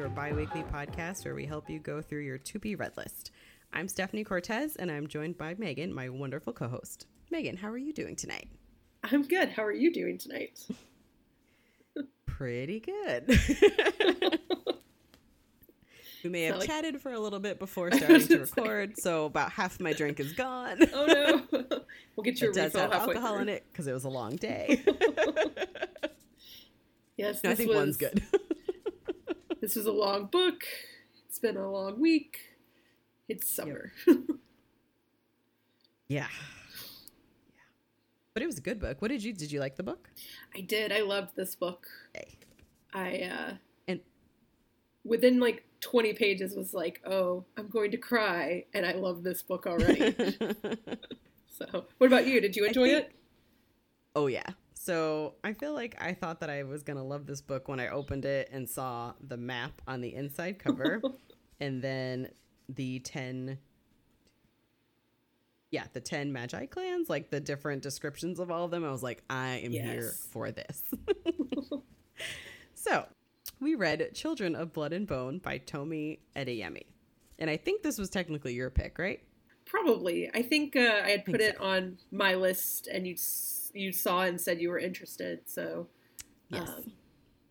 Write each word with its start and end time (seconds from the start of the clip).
Your 0.00 0.08
bi 0.08 0.32
weekly 0.32 0.62
podcast 0.62 1.26
where 1.26 1.34
we 1.34 1.44
help 1.44 1.68
you 1.68 1.78
go 1.78 2.00
through 2.00 2.22
your 2.22 2.38
to 2.38 2.58
be 2.58 2.74
read 2.74 2.96
list. 2.96 3.32
I'm 3.70 3.86
Stephanie 3.86 4.24
Cortez, 4.24 4.76
and 4.76 4.90
I'm 4.90 5.06
joined 5.06 5.36
by 5.36 5.56
Megan, 5.58 5.92
my 5.92 6.08
wonderful 6.08 6.54
co 6.54 6.68
host. 6.68 7.06
Megan, 7.30 7.54
how 7.58 7.68
are 7.68 7.76
you 7.76 7.92
doing 7.92 8.16
tonight? 8.16 8.48
I'm 9.04 9.24
good. 9.24 9.50
How 9.50 9.62
are 9.62 9.74
you 9.74 9.92
doing 9.92 10.16
tonight? 10.16 10.66
Pretty 12.26 12.80
good. 12.80 13.28
we 16.24 16.30
may 16.30 16.44
have 16.44 16.56
like- 16.60 16.66
chatted 16.66 17.02
for 17.02 17.12
a 17.12 17.20
little 17.20 17.38
bit 17.38 17.58
before 17.58 17.92
starting 17.94 18.26
to 18.26 18.38
record, 18.38 18.96
so 18.96 19.26
about 19.26 19.52
half 19.52 19.78
my 19.80 19.92
drink 19.92 20.18
is 20.18 20.32
gone. 20.32 20.78
Oh 20.94 21.04
no. 21.04 21.42
we'll 22.16 22.24
get 22.24 22.40
you 22.40 22.48
a 22.48 22.54
does 22.54 22.72
refill 22.72 22.80
have 22.80 22.92
halfway 22.92 23.16
alcohol 23.16 23.34
through. 23.34 23.42
in 23.42 23.48
it 23.50 23.66
because 23.70 23.86
it 23.86 23.92
was 23.92 24.04
a 24.04 24.08
long 24.08 24.36
day. 24.36 24.82
Yes, 27.18 27.44
No, 27.44 27.50
I 27.50 27.54
think 27.54 27.68
was, 27.68 27.76
one's 27.76 27.96
good. 27.98 28.22
This 29.60 29.76
was 29.76 29.86
a 29.86 29.92
long 29.92 30.26
book. 30.26 30.62
It's 31.28 31.38
been 31.38 31.56
a 31.56 31.70
long 31.70 32.00
week. 32.00 32.38
It's 33.28 33.48
summer. 33.48 33.92
yeah. 34.06 34.14
Yeah. 36.08 36.26
But 38.34 38.42
it 38.42 38.46
was 38.46 38.58
a 38.58 38.62
good 38.62 38.80
book. 38.80 39.00
What 39.02 39.08
did 39.08 39.22
you 39.22 39.32
did 39.32 39.52
you 39.52 39.60
like 39.60 39.76
the 39.76 39.82
book? 39.82 40.08
I 40.56 40.60
did. 40.60 40.92
I 40.92 41.00
loved 41.02 41.36
this 41.36 41.54
book. 41.54 41.86
Hey. 42.14 42.36
I 42.92 43.22
uh 43.22 43.54
And- 43.86 44.00
within 45.04 45.38
like 45.40 45.64
20 45.80 46.12
pages 46.14 46.54
was 46.56 46.74
like, 46.74 47.00
"Oh, 47.06 47.44
I'm 47.56 47.68
going 47.68 47.90
to 47.92 47.96
cry," 47.96 48.64
and 48.74 48.84
I 48.84 48.92
love 48.92 49.22
this 49.22 49.42
book 49.42 49.66
already. 49.66 50.14
so, 51.48 51.84
what 51.98 52.06
about 52.06 52.26
you? 52.26 52.40
Did 52.40 52.54
you 52.56 52.64
enjoy 52.66 52.88
think- 52.88 53.04
it? 53.06 53.12
Oh 54.16 54.26
yeah. 54.26 54.46
So 54.82 55.34
I 55.44 55.52
feel 55.52 55.74
like 55.74 55.94
I 56.00 56.14
thought 56.14 56.40
that 56.40 56.48
I 56.48 56.62
was 56.62 56.82
gonna 56.82 57.04
love 57.04 57.26
this 57.26 57.42
book 57.42 57.68
when 57.68 57.78
I 57.78 57.88
opened 57.88 58.24
it 58.24 58.48
and 58.50 58.66
saw 58.66 59.12
the 59.20 59.36
map 59.36 59.82
on 59.86 60.00
the 60.00 60.14
inside 60.14 60.58
cover, 60.58 61.02
and 61.60 61.82
then 61.82 62.30
the 62.66 62.98
ten. 63.00 63.58
Yeah, 65.70 65.84
the 65.92 66.00
ten 66.00 66.32
maji 66.32 66.70
clans, 66.70 67.10
like 67.10 67.28
the 67.28 67.40
different 67.40 67.82
descriptions 67.82 68.40
of 68.40 68.50
all 68.50 68.64
of 68.64 68.70
them. 68.70 68.82
I 68.82 68.90
was 68.90 69.02
like, 69.02 69.22
I 69.28 69.56
am 69.56 69.70
here 69.70 70.12
for 70.30 70.50
this. 70.50 70.82
so, 72.74 73.04
we 73.60 73.74
read 73.74 74.14
"Children 74.14 74.56
of 74.56 74.72
Blood 74.72 74.94
and 74.94 75.06
Bone" 75.06 75.40
by 75.40 75.58
Tomi 75.58 76.20
Adeyemi, 76.34 76.86
and 77.38 77.50
I 77.50 77.58
think 77.58 77.82
this 77.82 77.98
was 77.98 78.08
technically 78.08 78.54
your 78.54 78.70
pick, 78.70 78.98
right? 78.98 79.20
Probably. 79.66 80.30
I 80.32 80.40
think 80.40 80.74
uh, 80.74 81.02
I 81.04 81.10
had 81.10 81.26
put 81.26 81.42
it 81.42 81.56
so. 81.58 81.64
on 81.64 81.98
my 82.10 82.34
list, 82.34 82.86
and 82.86 83.06
you 83.06 83.14
you 83.72 83.92
saw 83.92 84.22
and 84.22 84.40
said 84.40 84.60
you 84.60 84.70
were 84.70 84.78
interested. 84.78 85.40
So, 85.46 85.86
Yes. 86.48 86.68
um, 86.68 86.92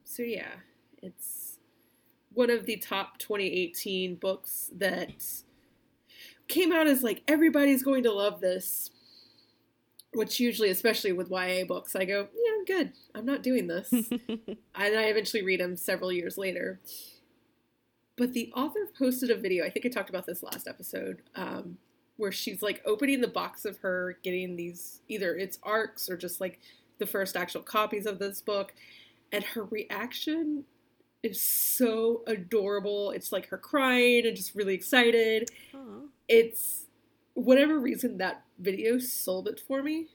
so 0.03 0.23
yeah, 0.23 0.51
it's 1.01 1.57
one 2.33 2.49
of 2.49 2.65
the 2.65 2.77
top 2.77 3.17
2018 3.19 4.15
books 4.15 4.69
that 4.75 5.23
came 6.47 6.71
out 6.71 6.87
as 6.87 7.01
like 7.03 7.21
everybody's 7.27 7.83
going 7.83 8.03
to 8.03 8.11
love 8.11 8.41
this. 8.41 8.91
Which 10.13 10.39
usually, 10.39 10.71
especially 10.71 11.11
with 11.11 11.29
YA 11.29 11.65
books, 11.65 11.95
I 11.95 12.03
go, 12.03 12.27
yeah, 12.33 12.51
I'm 12.57 12.65
good. 12.65 12.93
I'm 13.13 13.25
not 13.27 13.43
doing 13.43 13.67
this. 13.67 13.91
and 13.93 14.57
I 14.75 15.03
eventually 15.03 15.43
read 15.43 15.59
them 15.59 15.75
several 15.75 16.11
years 16.11 16.35
later. 16.35 16.79
But 18.17 18.33
the 18.33 18.51
author 18.55 18.79
posted 18.97 19.29
a 19.29 19.35
video. 19.35 19.63
I 19.63 19.69
think 19.69 19.85
I 19.85 19.89
talked 19.89 20.09
about 20.09 20.25
this 20.25 20.41
last 20.41 20.67
episode, 20.67 21.21
um, 21.35 21.77
where 22.19 22.31
she's 22.31 22.61
like 22.61 22.81
opening 22.85 23.21
the 23.21 23.27
box 23.27 23.63
of 23.63 23.77
her 23.77 24.17
getting 24.23 24.55
these 24.57 25.01
either 25.07 25.35
it's 25.35 25.57
arcs 25.63 26.09
or 26.09 26.17
just 26.17 26.41
like 26.41 26.59
the 26.99 27.05
first 27.05 27.37
actual 27.37 27.61
copies 27.61 28.05
of 28.05 28.19
this 28.19 28.41
book, 28.41 28.73
and 29.31 29.43
her 29.43 29.63
reaction 29.63 30.65
is 31.23 31.41
so 31.41 32.21
adorable. 32.27 33.11
It's 33.11 33.31
like 33.31 33.47
her 33.47 33.57
crying 33.57 34.25
and 34.27 34.35
just 34.35 34.53
really 34.53 34.73
excited. 34.73 35.49
Aw. 35.73 36.01
It's 36.27 36.85
whatever 37.35 37.79
reason 37.79 38.17
that 38.17 38.43
video 38.59 38.99
sold 38.99 39.47
it 39.47 39.61
for 39.65 39.81
me. 39.81 40.07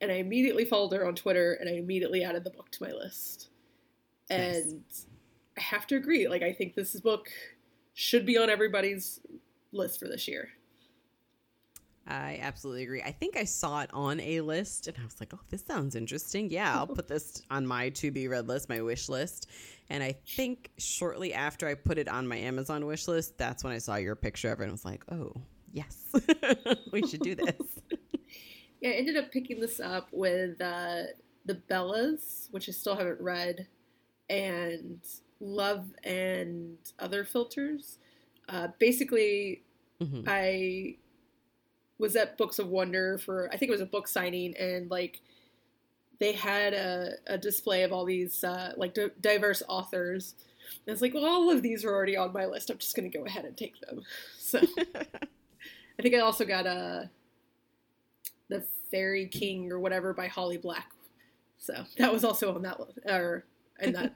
And 0.00 0.12
I 0.12 0.16
immediately 0.16 0.66
followed 0.66 0.92
her 0.92 1.06
on 1.06 1.14
Twitter 1.14 1.54
and 1.54 1.68
I 1.68 1.72
immediately 1.72 2.22
added 2.22 2.44
the 2.44 2.50
book 2.50 2.70
to 2.72 2.82
my 2.82 2.92
list. 2.92 3.48
Nice. 4.28 4.56
And 4.56 4.82
I 5.56 5.60
have 5.62 5.86
to 5.86 5.96
agree. 5.96 6.28
Like, 6.28 6.42
I 6.42 6.52
think 6.52 6.74
this 6.74 6.98
book 7.00 7.30
should 7.94 8.26
be 8.26 8.36
on 8.36 8.50
everybody's 8.50 9.20
list 9.72 10.00
for 10.00 10.08
this 10.08 10.28
year. 10.28 10.50
I 12.06 12.38
absolutely 12.42 12.82
agree. 12.82 13.02
I 13.02 13.12
think 13.12 13.36
I 13.36 13.44
saw 13.44 13.80
it 13.80 13.90
on 13.94 14.20
a 14.20 14.40
list 14.42 14.88
and 14.88 14.96
I 15.00 15.04
was 15.04 15.16
like, 15.20 15.32
oh, 15.32 15.40
this 15.48 15.64
sounds 15.64 15.94
interesting. 15.96 16.50
Yeah, 16.50 16.74
I'll 16.76 16.86
put 16.86 17.08
this 17.08 17.42
on 17.50 17.66
my 17.66 17.88
to 17.90 18.10
be 18.10 18.28
read 18.28 18.46
list, 18.46 18.68
my 18.68 18.82
wish 18.82 19.08
list. 19.08 19.48
And 19.88 20.02
I 20.02 20.12
think 20.36 20.70
shortly 20.76 21.32
after 21.32 21.66
I 21.66 21.74
put 21.74 21.96
it 21.96 22.08
on 22.08 22.26
my 22.28 22.36
Amazon 22.36 22.84
wish 22.86 23.08
list, 23.08 23.38
that's 23.38 23.64
when 23.64 23.72
I 23.72 23.78
saw 23.78 23.96
your 23.96 24.16
picture 24.16 24.52
of 24.52 24.60
it 24.60 24.64
and 24.64 24.72
was 24.72 24.84
like, 24.84 25.02
oh, 25.10 25.32
yes, 25.72 25.96
we 26.92 27.06
should 27.06 27.20
do 27.22 27.34
this. 27.34 27.56
Yeah, 28.80 28.90
I 28.90 28.94
ended 28.94 29.16
up 29.16 29.32
picking 29.32 29.60
this 29.60 29.80
up 29.80 30.08
with 30.12 30.60
uh, 30.60 31.04
The 31.46 31.54
Bellas, 31.70 32.48
which 32.50 32.68
I 32.68 32.72
still 32.72 32.94
haven't 32.94 33.18
read, 33.18 33.66
and 34.28 34.98
Love 35.40 35.86
and 36.04 36.76
Other 36.98 37.24
Filters. 37.24 37.96
Uh, 38.46 38.68
basically, 38.78 39.62
Mhm. 40.02 40.24
I 40.26 40.96
was 41.98 42.16
at 42.16 42.36
Books 42.38 42.58
of 42.58 42.68
Wonder 42.68 43.18
for 43.18 43.48
I 43.52 43.56
think 43.56 43.68
it 43.68 43.72
was 43.72 43.80
a 43.80 43.86
book 43.86 44.08
signing, 44.08 44.56
and 44.56 44.90
like 44.90 45.20
they 46.18 46.32
had 46.32 46.72
a, 46.74 47.12
a 47.26 47.38
display 47.38 47.82
of 47.82 47.92
all 47.92 48.04
these 48.04 48.44
uh, 48.44 48.72
like 48.76 48.94
di- 48.94 49.10
diverse 49.20 49.62
authors. 49.68 50.34
And 50.86 50.92
it's 50.92 51.02
like, 51.02 51.12
well, 51.14 51.26
all 51.26 51.50
of 51.50 51.62
these 51.62 51.84
are 51.84 51.92
already 51.92 52.16
on 52.16 52.32
my 52.32 52.46
list. 52.46 52.70
I'm 52.70 52.78
just 52.78 52.96
going 52.96 53.10
to 53.10 53.18
go 53.18 53.24
ahead 53.24 53.44
and 53.44 53.56
take 53.56 53.80
them. 53.80 54.02
So 54.38 54.60
I 55.98 56.02
think 56.02 56.14
I 56.14 56.18
also 56.20 56.44
got 56.44 56.66
a 56.66 57.10
the 58.48 58.64
Fairy 58.90 59.26
King 59.26 59.70
or 59.72 59.78
whatever 59.78 60.12
by 60.12 60.26
Holly 60.26 60.56
Black. 60.58 60.90
So 61.58 61.84
that 61.98 62.12
was 62.12 62.24
also 62.24 62.54
on 62.54 62.62
that 62.62 62.80
list, 62.80 62.98
or 63.06 63.44
in 63.80 63.92
that 63.92 64.12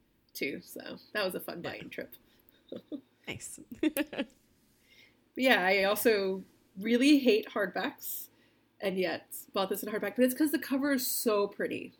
too. 0.34 0.60
So 0.64 0.80
that 1.14 1.24
was 1.24 1.34
a 1.34 1.40
fun 1.40 1.62
buying 1.62 1.90
trip. 1.90 2.14
nice. 3.28 3.60
But 5.34 5.44
yeah, 5.44 5.64
I 5.64 5.84
also 5.84 6.42
really 6.80 7.18
hate 7.18 7.48
hardbacks, 7.54 8.28
and 8.80 8.98
yet 8.98 9.26
bought 9.52 9.68
this 9.68 9.82
in 9.82 9.88
hardback. 9.90 10.16
But 10.16 10.24
it's 10.24 10.34
because 10.34 10.52
the 10.52 10.58
cover 10.58 10.92
is 10.92 11.06
so 11.06 11.46
pretty, 11.46 11.92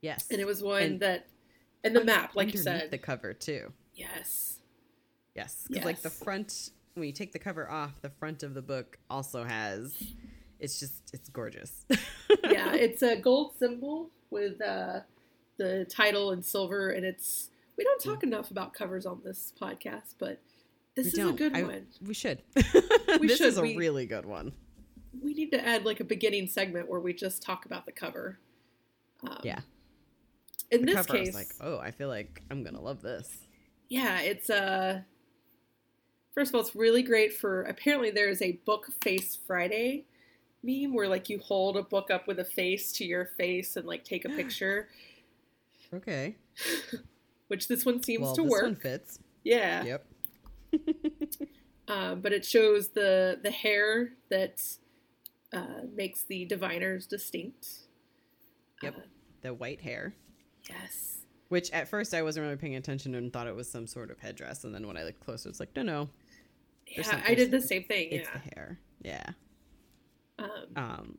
yes. 0.00 0.26
and 0.30 0.40
it 0.40 0.46
was 0.46 0.62
one 0.62 0.82
And 0.82 1.00
that, 1.00 1.26
and 1.84 1.94
the 1.94 2.04
map, 2.04 2.34
like 2.34 2.52
you 2.52 2.58
said, 2.58 2.90
the 2.90 2.98
cover 2.98 3.32
too. 3.32 3.72
yes, 3.94 4.52
Yes, 5.34 5.64
because 5.68 5.84
like 5.84 6.02
the 6.02 6.10
front, 6.10 6.70
when 6.94 7.06
you 7.06 7.12
take 7.12 7.32
the 7.32 7.38
cover 7.38 7.70
off, 7.70 8.00
the 8.02 8.10
front 8.10 8.42
of 8.42 8.54
the 8.54 8.62
book 8.62 8.98
also 9.08 9.44
has. 9.44 9.94
It's 10.60 10.78
just 10.78 11.10
it's 11.12 11.28
gorgeous. 11.28 11.84
yeah, 12.44 12.74
it's 12.74 13.02
a 13.02 13.16
gold 13.16 13.54
symbol 13.58 14.10
with 14.30 14.60
uh, 14.60 15.00
the 15.56 15.86
title 15.88 16.32
in 16.32 16.42
silver, 16.42 16.90
and 16.90 17.04
it's. 17.04 17.48
We 17.78 17.84
don't 17.84 18.00
talk 18.02 18.22
enough 18.22 18.50
about 18.50 18.74
covers 18.74 19.06
on 19.06 19.22
this 19.24 19.54
podcast, 19.60 20.14
but 20.18 20.40
this 20.94 21.06
We 21.06 21.10
is 21.12 21.18
a 21.18 21.22
don't. 21.22 21.36
good 21.36 21.56
I- 21.56 21.62
one. 21.62 21.86
We 22.06 22.14
should. 22.14 22.42
We 23.20 23.28
this 23.28 23.38
should. 23.38 23.46
is 23.48 23.58
a 23.58 23.62
We- 23.62 23.76
really 23.76 24.06
good 24.06 24.24
one. 24.26 24.52
We 25.22 25.34
need 25.34 25.50
to 25.52 25.64
add 25.66 25.84
like 25.84 26.00
a 26.00 26.04
beginning 26.04 26.46
segment 26.48 26.88
where 26.88 27.00
we 27.00 27.12
just 27.12 27.42
talk 27.42 27.66
about 27.66 27.84
the 27.86 27.92
cover. 27.92 28.38
Um, 29.26 29.38
Yeah. 29.44 29.60
In 30.70 30.80
The 30.80 30.86
this 30.86 30.94
cover, 31.06 31.12
I 31.12 31.18
case, 31.18 31.26
was 31.28 31.34
like, 31.34 31.48
oh, 31.60 31.78
I 31.78 31.90
feel 31.90 32.08
like 32.08 32.42
I'm 32.50 32.64
gonna 32.64 32.80
love 32.80 33.02
this. 33.02 33.28
Yeah, 33.88 34.20
it's 34.20 34.48
uh 34.48 35.02
first 36.34 36.50
of 36.50 36.54
all, 36.54 36.62
it's 36.62 36.74
really 36.74 37.02
great 37.02 37.34
for 37.34 37.62
apparently 37.64 38.10
there 38.10 38.30
is 38.30 38.40
a 38.40 38.52
book 38.64 38.86
face 39.04 39.36
Friday 39.46 40.06
meme 40.62 40.94
where 40.94 41.08
like 41.08 41.28
you 41.28 41.38
hold 41.40 41.76
a 41.76 41.82
book 41.82 42.10
up 42.10 42.26
with 42.26 42.38
a 42.38 42.44
face 42.44 42.90
to 42.92 43.04
your 43.04 43.26
face 43.36 43.76
and 43.76 43.86
like 43.86 44.04
take 44.04 44.24
a 44.24 44.28
picture, 44.40 44.88
Okay. 45.92 46.36
which 47.48 47.68
this 47.68 47.84
one 47.84 48.02
seems 48.02 48.22
well, 48.22 48.34
to 48.36 48.42
this 48.42 48.50
work. 48.50 48.62
one 48.62 48.76
fits. 48.76 49.18
Yeah. 49.44 49.84
Yep. 49.84 50.06
Um, 51.88 52.20
but 52.22 52.32
it 52.32 52.44
shows 52.44 52.88
the 52.90 53.38
the 53.42 53.50
hair 53.50 54.10
that 54.30 54.60
uh, 55.52 55.82
makes 55.94 56.22
the 56.24 56.44
diviners 56.44 57.06
distinct. 57.06 57.66
Yep. 58.82 58.94
Uh, 58.96 59.00
The 59.42 59.54
white 59.54 59.80
hair, 59.80 60.14
yes. 60.68 61.18
which 61.48 61.70
at 61.72 61.88
first 61.88 62.14
I 62.14 62.22
wasn't 62.22 62.44
really 62.44 62.56
paying 62.56 62.76
attention 62.76 63.14
and 63.14 63.32
thought 63.32 63.46
it 63.46 63.54
was 63.54 63.68
some 63.70 63.86
sort 63.86 64.10
of 64.10 64.18
headdress, 64.18 64.64
and 64.64 64.74
then 64.74 64.86
when 64.86 64.96
I 64.96 65.04
looked 65.04 65.20
closer, 65.20 65.48
it's 65.48 65.60
like, 65.60 65.74
no, 65.76 65.82
no, 65.82 66.08
Yeah, 66.86 67.20
I 67.26 67.34
did 67.34 67.50
the 67.50 67.60
same 67.60 67.84
thing. 67.84 68.08
it's 68.10 68.28
Yeah. 68.28 68.38
the 68.38 68.54
hair. 68.54 68.78
Yeah. 69.02 69.26
Um, 70.38 70.48
um, 70.76 71.18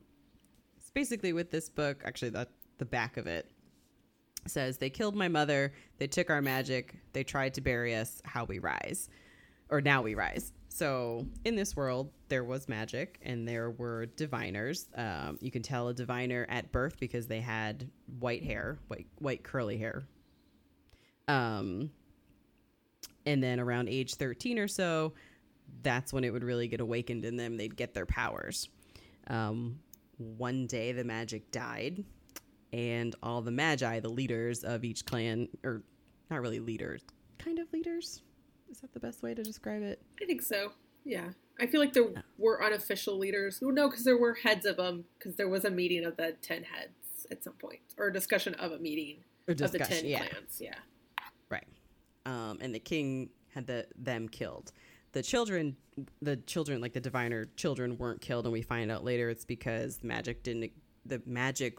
it's 0.77 0.89
basically 0.89 1.31
with 1.33 1.51
this 1.51 1.69
book 1.69 2.01
actually 2.03 2.31
that 2.31 2.49
the 2.79 2.85
back 2.85 3.15
of 3.17 3.27
it 3.27 3.49
says 4.47 4.77
they 4.77 4.89
killed 4.89 5.15
my 5.15 5.27
mother 5.29 5.71
they 5.99 6.07
took 6.07 6.29
our 6.29 6.41
magic 6.41 6.95
they 7.13 7.23
tried 7.23 7.53
to 7.53 7.61
bury 7.61 7.95
us 7.95 8.21
how 8.25 8.43
we 8.43 8.59
rise 8.59 9.07
or 9.69 9.81
now 9.81 10.01
we 10.01 10.15
rise 10.15 10.53
so 10.69 11.25
in 11.45 11.55
this 11.55 11.75
world 11.75 12.11
there 12.29 12.43
was 12.43 12.67
magic 12.67 13.19
and 13.23 13.47
there 13.47 13.69
were 13.71 14.05
diviners 14.07 14.89
um, 14.95 15.37
you 15.41 15.51
can 15.51 15.61
tell 15.61 15.87
a 15.89 15.93
diviner 15.93 16.45
at 16.49 16.71
birth 16.71 16.99
because 16.99 17.27
they 17.27 17.39
had 17.41 17.89
white 18.19 18.43
hair 18.43 18.77
white 18.87 19.07
white 19.19 19.43
curly 19.43 19.77
hair 19.77 20.03
Um, 21.27 21.91
and 23.25 23.41
then 23.43 23.59
around 23.59 23.89
age 23.89 24.15
13 24.15 24.59
or 24.59 24.67
so, 24.67 25.13
that's 25.81 26.11
when 26.13 26.23
it 26.23 26.31
would 26.33 26.43
really 26.43 26.67
get 26.67 26.81
awakened 26.81 27.25
in 27.25 27.37
them. 27.37 27.57
They'd 27.57 27.75
get 27.75 27.93
their 27.93 28.05
powers. 28.05 28.69
Um, 29.27 29.79
one 30.17 30.67
day, 30.67 30.91
the 30.91 31.03
magic 31.03 31.51
died, 31.51 32.03
and 32.73 33.15
all 33.23 33.41
the 33.41 33.51
maji, 33.51 34.01
the 34.01 34.09
leaders 34.09 34.63
of 34.63 34.83
each 34.83 35.05
clan, 35.05 35.47
or 35.63 35.83
not 36.29 36.41
really 36.41 36.59
leaders, 36.59 37.01
kind 37.39 37.59
of 37.59 37.71
leaders. 37.73 38.21
Is 38.73 38.81
that 38.81 38.91
the 38.91 38.99
best 38.99 39.21
way 39.21 39.35
to 39.35 39.43
describe 39.43 39.83
it? 39.83 40.01
I 40.19 40.25
think 40.25 40.41
so. 40.41 40.71
Yeah. 41.05 41.27
I 41.59 41.67
feel 41.67 41.79
like 41.79 41.93
there 41.93 42.07
were 42.39 42.63
unofficial 42.63 43.19
leaders. 43.19 43.59
Well, 43.61 43.71
no, 43.71 43.87
because 43.87 44.03
there 44.03 44.17
were 44.17 44.33
heads 44.33 44.65
of 44.65 44.77
them, 44.77 45.05
because 45.19 45.35
there 45.35 45.47
was 45.47 45.63
a 45.63 45.69
meeting 45.69 46.05
of 46.05 46.17
the 46.17 46.35
10 46.41 46.63
heads 46.63 47.27
at 47.29 47.43
some 47.43 47.53
point, 47.53 47.81
or 47.99 48.07
a 48.07 48.13
discussion 48.13 48.55
of 48.55 48.71
a 48.71 48.79
meeting 48.79 49.17
of 49.47 49.57
the 49.57 49.77
10 49.77 50.05
yeah. 50.05 50.25
clans. 50.25 50.59
Yeah. 50.59 50.73
Right. 51.51 51.67
Um, 52.25 52.57
and 52.61 52.73
the 52.73 52.79
king 52.79 53.29
had 53.53 53.67
the 53.67 53.85
them 53.95 54.27
killed. 54.27 54.71
The 55.11 55.21
children, 55.21 55.77
the 56.23 56.37
children, 56.37 56.81
like 56.81 56.93
the 56.93 56.99
diviner 56.99 57.45
children, 57.55 57.99
weren't 57.99 58.21
killed, 58.21 58.45
and 58.47 58.53
we 58.53 58.63
find 58.63 58.89
out 58.89 59.03
later 59.03 59.29
it's 59.29 59.45
because 59.45 60.03
magic 60.03 60.41
didn't. 60.41 60.71
The 61.05 61.21
magic 61.27 61.77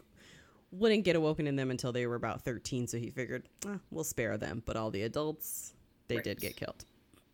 wouldn't 0.71 1.03
get 1.03 1.17
awoken 1.17 1.45
in 1.45 1.57
them 1.57 1.71
until 1.71 1.91
they 1.91 2.07
were 2.07 2.15
about 2.15 2.43
thirteen. 2.43 2.87
So 2.87 2.97
he 2.97 3.09
figured, 3.09 3.49
"Ah, 3.65 3.79
we'll 3.91 4.05
spare 4.05 4.37
them. 4.37 4.63
But 4.65 4.77
all 4.77 4.89
the 4.89 5.01
adults, 5.01 5.74
they 6.07 6.21
did 6.21 6.39
get 6.39 6.55
killed. 6.55 6.85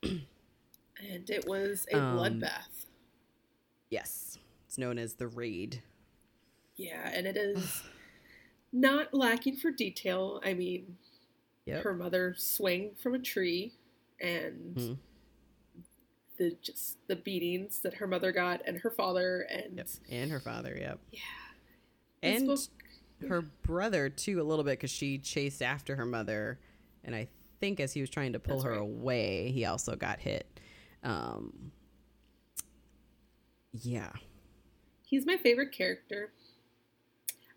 And 0.04 1.30
it 1.30 1.46
was 1.48 1.88
a 1.92 1.98
Um, 1.98 2.18
bloodbath. 2.18 2.86
Yes, 3.90 4.38
it's 4.66 4.78
known 4.78 4.98
as 4.98 5.16
the 5.16 5.28
raid. 5.28 5.82
Yeah, 6.76 7.10
and 7.14 7.26
it 7.28 7.36
is 7.38 7.84
not 8.72 9.14
lacking 9.14 9.58
for 9.58 9.72
detail. 9.72 10.40
I 10.44 10.54
mean, 10.54 10.98
Yep. 11.66 11.84
her 11.84 11.94
mother 11.94 12.34
swung 12.38 12.96
from 12.96 13.16
a 13.16 13.20
tree 13.20 13.74
and 14.20 14.76
Mhm. 14.76 14.98
the 16.38 16.52
just 16.62 16.98
the 17.08 17.16
beatings 17.16 17.80
that 17.82 17.96
her 17.96 18.08
mother 18.08 18.32
got 18.32 18.62
and 18.68 18.78
her 18.80 18.90
father 18.92 19.42
and 19.42 19.78
Yep. 19.78 19.88
And 20.10 20.32
her 20.32 20.40
father. 20.40 20.76
Yep. 20.78 21.00
yeah. 21.12 21.20
And 22.24 22.50
her 23.28 23.42
brother 23.42 24.10
too 24.10 24.42
a 24.42 24.44
little 24.44 24.64
bit 24.64 24.72
because 24.80 24.90
she 24.92 25.18
chased 25.20 25.62
after 25.62 25.96
her 25.96 26.06
mother 26.06 26.60
and 27.04 27.16
i 27.16 27.28
think 27.62 27.80
as 27.80 27.94
he 27.94 28.02
was 28.02 28.10
trying 28.10 28.34
to 28.34 28.40
pull 28.40 28.58
That's 28.58 28.66
her 28.66 28.72
right. 28.72 28.82
away 28.82 29.52
he 29.52 29.64
also 29.66 29.96
got 29.96 30.20
hit 30.20 30.60
um 31.04 31.72
yeah 33.72 34.12
he's 35.04 35.26
my 35.26 35.38
favorite 35.38 35.72
character. 35.72 36.32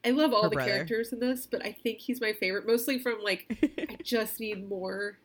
I 0.04 0.10
love 0.10 0.34
all 0.34 0.42
Her 0.44 0.48
the 0.50 0.54
brother. 0.56 0.70
characters 0.72 1.12
in 1.12 1.20
this, 1.20 1.46
but 1.46 1.64
I 1.64 1.72
think 1.72 1.98
he's 1.98 2.20
my 2.20 2.32
favorite 2.34 2.66
mostly 2.66 2.98
from 2.98 3.22
like 3.22 3.46
I 3.78 3.96
just 4.02 4.38
need 4.40 4.68
more. 4.68 5.18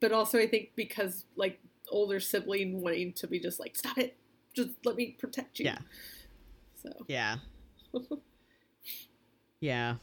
But 0.00 0.12
also 0.12 0.38
I 0.38 0.46
think 0.46 0.70
because 0.76 1.24
like 1.36 1.58
older 1.90 2.20
sibling 2.20 2.80
wanting 2.82 3.12
to 3.14 3.26
be 3.26 3.40
just 3.40 3.58
like 3.60 3.76
stop 3.76 3.96
it. 3.98 4.16
Just 4.54 4.70
let 4.84 4.96
me 4.96 5.16
protect 5.18 5.58
you. 5.58 5.66
Yeah. 5.66 5.78
So 6.82 6.90
yeah 7.08 7.36
yeah 9.60 9.94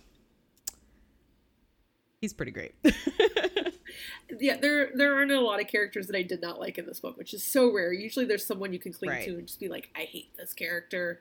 he's 2.26 2.34
pretty 2.34 2.52
great 2.52 2.74
yeah, 4.40 4.58
there 4.58 4.90
there 4.96 5.14
aren't 5.14 5.32
a 5.32 5.40
lot 5.40 5.62
of 5.62 5.68
characters 5.68 6.08
that 6.08 6.16
I 6.18 6.24
did 6.24 6.42
not 6.42 6.60
like 6.60 6.78
in 6.80 6.86
this 6.88 7.00
book, 7.00 7.16
which 7.18 7.34
is 7.34 7.44
so 7.44 7.72
rare. 7.72 7.94
Usually 7.94 8.26
there's 8.26 8.46
someone 8.46 8.74
you 8.74 8.80
can 8.80 8.92
cling 8.92 9.12
Right. 9.12 9.26
to 9.26 9.32
and 9.38 9.48
just 9.48 9.60
be 9.60 9.68
like, 9.70 9.90
I 9.96 10.02
hate 10.02 10.36
this 10.36 10.54
character 10.54 11.20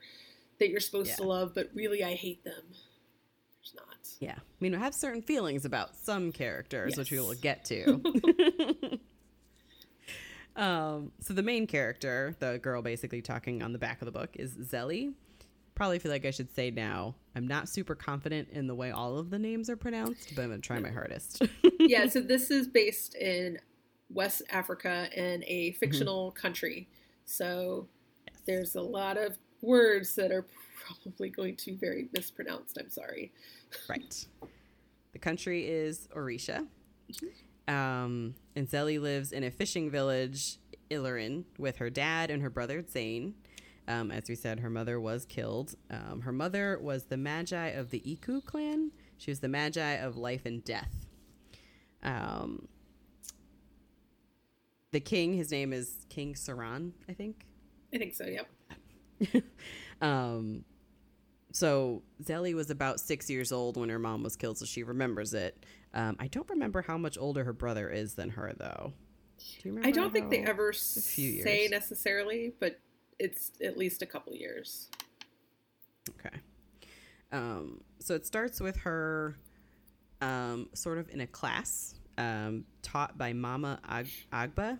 that 0.59 0.69
you're 0.69 0.79
supposed 0.79 1.09
Yeah. 1.09 1.15
to 1.17 1.23
love, 1.23 1.53
but 1.53 1.69
really 1.75 2.03
I 2.03 2.15
hate 2.15 2.43
them. 2.43 2.63
There's 2.71 3.75
not. 3.75 3.85
yeah 4.19 4.35
i 4.37 4.41
mean 4.59 4.73
i 4.75 4.79
have 4.79 4.93
certain 4.93 5.21
feelings 5.21 5.65
about 5.65 5.95
some 5.95 6.31
characters 6.31 6.97
which 6.97 7.11
we 7.11 7.19
will 7.19 7.33
get 7.35 7.65
to 7.65 8.01
um 10.55 11.11
so 11.19 11.33
the 11.33 11.43
main 11.43 11.67
character 11.67 12.35
the 12.39 12.57
girl 12.59 12.81
basically 12.81 13.21
talking 13.21 13.61
on 13.61 13.73
the 13.73 13.79
back 13.79 14.01
of 14.01 14.05
the 14.05 14.11
book 14.11 14.29
is 14.35 14.53
Zélie 14.53 15.13
probably 15.75 15.99
feel 15.99 16.11
like 16.11 16.25
i 16.25 16.31
should 16.31 16.49
say 16.55 16.71
now 16.71 17.13
i'm 17.35 17.47
not 17.47 17.67
super 17.69 17.93
confident 17.95 18.47
in 18.51 18.65
the 18.67 18.73
way 18.75 18.91
all 18.91 19.17
of 19.17 19.29
the 19.29 19.37
names 19.37 19.69
are 19.69 19.75
pronounced 19.75 20.33
but 20.35 20.41
i'm 20.43 20.49
gonna 20.49 20.61
try 20.61 20.79
my 20.79 20.89
hardest 20.89 21.41
yeah, 21.79 22.07
so 22.07 22.19
this 22.33 22.49
is 22.49 22.67
based 22.67 23.13
in 23.15 23.59
West 24.09 24.43
Africa 24.49 25.09
in 25.15 25.43
a 25.47 25.69
Mm-hmm. 25.71 25.77
fictional 25.79 26.31
country. 26.31 26.87
So 27.25 27.87
there's 28.45 28.75
a 28.75 28.81
lot 28.81 29.17
of 29.17 29.37
words 29.61 30.13
that 30.15 30.31
are 30.31 30.45
probably 30.85 31.29
going 31.31 31.55
to 31.57 31.71
be 31.71 31.77
very 31.77 32.07
mispronounced. 32.13 32.77
I'm 32.79 32.89
sorry. 32.89 33.31
right 33.89 34.25
the 35.11 35.19
country 35.19 35.67
is 35.67 36.07
orisha 36.15 36.67
um 37.67 38.35
and 38.55 38.69
Zélie 38.69 39.01
lives 39.01 39.31
in 39.31 39.43
a 39.43 39.49
fishing 39.51 39.89
village 39.89 40.57
Ilorin, 40.91 41.45
with 41.57 41.77
her 41.77 41.89
dad 41.89 42.29
and 42.29 42.43
her 42.43 42.49
brother 42.51 42.83
Tzain. 42.83 43.33
Um, 43.87 44.11
as 44.11 44.23
we 44.27 44.35
said, 44.35 44.59
her 44.59 44.69
mother 44.69 44.99
was 44.99 45.25
killed. 45.25 45.75
Um, 45.91 46.21
her 46.21 46.31
mother 46.31 46.79
was 46.81 47.05
the 47.05 47.17
Maji 47.17 47.77
of 47.77 47.91
the 47.91 48.01
Iku 48.09 48.41
clan. 48.41 48.91
She 49.17 49.31
was 49.31 49.39
the 49.39 49.47
Maji 49.47 50.03
of 50.03 50.17
life 50.17 50.45
and 50.45 50.63
death. 50.63 51.05
Um, 52.01 52.67
the 54.91 54.99
king, 54.99 55.33
his 55.33 55.51
name 55.51 55.73
is 55.73 56.05
King 56.09 56.33
Saran, 56.33 56.91
I 57.09 57.13
think. 57.13 57.45
I 57.93 57.97
think 57.97 58.15
so, 58.15 58.25
yep. 58.25 59.43
um, 60.01 60.63
so 61.51 62.03
Zélie 62.23 62.53
was 62.53 62.69
about 62.69 62.99
six 62.99 63.29
years 63.29 63.51
old 63.51 63.77
when 63.77 63.89
her 63.89 63.99
mom 63.99 64.23
was 64.23 64.35
killed, 64.35 64.57
so 64.57 64.65
she 64.65 64.83
remembers 64.83 65.33
it. 65.33 65.65
Um, 65.93 66.17
I 66.19 66.27
don't 66.27 66.49
remember 66.49 66.81
how 66.81 66.97
much 66.97 67.17
older 67.17 67.43
her 67.43 67.53
brother 67.53 67.89
is 67.89 68.15
than 68.15 68.31
her, 68.31 68.53
though. 68.57 68.93
Do 69.37 69.45
you 69.63 69.71
remember? 69.71 69.87
I 69.87 69.91
don't 69.91 70.11
think 70.11 70.29
they 70.29 70.43
ever 70.43 70.73
say 70.73 71.67
necessarily, 71.69 72.53
but 72.59 72.79
it's 73.19 73.51
at 73.63 73.77
least 73.77 74.01
a 74.01 74.05
couple 74.05 74.33
years. 74.33 74.89
Okay. 76.09 76.35
Um, 77.31 77.81
so 77.99 78.15
it 78.15 78.25
starts 78.25 78.59
with 78.59 78.77
her 78.77 79.37
um, 80.21 80.69
sort 80.73 80.97
of 80.97 81.09
in 81.09 81.21
a 81.21 81.27
class 81.27 81.95
um, 82.17 82.65
taught 82.81 83.17
by 83.17 83.33
Mama 83.33 83.79
Ag- 83.87 84.27
Agba. 84.31 84.79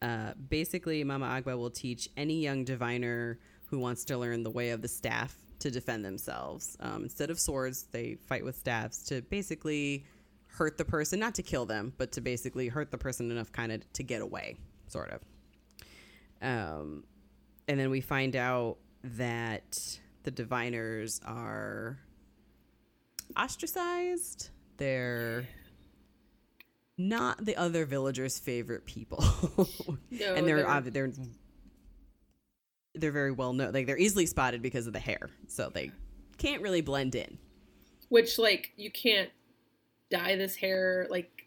Uh, 0.00 0.32
basically, 0.48 1.02
Mama 1.04 1.26
Agba 1.26 1.56
will 1.56 1.70
teach 1.70 2.08
any 2.16 2.40
young 2.40 2.64
diviner 2.64 3.38
who 3.66 3.78
wants 3.78 4.04
to 4.06 4.16
learn 4.16 4.42
the 4.42 4.50
way 4.50 4.70
of 4.70 4.82
the 4.82 4.88
staff 4.88 5.36
to 5.58 5.70
defend 5.70 6.04
themselves. 6.04 6.76
Um, 6.80 7.02
instead 7.02 7.30
of 7.30 7.38
swords, 7.38 7.84
they 7.90 8.16
fight 8.26 8.44
with 8.44 8.56
staffs 8.56 9.04
to 9.06 9.22
basically 9.22 10.04
hurt 10.46 10.78
the 10.78 10.84
person, 10.84 11.18
not 11.18 11.34
to 11.34 11.42
kill 11.42 11.66
them, 11.66 11.92
but 11.98 12.12
to 12.12 12.20
basically 12.20 12.68
hurt 12.68 12.90
the 12.90 12.98
person 12.98 13.30
enough 13.30 13.52
kind 13.52 13.72
of 13.72 13.92
to 13.94 14.02
get 14.02 14.22
away, 14.22 14.56
sort 14.86 15.10
of. 15.10 15.20
Um, 16.40 17.04
and 17.66 17.78
then 17.78 17.90
we 17.90 18.00
find 18.00 18.36
out 18.36 18.78
that 19.02 19.76
the 20.22 20.30
diviners 20.30 21.20
are 21.24 21.98
ostracized. 23.36 24.50
They're 24.76 25.46
not 26.96 27.44
the 27.44 27.56
other 27.56 27.84
villagers' 27.84 28.38
favorite 28.38 28.86
people, 28.86 29.24
No, 30.10 30.34
and 30.34 30.46
they're 30.46 30.56
they're- 30.64 30.90
they're 30.90 31.12
they're 32.94 33.12
very 33.12 33.30
well 33.32 33.52
known. 33.52 33.72
Like 33.72 33.86
they're 33.86 33.98
easily 33.98 34.26
spotted 34.26 34.60
because 34.62 34.86
of 34.86 34.92
the 34.92 34.98
hair, 34.98 35.30
so 35.46 35.70
they 35.72 35.92
can't 36.36 36.62
really 36.62 36.80
blend 36.80 37.14
in. 37.14 37.38
Which, 38.08 38.38
like, 38.38 38.72
you 38.76 38.90
can't 38.90 39.30
dye 40.10 40.34
this 40.36 40.56
hair. 40.56 41.06
Like, 41.10 41.37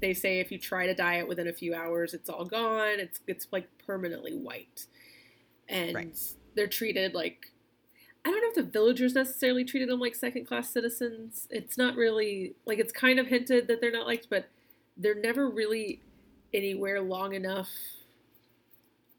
they 0.00 0.12
say 0.14 0.40
if 0.40 0.50
you 0.52 0.58
try 0.58 0.86
to 0.86 0.94
dye 0.94 1.16
it 1.16 1.28
within 1.28 1.48
a 1.48 1.52
few 1.52 1.74
hours, 1.74 2.12
it's 2.14 2.28
all 2.28 2.44
gone. 2.44 3.00
It's, 3.00 3.20
it's 3.26 3.46
like, 3.52 3.68
permanently 3.86 4.32
white. 4.36 4.86
And 5.68 5.94
Right. 5.94 6.18
they're 6.54 6.66
treated 6.66 7.14
like. 7.14 7.50
I 8.24 8.30
don't 8.30 8.40
know 8.42 8.48
if 8.48 8.54
the 8.56 8.62
villagers 8.72 9.14
necessarily 9.14 9.64
treated 9.64 9.88
them 9.88 10.00
like 10.00 10.16
second 10.16 10.46
class 10.46 10.68
citizens. 10.70 11.46
It's 11.50 11.78
not 11.78 11.94
really. 11.94 12.56
Like, 12.66 12.78
it's 12.80 12.92
kind 12.92 13.20
of 13.20 13.28
hinted 13.28 13.68
that 13.68 13.80
they're 13.80 13.92
not 13.92 14.06
liked, 14.06 14.28
but 14.28 14.48
they're 14.96 15.14
never 15.14 15.48
really 15.48 16.02
anywhere 16.52 17.00
long 17.00 17.34
enough 17.34 17.68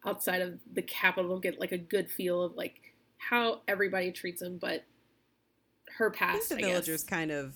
outside 0.06 0.42
of 0.42 0.60
the 0.74 0.82
capital 0.82 1.36
to 1.40 1.42
get, 1.42 1.60
like, 1.60 1.72
a 1.72 1.78
good 1.78 2.10
feel 2.12 2.42
of, 2.44 2.56
like, 2.56 2.94
how 3.18 3.62
everybody 3.68 4.12
treats 4.12 4.42
them. 4.42 4.58
But 4.58 4.84
her 5.98 6.14
I 6.14 6.18
past, 6.18 6.50
think 6.50 6.62
the 6.62 6.68
villagers 6.68 7.04
guess. 7.04 7.10
kind 7.10 7.32
of 7.32 7.56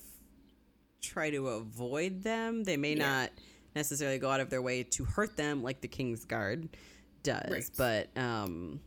try 1.02 1.30
to 1.32 1.50
avoid 1.50 2.24
them. 2.24 2.64
They 2.64 2.78
may 2.78 2.94
Yeah. 2.96 3.08
not 3.24 3.32
necessarily 3.76 4.20
go 4.20 4.30
out 4.30 4.40
of 4.40 4.50
their 4.50 4.62
way 4.62 4.84
to 4.84 5.04
hurt 5.06 5.36
them 5.36 5.64
like 5.64 5.82
the 5.82 5.88
King's 5.88 6.26
Guard 6.26 6.70
does, 7.24 7.50
Right. 7.52 7.70
but 7.78 8.18
um, 8.22 8.80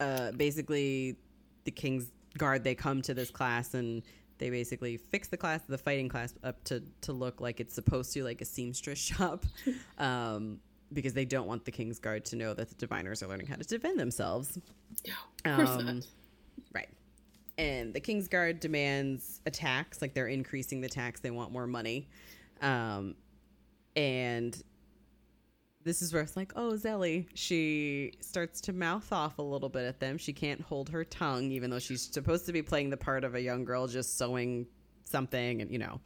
uh, 0.00 0.32
basically, 0.32 1.16
the 1.64 1.70
King's 1.70 2.10
Guard 2.38 2.64
they 2.64 2.74
come 2.74 3.00
to 3.02 3.14
this 3.14 3.30
class 3.30 3.72
and 3.74 4.02
they 4.38 4.50
basically 4.50 4.98
fix 4.98 5.28
the 5.28 5.36
class, 5.38 5.62
the 5.66 5.78
fighting 5.78 6.08
class, 6.08 6.34
up 6.44 6.62
to 6.64 6.82
to 7.02 7.12
look 7.12 7.40
like 7.40 7.60
it's 7.60 7.74
supposed 7.74 8.12
to, 8.12 8.22
like 8.24 8.40
a 8.40 8.44
seamstress 8.44 8.98
shop. 9.16 9.46
Um, 9.98 10.60
because 10.92 11.14
they 11.14 11.24
don't 11.24 11.48
want 11.48 11.64
the 11.64 11.72
King's 11.72 11.98
Guard 11.98 12.24
to 12.26 12.36
know 12.36 12.54
that 12.54 12.68
the 12.68 12.74
diviners 12.76 13.20
are 13.22 13.26
learning 13.26 13.46
how 13.48 13.56
to 13.56 13.64
defend 13.64 13.98
themselves. 13.98 14.56
No, 15.06 15.14
of 15.50 15.56
course 15.56 15.68
Um, 15.80 15.86
not. 15.96 16.06
Right. 16.72 16.88
And 17.58 17.94
the 17.94 18.00
Kingsguard 18.00 18.60
demands 18.60 19.40
a 19.46 19.50
tax, 19.50 20.02
like 20.02 20.12
they're 20.12 20.26
increasing 20.26 20.80
the 20.80 20.88
tax. 20.88 21.20
They 21.20 21.30
want 21.30 21.52
more 21.52 21.66
money. 21.66 22.08
Um, 22.60 23.14
and 23.94 24.62
this 25.84 26.02
is 26.02 26.12
where 26.12 26.22
it's 26.22 26.36
like, 26.36 26.52
oh, 26.56 26.72
Zélie. 26.72 27.26
She 27.34 28.12
starts 28.20 28.60
to 28.62 28.72
mouth 28.72 29.10
off 29.12 29.38
a 29.38 29.42
little 29.42 29.68
bit 29.68 29.86
at 29.86 30.00
them. 30.00 30.18
She 30.18 30.32
can't 30.32 30.60
hold 30.60 30.90
her 30.90 31.04
tongue, 31.04 31.50
even 31.52 31.70
though 31.70 31.78
she's 31.78 32.02
supposed 32.02 32.44
to 32.46 32.52
be 32.52 32.60
playing 32.60 32.90
the 32.90 32.96
part 32.96 33.24
of 33.24 33.34
a 33.34 33.40
young 33.40 33.64
girl 33.64 33.86
just 33.86 34.18
sewing 34.18 34.66
something, 35.04 35.62
and 35.62 35.70
you 35.70 35.78
know. 35.78 36.00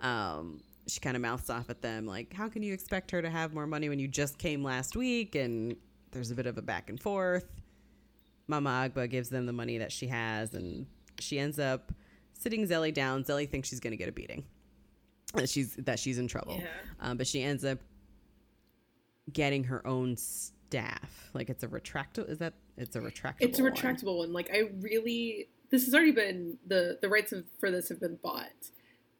Um, 0.00 0.62
she 0.88 1.00
kind 1.00 1.16
of 1.16 1.22
mouths 1.22 1.50
off 1.50 1.68
at 1.70 1.82
them, 1.82 2.06
like, 2.06 2.32
how 2.32 2.48
can 2.48 2.62
you 2.62 2.72
expect 2.72 3.10
her 3.10 3.20
to 3.20 3.28
have 3.28 3.52
more 3.52 3.66
money 3.66 3.88
when 3.88 3.98
you 3.98 4.08
just 4.08 4.38
came 4.38 4.64
last 4.64 4.96
week? 4.96 5.34
And 5.34 5.76
there's 6.10 6.30
a 6.30 6.34
bit 6.34 6.46
of 6.46 6.56
a 6.56 6.62
back 6.62 6.88
and 6.88 6.98
forth. 6.98 7.57
Mama 8.48 8.90
Agba 8.90 9.08
gives 9.08 9.28
them 9.28 9.46
the 9.46 9.52
money 9.52 9.78
that 9.78 9.92
she 9.92 10.06
has, 10.08 10.54
and 10.54 10.86
she 11.20 11.38
ends 11.38 11.58
up 11.58 11.92
sitting 12.32 12.66
Zélie 12.66 12.92
down. 12.94 13.22
Zélie 13.24 13.48
thinks 13.48 13.68
she's 13.68 13.80
going 13.80 13.92
to 13.92 13.96
get 13.96 14.08
a 14.08 14.12
beating, 14.12 14.44
that 15.34 15.48
she's 15.48 15.74
that 15.76 15.98
she's 15.98 16.18
in 16.18 16.26
trouble, 16.26 16.56
Yeah. 16.58 16.66
um, 17.00 17.16
but 17.18 17.26
she 17.26 17.42
ends 17.42 17.64
up 17.64 17.78
getting 19.32 19.64
her 19.64 19.86
own 19.86 20.16
staff. 20.16 21.30
Like 21.34 21.50
it's 21.50 21.62
a 21.62 21.68
retractable. 21.68 22.28
Is 22.30 22.38
that 22.38 22.54
it's 22.76 22.96
a 22.96 23.00
retractable? 23.00 23.36
It's 23.40 23.58
a 23.58 23.62
one. 23.62 23.72
retractable 23.72 24.18
one. 24.18 24.32
Like 24.32 24.50
I 24.52 24.70
really, 24.80 25.48
this 25.70 25.84
has 25.84 25.94
already 25.94 26.12
been 26.12 26.58
the 26.66 26.98
the 27.02 27.08
rights 27.08 27.32
of, 27.32 27.44
for 27.60 27.70
this 27.70 27.88
have 27.90 28.00
been 28.00 28.16
bought. 28.22 28.48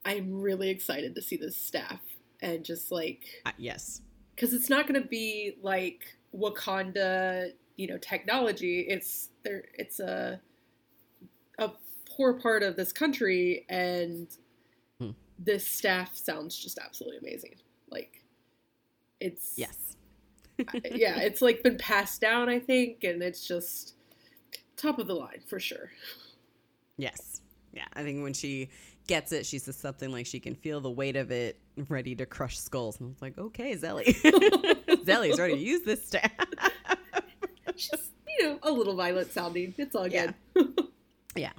I'm 0.04 0.40
really 0.40 0.70
excited 0.70 1.14
to 1.16 1.22
see 1.22 1.36
this 1.36 1.56
staff 1.56 2.00
and 2.40 2.64
just 2.64 2.90
like 2.90 3.24
Uh, 3.44 3.50
yes. 3.58 4.00
because 4.34 4.54
it's 4.54 4.70
not 4.70 4.86
going 4.88 5.02
to 5.02 5.06
be 5.06 5.56
like 5.60 6.16
Wakanda, 6.34 7.50
you 7.78 7.86
know, 7.86 7.96
technology. 7.96 8.80
It's 8.80 9.30
there. 9.44 9.64
It's 9.74 10.00
a 10.00 10.40
a 11.58 11.70
poor 12.14 12.34
part 12.34 12.62
of 12.62 12.76
this 12.76 12.92
country, 12.92 13.64
and 13.70 14.28
Hmm. 15.00 15.10
this 15.38 15.66
staff 15.66 16.14
sounds 16.14 16.58
just 16.58 16.78
absolutely 16.78 17.18
amazing. 17.18 17.54
Like 17.90 18.22
it's 19.20 19.54
Yes. 19.56 19.96
yeah, 20.84 21.18
it's 21.20 21.40
like 21.40 21.62
been 21.62 21.78
passed 21.78 22.20
down, 22.20 22.48
I 22.50 22.58
think, 22.58 23.04
and 23.04 23.22
it's 23.22 23.46
just 23.46 23.94
top 24.76 24.98
of 24.98 25.06
the 25.06 25.14
line 25.14 25.40
for 25.46 25.58
sure. 25.60 25.90
Yes. 26.96 27.40
Yeah. 27.72 27.84
I 27.94 28.02
think 28.02 28.22
when 28.24 28.32
she 28.34 28.70
gets 29.06 29.30
it, 29.32 29.46
she 29.46 29.58
says 29.58 29.76
something 29.76 30.10
like 30.10 30.26
she 30.26 30.40
can 30.40 30.54
feel 30.56 30.80
the 30.80 30.90
weight 30.90 31.14
of 31.16 31.30
it 31.30 31.60
ready 31.88 32.14
to 32.16 32.26
crush 32.26 32.58
skulls. 32.58 32.98
And 32.98 33.06
I 33.06 33.10
was 33.10 33.22
like, 33.22 33.38
okay, 33.38 33.76
Zélie. 33.76 34.04
Zélie's 35.04 35.38
ready 35.38 35.54
to 35.54 35.60
use 35.60 35.82
this 35.82 36.04
staff. 36.04 36.32
Just 37.90 38.12
you 38.38 38.44
know, 38.44 38.58
a 38.62 38.70
little 38.70 38.94
violent 38.94 39.32
sounding. 39.32 39.74
It's 39.78 39.94
all 39.96 40.06
Yeah. 40.08 40.32
good. 40.54 40.74
yeah. 41.36 41.52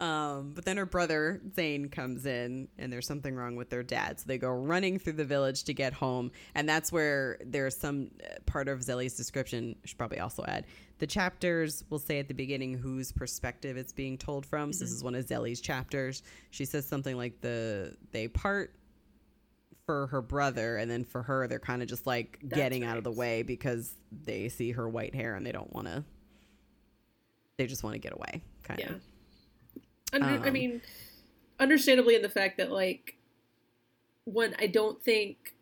Um, 0.00 0.52
but 0.54 0.64
then 0.64 0.76
her 0.76 0.86
brother 0.86 1.40
Tzain 1.56 1.90
comes 1.90 2.24
in, 2.24 2.68
and 2.78 2.92
there's 2.92 3.06
something 3.08 3.34
wrong 3.34 3.56
with 3.56 3.68
their 3.68 3.82
dad. 3.82 4.20
So 4.20 4.26
they 4.28 4.38
go 4.38 4.50
running 4.50 5.00
through 5.00 5.14
the 5.14 5.24
village 5.24 5.64
to 5.64 5.74
get 5.74 5.92
home, 5.92 6.30
and 6.54 6.68
that's 6.68 6.92
where 6.92 7.38
there's 7.44 7.76
some 7.76 8.10
uh, 8.22 8.34
part 8.46 8.68
of 8.68 8.78
Zélie's 8.78 9.14
description. 9.14 9.74
I 9.82 9.86
should 9.88 9.98
probably 9.98 10.20
also 10.20 10.44
add 10.46 10.66
the 10.98 11.06
chapters 11.08 11.82
will 11.90 11.98
say 11.98 12.20
at 12.20 12.28
the 12.28 12.34
beginning 12.34 12.74
whose 12.74 13.10
perspective 13.10 13.76
it's 13.76 13.92
being 13.92 14.16
told 14.18 14.46
from. 14.46 14.72
So 14.72 14.84
this 14.84 14.92
is 14.92 15.02
one 15.02 15.16
of 15.16 15.26
Zélie's 15.26 15.60
chapters. 15.60 16.22
She 16.50 16.64
says 16.64 16.86
something 16.86 17.16
like 17.16 17.40
the 17.40 17.96
they 18.12 18.28
part 18.28 18.74
for 19.88 20.06
her 20.08 20.20
brother, 20.20 20.76
and 20.76 20.90
then 20.90 21.02
for 21.02 21.22
her 21.22 21.48
they're 21.48 21.58
kind 21.58 21.80
of 21.80 21.88
just 21.88 22.06
like 22.06 22.38
That's 22.42 22.58
getting 22.58 22.84
out 22.84 22.98
of 22.98 23.04
the 23.04 23.10
way 23.10 23.42
because 23.42 23.94
they 24.26 24.50
see 24.50 24.72
her 24.72 24.86
white 24.86 25.14
hair 25.14 25.34
and 25.34 25.46
they 25.46 25.50
don't 25.50 25.72
want 25.72 25.86
to. 25.86 26.04
They 27.56 27.66
just 27.66 27.82
want 27.82 27.94
to 27.94 27.98
get 27.98 28.12
away, 28.12 28.42
kind 28.64 28.80
Yeah. 28.80 28.92
of. 30.12 30.22
I 30.22 30.50
Um, 30.50 30.52
mean, 30.52 30.82
understandably, 31.58 32.16
in 32.16 32.20
the 32.20 32.28
fact 32.28 32.58
that 32.58 32.70
like, 32.70 33.16
when 34.26 34.54
I 34.58 34.66
don't 34.66 35.02
think 35.02 35.54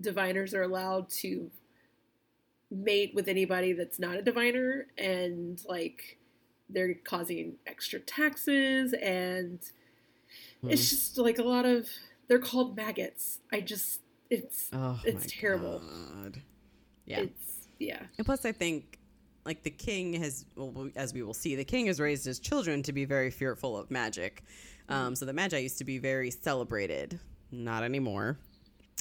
diviners 0.00 0.54
are 0.54 0.62
allowed 0.62 1.08
to 1.08 1.50
mate 2.70 3.16
with 3.16 3.26
anybody 3.26 3.72
that's 3.72 3.98
not 3.98 4.14
a 4.16 4.22
diviner, 4.22 4.86
and 4.96 5.60
like 5.68 6.18
they're 6.70 6.94
causing 6.94 7.54
extra 7.66 7.98
taxes, 7.98 8.92
and 8.92 9.58
it's 10.62 10.88
just 10.88 11.18
like 11.18 11.38
a 11.38 11.42
lot 11.42 11.66
of 11.66 11.88
they're 12.28 12.38
called 12.38 12.76
maggots. 12.76 13.40
I 13.52 13.60
just 13.60 14.00
it's 14.30 14.68
Oh, 14.72 15.00
It's 15.04 15.26
terrible. 15.32 15.80
God. 16.22 16.42
Yeah. 17.04 17.20
it's 17.20 17.68
yeah 17.78 18.02
and 18.18 18.26
plus, 18.26 18.44
I 18.44 18.52
think, 18.52 18.98
like, 19.44 19.62
the 19.62 19.70
king 19.70 20.14
has, 20.14 20.44
well, 20.56 20.88
as 20.96 21.14
we 21.14 21.22
will 21.22 21.34
see, 21.34 21.54
the 21.54 21.64
king 21.64 21.86
has 21.86 22.00
raised 22.00 22.24
his 22.24 22.40
children 22.40 22.82
to 22.82 22.92
be 22.92 23.04
very 23.04 23.30
fearful 23.30 23.76
of 23.76 23.90
magic. 23.90 24.42
Um, 24.88 25.14
so 25.14 25.24
the 25.24 25.32
maji 25.32 25.62
used 25.62 25.78
to 25.78 25.84
be 25.84 25.98
very 25.98 26.30
celebrated. 26.30 27.20
Not 27.52 27.82
anymore. 27.84 28.38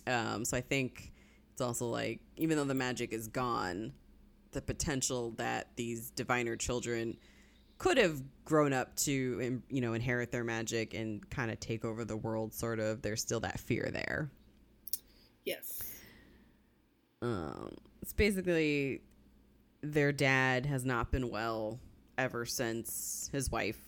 Um, 0.08 0.46
so 0.46 0.56
I 0.58 0.62
think 0.62 1.12
it's 1.52 1.62
also 1.62 1.88
like, 1.88 2.20
even 2.38 2.58
though 2.58 2.64
the 2.64 2.74
magic 2.76 3.12
is 3.14 3.28
gone, 3.28 3.94
the 4.52 4.62
potential 4.62 5.32
that 5.38 5.70
these 5.76 6.12
diviner 6.12 6.56
children 6.56 7.18
could 7.78 7.98
have 7.98 8.22
grown 8.46 8.74
up 8.74 8.96
to, 8.96 9.62
you 9.70 9.82
know, 9.82 9.94
inherit 9.94 10.32
their 10.32 10.44
magic 10.44 10.94
and 10.94 11.28
kind 11.30 11.52
of 11.52 11.60
take 11.60 11.84
over 11.84 12.06
the 12.06 12.18
world, 12.18 12.54
sort 12.54 12.80
of, 12.80 13.02
there's 13.02 13.22
still 13.22 13.40
that 13.40 13.60
fear 13.60 13.90
there. 13.92 14.30
yes 15.44 15.82
um, 17.22 17.76
it's 18.02 18.14
basically 18.14 19.02
their 19.82 20.12
dad 20.12 20.66
has 20.66 20.86
not 20.86 21.12
been 21.12 21.30
well 21.30 21.80
ever 22.18 22.46
since 22.46 23.30
his 23.32 23.52
wife 23.52 23.80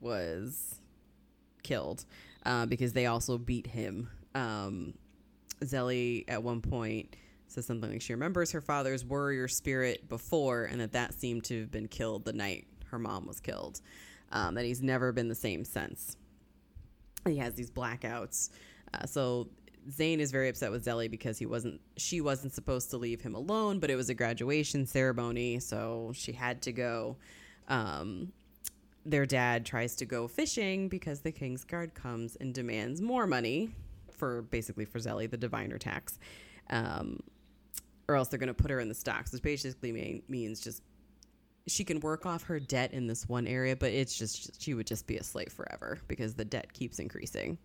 was 0.00 0.78
killed 1.62 2.04
uh, 2.44 2.66
because 2.66 2.92
they 2.92 3.06
also 3.06 3.38
beat 3.38 3.66
him. 3.66 4.10
Um, 4.34 4.94
Zélie 5.62 6.24
at 6.28 6.42
one 6.42 6.60
point 6.60 7.16
says 7.46 7.66
something 7.66 7.90
like 7.90 8.02
she 8.02 8.12
remembers 8.12 8.52
her 8.52 8.60
father's 8.60 9.04
warrior 9.04 9.46
spirit 9.46 10.08
before 10.08 10.64
and 10.64 10.80
that 10.80 10.92
that 10.92 11.14
seemed 11.14 11.44
to 11.44 11.60
have 11.60 11.70
been 11.70 11.86
killed 11.86 12.24
the 12.24 12.32
night 12.32 12.66
her 12.92 12.98
mom 12.98 13.26
was 13.26 13.40
killed. 13.40 13.80
Um, 14.30 14.54
that 14.54 14.64
he's 14.64 14.80
never 14.80 15.12
been 15.12 15.28
the 15.28 15.34
same 15.34 15.64
since. 15.64 16.16
He 17.26 17.36
has 17.38 17.54
these 17.54 17.70
blackouts. 17.70 18.50
Uh, 18.94 19.06
so 19.06 19.48
Tzain 19.90 20.18
is 20.18 20.30
very 20.30 20.48
upset 20.48 20.70
with 20.70 20.84
Zélie 20.84 21.10
because 21.10 21.38
he 21.38 21.46
wasn't 21.46 21.80
she 21.96 22.20
wasn't 22.20 22.52
supposed 22.52 22.90
to 22.90 22.96
leave 22.96 23.20
him 23.20 23.34
alone, 23.34 23.78
but 23.78 23.90
it 23.90 23.96
was 23.96 24.08
a 24.08 24.14
graduation 24.14 24.86
ceremony, 24.86 25.58
so 25.58 26.12
she 26.14 26.32
had 26.32 26.62
to 26.62 26.72
go. 26.72 27.16
Um, 27.68 28.32
their 29.04 29.26
dad 29.26 29.66
tries 29.66 29.96
to 29.96 30.04
go 30.04 30.28
fishing 30.28 30.88
because 30.88 31.20
the 31.20 31.32
King's 31.32 31.64
Guard 31.64 31.92
comes 31.94 32.36
and 32.36 32.54
demands 32.54 33.00
more 33.00 33.26
money 33.26 33.70
for 34.12 34.42
basically 34.42 34.84
for 34.84 35.00
Zélie, 35.00 35.28
the 35.28 35.36
diviner 35.36 35.78
tax. 35.78 36.20
Um, 36.70 37.18
or 38.08 38.14
else 38.16 38.28
they're 38.28 38.38
going 38.38 38.48
to 38.48 38.54
put 38.54 38.70
her 38.70 38.78
in 38.78 38.88
the 38.88 38.94
stocks, 38.94 39.32
which 39.32 39.42
basically 39.42 39.90
mean, 39.90 40.22
means 40.28 40.60
just 40.60 40.82
she 41.66 41.84
can 41.84 42.00
work 42.00 42.26
off 42.26 42.44
her 42.44 42.58
debt 42.58 42.92
in 42.92 43.06
this 43.06 43.28
one 43.28 43.46
area, 43.46 43.76
but 43.76 43.92
it's 43.92 44.16
just 44.16 44.60
she 44.60 44.74
would 44.74 44.86
just 44.86 45.06
be 45.06 45.16
a 45.16 45.22
slave 45.22 45.52
forever 45.52 45.98
because 46.08 46.34
the 46.34 46.44
debt 46.44 46.72
keeps 46.72 46.98
increasing. 46.98 47.58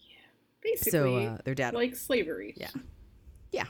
Yeah, 0.00 0.16
basically 0.62 0.90
So 0.90 1.16
uh, 1.16 1.38
their 1.44 1.54
dad, 1.54 1.74
like 1.74 1.94
slavery 1.94 2.54
yeah, 2.56 2.70
yeah. 3.52 3.64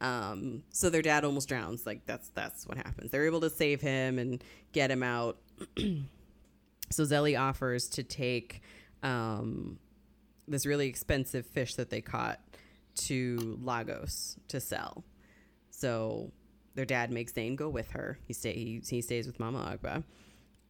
Um, 0.00 0.62
so 0.70 0.88
their 0.88 1.02
dad 1.02 1.24
almost 1.24 1.48
drowns. 1.48 1.86
Like 1.86 2.04
that's 2.06 2.28
that's 2.30 2.66
what 2.66 2.76
happens. 2.76 3.10
They're 3.10 3.26
able 3.26 3.40
to 3.40 3.50
save 3.50 3.80
him 3.80 4.18
and 4.18 4.42
get 4.72 4.90
him 4.90 5.02
out. 5.02 5.38
so 5.76 7.02
Zélie 7.02 7.38
offers 7.38 7.88
to 7.90 8.02
take 8.02 8.62
um, 9.02 9.78
this 10.48 10.66
really 10.66 10.88
expensive 10.88 11.46
fish 11.46 11.74
that 11.76 11.90
they 11.90 12.00
caught 12.00 12.40
to 12.96 13.58
Lagos 13.62 14.36
to 14.48 14.60
sell. 14.60 15.04
So 15.70 16.32
their 16.74 16.84
dad 16.84 17.10
makes 17.10 17.32
Tzain 17.32 17.56
go 17.56 17.68
with 17.68 17.90
her. 17.90 18.18
He 18.26 18.32
stay 18.32 18.52
he, 18.52 18.82
he 18.86 19.02
stays 19.02 19.26
with 19.26 19.40
Mama 19.40 19.76
Agba, 19.76 20.04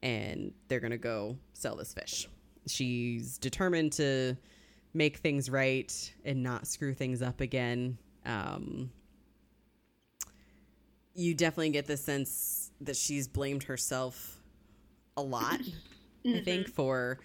and 0.02 0.52
they're 0.68 0.80
gonna 0.80 0.98
go 0.98 1.36
sell 1.52 1.76
this 1.76 1.92
fish. 1.92 2.28
She's 2.66 3.38
determined 3.38 3.92
to 3.94 4.36
make 4.92 5.18
things 5.18 5.48
right 5.50 6.14
and 6.24 6.42
not 6.42 6.66
screw 6.66 6.94
things 6.94 7.22
up 7.22 7.40
again. 7.40 7.98
Um, 8.26 8.90
you 11.14 11.34
definitely 11.34 11.70
get 11.70 11.86
the 11.86 11.96
sense 11.96 12.70
that 12.80 12.96
she's 12.96 13.28
blamed 13.28 13.64
herself 13.64 14.40
a 15.16 15.22
lot. 15.22 15.60
I 16.26 16.40
think 16.40 16.68
for 16.68 17.18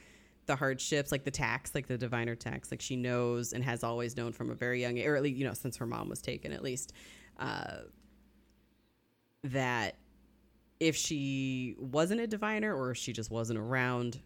the 0.45 0.55
hardships, 0.55 1.11
like 1.11 1.23
the 1.23 1.31
tax, 1.31 1.73
like 1.73 1.87
the 1.87 1.97
diviner 1.97 2.35
tax, 2.35 2.71
like 2.71 2.81
she 2.81 2.95
knows 2.95 3.53
and 3.53 3.63
has 3.63 3.83
always 3.83 4.15
known 4.15 4.31
from 4.31 4.51
a 4.51 4.53
very 4.53 4.81
young, 4.81 4.97
age, 4.97 5.05
or 5.05 5.15
at 5.15 5.23
least 5.23 5.37
you 5.37 5.45
know 5.45 5.53
since 5.53 5.77
her 5.77 5.85
mom 5.85 6.09
was 6.09 6.21
taken, 6.21 6.51
at 6.51 6.63
least, 6.63 6.93
uh, 7.39 7.77
that 9.51 9.95
if 10.79 10.95
she 10.95 11.75
wasn't 11.79 12.21
a 12.21 12.27
diviner 12.27 12.75
or 12.75 12.91
if 12.91 12.97
she 12.97 13.13
just 13.13 13.31
wasn't 13.31 13.59
around, 13.59 14.19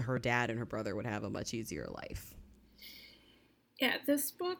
her 0.00 0.18
dad 0.18 0.50
and 0.50 0.58
her 0.58 0.66
brother 0.66 0.96
would 0.96 1.06
have 1.06 1.24
a 1.24 1.30
much 1.30 1.54
easier 1.54 1.86
life. 1.88 2.34
Yeah, 3.80 3.96
this 4.06 4.30
book, 4.30 4.58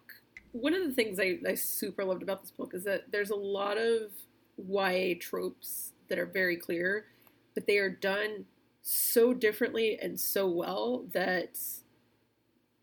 one 0.53 0.75
of 0.75 0.87
the 0.87 0.93
things 0.93 1.19
I, 1.19 1.39
I 1.47 1.55
super 1.55 2.05
loved 2.05 2.23
about 2.23 2.43
this 2.43 2.51
book 2.51 2.73
is 2.75 2.85
that 2.85 3.11
there's 3.11 3.31
a 3.31 3.37
lot 3.37 3.77
of 3.77 4.13
YA 4.57 5.15
tropes 5.21 5.93
that 6.09 6.19
are 6.19 6.27
very 6.27 6.57
clear, 6.57 7.07
but 7.55 7.67
they 7.67 7.79
are 7.79 7.91
done 7.91 8.47
so 8.83 9.35
differently 9.35 9.99
and 10.01 10.19
so 10.19 10.49
well 10.49 11.05
that 11.13 11.59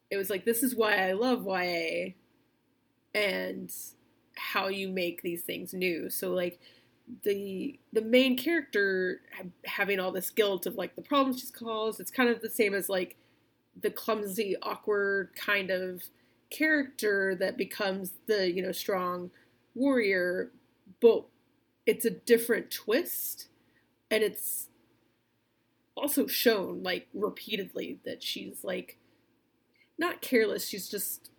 it 0.10 0.18
was 0.18 0.30
like 0.30 0.46
this 0.46 0.64
is 0.64 0.76
why 0.76 1.10
I 1.10 1.14
love 1.14 1.46
YA 1.46 2.14
and 3.14 3.74
how 4.36 4.68
you 4.68 4.90
make 4.90 5.22
these 5.22 5.42
things 5.42 5.74
new. 5.74 6.10
So 6.10 6.32
like 6.32 6.60
the 7.24 7.80
the 7.94 8.02
main 8.02 8.38
character 8.38 9.22
having 9.66 10.00
all 10.00 10.12
this 10.12 10.30
guilt 10.30 10.66
of 10.66 10.76
like 10.76 10.96
the 10.96 11.02
problems 11.02 11.40
she's 11.40 11.52
caused, 11.52 12.00
it's 12.00 12.12
kind 12.12 12.30
of 12.30 12.42
the 12.42 12.50
same 12.50 12.74
as 12.74 12.90
like 12.90 13.16
the 13.80 13.92
clumsy, 13.92 14.56
awkward 14.62 15.32
kind 15.36 15.70
of 15.70 16.04
character 16.50 17.36
that 17.36 17.58
becomes 17.58 18.14
the, 18.28 18.52
you 18.52 18.62
know, 18.62 18.72
strong 18.72 19.32
warrior, 19.76 20.52
but 21.02 21.26
it's 21.86 22.06
a 22.06 22.10
different 22.10 22.72
twist 22.72 23.48
and 24.10 24.24
it's 24.24 24.68
also 25.96 26.28
shown 26.28 26.84
like 26.84 27.08
repeatedly 27.14 28.00
that 28.06 28.22
she's 28.22 28.64
like 28.64 28.98
not 29.98 30.22
careless 30.22 30.68
she's 30.68 30.88
just 30.88 31.32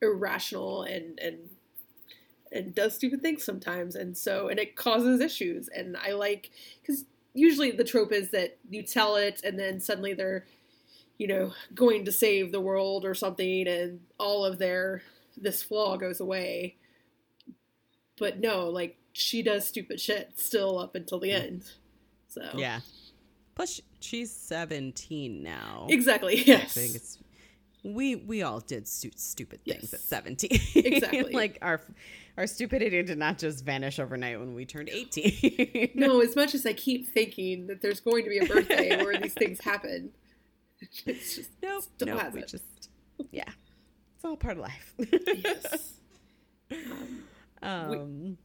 irrational 0.00 0.82
and 0.82 1.18
and 1.18 1.50
and 2.52 2.74
does 2.74 2.94
stupid 2.94 3.22
things 3.22 3.44
sometimes 3.44 3.96
and 3.96 4.16
so 4.16 4.48
and 4.48 4.58
it 4.58 4.76
causes 4.76 5.20
issues 5.20 5.68
and 5.68 5.96
i 5.96 6.12
like 6.12 6.50
because 6.80 7.04
usually 7.34 7.70
the 7.70 7.84
trope 7.84 8.12
is 8.12 8.30
that 8.30 8.56
you 8.70 8.82
tell 8.82 9.16
it 9.16 9.40
and 9.44 9.58
then 9.58 9.78
suddenly 9.80 10.14
they're 10.14 10.46
you 11.18 11.26
know 11.26 11.52
going 11.74 12.04
to 12.04 12.12
save 12.12 12.52
the 12.52 12.60
world 12.60 13.04
or 13.04 13.14
something 13.14 13.66
and 13.68 14.00
all 14.18 14.44
of 14.44 14.58
their 14.58 15.02
this 15.36 15.62
flaw 15.62 15.96
goes 15.96 16.20
away. 16.20 16.76
But 18.18 18.40
no 18.40 18.70
like 18.70 18.96
she 19.12 19.42
does 19.42 19.66
stupid 19.66 20.00
shit 20.00 20.32
still 20.36 20.78
up 20.78 20.94
until 20.94 21.20
the 21.20 21.32
end 21.32 21.64
so. 22.28 22.42
Yeah. 22.54 22.80
Plus 23.54 23.80
she's 24.00 24.30
17 24.30 25.42
now. 25.42 25.86
Exactly 25.88 26.42
yes. 26.42 26.76
i 26.76 26.80
think 26.80 26.94
it's 26.94 27.18
we 27.94 28.16
we 28.16 28.42
all 28.42 28.60
did 28.60 28.88
stu- 28.88 29.10
stupid 29.16 29.64
things 29.64 29.90
yes. 29.92 29.94
at 29.94 30.00
17 30.00 30.50
exactly. 30.74 31.32
Like 31.32 31.58
our 31.62 31.80
our 32.36 32.46
stupidity 32.46 33.02
did 33.02 33.18
not 33.18 33.38
just 33.38 33.64
vanish 33.64 33.98
overnight 33.98 34.38
when 34.38 34.54
we 34.54 34.64
turned 34.64 34.88
18 34.88 35.92
no 35.94 36.20
as 36.20 36.36
much 36.36 36.54
as 36.54 36.66
i 36.66 36.72
keep 36.72 37.08
thinking 37.08 37.66
that 37.66 37.80
there's 37.80 38.00
going 38.00 38.24
to 38.24 38.30
be 38.30 38.38
a 38.38 38.46
birthday 38.46 39.02
where 39.02 39.18
these 39.18 39.32
things 39.38 39.60
happen 39.60 40.10
it's 40.80 41.34
just 41.36 41.50
nope, 41.62 41.84
nope 42.04 42.32
we 42.32 42.42
just 42.42 42.90
yeah 43.30 43.44
it's 44.14 44.24
all 44.24 44.36
part 44.36 44.56
of 44.56 44.62
life. 44.62 44.94
Yes. 44.98 45.94
Um, 46.70 47.10
um 47.62 48.20
we, 48.20 48.36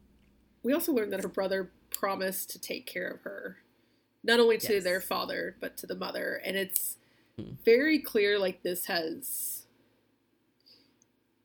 we, 0.64 0.74
also 0.74 0.92
learned 0.92 1.14
that 1.14 1.22
her 1.22 1.30
brother 1.30 1.72
promised 1.90 2.50
to 2.52 2.60
take 2.60 2.86
care 2.86 3.08
of 3.08 3.22
her 3.22 3.58
not 4.24 4.40
only 4.40 4.58
to 4.58 4.74
yes. 4.74 4.84
their 4.84 5.02
father 5.02 5.56
but 5.60 5.78
to 5.78 5.88
the 5.88 5.96
mother 5.96 6.42
and 6.46 6.56
it's 6.56 6.98
very 7.66 8.00
clear 8.00 8.40
like 8.40 8.64
this 8.64 8.86
has 8.86 9.66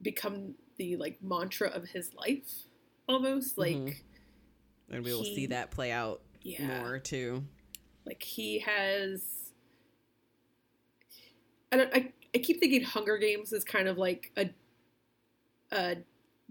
become 0.02 0.54
the 0.76 0.96
like 0.96 1.22
mantra 1.22 1.68
of 1.68 1.84
his 1.88 2.14
life 2.14 2.66
almost 3.08 3.56
mm-hmm. 3.56 3.60
like 3.60 3.94
mm-hmm. 3.94 4.94
and 4.94 5.04
we 5.04 5.12
will 5.12 5.22
he, 5.22 5.34
see 5.34 5.46
that 5.46 5.70
play 5.70 5.90
out 5.90 6.20
yeah, 6.42 6.80
more 6.80 6.98
too 6.98 7.44
like 8.04 8.22
he 8.22 8.58
has 8.60 9.52
I, 11.72 11.76
don't, 11.76 11.94
I 11.94 12.12
I 12.34 12.38
keep 12.38 12.60
thinking 12.60 12.82
Hunger 12.82 13.18
Games 13.18 13.52
is 13.52 13.64
kind 13.64 13.88
of 13.88 13.98
like 13.98 14.32
a 14.36 14.50
a 15.72 15.96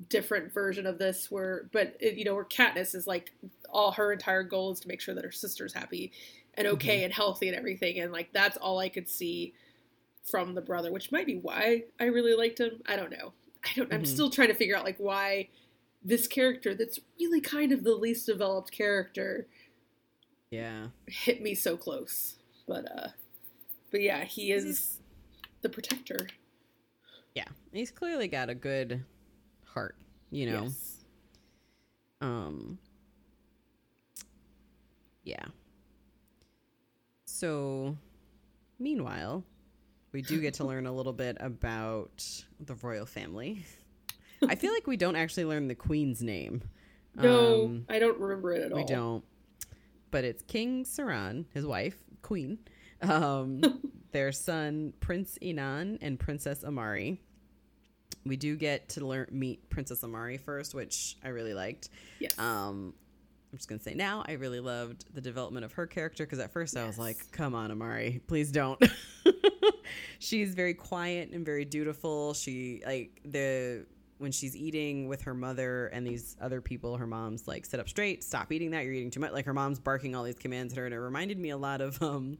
different 0.10 0.54
version 0.54 0.86
of 0.86 0.98
this 0.98 1.32
where 1.32 1.70
but 1.72 1.96
it, 2.02 2.16
you 2.16 2.26
know 2.26 2.36
where 2.36 2.44
Katniss 2.44 2.96
is 2.96 3.08
like 3.08 3.32
all 3.70 3.92
her 3.92 4.12
entire 4.12 4.44
goal 4.44 4.72
is 4.72 4.80
to 4.82 4.88
make 4.88 5.00
sure 5.00 5.16
that 5.16 5.24
her 5.24 5.32
sister's 5.32 5.74
happy 5.74 6.12
and 6.58 6.68
okay 6.68 6.98
mm-hmm. 6.98 7.06
and 7.06 7.14
healthy 7.14 7.48
and 7.48 7.58
everything. 7.58 8.00
And 8.00 8.12
like 8.12 8.32
that's 8.34 8.58
all 8.58 8.80
I 8.80 8.90
could 8.90 9.10
see 9.10 9.54
from 10.24 10.56
the 10.56 10.62
brother, 10.62 10.92
which 10.92 11.12
might 11.12 11.26
be 11.26 11.36
why 11.36 11.84
I 12.00 12.06
really 12.06 12.36
liked 12.36 12.60
him. 12.60 12.82
I 12.86 12.96
don't 12.96 13.12
know. 13.12 13.34
I 13.64 13.70
don't. 13.76 13.90
Mm-hmm. 13.90 13.94
I'm 13.94 14.06
still 14.06 14.30
trying 14.30 14.50
to 14.50 14.54
figure 14.54 14.76
out 14.76 14.84
like 14.84 14.98
why 14.98 15.50
this 16.04 16.28
character 16.28 16.76
that's 16.76 17.00
really 17.20 17.42
kind 17.42 17.72
of 17.72 17.84
the 17.84 17.96
least 17.96 18.26
developed 18.26 18.72
character. 18.72 19.48
Yeah. 20.52 20.88
Hit 21.08 21.42
me 21.42 21.56
so 21.56 21.76
close, 21.78 22.36
but 22.68 22.86
uh, 22.92 23.08
but 23.92 24.02
yeah, 24.02 24.24
he 24.24 24.52
is 24.52 25.00
the 25.62 25.70
protector. 25.70 26.28
Yeah, 27.34 27.48
he's 27.74 27.92
clearly 27.92 28.28
got 28.28 28.50
a 28.50 28.56
good 28.56 29.04
heart. 29.66 29.96
You 30.32 30.52
know. 30.52 30.64
Yes. 30.64 31.04
Um. 32.22 32.80
Yeah. 35.24 35.46
So, 37.36 37.98
meanwhile, 38.80 39.44
we 40.14 40.22
do 40.22 40.40
get 40.40 40.54
to 40.56 40.64
learn 40.66 40.86
a 40.86 40.92
little 40.92 41.12
bit 41.12 41.36
about 41.42 42.26
the 42.62 42.76
royal 42.76 43.06
family. 43.06 43.66
I 44.48 44.56
feel 44.56 44.72
like 44.72 44.88
we 44.88 44.96
don't 44.96 45.18
actually 45.18 45.44
learn 45.44 45.68
the 45.68 45.76
queen's 45.76 46.22
name. 46.22 46.62
No, 47.14 47.66
um, 47.66 47.86
I 47.90 48.00
don't 48.00 48.18
remember 48.20 48.54
it 48.54 48.62
at 48.62 48.70
we 48.70 48.82
all. 48.82 48.88
We 48.88 48.94
don't. 48.94 49.24
But 50.12 50.24
it's 50.24 50.44
King 50.44 50.86
Saran, 50.86 51.44
his 51.54 51.66
wife, 51.66 51.98
queen, 52.22 52.58
um, 53.02 53.62
their 54.14 54.32
son 54.32 54.94
Prince 55.02 55.38
Inan 55.42 55.98
and 56.02 56.18
Princess 56.18 56.64
Amari. 56.64 57.20
We 58.26 58.38
do 58.38 58.56
get 58.56 58.88
to 58.90 59.06
learn 59.06 59.28
meet 59.32 59.70
Princess 59.70 60.06
Amari 60.06 60.38
first, 60.38 60.74
which 60.74 61.18
I 61.22 61.30
really 61.30 61.54
liked. 61.54 61.90
Yes. 62.20 62.40
Um, 62.40 62.94
I'm 63.56 63.60
just 63.60 63.70
gonna 63.70 63.80
say 63.80 63.94
now, 63.94 64.22
I 64.28 64.34
really 64.34 64.60
loved 64.60 65.06
the 65.16 65.22
development 65.22 65.64
of 65.64 65.72
her 65.72 65.88
character 65.88 66.26
because 66.26 66.40
at 66.40 66.52
first 66.52 66.76
yes. 66.76 66.84
I 66.84 66.88
was 66.88 67.00
like, 67.00 67.32
"Come 67.32 67.56
on, 67.56 67.72
Amari, 67.72 68.22
please 68.28 68.52
don't." 68.52 68.84
she's 70.20 70.54
very 70.54 70.74
quiet 70.74 71.30
and 71.32 71.46
very 71.46 71.64
dutiful. 71.64 72.34
She 72.34 72.84
like 72.86 73.22
the 73.24 73.86
when 74.18 74.34
she's 74.34 74.58
eating 74.58 75.08
with 75.08 75.22
her 75.22 75.34
mother 75.34 75.88
and 75.88 76.06
these 76.06 76.36
other 76.42 76.60
people, 76.60 76.98
her 76.98 77.08
mom's 77.08 77.48
like, 77.48 77.66
"Sit 77.66 77.80
up 77.80 77.88
straight, 77.88 78.26
stop 78.26 78.52
eating 78.52 78.72
that. 78.72 78.84
You're 78.84 78.92
eating 78.92 79.10
too 79.10 79.22
much." 79.22 79.32
Like 79.32 79.46
her 79.46 79.54
mom's 79.54 79.80
barking 79.80 80.16
all 80.16 80.26
these 80.26 80.38
commands 80.38 80.74
at 80.74 80.80
her, 80.80 80.86
and 80.86 80.94
it 80.94 81.00
reminded 81.00 81.40
me 81.40 81.52
a 81.52 81.58
lot 81.58 81.80
of 81.80 82.04
um 82.04 82.38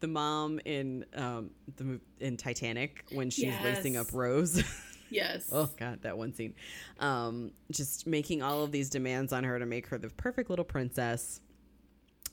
the 0.00 0.08
mom 0.08 0.58
in 0.64 1.04
um 1.14 1.50
the 1.76 2.00
in 2.18 2.36
Titanic 2.36 3.04
when 3.12 3.30
she's 3.30 3.44
yes. 3.44 3.62
lacing 3.64 3.96
up 3.96 4.12
Rose. 4.12 4.64
Yes. 5.14 5.48
oh 5.52 5.70
god, 5.78 6.02
that 6.02 6.18
one 6.18 6.34
scene. 6.34 6.54
Um, 6.98 7.52
just 7.70 8.06
making 8.06 8.42
all 8.42 8.64
of 8.64 8.72
these 8.72 8.90
demands 8.90 9.32
on 9.32 9.44
her 9.44 9.58
to 9.58 9.66
make 9.66 9.86
her 9.88 9.98
the 9.98 10.10
perfect 10.10 10.50
little 10.50 10.64
princess. 10.64 11.40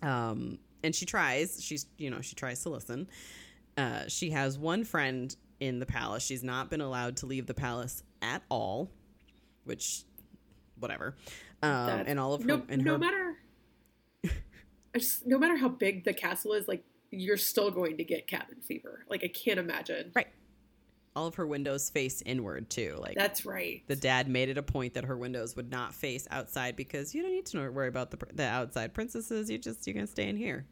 Um, 0.02 0.58
and 0.84 0.96
she 0.96 1.06
tries. 1.06 1.64
She's 1.64 1.86
you 1.98 2.10
know 2.10 2.22
she 2.22 2.36
tries 2.36 2.64
to 2.64 2.70
listen. 2.70 3.08
Uh, 3.78 4.04
she 4.08 4.32
has 4.32 4.58
one 4.58 4.84
friend 4.84 5.36
in 5.60 5.80
the 5.80 5.86
palace. 5.86 6.26
She's 6.26 6.44
not 6.44 6.70
been 6.70 6.82
allowed 6.82 7.18
to 7.18 7.26
leave 7.26 7.46
the 7.46 7.54
palace 7.54 8.04
at 8.22 8.42
all, 8.50 8.90
which, 9.64 10.04
whatever. 10.80 11.16
Um, 11.64 12.04
and 12.08 12.20
all 12.20 12.34
of 12.34 12.42
her, 12.42 12.48
no, 12.48 12.64
and 12.68 12.84
no 12.84 12.94
her, 12.94 12.98
matter, 12.98 13.38
just, 14.96 15.26
no 15.26 15.38
matter 15.38 15.56
how 15.56 15.70
big 15.70 16.04
the 16.04 16.14
castle 16.14 16.54
is, 16.54 16.68
like 16.68 16.84
you're 17.12 17.38
still 17.38 17.70
going 17.70 17.98
to 17.98 18.04
get 18.04 18.28
cabin 18.28 18.58
fever. 18.62 19.06
Like 19.10 19.24
I 19.24 19.28
can't 19.28 19.60
imagine. 19.60 20.12
Right 20.16 20.28
all 21.16 21.28
of 21.28 21.36
her 21.36 21.46
windows 21.46 21.90
face 21.90 22.22
inward 22.26 22.70
too. 22.70 22.98
Like 23.00 23.16
that's 23.16 23.46
right. 23.46 23.84
The 23.88 23.96
dad 23.96 24.28
made 24.28 24.50
it 24.50 24.58
a 24.58 24.64
point 24.64 24.94
that 24.94 25.06
her 25.06 25.18
windows 25.18 25.56
would 25.56 25.70
not 25.70 25.94
face 25.94 26.28
outside 26.32 26.76
because 26.76 27.14
you 27.14 27.22
don't 27.22 27.32
need 27.32 27.46
to 27.48 27.70
worry 27.70 27.88
about 27.88 28.12
the 28.12 28.18
the 28.34 28.46
outside 28.46 28.94
princesses. 28.94 29.50
You 29.50 29.58
just 29.58 29.86
you 29.88 29.94
can 29.94 30.08
stay 30.08 30.28
in 30.28 30.38
here. 30.38 30.66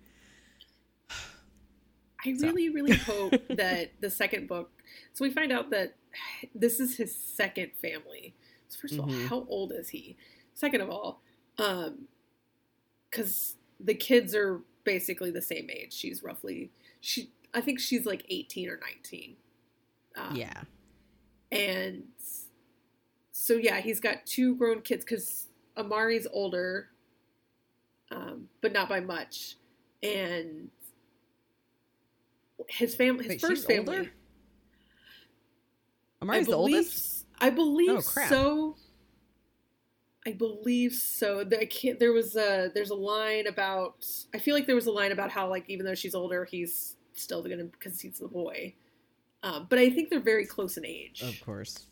I 2.26 2.36
so. 2.36 2.48
really, 2.48 2.70
really 2.70 2.96
hope 2.96 3.34
that 3.50 3.92
the 4.00 4.10
second 4.10 4.48
book. 4.48 4.72
So 5.14 5.26
we 5.26 5.32
find 5.32 5.52
out 5.52 5.70
that 5.72 5.96
this 6.56 6.80
is 6.80 6.98
his 6.98 7.16
second 7.16 7.72
family. 7.82 8.34
So 8.70 8.80
first 8.82 8.94
of 8.94 9.02
mm-hmm. 9.02 9.22
all, 9.22 9.28
how 9.28 9.48
old 9.50 9.74
is 9.74 9.90
he? 9.90 10.16
Second 10.54 10.82
of 10.82 10.90
all, 10.90 11.22
um, 11.58 12.08
because 13.10 13.56
the 13.80 13.96
kids 13.96 14.36
are 14.36 14.62
basically 14.84 15.32
the 15.32 15.42
same 15.42 15.70
age. 15.70 15.94
She's 15.94 16.24
roughly 16.24 16.72
she. 17.02 17.32
I 17.52 17.62
think 17.62 17.80
she's 17.80 18.06
like 18.06 18.26
eighteen 18.30 18.70
or 18.70 18.80
nineteen 18.80 19.36
um, 20.20 20.36
yeah. 20.36 20.62
And 21.52 22.04
so, 23.32 23.56
yeah, 23.56 23.80
he's 23.80 24.00
got 24.00 24.26
two 24.26 24.56
grown 24.56 24.82
kids 24.82 25.04
because 25.04 25.48
Amari's 25.76 26.28
older, 26.32 26.90
um, 28.12 28.50
but 28.62 28.74
not 28.74 28.90
by 28.90 29.00
much. 29.00 29.56
And 30.04 30.70
his 32.68 32.96
family, 32.96 33.24
his 33.24 33.34
Wait, 33.34 33.42
first 33.42 33.68
family. 33.68 33.98
Older? 33.98 34.12
Amari's 36.22 36.48
believe, 36.48 36.74
the 36.74 36.78
oldest? 36.78 37.26
I 37.40 37.50
believe 37.50 37.90
oh, 37.90 38.00
so. 38.00 38.76
I 40.28 40.34
believe 40.34 40.94
so. 40.94 41.46
I 41.60 41.66
can't, 41.66 41.98
there 41.98 42.12
was 42.12 42.36
a 42.36 42.70
there's 42.74 42.90
a 42.90 42.96
line 42.96 43.48
about. 43.48 44.06
I 44.34 44.38
feel 44.38 44.54
like 44.54 44.68
there 44.68 44.76
was 44.76 44.86
a 44.86 44.92
line 44.92 45.12
about 45.12 45.32
how 45.32 45.50
like 45.50 45.70
even 45.70 45.86
though 45.86 45.96
she's 45.96 46.14
older, 46.14 46.46
he's 46.46 46.98
still 47.14 47.42
gonna 47.42 47.64
because 47.64 48.02
he's 48.02 48.20
the 48.20 48.28
boy. 48.28 48.74
Um, 49.44 49.68
but 49.70 49.80
I 49.80 49.90
think 49.90 50.10
they're 50.10 50.20
very 50.20 50.46
close 50.46 50.78
in 50.78 50.86
age. 50.86 51.22
Of 51.22 51.40
course. 51.46 51.86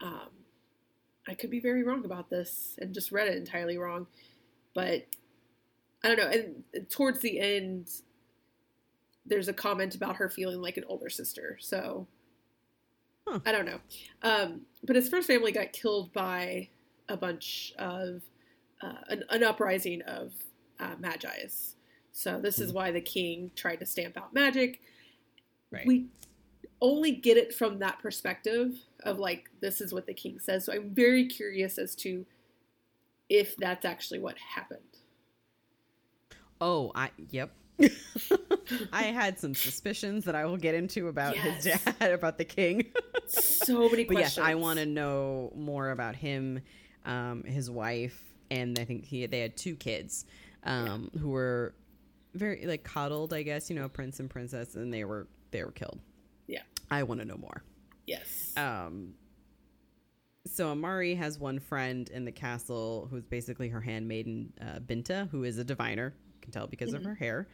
Um, 0.00 0.28
I 1.28 1.34
could 1.34 1.50
be 1.50 1.60
very 1.60 1.82
wrong 1.84 2.04
about 2.04 2.28
this 2.28 2.76
and 2.80 2.92
just 2.92 3.12
read 3.12 3.28
it 3.28 3.36
entirely 3.36 3.78
wrong, 3.78 4.08
but 4.74 5.06
I 6.02 6.08
don't 6.08 6.16
know. 6.18 6.26
And 6.74 6.90
towards 6.90 7.20
the 7.20 7.38
end, 7.38 7.88
there's 9.24 9.46
a 9.46 9.52
comment 9.52 9.94
about 9.94 10.16
her 10.16 10.28
feeling 10.28 10.60
like 10.60 10.76
an 10.76 10.84
older 10.88 11.08
sister. 11.08 11.56
So 11.60 12.06
Huh. 13.28 13.38
I 13.46 13.52
don't 13.52 13.66
know. 13.66 13.78
Um, 14.24 14.62
but 14.82 14.96
his 14.96 15.08
first 15.08 15.28
family 15.28 15.52
got 15.52 15.72
killed 15.72 16.12
by 16.12 16.68
a 17.08 17.16
bunch 17.16 17.72
of 17.78 18.22
uh, 18.82 18.94
an, 19.10 19.22
an 19.30 19.44
uprising 19.44 20.02
of 20.02 20.32
uh, 20.80 20.96
maji's. 20.98 21.76
So 22.10 22.40
this 22.40 22.58
is 22.58 22.70
Hmm. 22.70 22.76
why 22.76 22.90
the 22.90 23.00
king 23.00 23.52
tried 23.54 23.76
to 23.76 23.86
stamp 23.86 24.16
out 24.16 24.34
magic. 24.34 24.80
Right. 25.70 25.86
We 25.86 26.06
only 26.80 27.12
get 27.12 27.36
it 27.36 27.54
from 27.54 27.78
that 27.78 28.00
perspective 28.00 28.76
of 29.04 29.18
like 29.18 29.50
this 29.60 29.80
is 29.80 29.92
what 29.92 30.06
the 30.06 30.14
king 30.14 30.38
says. 30.38 30.64
So 30.64 30.72
I'm 30.72 30.90
very 30.90 31.26
curious 31.26 31.78
as 31.78 31.94
to 31.96 32.26
if 33.28 33.56
that's 33.56 33.84
actually 33.84 34.18
what 34.18 34.36
happened. 34.38 34.80
Oh, 36.60 36.92
I 36.94 37.10
yep. 37.30 37.52
I 38.92 39.04
had 39.04 39.38
some 39.38 39.54
suspicions 39.54 40.24
that 40.26 40.34
I 40.34 40.44
will 40.44 40.56
get 40.56 40.74
into 40.74 41.08
about 41.08 41.34
his 41.36 41.64
dad, 41.64 41.94
about 42.12 42.38
the 42.38 42.44
king. 42.44 42.86
So 43.24 43.88
many 43.88 44.04
but 44.04 44.16
questions. 44.16 44.36
yes, 44.36 44.38
I 44.38 44.56
want 44.56 44.78
to 44.78 44.84
know 44.84 45.52
more 45.56 45.90
about 45.90 46.16
him, 46.16 46.60
um, 47.06 47.44
his 47.44 47.70
wife, 47.70 48.20
and 48.50 48.78
I 48.78 48.84
think 48.84 49.06
he 49.06 49.24
they 49.24 49.40
had 49.40 49.56
two 49.56 49.74
kids, 49.74 50.26
um, 50.64 51.10
who 51.18 51.30
were 51.30 51.74
very 52.34 52.66
like 52.66 52.84
coddled, 52.84 53.32
I 53.32 53.42
guess, 53.42 53.70
you 53.70 53.76
know, 53.76 53.88
prince 53.88 54.20
and 54.20 54.28
princess, 54.28 54.74
and 54.74 54.92
they 54.92 55.04
were 55.04 55.28
they 55.50 55.64
were 55.64 55.70
killed. 55.70 56.00
I 56.92 57.02
want 57.04 57.20
to 57.20 57.26
know 57.26 57.36
more. 57.38 57.62
Yes. 58.06 58.52
Um, 58.56 59.14
so 60.46 60.68
Amari 60.70 61.14
has 61.14 61.38
one 61.38 61.58
friend 61.58 62.08
in 62.10 62.24
the 62.24 62.32
castle 62.32 63.08
who's 63.10 63.24
basically 63.24 63.68
her 63.68 63.80
handmaiden, 63.80 64.52
uh, 64.60 64.80
Binta, 64.80 65.28
who 65.30 65.44
is 65.44 65.58
a 65.58 65.64
diviner. 65.64 66.14
You 66.34 66.40
can 66.42 66.52
tell 66.52 66.66
because 66.66 66.92
of 66.92 67.02
Mhm. 67.02 67.06
her 67.06 67.14
hair. 67.14 67.48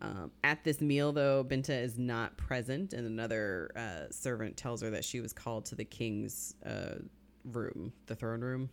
Um, 0.00 0.30
at 0.42 0.62
this 0.64 0.80
meal, 0.80 1.12
though, 1.12 1.42
Binta 1.44 1.70
is 1.82 1.98
not 1.98 2.36
present, 2.36 2.92
and 2.92 3.06
another 3.06 3.70
uh, 3.76 4.10
servant 4.12 4.56
tells 4.56 4.82
her 4.82 4.90
that 4.90 5.04
she 5.04 5.20
was 5.20 5.32
called 5.32 5.66
to 5.66 5.74
the 5.74 5.84
king's 5.84 6.54
uh, 6.64 6.96
room, 7.44 7.92
the 8.06 8.14
throne 8.14 8.40
room, 8.42 8.70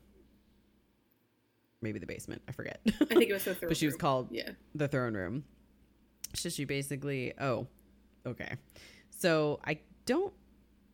maybe 1.81 1.99
the 1.99 2.05
basement. 2.07 2.41
I 2.47 2.51
forget. 2.51 2.81
I 2.85 3.05
think 3.05 3.29
it 3.29 3.33
was 3.33 3.45
the 3.45 3.55
third. 3.55 3.69
but 3.69 3.77
she 3.77 3.85
was 3.85 3.95
called 3.95 4.27
Yeah. 4.31 4.51
the 4.75 4.87
throne 4.87 5.13
room. 5.15 5.43
So 6.35 6.49
she 6.49 6.65
basically, 6.65 7.33
oh, 7.39 7.67
okay. 8.25 8.55
So 9.09 9.59
I 9.63 9.79
don't 10.05 10.33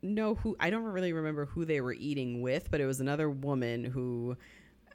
know 0.02 0.36
who, 0.36 0.56
I 0.60 0.70
don't 0.70 0.84
really 0.84 1.14
remember 1.14 1.46
who 1.46 1.66
they 1.66 1.82
were 1.82 1.94
eating 1.94 2.42
with, 2.42 2.70
but 2.72 2.82
it 2.82 2.86
was 2.86 3.00
another 3.00 3.30
woman 3.30 3.84
who 3.84 4.38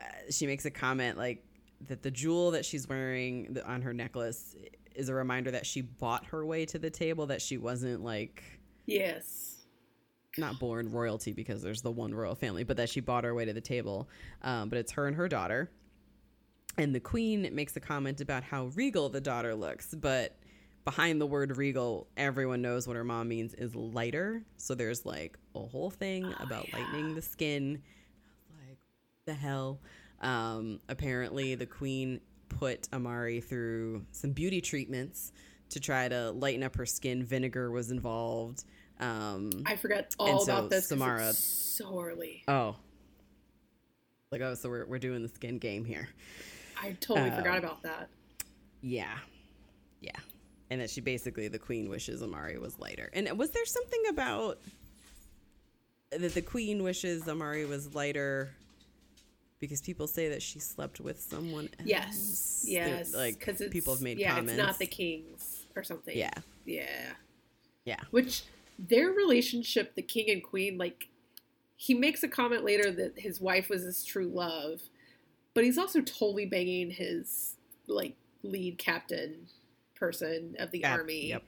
uh, 0.01 0.05
she 0.31 0.47
makes 0.47 0.65
a 0.65 0.71
comment 0.71 1.19
like 1.19 1.45
that 1.89 2.03
the 2.03 2.11
jewel 2.11 2.53
that 2.53 2.65
she's 2.65 2.89
wearing 2.89 3.57
on 3.67 3.83
her 3.83 3.93
necklace 3.93 4.55
is 4.95 5.09
a 5.09 5.15
reminder 5.15 5.51
that 5.51 5.67
she 5.67 5.81
bought 5.81 6.27
her 6.27 6.45
way 6.47 6.65
to 6.67 6.79
the 6.79 6.91
table, 6.91 7.27
that 7.27 7.43
she 7.43 7.57
wasn't 7.59 8.03
like 8.05 8.43
Yes. 8.87 9.65
not 10.39 10.59
born 10.59 10.91
royalty 10.91 11.33
because 11.33 11.63
there's 11.63 11.83
the 11.83 11.91
one 11.91 12.15
royal 12.15 12.35
family, 12.35 12.65
but 12.65 12.77
that 12.77 12.89
she 12.89 13.01
bought 13.01 13.25
her 13.25 13.35
way 13.35 13.45
to 13.45 13.53
the 13.53 13.61
table. 13.61 14.09
Um, 14.43 14.69
but 14.69 14.79
it's 14.79 14.93
her 14.93 15.07
and 15.07 15.17
her 15.17 15.29
daughter. 15.29 15.71
And 16.79 16.95
the 16.95 17.01
queen 17.01 17.49
makes 17.53 17.77
a 17.77 17.81
comment 17.81 18.21
about 18.21 18.43
how 18.43 18.67
regal 18.75 19.09
the 19.09 19.21
daughter 19.21 19.55
looks, 19.55 19.95
but 19.95 20.39
behind 20.85 21.21
the 21.21 21.27
word 21.27 21.57
regal, 21.57 22.07
everyone 22.17 22.63
knows 22.63 22.87
what 22.87 22.97
her 22.97 23.05
mom 23.05 23.29
means 23.29 23.55
is 23.55 23.75
lighter. 23.75 24.43
So 24.57 24.75
there's 24.75 25.05
like 25.07 25.39
a 25.55 25.61
whole 25.61 25.91
thing 25.91 26.25
Oh, 26.27 26.43
about 26.43 26.69
yeah. 26.69 26.79
lightening 26.79 27.15
the 27.15 27.23
skin. 27.23 27.83
Like, 28.69 28.79
the 29.27 29.35
hell? 29.35 29.81
Um, 30.21 30.81
apparently, 30.89 31.55
the 31.55 31.67
queen 31.67 32.21
put 32.49 32.89
Amari 32.93 33.41
through 33.41 34.05
some 34.13 34.33
beauty 34.33 34.61
treatments 34.61 35.33
to 35.71 35.81
try 35.81 36.09
to 36.09 36.31
lighten 36.33 36.63
up 36.63 36.77
her 36.77 36.87
skin. 36.87 37.25
Vinegar 37.25 37.71
was 37.71 37.91
involved. 37.91 38.65
Um, 39.01 39.51
I 39.67 39.75
forgot 39.77 40.15
all 40.19 40.45
so 40.45 40.53
about 40.53 40.71
this. 40.71 40.89
Samara- 40.89 41.31
it's 41.31 41.39
so 41.39 42.01
early. 42.01 42.45
Oh. 42.47 42.77
Like, 44.31 44.41
oh, 44.43 44.55
so 44.55 44.69
we're, 44.69 44.87
we're 44.87 44.99
doing 44.99 45.23
the 45.23 45.29
skin 45.29 45.59
game 45.59 45.85
here. 45.85 46.09
I 46.81 46.93
totally 47.01 47.31
Um, 47.31 47.37
forgot 47.37 47.59
about 47.59 47.83
that. 47.83 48.09
Yeah. 48.81 49.19
Yeah. 50.01 50.11
And 50.73 50.81
that 50.81 50.89
she 50.89 51.03
basically, 51.03 51.49
the 51.49 51.59
queen 51.59 51.91
wishes 51.91 52.23
Amari 52.23 52.57
was 52.57 52.79
lighter. 52.79 53.11
And 53.13 53.31
was 53.37 53.51
there 53.51 53.67
something 53.67 54.05
about 54.09 54.59
that 56.11 56.33
the 56.33 56.41
queen 56.41 56.83
wishes 56.83 57.29
Amari 57.29 57.67
was 57.67 57.95
lighter 57.95 58.55
because 59.61 59.83
people 59.83 60.07
say 60.07 60.31
that 60.31 60.41
she 60.41 60.61
slept 60.61 60.99
with 60.99 61.21
someone 61.21 61.69
else? 61.79 61.87
Yes. 61.87 62.65
Yes. 62.67 63.15
like, 63.15 63.39
because 63.39 63.63
people 63.71 63.93
have 63.93 64.01
made 64.01 64.19
yeah, 64.19 64.31
comments. 64.31 64.53
it's 64.53 64.59
not 64.59 64.79
the 64.79 64.87
kings 64.87 65.67
or 65.77 65.85
something. 65.85 66.17
Yeah. 66.17 66.33
Yeah. 66.65 67.11
Yeah. 67.85 68.01
Which 68.11 68.45
their 68.79 69.11
relationship, 69.11 69.95
the 69.95 70.01
king 70.01 70.31
and 70.31 70.43
queen, 70.43 70.79
like 70.79 71.09
he 71.77 71.93
makes 71.93 72.23
a 72.23 72.29
comment 72.29 72.65
later 72.65 72.91
that 72.91 73.19
his 73.19 73.43
wife 73.43 73.69
was 73.69 73.83
his 73.83 74.07
true 74.07 74.29
love, 74.29 74.81
but 75.53 75.65
he's 75.65 75.77
also 75.77 76.01
totally 76.01 76.47
banging 76.47 76.93
his 76.93 77.57
like 77.87 78.17
lead 78.43 78.79
captain 78.79 79.49
person 80.03 80.57
of 80.59 80.73
the 80.73 80.81
Yeah, 80.81 80.93
army. 80.97 81.29
Yep. 81.29 81.43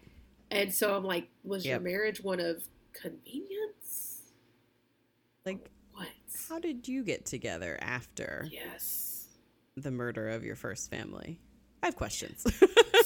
And 0.52 0.72
so 0.72 0.94
I'm 0.94 1.02
like, 1.02 1.28
was 1.42 1.66
your 1.66 1.80
marriage 1.80 2.22
one 2.22 2.38
of 2.38 2.62
convenience? 2.92 4.22
Like, 5.44 5.68
What? 5.94 6.06
how 6.48 6.60
did 6.60 6.86
you 6.86 7.02
get 7.02 7.26
together 7.26 7.76
after 7.80 8.46
Yes. 8.52 9.26
the 9.76 9.90
murder 9.90 10.28
of 10.28 10.44
your 10.44 10.54
first 10.54 10.88
family? 10.88 11.40
I 11.82 11.86
have 11.86 11.96
questions. 11.96 12.44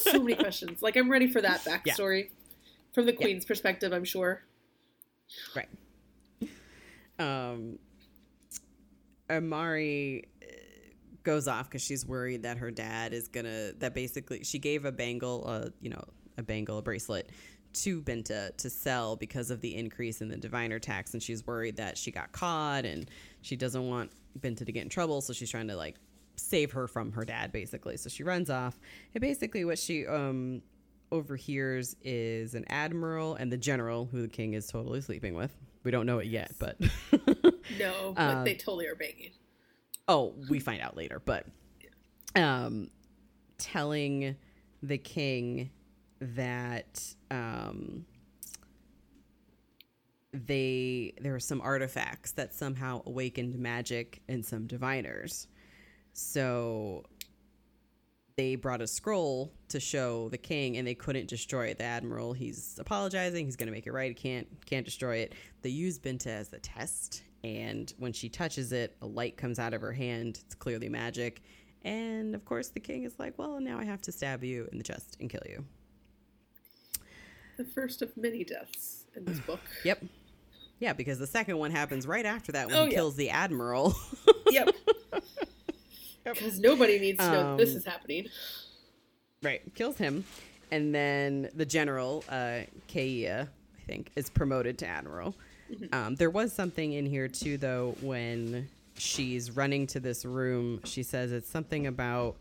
So 0.00 0.22
many 0.22 0.34
questions. 0.44 0.82
Like 0.82 0.96
I'm 0.96 1.10
ready 1.10 1.26
for 1.28 1.40
that 1.40 1.62
Yeah. 1.66 1.78
backstory 1.94 2.28
from 2.92 3.06
the 3.06 3.14
queen's 3.14 3.46
perspective. 3.46 3.92
I'm 3.94 4.04
sure. 4.04 4.42
Right. 5.56 5.68
Um, 7.20 7.80
Amari 9.28 10.28
goes 11.22 11.48
off 11.48 11.68
because 11.68 11.82
she's 11.82 12.06
worried 12.06 12.42
that 12.44 12.58
her 12.58 12.70
dad 12.70 13.12
is 13.12 13.28
gonna. 13.28 13.72
That 13.78 13.94
basically, 13.94 14.44
she 14.44 14.58
gave 14.58 14.84
a 14.84 14.92
bangle, 14.92 15.46
a 15.46 15.72
you 15.80 15.90
know, 15.90 16.02
a 16.36 16.42
bangle, 16.42 16.78
a 16.78 16.82
bracelet 16.82 17.30
to 17.74 18.00
Binta 18.00 18.56
to 18.56 18.70
sell 18.70 19.14
because 19.16 19.50
of 19.50 19.60
the 19.60 19.76
increase 19.76 20.20
in 20.20 20.28
the 20.28 20.36
diviner 20.36 20.78
tax, 20.78 21.12
and 21.12 21.22
she's 21.22 21.46
worried 21.46 21.76
that 21.76 21.98
she 21.98 22.10
got 22.10 22.32
caught 22.32 22.84
and 22.84 23.10
she 23.42 23.56
doesn't 23.56 23.86
want 23.88 24.10
Binta 24.40 24.64
to 24.64 24.72
get 24.72 24.82
in 24.82 24.88
trouble, 24.88 25.20
so 25.20 25.32
she's 25.32 25.50
trying 25.50 25.68
to 25.68 25.76
like 25.76 25.96
save 26.36 26.72
her 26.72 26.86
from 26.88 27.12
her 27.12 27.24
dad, 27.24 27.52
basically. 27.52 27.96
So 27.96 28.08
she 28.08 28.22
runs 28.22 28.48
off, 28.50 28.78
and 29.14 29.20
basically 29.20 29.64
what 29.64 29.78
she 29.78 30.06
um 30.06 30.62
overhears 31.10 31.96
is 32.02 32.54
an 32.54 32.64
admiral 32.68 33.34
and 33.34 33.50
the 33.50 33.56
general 33.56 34.06
who 34.06 34.20
the 34.22 34.28
king 34.28 34.54
is 34.54 34.66
totally 34.66 35.00
sleeping 35.00 35.34
with. 35.34 35.54
We 35.84 35.90
don't 35.90 36.06
know 36.06 36.18
it 36.18 36.26
yet, 36.26 36.52
but 36.58 36.78
No, 37.78 38.12
but 38.14 38.20
Uh, 38.20 38.44
they 38.44 38.54
totally 38.54 38.86
are 38.86 38.94
banging. 38.94 39.30
Oh, 40.08 40.34
we 40.48 40.58
find 40.58 40.80
out 40.80 40.96
later. 40.96 41.20
But 41.24 41.46
um, 42.34 42.90
telling 43.58 44.36
the 44.82 44.98
king 44.98 45.70
that 46.20 47.14
um, 47.30 48.04
they 50.32 51.12
there 51.20 51.32
were 51.32 51.40
some 51.40 51.60
artifacts 51.60 52.32
that 52.32 52.54
somehow 52.54 53.02
awakened 53.06 53.58
magic 53.58 54.22
in 54.28 54.42
some 54.42 54.66
diviners. 54.66 55.46
So 56.12 57.04
they 58.36 58.54
brought 58.54 58.80
a 58.80 58.86
scroll 58.86 59.52
to 59.68 59.80
show 59.80 60.28
the 60.28 60.38
king 60.38 60.76
and 60.76 60.86
they 60.86 60.94
couldn't 60.94 61.28
destroy 61.28 61.66
it. 61.66 61.78
The 61.78 61.84
admiral, 61.84 62.32
he's 62.32 62.78
apologizing, 62.80 63.44
he's 63.46 63.56
gonna 63.56 63.72
make 63.72 63.86
it 63.86 63.92
right, 63.92 64.10
he 64.10 64.14
can't 64.14 64.46
can't 64.66 64.84
destroy 64.84 65.16
it. 65.16 65.34
They 65.62 65.70
use 65.70 65.98
Binta 65.98 66.28
as 66.28 66.48
the 66.48 66.60
test, 66.60 67.22
and 67.44 67.92
when 67.98 68.12
she 68.12 68.28
touches 68.28 68.72
it, 68.72 68.96
a 69.02 69.06
light 69.06 69.36
comes 69.36 69.58
out 69.58 69.74
of 69.74 69.80
her 69.80 69.92
hand. 69.92 70.40
It's 70.44 70.54
clearly 70.54 70.88
magic. 70.88 71.42
And 71.82 72.34
of 72.34 72.44
course 72.44 72.68
the 72.68 72.80
king 72.80 73.04
is 73.04 73.14
like, 73.18 73.38
Well, 73.38 73.60
now 73.60 73.78
I 73.78 73.84
have 73.84 74.02
to 74.02 74.12
stab 74.12 74.42
you 74.44 74.68
in 74.72 74.78
the 74.78 74.84
chest 74.84 75.16
and 75.20 75.30
kill 75.30 75.42
you. 75.48 75.64
The 77.56 77.64
first 77.64 78.02
of 78.02 78.16
many 78.16 78.44
deaths 78.44 79.04
in 79.16 79.24
this 79.24 79.38
book. 79.40 79.60
Yep. 79.84 80.04
Yeah, 80.80 80.92
because 80.92 81.18
the 81.18 81.26
second 81.26 81.58
one 81.58 81.72
happens 81.72 82.06
right 82.06 82.24
after 82.24 82.52
that 82.52 82.68
when 82.68 82.76
Oh, 82.76 82.84
he 82.84 82.90
yeah. 82.92 82.96
kills 82.98 83.16
the 83.16 83.30
admiral. 83.30 83.94
yep. 84.50 84.68
Because 86.24 86.60
nobody 86.60 86.98
needs 87.00 87.18
to 87.18 87.30
know 87.32 87.56
this 87.56 87.70
Um, 87.70 87.76
is 87.78 87.84
happening. 87.84 88.26
Right, 89.42 89.62
kills 89.74 89.96
him, 89.96 90.24
and 90.70 90.94
then 90.94 91.48
the 91.54 91.64
general, 91.64 92.22
uh, 92.28 92.60
Kaea, 92.88 93.46
I 93.48 93.80
think, 93.86 94.10
is 94.14 94.28
promoted 94.30 94.78
to 94.78 94.86
admiral. 94.86 95.34
Um, 95.92 96.14
there 96.16 96.30
was 96.30 96.52
something 96.52 96.92
in 96.92 97.06
here 97.06 97.28
too, 97.28 97.58
though, 97.58 97.94
when 98.00 98.68
she's 98.96 99.50
running 99.56 99.86
to 99.88 100.00
this 100.00 100.24
room. 100.24 100.80
She 100.84 101.02
says 101.02 101.32
it's 101.32 101.48
something 101.48 101.86
about 101.86 102.36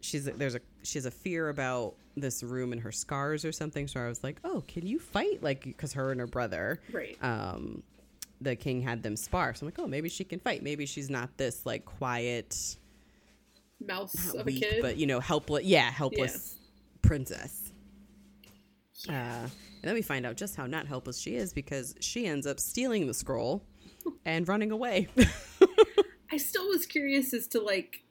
she's 0.00 0.24
there's 0.24 0.54
a 0.54 0.60
she 0.82 0.98
has 0.98 1.06
a 1.06 1.10
fear 1.10 1.48
about 1.48 1.94
this 2.16 2.42
room 2.42 2.72
and 2.72 2.80
her 2.82 2.92
scars 2.92 3.44
or 3.44 3.52
something. 3.52 3.86
So 3.88 4.00
I 4.00 4.08
was 4.08 4.22
like, 4.24 4.38
oh, 4.44 4.62
can 4.68 4.86
you 4.86 4.98
fight? 4.98 5.42
Like, 5.42 5.62
because 5.64 5.92
her 5.94 6.10
and 6.10 6.20
her 6.20 6.26
brother, 6.26 6.80
Right. 6.92 7.16
um, 7.22 7.82
the 8.40 8.56
king 8.56 8.80
had 8.82 9.02
them 9.02 9.16
spar. 9.16 9.54
So 9.54 9.64
I'm 9.64 9.68
like, 9.68 9.78
oh, 9.78 9.86
maybe 9.86 10.08
she 10.08 10.24
can 10.24 10.40
fight. 10.40 10.62
Maybe 10.62 10.86
she's 10.86 11.08
not 11.10 11.36
this 11.36 11.64
like 11.66 11.84
quiet 11.84 12.76
Mouse 13.86 14.34
of 14.34 14.46
a 14.46 14.52
kid. 14.52 14.82
but 14.82 14.96
you 14.98 15.06
know, 15.06 15.20
helpless. 15.20 15.64
Yeah, 15.64 15.90
helpless 15.90 16.56
princess. 17.02 17.72
Uh, 19.08 19.46
and 19.82 19.88
then 19.88 19.94
we 19.94 20.02
find 20.02 20.26
out 20.26 20.36
just 20.36 20.56
how 20.56 20.66
not 20.66 20.86
helpless 20.86 21.18
she 21.18 21.36
is 21.36 21.52
because 21.52 21.94
she 22.00 22.26
ends 22.26 22.46
up 22.46 22.60
stealing 22.60 23.06
the 23.06 23.14
scroll 23.14 23.64
and 24.24 24.46
running 24.48 24.70
away. 24.70 25.08
I 26.32 26.36
still 26.36 26.68
was 26.68 26.86
curious 26.86 27.32
as 27.34 27.46
to 27.48 27.60
like 27.60 28.04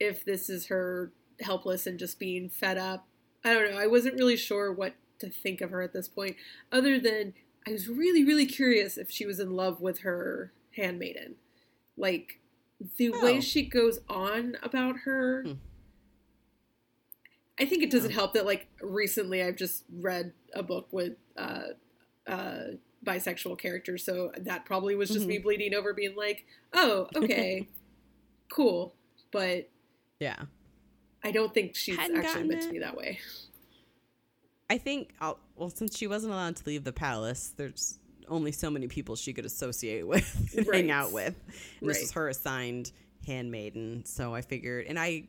if 0.00 0.24
this 0.24 0.48
is 0.50 0.66
her 0.66 1.12
helpless 1.40 1.86
and 1.86 1.98
just 1.98 2.18
being 2.18 2.48
fed 2.48 2.78
up. 2.78 3.06
I 3.44 3.54
don't 3.54 3.70
know. 3.72 3.78
I 3.78 3.86
wasn't 3.86 4.18
really 4.18 4.36
sure 4.36 4.72
what 4.72 4.94
to 5.20 5.30
think 5.30 5.60
of 5.60 5.70
her 5.70 5.82
at 5.82 5.92
this 5.92 6.08
point, 6.08 6.36
other 6.70 6.98
than 7.00 7.34
I 7.66 7.72
was 7.72 7.88
really, 7.88 8.24
really 8.24 8.46
curious 8.46 8.96
if 8.98 9.10
she 9.10 9.26
was 9.26 9.40
in 9.40 9.52
love 9.54 9.80
with 9.80 10.00
her 10.00 10.52
handmaiden. 10.76 11.36
Like 11.96 12.38
the 12.96 13.12
Oh. 13.12 13.24
way 13.24 13.40
she 13.40 13.62
goes 13.62 13.98
on 14.08 14.56
about 14.62 14.98
her. 15.00 15.42
Hmm. 15.44 15.52
I 17.60 17.64
think 17.64 17.82
it 17.82 17.90
doesn't 17.90 18.12
help 18.12 18.34
that 18.34 18.46
like 18.46 18.68
recently 18.80 19.42
I've 19.42 19.56
just 19.56 19.84
read 19.92 20.32
a 20.54 20.62
book 20.62 20.88
with 20.92 21.14
uh, 21.36 21.62
uh, 22.26 22.58
bisexual 23.04 23.58
characters, 23.58 24.04
so 24.04 24.32
that 24.36 24.64
probably 24.64 24.94
was 24.94 25.10
just 25.10 25.26
me 25.26 25.38
bleeding 25.38 25.74
over, 25.74 25.92
being 25.92 26.16
like, 26.16 26.44
"Oh, 26.72 27.08
okay, 27.16 27.68
cool," 28.52 28.94
but 29.32 29.68
yeah. 30.20 30.42
I 31.24 31.32
don't 31.32 31.52
think 31.52 31.74
she's 31.74 31.96
Hadn't 31.96 32.16
actually 32.16 32.44
meant 32.44 32.62
to 32.62 32.70
be 32.70 32.78
that 32.78 32.96
way. 32.96 33.18
I 34.70 34.78
think, 34.78 35.14
I'll, 35.20 35.38
well, 35.56 35.70
since 35.70 35.96
she 35.96 36.06
wasn't 36.06 36.32
allowed 36.32 36.56
to 36.56 36.62
leave 36.66 36.84
the 36.84 36.92
palace, 36.92 37.52
there's 37.56 37.98
only 38.28 38.52
so 38.52 38.70
many 38.70 38.86
people 38.86 39.16
she 39.16 39.32
could 39.32 39.44
associate 39.44 40.06
with 40.06 40.54
and 40.56 40.66
hang 40.72 40.90
out 40.90 41.10
with. 41.12 41.34
And 41.80 41.88
This 41.88 41.96
Right. 41.96 42.02
was 42.02 42.12
her 42.12 42.28
assigned 42.28 42.92
handmaiden. 43.26 44.04
So 44.04 44.34
I 44.34 44.42
figured, 44.42 44.86
and 44.86 44.98
I 44.98 45.24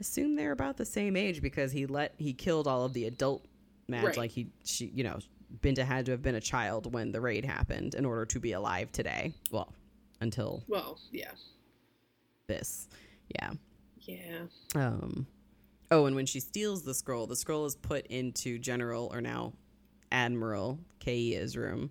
assume 0.00 0.36
they're 0.36 0.52
about 0.52 0.76
the 0.76 0.84
same 0.84 1.16
age 1.16 1.40
because 1.42 1.72
he 1.72 1.86
let, 1.86 2.14
he 2.18 2.32
killed 2.32 2.66
all 2.66 2.84
of 2.84 2.92
the 2.92 3.06
adult 3.06 3.44
match. 3.88 4.04
Right. 4.04 4.16
Like 4.16 4.30
he, 4.30 4.48
she, 4.64 4.86
you 4.94 5.04
know, 5.04 5.18
Binta 5.60 5.84
had 5.84 6.06
to 6.06 6.12
have 6.12 6.22
been 6.22 6.34
a 6.34 6.40
child 6.40 6.92
when 6.92 7.12
the 7.12 7.20
raid 7.20 7.44
happened 7.44 7.94
in 7.94 8.04
order 8.04 8.24
to 8.26 8.40
be 8.40 8.52
alive 8.52 8.92
today. 8.92 9.32
Well, 9.50 9.72
until 10.20 10.62
Well, 10.68 10.98
yeah, 11.12 11.30
this. 12.46 12.88
Yeah. 13.40 13.52
yeah, 14.00 14.38
Um, 14.74 15.26
oh, 15.90 16.06
and 16.06 16.14
when 16.14 16.26
she 16.26 16.40
steals 16.40 16.82
the 16.82 16.94
scroll, 16.94 17.26
the 17.26 17.36
scroll 17.36 17.64
is 17.64 17.74
put 17.74 18.06
into 18.06 18.58
General 18.58 19.10
or 19.12 19.20
now 19.20 19.52
Admiral 20.12 20.78
Kaea's 21.00 21.56
room, 21.56 21.90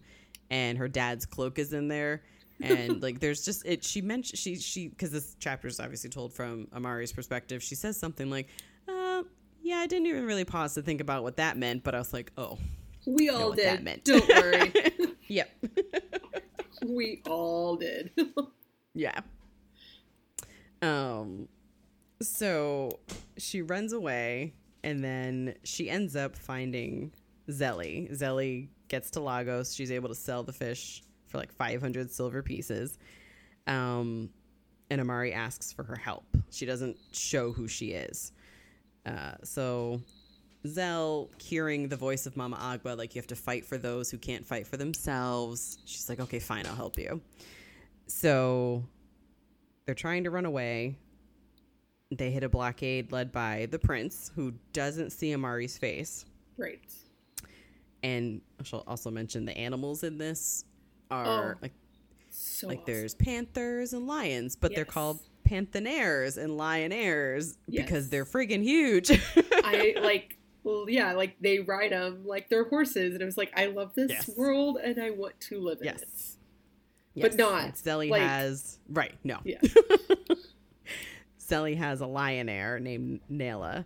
and 0.49 0.77
her 0.77 0.87
dad's 0.87 1.25
cloak 1.25 1.59
is 1.59 1.73
in 1.73 1.87
there. 1.87 2.23
And 2.61 3.01
like, 3.01 3.19
there's 3.19 3.43
just 3.43 3.65
it. 3.65 3.83
She 3.83 4.01
mentioned 4.01 4.39
she 4.39 4.55
she 4.57 4.87
because 4.87 5.11
this 5.11 5.35
chapter 5.39 5.67
is 5.67 5.79
obviously 5.79 6.09
told 6.09 6.33
from 6.33 6.67
Amari's 6.73 7.11
perspective. 7.11 7.61
She 7.61 7.75
says 7.75 7.97
something 7.97 8.29
like, 8.29 8.47
uh, 8.87 9.23
"Yeah, 9.61 9.77
I 9.77 9.87
didn't 9.87 10.07
even 10.07 10.25
really 10.25 10.45
pause 10.45 10.73
to 10.75 10.81
think 10.81 11.01
about 11.01 11.23
what 11.23 11.37
that 11.37 11.57
meant, 11.57 11.83
but 11.83 11.95
I 11.95 11.99
was 11.99 12.13
like, 12.13 12.31
oh, 12.37 12.57
we 13.05 13.29
all 13.29 13.51
did. 13.51 13.83
meant. 13.83 14.03
Don't 14.05 14.27
worry, 14.27 14.73
yep, 15.27 15.49
we 16.85 17.21
all 17.27 17.75
did. 17.75 18.11
yeah." 18.93 19.19
Um, 20.81 21.47
so 22.21 22.99
she 23.37 23.61
runs 23.61 23.91
away 23.93 24.53
and 24.83 25.03
then 25.03 25.55
she 25.63 25.89
ends 25.89 26.15
up 26.15 26.35
finding 26.35 27.11
Zélie. 27.49 28.11
Zélie 28.15 28.69
gets 28.87 29.09
to 29.11 29.19
Lagos. 29.19 29.73
She's 29.73 29.91
able 29.91 30.09
to 30.09 30.15
sell 30.15 30.43
the 30.43 30.53
fish 30.53 31.03
for 31.35 31.39
like 31.39 31.53
500 31.53 32.11
silver 32.11 32.41
pieces. 32.41 32.97
Um, 33.67 34.29
and 34.89 35.01
Amari 35.01 35.33
asks 35.33 35.73
for 35.73 35.83
her 35.83 35.95
help. 35.95 36.25
She 36.49 36.65
doesn't 36.65 36.97
show 37.11 37.51
who 37.51 37.67
she 37.67 37.91
is. 37.91 38.31
Uh, 39.05 39.33
so 39.43 40.01
Zell, 40.65 41.29
hearing 41.37 41.89
the 41.89 41.95
voice 41.95 42.25
of 42.25 42.37
Mama 42.37 42.57
Agba, 42.57 42.97
like 42.97 43.15
you 43.15 43.19
have 43.19 43.27
to 43.27 43.35
fight 43.35 43.65
for 43.65 43.77
those 43.77 44.09
who 44.09 44.17
can't 44.17 44.45
fight 44.45 44.65
for 44.65 44.77
themselves. 44.77 45.79
She's 45.85 46.07
like, 46.07 46.19
okay, 46.19 46.39
fine, 46.39 46.65
I'll 46.65 46.75
help 46.75 46.97
you. 46.97 47.21
So 48.07 48.83
they're 49.85 49.95
trying 49.95 50.23
to 50.23 50.31
run 50.31 50.45
away. 50.45 50.95
They 52.11 52.31
hit 52.31 52.43
a 52.43 52.49
blockade 52.49 53.11
led 53.11 53.31
by 53.31 53.67
the 53.71 53.79
prince, 53.79 54.31
who 54.35 54.53
doesn't 54.73 55.11
see 55.11 55.31
Amari's 55.33 55.77
face. 55.77 56.25
right. 56.57 56.79
And 58.03 58.41
I 58.59 58.63
shall 58.63 58.83
also 58.85 59.09
mention 59.09 59.45
the 59.45 59.57
animals 59.57 60.03
in 60.03 60.19
this 60.19 60.63
are 61.11 61.53
Oh, 61.55 61.59
like 61.61 61.73
So 62.29 62.67
like 62.67 62.79
awesome. 62.79 62.93
there's 62.93 63.13
panthers 63.15 63.93
and 63.93 64.07
lions, 64.07 64.55
but 64.55 64.73
they're 64.75 64.85
called 64.85 65.19
panthenaires 65.43 66.37
and 66.37 66.51
lionaires 66.59 67.57
because 67.69 68.09
they're 68.09 68.25
friggin' 68.25 68.63
huge. 68.63 69.11
I 69.53 69.95
like. 70.01 70.37
Well, 70.63 70.89
yeah, 70.89 71.13
like 71.13 71.35
they 71.39 71.59
ride 71.59 71.91
them 71.91 72.25
like 72.25 72.49
they're 72.49 72.63
horses, 72.67 73.13
and 73.13 73.21
it 73.21 73.25
was 73.25 73.37
like, 73.37 73.51
I 73.55 73.67
love 73.67 73.93
this 73.93 74.09
Yes. 74.09 74.29
world, 74.35 74.77
and 74.83 74.99
I 74.99 75.11
want 75.11 75.39
to 75.41 75.59
live 75.59 75.77
in 75.79 75.85
Yes. 75.85 76.01
it. 76.01 76.09
Yes, 77.13 77.29
But 77.29 77.35
not, 77.37 77.63
and 77.65 77.73
Zélie 77.75 78.09
like- 78.09 78.21
has 78.23 78.79
right. 78.89 79.13
No, 79.23 79.37
Yeah. 79.43 79.59
Zélie 81.39 81.77
has 81.77 82.01
a 82.01 82.05
lionaire 82.05 82.81
named 82.81 83.19
Nala, 83.29 83.85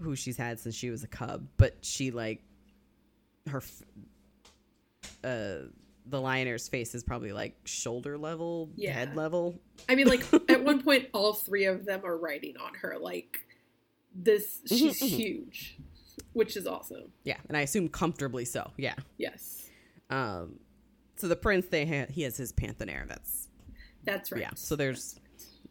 who 0.00 0.14
she's 0.14 0.36
had 0.36 0.60
since 0.60 0.74
she 0.74 0.90
was 0.90 1.02
a 1.02 1.06
cub. 1.08 1.46
But 1.56 1.76
she 1.80 2.10
like 2.10 2.42
her, 3.50 3.62
uh, 5.24 5.68
the 6.10 6.20
lionaire's 6.20 6.68
face 6.68 6.94
is 6.94 7.02
probably 7.02 7.32
like 7.32 7.56
shoulder 7.64 8.16
level, 8.18 8.70
Yeah. 8.76 8.92
head 8.92 9.16
level. 9.16 9.60
I 9.88 9.94
mean, 9.94 10.06
like 10.06 10.22
at 10.50 10.64
one 10.64 10.82
point, 10.82 11.08
all 11.12 11.32
three 11.34 11.64
of 11.66 11.84
them 11.84 12.00
are 12.04 12.16
riding 12.16 12.56
on 12.56 12.74
her. 12.74 12.96
Like 13.00 13.38
this, 14.14 14.60
she's 14.66 15.00
mhm. 15.02 15.08
huge, 15.08 15.78
which 16.32 16.56
is 16.56 16.66
awesome. 16.66 17.12
Yeah, 17.24 17.36
and 17.48 17.56
I 17.56 17.60
assume 17.62 17.88
comfortably 17.88 18.44
so. 18.44 18.70
Yeah. 18.76 18.94
Yes, 19.18 19.68
Um, 20.10 20.58
so 21.16 21.28
the 21.28 21.36
prince, 21.36 21.66
they 21.66 21.84
ha- 21.86 22.10
he 22.10 22.22
has 22.22 22.36
his 22.36 22.52
panthenaire. 22.52 23.06
That's 23.06 23.48
that's 24.04 24.32
right. 24.32 24.40
Yeah, 24.40 24.50
so 24.54 24.76
there's- 24.76 25.18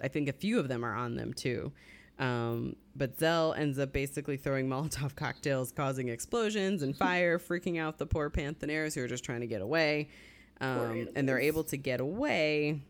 I 0.01 0.07
think 0.09 0.29
a 0.29 0.33
few 0.33 0.59
of 0.59 0.67
them 0.67 0.85
are 0.85 0.93
on 0.95 1.15
them 1.15 1.33
too. 1.33 1.71
Um, 2.19 2.75
but 2.95 3.19
Zell 3.19 3.53
ends 3.53 3.77
up 3.77 3.93
basically 3.93 4.37
throwing 4.37 4.67
Molotov 4.67 5.15
cocktails, 5.15 5.71
causing 5.71 6.09
explosions 6.09 6.81
and 6.83 6.95
fire, 6.97 7.37
freaking 7.37 7.79
out 7.79 7.97
the 7.99 8.07
poor 8.07 8.29
Panthenaires 8.29 8.95
who 8.95 9.03
are 9.03 9.07
just 9.07 9.23
trying 9.23 9.41
to 9.41 9.47
get 9.47 9.61
away. 9.61 10.09
Um, 10.59 11.07
and 11.15 11.29
they're 11.29 11.39
able 11.39 11.63
to 11.65 11.77
get 11.77 11.99
away, 11.99 12.81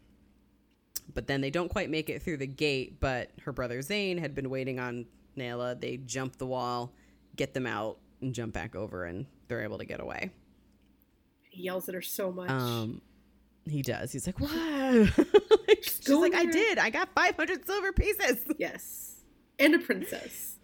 but 1.14 1.28
then 1.28 1.42
they 1.42 1.50
don't 1.50 1.68
quite 1.70 1.90
make 1.90 2.10
it 2.10 2.22
through 2.22 2.38
the 2.38 2.48
gate. 2.48 3.02
But 3.02 3.32
her 3.44 3.52
brother 3.52 3.80
Tzain 3.80 4.18
had 4.18 4.34
been 4.34 4.50
waiting 4.50 4.80
on 4.80 5.06
Nailah. 5.36 5.82
They 5.82 5.98
jump 5.98 6.38
the 6.38 6.46
wall, 6.46 6.94
get 7.36 7.54
them 7.54 7.68
out, 7.68 7.98
and 8.22 8.34
jump 8.34 8.54
back 8.54 8.76
over, 8.76 9.04
and 9.04 9.26
they're 9.50 9.64
able 9.64 9.78
to 9.80 9.86
get 9.86 10.00
away. 10.00 10.32
he 11.50 11.64
yells 11.64 11.90
at 11.90 11.96
her 11.96 12.02
so 12.02 12.32
much. 12.32 12.50
Um, 12.50 13.02
he 13.70 13.82
does. 13.82 14.14
He's 14.14 14.26
like, 14.28 14.40
"What?" 14.40 15.28
She's 15.84 16.00
go 16.08 16.20
like, 16.20 16.34
"I 16.36 16.46
did. 16.46 16.78
I 16.78 16.90
got 16.90 17.10
500 17.14 17.66
silver 17.66 17.92
pieces." 17.92 18.38
yes, 18.58 19.07
and 19.60 19.76
a 19.76 19.80
princess. 19.80 20.56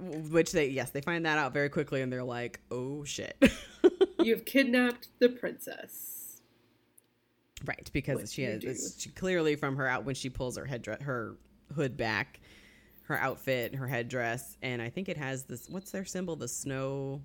Which 0.00 0.52
they, 0.52 0.68
yes, 0.68 0.90
they 0.90 1.00
find 1.00 1.26
that 1.26 1.38
out 1.38 1.52
very 1.52 1.68
quickly, 1.68 2.02
and 2.02 2.12
they're 2.12 2.22
like, 2.22 2.60
"Oh 2.70 3.02
shit!" 3.04 3.36
You've 4.22 4.44
kidnapped 4.44 5.08
the 5.18 5.28
princess. 5.28 6.40
right, 7.64 7.90
because 7.92 8.32
she 8.32 8.44
it's 8.44 9.00
she 9.00 9.10
clearly 9.10 9.56
from 9.56 9.76
her 9.76 9.88
out 9.88 10.04
when 10.04 10.14
she 10.14 10.30
pulls 10.30 10.56
her 10.56 10.64
head 10.66 10.86
her 10.86 11.36
hood 11.74 11.96
back, 11.96 12.38
her 13.04 13.18
outfit, 13.18 13.74
her 13.74 13.88
headdress, 13.88 14.56
and 14.62 14.80
I 14.80 14.88
think 14.90 15.08
it 15.08 15.16
has 15.16 15.44
this. 15.44 15.68
What's 15.68 15.90
their 15.90 16.04
symbol? 16.04 16.36
The 16.36 16.48
snow 16.48 17.20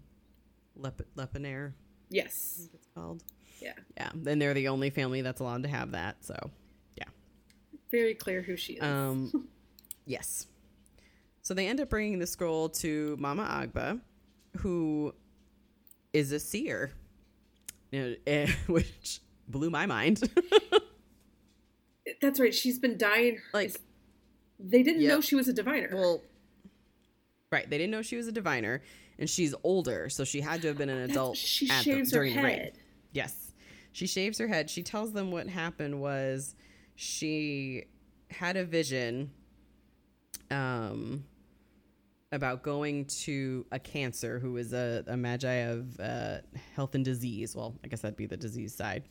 lep- 0.76 1.02
leopanaire. 1.16 1.74
Yes. 2.10 2.70
It's 2.74 2.88
called. 2.96 3.24
Yeah. 3.62 3.74
Yeah. 3.98 4.10
Then 4.16 4.40
they're 4.40 4.54
the 4.54 4.70
only 4.70 4.90
family 4.90 5.22
that's 5.22 5.42
allowed 5.42 5.64
to 5.64 5.70
have 5.70 5.92
that. 5.92 6.24
So 6.26 6.36
yeah. 6.98 7.06
Very 7.92 8.16
clear 8.16 8.42
who 8.42 8.56
she 8.58 8.74
is. 8.74 8.84
Um, 8.84 9.48
yes. 10.06 10.48
So 11.42 11.54
they 11.54 11.68
end 11.68 11.80
up 11.82 11.90
bringing 11.90 12.20
the 12.20 12.28
scroll 12.28 12.70
to 12.70 13.18
Mama 13.20 13.44
Agba, 13.44 14.00
who 14.58 15.14
is 16.14 16.32
a 16.32 16.40
seer, 16.40 16.92
eh, 17.94 18.48
which 18.68 19.20
blew 19.48 19.70
my 19.70 19.86
mind. 19.86 20.22
That's 22.22 22.40
right. 22.40 22.54
She's 22.54 22.80
been 22.80 22.98
dying. 22.98 23.40
like, 23.54 23.80
they 24.60 24.84
didn't 24.84 25.02
Yep. 25.02 25.10
know 25.10 25.22
she 25.22 25.36
was 25.36 25.48
a 25.48 25.54
diviner. 25.54 25.90
well, 25.94 26.22
right? 27.52 27.70
They 27.70 27.78
didn't 27.78 27.92
know 27.92 28.02
she 28.02 28.16
was 28.18 28.28
a 28.28 28.32
diviner, 28.32 28.82
and 29.20 29.30
she's 29.30 29.54
older, 29.64 30.10
so 30.10 30.24
she 30.24 30.42
had 30.42 30.62
to 30.62 30.68
have 30.70 30.78
been 30.78 30.90
an 30.90 30.98
That's- 31.00 31.16
adult. 31.16 31.38
she 31.38 31.68
the- 31.68 31.74
shaves 31.82 32.12
her 32.12 32.18
during 32.20 32.36
the 32.36 32.42
raid. 32.44 32.58
head. 32.60 32.78
Yes. 33.12 33.54
She 33.92 34.08
shaves 34.08 34.38
her 34.40 34.48
head. 34.48 34.70
She 34.70 34.82
tells 34.82 35.14
them 35.14 35.30
what 35.32 35.48
happened 35.48 36.02
was 36.02 36.56
she 36.96 37.86
had 38.32 38.58
a 38.58 38.66
vision 38.66 39.32
um 40.54 41.26
about 42.32 42.64
going 42.64 43.06
to 43.06 43.64
a 43.72 43.78
cancer 43.78 44.40
who 44.40 44.58
is 44.58 44.74
a, 44.74 45.04
a 45.08 45.14
maji 45.14 45.72
of 45.72 46.00
uh, 46.00 46.38
health 46.76 46.96
and 46.96 47.06
disease. 47.06 47.56
Well, 47.56 47.76
I 47.84 47.88
guess 47.88 48.02
that'd 48.02 48.18
be 48.18 48.26
the 48.26 48.38
disease 48.38 48.74
side. 48.76 49.04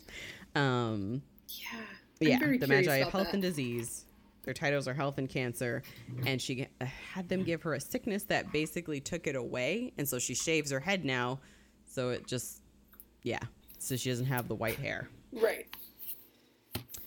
um 0.54 1.22
Yeah. 1.48 1.78
I'm 2.20 2.28
yeah, 2.28 2.38
the 2.38 2.66
maji 2.66 3.02
of 3.02 3.12
health 3.12 3.26
that. 3.26 3.34
and 3.34 3.42
disease. 3.42 4.04
Their 4.44 4.54
titles 4.54 4.86
are 4.88 4.94
health 4.94 5.18
and 5.18 5.28
cancer, 5.28 5.82
and 6.24 6.40
she 6.40 6.68
had 7.12 7.28
them 7.28 7.42
give 7.42 7.62
her 7.62 7.74
a 7.74 7.80
sickness 7.80 8.22
that 8.24 8.52
basically 8.52 9.00
took 9.00 9.26
it 9.26 9.34
away, 9.34 9.92
and 9.98 10.08
so 10.08 10.20
she 10.20 10.34
shaves 10.36 10.70
her 10.70 10.78
head 10.78 11.04
now, 11.04 11.40
so 11.84 12.10
it 12.10 12.28
just 12.28 12.62
yeah, 13.24 13.40
so 13.80 13.96
she 13.96 14.08
doesn't 14.08 14.26
have 14.26 14.46
the 14.46 14.54
white 14.54 14.76
hair. 14.78 15.08
Right. 15.32 15.66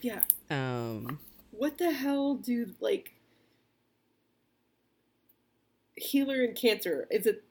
Yeah. 0.01 0.21
Um, 0.49 1.17
What 1.51 1.77
the 1.77 1.91
hell 1.91 2.35
do 2.35 2.67
like 2.81 3.13
healer 5.99 6.43
and 6.43 6.55
cancer? 6.55 7.07
Is 7.11 7.25
it 7.25 7.43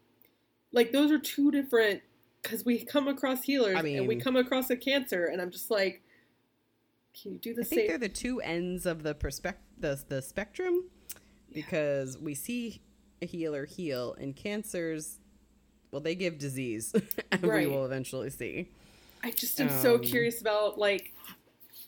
like 0.72 0.92
those 0.92 1.10
are 1.10 1.18
two 1.18 1.50
different? 1.50 2.02
Because 2.42 2.64
we 2.64 2.84
come 2.84 3.08
across 3.08 3.42
healers 3.42 3.76
I 3.76 3.80
and 3.86 4.06
we 4.06 4.16
come 4.16 4.36
across 4.36 4.70
a 4.70 4.76
cancer, 4.76 5.26
and 5.26 5.42
I'm 5.42 5.50
just 5.50 5.70
like, 5.70 6.02
can 7.20 7.32
you 7.32 7.38
do 7.38 7.52
the 7.54 7.64
same? 7.64 7.76
I 7.76 7.80
think 7.80 7.88
they're 7.88 7.98
the 7.98 8.08
two 8.08 8.40
ends 8.40 8.86
of 8.86 9.02
the 9.02 9.14
perspec- 9.14 9.56
the 9.78 10.00
the 10.08 10.22
spectrum 10.22 10.84
because 11.52 12.16
we 12.18 12.34
see 12.34 12.80
a 13.22 13.26
healer 13.26 13.64
heal 13.64 14.14
and 14.20 14.36
cancers 14.36 15.18
well 15.90 16.00
they 16.00 16.14
give 16.14 16.38
disease 16.38 16.94
and 17.32 17.42
Right. 17.42 17.66
we 17.66 17.74
will 17.74 17.84
eventually 17.86 18.30
see 18.30 18.68
I 19.24 19.30
just 19.32 19.58
am 19.60 19.68
so 19.70 19.94
Um, 19.94 20.02
curious 20.02 20.40
about 20.40 20.78
like 20.78 21.12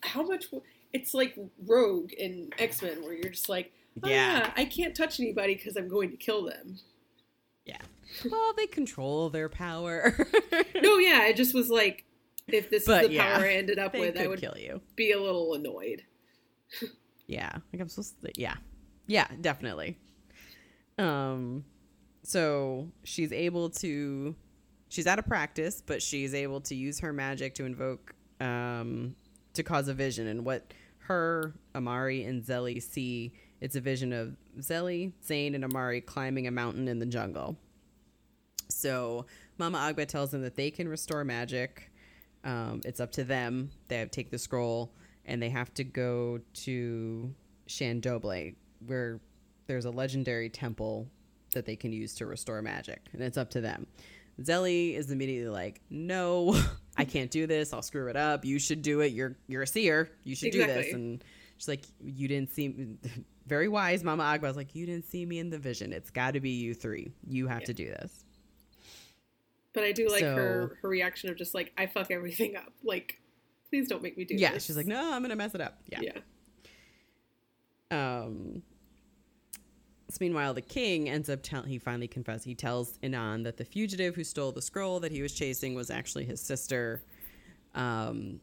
how 0.01 0.23
much 0.23 0.47
it's 0.93 1.15
like 1.15 1.37
Rogue 1.67 2.13
in 2.15 2.51
X 2.59 2.83
Men, 2.83 3.03
where 3.05 3.13
you're 3.13 3.31
just 3.31 3.49
like, 3.49 3.71
oh, 4.03 4.09
Yeah. 4.09 4.39
yeah, 4.39 4.53
I 4.57 4.65
can't 4.65 4.95
touch 4.97 5.21
anybody 5.21 5.55
because 5.55 5.77
I'm 5.77 5.89
going 5.89 6.11
to 6.11 6.17
kill 6.17 6.45
them. 6.45 6.79
yeah. 7.65 7.79
Well 8.31 8.53
they 8.57 8.67
control 8.67 9.31
their 9.31 9.49
power. 9.49 10.17
No, 10.83 10.99
yeah, 10.99 11.27
it 11.27 11.37
just 11.37 11.55
was 11.55 11.69
like, 11.69 12.05
if 12.49 12.71
this 12.71 12.87
But 12.87 13.03
is 13.05 13.09
the 13.11 13.15
yeah, 13.17 13.37
power 13.37 13.45
I 13.45 13.53
ended 13.55 13.79
up 13.79 13.93
with, 13.95 14.17
I 14.19 14.27
would 14.27 14.41
kill 14.41 14.57
you. 14.59 14.81
be 14.97 15.13
a 15.13 15.21
little 15.21 15.55
annoyed. 15.55 16.03
yeah. 17.27 17.51
Like 17.73 17.81
i'm 17.81 17.89
supposed 17.89 18.21
to 18.23 18.31
yeah. 18.37 18.55
Yeah 19.07 19.29
definitely. 19.41 19.99
Um 20.99 21.65
so 22.23 22.89
she's 23.05 23.33
able 23.33 23.71
to 23.71 24.35
she's 24.89 25.07
out 25.07 25.19
of 25.19 25.27
practice 25.27 25.83
but 25.85 26.03
she's 26.03 26.35
able 26.35 26.61
to 26.63 26.75
use 26.75 27.01
her 27.01 27.13
magic 27.13 27.55
to 27.57 27.65
invoke 27.65 28.15
um 28.41 29.15
to 29.55 29.63
cause 29.63 29.89
a 29.89 29.95
vision. 29.95 30.27
And 30.27 30.45
what 30.45 30.73
her 31.07 31.55
amari 31.75 32.25
and 32.25 32.43
Zélie 32.43 32.83
see 32.83 33.33
it's 33.61 33.77
a 33.77 33.81
vision 33.81 34.13
of 34.13 34.37
Zélie 34.59 35.13
Tzain 35.25 35.55
and 35.55 35.65
amari 35.65 36.01
climbing 36.01 36.47
a 36.47 36.51
mountain 36.51 36.89
in 36.89 36.99
the 36.99 37.07
jungle 37.07 37.57
so 38.69 39.27
mama 39.59 39.79
agba 39.79 40.07
tells 40.07 40.31
them 40.31 40.43
that 40.43 40.57
they 40.57 40.71
can 40.71 40.89
restore 40.89 41.25
magic 41.25 41.91
um, 42.45 42.81
it's 42.85 43.01
up 43.01 43.13
to 43.13 43.25
them 43.25 43.71
they 43.89 43.99
have 43.99 44.11
to 44.11 44.17
take 44.17 44.31
the 44.31 44.39
scroll 44.39 44.93
and 45.27 45.43
they 45.43 45.51
have 45.51 45.73
to 45.75 45.85
go 45.85 46.41
to 46.55 47.35
Chândomblé, 47.69 48.55
where 48.87 49.21
there's 49.67 49.85
a 49.85 49.91
legendary 49.91 50.49
temple 50.49 51.09
that 51.55 51.67
they 51.67 51.77
can 51.77 51.93
use 51.93 52.15
to 52.17 52.27
restore 52.27 52.61
magic, 52.63 53.07
and 53.13 53.23
it's 53.23 53.39
up 53.39 53.51
to 53.51 53.61
them. 53.61 53.87
Zélie 54.41 54.97
is 54.97 55.11
immediately 55.11 55.51
like, 55.51 55.81
"No, 55.91 56.59
I 56.97 57.05
can't 57.05 57.31
do 57.31 57.47
this. 57.47 57.73
I'll 57.73 57.83
screw 57.83 58.09
it 58.09 58.17
up. 58.17 58.45
You 58.45 58.59
should 58.59 58.83
do 58.83 59.01
it. 59.01 59.13
You're 59.13 59.37
you're 59.47 59.63
a 59.63 59.67
seer. 59.67 60.11
You 60.25 60.35
should 60.35 60.53
do 60.53 60.67
this." 60.67 60.93
And 60.93 61.23
she's 61.59 61.69
like, 61.69 61.83
"You 62.03 62.27
didn't 62.29 62.51
see." 62.51 62.97
Very 63.51 63.67
wise, 63.67 64.05
Mama 64.05 64.23
Agba 64.23 64.43
was 64.43 64.57
like, 64.57 64.77
"You 64.77 64.87
didn't 64.87 65.05
see 65.07 65.27
me 65.27 65.41
in 65.41 65.51
the 65.51 65.59
vision. 65.59 65.93
It's 65.93 66.09
got 66.09 66.35
to 66.35 66.41
be 66.41 66.51
you 66.51 66.73
three. 66.73 67.13
You 67.27 67.49
have 67.49 67.63
Yeah. 67.63 67.67
to 67.67 67.75
do 67.75 67.85
this." 67.87 68.25
But 69.73 69.83
I 69.83 69.91
do 69.91 70.09
like 70.09 70.23
her 70.23 70.69
So- 70.71 70.77
her 70.83 70.89
reaction 70.89 71.31
of 71.31 71.37
just 71.37 71.53
like, 71.53 71.73
I 71.77 71.87
fuck 71.87 72.13
everything 72.13 72.55
up. 72.57 72.73
Like, 72.85 73.21
please 73.69 73.89
don't 73.89 74.03
make 74.05 74.17
me 74.17 74.25
do 74.25 74.37
yeah, 74.37 74.53
this. 74.53 74.63
Yeah, 74.65 74.67
she's 74.69 74.77
like, 74.77 74.87
"No, 74.87 75.13
I'm 75.13 75.21
gonna 75.21 75.35
mess 75.35 75.55
it 75.57 75.61
up." 75.61 75.83
Yeah. 75.89 76.01
yeah. 77.91 78.21
Um. 78.23 78.63
So 80.11 80.19
meanwhile, 80.21 80.55
the 80.55 80.63
king 80.63 81.09
ends 81.09 81.29
up 81.29 81.43
telling. 81.43 81.69
He 81.69 81.79
finally 81.81 82.09
confesses. 82.09 82.45
He 82.45 82.55
tells 82.55 82.99
Inan 82.99 83.43
that 83.45 83.57
the 83.57 83.65
fugitive 83.65 84.15
who 84.15 84.23
stole 84.23 84.53
the 84.53 84.63
scroll 84.63 85.01
that 85.01 85.11
he 85.11 85.23
was 85.23 85.33
chasing 85.33 85.75
was 85.75 85.91
actually 85.91 86.25
his 86.25 86.41
sister. 86.41 87.03
Um. 87.75 88.41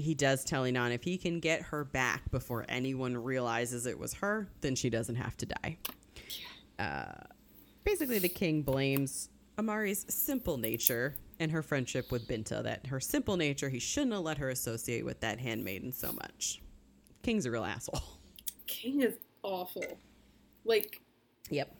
He 0.00 0.14
does 0.14 0.44
tell 0.44 0.64
Inan 0.64 0.92
if 0.92 1.04
he 1.04 1.16
can 1.18 1.40
get 1.40 1.62
her 1.62 1.84
back 1.84 2.30
before 2.30 2.64
anyone 2.68 3.16
realizes 3.16 3.86
it 3.86 3.98
was 3.98 4.14
her, 4.14 4.48
then 4.60 4.74
she 4.74 4.90
doesn't 4.90 5.16
have 5.16 5.36
to 5.38 5.46
die. 5.46 5.78
Uh, 6.78 7.12
basically, 7.84 8.18
the 8.18 8.28
king 8.28 8.62
blames 8.62 9.28
Amari's 9.58 10.06
simple 10.12 10.56
nature 10.56 11.14
and 11.38 11.50
her 11.52 11.62
friendship 11.62 12.10
with 12.10 12.26
Binta. 12.26 12.62
That 12.62 12.86
her 12.86 13.00
simple 13.00 13.36
nature, 13.36 13.68
he 13.68 13.78
shouldn't 13.78 14.12
have 14.12 14.22
let 14.22 14.38
her 14.38 14.50
associate 14.50 15.04
with 15.04 15.20
that 15.20 15.38
handmaiden 15.38 15.92
so 15.92 16.12
much. 16.12 16.62
King's 17.22 17.46
a 17.46 17.50
real 17.50 17.64
asshole. 17.64 18.00
King 18.66 19.02
is 19.02 19.14
awful. 19.42 19.98
Like, 20.64 21.00
Yep. 21.50 21.74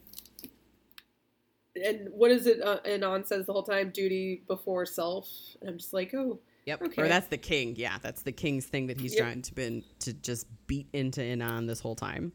and 1.83 2.09
what 2.13 2.31
is 2.31 2.47
it? 2.47 2.61
Uh, 2.61 2.81
Inan 2.85 3.27
says 3.27 3.47
the 3.47 3.53
whole 3.53 3.63
time, 3.63 3.91
duty 3.91 4.43
before 4.49 4.85
self. 4.85 5.29
And 5.61 5.71
I'm 5.71 5.79
just 5.79 5.93
like, 5.95 6.13
oh, 6.15 6.41
Yep. 6.71 6.83
Okay. 6.83 7.03
Or 7.03 7.09
that's 7.09 7.27
the 7.27 7.37
king. 7.37 7.75
Yeah, 7.77 7.99
that's 8.01 8.23
the 8.23 8.31
king's 8.33 8.67
thing 8.67 8.87
that 8.87 9.01
he's 9.01 9.15
Yep. 9.15 9.23
trying 9.23 9.43
to 9.43 9.55
been 9.55 9.83
to 10.01 10.13
just 10.13 10.47
beat 10.69 10.87
into 10.93 11.21
Inan 11.21 11.67
this 11.67 11.81
whole 11.81 11.97
time. 11.97 12.33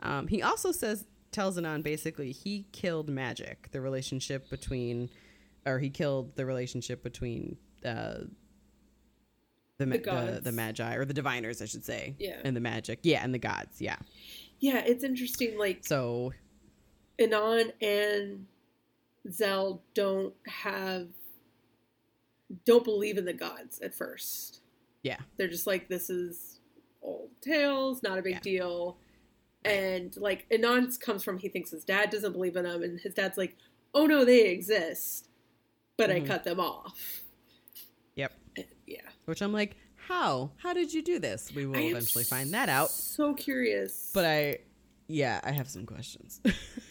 Um, 0.00 0.28
he 0.28 0.42
also 0.42 0.72
says 0.72 1.04
tells 1.30 1.58
Inan 1.58 1.82
basically 1.82 2.32
he 2.32 2.66
killed 2.72 3.10
magic, 3.10 3.68
the 3.72 3.80
relationship 3.82 4.48
between, 4.48 5.10
or 5.66 5.78
he 5.78 5.90
killed 5.90 6.36
the 6.36 6.46
relationship 6.46 7.02
between 7.02 7.56
uh, 7.84 8.20
the 9.78 9.84
The 9.86 9.98
the, 9.98 10.40
the 10.44 10.50
maji 10.50 10.96
or 10.96 11.04
the 11.04 11.12
diviners, 11.12 11.60
I 11.60 11.66
should 11.66 11.84
say. 11.84 12.14
Yeah. 12.18 12.40
And 12.44 12.56
the 12.56 12.60
magic, 12.60 13.00
yeah, 13.02 13.22
and 13.22 13.34
the 13.34 13.38
gods, 13.38 13.80
yeah. 13.80 13.96
yeah, 14.58 14.78
it's 14.86 15.04
interesting. 15.04 15.58
Like, 15.58 15.84
So 15.84 16.32
Inan 17.18 17.72
and 17.82 18.46
Zell 19.30 19.82
don't 19.92 20.34
have 20.46 21.08
don't 22.64 22.84
believe 22.84 23.18
in 23.18 23.24
the 23.24 23.32
gods 23.32 23.80
at 23.80 23.94
first. 23.94 24.60
yeah, 25.02 25.18
They're 25.36 25.48
just 25.48 25.66
like 25.66 25.88
this 25.88 26.10
is 26.10 26.60
old 27.02 27.30
tales, 27.40 28.02
not 28.02 28.18
a 28.18 28.22
big 28.22 28.34
Yeah. 28.34 28.40
deal. 28.40 28.98
And 29.64 30.16
like 30.16 30.48
Inan 30.50 30.98
comes 31.00 31.22
from 31.24 31.38
he 31.38 31.48
thinks 31.48 31.70
his 31.70 31.84
dad 31.84 32.10
doesn't 32.10 32.32
believe 32.32 32.56
in 32.56 32.64
them 32.64 32.82
and 32.82 33.00
his 33.00 33.14
dad's 33.14 33.36
like, 33.38 33.56
"Oh 33.94 34.06
no, 34.06 34.24
they 34.24 34.48
exist, 34.50 35.28
but 35.96 36.10
Mhm. 36.10 36.22
I 36.22 36.26
cut 36.26 36.44
them 36.44 36.60
off." 36.60 37.24
yep. 38.14 38.32
And, 38.56 38.66
yeah. 38.86 39.00
Which 39.24 39.42
I'm 39.42 39.52
like, 39.52 39.76
how? 39.96 40.52
How 40.58 40.72
did 40.72 40.92
you 40.94 41.02
do 41.02 41.18
this? 41.18 41.52
We 41.52 41.66
will 41.66 41.76
eventually 41.78 42.22
find 42.24 42.52
that 42.54 42.68
out. 42.68 42.90
So 42.90 43.34
curious. 43.34 44.10
But 44.14 44.24
I, 44.24 44.58
yeah, 45.08 45.40
I 45.42 45.50
have 45.50 45.68
some 45.68 45.84
questions. 45.84 46.40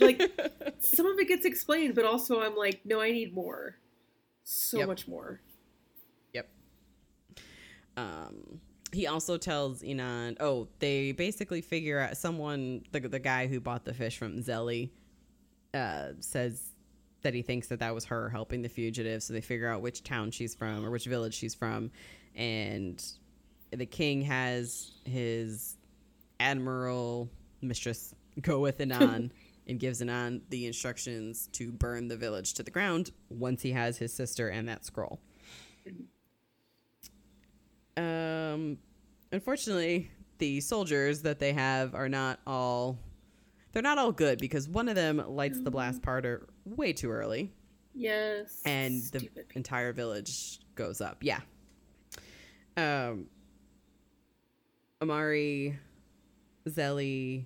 Like- 0.02 0.22
some 0.80 1.06
of 1.06 1.18
it 1.20 1.28
gets 1.30 1.46
explained, 1.46 1.96
but 1.96 2.04
also 2.06 2.42
I'm 2.42 2.56
like, 2.58 2.82
"No, 2.86 3.00
I 3.02 3.12
need 3.12 3.34
more." 3.34 3.78
So 4.44 4.80
Yep. 4.80 4.88
much 4.88 5.08
more. 5.08 5.40
Um, 7.98 8.60
he 8.92 9.08
also 9.08 9.38
tells 9.38 9.82
Inan, 9.82 10.38
oh, 10.40 10.68
they 10.80 11.12
basically 11.12 11.62
figure 11.62 12.00
out 12.00 12.18
someone, 12.18 12.84
the, 12.92 13.02
the 13.02 13.20
guy 13.20 13.48
who 13.48 13.60
bought 13.60 13.84
the 13.84 13.94
fish 13.94 14.18
from 14.18 14.42
Zélie, 14.42 14.90
uh, 15.74 16.10
says 16.20 16.62
that 17.24 17.34
he 17.34 17.42
thinks 17.42 17.68
that 17.68 17.80
that 17.80 17.94
was 17.94 18.06
her 18.06 18.30
helping 18.30 18.62
the 18.62 18.70
fugitive. 18.70 19.24
So 19.24 19.34
they 19.34 19.42
figure 19.42 19.68
out 19.68 19.82
which 19.82 20.04
town 20.04 20.32
she's 20.32 20.56
from 20.56 20.86
or 20.86 20.92
which 20.92 21.06
village 21.06 21.34
she's 21.34 21.56
from. 21.56 21.92
And 22.36 23.04
the 23.72 23.86
king 23.86 24.22
has 24.22 24.92
his 25.04 25.76
admiral 26.40 27.30
mistress 27.62 28.14
go 28.42 28.60
with 28.60 28.78
Inan 28.78 29.32
and 29.68 29.80
gives 29.80 30.02
Inan 30.02 30.42
the 30.50 30.68
instructions 30.68 31.50
to 31.54 31.72
burn 31.72 32.08
the 32.08 32.18
village 32.18 32.54
to 32.54 32.64
the 32.64 32.72
ground 32.72 33.12
once 33.30 33.62
he 33.62 33.72
has 33.72 33.98
his 33.98 34.14
sister 34.14 34.50
and 34.50 34.70
that 34.70 34.86
scroll. 34.86 35.20
Um, 37.98 38.78
unfortunately, 39.32 40.12
the 40.38 40.60
soldiers 40.62 41.22
that 41.22 41.40
they 41.40 41.54
have 41.54 41.96
are 41.96 42.10
not 42.10 42.40
all. 42.46 42.98
They're 43.72 43.82
not 43.82 43.98
all 43.98 44.12
good 44.12 44.40
because 44.40 44.70
one 44.70 44.88
of 44.88 44.96
them 44.96 45.22
lights 45.28 45.60
the 45.62 45.72
blast 45.72 46.02
parter 46.02 46.46
way 46.66 46.94
too 46.94 47.12
early, 47.12 47.52
Yes. 47.94 48.62
and 48.66 49.02
the 49.12 49.28
entire 49.54 49.92
village 49.92 50.60
goes 50.76 51.02
up. 51.02 51.18
Yeah. 51.22 51.42
Um. 52.78 53.28
Amari, 55.02 55.78
Zélie, 56.68 57.46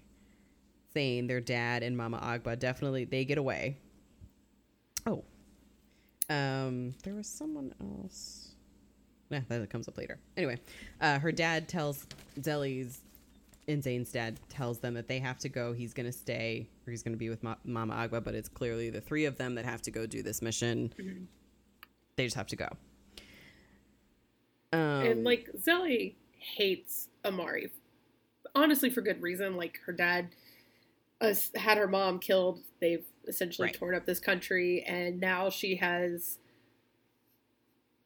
Tzain, 0.95 1.27
their 1.27 1.41
dad, 1.41 1.81
and 1.83 1.97
Mama 1.97 2.19
Agba 2.19 2.57
definitely 2.59 3.05
they 3.05 3.25
get 3.25 3.37
away. 3.39 3.77
Oh. 5.07 5.23
Um, 6.29 6.93
there 7.03 7.15
was 7.15 7.27
someone 7.27 7.73
else. 7.81 8.48
Yeah, 9.29 9.41
that 9.47 9.69
comes 9.69 9.87
up 9.87 9.97
later. 9.97 10.17
Anyway, 10.37 10.57
uh, 11.01 11.19
her 11.19 11.31
dad 11.31 11.67
tells 11.67 12.05
Zélie's 12.39 13.01
and 13.67 13.83
Tzain's 13.83 14.11
dad 14.11 14.39
tells 14.49 14.79
them 14.79 14.95
that 14.95 15.07
they 15.07 15.19
have 15.19 15.37
to 15.39 15.49
go. 15.49 15.73
He's 15.73 15.93
going 15.93 16.07
to 16.07 16.11
stay, 16.11 16.67
or 16.87 16.91
he's 16.91 17.03
going 17.03 17.13
to 17.13 17.17
be 17.19 17.29
with 17.29 17.43
Ma- 17.43 17.55
Mama 17.63 17.93
Agba, 17.93 18.23
but 18.23 18.33
it's 18.33 18.49
clearly 18.49 18.89
the 18.89 19.01
three 19.01 19.25
of 19.25 19.37
them 19.37 19.53
that 19.55 19.65
have 19.65 19.83
to 19.83 19.91
go 19.91 20.07
do 20.07 20.23
this 20.23 20.41
mission. 20.41 20.91
Mhm. 20.97 21.25
They 22.15 22.23
just 22.25 22.35
have 22.35 22.47
to 22.47 22.55
go. 22.55 22.67
Um, 24.73 24.79
and 25.05 25.23
like 25.23 25.49
Zélie 25.57 26.15
hates 26.39 27.09
Amari, 27.25 27.71
honestly 28.55 28.89
for 28.89 29.01
good 29.01 29.21
reason. 29.21 29.55
Like 29.55 29.79
her 29.85 29.93
dad 29.93 30.29
uh, 31.21 31.33
had 31.55 31.77
her 31.77 31.87
mom 31.87 32.17
killed. 32.19 32.61
They've 32.79 33.05
essentially 33.27 33.67
Right. 33.67 33.75
torn 33.75 33.93
up 33.93 34.05
this 34.05 34.19
country, 34.19 34.81
and 34.83 35.19
now 35.19 35.49
she 35.51 35.75
has 35.75 36.39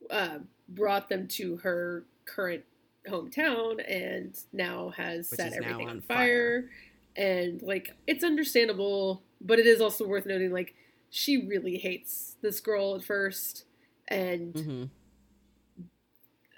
uh, 0.09 0.39
brought 0.75 1.09
them 1.09 1.27
to 1.29 1.57
her 1.57 2.05
current 2.25 2.63
hometown, 3.07 3.83
and 3.87 4.37
now 4.51 4.89
has 4.89 5.29
Which 5.29 5.39
set 5.39 5.53
everything 5.53 5.87
on 5.89 5.97
on 5.97 6.01
fire. 6.01 6.69
And 7.15 7.61
like, 7.61 7.95
it's 8.07 8.23
understandable, 8.23 9.23
but 9.41 9.59
it 9.59 9.67
is 9.67 9.81
also 9.81 10.07
worth 10.07 10.25
noting 10.25 10.51
like 10.51 10.73
she 11.09 11.45
really 11.45 11.77
hates 11.77 12.37
this 12.41 12.59
girl 12.59 12.95
at 12.95 13.03
first, 13.03 13.65
and 14.07 14.59
hmm 14.59 14.83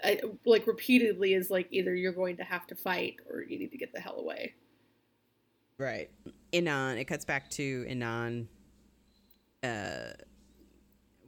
I, 0.03 0.21
like 0.45 0.67
repeatedly 0.67 1.33
is 1.33 1.49
like 1.49 1.67
either 1.71 1.95
you're 1.95 2.13
going 2.13 2.37
to 2.37 2.43
have 2.43 2.67
to 2.67 2.75
fight 2.75 3.15
or 3.27 3.41
you 3.41 3.57
need 3.57 3.71
to 3.71 3.77
get 3.77 3.91
the 3.91 3.99
hell 3.99 4.19
away. 4.19 4.53
Right. 5.79 6.11
Inan, 6.53 6.99
it 6.99 7.05
cuts 7.05 7.25
back 7.25 7.49
to 7.51 7.85
Inan. 7.89 8.45
Uh, 9.63 10.13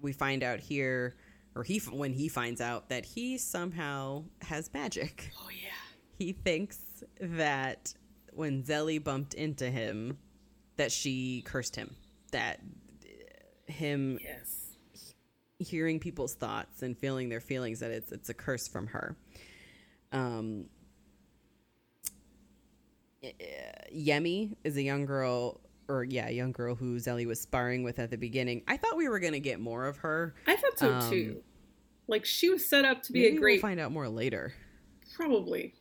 we 0.02 0.14
find 0.14 0.44
out 0.44 0.60
here, 0.60 1.16
or 1.58 1.64
he 1.64 1.80
when 1.92 2.14
he 2.14 2.28
finds 2.28 2.62
out 2.62 2.90
that 2.90 3.04
he 3.04 3.38
somehow 3.38 4.24
has 4.42 4.72
magic. 4.74 5.32
Oh 5.42 5.50
yeah. 5.50 5.70
He 6.20 6.32
thinks 6.34 7.04
that 7.20 7.94
when 8.34 8.64
Zélie 8.64 9.04
bumped 9.04 9.34
into 9.34 9.70
him, 9.70 10.18
that 10.78 10.92
she 10.92 11.42
cursed 11.46 11.76
him. 11.76 11.96
That 12.32 12.60
uh, 13.04 13.72
him 13.72 14.20
Yes. 14.24 14.78
hearing 15.60 16.00
people's 16.00 16.36
thoughts 16.36 16.84
and 16.84 16.98
feeling 16.98 17.30
their 17.30 17.42
feelings 17.42 17.80
that 17.80 17.92
it's 17.92 18.12
it's 18.12 18.30
a 18.30 18.34
curse 18.34 18.68
from 18.68 18.88
her. 18.88 19.16
Um, 20.12 20.66
eh, 23.24 23.32
Yemi 23.94 24.56
is 24.64 24.78
a 24.78 24.82
young 24.82 25.06
girl, 25.06 25.60
or 25.90 26.04
yeah, 26.04 26.30
young 26.30 26.52
girl 26.52 26.76
who 26.76 26.96
Zélie 26.98 27.26
was 27.28 27.40
sparring 27.40 27.84
with 27.84 28.00
at 28.00 28.10
the 28.12 28.18
beginning. 28.18 28.64
I 28.68 28.78
thought 28.78 28.98
we 28.98 29.08
were 29.10 29.20
gonna 29.20 29.40
get 29.40 29.60
more 29.60 29.86
of 29.88 29.98
her. 29.98 30.36
I 30.46 30.56
thought 30.56 30.78
so 30.80 30.94
Um, 30.94 31.10
too. 31.10 31.44
Like 32.08 32.26
she 32.26 32.50
was 32.50 32.66
set 32.66 32.86
up 32.86 33.04
to 33.04 33.12
be 33.12 33.26
a 33.28 33.36
great, 33.38 33.56
We'll 33.62 33.70
find 33.70 33.80
out 33.80 33.92
more 33.92 34.08
later. 34.10 34.54
probably. 35.16 35.74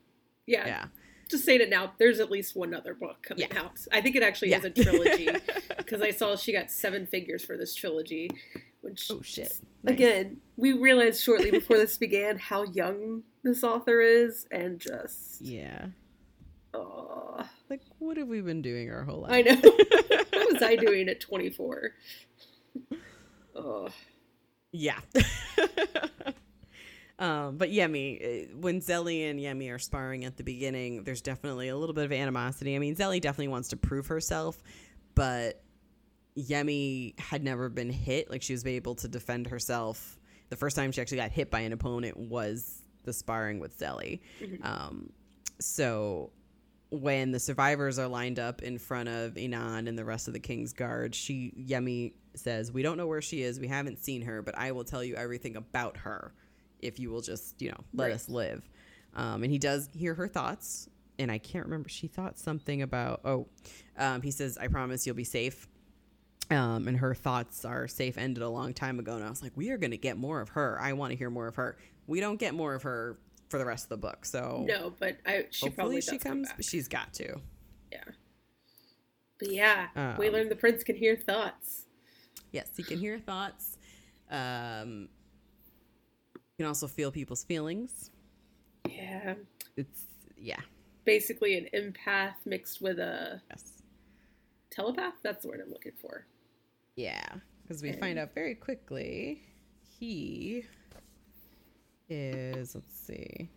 Yeah. 0.47 0.67
Yeah, 0.67 0.85
Just 1.29 1.45
saying 1.45 1.61
it 1.61 1.71
now. 1.71 1.93
There's 1.99 2.21
at 2.21 2.31
least 2.31 2.55
one 2.57 2.73
other 2.75 2.95
book 2.95 3.23
coming 3.23 3.47
Yeah. 3.51 3.61
out. 3.61 3.79
I 3.93 4.01
think 4.01 4.17
it 4.17 4.23
actually 4.23 4.51
yeah, 4.51 4.59
is 4.59 4.65
a 4.65 4.71
trilogy 4.71 5.29
because 5.77 6.01
I 6.03 6.11
saw 6.13 6.37
she 6.37 6.53
got 6.53 6.71
seven 6.71 7.07
figures 7.07 7.45
for 7.45 7.57
this 7.57 7.75
trilogy. 7.75 8.31
Which 8.83 9.11
oh 9.11 9.21
shit! 9.23 9.53
Nice. 9.83 9.95
again, 9.95 10.37
we 10.57 10.73
realized 10.73 11.21
shortly 11.23 11.51
before 11.51 11.77
this 11.77 11.99
began 11.99 12.39
how 12.39 12.63
young 12.63 13.25
this 13.43 13.65
author 13.65 14.01
is, 14.01 14.47
and 14.53 14.79
just 14.79 15.41
Yeah. 15.41 15.87
oh, 16.73 17.41
what 18.07 18.17
have 18.17 18.29
we 18.29 18.41
been 18.41 18.63
doing 18.63 18.91
our 18.91 19.05
whole 19.05 19.23
life? 19.23 19.33
I 19.33 19.43
know. 19.43 19.57
what 19.61 20.53
was 20.53 20.63
I 20.63 20.77
doing 20.77 21.09
at 21.09 21.21
24? 21.21 21.91
Oh, 23.55 23.89
Yeah. 24.73 24.99
um, 27.19 27.57
but 27.57 27.71
Yemi, 27.71 28.19
eh, 28.21 28.47
when 28.55 28.81
Zélie 28.81 29.31
and 29.31 29.41
Yemi 29.41 29.73
are 29.73 29.79
sparring 29.79 30.25
at 30.25 30.37
the 30.37 30.45
beginning, 30.45 31.05
there's 31.05 31.23
definitely 31.23 31.69
a 31.69 31.77
little 31.77 31.95
bit 31.95 32.05
of 32.05 32.13
animosity. 32.13 32.77
I 32.77 32.79
mean, 32.79 32.95
Zélie 32.95 33.21
definitely 33.21 33.49
wants 33.49 33.69
to 33.69 33.77
prove 33.77 34.07
herself, 34.09 34.63
but 35.15 35.63
Yemi 36.37 37.19
had 37.19 37.43
never 37.43 37.69
been 37.69 37.91
hit. 37.91 38.31
Like, 38.31 38.43
she 38.43 38.53
was 38.53 38.67
able 38.67 38.95
to 38.97 39.09
defend 39.09 39.47
herself. 39.47 40.19
The 40.51 40.57
first 40.57 40.77
time 40.77 40.93
she 40.93 41.01
actually 41.01 41.17
got 41.17 41.33
hit 41.33 41.51
by 41.51 41.61
an 41.61 41.73
opponent 41.73 42.17
was 42.19 42.83
the 43.05 43.13
sparring 43.13 43.61
with 43.61 43.79
Zélie. 43.79 44.21
Mhm. 44.41 44.65
Um, 44.65 45.11
so 45.59 46.31
when 47.01 47.31
the 47.33 47.41
survivors 47.41 47.99
are 47.99 48.09
lined 48.09 48.39
up 48.39 48.63
in 48.63 48.79
front 48.79 49.09
of 49.09 49.35
Inan 49.35 49.89
and 49.89 49.99
the 49.99 50.05
rest 50.05 50.27
of 50.29 50.35
the 50.35 50.41
King's 50.41 50.73
Guard, 50.73 51.15
she 51.15 51.53
Yemi 51.59 52.13
says, 52.35 52.73
"We 52.73 52.83
don't 52.83 52.97
know 52.97 53.07
where 53.07 53.23
she 53.23 53.43
is. 53.43 53.59
We 53.61 53.69
haven't 53.69 53.99
seen 54.03 54.23
her, 54.23 54.43
but 54.43 54.57
I 54.59 54.73
will 54.73 54.85
tell 54.85 55.03
you 55.05 55.15
everything 55.15 55.57
about 55.57 55.99
her 55.99 56.33
if 56.81 56.99
you 56.99 57.11
will 57.11 57.23
just, 57.23 57.61
you 57.63 57.71
know, 57.71 57.81
let 57.95 58.07
Right. 58.07 58.13
us 58.15 58.29
live." 58.29 58.69
Um, 59.15 59.43
and 59.43 59.51
he 59.53 59.59
does 59.59 59.89
hear 59.95 60.15
her 60.15 60.29
thoughts, 60.29 60.89
and 61.19 61.31
I 61.33 61.39
can't 61.39 61.65
remember. 61.65 61.89
She 61.89 62.07
thought 62.07 62.39
something 62.39 62.83
about 62.83 63.21
oh, 63.25 63.47
um, 63.97 64.23
he 64.23 64.31
says, 64.31 64.59
"I 64.59 64.69
promise 64.69 65.07
you'll 65.07 65.17
be 65.17 65.25
safe." 65.25 65.67
Um, 66.51 66.87
and 66.87 66.97
her 66.99 67.13
thoughts 67.13 67.65
are 67.65 67.89
safe 67.89 68.17
ended 68.17 68.43
a 68.43 68.49
long 68.49 68.73
time 68.73 69.01
ago. 69.01 69.17
And 69.17 69.25
I 69.25 69.29
was 69.31 69.43
like, 69.43 69.51
we 69.57 69.71
are 69.71 69.79
going 69.79 69.91
to 69.91 69.97
get 69.97 70.17
more 70.17 70.41
of 70.41 70.51
her. 70.51 70.79
I 70.81 70.93
want 70.93 71.11
to 71.11 71.17
hear 71.17 71.29
more 71.29 71.49
of 71.49 71.57
her. 71.57 71.77
We 72.07 72.21
don't 72.21 72.39
get 72.39 72.55
more 72.55 72.75
of 72.77 72.85
her 72.85 73.19
for 73.49 73.59
the 73.59 73.65
rest 73.65 73.85
of 73.87 73.89
the 73.91 73.97
book. 73.99 74.25
So 74.25 74.65
no, 74.67 74.93
but 74.99 75.19
I 75.27 75.47
she 75.51 75.71
probably 75.71 76.01
she 76.01 76.19
come 76.19 76.45
comes, 76.45 76.49
back. 76.49 76.59
she's 76.63 76.89
got 76.89 77.13
to. 77.15 77.41
Yeah. 77.93 78.05
But 79.39 79.53
yeah, 79.53 79.89
we 80.19 80.29
Um, 80.29 80.33
learned 80.33 80.51
the 80.51 80.57
prince 80.57 80.83
can 80.83 80.97
hear 80.97 81.17
thoughts. 81.17 81.87
Yes, 82.53 82.71
he 82.77 82.83
can 82.83 82.99
hear 82.99 83.19
thoughts. 83.19 83.77
Um, 84.31 85.09
he 86.35 86.63
can 86.63 86.67
also 86.67 86.87
feel 86.87 87.11
people's 87.11 87.45
feelings. 87.45 88.11
Yeah. 88.89 89.35
It's 89.77 90.05
yeah, 90.39 90.61
Basically 91.05 91.57
an 91.59 91.69
empath 91.75 92.35
mixed 92.47 92.81
with 92.81 92.99
a 92.99 93.41
yes, 93.51 93.83
telepath. 94.71 95.15
That's 95.23 95.43
the 95.43 95.49
word 95.49 95.61
I'm 95.65 95.71
looking 95.71 95.93
for. 96.01 96.27
yeah. 96.97 97.27
Because 97.63 97.83
we 97.83 97.93
find 97.93 98.17
out 98.19 98.33
very 98.33 98.55
quickly 98.55 99.43
he 99.99 100.65
is. 102.09 102.75
Let's 102.75 102.95
see. 102.95 103.49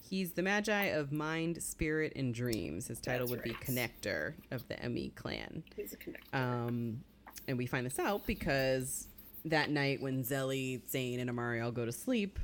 He's 0.00 0.32
the 0.32 0.42
Maji 0.42 0.94
of 0.94 1.10
Mind, 1.10 1.62
Spirit, 1.62 2.12
and 2.16 2.34
Dreams. 2.34 2.88
His 2.88 3.00
title 3.00 3.26
That's 3.26 3.42
would 3.42 3.42
be. 3.44 3.54
Connector 3.54 4.34
of 4.50 4.66
the 4.68 4.76
ME 4.88 5.10
clan. 5.14 5.62
He's 5.74 5.94
a 5.94 5.96
connector. 5.96 6.38
Um, 6.38 7.02
and 7.48 7.56
we 7.56 7.66
find 7.66 7.86
this 7.86 7.98
out 7.98 8.26
because 8.26 9.08
that 9.46 9.70
night 9.70 10.02
when 10.02 10.22
Zélie, 10.22 10.82
Tzain, 10.82 11.20
and 11.20 11.30
Amari 11.30 11.60
all 11.60 11.72
go 11.72 11.86
to 11.86 11.92
sleep, 11.92 12.38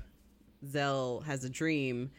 Zell 0.67 1.21
has 1.27 1.45
a 1.45 1.51
dream, 1.51 2.11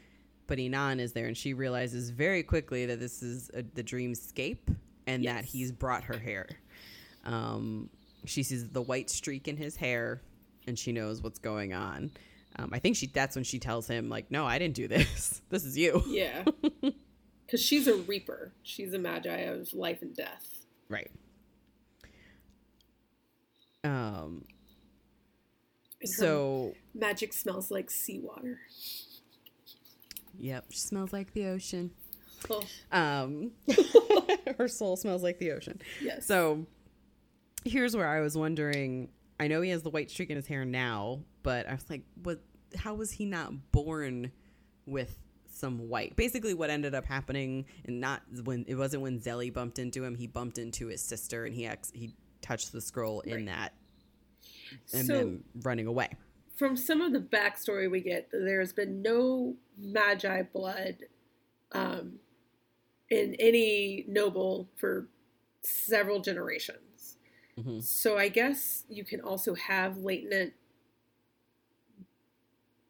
but 0.48 0.60
Inan 0.60 1.00
is 1.00 1.14
there, 1.14 1.26
and 1.26 1.36
she 1.36 1.54
realizes 1.54 2.12
very 2.12 2.44
quickly 2.44 2.86
that 2.86 3.00
this 3.00 3.22
is 3.22 3.50
a, 3.54 3.64
the 3.64 3.84
dreamscape 3.84 4.76
and 5.08 5.26
that 5.26 5.46
he's 5.46 5.72
brought 5.72 6.04
her 6.04 6.18
hair. 6.18 6.48
Um, 7.26 7.90
she 8.26 8.44
sees 8.44 8.70
the 8.70 8.82
white 8.82 9.10
streak 9.10 9.48
in 9.48 9.58
his 9.58 9.76
hair, 9.76 10.22
and 10.68 10.78
she 10.78 10.92
knows 10.92 11.22
what's 11.22 11.40
going 11.40 11.74
on. 11.74 12.12
Um, 12.58 12.70
I 12.74 12.80
think 12.80 12.96
she 12.96 13.08
that's 13.08 13.36
when 13.36 13.44
she 13.44 13.60
tells 13.60 13.88
him 13.88 14.10
like, 14.10 14.30
"No, 14.32 14.46
I 14.46 14.58
didn't 14.60 14.76
do 14.76 14.88
this. 14.88 15.42
This 15.50 15.66
is 15.66 15.78
you." 15.78 16.04
yeah. 16.08 16.44
Because 17.46 17.66
she's 17.66 17.88
a 17.88 17.96
reaper. 17.96 18.52
She's 18.62 18.94
a 18.94 19.00
maji 19.00 19.52
of 19.52 19.74
life 19.74 20.04
and 20.04 20.16
death. 20.16 20.66
Right. 20.88 21.10
Um. 23.84 24.46
So 26.06 26.74
magic 26.94 27.34
smells 27.34 27.72
like 27.72 27.90
seawater. 27.90 28.60
Yep, 30.38 30.66
she 30.70 30.78
smells 30.80 31.12
like 31.12 31.34
the 31.34 31.48
ocean. 31.48 31.92
Oh, 32.50 32.64
Um, 32.92 33.52
her 34.58 34.68
soul 34.70 34.96
smells 34.96 35.24
like 35.24 35.40
the 35.40 35.52
ocean. 35.52 35.82
yes. 36.02 36.26
So 36.26 36.66
here's 37.66 37.96
where 37.98 38.08
I 38.08 38.22
was 38.22 38.38
wondering. 38.38 39.10
I 39.40 39.48
know 39.48 39.62
he 39.62 39.70
has 39.70 39.84
the 39.84 39.90
white 39.90 40.10
streak 40.12 40.30
in 40.30 40.36
his 40.36 40.48
hair 40.48 40.66
now, 40.66 41.22
but 41.44 41.68
I 41.68 41.74
was 41.74 41.90
like, 41.90 42.04
what? 42.24 42.40
How 42.76 42.94
was 42.94 43.12
he 43.12 43.26
not 43.26 43.72
born 43.72 44.32
with 44.86 45.18
some 45.52 45.88
white? 45.90 46.16
Basically, 46.16 46.54
what 46.54 46.70
ended 46.70 46.94
up 46.94 47.06
happening, 47.06 47.66
and 47.86 48.00
not 48.02 48.22
when 48.44 48.66
it 48.68 48.76
wasn't 48.76 49.02
when 49.02 49.20
Zélie 49.20 49.54
bumped 49.54 49.80
into 49.80 50.04
him. 50.04 50.16
He 50.16 50.28
bumped 50.28 50.58
into 50.58 50.88
his 50.88 51.02
sister, 51.02 51.46
and 51.46 51.56
he 51.56 51.66
ex- 51.66 51.92
he 51.96 52.14
touched 52.42 52.72
the 52.72 52.82
scroll 52.82 53.22
in 53.22 53.46
that, 53.46 53.74
and 54.94 55.08
So- 55.08 55.14
then 55.14 55.44
running 55.64 55.88
away. 55.88 56.10
from 56.56 56.76
some 56.76 57.00
of 57.00 57.14
the 57.14 57.20
backstory 57.22 57.90
we 57.90 58.02
get, 58.02 58.30
there's 58.32 58.74
been 58.74 59.02
no 59.02 59.56
maji 59.82 60.52
blood 60.52 60.98
um, 61.72 62.20
in 63.10 63.34
any 63.36 64.04
noble 64.10 64.68
for 64.76 65.08
several 65.62 66.20
generations. 66.20 66.89
Mhm. 67.60 67.84
So 67.84 68.18
I 68.18 68.30
guess 68.30 68.86
you 68.90 69.04
can 69.04 69.22
also 69.22 69.54
have 69.56 69.98
latent 69.98 70.54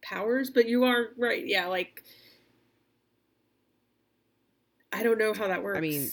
powers, 0.02 0.50
but 0.50 0.68
you 0.68 0.84
are 0.84 1.10
right. 1.18 1.46
Yeah, 1.46 1.68
like 1.68 2.04
I 4.92 5.04
don't 5.04 5.18
know 5.18 5.34
how 5.34 5.48
that 5.48 5.64
works. 5.64 5.78
I 5.78 5.82
mean, 5.82 6.10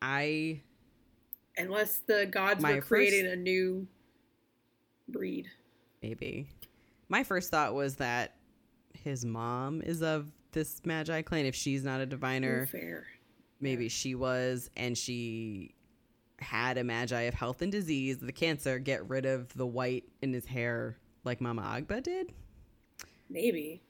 I 0.00 0.62
unless 1.56 1.98
the 2.00 2.26
gods 2.26 2.62
were 2.62 2.76
first- 2.76 2.88
creating 2.88 3.26
a 3.26 3.36
new 3.36 3.88
breed. 5.08 5.50
maybe. 6.02 6.48
My 7.08 7.24
first 7.24 7.50
thought 7.50 7.74
was 7.74 7.96
that 7.96 8.36
his 8.92 9.24
mom 9.24 9.80
is 9.82 10.02
of 10.02 10.30
this 10.52 10.80
Maji 10.82 11.24
clan. 11.24 11.46
If 11.46 11.54
she's 11.54 11.82
not 11.82 12.00
a 12.00 12.06
diviner, 12.06 12.66
Fair. 12.66 13.06
maybe 13.60 13.88
she 13.88 14.14
was, 14.14 14.70
and 14.76 14.96
she 14.96 15.74
had 16.40 16.78
a 16.78 16.82
Maji 16.82 17.28
of 17.28 17.34
health 17.34 17.62
and 17.62 17.72
disease, 17.72 18.18
the 18.18 18.32
cancer, 18.32 18.78
get 18.78 19.08
rid 19.08 19.26
of 19.26 19.52
the 19.54 19.66
white 19.66 20.04
in 20.22 20.32
his 20.32 20.46
hair 20.46 20.96
like 21.24 21.40
Mama 21.40 21.62
Agba 21.62 22.02
did. 22.02 22.32
Maybe. 23.28 23.82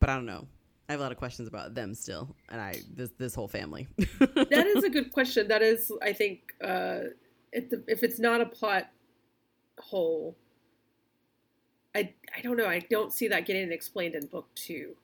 But 0.00 0.10
I 0.10 0.16
don't 0.16 0.26
know. 0.26 0.46
I 0.88 0.92
have 0.92 1.00
a 1.00 1.02
lot 1.04 1.12
of 1.12 1.18
questions 1.18 1.48
about 1.48 1.74
them 1.74 1.94
still, 1.94 2.34
and 2.50 2.60
I 2.60 2.80
this 2.92 3.10
this 3.16 3.34
whole 3.34 3.48
family. 3.48 3.88
that 3.96 4.66
is 4.76 4.84
a 4.84 4.90
good 4.90 5.12
question. 5.12 5.48
That 5.48 5.62
is, 5.62 5.90
I 6.02 6.12
think, 6.12 6.52
uh, 6.62 7.00
if, 7.52 7.70
the, 7.70 7.82
if 7.86 8.02
it's 8.02 8.18
not 8.18 8.40
a 8.40 8.46
plot 8.46 8.90
hole, 9.78 10.36
I 11.94 12.12
I 12.36 12.42
don't 12.42 12.56
know. 12.56 12.66
I 12.66 12.80
don't 12.90 13.12
see 13.12 13.28
that 13.28 13.46
getting 13.46 13.72
explained 13.72 14.14
in 14.14 14.26
book 14.26 14.48
two. 14.54 14.96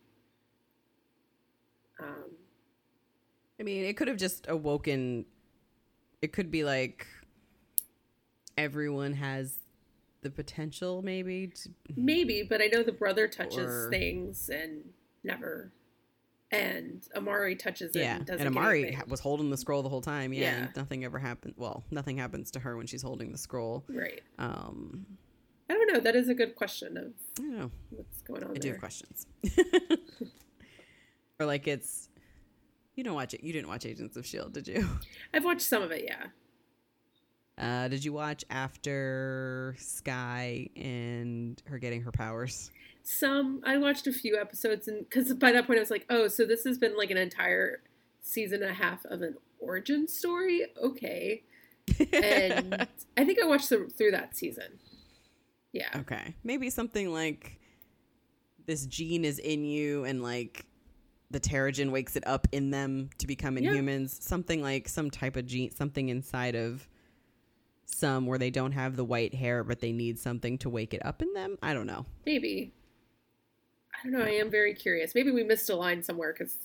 Um, 2.01 2.33
I 3.59 3.63
mean, 3.63 3.85
it 3.85 3.97
could 3.97 4.09
have 4.09 4.19
just 4.19 4.47
awoken. 4.49 5.27
It 6.23 6.33
could 6.33 6.51
be 6.51 6.65
like 6.65 7.07
everyone 8.57 9.13
has 9.15 9.57
the 10.23 10.31
potential, 10.31 11.01
maybe. 11.03 11.49
To, 11.49 11.69
maybe, 11.97 12.43
but 12.49 12.61
I 12.61 12.67
know 12.67 12.83
the 12.83 12.93
brother 12.93 13.29
touches 13.29 13.59
Or- 13.87 13.91
things 13.91 14.49
and 14.49 14.83
never, 15.23 15.71
and 16.51 17.03
Amari 17.15 17.55
touches 17.55 17.95
it 17.95 18.01
yeah, 18.01 18.17
and 18.17 18.27
doesn't. 18.27 18.47
and 18.47 18.57
Amari 18.57 18.99
was 19.07 19.21
holding 19.21 19.51
the 19.51 19.57
scroll 19.57 19.83
the 19.83 19.89
whole 19.89 20.01
time. 20.01 20.33
Yeah, 20.33 20.41
Yeah. 20.41 20.57
and 20.67 20.77
nothing 20.77 21.05
ever 21.05 21.19
happened. 21.21 21.55
Well, 21.57 21.85
nothing 21.91 22.17
happens 22.19 22.51
to 22.53 22.61
her 22.61 22.77
when 22.77 22.87
she's 22.89 23.03
holding 23.03 23.31
the 23.31 23.39
scroll. 23.39 23.85
right. 23.89 24.23
Um, 24.39 25.07
I 25.71 25.75
don't 25.75 25.93
know. 25.93 26.01
That 26.01 26.17
is 26.17 26.29
a 26.31 26.35
good 26.35 26.57
question 26.57 26.97
of 26.97 27.13
I 27.39 27.43
don't 27.43 27.59
know. 27.59 27.71
what's 27.91 28.23
going 28.23 28.43
on 28.43 28.53
I 28.53 28.55
do 28.59 28.71
have 28.71 28.79
questions. 28.81 29.27
or 31.39 31.47
like 31.47 31.69
it's. 31.69 32.08
You 32.99 33.05
don't 33.05 33.15
watch 33.15 33.33
it. 33.33 33.45
You 33.45 33.53
didn't 33.53 33.69
watch 33.69 33.87
Agents 33.87 34.17
of 34.17 34.27
Shield, 34.27 34.55
did 34.55 34.67
you? 34.67 34.85
I've 35.33 35.45
watched 35.45 35.61
some 35.61 35.85
of 35.85 35.93
it. 35.93 36.03
Yeah. 36.05 36.25
Uh, 37.57 37.87
did 37.87 38.05
you 38.05 38.13
watch 38.13 38.45
after 38.51 39.77
Skye 39.79 40.69
and 40.75 41.63
her 41.67 41.79
getting 41.79 42.03
her 42.03 42.11
powers? 42.11 42.73
Some 43.05 43.63
I 43.65 43.79
watched 43.79 44.09
a 44.09 44.13
few 44.13 44.37
episodes, 44.37 44.89
and 44.89 45.09
because 45.09 45.33
by 45.35 45.53
that 45.53 45.69
point 45.69 45.79
I 45.79 45.81
was 45.81 45.93
like, 45.93 46.07
oh, 46.11 46.27
so 46.27 46.45
this 46.45 46.65
has 46.65 46.77
been 46.77 46.97
like 46.97 47.13
an 47.13 47.17
entire 47.17 47.83
season 48.21 48.65
and 48.65 48.73
a 48.73 48.75
half 48.75 49.05
of 49.05 49.23
an 49.23 49.37
origin 49.61 50.09
story. 50.09 50.67
Okay, 50.83 51.45
and 52.13 52.89
I 53.17 53.25
think 53.25 53.39
I 53.41 53.47
watched 53.47 53.69
the, 53.69 53.89
through 53.97 54.11
that 54.11 54.37
season. 54.37 54.81
Yeah, 55.73 55.91
okay, 55.99 56.35
maybe 56.43 56.69
something 56.69 57.13
like 57.13 57.61
this 58.67 58.87
gene 58.87 59.25
is 59.25 59.39
in 59.39 59.65
you, 59.65 60.03
and 60.03 60.21
like 60.21 60.67
the 61.31 61.41
Terrigen 61.41 61.91
wakes 61.91 62.17
it 62.17 62.27
up 62.27 62.47
in 62.53 62.71
them 62.71 63.11
to 63.19 63.27
become 63.27 63.59
Yeah. 63.59 63.71
inhumans. 63.73 64.23
Something 64.23 64.63
like 64.63 64.89
some 64.89 65.11
type 65.11 65.37
of 65.37 65.47
gene, 65.47 65.71
something 65.71 66.09
inside 66.09 66.55
of 66.55 66.89
some 67.85 68.27
where 68.27 68.39
they 68.39 68.51
don't 68.51 68.73
have 68.73 68.97
the 68.97 69.05
white 69.05 69.35
hair, 69.35 69.63
but 69.65 69.81
they 69.81 69.93
need 69.93 70.19
something 70.19 70.59
to 70.59 70.71
wake 70.71 70.95
it 70.95 71.05
up 71.05 71.21
in 71.23 71.33
them. 71.35 71.59
I 71.63 71.75
don't 71.75 71.87
know. 71.87 72.07
maybe. 72.27 72.73
I 73.93 74.05
don't 74.09 74.13
know. 74.13 74.25
I 74.25 74.31
am 74.31 74.49
very 74.51 74.75
curious. 74.75 75.15
Maybe 75.15 75.31
we 75.33 75.43
missed 75.43 75.69
a 75.71 75.75
line 75.75 76.03
somewhere 76.05 76.33
because 76.33 76.57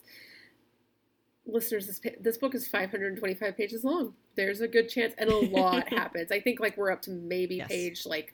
listeners, 1.46 1.88
this 1.88 2.00
this 2.20 2.38
book 2.38 2.54
is 2.56 2.68
525 2.68 3.58
pages 3.58 3.84
long. 3.84 4.14
There's 4.36 4.62
a 4.62 4.68
good 4.68 4.88
chance, 4.90 5.14
and 5.18 5.30
a 5.30 5.38
lot 5.50 5.88
happens. 5.92 6.32
I 6.32 6.40
think 6.40 6.60
like 6.60 6.78
we're 6.78 6.92
up 6.92 7.02
to 7.04 7.12
maybe 7.12 7.56
Yes. 7.56 7.68
page 7.70 8.06
like 8.06 8.34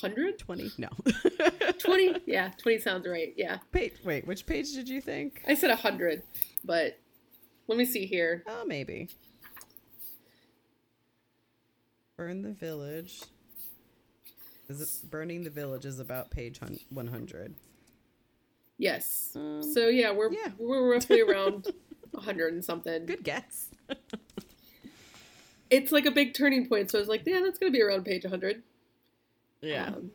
100, 0.00 0.38
Twenty? 0.38 0.70
No. 0.78 0.88
20. 1.78 2.22
yeah, 2.26 2.50
20 2.58 2.78
sounds 2.78 3.06
right. 3.06 3.34
Yeah. 3.36 3.58
Page. 3.72 3.94
Wait, 4.04 4.26
which 4.26 4.46
page 4.46 4.72
did 4.72 4.88
you 4.88 5.00
think? 5.00 5.42
I 5.46 5.54
said 5.54 5.70
a 5.70 5.76
hundred, 5.76 6.22
but 6.64 6.98
let 7.68 7.76
me 7.76 7.84
see 7.84 8.06
here. 8.06 8.42
Oh, 8.46 8.64
maybe. 8.64 9.10
Burn 12.16 12.42
the 12.42 12.52
village. 12.52 13.22
Is 14.68 14.80
it 14.80 15.10
burning 15.10 15.44
the 15.44 15.50
village 15.50 15.84
is 15.84 15.98
about 16.00 16.30
page 16.30 16.60
100. 16.88 17.54
Yes. 18.78 19.32
Um, 19.36 19.62
so 19.62 19.88
yeah, 19.88 20.12
we're 20.12 20.32
yeah. 20.32 20.48
we're 20.58 20.90
roughly 20.90 21.20
around 21.28 21.68
a 22.14 22.20
hundred 22.20 22.54
and 22.54 22.64
something. 22.64 23.06
Good 23.06 23.24
guess. 23.24 23.68
It's 25.70 25.90
like 25.90 26.04
a 26.04 26.10
big 26.10 26.34
turning 26.34 26.68
point. 26.68 26.90
So 26.90 26.98
I 26.98 27.00
was 27.00 27.08
like, 27.08 27.22
yeah, 27.24 27.40
that's 27.42 27.58
gonna 27.58 27.72
be 27.72 27.80
around 27.80 28.04
page 28.04 28.26
hundred. 28.26 28.62
Yeah. 29.62 29.86
Um, 29.88 30.10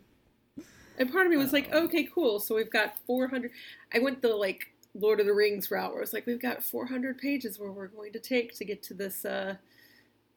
and 0.99 1.11
part 1.11 1.25
of 1.25 1.31
me 1.31 1.37
was 1.37 1.53
like, 1.53 1.69
Oh. 1.71 1.83
okay, 1.85 2.07
cool. 2.13 2.39
So 2.39 2.55
we've 2.55 2.69
got 2.71 2.97
four 3.05 3.27
hundred. 3.27 3.51
I 3.93 3.99
went 3.99 4.21
the 4.21 4.29
like 4.35 4.73
Lord 4.93 5.19
of 5.19 5.25
the 5.27 5.33
Rings 5.33 5.69
route, 5.71 5.93
where 5.93 6.01
it's 6.01 6.13
like 6.13 6.25
we've 6.25 6.41
got 6.41 6.63
four 6.63 6.85
hundred 6.87 7.17
pages 7.19 7.59
where 7.59 7.71
we're 7.71 7.87
going 7.87 8.11
to 8.13 8.19
take 8.19 8.55
to 8.57 8.65
get 8.65 8.81
to 8.83 8.93
this 8.93 9.23
uh 9.25 9.55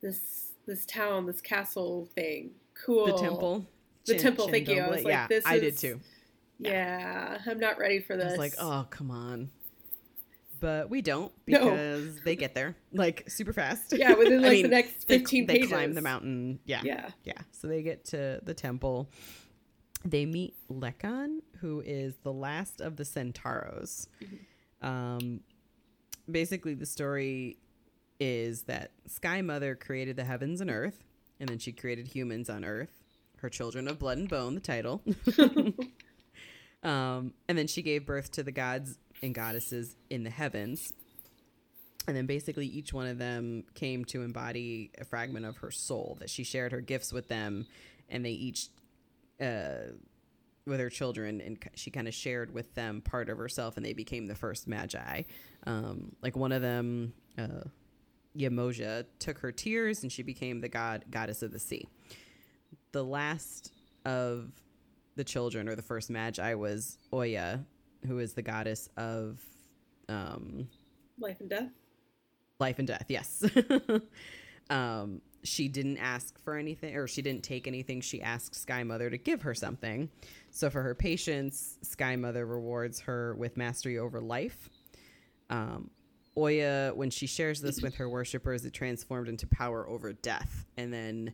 this 0.02 0.52
this 0.66 0.84
town, 0.86 1.26
this 1.26 1.40
castle 1.40 2.08
thing. 2.14 2.50
Cool. 2.84 3.06
the 3.06 3.18
temple. 3.18 3.66
The 4.06 4.14
Chin- 4.14 4.22
temple, 4.22 4.48
thank 4.48 4.68
you. 4.68 4.76
I 4.76 4.78
Chândomblé. 4.78 4.90
was 4.90 5.04
like, 5.04 5.12
yeah, 5.12 5.26
this 5.28 5.46
I 5.46 5.58
did 5.58 5.76
too. 5.76 6.00
Yeah, 6.58 7.38
I'm 7.46 7.58
not 7.58 7.78
ready 7.78 8.00
for 8.00 8.14
I 8.14 8.16
this. 8.16 8.30
was 8.32 8.38
like, 8.38 8.54
oh, 8.58 8.86
come 8.90 9.10
on. 9.10 9.50
But 10.60 10.90
we 10.90 11.00
don't 11.02 11.32
No. 11.46 11.70
because 11.70 12.20
they 12.22 12.36
get 12.36 12.54
there 12.54 12.76
like 12.92 13.28
super 13.30 13.52
fast. 13.52 13.94
Yeah, 13.96 14.14
within 14.14 14.40
I 14.44 14.48
like 14.48 14.52
mean, 14.52 14.62
the 14.64 14.68
next 14.68 15.08
15 15.08 15.46
they 15.46 15.54
pages. 15.54 15.68
climb 15.70 15.94
the 15.94 16.02
mountain. 16.02 16.60
Yeah. 16.66 16.82
Yeah. 16.84 17.10
Yeah. 17.24 17.38
So 17.52 17.66
they 17.66 17.82
get 17.82 18.04
to 18.06 18.40
the 18.42 18.54
temple. 18.54 19.08
They 20.04 20.26
meet 20.26 20.54
Lekan, 20.70 21.38
who 21.60 21.80
is 21.84 22.14
the 22.22 22.32
last 22.32 22.80
of 22.80 22.96
the 22.96 23.04
Sentaros. 23.04 24.06
Mm-hmm. 24.22 24.86
Um, 24.86 25.40
basically, 26.30 26.74
the 26.74 26.86
story 26.86 27.58
is 28.18 28.62
that 28.62 28.92
Sky 29.06 29.42
Mother 29.42 29.74
created 29.74 30.16
the 30.16 30.24
heavens 30.24 30.60
and 30.60 30.70
earth, 30.70 31.04
and 31.38 31.48
then 31.48 31.58
she 31.58 31.72
created 31.72 32.08
humans 32.08 32.48
on 32.50 32.64
earth, 32.64 33.02
her 33.38 33.48
children 33.50 33.88
of 33.88 33.98
blood 33.98 34.18
and 34.18 34.28
bone, 34.28 34.54
the 34.54 34.60
title. 34.60 35.02
um, 36.82 37.32
and 37.48 37.58
then 37.58 37.66
she 37.66 37.82
gave 37.82 38.06
birth 38.06 38.30
to 38.32 38.42
the 38.42 38.52
gods 38.52 38.98
and 39.22 39.34
goddesses 39.34 39.96
in 40.08 40.24
the 40.24 40.30
heavens. 40.30 40.92
And 42.06 42.16
then 42.16 42.26
basically 42.26 42.66
each 42.66 42.92
one 42.92 43.06
of 43.06 43.18
them 43.18 43.64
came 43.74 44.04
to 44.06 44.22
embody 44.22 44.90
a 44.98 45.04
fragment 45.04 45.46
of 45.46 45.58
her 45.58 45.70
soul 45.70 46.16
that 46.20 46.30
she 46.30 46.44
shared 46.44 46.72
her 46.72 46.80
gifts 46.80 47.12
with 47.12 47.28
them 47.28 47.66
and 48.08 48.24
they 48.24 48.30
each 48.30 48.68
uh 49.40 49.92
with 50.66 50.80
her 50.80 50.90
children 50.90 51.40
and 51.40 51.58
she 51.74 51.90
kind 51.90 52.08
of 52.08 52.14
shared 52.14 52.52
with 52.52 52.74
them 52.74 53.00
part 53.00 53.28
of 53.28 53.38
herself 53.38 53.76
and 53.76 53.84
they 53.84 53.92
became 53.92 54.26
the 54.26 54.34
first 54.34 54.68
maji. 54.68 55.26
Um 55.66 56.12
like 56.22 56.36
one 56.36 56.52
of 56.52 56.62
them 56.62 57.12
uh 57.38 57.64
took 59.18 59.38
her 59.38 59.52
tears 59.52 60.02
and 60.02 60.10
she 60.10 60.22
became 60.22 60.60
the 60.60 60.68
god 60.68 61.04
goddess 61.10 61.42
of 61.42 61.52
the 61.52 61.58
sea. 61.58 61.86
The 62.92 63.04
last 63.04 63.72
of 64.04 64.50
the 65.16 65.24
children 65.24 65.68
or 65.68 65.74
the 65.74 65.82
first 65.82 66.10
maji 66.10 66.56
was 66.56 66.96
Oya, 67.12 67.64
who 68.06 68.18
is 68.18 68.32
the 68.34 68.42
goddess 68.42 68.88
of 68.96 69.38
um 70.08 70.68
Life 71.18 71.40
and 71.40 71.50
death. 71.50 71.70
life 72.58 72.78
and 72.78 72.88
death 72.88 73.06
yes. 73.08 73.44
Um 74.70 75.20
she 75.42 75.68
didn't 75.68 75.96
ask 75.98 76.38
for 76.44 76.54
anything 76.56 76.94
or 76.96 77.08
she 77.08 77.22
didn't 77.22 77.42
take 77.42 77.66
anything. 77.66 78.00
She 78.02 78.20
asked 78.22 78.54
sky 78.54 78.84
mother 78.84 79.08
to 79.10 79.16
give 79.18 79.42
her 79.42 79.54
something. 79.54 80.10
So 80.50 80.68
for 80.70 80.82
her 80.82 80.94
patience 80.94 81.78
sky 81.82 82.14
mother 82.16 82.44
rewards 82.46 83.00
her 83.00 83.34
with 83.36 83.56
mastery 83.56 83.98
over 83.98 84.20
life. 84.20 84.68
Um 85.48 85.90
oya 86.36 86.92
when 86.94 87.10
she 87.10 87.26
shares 87.26 87.60
this 87.60 87.82
with 87.82 87.96
her 87.96 88.08
worshippers 88.08 88.64
it 88.64 88.72
transformed 88.72 89.28
into 89.28 89.46
power 89.48 89.88
over 89.88 90.12
death. 90.12 90.66
And 90.76 90.92
then 90.92 91.32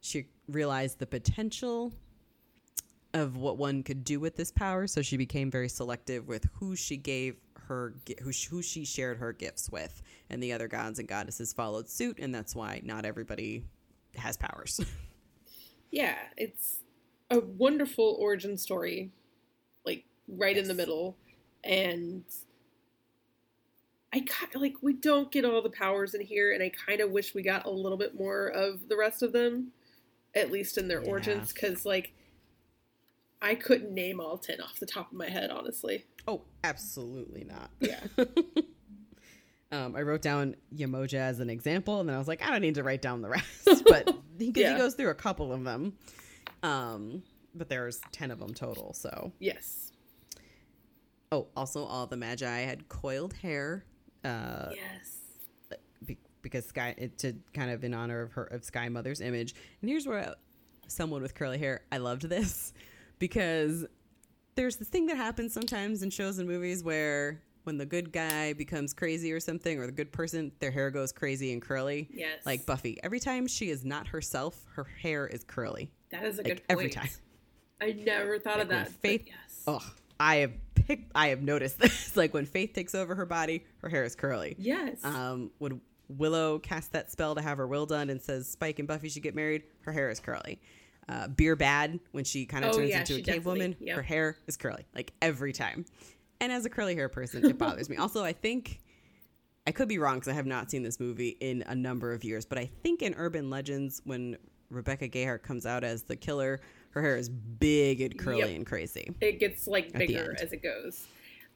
she 0.00 0.26
realized 0.48 0.98
the 0.98 1.06
potential 1.06 1.92
of 3.14 3.36
what 3.36 3.58
one 3.58 3.82
could 3.82 4.04
do 4.04 4.18
with 4.20 4.36
this 4.36 4.50
power. 4.50 4.86
So 4.86 5.02
she 5.02 5.16
became 5.16 5.50
very 5.50 5.68
selective 5.68 6.28
with 6.28 6.46
who 6.54 6.76
she 6.76 6.96
gave 6.96 7.36
her 7.66 7.94
who, 8.22 8.32
sh- 8.32 8.46
who 8.48 8.62
she 8.62 8.84
shared 8.84 9.18
her 9.18 9.32
gifts 9.32 9.70
with. 9.70 10.02
And 10.30 10.42
the 10.42 10.52
other 10.52 10.68
gods 10.68 10.98
and 10.98 11.06
goddesses 11.08 11.52
followed 11.52 11.88
suit 11.88 12.18
and 12.18 12.34
that's 12.34 12.54
why 12.54 12.80
not 12.84 13.04
everybody 13.04 13.64
has 14.16 14.36
powers. 14.36 14.80
Yeah, 15.94 16.16
it's 16.38 16.80
a 17.30 17.40
wonderful 17.40 18.16
origin 18.18 18.56
story, 18.56 19.10
like 19.84 20.06
right 20.26 20.56
in 20.56 20.66
the 20.66 20.72
middle, 20.72 21.18
and 21.62 22.24
I 24.10 24.20
kind 24.20 24.50
like 24.54 24.76
we 24.80 24.94
don't 24.94 25.30
get 25.30 25.44
all 25.44 25.60
the 25.60 25.68
powers 25.68 26.14
in 26.14 26.22
here, 26.22 26.52
and 26.52 26.62
I 26.62 26.70
kind 26.70 27.02
of 27.02 27.10
wish 27.10 27.34
we 27.34 27.42
got 27.42 27.66
a 27.66 27.70
little 27.70 27.98
bit 27.98 28.14
more 28.18 28.46
of 28.48 28.88
the 28.88 28.96
rest 28.96 29.22
of 29.22 29.34
them, 29.34 29.72
at 30.34 30.50
least 30.50 30.78
in 30.78 30.88
their 30.88 31.02
Yeah. 31.02 31.10
origins, 31.10 31.52
because 31.52 31.84
like 31.84 32.14
I 33.42 33.54
couldn't 33.56 33.92
name 33.92 34.20
all 34.20 34.38
ten 34.38 34.60
off 34.60 34.78
the 34.78 34.86
top 34.86 35.10
of 35.12 35.18
my 35.18 35.28
head, 35.28 35.50
honestly. 35.50 36.04
oh 36.28 36.42
absolutely 36.64 37.44
not 37.44 37.70
Yeah. 37.80 38.00
um, 39.72 39.96
i 39.96 40.02
wrote 40.02 40.22
down 40.22 40.54
Yemoja 40.74 41.14
as 41.14 41.40
an 41.40 41.50
example 41.50 41.98
and 42.00 42.08
then 42.08 42.14
i 42.14 42.18
was 42.18 42.28
like 42.28 42.42
i 42.46 42.50
don't 42.50 42.60
need 42.60 42.76
to 42.76 42.82
write 42.84 43.02
down 43.02 43.20
the 43.22 43.28
rest 43.28 43.82
but 43.86 44.14
because 44.38 44.60
Yeah. 44.62 44.72
he 44.74 44.78
goes 44.78 44.94
through 44.94 45.10
a 45.10 45.14
couple 45.14 45.52
of 45.52 45.64
them 45.64 45.94
um, 46.62 47.22
but 47.54 47.68
there's 47.68 48.00
10 48.12 48.30
of 48.30 48.38
them 48.38 48.54
total 48.54 48.92
so 48.94 49.32
Yes. 49.40 49.90
oh 51.32 51.48
also 51.56 51.84
all 51.84 52.06
the 52.06 52.16
maji 52.16 52.64
had 52.64 52.88
coiled 52.88 53.32
hair 53.34 53.84
uh, 54.24 54.70
yes. 54.72 56.16
because 56.42 56.66
Sky 56.66 56.94
it, 56.96 57.18
to 57.18 57.34
kind 57.54 57.70
of 57.72 57.82
in 57.82 57.92
honor 57.94 58.20
of 58.22 58.32
her 58.34 58.44
of 58.44 58.62
Sky 58.64 58.88
Mother's 58.88 59.20
image. 59.20 59.54
And 59.80 59.90
here's 59.90 60.06
where 60.06 60.34
someone 60.86 61.22
with 61.22 61.34
curly 61.34 61.58
hair, 61.58 61.80
I 61.90 61.96
loved 61.98 62.22
this 62.28 62.72
because 63.22 63.86
there's 64.56 64.76
this 64.78 64.88
thing 64.88 65.06
that 65.06 65.16
happens 65.16 65.52
sometimes 65.54 66.02
in 66.02 66.10
shows 66.10 66.38
and 66.40 66.48
movies 66.48 66.82
where 66.82 67.40
when 67.62 67.78
the 67.78 67.86
good 67.86 68.12
guy 68.12 68.52
becomes 68.52 68.92
crazy 68.92 69.30
or 69.32 69.38
something, 69.38 69.78
or 69.78 69.86
the 69.86 69.92
good 69.92 70.10
person, 70.10 70.50
their 70.58 70.72
hair 70.72 70.90
goes 70.90 71.12
crazy 71.12 71.52
and 71.52 71.62
curly. 71.62 72.08
Yes. 72.12 72.44
Like 72.44 72.66
Buffy, 72.66 72.98
every 73.04 73.20
time 73.20 73.46
she 73.46 73.70
is 73.70 73.84
not 73.84 74.08
herself, 74.08 74.66
her 74.74 74.82
hair 74.82 75.28
is 75.28 75.44
curly. 75.44 75.88
That 76.10 76.24
is 76.24 76.40
a 76.40 76.42
Like 76.42 76.46
good 76.48 76.56
point. 76.56 76.70
every 76.70 76.90
time. 76.90 77.08
I 77.80 77.92
never 77.92 78.40
thought 78.40 78.58
of 78.60 78.68
Like 78.68 78.76
when 78.76 78.84
that. 78.84 78.90
Faith- 78.90 79.24
yes. 79.28 79.62
Oh, 79.68 79.92
I 80.18 80.36
have 80.38 80.52
picked. 80.74 81.12
I 81.14 81.28
have 81.28 81.42
noticed 81.42 81.78
this. 81.80 82.16
like 82.16 82.34
when 82.34 82.44
Faith 82.46 82.72
takes 82.72 82.96
over 82.96 83.14
her 83.14 83.26
body, 83.26 83.64
her 83.82 83.88
hair 83.88 84.02
is 84.02 84.16
curly. 84.16 84.56
Yes. 84.58 84.98
Um, 85.04 85.52
when 85.58 85.80
Willow 86.08 86.58
casts 86.58 86.88
that 86.90 87.12
spell 87.12 87.36
to 87.36 87.42
have 87.42 87.58
her 87.58 87.68
will 87.68 87.86
done 87.86 88.10
and 88.10 88.20
says 88.20 88.48
Spike 88.48 88.80
and 88.80 88.88
Buffy 88.88 89.08
should 89.08 89.22
get 89.22 89.36
married, 89.36 89.62
her 89.82 89.92
hair 89.92 90.10
is 90.10 90.18
curly. 90.18 90.60
Uh, 91.08 91.28
Beer 91.28 91.56
Bad, 91.56 91.98
when 92.12 92.24
she 92.24 92.46
kind 92.46 92.64
of 92.64 92.72
Oh, 92.74 92.78
turns 92.78 92.90
yeah, 92.90 93.00
into 93.00 93.16
a 93.16 93.20
cave 93.22 93.44
woman, 93.44 93.74
yep. 93.80 93.96
her 93.96 94.02
hair 94.02 94.36
is 94.46 94.56
curly, 94.56 94.86
like 94.94 95.12
every 95.20 95.52
time. 95.52 95.84
And 96.40 96.52
as 96.52 96.64
a 96.64 96.70
curly 96.70 96.94
hair 96.94 97.08
person, 97.08 97.44
it 97.44 97.58
bothers 97.58 97.88
me. 97.90 97.96
Also, 97.96 98.24
I 98.24 98.32
think 98.32 98.80
I 99.66 99.72
could 99.72 99.88
be 99.88 99.98
wrong 99.98 100.14
because 100.16 100.28
I 100.28 100.34
have 100.34 100.46
not 100.46 100.70
seen 100.70 100.82
this 100.82 101.00
movie 101.00 101.36
in 101.40 101.62
a 101.66 101.74
number 101.74 102.12
of 102.12 102.22
years, 102.24 102.44
but 102.44 102.56
I 102.58 102.66
think 102.82 103.02
in 103.02 103.14
Urban 103.14 103.50
Legends, 103.50 104.00
when 104.04 104.36
Rebecca 104.70 105.08
Gayheart 105.08 105.42
comes 105.42 105.66
out 105.66 105.84
as 105.84 106.02
the 106.04 106.16
killer, 106.16 106.60
her 106.90 107.02
hair 107.02 107.16
is 107.16 107.28
big 107.28 108.00
and 108.00 108.16
curly 108.18 108.38
Yep. 108.40 108.50
and 108.56 108.66
crazy. 108.66 109.12
it 109.20 109.38
gets 109.40 109.66
like 109.66 109.92
bigger 109.92 110.36
as 110.40 110.52
it 110.52 110.62
goes. 110.62 111.06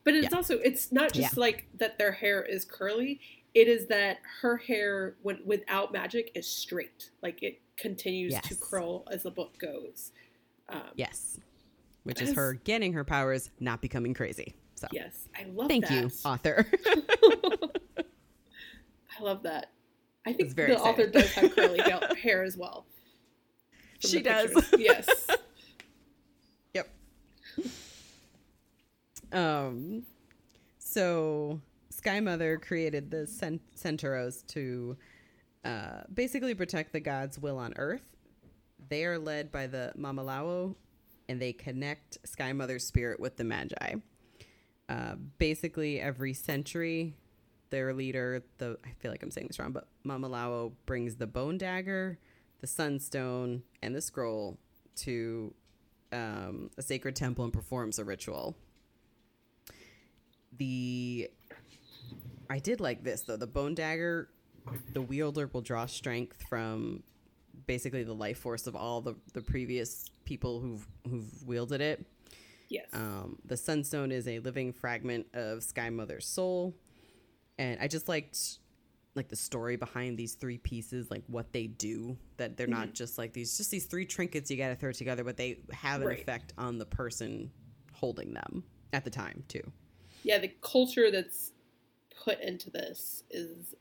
But 0.04 0.14
it's 0.14 0.28
Yeah. 0.30 0.36
also 0.36 0.58
it's 0.58 0.92
not 0.92 1.12
just 1.12 1.34
Yeah. 1.36 1.40
like 1.40 1.66
that 1.78 1.98
their 1.98 2.12
hair 2.12 2.42
is 2.44 2.64
curly. 2.64 3.20
It 3.54 3.68
is 3.68 3.86
that 3.88 4.18
her 4.42 4.56
hair 4.58 5.16
when 5.22 5.40
without 5.44 5.92
magic 5.92 6.30
is 6.34 6.46
straight. 6.48 7.10
Like 7.22 7.42
it 7.42 7.60
continues 7.76 8.34
to 8.40 8.54
curl 8.56 9.04
as 9.10 9.22
the 9.22 9.30
book 9.30 9.58
goes. 9.58 10.12
Um, 10.68 10.82
Yes. 10.94 11.38
Which 12.04 12.22
is 12.22 12.32
her 12.34 12.54
getting 12.54 12.92
her 12.92 13.02
powers, 13.04 13.50
not 13.58 13.82
becoming 13.82 14.14
crazy. 14.14 14.54
So 14.76 14.86
Yes, 14.92 15.28
I 15.36 15.44
love 15.44 15.68
thank 15.68 15.86
that. 15.88 15.92
you, 15.92 16.10
author. 16.24 16.66
I 19.18 19.22
love 19.22 19.42
that. 19.42 19.72
I 20.26 20.32
think 20.32 20.54
the 20.54 20.78
author 20.78 21.06
does 21.06 21.32
have 21.32 21.54
curly 21.54 21.80
hair 22.22 22.42
as 22.44 22.56
well. 22.56 22.86
She 24.00 24.20
does. 24.22 24.50
Yes. 24.78 25.26
Yep. 26.74 26.88
Um, 29.32 30.04
so 30.78 31.60
Sky 31.90 32.20
Mother 32.20 32.58
created 32.58 33.10
the 33.10 33.26
cent- 33.26 33.62
Sentaros 33.76 34.46
to 34.48 34.96
uh, 35.66 36.02
basically 36.12 36.54
protect 36.54 36.92
the 36.92 37.00
gods' 37.00 37.38
will 37.38 37.58
on 37.58 37.74
Earth. 37.76 38.16
They 38.88 39.04
are 39.04 39.18
led 39.18 39.50
by 39.50 39.66
the 39.66 39.92
Mamalao, 39.98 40.74
and 41.28 41.42
they 41.42 41.52
connect 41.52 42.18
Sky 42.24 42.52
Mother's 42.52 42.86
spirit 42.86 43.18
with 43.18 43.36
the 43.36 43.44
Maji. 43.44 44.02
Uh, 44.88 45.16
basically, 45.38 46.00
every 46.00 46.32
century, 46.32 47.14
their 47.70 47.92
leader, 47.92 48.44
the 48.58 48.78
I 48.84 48.90
feel 49.00 49.10
like 49.10 49.22
I'm 49.22 49.30
saying 49.32 49.48
this 49.48 49.58
wrong, 49.58 49.72
but 49.72 49.88
Mamalao 50.04 50.72
brings 50.86 51.16
the 51.16 51.26
bone 51.26 51.58
dagger, 51.58 52.18
the 52.60 52.68
sunstone, 52.68 53.64
and 53.82 53.94
the 53.94 54.00
scroll 54.00 54.58
to 54.96 55.52
um, 56.12 56.70
a 56.78 56.82
sacred 56.82 57.16
temple 57.16 57.42
and 57.42 57.52
performs 57.52 57.98
a 57.98 58.04
ritual. 58.04 58.56
The 60.56 61.28
I 62.48 62.60
did 62.60 62.80
like 62.80 63.02
this 63.02 63.22
though. 63.22 63.36
The 63.36 63.48
bone 63.48 63.74
dagger, 63.74 64.28
the 64.92 65.02
wielder 65.02 65.48
will 65.52 65.60
draw 65.62 65.86
strength 65.86 66.42
from 66.48 67.02
basically 67.66 68.02
the 68.04 68.14
life 68.14 68.38
force 68.38 68.66
of 68.66 68.76
all 68.76 69.00
the, 69.00 69.14
the 69.32 69.40
previous 69.42 70.10
people 70.24 70.60
who've 70.60 70.86
who've 71.08 71.42
wielded 71.46 71.80
it. 71.80 72.04
Yes. 72.68 72.88
Um, 72.92 73.38
the 73.44 73.56
sunstone 73.56 74.10
is 74.10 74.26
a 74.26 74.40
living 74.40 74.72
fragment 74.72 75.26
of 75.34 75.62
Sky 75.62 75.88
Mother's 75.90 76.26
soul, 76.26 76.74
and 77.58 77.78
I 77.80 77.86
just 77.88 78.08
liked 78.08 78.58
like 79.14 79.28
the 79.28 79.36
story 79.36 79.76
behind 79.76 80.18
these 80.18 80.34
three 80.34 80.58
pieces, 80.58 81.10
like 81.10 81.22
what 81.28 81.52
they 81.52 81.66
do. 81.68 82.16
That 82.36 82.56
they're 82.56 82.66
Mm-hmm. 82.66 82.78
not 82.80 82.92
just 82.92 83.16
like 83.18 83.32
these, 83.32 83.56
just 83.56 83.70
these 83.70 83.86
three 83.86 84.04
trinkets 84.04 84.50
you 84.50 84.56
got 84.58 84.68
to 84.68 84.74
throw 84.74 84.92
together, 84.92 85.24
but 85.24 85.36
they 85.38 85.60
have 85.72 86.02
an 86.02 86.08
Right. 86.08 86.18
effect 86.20 86.52
on 86.58 86.76
the 86.78 86.84
person 86.84 87.50
holding 87.92 88.34
them 88.34 88.62
at 88.92 89.04
the 89.04 89.10
time 89.10 89.42
too. 89.48 89.62
yeah, 90.22 90.38
the 90.38 90.52
culture 90.60 91.10
that's 91.10 91.52
put 92.24 92.40
into 92.40 92.68
this 92.70 93.22
is, 93.30 93.74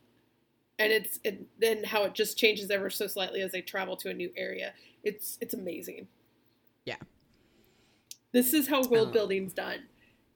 and 0.78 0.92
it's 0.92 1.18
it, 1.24 1.46
then 1.58 1.84
how 1.84 2.04
it 2.04 2.14
just 2.14 2.36
changes 2.36 2.70
ever 2.70 2.90
so 2.90 3.06
slightly 3.06 3.40
as 3.40 3.52
they 3.52 3.60
travel 3.62 3.96
to 3.98 4.10
a 4.10 4.14
new 4.14 4.30
area. 4.36 4.72
It's 5.02 5.38
it's 5.40 5.54
amazing. 5.54 6.08
Yeah. 6.84 6.96
This 8.32 8.52
is 8.52 8.68
how 8.68 8.82
world 8.88 9.08
Um, 9.08 9.12
building's 9.12 9.52
done. 9.52 9.88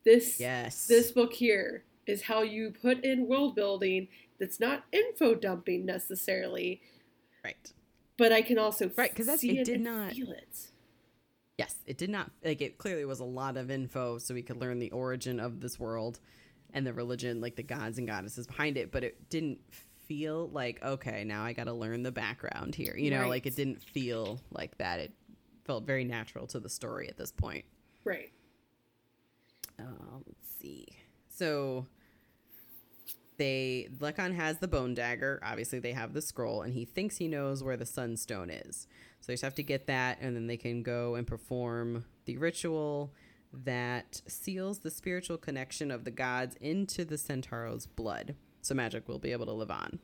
This 0.05 0.41
Yes. 0.41 0.87
this 0.87 1.11
book 1.13 1.33
here 1.35 1.85
is 2.07 2.23
how 2.23 2.43
you 2.43 2.71
put 2.71 3.05
in 3.05 3.27
world 3.27 3.55
building 3.55 4.09
that's 4.39 4.59
not 4.59 4.85
info 4.93 5.35
dumping 5.35 5.85
necessarily, 5.85 6.81
right. 7.45 7.73
but 8.17 8.33
I 8.33 8.41
can 8.43 8.59
also 8.59 8.91
right 8.97 9.11
because 9.11 9.27
that's- 9.27 9.41
see 9.41 9.59
it 9.59 9.63
it 9.63 9.65
did 9.65 9.75
and 9.77 9.85
not- 9.85 10.13
feel 10.15 10.31
it. 10.33 10.71
Yes, 11.59 11.77
it 11.87 11.99
did 11.99 12.09
not 12.09 12.31
like 12.43 12.63
it 12.63 12.79
clearly 12.79 13.05
was 13.05 13.21
a 13.21 13.25
lot 13.25 13.59
of 13.59 13.71
info 13.71 14.17
so 14.17 14.33
we 14.33 14.43
could 14.43 14.57
learn 14.57 14.79
the 14.79 14.91
origin 14.93 15.39
of 15.39 15.61
this 15.61 15.79
world 15.79 16.19
and 16.73 16.87
the 16.87 16.95
religion, 16.95 17.43
like 17.43 17.57
the 17.57 17.63
gods 17.63 17.99
and 17.99 18.07
goddesses 18.07 18.47
behind 18.47 18.79
it, 18.79 18.91
but 18.91 19.05
it 19.05 19.29
didn't 19.29 19.59
feel 20.11 20.49
like 20.53 20.83
okay, 20.83 21.23
now 21.23 21.45
I 21.45 21.53
got 21.53 21.65
to 21.65 21.73
learn 21.73 22.03
the 22.03 22.11
background 22.11 22.75
here. 22.75 22.97
You 22.97 23.13
know, 23.13 23.21
Right. 23.21 23.29
like 23.31 23.47
it 23.47 23.55
didn't 23.55 23.81
feel 23.81 24.41
like 24.51 24.77
that. 24.79 24.99
It 24.99 25.13
felt 25.65 25.87
very 25.87 26.03
natural 26.05 26.49
to 26.49 26.59
the 26.59 26.69
story 26.69 27.09
at 27.09 27.17
this 27.17 27.31
point. 27.31 27.65
Right. 28.03 28.33
Uh, 29.79 29.85
let's 30.27 30.49
see. 30.61 30.89
So 31.29 31.87
they 33.37 33.89
Lekan 34.01 34.35
has 34.35 34.59
the 34.59 34.67
bone 34.67 34.95
dagger. 34.95 35.39
Obviously, 35.45 35.79
they 35.79 35.93
have 35.93 36.13
the 36.13 36.21
scroll, 36.23 36.63
and 36.63 36.75
he 36.75 36.85
thinks 36.85 37.19
he 37.19 37.29
knows 37.29 37.63
where 37.63 37.77
the 37.77 37.87
sunstone 37.87 38.51
is. 38.51 38.89
So 39.21 39.27
they 39.29 39.35
just 39.35 39.45
have 39.45 39.55
to 39.55 39.63
get 39.63 39.87
that, 39.87 40.19
and 40.21 40.35
then 40.35 40.49
they 40.49 40.57
can 40.57 40.83
go 40.83 41.15
and 41.15 41.25
perform 41.25 42.05
the 42.25 42.37
ritual 42.37 43.15
that 43.53 44.23
seals 44.27 44.81
the 44.81 44.91
spiritual 44.91 45.37
connection 45.39 45.93
of 45.93 46.05
the 46.05 46.11
gods 46.11 46.57
into 46.61 47.05
the 47.05 47.17
Sentaro's 47.17 47.87
blood. 47.87 48.35
So 48.63 48.75
magic 48.75 49.09
will 49.09 49.19
be 49.19 49.33
able 49.33 49.47
to 49.47 49.53
live 49.53 49.71
on. 49.71 49.99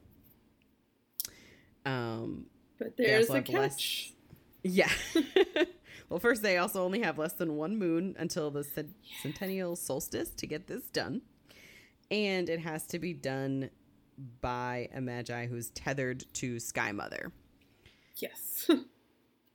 Um, 1.85 2.47
But 2.79 2.97
there's 2.97 3.31
a 3.31 3.35
have 3.37 3.49
less- 3.49 3.77
catch. 3.77 4.13
yeah. 4.63 4.91
well, 6.09 6.19
first, 6.19 6.43
they 6.43 6.57
also 6.59 6.83
only 6.85 7.01
have 7.03 7.19
less 7.19 7.35
than 7.35 7.57
one 7.57 7.79
moon 7.79 8.17
until 8.19 8.51
the 8.51 8.65
cent- 8.65 8.95
centennial 9.23 9.77
solstice 9.77 10.31
to 10.31 10.47
get 10.47 10.67
this 10.67 10.85
done. 10.91 11.23
And 12.11 12.49
it 12.49 12.61
has 12.61 12.87
to 12.89 12.99
be 12.99 13.13
done 13.13 13.71
by 14.41 14.89
a 14.95 15.01
maji 15.01 15.49
who's 15.49 15.71
tethered 15.71 16.25
to 16.35 16.59
Sky 16.59 16.93
Mother. 16.93 17.33
Yes. 18.17 18.69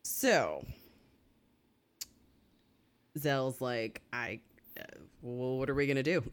So, 0.04 0.66
Zell's 3.18 3.62
like, 3.62 4.02
I, 4.12 4.40
well, 5.22 5.58
what 5.58 5.70
are 5.70 5.76
we 5.76 5.86
going 5.88 5.98
to 5.98 6.04
do? 6.04 6.24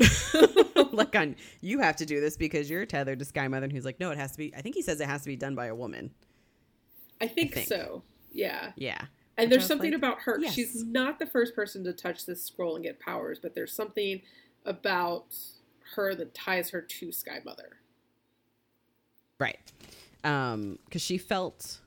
like, 0.93 1.15
on, 1.15 1.37
you 1.61 1.81
have 1.81 1.97
to 1.97 2.07
do 2.07 2.21
this 2.21 2.37
because 2.37 2.71
you're 2.71 2.87
tethered 2.87 3.19
to 3.19 3.25
Sky 3.25 3.49
Mother. 3.49 3.65
And 3.65 3.73
he's 3.73 3.85
like, 3.85 4.01
no, 4.01 4.11
it 4.11 4.19
has 4.19 4.33
to 4.33 4.39
be, 4.39 4.55
I 4.57 4.63
think 4.63 4.75
he 4.75 4.83
says 4.83 5.01
it 5.01 5.09
has 5.09 5.23
to 5.23 5.29
be 5.29 5.37
done 5.37 5.55
by 5.55 5.67
a 5.67 5.75
woman. 5.75 6.11
I 7.21 7.27
think, 7.27 7.55
think. 7.55 7.69
so. 7.69 8.03
Yeah. 8.33 8.73
Yeah. 8.77 8.99
And 9.37 9.51
Which 9.51 9.57
I 9.57 9.59
there's 9.59 9.67
something 9.67 9.91
like, 9.91 9.99
about 9.99 10.21
her. 10.23 10.39
yes. 10.41 10.55
She's 10.55 10.85
not 10.85 11.19
the 11.19 11.27
first 11.27 11.55
person 11.55 11.85
to 11.85 11.93
touch 11.93 12.27
this 12.27 12.45
scroll 12.45 12.75
and 12.77 12.85
get 12.85 12.99
powers, 13.01 13.39
but 13.41 13.55
there's 13.55 13.73
something 13.73 14.23
about 14.65 15.35
her 15.95 16.15
that 16.15 16.35
ties 16.35 16.71
her 16.71 16.81
to 16.81 17.13
Sky 17.13 17.41
Mother. 17.45 17.79
Right. 19.39 19.73
Um, 20.25 20.79
because 20.85 21.03
she 21.03 21.19
felt 21.19 21.81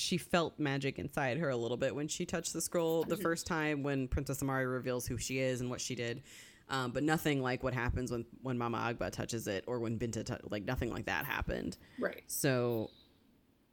she 0.00 0.16
felt 0.16 0.58
magic 0.58 0.98
inside 0.98 1.36
her 1.36 1.50
a 1.50 1.56
little 1.56 1.76
bit 1.76 1.94
when 1.94 2.08
she 2.08 2.24
touched 2.24 2.52
the 2.54 2.60
scroll 2.60 3.04
the 3.04 3.16
first 3.16 3.46
time 3.46 3.82
when 3.82 4.08
Princess 4.08 4.42
Amari 4.42 4.66
reveals 4.66 5.06
who 5.06 5.18
she 5.18 5.38
is 5.38 5.60
and 5.60 5.68
what 5.68 5.80
she 5.80 5.94
did. 5.94 6.22
Um, 6.70 6.92
but 6.92 7.02
nothing 7.02 7.42
like 7.42 7.62
what 7.62 7.74
happens 7.74 8.10
when 8.10 8.24
when 8.42 8.56
Mama 8.56 8.78
Agba 8.78 9.10
touches 9.10 9.46
it 9.46 9.64
or 9.66 9.78
when 9.78 9.98
Binta 9.98 10.38
like 10.50 10.64
nothing 10.64 10.90
like 10.90 11.06
that 11.06 11.24
happened. 11.26 11.76
Right. 11.98 12.22
So 12.28 12.90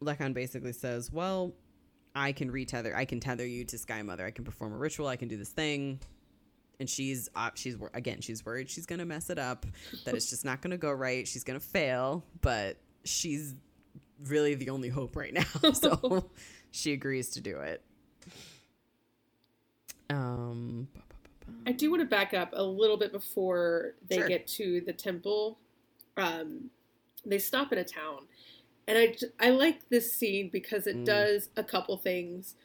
Lekan 0.03 0.33
basically 0.33 0.73
says, 0.73 1.11
"Well, 1.11 1.53
I 2.15 2.31
can 2.31 2.51
retether. 2.51 2.95
I 2.95 3.05
can 3.05 3.19
tether 3.19 3.45
you 3.45 3.63
to 3.65 3.77
Sky 3.77 4.01
Mother. 4.01 4.25
I 4.25 4.31
can 4.31 4.43
perform 4.43 4.73
a 4.73 4.77
ritual. 4.77 5.07
I 5.07 5.15
can 5.15 5.27
do 5.27 5.37
this 5.37 5.49
thing." 5.49 5.99
And 6.79 6.89
she's 6.89 7.29
uh, 7.35 7.51
she's 7.55 7.77
again 7.93 8.19
she's 8.21 8.45
worried 8.45 8.69
she's 8.69 8.85
gonna 8.85 9.05
mess 9.05 9.29
it 9.29 9.39
up. 9.39 9.65
That 10.05 10.15
it's 10.15 10.29
just 10.29 10.43
not 10.43 10.61
gonna 10.61 10.77
go 10.77 10.91
right. 10.91 11.27
She's 11.27 11.43
gonna 11.43 11.59
fail. 11.59 12.25
But 12.41 12.77
she's 13.05 13.53
really 14.25 14.55
the 14.55 14.69
only 14.69 14.89
hope 14.89 15.15
right 15.15 15.33
now. 15.33 15.43
So 15.73 16.29
she 16.71 16.93
agrees 16.93 17.29
to 17.31 17.41
do 17.41 17.59
it. 17.59 17.81
Um. 20.09 20.87
I 21.65 21.71
do 21.71 21.89
want 21.91 22.01
to 22.01 22.07
back 22.07 22.33
up 22.33 22.49
a 22.53 22.63
little 22.63 22.97
bit 22.97 23.11
before 23.11 23.95
they 24.09 24.17
Sure. 24.17 24.27
get 24.27 24.47
to 24.47 24.81
the 24.85 24.93
temple. 24.93 25.57
Um, 26.15 26.69
they 27.25 27.39
stop 27.39 27.71
in 27.73 27.77
a 27.79 27.83
town, 27.83 28.27
and 28.87 28.97
I 28.97 29.15
I 29.39 29.49
like 29.51 29.87
this 29.89 30.11
scene 30.13 30.49
because 30.51 30.87
it 30.87 30.95
Mm. 30.97 31.05
does 31.05 31.49
a 31.57 31.63
couple 31.63 31.97
things. 31.97 32.55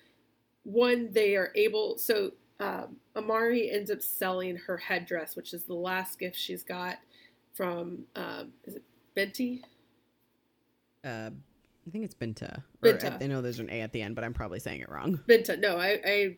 One, 0.65 1.13
they 1.13 1.37
are 1.37 1.53
able 1.57 1.99
so 1.99 2.33
um, 2.61 2.97
Amari 3.17 3.71
ends 3.71 3.91
up 3.91 4.01
selling 4.03 4.57
her 4.57 4.77
headdress, 4.77 5.35
which 5.35 5.53
is 5.53 5.65
the 5.65 5.75
last 5.75 6.19
gift 6.21 6.37
she's 6.39 6.63
got 6.63 6.99
from 7.55 8.05
um, 8.15 8.53
is 8.65 8.77
it 8.77 8.83
Benti? 9.17 9.63
Uh, 11.05 11.31
I 11.87 11.91
think 11.91 12.05
it's 12.05 12.15
Binta. 12.15 12.63
Binta. 12.83 13.19
Or, 13.21 13.23
I 13.23 13.27
know 13.27 13.43
there's 13.43 13.59
an 13.59 13.71
A 13.71 13.81
at 13.81 13.93
the 13.93 14.03
end, 14.03 14.15
but 14.15 14.25
I'm 14.25 14.35
probably 14.35 14.61
saying 14.61 14.81
it 14.81 14.89
wrong. 14.89 15.21
Binta. 15.29 15.59
No, 15.59 15.79
I, 15.79 16.01
I 16.05 16.37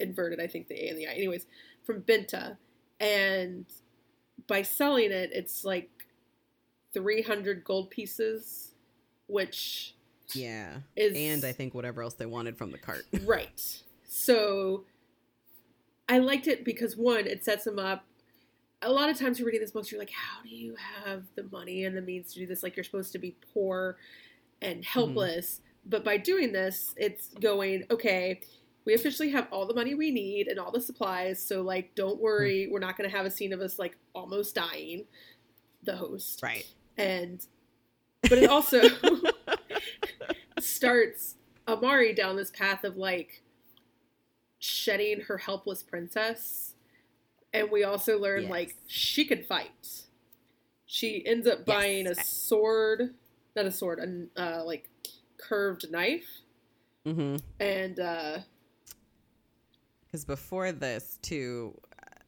inverted. 0.00 0.40
I 0.40 0.46
think 0.46 0.68
the 0.68 0.74
A 0.84 0.88
and 0.88 0.98
the 0.98 1.06
I. 1.06 1.12
Anyways, 1.12 1.46
from 1.84 2.02
Binta, 2.02 2.56
and 2.98 3.66
by 4.46 4.62
selling 4.62 5.12
it, 5.12 5.30
it's 5.32 5.64
like 5.64 5.90
300 6.92 7.62
gold 7.64 7.90
pieces, 7.90 8.72
which 9.28 9.94
Yeah. 10.32 10.78
is 10.96 11.16
And 11.16 11.44
I 11.44 11.52
think 11.52 11.72
whatever 11.74 12.02
else 12.02 12.14
they 12.14 12.26
wanted 12.26 12.56
from 12.56 12.72
the 12.72 12.78
cart. 12.78 13.04
Right. 13.24 13.82
So 14.04 14.84
I 16.08 16.18
liked 16.18 16.48
it 16.48 16.64
because 16.64 16.96
one, 16.96 17.26
it 17.28 17.44
sets 17.44 17.62
them 17.64 17.78
up. 17.78 18.04
A 18.82 18.90
lot 18.90 19.10
of 19.10 19.18
times 19.18 19.38
you're 19.38 19.46
reading 19.46 19.60
this 19.60 19.72
book, 19.72 19.90
you're 19.90 20.00
like, 20.00 20.10
how 20.10 20.42
do 20.42 20.48
you 20.48 20.74
have 21.04 21.24
the 21.34 21.44
money 21.52 21.84
and 21.84 21.96
the 21.96 22.00
means 22.00 22.32
to 22.32 22.40
do 22.40 22.46
this? 22.46 22.62
Like 22.62 22.76
you're 22.76 22.84
supposed 22.84 23.12
to 23.12 23.18
be 23.18 23.36
poor 23.52 23.98
and 24.62 24.76
mm-hmm. 24.76 24.82
helpless. 24.84 25.60
But 25.86 26.04
by 26.04 26.16
doing 26.16 26.52
this, 26.52 26.94
it's 26.96 27.28
going, 27.40 27.84
okay, 27.90 28.40
we 28.84 28.94
officially 28.94 29.30
have 29.30 29.48
all 29.50 29.66
the 29.66 29.74
money 29.74 29.94
we 29.94 30.10
need 30.10 30.48
and 30.48 30.58
all 30.58 30.70
the 30.70 30.80
supplies. 30.80 31.42
So 31.42 31.62
like, 31.62 31.94
don't 31.94 32.16
hmm. 32.16 32.22
worry, 32.22 32.68
we're 32.70 32.80
not 32.80 32.96
going 32.96 33.08
to 33.08 33.16
have 33.16 33.26
a 33.26 33.30
scene 33.30 33.52
of 33.52 33.60
us 33.60 33.78
like 33.78 33.96
almost 34.14 34.54
dying. 34.54 35.04
The 35.82 35.96
host, 35.96 36.42
Right. 36.42 36.66
and 36.98 37.44
but 38.22 38.36
it 38.36 38.50
also 38.50 38.82
starts 40.60 41.36
Amari 41.66 42.12
down 42.12 42.36
this 42.36 42.50
path 42.50 42.84
of 42.84 42.98
like 42.98 43.42
shedding 44.58 45.22
her 45.22 45.38
helpless 45.38 45.82
princess. 45.82 46.69
And 47.52 47.70
we 47.70 47.84
also 47.84 48.18
learn 48.18 48.42
Yes. 48.42 48.50
like 48.50 48.76
she 48.86 49.24
can 49.24 49.42
fight. 49.42 50.04
She 50.86 51.24
ends 51.26 51.46
up 51.46 51.64
buying 51.66 52.06
a 52.06 52.14
sword, 52.14 53.14
not 53.56 53.64
a 53.66 53.70
sword, 53.72 53.98
a 54.36 54.40
uh, 54.40 54.64
like 54.64 54.88
curved 55.36 55.90
knife, 55.90 56.26
Mm-hmm. 57.06 57.36
and 57.58 57.98
uh, 57.98 58.38
Because 60.06 60.24
before 60.24 60.72
this, 60.72 61.18
too, 61.22 61.78
uh, 61.98 62.20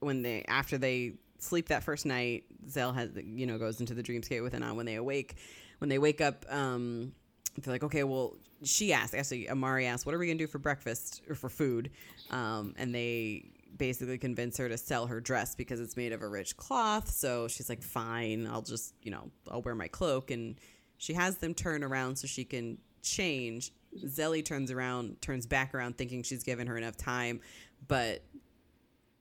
when 0.00 0.22
they 0.22 0.44
after 0.48 0.78
they 0.78 1.14
sleep 1.38 1.68
that 1.68 1.82
first 1.84 2.06
night, 2.06 2.44
Zell 2.68 2.92
has 2.92 3.10
you 3.24 3.46
know 3.46 3.58
goes 3.58 3.80
into 3.80 3.94
the 3.94 4.02
dreamscape 4.02 4.42
with 4.42 4.54
Inan. 4.54 4.76
When 4.76 4.86
they 4.86 4.94
awake, 4.94 5.36
when 5.78 5.88
they 5.88 5.98
wake 5.98 6.20
up, 6.20 6.46
um, 6.48 7.12
they're 7.58 7.74
like, 7.74 7.82
okay, 7.84 8.04
well, 8.04 8.36
she 8.62 8.92
asked. 8.92 9.14
Actually, 9.14 9.50
Amari 9.50 9.86
asked, 9.86 10.06
"What 10.06 10.14
are 10.14 10.18
we 10.18 10.26
gonna 10.26 10.38
do 10.38 10.46
for 10.46 10.58
breakfast 10.58 11.22
or 11.28 11.34
for 11.34 11.48
food?" 11.48 11.90
Um, 12.30 12.74
and 12.78 12.94
they 12.94 13.50
basically 13.76 14.18
convince 14.18 14.56
her 14.58 14.68
to 14.68 14.78
sell 14.78 15.06
her 15.06 15.20
dress 15.20 15.54
because 15.54 15.80
it's 15.80 15.96
made 15.96 16.12
of 16.12 16.22
a 16.22 16.28
rich 16.28 16.56
cloth. 16.56 17.10
So 17.10 17.48
she's 17.48 17.68
like, 17.68 17.82
"Fine, 17.82 18.46
I'll 18.46 18.62
just 18.62 18.94
you 19.02 19.10
know 19.10 19.30
I'll 19.50 19.62
wear 19.62 19.74
my 19.74 19.88
cloak." 19.88 20.30
And 20.30 20.58
she 20.98 21.12
has 21.14 21.36
them 21.38 21.54
turn 21.54 21.84
around 21.84 22.16
so 22.16 22.26
she 22.26 22.44
can 22.44 22.78
change. 23.02 23.72
Zélie 24.04 24.44
turns 24.44 24.70
around, 24.70 25.20
turns 25.22 25.46
back 25.46 25.74
around, 25.74 25.96
thinking 25.96 26.22
she's 26.22 26.42
given 26.42 26.66
her 26.66 26.76
enough 26.76 26.96
time, 26.96 27.40
but 27.88 28.22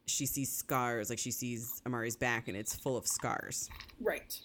she 0.06 0.26
sees 0.26 0.51
scars. 0.51 1.10
Like 1.10 1.20
she 1.20 1.32
sees 1.32 1.82
Amari's 1.86 2.16
back, 2.16 2.47
and 2.47 2.58
it's 2.58 2.76
full 2.76 2.97
of 2.97 3.08
scars. 3.08 3.70
right. 4.01 4.39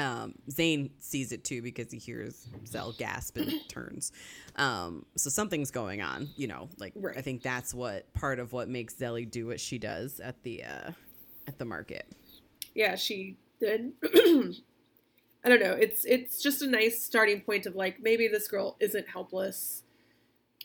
Um, 0.00 0.34
Tzain 0.50 0.90
sees 0.98 1.30
it 1.30 1.44
too 1.44 1.62
because 1.62 1.92
he 1.92 1.98
hears 1.98 2.48
Zell 2.66 2.92
gasp 2.98 3.36
and 3.36 3.52
turns. 3.68 4.10
Um, 4.56 5.06
so 5.16 5.30
something's 5.30 5.70
going 5.70 6.02
on, 6.02 6.28
you 6.36 6.48
know. 6.48 6.68
Like 6.78 6.92
Right. 6.96 7.16
I 7.16 7.20
think 7.20 7.42
that's 7.42 7.72
what 7.72 8.12
part 8.12 8.38
of 8.40 8.52
what 8.52 8.68
makes 8.68 8.94
Zélie 8.94 9.30
do 9.30 9.46
what 9.46 9.60
she 9.60 9.78
does 9.78 10.18
at 10.20 10.42
the 10.42 10.64
uh, 10.64 10.90
at 11.46 11.58
the 11.58 11.64
market. 11.64 12.06
yeah, 12.74 12.96
she 12.96 13.36
did. 13.60 13.92
I 14.02 15.48
don't 15.48 15.60
know. 15.60 15.74
It's 15.74 16.04
it's 16.04 16.42
just 16.42 16.62
a 16.62 16.66
nice 16.66 17.02
starting 17.02 17.40
point 17.42 17.66
of 17.66 17.76
like 17.76 18.02
maybe 18.02 18.26
this 18.28 18.48
girl 18.48 18.76
isn't 18.80 19.08
helpless. 19.08 19.82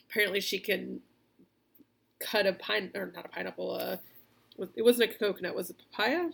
Apparently, 0.10 0.42
she 0.42 0.58
can 0.58 1.02
cut 2.20 2.48
a 2.48 2.54
pine 2.54 2.90
or 2.96 3.12
not 3.14 3.26
a 3.26 3.30
pineapple. 3.30 3.78
Uh, 3.80 3.98
it 4.76 4.82
wasn't 4.84 5.10
a 5.12 5.14
coconut. 5.14 5.56
Was 5.56 5.70
it 5.70 5.76
papaya? 5.92 6.30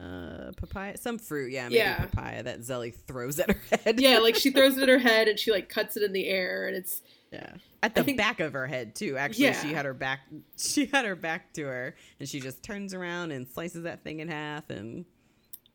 Uh, 0.00 0.52
papaya, 0.56 0.96
some 0.96 1.18
fruit, 1.18 1.52
yeah, 1.52 1.64
maybe 1.64 1.74
Yeah. 1.76 1.96
papaya 2.06 2.42
that 2.44 2.60
Zélie 2.60 2.94
throws 2.94 3.38
at 3.38 3.50
her 3.50 3.60
head. 3.84 4.00
Yeah, 4.00 4.18
like 4.18 4.34
she 4.34 4.50
throws 4.50 4.78
it 4.78 4.82
at 4.84 4.88
her 4.88 4.98
head 5.10 5.28
and 5.28 5.38
she 5.38 5.50
like 5.50 5.68
cuts 5.68 5.96
it 5.96 6.02
in 6.02 6.12
the 6.12 6.26
air, 6.26 6.66
and 6.68 6.74
it's 6.76 7.02
Yeah. 7.30 7.52
At 7.82 7.94
the 7.94 8.02
think- 8.04 8.16
back 8.16 8.40
of 8.40 8.54
her 8.54 8.66
head 8.66 8.94
too. 8.94 9.16
Actually, 9.18 9.44
Yeah. 9.44 9.60
she 9.62 9.72
had 9.74 9.84
her 9.84 9.92
back 9.94 10.20
she 10.56 10.86
had 10.86 11.04
her 11.04 11.14
back 11.16 11.52
to 11.54 11.64
her 11.64 11.94
and 12.18 12.26
she 12.28 12.40
just 12.40 12.62
turns 12.62 12.94
around 12.94 13.30
and 13.32 13.46
slices 13.46 13.82
that 13.82 14.02
thing 14.02 14.20
in 14.20 14.28
half 14.28 14.70
and 14.70 15.04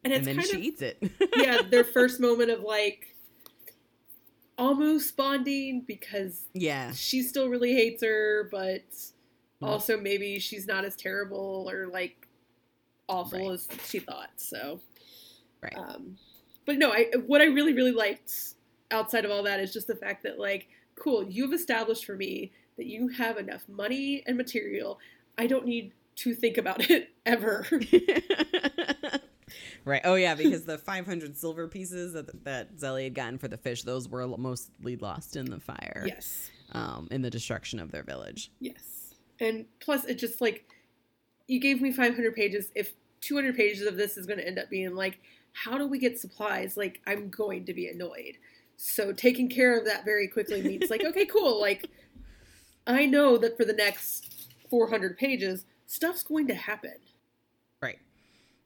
and 0.03 0.13
it's 0.13 0.28
and 0.28 0.39
then 0.39 0.45
she 0.45 0.55
of 0.57 0.63
eats 0.63 0.82
it. 0.82 0.97
yeah 1.36 1.61
their 1.61 1.84
first 1.84 2.19
moment 2.19 2.49
of 2.51 2.61
like 2.61 3.15
almost 4.57 5.15
bonding 5.17 5.82
because 5.86 6.45
yeah. 6.53 6.91
she 6.93 7.21
still 7.21 7.49
really 7.49 7.73
hates 7.73 8.01
her, 8.03 8.47
but 8.51 8.84
Mhm. 9.61 9.67
also 9.67 9.99
maybe 9.99 10.39
she's 10.39 10.65
not 10.67 10.86
as 10.86 10.95
terrible 10.95 11.67
or 11.69 11.88
like 11.88 12.24
awful 13.07 13.39
Right. 13.49 13.51
as 13.51 13.67
she 13.87 13.99
thought. 13.99 14.29
So, 14.37 14.79
Right. 15.61 15.73
um, 15.77 16.17
but 16.65 16.77
no, 16.77 16.91
I 16.91 17.11
what 17.25 17.41
I 17.41 17.45
really 17.45 17.73
really 17.73 17.91
liked 17.91 18.31
outside 18.91 19.25
of 19.25 19.31
all 19.31 19.43
that 19.43 19.59
is 19.59 19.73
just 19.73 19.87
the 19.87 19.95
fact 19.95 20.23
that 20.23 20.39
like, 20.39 20.67
cool, 20.95 21.23
you've 21.23 21.53
established 21.53 22.05
for 22.05 22.15
me 22.15 22.51
that 22.77 22.85
you 22.85 23.07
have 23.09 23.37
enough 23.37 23.67
money 23.67 24.23
and 24.27 24.37
material. 24.37 24.99
I 25.37 25.47
don't 25.47 25.65
need 25.65 25.91
to 26.17 26.33
think 26.33 26.57
about 26.57 26.89
it 26.89 27.09
ever. 27.25 27.65
right. 29.85 30.01
Oh 30.03 30.15
yeah, 30.15 30.35
because 30.35 30.65
the 30.65 30.77
500 30.77 31.37
silver 31.37 31.67
pieces 31.67 32.13
that 32.13 32.43
that 32.45 32.75
Zélie 32.77 33.05
had 33.05 33.15
gotten 33.15 33.37
for 33.37 33.47
the 33.47 33.57
fish, 33.57 33.83
those 33.83 34.09
were 34.09 34.27
mostly 34.37 34.95
lost 34.97 35.35
in 35.35 35.45
the 35.49 35.59
fire. 35.59 36.03
yes. 36.05 36.49
Um, 36.71 37.07
in 37.11 37.21
the 37.21 37.29
destruction 37.29 37.79
of 37.79 37.91
their 37.91 38.03
village. 38.03 38.51
Yes. 38.59 39.13
And 39.39 39.65
plus, 39.79 40.03
it 40.05 40.15
just 40.15 40.41
like, 40.41 40.65
you 41.47 41.59
gave 41.59 41.81
me 41.81 41.91
500 41.91 42.35
pages. 42.35 42.71
If 42.75 42.93
200 43.21 43.55
pages 43.55 43.87
of 43.87 43.97
this 43.97 44.17
is 44.17 44.25
going 44.25 44.39
to 44.39 44.47
end 44.47 44.59
up 44.59 44.69
being 44.69 44.95
like, 44.95 45.19
how 45.53 45.77
do 45.77 45.87
we 45.87 45.99
get 45.99 46.19
supplies? 46.19 46.77
Like, 46.77 47.01
I'm 47.07 47.29
going 47.29 47.65
to 47.65 47.73
be 47.73 47.87
annoyed. 47.87 48.37
So, 48.77 49.13
taking 49.13 49.49
care 49.49 49.77
of 49.77 49.85
that 49.85 50.03
very 50.03 50.27
quickly 50.27 50.61
means, 50.61 50.89
like, 50.89 51.03
okay, 51.05 51.25
cool. 51.25 51.59
Like, 51.59 51.89
I 52.85 53.05
know 53.05 53.37
that 53.37 53.57
for 53.57 53.65
the 53.65 53.73
next 53.73 54.49
400 54.69 55.17
pages, 55.17 55.65
stuff's 55.85 56.23
going 56.23 56.47
to 56.47 56.55
happen. 56.55 56.95
Right. 57.81 57.99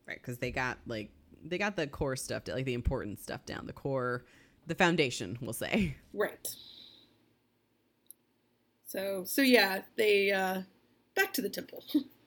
Right. 0.08 0.18
Because 0.20 0.40
they 0.40 0.52
got 0.52 0.80
like 0.88 1.12
they 1.44 1.58
got 1.58 1.76
the 1.76 1.88
core 1.88 2.16
stuff, 2.16 2.44
like 2.48 2.66
the 2.66 2.74
important 2.74 3.20
stuff 3.22 3.46
down, 3.46 3.66
the 3.66 3.74
core, 3.74 4.26
the 4.68 4.76
foundation, 4.76 5.38
we'll 5.42 5.54
say. 5.54 5.96
Right. 6.14 6.48
So, 8.86 9.24
so 9.26 9.42
yeah, 9.42 9.84
they, 9.98 10.32
uh, 10.32 10.64
back 11.16 11.32
to 11.34 11.42
the 11.42 11.50
temple. 11.50 11.84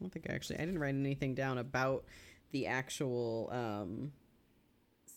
I 0.00 0.04
don't 0.04 0.10
think 0.10 0.26
I 0.30 0.34
actually 0.34 0.56
I 0.56 0.60
didn't 0.60 0.78
write 0.78 0.94
anything 0.94 1.34
down 1.34 1.58
about 1.58 2.04
the 2.52 2.66
actual 2.66 3.48
um 3.52 4.12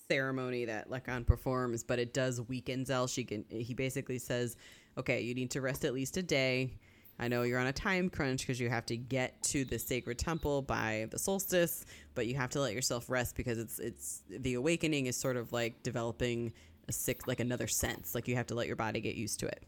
ceremony 0.09 0.65
that 0.65 0.89
Lekan 0.89 1.25
performs, 1.25 1.84
but 1.84 1.99
it 1.99 2.13
does 2.13 2.41
weaken 2.41 2.86
Zell. 2.86 3.07
She 3.07 3.23
can 3.23 3.45
he 3.49 3.73
basically 3.73 4.19
says, 4.19 4.57
Okay, 4.97 5.21
you 5.21 5.34
need 5.34 5.51
to 5.51 5.61
rest 5.61 5.86
at 5.86 5.93
least 5.93 6.17
a 6.17 6.23
day. 6.23 6.73
I 7.19 7.27
know 7.27 7.43
you're 7.43 7.59
on 7.59 7.67
a 7.67 7.73
time 7.73 8.09
crunch 8.09 8.41
because 8.41 8.59
you 8.59 8.69
have 8.69 8.86
to 8.88 8.97
get 8.97 9.41
to 9.43 9.65
the 9.65 9.77
sacred 9.77 10.17
temple 10.17 10.63
by 10.63 11.07
the 11.11 11.19
solstice, 11.19 11.86
but 12.15 12.25
you 12.25 12.36
have 12.36 12.49
to 12.51 12.59
let 12.59 12.73
yourself 12.73 13.09
rest 13.09 13.36
because 13.36 13.57
it's 13.57 13.79
it's 13.79 14.23
the 14.29 14.55
awakening 14.55 15.05
is 15.05 15.15
sort 15.15 15.38
of 15.38 15.53
like 15.53 15.81
developing 15.84 16.51
a 16.89 16.91
sick 16.91 17.27
like 17.27 17.39
another 17.39 17.67
sense. 17.67 18.13
Like 18.13 18.27
you 18.27 18.36
have 18.36 18.47
to 18.47 18.55
let 18.55 18.67
your 18.67 18.75
body 18.75 18.99
get 18.99 19.15
used 19.15 19.39
to 19.41 19.47
it. 19.47 19.63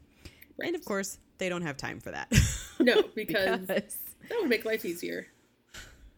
Right. 0.58 0.66
And 0.68 0.76
of 0.76 0.84
course, 0.84 1.18
they 1.38 1.48
don't 1.48 1.62
have 1.62 1.76
time 1.76 2.00
for 2.00 2.10
that. 2.10 2.32
no, 2.80 3.02
because 3.14 3.60
Because- 3.60 3.96
that 4.28 4.38
would 4.40 4.48
make 4.48 4.64
life 4.64 4.84
easier. 4.84 5.26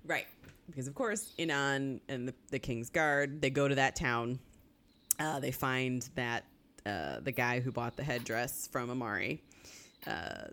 Right. 0.04 0.26
Because 0.68 0.86
of 0.88 0.94
course, 0.94 1.32
Inan 1.38 2.00
and 2.09 2.28
the, 2.28 2.34
the 2.50 2.59
King's 2.59 2.90
Guard, 2.90 3.40
they 3.40 3.50
go 3.50 3.68
to 3.68 3.74
that 3.76 3.96
town. 3.96 4.38
Uh, 5.18 5.40
they 5.40 5.50
find 5.50 6.09
that 6.14 6.44
uh, 6.86 7.20
the 7.20 7.32
guy 7.32 7.61
who 7.61 7.72
bought 7.72 7.96
the 7.96 8.04
headdress 8.04 8.68
from 8.70 8.90
Amari, 8.90 9.42
uh, 10.06 10.44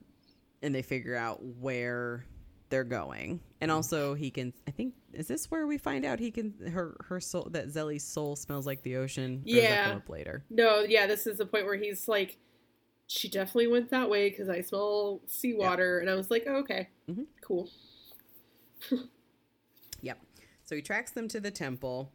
and 0.64 0.74
they 0.74 0.82
figure 0.82 1.16
out 1.16 1.44
where 1.60 2.26
they're 2.70 2.84
going. 2.84 3.40
And 3.62 3.70
also, 3.72 4.14
he 4.16 4.32
can. 4.32 4.54
I 4.68 4.72
think 4.72 4.96
is 5.14 5.28
this 5.28 5.52
where 5.52 5.68
we 5.68 5.78
find 5.78 6.04
out 6.06 6.20
he 6.20 6.32
can 6.32 6.54
her 6.74 6.96
her 7.08 7.20
soul 7.20 7.48
that 7.52 7.68
Zélie's 7.68 8.04
soul 8.04 8.36
smells 8.36 8.66
like 8.66 8.82
the 8.84 8.96
ocean. 8.98 9.44
Or 9.46 9.46
does 9.46 9.54
that 9.56 9.62
Yeah. 9.62 9.88
come 9.90 9.98
up 9.98 10.10
later. 10.10 10.44
No, 10.50 10.80
yeah, 10.82 11.06
this 11.08 11.28
is 11.28 11.38
the 11.38 11.46
point 11.46 11.66
where 11.66 11.76
he's 11.78 12.08
like, 12.08 12.38
she 13.08 13.30
definitely 13.30 13.68
went 13.68 13.90
that 13.92 14.10
way 14.10 14.30
because 14.30 14.50
I 14.50 14.62
smell 14.62 15.22
seawater. 15.28 16.00
And 16.00 16.10
I 16.10 16.16
was 16.16 16.32
like, 16.32 16.46
oh, 16.48 16.56
okay, 16.58 16.90
Mhm. 17.10 17.26
cool. 17.42 17.70
Yep. 20.02 20.20
So 20.64 20.76
he 20.76 20.82
tracks 20.82 21.12
them 21.12 21.28
to 21.30 21.40
the 21.40 21.52
temple. 21.52 22.12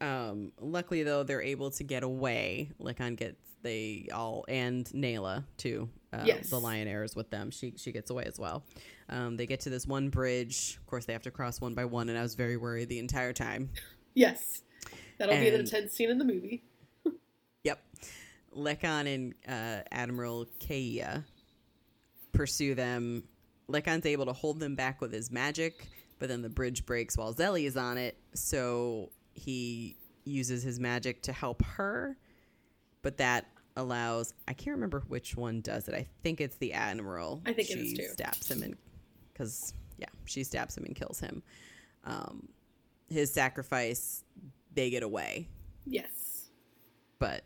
Um, 0.00 0.52
luckily, 0.60 1.02
though, 1.02 1.22
they're 1.24 1.42
able 1.42 1.70
to 1.72 1.84
get 1.84 2.02
away. 2.02 2.70
Lekan 2.80 3.16
gets 3.16 3.36
they 3.62 4.06
all 4.14 4.44
and 4.46 4.84
Nailah 4.94 5.42
too 5.56 5.88
uh, 6.12 6.22
Yes. 6.24 6.48
the 6.48 6.60
lion 6.60 6.86
heirs 6.86 7.16
with 7.16 7.28
them. 7.30 7.50
She 7.50 7.74
she 7.76 7.90
gets 7.90 8.08
away 8.10 8.22
as 8.24 8.38
well. 8.38 8.64
Um, 9.08 9.36
they 9.36 9.46
get 9.46 9.60
to 9.60 9.70
this 9.70 9.84
one 9.86 10.08
bridge. 10.10 10.76
Of 10.78 10.86
course, 10.86 11.06
they 11.06 11.12
have 11.12 11.22
to 11.22 11.30
cross 11.32 11.60
one 11.60 11.74
by 11.74 11.84
one, 11.84 12.08
and 12.08 12.16
I 12.16 12.22
was 12.22 12.34
very 12.36 12.56
worried 12.56 12.88
the 12.88 12.98
entire 12.98 13.32
time. 13.32 13.70
Yes. 14.14 14.62
That'll 15.18 15.36
be 15.38 15.50
the 15.50 15.58
And- 15.60 15.68
tenth 15.68 15.92
scene 15.92 16.10
in 16.10 16.18
the 16.18 16.24
movie. 16.24 16.64
Yep. 17.64 17.80
Lekan 18.56 19.12
and 19.14 19.34
uh, 19.46 19.82
Admiral 19.92 20.46
Kaea 20.60 21.24
pursue 22.32 22.74
them. 22.74 23.24
Lekan's 23.68 24.06
able 24.06 24.26
to 24.26 24.32
hold 24.32 24.60
them 24.60 24.74
back 24.74 25.00
with 25.00 25.12
his 25.12 25.30
magic, 25.30 25.86
but 26.18 26.28
then 26.28 26.42
the 26.42 26.48
bridge 26.48 26.86
breaks 26.86 27.16
while 27.16 27.34
Zélie 27.34 27.64
is 27.66 27.76
on 27.76 27.98
it. 27.98 28.16
So 28.34 29.10
he 29.34 29.96
uses 30.24 30.62
his 30.62 30.80
magic 30.80 31.22
to 31.22 31.32
help 31.32 31.62
her, 31.64 32.16
but 33.02 33.18
that 33.18 33.46
allows 33.76 34.34
I 34.48 34.54
can't 34.54 34.74
remember 34.74 35.04
which 35.08 35.36
one 35.36 35.60
does 35.60 35.86
it. 35.88 35.94
I 35.94 36.06
think 36.22 36.40
it's 36.40 36.56
the 36.56 36.72
Admiral. 36.72 37.42
I 37.46 37.52
think 37.52 37.68
she 37.68 37.74
is 37.74 37.92
too. 37.92 38.08
stabs 38.12 38.50
him 38.50 38.62
and 38.62 38.76
because 39.32 39.72
yeah, 39.98 40.08
she 40.24 40.42
stabs 40.44 40.76
him 40.76 40.84
and 40.84 40.96
kills 40.96 41.20
him. 41.20 41.42
Um, 42.04 42.48
his 43.08 43.32
sacrifice, 43.32 44.24
they 44.74 44.90
get 44.90 45.02
away 45.02 45.48
Yes. 45.86 46.48
but 47.18 47.42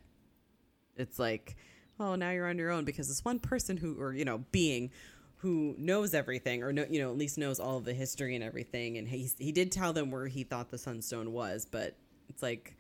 it's 0.97 1.19
like 1.19 1.57
oh 2.01 2.15
now 2.15 2.31
you're 2.31 2.49
on 2.49 2.59
your 2.59 2.71
own 2.71 2.85
because 2.85 3.09
this 3.09 3.25
one 3.25 3.39
person 3.39 3.77
who 3.77 4.01
or 4.01 4.13
you 4.13 4.25
know 4.25 4.39
being 4.53 4.91
who 5.37 5.75
knows 5.79 6.15
everything 6.15 6.63
or 6.63 6.73
know 6.73 6.87
you 6.89 7.01
know 7.01 7.11
at 7.11 7.17
least 7.17 7.39
knows 7.39 7.59
all 7.59 7.79
of 7.79 7.85
the 7.85 7.95
history 7.95 8.35
and 8.35 8.45
everything 8.45 8.99
and 8.99 9.09
he 9.09 9.29
he 9.39 9.53
did 9.53 9.73
tell 9.73 9.93
them 9.93 10.11
where 10.11 10.27
he 10.27 10.45
thought 10.45 10.71
the 10.71 10.79
sunstone 10.79 11.33
was 11.33 11.67
but 11.67 11.97
it's 12.29 12.43
like 12.43 12.77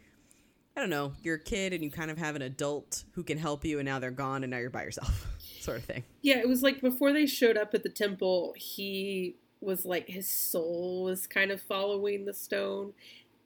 I 0.76 0.80
don't 0.80 0.90
know 0.90 1.12
you're 1.22 1.36
a 1.36 1.42
kid 1.42 1.72
and 1.72 1.82
you 1.82 1.90
kind 1.90 2.10
of 2.10 2.18
have 2.18 2.36
an 2.36 2.42
adult 2.42 3.04
who 3.12 3.22
can 3.22 3.38
help 3.38 3.64
you 3.64 3.78
and 3.78 3.86
now 3.86 3.98
they're 3.98 4.10
gone 4.10 4.44
and 4.44 4.50
now 4.50 4.58
you're 4.58 4.70
by 4.70 4.84
yourself 4.84 5.26
sort 5.62 5.78
of 5.78 5.84
thing 5.84 6.04
Yeah, 6.22 6.38
it 6.38 6.48
was 6.48 6.62
like 6.62 6.80
before 6.80 7.12
they 7.12 7.26
showed 7.26 7.56
up 7.56 7.74
at 7.74 7.82
the 7.82 7.88
temple, 7.88 8.54
he 8.56 9.36
was 9.60 9.84
like 9.84 10.08
his 10.08 10.28
soul 10.28 11.04
was 11.04 11.26
kind 11.26 11.50
of 11.50 11.62
following 11.62 12.24
the 12.24 12.34
stone. 12.34 12.92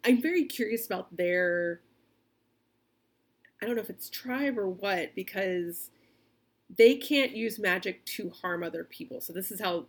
I'm 0.04 0.20
very 0.20 0.44
curious 0.44 0.86
about 0.86 1.14
their 1.16 1.80
I 3.66 3.68
don't 3.68 3.74
know 3.78 3.82
if 3.82 3.90
it's 3.90 4.08
tribe 4.08 4.56
or 4.60 4.68
what 4.68 5.16
because 5.16 5.90
they 6.70 6.94
can't 6.94 7.32
use 7.34 7.58
magic 7.58 8.04
to 8.04 8.30
harm 8.30 8.62
other 8.62 8.84
people. 8.84 9.20
So 9.20 9.32
this 9.32 9.50
is 9.50 9.60
how 9.60 9.86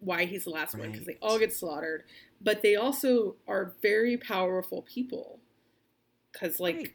why 0.00 0.24
he's 0.24 0.44
the 0.44 0.50
last 0.50 0.74
one 0.74 0.90
because 0.90 1.04
they 1.06 1.18
all 1.20 1.38
get 1.38 1.52
slaughtered, 1.52 2.04
but 2.40 2.62
they 2.62 2.74
also 2.74 3.36
are 3.46 3.74
very 3.82 4.16
powerful 4.16 4.80
people. 4.80 5.40
Cuz 6.32 6.58
like 6.58 6.76
Right. 6.76 6.94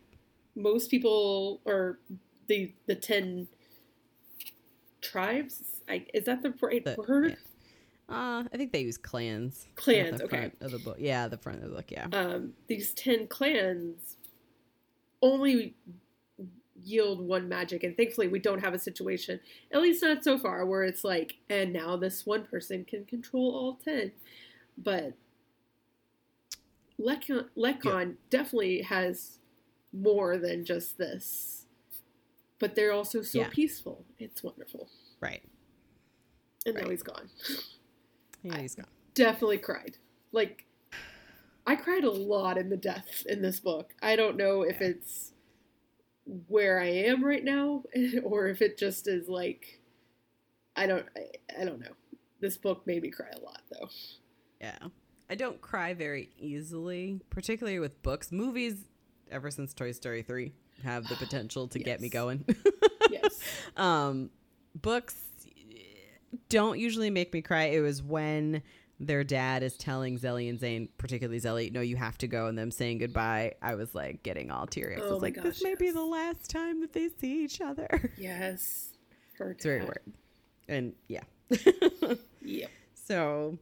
most 0.56 0.90
people 0.90 1.62
or 1.66 2.00
the 2.48 2.74
the 2.88 2.96
10 2.96 3.48
tribes 5.02 5.62
I, 5.88 6.08
is 6.16 6.26
that 6.26 6.42
the 6.42 6.56
right 6.60 6.84
The- 6.84 6.96
word 6.98 7.38
yeah. 8.10 8.16
uh 8.16 8.44
I 8.52 8.58
think 8.58 8.72
they 8.72 8.82
use 8.82 8.98
clans 8.98 9.68
Clans, 9.76 10.18
the 10.18 10.26
okay. 10.26 10.52
of 10.62 10.72
the 10.72 10.80
book 10.80 10.98
yeah 11.00 11.28
the 11.28 11.38
front 11.38 11.62
of 11.64 11.70
the 11.70 11.76
book 11.76 11.92
yeah 11.92 12.08
um, 12.12 12.54
these 12.68 12.92
10 12.94 13.28
clans 13.28 14.18
only 15.22 15.76
yield 16.84 17.20
one 17.20 17.48
magic 17.50 17.84
and 17.84 17.96
thankfully 17.98 18.28
we 18.28 18.40
don't 18.40 18.64
have 18.64 18.74
a 18.74 18.80
situation 18.80 19.40
at 19.72 19.82
least 19.82 20.04
not 20.04 20.24
so 20.24 20.38
far 20.38 20.66
where 20.66 20.84
it's 20.84 21.04
like 21.04 21.36
and 21.50 21.72
now 21.74 21.96
this 21.96 22.26
one 22.26 22.46
person 22.46 22.84
can 22.86 23.06
control 23.06 23.54
all 23.56 23.80
10 23.84 24.12
but 24.78 25.14
Lekan, 27.00 27.48
Lekan 27.58 28.16
definitely 28.30 28.82
has 28.84 29.40
more 29.92 30.38
than 30.38 30.66
just 30.66 30.98
this 30.98 31.66
but 32.60 32.76
they're 32.76 32.94
also 32.94 33.22
so 33.22 33.40
Yeah. 33.40 33.50
peaceful 33.50 34.06
it's 34.20 34.44
wonderful 34.44 34.90
right 35.20 35.44
and 36.66 36.76
now 36.76 36.90
he's 36.90 37.04
gone 37.04 37.30
yeah 38.44 38.58
he's 38.60 38.76
gone 38.76 38.88
definitely 39.14 39.58
cried. 39.60 39.98
Like, 40.32 40.66
I 41.66 41.76
cried 41.76 42.04
a 42.04 42.12
lot 42.12 42.58
in 42.58 42.70
the 42.70 42.78
deaths 42.78 43.24
in 43.28 43.42
this 43.42 43.60
book. 43.60 43.94
I 44.02 44.16
don't 44.16 44.38
know 44.38 44.64
if 44.64 44.82
Yeah. 44.82 44.88
it's 44.88 45.33
where 46.48 46.80
I 46.80 46.88
am 46.88 47.24
right 47.24 47.44
now, 47.44 47.84
or 48.24 48.48
if 48.48 48.62
it 48.62 48.78
just 48.78 49.08
is 49.08 49.28
like, 49.28 49.80
I 50.76 50.88
don't, 50.88 51.06
I, 51.16 51.62
I 51.62 51.66
don't 51.66 51.80
know. 51.80 51.96
This 52.40 52.58
book 52.58 52.86
made 52.86 53.04
me 53.04 53.10
cry 53.10 53.30
a 53.36 53.40
lot, 53.40 53.62
though. 53.72 53.90
Yeah. 54.60 54.78
I 55.30 55.36
don't 55.36 55.62
cry 55.62 55.94
very 55.94 56.30
easily, 56.38 57.22
particularly 57.30 57.80
with 57.80 58.02
books. 58.04 58.32
Movies, 58.32 58.76
ever 59.32 59.50
since 59.50 59.74
Toy 59.74 59.92
Story 59.92 60.22
3, 60.22 60.52
have 60.84 61.08
the 61.08 61.16
potential 61.18 61.68
to 61.70 61.80
get 61.80 62.02
me 62.02 62.10
going. 62.10 62.46
Yes. 63.12 63.40
um, 63.78 64.30
books 64.76 65.16
don't 66.50 66.80
usually 66.80 67.10
make 67.10 67.34
me 67.34 67.42
cry. 67.42 67.66
It 67.66 67.82
was 67.82 68.02
when 68.02 68.64
their 69.00 69.24
dad 69.24 69.64
is 69.64 69.76
telling 69.78 70.18
Zélie 70.18 70.50
and 70.50 70.60
Tzain, 70.60 70.90
particularly 70.98 71.40
Zélie, 71.40 71.72
no, 71.72 71.82
you 71.82 71.96
have 71.98 72.18
to 72.20 72.28
go, 72.28 72.48
and 72.48 72.58
them 72.58 72.72
saying 72.72 73.00
goodbye. 73.00 73.54
I 73.62 73.76
was 73.76 73.94
like 73.94 74.24
getting 74.24 74.52
all 74.52 74.68
teary. 74.68 74.98
I 74.98 75.00
Oh 75.02 75.14
was 75.14 75.22
like, 75.22 75.36
gosh, 75.36 75.44
this 75.44 75.64
may 75.64 75.76
be 75.76 75.92
the 75.92 76.04
last 76.04 76.50
time 76.50 76.82
that 76.82 76.94
they 76.94 77.10
see 77.20 77.44
each 77.44 77.62
other. 77.62 78.12
yes. 78.18 78.90
Her 79.38 79.52
It's 79.52 79.64
very 79.64 79.82
weird. 79.82 80.02
And 80.68 80.94
yeah. 81.08 81.24
Yep. 82.46 82.72
So 82.94 83.58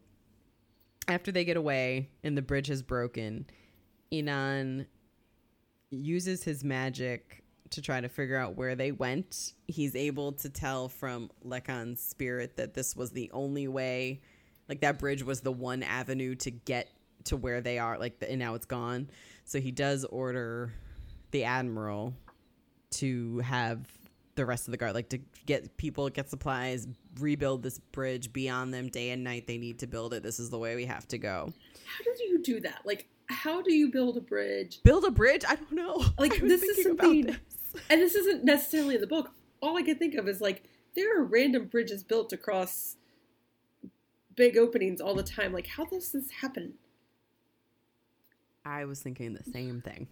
after 1.08 1.32
they 1.32 1.46
get 1.46 1.58
away 1.58 2.10
and 2.24 2.38
the 2.38 2.42
bridge 2.42 2.70
is 2.70 2.82
broken, 2.82 3.46
Inan 4.12 4.86
uses 5.92 6.44
his 6.44 6.64
magic 6.64 7.44
to 7.72 7.82
try 7.82 8.02
to 8.02 8.10
figure 8.10 8.38
out 8.38 8.56
where 8.56 8.76
they 8.76 8.92
went. 8.92 9.54
He's 9.68 9.96
able 9.96 10.34
to 10.34 10.50
tell 10.50 10.90
from 10.90 11.30
Lekan's 11.46 12.02
spirit 12.02 12.58
that 12.58 12.74
this 12.74 12.96
was 12.96 13.12
the 13.12 13.30
only 13.32 13.68
way, 13.68 14.22
like 14.72 14.80
that 14.80 14.99
bridge 14.99 15.22
was 15.22 15.41
the 15.41 15.51
one 15.51 15.84
avenue 15.84 16.34
to 16.34 16.49
get 16.49 16.89
to 17.26 17.36
where 17.36 17.59
they 17.59 17.78
are, 17.78 17.99
like, 17.99 18.19
the, 18.19 18.30
and 18.30 18.39
now 18.39 18.55
it's 18.55 18.65
gone. 18.65 19.09
So 19.43 19.59
he 19.59 19.69
does 19.69 20.05
order 20.05 20.72
the 21.32 21.43
admiral 21.43 22.13
to 22.91 23.39
have 23.39 23.86
the 24.36 24.45
rest 24.45 24.69
of 24.69 24.72
the 24.72 24.78
guard, 24.78 24.93
like 24.93 25.09
to 25.09 25.19
get 25.45 25.76
people, 25.76 26.07
get 26.09 26.30
supplies, 26.30 26.88
rebuild 27.19 27.63
this 27.63 27.80
bridge, 27.80 28.32
be 28.32 28.47
on 28.47 28.72
them 28.72 28.88
day 28.88 29.09
and 29.09 29.26
night. 29.26 29.45
They 29.45 29.57
need 29.57 29.80
to 29.80 29.88
build 29.88 30.13
it. 30.13 30.24
This 30.24 30.39
is 30.39 30.49
the 30.49 30.57
way 30.57 30.78
we 30.78 30.86
have 30.86 31.05
to 31.09 31.17
go. 31.17 31.51
How 31.86 32.03
do 32.15 32.24
you 32.24 32.41
do 32.41 32.61
that? 32.61 32.80
Like, 32.86 33.09
how 33.28 33.61
do 33.61 33.74
you 33.74 33.91
build 33.91 34.15
a 34.15 34.22
bridge? 34.22 34.80
Build 34.84 35.03
a 35.03 35.11
bridge? 35.11 35.43
I 35.45 35.55
don't 35.55 35.74
know. 35.74 36.01
Like, 36.17 36.38
this 36.39 36.63
is 36.63 36.84
something- 36.84 37.26
this. 37.26 37.38
And 37.89 38.01
this 38.01 38.15
isn't 38.15 38.45
necessarily 38.45 38.95
in 38.95 39.01
the 39.01 39.07
book. 39.07 39.32
All 39.61 39.78
I 39.78 39.82
can 39.82 39.97
think 39.97 40.15
of 40.15 40.30
is 40.30 40.39
like 40.39 40.63
there 40.95 41.19
are 41.19 41.24
random 41.24 41.65
bridges 41.65 42.03
built 42.05 42.32
across 42.32 42.95
big 44.42 44.58
openings 44.58 45.00
all 45.00 45.14
the 45.14 45.22
time. 45.22 45.54
Like, 45.54 45.68
how 45.68 45.86
does 45.86 46.12
this 46.12 46.32
happen? 46.32 46.74
I 48.66 48.86
was 48.86 49.00
thinking 49.00 49.34
the 49.36 49.44
same 49.52 49.82
thing. 49.82 50.08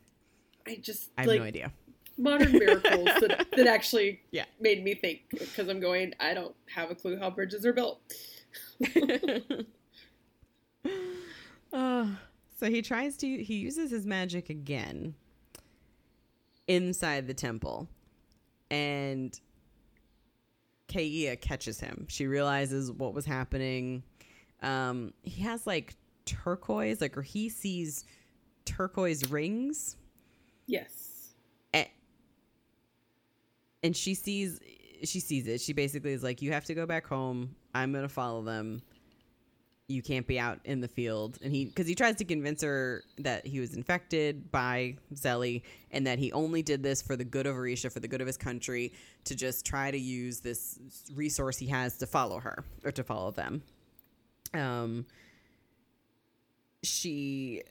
I 0.68 0.76
just 0.76 1.10
I 1.18 1.22
have 1.22 1.28
like 1.30 1.40
no 1.40 1.46
idea. 1.48 1.74
modern 2.16 2.52
miracles 2.52 3.06
that, 3.22 3.48
that 3.58 3.66
actually 3.66 4.22
Yeah. 4.30 4.46
made 4.60 4.84
me 4.84 4.94
think 4.94 5.22
because 5.32 5.68
I'm 5.68 5.80
going. 5.80 6.14
I 6.20 6.36
don't 6.36 6.54
have 6.76 6.92
a 6.92 6.96
clue 6.96 7.18
how 7.18 7.32
bridges 7.32 7.66
are 7.66 7.74
built. 7.74 8.02
uh, 11.74 12.06
so 12.56 12.70
he 12.70 12.84
tries 12.84 13.18
to 13.18 13.44
he 13.44 13.56
uses 13.56 13.90
his 13.90 14.06
magic 14.06 14.52
again 14.52 15.16
inside 16.68 17.26
the 17.26 17.34
temple 17.34 17.88
and 18.70 19.40
Kaea 20.88 21.40
catches 21.42 21.80
him. 21.80 22.06
She 22.10 22.28
realizes 22.28 22.92
what 22.92 23.14
was 23.16 23.26
happening. 23.26 24.04
Um, 24.62 25.14
he 25.24 25.42
has 25.44 25.66
like 25.66 25.96
turquoise, 26.26 27.02
like 27.02 27.18
or 27.18 27.22
he 27.22 27.50
sees 27.50 28.06
turquoise 28.66 29.30
rings. 29.30 29.96
Yes. 30.68 31.34
a- 31.74 31.92
and 33.84 33.96
she 33.96 34.14
sees 34.14 34.60
she 35.04 35.20
sees 35.20 35.48
it. 35.48 35.62
She 35.62 35.74
basically 35.74 36.12
is 36.14 36.24
like 36.24 36.42
you 36.42 36.52
have 36.52 36.66
to 36.66 36.74
go 36.76 36.86
back 36.86 37.08
home. 37.08 37.56
I'm 37.74 37.94
gonna 37.94 38.10
follow 38.10 38.42
them. 38.44 38.82
You 39.88 40.04
can't 40.04 40.28
be 40.28 40.38
out 40.40 40.60
in 40.66 40.82
the 40.82 40.88
field. 40.88 41.40
And 41.42 41.52
he 41.52 41.66
because 41.66 41.88
he 41.88 41.96
tries 41.96 42.16
to 42.18 42.26
convince 42.26 42.62
her 42.62 43.04
that 43.18 43.48
he 43.48 43.60
was 43.60 43.74
infected 43.74 44.52
by 44.52 44.98
Zélie 45.16 45.64
and 45.92 46.06
that 46.06 46.20
he 46.20 46.32
only 46.34 46.62
did 46.62 46.84
this 46.84 47.02
for 47.02 47.16
the 47.16 47.24
good 47.24 47.48
of 47.48 47.56
Orïsha 47.56 47.92
for 47.92 48.00
the 48.00 48.08
good 48.08 48.22
of 48.22 48.28
his 48.28 48.38
country 48.38 48.94
to 49.24 49.36
just 49.36 49.66
try 49.66 49.90
to 49.90 49.98
use 49.98 50.42
this 50.42 50.78
resource 51.16 51.58
he 51.58 51.68
has 51.68 51.98
to 51.98 52.06
follow 52.06 52.40
her 52.40 52.64
or 52.84 52.92
to 52.92 53.04
follow 53.04 53.32
them 53.32 53.64
um 54.54 55.06
she 56.84 57.64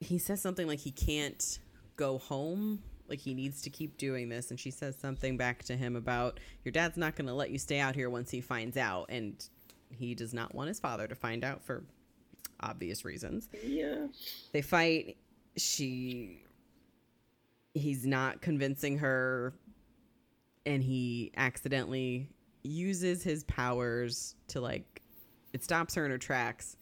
he 0.00 0.18
says 0.18 0.40
something 0.40 0.66
like 0.66 0.78
he 0.78 0.90
can't 0.90 1.58
go 1.96 2.18
home 2.18 2.82
like 3.08 3.20
he 3.20 3.34
needs 3.34 3.62
to 3.62 3.70
keep 3.70 3.96
doing 3.96 4.28
this. 4.28 4.50
And 4.50 4.60
she 4.60 4.70
says 4.70 4.96
something 4.96 5.36
back 5.36 5.64
to 5.64 5.76
him 5.76 5.96
about 5.96 6.40
your 6.64 6.72
dad's 6.72 6.96
not 6.96 7.16
going 7.16 7.26
to 7.26 7.34
let 7.34 7.50
you 7.50 7.58
stay 7.58 7.80
out 7.80 7.94
here 7.94 8.10
once 8.10 8.30
he 8.30 8.40
finds 8.40 8.76
out. 8.76 9.06
And 9.08 9.42
he 9.90 10.14
does 10.14 10.34
not 10.34 10.54
want 10.54 10.68
his 10.68 10.78
father 10.78 11.08
to 11.08 11.14
find 11.14 11.44
out 11.44 11.64
for 11.64 11.84
obvious 12.60 13.04
reasons. 13.04 13.48
Yeah. 13.64 14.06
they 14.52 14.62
fight. 14.62 15.16
She 15.56 16.42
he's 17.74 18.06
not 18.06 18.40
convincing 18.40 18.98
her. 18.98 19.54
And 20.66 20.82
he 20.82 21.32
accidentally 21.36 22.28
uses 22.62 23.22
his 23.22 23.44
powers 23.44 24.34
to 24.48 24.60
like 24.60 24.97
it 25.52 25.64
stops 25.64 25.94
her 25.94 26.04
in 26.04 26.10
her 26.10 26.18
tracks 26.18 26.76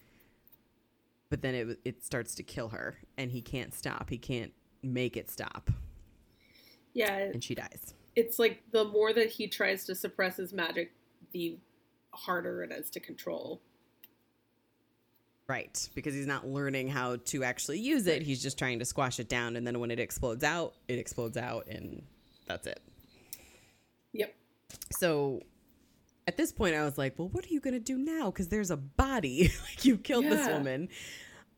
but 1.29 1.43
then 1.43 1.55
it 1.55 1.79
it 1.85 2.05
starts 2.05 2.35
to 2.37 2.43
kill 2.43 2.69
her 2.69 2.97
and 3.17 3.31
he 3.31 3.43
can't 3.43 3.75
stop. 3.75 4.11
He 4.11 4.19
can't 4.19 4.53
make 4.83 5.17
it 5.17 5.31
stop. 5.31 5.71
Yeah, 6.95 7.17
and 7.17 7.43
she 7.43 7.55
dies. 7.55 7.95
it's 8.15 8.39
like 8.39 8.63
the 8.71 8.85
more 8.85 9.13
that 9.13 9.31
he 9.31 9.49
tries 9.49 9.85
to 9.87 9.95
suppress 9.95 10.37
his 10.37 10.53
magic, 10.53 10.93
the 11.33 11.59
harder 12.13 12.63
it 12.63 12.73
is 12.73 12.89
to 12.91 13.01
control. 13.01 13.61
right 15.49 15.89
because 15.95 16.15
he's 16.15 16.27
not 16.27 16.47
learning 16.47 16.89
how 16.89 17.17
to 17.17 17.45
actually 17.45 17.79
use 17.81 18.07
it. 18.07 18.23
He's 18.23 18.43
just 18.43 18.59
trying 18.59 18.79
to 18.79 18.85
squash 18.85 19.21
it 19.21 19.29
down 19.29 19.57
and 19.57 19.67
then 19.67 19.79
when 19.81 19.91
it 19.91 19.99
explodes 20.01 20.45
out 20.45 20.75
it 20.89 20.99
explodes 20.99 21.37
out 21.37 21.67
and 21.67 22.03
that's 22.47 22.67
it. 22.67 22.81
Yep. 24.13 24.35
so 24.93 25.43
at 26.27 26.37
this 26.37 26.53
point 26.53 26.75
i 26.75 26.85
was 26.85 26.99
like 26.99 27.19
well 27.19 27.29
what 27.29 27.45
are 27.45 27.49
you 27.49 27.61
going 27.61 27.75
to 27.75 27.81
do 27.81 27.99
now? 27.99 28.27
Because 28.31 28.49
there's 28.49 28.71
a 28.71 28.77
body. 28.77 29.51
Like 29.63 29.85
you 29.85 29.97
killed 29.99 30.25
this 30.25 30.49
woman. 30.49 30.89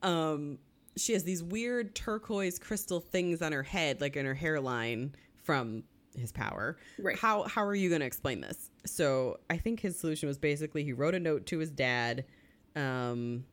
Um 0.03 0.59
she 0.97 1.13
has 1.13 1.23
these 1.23 1.43
weird 1.43 1.95
turquoise 1.95 2.59
crystal 2.59 3.01
things 3.01 3.41
on 3.41 3.53
her 3.53 3.63
head 3.63 4.01
like 4.01 4.17
in 4.17 4.27
her 4.27 4.35
hairline 4.35 5.15
from 5.45 5.85
his 6.17 6.33
power. 6.33 6.77
Right. 6.99 7.17
how 7.19 7.45
how 7.45 7.63
are 7.65 7.75
you 7.75 7.89
going 7.89 8.01
to 8.01 8.07
explain 8.07 8.41
this? 8.41 8.71
So 8.87 9.39
i 9.51 9.57
think 9.57 9.81
his 9.81 9.99
solution 9.99 10.27
was 10.29 10.39
basically 10.39 10.85
he 10.85 10.93
wrote 10.93 11.15
a 11.15 11.21
note 11.21 11.47
to 11.47 11.59
his 11.59 11.71
dad 11.71 12.25
um 12.77 13.45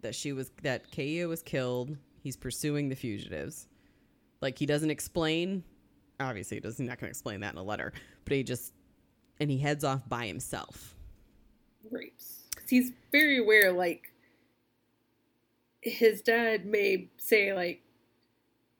that 0.00 0.14
she 0.14 0.32
was 0.32 0.50
that 0.62 0.90
Kaea 0.90 1.28
was 1.28 1.42
killed. 1.42 1.96
He's 2.22 2.36
pursuing 2.36 2.88
the 2.88 2.96
fugitives. 2.96 3.68
Like 4.40 4.58
he 4.58 4.66
doesn't 4.66 4.90
explain 4.90 5.64
obviously 6.20 6.56
he 6.56 6.60
does 6.60 6.78
he's 6.78 6.86
not 6.86 6.98
going 6.98 7.08
to 7.08 7.10
explain 7.10 7.40
that 7.40 7.52
in 7.52 7.58
a 7.58 7.62
letter 7.62 7.92
but 8.24 8.36
he 8.36 8.42
just 8.42 8.72
and 9.42 9.50
he 9.50 9.58
heads 9.58 9.82
off 9.84 10.08
by 10.08 10.26
himself 10.26 10.94
Right. 11.90 12.12
'Cause 12.54 12.68
he's 12.68 12.92
very 13.10 13.38
aware, 13.38 13.70
like, 13.72 14.12
his 15.82 16.22
dad 16.22 16.64
may 16.64 17.08
say, 17.18 17.52
like, 17.52 17.82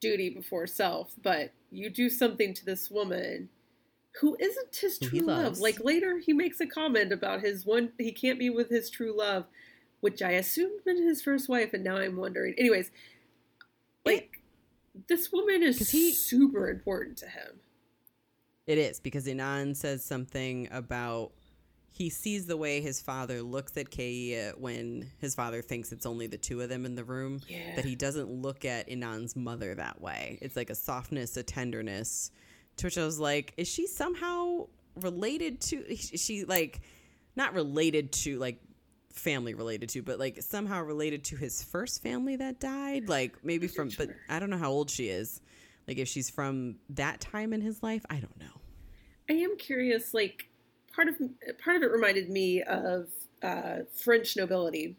duty 0.00 0.30
before 0.30 0.66
self, 0.66 1.14
but 1.20 1.52
you 1.70 1.90
do 1.90 2.08
something 2.08 2.54
to 2.54 2.64
this 2.64 2.90
woman 2.90 3.48
who 4.20 4.36
isn't 4.38 4.76
his 4.76 4.98
true 4.98 5.20
love. 5.20 5.58
Like, 5.58 5.80
later 5.80 6.18
he 6.18 6.32
makes 6.32 6.60
a 6.60 6.66
comment 6.66 7.12
about 7.12 7.40
his 7.42 7.66
one, 7.66 7.92
he 7.98 8.12
can't 8.12 8.38
be 8.38 8.50
with 8.50 8.70
his 8.70 8.88
true 8.88 9.12
love, 9.16 9.46
which 10.00 10.22
I 10.22 10.32
assumed 10.32 10.80
meant 10.86 11.00
his 11.00 11.20
first 11.22 11.48
wife, 11.48 11.72
and 11.74 11.82
now 11.84 11.96
I'm 11.96 12.16
wondering. 12.16 12.54
Anyways, 12.58 12.90
like, 14.04 14.40
this 15.08 15.32
woman 15.32 15.62
is 15.62 15.90
he- 15.90 16.12
super 16.12 16.68
important 16.70 17.18
to 17.18 17.26
him. 17.28 17.60
It 18.66 18.78
is 18.78 19.00
because 19.00 19.26
Inan 19.26 19.76
says 19.76 20.04
something 20.04 20.68
about 20.70 21.32
he 21.90 22.08
sees 22.08 22.46
the 22.46 22.56
way 22.56 22.80
his 22.80 23.02
father 23.02 23.42
looks 23.42 23.76
at 23.76 23.90
Kaea 23.90 24.58
when 24.58 25.10
his 25.18 25.34
father 25.34 25.60
thinks 25.60 25.92
it's 25.92 26.06
only 26.06 26.26
the 26.26 26.38
two 26.38 26.60
of 26.62 26.70
them 26.70 26.86
in 26.86 26.94
the 26.94 27.04
room. 27.04 27.40
Yeah. 27.46 27.76
That 27.76 27.84
he 27.84 27.94
doesn't 27.96 28.30
look 28.30 28.64
at 28.64 28.88
Inan's 28.88 29.36
mother 29.36 29.74
that 29.74 30.00
way. 30.00 30.38
It's 30.40 30.56
like 30.56 30.70
a 30.70 30.74
softness, 30.74 31.36
a 31.36 31.42
tenderness. 31.42 32.30
To 32.78 32.86
which 32.86 32.96
I 32.96 33.04
was 33.04 33.18
like, 33.18 33.52
is 33.58 33.68
she 33.68 33.86
somehow 33.86 34.68
related 34.96 35.60
to? 35.62 35.94
She 35.96 36.44
like 36.44 36.80
not 37.36 37.52
related 37.52 38.12
to 38.12 38.38
like 38.38 38.58
family 39.12 39.52
related 39.52 39.90
to, 39.90 40.02
but 40.02 40.18
like 40.18 40.40
somehow 40.40 40.82
related 40.82 41.24
to 41.24 41.36
his 41.36 41.62
first 41.62 42.02
family 42.02 42.36
that 42.36 42.58
died? 42.58 43.08
Like 43.08 43.44
maybe 43.44 43.66
from, 43.66 43.90
but 43.98 44.10
I 44.30 44.38
don't 44.38 44.48
know 44.48 44.56
how 44.56 44.70
old 44.70 44.88
she 44.88 45.08
is. 45.08 45.42
Like 45.88 45.98
if 45.98 46.08
she's 46.08 46.30
from 46.30 46.76
that 46.90 47.20
time 47.20 47.52
in 47.52 47.60
his 47.60 47.82
life, 47.82 48.04
I 48.08 48.16
don't 48.16 48.38
know. 48.38 48.60
I 49.28 49.34
am 49.34 49.56
curious. 49.56 50.14
Like 50.14 50.48
part 50.94 51.08
of 51.08 51.16
part 51.62 51.76
of 51.76 51.82
it 51.82 51.90
reminded 51.90 52.28
me 52.30 52.62
of 52.62 53.08
uh, 53.42 53.78
French 53.94 54.36
nobility, 54.36 54.96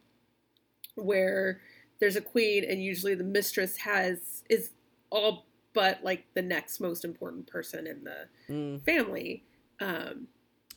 where 0.95 1.61
there's 1.99 2.15
a 2.15 2.21
queen, 2.21 2.63
and 2.67 2.83
usually 2.83 3.15
the 3.15 3.23
mistress 3.23 3.77
has 3.77 4.43
is 4.49 4.71
all 5.09 5.45
but 5.73 6.03
like 6.03 6.25
the 6.35 6.41
next 6.41 6.79
most 6.79 7.03
important 7.03 7.47
person 7.47 7.87
in 7.87 8.03
the 8.03 8.27
Mm, 8.53 8.83
family. 8.83 9.43
Um, 9.79 10.27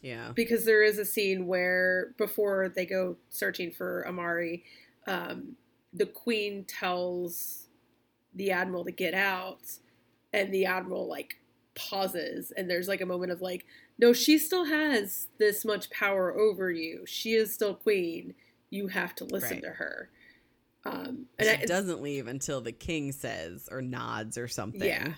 yeah. 0.02 0.32
because 0.34 0.64
there 0.64 0.82
is 0.82 0.98
a 0.98 1.04
scene 1.04 1.46
where 1.46 2.14
before 2.16 2.68
they 2.74 2.86
go 2.86 3.16
searching 3.28 3.70
for 3.72 4.07
Amari, 4.07 4.64
um, 5.07 5.57
the 5.92 6.07
queen 6.07 6.64
tells 6.64 7.66
the 8.34 8.50
admiral 8.52 8.84
to 8.84 8.90
get 8.92 9.14
out, 9.14 9.66
and 10.37 10.53
the 10.55 10.66
admiral 10.66 11.09
like 11.09 11.41
pauses, 11.74 12.53
and 12.57 12.70
there's 12.70 12.89
like 12.89 13.01
a 13.01 13.07
moment 13.07 13.32
of 13.32 13.41
like, 13.43 13.66
no, 13.99 14.12
she 14.12 14.39
still 14.39 14.64
has 14.66 15.28
this 15.39 15.64
much 15.64 15.91
power 15.91 16.37
over 16.39 16.70
you. 16.70 17.05
She 17.07 17.34
is 17.34 17.53
still 17.53 17.74
queen. 17.74 18.34
You 18.70 18.89
have 18.89 19.14
to 19.16 19.24
listen 19.24 19.57
Right. 19.57 19.62
to 19.64 19.70
her. 19.70 20.11
Um, 20.84 21.26
And 21.39 21.49
and 21.49 21.49
she 21.49 21.62
I, 21.62 21.66
doesn't 21.66 22.01
leave 22.03 22.26
until 22.28 22.61
the 22.61 22.72
king 22.72 23.11
says 23.12 23.68
or 23.70 23.82
nods 23.82 24.39
or 24.39 24.49
something. 24.49 24.82
Yeah. 24.87 25.14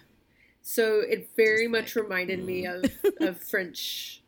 So 0.63 1.01
it 1.01 1.31
very 1.37 1.65
Just 1.65 1.73
much 1.73 1.97
like, 1.97 2.05
reminded 2.05 2.45
me 2.45 2.65
mm. 2.65 2.85
of 2.85 3.29
of 3.29 3.39
French, 3.51 4.23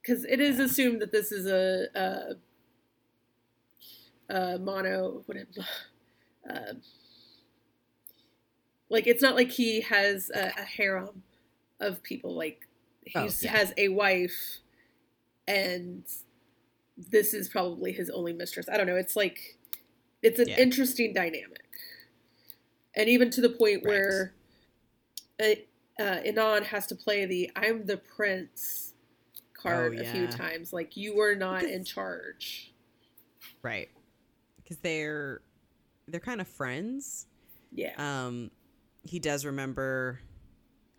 because 0.00 0.24
it 0.24 0.40
is 0.40 0.58
assumed 0.58 1.00
that 1.02 1.12
this 1.12 1.32
is 1.32 1.46
a 1.46 1.88
a, 4.30 4.34
a 4.34 4.58
mono 4.58 5.22
what 5.26 5.36
uh, 6.50 6.74
like 8.90 9.06
it's 9.06 9.22
not 9.22 9.34
like 9.34 9.50
he 9.50 9.80
has 9.82 10.30
a, 10.34 10.52
a 10.58 10.64
harem 10.64 11.22
of 11.80 12.02
people. 12.02 12.34
Like 12.34 12.66
he 13.04 13.12
Oh, 13.18 13.28
yeah. 13.40 13.50
has 13.50 13.72
a 13.76 13.88
wife, 13.88 14.58
and 15.46 16.04
this 16.96 17.34
is 17.34 17.48
probably 17.48 17.92
his 17.92 18.10
only 18.10 18.32
mistress. 18.32 18.68
I 18.68 18.76
don't 18.76 18.86
know. 18.86 18.96
It's 18.96 19.16
like 19.16 19.58
it's 20.22 20.38
an 20.38 20.48
Yeah. 20.48 20.58
interesting 20.58 21.12
dynamic, 21.12 21.68
and 22.94 23.08
even 23.08 23.30
to 23.30 23.40
the 23.40 23.50
point 23.50 23.82
Right. 23.84 23.86
where 23.86 24.34
uh, 25.40 25.54
uh, 26.00 26.20
Inan 26.22 26.64
has 26.64 26.86
to 26.88 26.94
play 26.94 27.24
the 27.26 27.50
"I'm 27.56 27.86
the 27.86 27.96
prince" 27.96 28.92
card 29.54 29.96
Oh, 29.98 30.02
a 30.02 30.04
few 30.04 30.26
times. 30.28 30.72
Like 30.72 30.96
you 30.96 31.20
are 31.20 31.34
not 31.34 31.60
Because- 31.60 31.74
in 31.76 31.84
charge. 31.84 32.72
Right. 33.62 33.88
Because 34.56 34.78
they're 34.78 35.40
they're 36.06 36.20
kind 36.20 36.40
of 36.40 36.48
friends. 36.48 37.26
Yeah. 37.72 37.94
Um, 37.96 38.50
he 39.04 39.18
does 39.18 39.44
remember. 39.44 40.20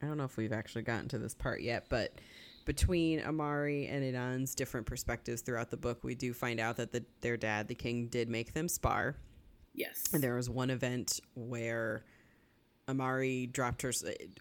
I 0.01 0.07
don't 0.07 0.17
know 0.17 0.25
if 0.25 0.37
we've 0.37 0.53
actually 0.53 0.83
gotten 0.83 1.07
to 1.09 1.17
this 1.17 1.33
part 1.33 1.61
yet, 1.61 1.87
but 1.89 2.19
between 2.65 3.21
Amari 3.21 3.87
and 3.87 4.03
Inan's 4.03 4.55
different 4.55 4.85
perspectives 4.87 5.41
throughout 5.41 5.71
the 5.71 5.77
book, 5.77 6.03
we 6.03 6.15
do 6.15 6.33
find 6.33 6.59
out 6.59 6.77
that 6.77 6.91
the, 6.91 7.03
their 7.21 7.37
dad, 7.37 7.67
the 7.67 7.75
king, 7.75 8.07
did 8.07 8.29
make 8.29 8.53
them 8.53 8.67
spar. 8.67 9.15
yes. 9.73 10.03
And 10.13 10.21
there 10.23 10.35
was 10.35 10.49
one 10.49 10.69
event 10.69 11.19
where 11.35 12.03
Amari 12.89 13.47
dropped 13.47 13.81
her 13.83 13.91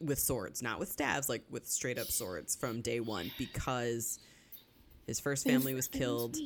with 0.01 0.19
swords, 0.19 0.63
not 0.63 0.79
with 0.79 0.91
staves, 0.91 1.29
like 1.29 1.45
with 1.51 1.67
straight 1.67 1.99
up 1.99 2.09
swords 2.11 2.57
from 2.57 2.81
day 2.83 3.01
one 3.01 3.31
because 3.39 4.19
his 5.07 5.21
first 5.21 5.45
family 5.45 5.75
was 5.75 5.89
killed 5.89 6.37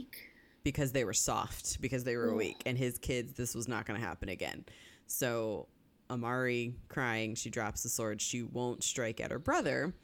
because 0.65 0.93
they 0.93 1.05
were 1.05 1.15
soft, 1.15 1.81
because 1.81 2.05
they 2.05 2.17
were 2.17 2.31
Ugh. 2.31 2.37
weak. 2.37 2.63
And 2.67 2.77
his 2.77 2.99
kids, 2.99 3.33
this 3.35 3.55
was 3.55 3.67
not 3.69 3.87
going 3.87 3.99
to 4.01 4.07
happen 4.07 4.29
again. 4.29 4.65
So 5.07 5.69
Amari, 6.11 6.75
crying, 6.89 7.35
she 7.35 7.51
drops 7.51 7.83
the 7.83 7.89
sword. 7.89 8.21
She 8.21 8.43
won't 8.43 8.83
strike 8.83 9.21
at 9.21 9.31
her 9.31 9.39
brother. 9.39 9.95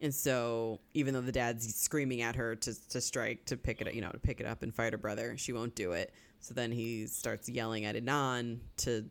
And 0.00 0.14
so, 0.14 0.80
even 0.94 1.12
though 1.14 1.20
the 1.20 1.32
dad's 1.32 1.74
screaming 1.74 2.22
at 2.22 2.36
her 2.36 2.54
to, 2.54 2.88
to 2.90 3.00
strike, 3.00 3.46
to 3.46 3.56
pick 3.56 3.80
it, 3.80 3.88
up, 3.88 3.94
you 3.94 4.00
know, 4.00 4.10
to 4.10 4.18
pick 4.18 4.40
it 4.40 4.46
up 4.46 4.62
and 4.62 4.72
fight 4.72 4.92
her 4.92 4.98
brother, 4.98 5.36
she 5.36 5.52
won't 5.52 5.74
do 5.74 5.92
it. 5.92 6.12
So 6.40 6.54
then 6.54 6.70
he 6.70 7.06
starts 7.06 7.48
yelling 7.48 7.84
at 7.84 7.96
Inan 7.96 8.60
to 8.78 9.06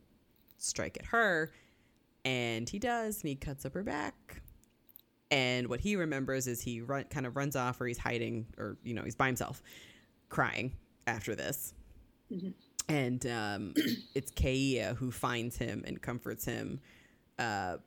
strike 0.57 0.97
at 0.97 1.05
her, 1.07 1.51
and 2.23 2.69
he 2.69 2.79
does, 2.79 3.21
and 3.21 3.29
he 3.29 3.35
cuts 3.35 3.65
up 3.65 3.73
her 3.73 3.83
back. 3.83 4.41
And 5.29 5.67
what 5.67 5.81
he 5.81 5.97
remembers 5.97 6.47
is 6.47 6.61
he 6.61 6.79
run, 6.79 7.03
kind 7.05 7.25
of 7.25 7.35
runs 7.35 7.57
off, 7.57 7.81
or 7.81 7.87
he's 7.87 7.97
hiding, 7.97 8.45
or 8.57 8.77
you 8.83 8.93
know, 8.93 9.03
he's 9.03 9.15
by 9.15 9.27
himself, 9.27 9.61
crying 10.29 10.71
after 11.05 11.35
this. 11.35 11.73
Mhm. 12.31 12.53
And 12.89 13.25
um, 13.27 13.73
it's 14.15 14.31
Kaea 14.31 14.95
who 14.95 15.11
finds 15.11 15.57
him 15.57 15.83
and 15.85 16.01
comforts 16.01 16.45
him. 16.45 16.79
Uh, 17.37 17.77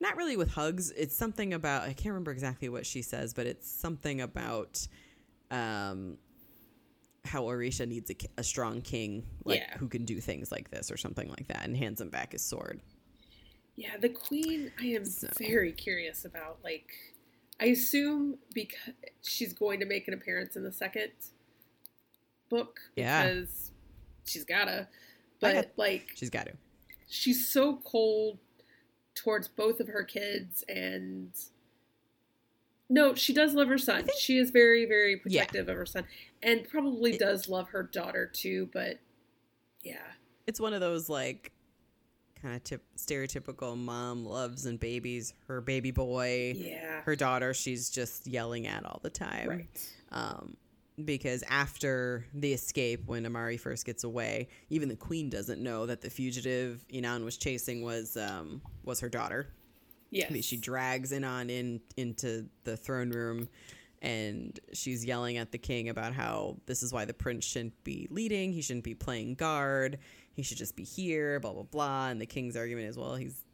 not 0.00 0.16
really 0.16 0.36
with 0.36 0.50
hugs. 0.50 0.90
It's 0.92 1.14
something 1.14 1.52
about 1.54 1.82
I 1.82 1.92
can't 1.92 2.06
remember 2.06 2.30
exactly 2.32 2.68
what 2.68 2.86
she 2.86 3.02
says, 3.02 3.34
but 3.34 3.46
it's 3.46 3.70
something 3.70 4.20
about 4.20 4.86
um, 5.50 6.16
how 7.24 7.44
Orïsha 7.44 7.86
needs 7.86 8.10
a, 8.10 8.16
a 8.38 8.42
strong 8.42 8.80
king, 8.80 9.24
like 9.44 9.60
Yeah. 9.60 9.76
who 9.78 9.88
can 9.88 10.04
do 10.04 10.20
things 10.20 10.50
like 10.50 10.70
this 10.70 10.90
or 10.90 10.96
something 10.96 11.28
like 11.28 11.46
that, 11.48 11.64
and 11.64 11.76
hands 11.76 12.00
him 12.00 12.08
back 12.08 12.32
his 12.32 12.42
sword. 12.42 12.80
Yeah, 13.76 13.96
the 14.00 14.08
queen. 14.08 14.72
I 14.80 14.86
am 14.86 15.04
So- 15.04 15.28
very 15.38 15.72
curious 15.72 16.24
about. 16.24 16.58
Like, 16.64 16.90
I 17.60 17.66
assume 17.66 18.38
because 18.54 18.94
she's 19.22 19.52
going 19.52 19.78
to 19.80 19.86
make 19.86 20.08
an 20.08 20.14
appearance 20.14 20.56
in 20.56 20.64
the 20.64 20.72
second 20.72 21.12
book. 22.48 22.80
Yeah. 22.96 23.22
Because 23.34 23.71
she's 24.24 24.44
gotta. 24.44 24.88
But 25.40 25.54
got- 25.54 25.66
like, 25.78 26.12
She's 26.14 26.30
got 26.30 26.46
to. 26.46 26.52
she's 27.08 27.48
so 27.48 27.76
cold 27.84 28.38
towards 29.14 29.48
both 29.48 29.80
of 29.80 29.88
her 29.88 30.04
kids, 30.04 30.64
and 30.68 31.32
No, 32.88 33.14
she 33.14 33.32
does 33.32 33.54
love 33.54 33.68
her 33.68 33.78
son. 33.78 34.06
She 34.18 34.36
is 34.36 34.50
very, 34.50 34.84
very 34.84 35.12
Yeah. 35.26 35.42
protective 35.44 35.68
of 35.68 35.76
her 35.76 35.86
son, 35.86 36.04
and 36.42 36.68
probably 36.68 37.14
It- 37.14 37.20
does 37.20 37.48
love 37.48 37.68
her 37.70 37.82
daughter 37.82 38.26
too. 38.26 38.68
But 38.72 38.98
yeah, 39.82 40.12
It's 40.46 40.60
one 40.60 40.74
of 40.74 40.80
those 40.80 41.08
like 41.08 41.52
kind 42.34 42.56
of 42.56 42.64
tip, 42.64 42.82
stereotypical 42.96 43.76
mom 43.78 44.24
loves 44.26 44.66
and 44.66 44.78
babies 44.78 45.32
her 45.46 45.60
baby 45.60 45.90
boy, 45.92 46.52
yeah, 46.56 47.00
her 47.02 47.16
daughter. 47.16 47.54
She's 47.54 47.88
just 47.88 48.26
yelling 48.26 48.66
at 48.66 48.84
all 48.84 49.00
the 49.02 49.10
time. 49.10 49.48
right. 49.48 49.92
um, 50.10 50.56
because 51.04 51.42
after 51.48 52.26
the 52.34 52.52
escape, 52.52 53.02
when 53.06 53.26
Amari 53.26 53.56
first 53.56 53.84
gets 53.84 54.04
away, 54.04 54.48
even 54.70 54.88
the 54.88 54.96
queen 54.96 55.30
doesn't 55.30 55.62
know 55.62 55.86
that 55.86 56.00
the 56.00 56.10
fugitive 56.10 56.84
Inan 56.92 57.24
was 57.24 57.36
chasing 57.36 57.82
was 57.82 58.16
um, 58.16 58.62
was 58.84 59.00
her 59.00 59.08
daughter. 59.08 59.48
Yes, 60.10 60.26
I 60.30 60.32
mean, 60.34 60.42
She 60.42 60.56
drags 60.56 61.12
Inan 61.12 61.50
in 61.50 61.80
into 61.96 62.46
the 62.64 62.76
throne 62.76 63.10
room, 63.10 63.48
and 64.02 64.58
she's 64.72 65.04
yelling 65.04 65.38
at 65.38 65.52
the 65.52 65.58
king 65.58 65.88
about 65.88 66.12
how 66.12 66.58
this 66.66 66.82
is 66.82 66.92
why 66.92 67.04
the 67.04 67.14
prince 67.14 67.44
shouldn't 67.44 67.82
be 67.84 68.08
leading. 68.10 68.52
He 68.52 68.62
shouldn't 68.62 68.84
be 68.84 68.94
playing 68.94 69.34
guard. 69.34 69.98
He 70.34 70.42
should 70.42 70.58
just 70.58 70.76
be 70.76 70.84
here. 70.84 71.40
Blah 71.40 71.52
blah 71.52 71.62
blah. 71.62 72.08
And 72.08 72.20
the 72.20 72.26
king's 72.26 72.56
argument 72.56 72.88
is, 72.88 72.98
well, 72.98 73.14
he's 73.14 73.44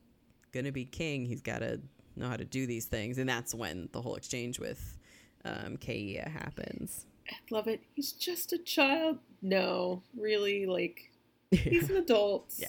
gonna 0.53 0.73
be 0.73 0.85
king. 0.85 1.25
He's 1.25 1.43
got 1.43 1.61
to 1.61 1.81
know 2.17 2.29
how 2.29 2.37
to 2.37 2.45
do 2.45 2.67
these 2.67 2.87
things, 2.87 3.19
and 3.19 3.29
that's 3.29 3.55
when 3.55 3.89
the 3.93 4.03
whole 4.03 4.17
exchange 4.17 4.59
with 4.59 4.99
um, 5.45 5.77
Kaea 5.77 6.27
happens. 6.29 7.07
I 7.31 7.35
love 7.51 7.68
it. 7.68 7.81
He's 7.95 8.12
just 8.12 8.53
a 8.53 8.59
child. 8.59 9.18
No, 9.43 10.03
really, 10.16 10.66
like 10.66 11.11
he's 11.51 11.91
an 11.91 11.97
adult. 12.05 12.55
Yeah. 12.59 12.68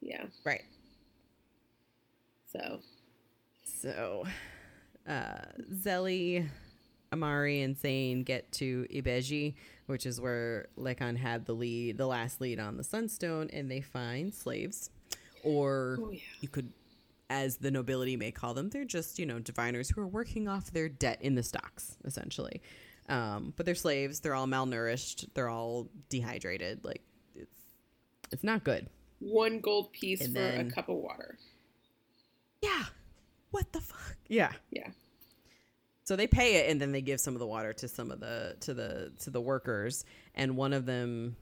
yeah. 0.00 0.24
Right. 0.44 0.62
So 2.52 2.80
So, 3.64 4.24
uh, 5.06 5.40
Zélie, 5.74 6.48
Amari, 7.12 7.62
and 7.62 7.76
Tzain 7.76 8.24
get 8.24 8.50
to 8.52 8.86
Ibeji, 8.92 9.54
which 9.86 10.06
is 10.06 10.20
where 10.20 10.68
Lekan 10.78 11.16
had 11.16 11.44
the 11.46 11.52
lead, 11.54 11.98
the 11.98 12.06
last 12.06 12.40
lead 12.40 12.58
on 12.58 12.76
the 12.76 12.84
Sunstone, 12.84 13.50
and 13.52 13.70
they 13.70 13.80
find 13.80 14.34
slaves, 14.34 14.90
or 15.44 15.98
Oh, 16.00 16.10
yeah. 16.10 16.20
you 16.40 16.48
could, 16.48 16.72
as 17.30 17.56
the 17.58 17.70
nobility 17.70 18.16
may 18.16 18.30
call 18.32 18.54
them, 18.54 18.70
they're 18.70 18.84
just 18.84 19.18
you 19.18 19.26
know 19.26 19.38
diviners 19.38 19.90
who 19.90 20.00
are 20.00 20.06
working 20.08 20.48
off 20.48 20.70
their 20.72 20.88
debt 20.88 21.18
in 21.20 21.34
the 21.34 21.42
stocks, 21.42 21.96
essentially. 22.04 22.62
Um, 23.08 23.54
but 23.56 23.64
they're 23.66 23.74
slaves. 23.74 24.20
They're 24.20 24.34
all 24.34 24.46
malnourished. 24.46 25.28
They're 25.34 25.48
all 25.48 25.88
dehydrated. 26.10 26.84
Like 26.84 27.02
it's 27.34 27.60
it's 28.32 28.44
not 28.44 28.64
good. 28.64 28.88
one 29.20 29.60
gold 29.60 29.92
piece 29.92 30.20
And 30.20 30.34
for 30.34 30.40
then- 30.40 30.68
a 30.68 30.70
cup 30.70 30.88
of 30.88 30.96
water. 30.96 31.38
Yeah. 32.62 32.84
What 33.50 33.72
the 33.72 33.80
fuck? 33.80 34.16
Yeah. 34.28 34.52
Yeah. 34.70 34.90
So 36.04 36.16
they 36.16 36.26
pay 36.26 36.56
it 36.56 36.70
and 36.70 36.80
then 36.80 36.92
they 36.92 37.02
give 37.02 37.20
some 37.20 37.34
of 37.34 37.40
the 37.40 37.46
water 37.46 37.72
to 37.74 37.88
some 37.88 38.10
of 38.10 38.20
the 38.20 38.56
to 38.60 38.74
the 38.74 39.12
to 39.20 39.30
the 39.30 39.40
workers 39.40 40.04
and 40.34 40.56
one 40.56 40.72
of 40.72 40.86
them 40.86 41.36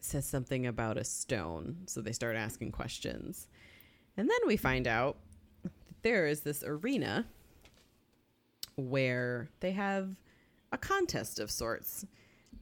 says 0.00 0.26
something 0.26 0.66
about 0.66 0.96
a 0.98 1.04
stone. 1.04 1.76
So 1.86 2.00
they 2.00 2.12
start 2.12 2.36
asking 2.36 2.72
questions. 2.72 3.46
And 4.16 4.28
then 4.28 4.38
we 4.46 4.56
find 4.56 4.86
out 4.86 5.16
that 5.62 5.72
there 6.02 6.26
is 6.26 6.40
this 6.40 6.62
arena 6.66 7.26
where 8.76 9.48
they 9.60 9.72
have 9.72 10.10
a 10.72 10.78
contest 10.78 11.38
of 11.38 11.50
sorts. 11.50 12.04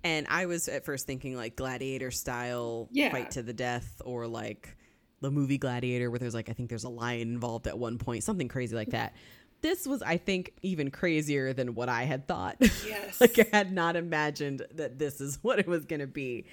And 0.03 0.27
I 0.31 0.47
was 0.47 0.69
at 0.69 0.85
first 0.85 1.07
thinking 1.07 1.37
like 1.37 1.57
gladiator 1.57 2.11
style 2.11 2.89
Yeah. 2.91 3.11
fight 3.11 3.33
to 3.33 3.43
the 3.43 3.53
death 3.53 4.01
or 4.05 4.27
like 4.27 4.77
the 5.21 5.31
movie 5.31 5.59
Gladiator 5.59 6.09
where 6.11 6.19
there's 6.19 6.33
like 6.35 6.49
I 6.49 6.53
think 6.55 6.71
there's 6.71 6.85
a 6.85 6.89
lion 6.89 7.33
involved 7.33 7.67
at 7.67 7.79
one 7.79 7.99
point, 7.99 8.25
something 8.25 8.49
crazy 8.49 8.75
like 8.75 8.91
that. 8.91 9.15
This 9.61 9.87
was 9.87 10.01
I 10.03 10.17
think 10.17 10.55
even 10.63 10.91
crazier 10.91 11.53
than 11.53 11.75
what 11.75 11.91
I 11.91 12.05
had 12.05 12.27
thought. 12.27 12.57
Yes. 12.61 13.21
like 13.21 13.39
I 13.39 13.57
had 13.57 13.73
not 13.73 13.97
imagined 13.97 14.63
that 14.75 14.99
this 14.99 15.21
is 15.21 15.39
what 15.43 15.59
it 15.59 15.67
was 15.67 15.85
going 15.85 16.01
to 16.01 16.07
be. 16.07 16.47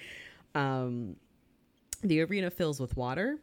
Um 0.54 1.16
the 2.02 2.20
arena 2.20 2.50
fills 2.50 2.78
with 2.78 2.96
water 2.96 3.38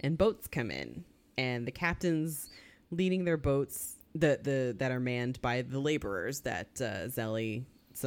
and 0.00 0.18
boats 0.18 0.46
come 0.46 0.70
in 0.70 1.04
and 1.38 1.66
the 1.66 1.72
captains 1.72 2.48
leading 2.90 3.24
their 3.24 3.36
boats 3.38 3.95
the 4.20 4.38
the 4.42 4.74
that 4.78 4.90
are 4.90 5.00
manned 5.00 5.40
by 5.42 5.62
the 5.62 5.78
laborers 5.78 6.40
that 6.40 6.68
uh, 6.80 7.06
Zélie 7.08 7.64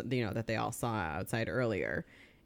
you 0.10 0.26
know 0.26 0.34
that 0.34 0.47
they 0.47 0.55
all 0.55 0.72
saw 0.72 0.93
outside 0.95 1.49
earlier 1.49 2.05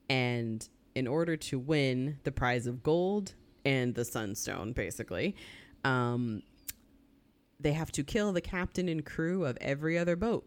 and 0.09 0.67
in 0.95 1.07
order 1.07 1.35
to 1.35 1.59
win 1.59 2.17
the 2.23 2.31
prize 2.31 2.67
of 2.67 2.83
gold 2.83 3.33
and 3.65 3.95
the 3.95 4.05
sunstone 4.05 4.71
basically 4.71 5.35
um 5.83 6.41
they 7.59 7.73
have 7.73 7.91
to 7.91 8.03
kill 8.03 8.31
the 8.31 8.41
captain 8.41 8.87
and 8.87 9.05
crew 9.05 9.45
of 9.45 9.57
every 9.59 9.97
other 9.97 10.15
boat 10.15 10.45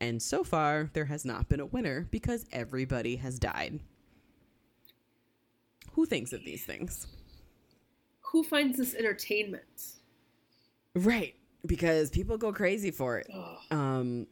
and 0.00 0.20
so 0.20 0.42
far 0.42 0.90
there 0.94 1.04
has 1.04 1.24
not 1.24 1.48
been 1.48 1.60
a 1.60 1.66
winner 1.66 2.08
because 2.10 2.44
everybody 2.52 3.16
has 3.16 3.38
died 3.38 3.78
who 5.92 6.06
thinks 6.06 6.32
of 6.32 6.44
these 6.44 6.64
things 6.64 7.06
Who 8.32 8.42
finds 8.42 8.78
this 8.78 8.94
entertainment? 8.94 10.00
Right. 10.94 11.34
Because 11.64 12.10
people 12.10 12.38
go 12.38 12.52
crazy 12.52 12.90
for 12.90 13.18
it. 13.18 13.28
Um 13.70 14.26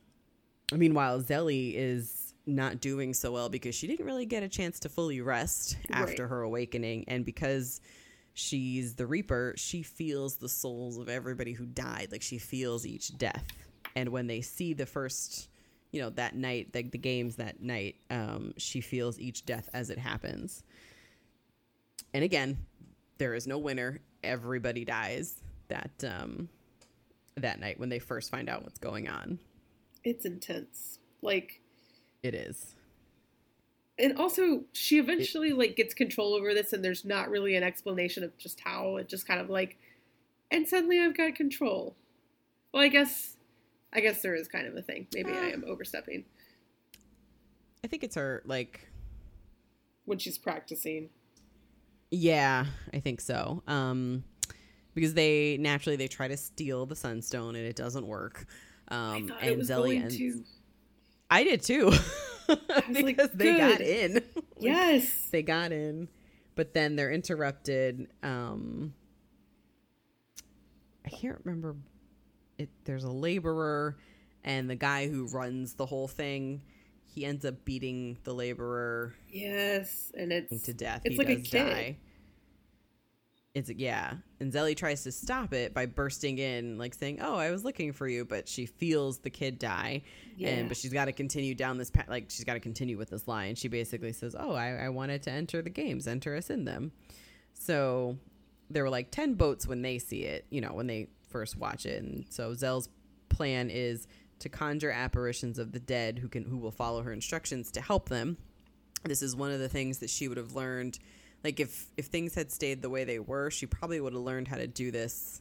meanwhile 0.73 1.21
Zélie 1.21 1.75
is 1.75 2.33
not 2.47 2.81
doing 2.81 3.13
so 3.15 3.33
well 3.33 3.49
because 3.49 3.75
she 3.75 3.87
didn't 3.87 4.07
really 4.07 4.27
get 4.27 4.43
a 4.43 4.49
chance 4.49 4.81
to 4.81 4.89
fully 4.89 5.21
rest 5.21 5.77
after 5.91 6.23
Right. 6.25 6.31
her 6.31 6.43
awakening 6.43 7.05
and 7.09 7.25
because 7.25 7.81
she's 8.35 8.95
the 8.95 9.07
reaper, 9.07 9.55
she 9.57 9.83
feels 9.83 10.37
the 10.37 10.49
souls 10.49 10.97
of 10.97 11.09
everybody 11.09 11.53
who 11.53 11.67
died. 11.67 12.09
Like 12.11 12.23
she 12.23 12.39
feels 12.39 12.87
each 12.87 13.17
death. 13.19 13.45
And 13.97 14.09
when 14.11 14.27
they 14.29 14.41
see 14.41 14.73
the 14.75 14.87
first 14.87 15.49
you 15.93 16.01
know 16.01 16.11
that 16.11 16.37
night 16.37 16.69
like 16.73 16.93
the 16.93 16.99
games 16.99 17.35
that 17.37 17.61
night 17.61 17.97
um 18.11 18.55
she 18.57 18.81
feels 18.81 19.19
each 19.19 19.45
death 19.45 19.69
as 19.75 19.91
it 19.91 19.99
happens 19.99 20.63
and 22.15 22.23
again 22.23 22.59
there 23.19 23.35
is 23.35 23.49
no 23.49 23.59
winner 23.59 23.99
everybody 24.23 24.85
dies 24.85 25.35
that 25.67 25.91
um 26.05 26.49
that 27.37 27.61
night 27.61 27.79
when 27.79 27.89
they 27.89 27.99
first 27.99 28.31
find 28.31 28.49
out 28.49 28.63
what's 28.65 28.79
going 28.79 29.09
on 29.09 29.39
it's 30.03 30.25
intense. 30.25 30.99
Like, 31.23 31.61
it 32.23 32.35
is 32.35 32.75
and 33.99 34.17
also 34.17 34.65
she 34.73 34.99
eventually 34.99 35.53
like 35.53 35.77
gets 35.77 35.93
control 35.93 36.33
over 36.33 36.55
this, 36.55 36.73
and 36.73 36.83
there's 36.83 37.05
not 37.05 37.29
really 37.29 37.55
an 37.55 37.63
explanation 37.63 38.25
of 38.25 38.35
just 38.39 38.61
how. 38.61 38.97
It 38.97 39.09
just 39.11 39.27
kind 39.27 39.41
of 39.41 39.51
like, 39.51 39.77
and 40.51 40.67
suddenly 40.67 40.99
I've 40.99 41.15
got 41.15 41.35
control. 41.35 41.97
Well, 42.73 42.83
I 42.83 42.89
guess, 42.89 43.37
I 43.93 44.01
guess 44.01 44.23
there 44.23 44.35
is 44.35 44.49
kind 44.49 44.67
of 44.67 44.75
a 44.75 44.81
thing. 44.81 45.07
Maybe 45.13 45.33
I 45.33 45.51
Uh. 45.51 45.53
am 45.53 45.65
overstepping 45.67 46.25
i 47.85 47.87
think 47.87 48.05
it's 48.05 48.15
her 48.15 48.43
like 48.45 48.89
when 50.05 50.19
she's 50.19 50.37
practicing. 50.39 51.09
yeah 52.11 52.67
i 52.93 53.01
think 53.01 53.21
so 53.21 53.63
um 53.67 54.23
because 54.95 55.15
they 55.15 55.57
naturally 55.61 55.97
they 55.97 56.09
try 56.09 56.29
to 56.29 56.37
steal 56.37 56.87
the 56.87 56.97
sunstone 56.97 57.57
and 57.57 57.67
it 57.67 57.77
doesn't 57.77 58.07
work. 58.07 58.47
Um 58.89 59.33
and 59.41 59.61
Zélie 59.63 60.03
ends 60.03 60.17
to. 60.17 60.43
i 61.31 61.45
did 61.45 61.63
too. 61.63 61.93
Like, 62.49 63.07
because 63.07 63.31
they 63.33 63.57
got 63.57 63.81
in. 63.81 64.15
Like, 64.35 64.45
Yes. 64.59 65.29
they 65.31 65.43
got 65.43 65.71
in 65.73 66.09
but 66.57 66.75
then 66.75 66.97
they're 66.97 67.13
interrupted 67.13 68.09
um 68.25 68.93
i 71.07 71.09
can't 71.09 71.39
remember. 71.45 71.77
It 72.59 72.69
there's 72.85 73.05
a 73.05 73.11
laborer 73.11 73.97
and 74.45 74.69
the 74.69 74.75
guy 74.75 75.09
who 75.09 75.27
runs 75.29 75.75
the 75.75 75.87
whole 75.87 76.09
thing. 76.09 76.63
He 77.07 77.25
ends 77.25 77.45
up 77.45 77.65
beating 77.65 78.19
the 78.25 78.33
laborer. 78.35 79.15
Yes, 79.29 80.13
and 80.17 80.33
it's 80.33 80.63
to 80.65 80.75
death. 80.75 81.03
It's 81.05 81.15
he 81.15 81.19
like 81.19 81.29
a 81.31 81.37
does 81.37 81.49
kid. 81.49 81.65
die 81.71 81.97
it's 83.55 83.71
yeah. 83.71 84.15
And 84.39 84.53
Zélie 84.53 84.77
tries 84.77 85.03
to 85.05 85.13
stop 85.13 85.53
it 85.53 85.75
by 85.75 85.87
bursting 85.87 86.39
in 86.39 86.79
like 86.79 86.95
saying 86.95 87.19
oh 87.21 87.35
i 87.35 87.51
was 87.51 87.65
looking 87.65 87.93
for 87.93 88.07
you 88.07 88.25
but 88.25 88.49
she 88.49 88.67
feels 88.67 89.19
the 89.19 89.31
kid 89.31 89.59
die. 89.59 90.03
Yeah. 90.37 90.51
and 90.51 90.69
but 90.69 90.77
she's 90.77 90.93
got 90.93 91.07
to 91.07 91.13
continue 91.13 91.55
down 91.55 91.77
this 91.77 91.91
path 91.91 92.09
like 92.09 92.27
she's 92.31 92.45
got 92.45 92.55
to 92.55 92.61
continue 92.61 92.97
with 92.97 93.11
this 93.11 93.27
line. 93.27 93.51
And 93.51 93.59
she 93.59 93.69
basically 93.69 94.13
says 94.13 94.37
oh 94.39 94.53
I, 94.53 94.85
I 94.85 94.89
wanted 94.91 95.23
to 95.25 95.31
enter 95.33 95.63
the 95.63 95.71
games 95.71 96.07
enter 96.07 96.37
us 96.37 96.51
in 96.51 96.65
them. 96.65 96.93
So 97.55 98.19
there 98.71 98.85
were 98.85 98.91
like 98.91 99.11
10 99.11 99.35
boats 99.35 99.67
when 99.67 99.83
they 99.83 99.99
see 99.99 100.23
it 100.23 100.47
you 100.51 100.61
know 100.61 100.73
when 100.73 100.87
they 100.87 101.09
first 101.29 101.57
watch 101.57 101.87
it. 101.87 102.03
And 102.03 102.27
so 102.31 102.55
zell's 102.55 102.89
plan 103.29 103.69
is 103.71 104.07
to 104.39 104.49
conjure 104.49 104.91
apparitions 104.91 105.59
of 105.59 105.73
the 105.73 105.81
dead 105.81 106.19
who 106.21 106.29
can 106.29 106.45
who 106.45 106.57
will 106.57 106.71
follow 106.71 107.03
her 107.03 107.13
instructions 107.13 107.73
to 107.73 107.81
help 107.81 108.09
them. 108.09 108.37
This 109.03 109.23
is 109.23 109.35
one 109.35 109.51
of 109.51 109.59
the 109.59 109.69
things 109.69 109.99
that 109.99 110.11
she 110.11 110.29
would 110.29 110.37
have 110.37 110.55
learned 110.55 110.99
like 111.45 111.61
if 111.61 111.87
if 111.97 112.07
things 112.07 112.35
had 112.35 112.51
stayed 112.51 112.83
the 112.83 112.91
way 112.91 113.05
they 113.05 113.19
were 113.19 113.51
she 113.51 113.67
probably 113.67 114.01
would 114.01 114.13
have 114.13 114.23
learned 114.23 114.49
how 114.49 114.57
to 114.57 114.67
do 114.67 114.91
this 114.91 115.41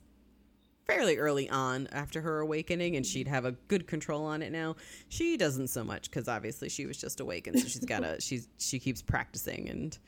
fairly 0.88 1.18
early 1.18 1.48
on 1.50 1.88
after 1.92 2.22
her 2.22 2.40
awakening 2.40 2.96
and 2.96 3.06
she'd 3.06 3.28
have 3.28 3.46
a 3.46 3.52
good 3.68 3.86
control 3.86 4.26
on 4.26 4.42
it 4.42 4.52
now 4.52 4.76
she 5.08 5.38
doesn't 5.38 5.68
so 5.68 5.84
much 5.84 6.10
because 6.10 6.28
obviously 6.28 6.68
she 6.68 6.86
was 6.86 6.98
just 6.98 7.20
awakened 7.20 7.60
so 7.60 7.68
she's 7.68 7.86
gotta 7.86 8.16
she's 8.22 8.48
she 8.58 8.80
keeps 8.80 9.02
practicing 9.02 9.70
and 9.70 10.00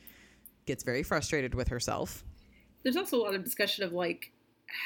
gets 0.66 0.84
very 0.84 1.04
frustrated 1.04 1.54
with 1.54 1.68
herself 1.68 2.24
There's 2.84 2.98
also 2.98 3.18
a 3.18 3.22
lot 3.22 3.36
of 3.36 3.44
discussion 3.44 3.84
of 3.84 3.94
like 3.94 4.32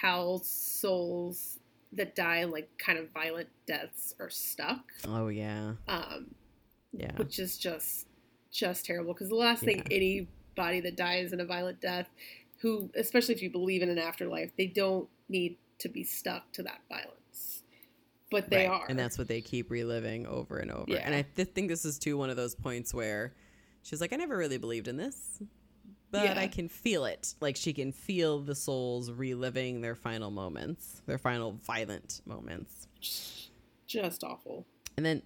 how 0.02 0.42
souls 0.44 1.60
that 1.94 2.14
die 2.16 2.44
like 2.44 2.70
kind 2.78 2.98
of 3.00 3.10
violent 3.14 3.48
deaths 3.68 4.14
are 4.20 4.30
stuck. 4.30 4.82
Oh 5.08 5.28
yeah. 5.30 5.74
Um, 5.88 6.32
Yeah. 6.92 7.16
which 7.16 7.40
is 7.40 7.58
just 7.58 8.08
just 8.52 8.86
terrible 8.86 9.14
because 9.14 9.30
the 9.30 9.36
last 9.36 9.64
thing 9.64 9.78
Yeah. 9.78 9.84
Anybody 10.58 10.80
that 10.82 10.96
dies 10.96 11.34
in 11.34 11.40
a 11.40 11.46
violent 11.46 11.82
death 11.82 12.08
who 12.62 12.90
especially 12.96 13.34
if 13.36 13.42
you 13.42 13.50
believe 13.50 13.82
in 13.82 13.90
an 13.90 13.98
afterlife 14.00 14.52
they 14.58 14.68
don't 14.68 15.08
need 15.30 15.58
to 15.80 15.90
be 15.90 16.04
stuck 16.04 16.52
to 16.54 16.64
that 16.64 16.80
violence 16.90 17.64
but 18.32 18.50
they 18.50 18.68
Right. 18.68 18.70
are 18.70 18.86
And 18.90 18.98
that's 18.98 19.18
what 19.18 19.28
they 19.28 19.40
keep 19.42 19.70
reliving 19.70 20.26
over 20.26 20.58
and 20.58 20.72
over. 20.72 20.96
And 20.98 21.14
I 21.14 21.22
th- 21.36 21.50
think 21.50 21.68
this 21.70 21.86
is 21.86 22.00
too 22.00 22.18
one 22.18 22.30
of 22.32 22.36
those 22.36 22.56
points 22.56 22.92
where 22.92 23.34
she's 23.84 24.02
like, 24.02 24.14
I 24.14 24.16
never 24.16 24.36
really 24.36 24.58
believed 24.58 24.88
in 24.88 24.98
this, 24.98 25.42
but 26.10 26.24
Yeah. 26.24 26.40
I 26.40 26.48
can 26.48 26.68
feel 26.68 27.06
it. 27.06 27.36
Like 27.40 27.56
she 27.56 27.72
can 27.72 27.92
feel 27.92 28.40
the 28.40 28.56
souls 28.56 29.12
reliving 29.12 29.82
their 29.82 29.96
final 29.96 30.32
moments, 30.32 31.02
their 31.06 31.20
final 31.20 31.52
violent 31.64 32.22
moments. 32.26 32.88
just 33.86 34.24
awful 34.24 34.66
And 34.98 35.06
then 35.06 35.22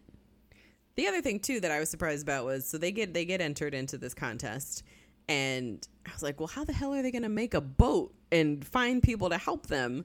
the 0.96 1.08
other 1.08 1.22
thing 1.22 1.40
too 1.40 1.62
that 1.62 1.72
I 1.72 1.80
was 1.80 1.90
surprised 1.90 2.24
about 2.24 2.44
was 2.44 2.68
so 2.70 2.78
they 2.78 2.92
get 2.92 3.14
they 3.14 3.24
get 3.24 3.40
entered 3.40 3.74
into 3.74 3.98
this 3.98 4.14
contest 4.14 4.84
and 5.30 5.88
I 6.08 6.12
was 6.12 6.24
like, 6.24 6.40
well, 6.40 6.48
how 6.48 6.64
the 6.66 6.74
hell 6.74 6.94
are 6.94 7.04
they 7.04 7.12
going 7.12 7.24
to 7.24 7.30
make 7.30 7.54
a 7.54 7.62
boat 7.62 8.14
and 8.32 8.66
find 8.66 9.02
people 9.02 9.30
to 9.30 9.38
help 9.38 9.68
them? 9.68 10.04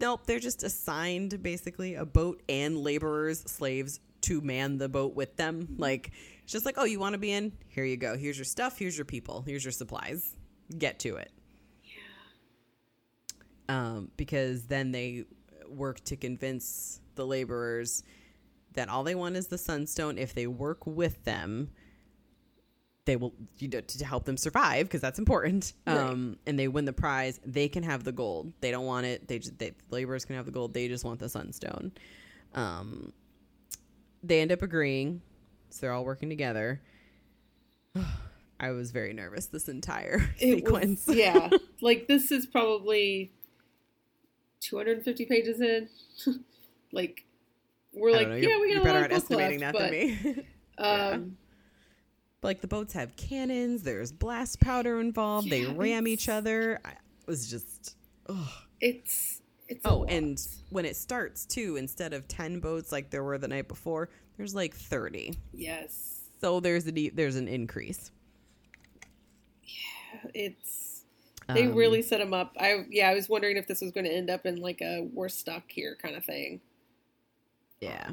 Nope, 0.00 0.26
they're 0.26 0.40
just 0.40 0.64
assigned 0.64 1.40
basically 1.42 1.94
a 1.94 2.04
boat 2.04 2.42
and 2.48 2.76
laborers, 2.76 3.40
slaves 3.46 4.00
to 4.22 4.40
man 4.40 4.78
the 4.78 4.88
boat 4.88 5.14
with 5.14 5.36
them. 5.36 5.76
Like 5.78 6.10
it's 6.42 6.52
just 6.52 6.66
like, 6.66 6.74
oh, 6.76 6.84
you 6.84 6.98
want 6.98 7.12
to 7.12 7.18
be 7.18 7.30
in? 7.30 7.52
Here 7.68 7.84
you 7.84 7.96
go. 7.96 8.16
Here's 8.16 8.36
your 8.36 8.44
stuff. 8.44 8.76
Here's 8.76 8.98
your 8.98 9.04
people. 9.04 9.42
Here's 9.46 9.64
your 9.64 9.72
supplies. 9.72 10.34
Get 10.76 10.98
to 11.00 11.16
it. 11.16 11.30
Um, 13.68 14.10
because 14.16 14.64
then 14.64 14.90
they 14.90 15.24
work 15.68 16.00
to 16.04 16.16
convince 16.16 17.00
the 17.14 17.24
laborers 17.24 18.02
that 18.74 18.88
all 18.88 19.04
they 19.04 19.14
want 19.14 19.36
is 19.36 19.46
the 19.46 19.56
sunstone. 19.56 20.18
If 20.18 20.34
they 20.34 20.48
work 20.48 20.84
with 20.84 21.24
them, 21.24 21.70
they 23.06 23.16
will 23.16 23.34
you 23.58 23.68
know 23.68 23.80
to 23.80 24.04
help 24.04 24.24
them 24.24 24.36
survive 24.36 24.86
because 24.86 25.00
that's 25.00 25.18
important. 25.18 25.72
Right. 25.86 25.96
Um, 25.96 26.38
and 26.46 26.58
they 26.58 26.68
win 26.68 26.84
the 26.84 26.92
prize. 26.92 27.40
They 27.44 27.68
can 27.68 27.82
have 27.82 28.04
the 28.04 28.12
gold. 28.12 28.52
They 28.60 28.70
don't 28.70 28.86
want 28.86 29.06
it. 29.06 29.28
They 29.28 29.38
just 29.38 29.58
they, 29.58 29.70
the 29.70 29.94
laborers 29.94 30.24
can 30.24 30.36
have 30.36 30.46
the 30.46 30.52
gold. 30.52 30.74
They 30.74 30.88
just 30.88 31.04
want 31.04 31.20
the 31.20 31.28
sunstone. 31.28 31.92
Um, 32.54 33.12
they 34.22 34.40
end 34.40 34.52
up 34.52 34.62
agreeing, 34.62 35.20
so 35.70 35.80
they're 35.82 35.92
all 35.92 36.04
working 36.04 36.28
together. 36.28 36.80
I 38.60 38.70
was 38.70 38.92
very 38.92 39.12
nervous 39.12 39.46
this 39.46 39.68
entire 39.68 40.30
It 40.38 40.58
sequence. 40.58 41.06
was, 41.06 41.16
yeah 41.16 41.50
like 41.82 42.06
this 42.06 42.30
is 42.30 42.46
probably 42.46 43.32
250 44.60 45.26
pages 45.26 45.60
in 45.60 45.88
like 46.92 47.24
we're 47.92 48.10
I 48.10 48.12
like 48.14 48.28
know, 48.28 48.34
yeah 48.36 48.58
we 48.60 48.72
got 48.72 48.80
a 48.80 48.84
better 48.84 49.00
lot 49.00 49.10
at 49.10 49.16
of 49.16 49.28
book 49.28 49.38
estimating 49.40 49.60
left, 49.60 49.78
that 49.78 49.90
but, 49.90 49.90
than 49.90 50.00
me. 50.36 50.46
um 50.78 51.36
But 51.36 51.43
like 52.44 52.60
the 52.60 52.68
boats 52.68 52.92
have 52.94 53.16
cannons, 53.16 53.82
there's 53.82 54.12
blast 54.12 54.60
powder 54.60 55.00
involved. 55.00 55.50
They 55.50 55.64
ram 55.66 56.06
each 56.06 56.28
other. 56.28 56.80
I 56.84 56.90
it 56.90 57.26
was 57.26 57.48
just 57.50 57.96
ugh. 58.28 58.36
it's 58.80 59.40
it's 59.68 59.80
oh, 59.86 60.04
and 60.04 60.38
when 60.70 60.84
it 60.84 60.96
starts 60.96 61.46
too, 61.46 61.76
instead 61.76 62.12
of 62.12 62.28
ten 62.28 62.60
boats 62.60 62.92
like 62.92 63.10
there 63.10 63.24
were 63.24 63.38
the 63.38 63.48
night 63.48 63.68
before, 63.68 64.10
there's 64.36 64.54
like 64.54 64.74
thirty. 64.74 65.38
yes 65.52 66.20
So 66.40 66.60
there's 66.60 66.86
an 66.86 67.10
there's 67.14 67.36
an 67.36 67.48
increase. 67.48 68.10
Yeah, 69.62 70.30
it's 70.34 71.04
they 71.48 71.66
Um, 71.66 71.74
really 71.74 72.00
set 72.02 72.20
him 72.22 72.32
up 72.32 72.54
i 72.58 72.86
yeah 72.90 73.10
i 73.10 73.14
was 73.14 73.28
wondering 73.28 73.58
if 73.58 73.66
this 73.66 73.82
was 73.82 73.90
going 73.92 74.04
to 74.04 74.12
end 74.12 74.30
up 74.30 74.46
in 74.46 74.56
like 74.62 74.80
a 74.80 75.08
we're 75.12 75.28
stuck 75.28 75.70
here 75.70 75.96
kind 76.00 76.16
of 76.16 76.24
thing 76.24 76.60
yeah. 77.80 78.12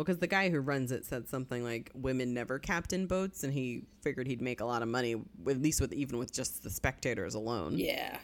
Well, 0.00 0.04
because 0.06 0.18
the 0.18 0.26
guy 0.26 0.48
who 0.48 0.60
runs 0.60 0.92
it 0.92 1.04
said 1.04 1.28
something 1.28 1.62
like 1.62 1.90
women 1.94 2.32
never 2.32 2.58
captain 2.58 3.06
boats, 3.06 3.44
and 3.44 3.52
he 3.52 3.82
figured 4.00 4.26
he'd 4.28 4.40
make 4.40 4.62
a 4.62 4.64
lot 4.64 4.80
of 4.80 4.88
money, 4.88 5.14
at 5.46 5.60
least 5.60 5.78
with 5.78 5.92
even 5.92 6.18
with 6.18 6.32
just 6.32 6.62
the 6.62 6.70
spectators 6.70 7.34
alone. 7.34 7.76
yeah 7.76 8.16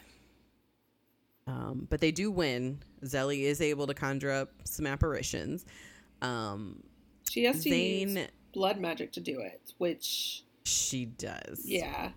Um, 1.45 1.85
but 1.87 2.01
they 2.01 2.09
do 2.09 2.31
win. 2.31 2.79
Zélie 3.05 3.41
is 3.41 3.61
able 3.61 3.85
to 3.85 3.93
conjure 3.93 4.31
up 4.31 4.49
some 4.63 4.87
apparitions. 4.87 5.65
Um, 6.23 6.81
she 7.29 7.43
has 7.43 7.61
to 7.61 7.69
use 7.69 8.27
blood 8.53 8.79
magic 8.79 9.11
to 9.11 9.19
do 9.19 9.39
it 9.41 9.61
which 9.77 10.41
she 10.63 11.05
does. 11.05 11.61
yeah 11.63 12.09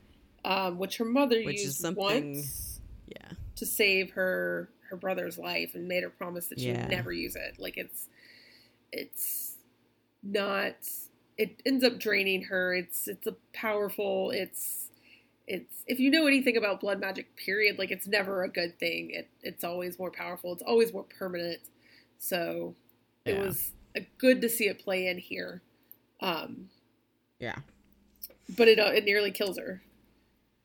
um 0.43 0.79
which 0.79 0.97
her 0.97 1.05
mother 1.05 1.43
Which 1.45 1.57
is 1.57 1.65
used 1.65 1.81
something- 1.81 2.03
once 2.03 2.81
Yeah. 3.09 3.33
to 3.57 3.67
save 3.67 4.13
her 4.13 4.71
her 4.89 4.97
brother's 4.97 5.37
life 5.37 5.75
and 5.75 5.87
made 5.87 6.03
her 6.03 6.09
promise 6.09 6.47
that 6.47 6.59
she 6.61 6.69
Yeah. 6.69 6.81
would 6.81 6.91
never 6.91 7.13
use 7.13 7.37
it. 7.37 7.59
Like 7.59 7.77
it's 7.77 8.09
it's 8.93 9.50
not 10.23 10.75
it 11.39 11.63
ends 11.65 11.85
up 11.85 11.99
draining 11.99 12.43
her. 12.45 12.75
It's 12.75 13.09
it's 13.09 13.27
a 13.27 13.35
powerful 13.53 14.31
it's 14.31 14.89
it's 15.47 15.83
if 15.87 15.99
you 15.99 16.11
know 16.11 16.27
anything 16.27 16.57
about 16.57 16.81
blood 16.81 17.01
magic 17.01 17.35
period, 17.37 17.79
like 17.79 17.91
it's 17.91 18.07
never 18.07 18.43
a 18.45 18.49
good 18.49 18.79
thing. 18.79 19.11
It 19.13 19.29
it's 19.43 19.65
always 19.65 19.99
more 19.99 20.11
powerful. 20.11 20.53
It's 20.53 20.63
always 20.63 20.93
more 20.93 21.05
permanent. 21.19 21.61
So 22.19 22.75
it 23.25 23.39
was 23.39 23.73
good 24.19 24.41
to 24.43 24.49
see 24.49 24.67
it 24.69 24.79
play 24.85 25.07
in 25.07 25.19
here. 25.19 25.63
Um 26.21 26.69
Yeah. 27.39 27.57
but 28.57 28.69
it 28.69 28.79
uh, 28.79 28.91
it 28.95 29.05
nearly 29.05 29.31
kills 29.31 29.59
her. 29.59 29.83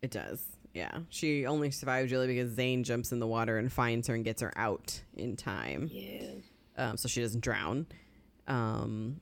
It 0.02 0.12
does. 0.12 0.44
Yeah. 0.74 1.00
She 1.10 1.46
only 1.46 1.72
survives 1.72 2.12
really 2.12 2.28
because 2.28 2.54
Tzain 2.54 2.84
jumps 2.84 3.14
in 3.14 3.20
the 3.20 3.28
water 3.28 3.58
and 3.58 3.72
finds 3.72 4.08
her 4.10 4.14
and 4.14 4.26
gets 4.26 4.42
her 4.42 4.52
out 4.58 5.02
in 5.16 5.38
time. 5.38 5.90
Yeah. 5.92 6.32
Um, 6.78 6.98
so 6.98 7.08
she 7.08 7.22
doesn't 7.22 7.40
drown. 7.40 7.88
Um, 8.48 9.22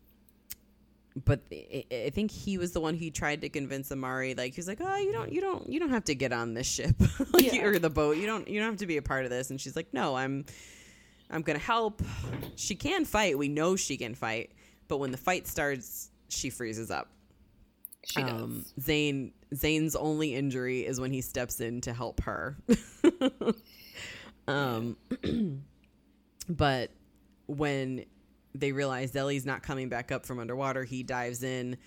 but 1.26 1.42
I, 1.52 2.12
think 2.14 2.32
he 2.32 2.58
was 2.58 2.72
the 2.72 2.80
one 2.80 2.96
who 2.96 3.10
tried 3.12 3.42
to 3.42 3.50
convince 3.50 3.92
Amari. 3.92 4.34
Like 4.34 4.56
he's 4.56 4.68
like, 4.68 4.80
"Oh, 4.82 4.96
you 4.98 5.12
don't, 5.12 5.32
you 5.32 5.42
don't, 5.42 5.70
you 5.70 5.80
don't 5.80 5.92
have 5.92 6.06
to 6.06 6.16
get 6.16 6.34
on 6.34 6.54
this 6.54 6.68
ship 6.68 6.96
like, 7.34 7.54
Yeah. 7.54 7.64
or 7.66 7.78
the 7.80 7.90
boat. 7.90 8.18
You 8.18 8.26
don't, 8.26 8.48
you 8.48 8.60
don't 8.60 8.70
have 8.70 8.80
to 8.80 8.88
be 8.88 8.98
a 8.98 9.02
part 9.02 9.24
of 9.26 9.30
this." 9.30 9.50
And 9.50 9.62
she's 9.62 9.76
like, 9.76 9.94
"No, 9.94 10.16
I'm, 10.16 10.46
I'm 11.30 11.42
gonna 11.44 11.60
help. 11.60 12.02
She 12.56 12.76
can 12.76 13.06
fight. 13.06 13.38
We 13.38 13.48
know 13.48 13.76
she 13.76 13.98
can 13.98 14.16
fight. 14.16 14.52
But 14.88 14.98
when 14.98 15.12
the 15.12 15.18
fight 15.18 15.48
starts, 15.48 16.10
she 16.30 16.50
freezes 16.50 16.92
up. 16.92 17.10
She 18.06 18.22
does. 18.22 18.32
Um, 18.32 18.66
Tzain 18.80 19.32
Tzain's 19.54 19.96
only 19.96 20.34
injury 20.36 20.86
is 20.86 21.00
when 21.00 21.12
he 21.12 21.22
steps 21.22 21.60
in 21.60 21.82
to 21.82 21.94
help 21.94 22.22
her. 22.22 22.58
um, 24.48 24.98
but 26.50 26.92
when 27.48 28.06
they 28.56 28.72
realize 28.72 29.12
Zélie's 29.12 29.46
not 29.46 29.64
coming 29.64 29.90
back 29.90 30.12
up 30.12 30.26
from 30.26 30.40
underwater, 30.40 30.84
he 30.84 31.04
dives 31.04 31.44
in. 31.44 31.78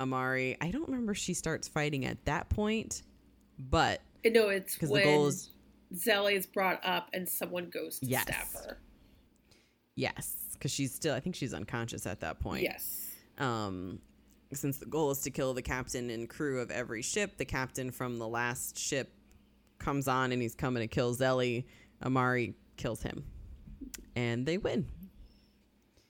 Amari, 0.00 0.56
I 0.60 0.70
don't 0.70 0.88
remember 0.88 1.12
if 1.12 1.18
she 1.18 1.34
starts 1.34 1.68
fighting 1.68 2.04
at 2.04 2.24
that 2.24 2.48
point, 2.48 3.02
but 3.58 4.00
no, 4.24 4.48
it's 4.48 4.74
because 4.74 4.90
when 4.90 5.02
the 5.02 5.06
goal 5.12 5.26
is 5.28 5.50
Zélie 5.94 6.34
is 6.34 6.46
brought 6.46 6.80
up 6.84 7.08
and 7.12 7.28
someone 7.28 7.70
goes 7.72 8.00
to 8.00 8.06
Yes. 8.06 8.22
stab 8.24 8.46
her. 8.64 8.78
yes, 9.96 10.34
because 10.54 10.70
she's 10.72 10.92
still 10.92 11.14
I 11.14 11.20
think 11.20 11.36
she's 11.36 11.54
unconscious 11.54 12.06
at 12.06 12.20
that 12.20 12.40
point. 12.40 12.62
Yes. 12.62 13.10
um, 13.38 14.00
since 14.52 14.78
the 14.78 14.86
goal 14.86 15.10
is 15.10 15.20
to 15.22 15.30
kill 15.30 15.54
the 15.54 15.62
captain 15.62 16.10
and 16.10 16.28
crew 16.28 16.60
of 16.60 16.70
every 16.70 17.02
ship, 17.02 17.36
the 17.38 17.44
captain 17.44 17.90
from 17.90 18.18
the 18.18 18.28
last 18.28 18.78
ship 18.78 19.12
comes 19.78 20.06
on 20.08 20.32
and 20.32 20.40
he's 20.42 20.54
coming 20.54 20.80
to 20.80 20.86
kill 20.86 21.14
Zélie. 21.14 21.64
Amari 22.04 22.54
kills 22.76 23.02
him, 23.02 23.24
and 24.16 24.44
they 24.44 24.58
win. 24.58 24.86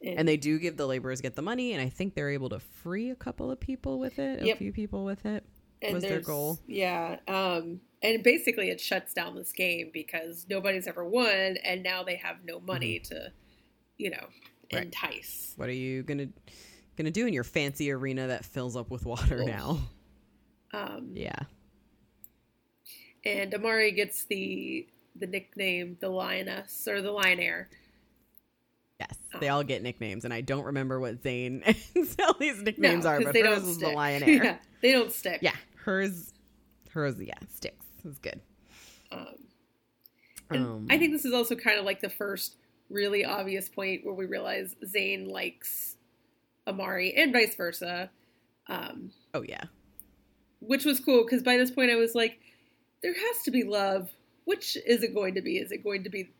And 0.06 0.28
they 0.28 0.36
do 0.36 0.58
give 0.58 0.76
the 0.76 0.86
laborers 0.86 1.20
get 1.20 1.34
the 1.34 1.42
money, 1.42 1.72
and 1.72 1.80
I 1.82 1.88
think 1.88 2.14
they're 2.14 2.30
able 2.30 2.50
to 2.50 2.58
free 2.60 3.10
a 3.10 3.14
couple 3.14 3.50
of 3.50 3.58
people 3.60 3.98
with 3.98 4.18
it, 4.18 4.42
a 4.42 4.56
few 4.56 4.72
people 4.72 5.04
with 5.04 5.24
it. 5.26 5.44
and 5.82 5.94
was 5.94 6.02
their 6.02 6.20
goal. 6.20 6.58
Yeah. 6.66 7.16
Um, 7.26 7.80
and 8.02 8.22
basically, 8.22 8.68
it 8.70 8.80
shuts 8.80 9.14
down 9.14 9.34
this 9.34 9.52
game 9.52 9.90
because 9.92 10.46
nobody's 10.48 10.86
ever 10.86 11.04
won, 11.04 11.56
and 11.64 11.82
now 11.82 12.02
they 12.02 12.16
have 12.16 12.36
no 12.44 12.60
money 12.60 12.98
to, 13.00 13.32
you 13.98 14.10
know, 14.10 14.26
Mm-hmm. 14.72 14.76
Right. 14.76 14.84
entice. 14.86 15.52
What 15.56 15.68
are 15.68 15.72
you 15.72 16.02
gonna 16.02 16.28
gonna 16.96 17.10
do 17.10 17.26
in 17.26 17.34
your 17.34 17.44
fancy 17.44 17.90
arena 17.92 18.28
that 18.28 18.44
fills 18.46 18.76
up 18.76 18.90
with 18.90 19.04
water 19.06 19.40
Ugh. 19.42 19.46
now? 19.46 19.78
Um, 20.72 21.10
Yeah, 21.14 21.38
and 23.24 23.54
Amari 23.54 23.92
gets 23.92 24.24
the 24.24 24.86
the 25.16 25.26
nickname 25.26 25.96
the 26.00 26.08
lioness 26.08 26.86
or 26.88 27.00
the 27.02 27.10
lionaire. 27.12 27.66
Yes, 29.08 29.40
they 29.40 29.48
all 29.48 29.62
get 29.64 29.82
nicknames, 29.82 30.24
and 30.24 30.32
I 30.32 30.40
don't 30.40 30.64
remember 30.64 31.00
what 31.00 31.22
Tzain 31.22 31.62
and 31.66 31.76
Zélie's 32.06 32.62
nicknames 32.62 33.04
no, 33.04 33.10
are, 33.10 33.20
but 33.20 33.32
they 33.32 33.42
hers 33.42 33.60
don't 33.60 33.68
is 33.70 33.74
stick. 33.76 33.88
the 33.88 33.94
Lionaire. 33.94 34.26
yeah, 34.44 34.56
they 34.82 34.92
don't 34.92 35.12
stick. 35.12 35.38
Yeah, 35.42 35.54
hers, 35.76 36.32
hers, 36.90 37.16
yeah, 37.20 37.34
sticks. 37.52 37.84
It's 38.04 38.18
good. 38.18 38.40
Um, 39.10 39.26
Um, 40.50 40.86
I 40.90 40.98
think 40.98 41.12
this 41.12 41.24
is 41.24 41.32
also 41.32 41.54
kind 41.56 41.78
of 41.78 41.84
like 41.84 42.00
the 42.00 42.10
first 42.10 42.56
really 42.90 43.24
obvious 43.24 43.68
point 43.68 44.04
where 44.04 44.14
we 44.14 44.26
realize 44.26 44.74
Tzain 44.84 45.26
likes 45.30 45.96
Amari 46.66 47.14
and 47.16 47.32
vice 47.32 47.54
versa. 47.54 48.10
Um, 48.68 49.10
Oh 49.32 49.42
yeah, 49.42 49.64
which 50.60 50.84
was 50.84 51.00
cool 51.00 51.24
because 51.24 51.42
by 51.42 51.56
this 51.56 51.70
point 51.70 51.90
I 51.90 51.96
was 51.96 52.14
like, 52.14 52.38
there 53.02 53.14
has 53.14 53.42
to 53.44 53.50
be 53.50 53.64
love. 53.64 54.10
Which 54.44 54.76
is 54.86 55.02
it 55.02 55.14
going 55.14 55.34
to 55.36 55.40
be? 55.42 55.56
Is 55.56 55.72
it 55.72 55.82
going 55.82 56.04
to 56.04 56.10
be 56.10 56.30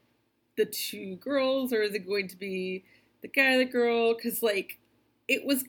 the 0.57 0.65
two 0.65 1.17
girls 1.17 1.73
or 1.73 1.83
is 1.83 1.95
it 1.95 2.07
going 2.07 2.29
to 2.29 2.37
be 2.37 2.85
the 3.23 3.29
guy 3.29 3.57
the 3.57 3.65
girl 3.65 4.15
because 4.15 4.43
like 4.43 4.79
it 5.29 5.45
was 5.45 5.65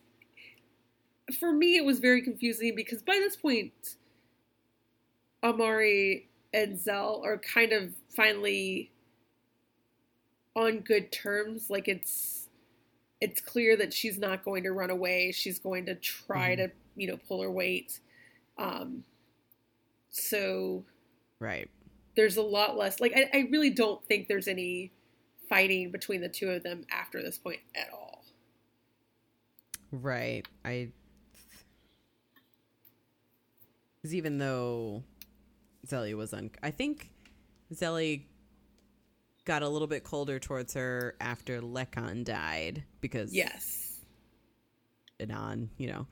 for 1.39 1.51
me 1.51 1.75
it 1.75 1.85
was 1.85 1.99
very 1.99 2.21
confusing 2.21 2.75
because 2.75 3.01
by 3.01 3.13
this 3.15 3.35
point 3.35 3.95
amari 5.43 6.29
and 6.53 6.79
zell 6.79 7.21
are 7.23 7.37
kind 7.37 7.71
of 7.71 7.93
finally 8.15 8.91
on 10.55 10.79
good 10.79 11.11
terms 11.11 11.69
like 11.69 11.87
it's 11.87 12.49
it's 13.21 13.41
clear 13.41 13.75
that 13.77 13.93
she's 13.93 14.17
not 14.17 14.43
going 14.45 14.63
to 14.63 14.71
run 14.71 14.89
away 14.89 15.31
she's 15.31 15.59
going 15.59 15.85
to 15.85 15.95
try 15.95 16.55
Mhm. 16.55 16.57
to 16.57 16.71
you 16.95 17.07
know 17.07 17.17
pull 17.27 17.41
her 17.41 17.51
weight 17.51 17.99
um 18.57 19.03
so 20.09 20.85
Right. 21.39 21.69
There's 22.15 22.37
a 22.37 22.41
lot 22.41 22.77
less 22.77 22.99
like 22.99 23.13
I, 23.15 23.29
I 23.33 23.47
really 23.51 23.69
don't 23.69 24.03
think 24.05 24.27
there's 24.27 24.47
any 24.47 24.91
fighting 25.49 25.91
between 25.91 26.21
the 26.21 26.29
two 26.29 26.49
of 26.49 26.63
them 26.63 26.85
after 26.91 27.21
this 27.21 27.37
point 27.37 27.59
at 27.75 27.89
all 27.93 28.15
Right. 30.01 30.47
I. 30.63 30.89
Because 33.97 34.13
even 34.13 34.37
though 34.37 35.03
Zélie 35.87 36.15
was 36.15 36.33
un, 36.33 36.51
I 36.61 36.71
think 36.71 37.09
Zélie 37.73 38.23
got 39.45 39.63
a 39.63 39.69
little 39.69 39.87
bit 39.87 40.03
colder 40.03 40.39
towards 40.39 40.73
her 40.73 41.15
after 41.21 41.61
Lekan 41.61 42.23
died 42.23 42.83
because 43.01 43.33
yes 43.33 43.99
Inan, 45.19 45.69
you 45.77 45.87
know. 45.87 46.07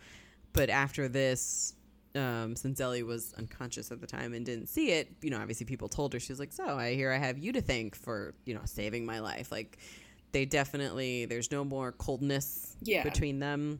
But 0.53 0.69
after 0.69 1.07
this, 1.07 1.73
um, 2.15 2.56
since 2.56 2.80
Zélie 2.80 3.06
was 3.06 3.34
unconscious 3.38 3.91
at 3.91 3.99
the 4.02 4.07
time 4.07 4.34
and 4.34 4.45
didn't 4.45 4.68
see 4.68 4.91
it, 4.91 5.10
you 5.22 5.30
know, 5.30 5.38
obviously 5.40 5.65
people 5.65 5.90
told 5.90 6.14
her 6.14 6.19
she 6.19 6.31
was 6.31 6.40
like, 6.40 6.52
"So 6.53 6.64
I 6.65 6.94
hear 6.95 7.11
I 7.11 7.18
have 7.18 7.38
you 7.38 7.52
to 7.53 7.61
thank 7.61 7.95
for 7.95 8.34
you 8.45 8.53
know 8.53 8.61
saving 8.65 9.06
my 9.06 9.19
life." 9.19 9.52
Like 9.52 9.77
they 10.31 10.45
definitely 10.45 11.26
there's 11.26 11.52
no 11.52 11.64
more 11.64 11.91
coldness 11.91 12.76
Yeah. 12.81 13.03
between 13.03 13.40
them, 13.40 13.80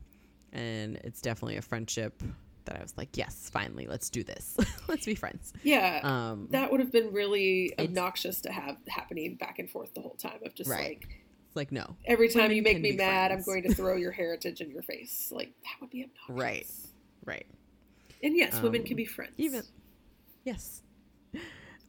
and 0.52 0.98
it's 0.98 1.22
definitely 1.22 1.58
a 1.58 1.62
friendship 1.62 2.22
that 2.66 2.78
I 2.78 2.82
was 2.82 2.94
like, 2.98 3.18
"Yes, 3.18 3.50
finally, 3.52 3.86
let's 3.88 4.10
do 4.10 4.24
this. 4.24 4.56
let's 4.88 5.06
be 5.06 5.16
friends." 5.16 5.54
yeah 5.64 6.00
Um, 6.04 6.48
that 6.52 6.72
would 6.72 6.80
have 6.80 6.92
been 6.92 7.12
really 7.14 7.74
obnoxious 7.80 8.42
to 8.42 8.52
have 8.52 8.78
happening 8.88 9.36
back 9.36 9.60
and 9.60 9.70
forth 9.70 9.94
the 9.94 10.02
whole 10.02 10.16
time 10.16 10.40
of 10.46 10.56
just 10.56 10.70
Right. 10.70 10.98
like 11.02 11.20
like 11.56 11.72
no, 11.72 11.96
every 12.06 12.30
time 12.30 12.44
Women 12.46 12.58
you 12.58 12.64
make 12.64 12.82
me 12.82 12.94
mad 12.94 13.28
friends. 13.30 13.48
i'm 13.48 13.54
going 13.54 13.64
to 13.70 13.76
throw 13.76 13.96
your 14.06 14.12
heritage 14.12 14.60
in 14.60 14.72
your 14.72 14.82
face 14.82 15.30
like 15.32 15.54
that 15.64 15.76
would 15.82 15.92
be 15.92 16.04
obnoxious 16.04 16.28
Right. 16.36 16.66
right. 17.26 17.46
And 18.24 18.36
yes 18.38 18.60
women 18.62 18.82
Um, 18.82 18.88
can 18.88 18.96
be 18.98 19.06
friends 19.06 19.34
Even 19.38 19.64
yes. 20.46 20.82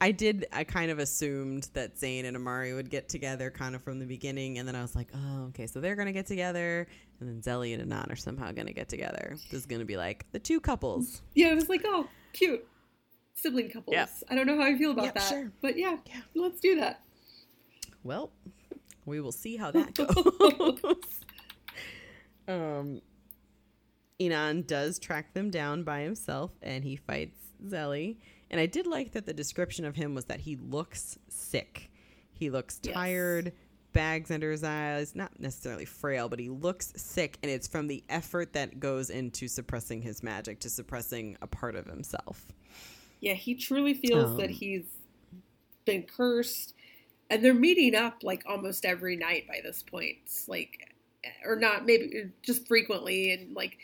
I 0.01 0.11
did 0.11 0.45
I 0.51 0.65
kind 0.65 0.91
of 0.91 0.99
assumed 0.99 1.69
that 1.73 1.95
Tzain 1.95 2.25
and 2.25 2.35
Amari 2.35 2.73
would 2.73 2.89
get 2.89 3.07
together 3.07 3.49
kind 3.49 3.73
of 3.75 3.81
from 3.81 3.97
the 3.99 4.05
beginning 4.05 4.57
and 4.59 4.67
then 4.67 4.75
I 4.75 4.81
was 4.81 4.93
like, 4.95 5.07
"Oh, 5.15 5.45
okay, 5.49 5.67
so 5.67 5.79
they're 5.79 5.95
going 5.95 6.07
to 6.07 6.11
get 6.11 6.25
together 6.25 6.85
and 7.21 7.29
then 7.29 7.41
Zélie 7.41 7.73
and 7.79 7.89
Inan 7.89 8.11
are 8.11 8.15
somehow 8.17 8.51
going 8.51 8.67
to 8.67 8.73
get 8.73 8.89
together." 8.89 9.37
This 9.49 9.61
is 9.61 9.65
going 9.65 9.79
to 9.79 9.85
be 9.85 9.95
like 9.95 10.25
the 10.33 10.39
two 10.39 10.59
couples. 10.59 11.21
yeah 11.33 11.47
it 11.51 11.55
was 11.55 11.69
like 11.69 11.81
oh 11.85 12.07
cute 12.33 12.67
sibling 13.35 13.69
couples 13.69 13.93
Yep. 13.93 14.09
i 14.29 14.35
don't 14.35 14.47
know 14.47 14.57
how 14.57 14.63
i 14.67 14.77
feel 14.77 14.91
about 14.91 15.05
Yep, 15.05 15.13
that 15.15 15.23
sure. 15.29 15.51
but 15.61 15.77
yeah, 15.77 15.97
Yeah. 16.07 16.21
let's 16.35 16.59
do 16.59 16.75
that 16.81 17.01
Well, 18.03 18.31
we 19.05 19.21
will 19.21 19.31
see 19.31 19.55
how 19.55 19.71
that 19.77 19.93
goes. 19.93 20.95
um 22.47 23.01
Inan 24.19 24.65
does 24.65 24.99
track 24.99 25.33
them 25.33 25.49
down 25.49 25.83
by 25.83 26.01
himself 26.01 26.51
and 26.61 26.83
he 26.83 26.95
fights 26.95 27.37
Zélie. 27.65 28.17
And 28.49 28.61
I 28.61 28.65
did 28.65 28.87
like 28.87 29.11
that 29.11 29.25
the 29.25 29.33
description 29.33 29.85
of 29.85 29.95
him 29.95 30.15
was 30.15 30.25
that 30.25 30.39
he 30.41 30.55
looks 30.55 31.17
sick. 31.27 31.91
He 32.33 32.49
looks 32.49 32.79
Yes. 32.83 32.93
tired, 32.93 33.53
bags 33.91 34.29
under 34.31 34.51
his 34.51 34.63
eyes, 34.63 35.15
not 35.15 35.39
necessarily 35.39 35.85
frail, 35.85 36.29
but 36.29 36.39
he 36.39 36.49
looks 36.49 36.93
sick 36.95 37.37
and 37.41 37.51
it's 37.51 37.67
from 37.67 37.87
the 37.87 38.03
effort 38.09 38.53
that 38.53 38.79
goes 38.79 39.09
into 39.09 39.47
suppressing 39.47 40.01
his 40.01 40.21
magic, 40.23 40.59
to 40.59 40.69
suppressing 40.69 41.37
a 41.41 41.47
part 41.47 41.75
of 41.75 41.85
himself. 41.85 42.45
Yeah, 43.21 43.33
he 43.33 43.55
truly 43.55 43.93
feels 43.93 44.31
Um, 44.31 44.37
that 44.37 44.49
he's 44.49 44.85
been 45.85 46.03
cursed, 46.03 46.73
and 47.29 47.43
they're 47.43 47.53
meeting 47.53 47.95
up 47.95 48.23
like 48.23 48.43
almost 48.45 48.85
every 48.85 49.15
night 49.15 49.47
by 49.47 49.61
this 49.63 49.81
point. 49.81 50.17
It's 50.23 50.47
like, 50.47 50.93
or 51.43 51.55
not, 51.55 51.85
maybe 51.85 52.31
just 52.43 52.67
frequently, 52.67 53.31
and 53.31 53.55
like 53.55 53.77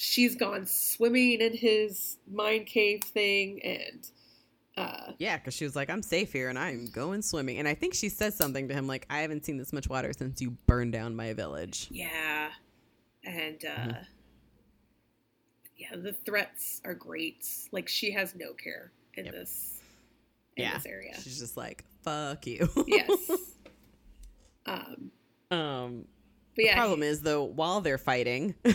she's 0.00 0.34
gone 0.36 0.64
swimming 0.64 1.40
in 1.40 1.56
his 1.56 2.16
mind 2.30 2.66
cave 2.66 3.02
thing, 3.02 3.60
and 3.64 4.08
uh, 4.76 5.12
Yeah, 5.18 5.36
because 5.36 5.54
she 5.54 5.64
was 5.64 5.74
like, 5.74 5.90
I'm 5.90 6.02
safe 6.02 6.32
here 6.32 6.48
and 6.48 6.58
I'm 6.58 6.86
going 6.92 7.20
swimming. 7.22 7.58
And 7.58 7.66
I 7.66 7.74
think 7.74 7.94
she 7.94 8.08
says 8.08 8.36
something 8.36 8.68
to 8.68 8.74
him 8.74 8.86
like, 8.86 9.06
I 9.10 9.20
haven't 9.20 9.44
seen 9.44 9.56
this 9.56 9.72
much 9.72 9.88
water 9.88 10.12
since 10.16 10.40
you 10.40 10.50
burned 10.66 10.92
down 10.92 11.16
my 11.16 11.32
village. 11.32 11.88
yeah, 11.90 12.50
and 13.24 13.64
uh, 13.64 13.68
Mhm. 13.68 14.04
yeah, 15.76 15.96
the 15.96 16.12
threats 16.12 16.80
are 16.84 16.94
great. 16.94 17.44
Like 17.72 17.88
she 17.88 18.12
has 18.12 18.34
no 18.36 18.52
care 18.52 18.92
in 19.14 19.24
Yep. 19.26 19.34
this 19.34 19.80
in 20.56 20.64
Yeah. 20.64 20.74
this 20.74 20.86
area. 20.86 21.14
She's 21.20 21.38
just 21.38 21.56
like, 21.56 21.84
fuck 22.02 22.46
you. 22.46 22.68
yes. 22.86 23.30
Um, 24.66 25.10
um, 25.50 26.04
but 26.58 26.64
yeah, 26.66 26.74
the 26.74 26.78
problem 26.80 27.02
is, 27.02 27.22
though, 27.22 27.44
while 27.44 27.80
they're 27.80 27.96
fighting. 27.98 28.54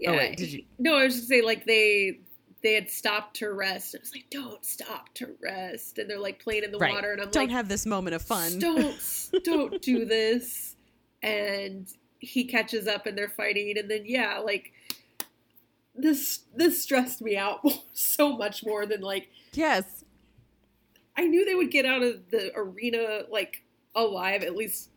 yeah. 0.00 0.10
oh, 0.12 0.16
wait, 0.16 0.36
did 0.36 0.52
you? 0.52 0.62
No, 0.78 0.94
I 0.94 1.02
was 1.06 1.16
just 1.16 1.26
say 1.26 1.42
like 1.42 1.64
they 1.66 2.20
they 2.62 2.74
had 2.74 2.88
stopped 2.88 3.34
to 3.38 3.50
rest. 3.50 3.96
It 3.96 4.00
was 4.02 4.12
like, 4.14 4.26
don't 4.30 4.64
stop 4.64 5.12
to 5.14 5.34
rest, 5.42 5.98
and 5.98 6.08
they're 6.08 6.20
like 6.20 6.38
playing 6.40 6.62
in 6.62 6.70
the 6.70 6.78
Right. 6.78 6.94
water, 6.94 7.10
and 7.10 7.20
I'm 7.20 7.26
like, 7.26 7.32
Don't 7.32 7.48
have 7.50 7.68
this 7.68 7.84
moment 7.84 8.14
of 8.14 8.22
fun. 8.22 8.60
don't 8.60 8.96
don't 9.44 9.82
do 9.82 10.04
this. 10.04 10.76
And 11.20 11.88
he 12.20 12.44
catches 12.44 12.86
up, 12.86 13.06
and 13.06 13.18
they're 13.18 13.28
fighting, 13.28 13.76
and 13.76 13.90
then 13.90 14.02
yeah, 14.06 14.38
like 14.38 14.72
this 15.96 16.40
this 16.54 16.80
stressed 16.80 17.20
me 17.20 17.36
out 17.36 17.60
so 17.92 18.36
much 18.36 18.64
more 18.64 18.86
than 18.86 19.00
like 19.00 19.28
yes. 19.52 20.04
I 21.16 21.26
knew 21.26 21.44
they 21.44 21.56
would 21.56 21.72
get 21.72 21.84
out 21.84 22.04
of 22.04 22.30
the 22.30 22.52
arena 22.56 23.22
like 23.32 23.64
alive. 23.96 24.44
At 24.44 24.54
least 24.54 24.90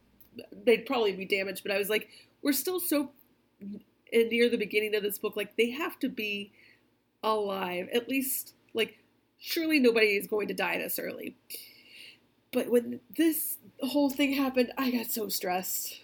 they'd 0.65 0.85
probably 0.85 1.13
be 1.13 1.25
damaged, 1.25 1.63
but 1.63 1.71
I 1.71 1.77
was 1.77 1.89
like, 1.89 2.09
we're 2.41 2.53
still 2.53 2.79
so 2.79 3.11
near 4.13 4.49
the 4.49 4.57
beginning 4.57 4.95
of 4.95 5.03
this 5.03 5.17
book. 5.17 5.35
Like 5.35 5.55
they 5.57 5.71
have 5.71 5.99
to 5.99 6.09
be 6.09 6.51
alive. 7.23 7.87
At 7.93 8.09
least 8.09 8.53
like 8.73 8.97
surely 9.39 9.79
nobody 9.79 10.17
is 10.17 10.27
going 10.27 10.47
to 10.47 10.53
die 10.53 10.77
this 10.77 10.99
early. 10.99 11.35
But 12.51 12.69
when 12.69 12.99
this 13.15 13.57
whole 13.81 14.09
thing 14.09 14.33
happened, 14.33 14.71
I 14.77 14.91
got 14.91 15.07
so 15.11 15.29
stressed. 15.29 16.01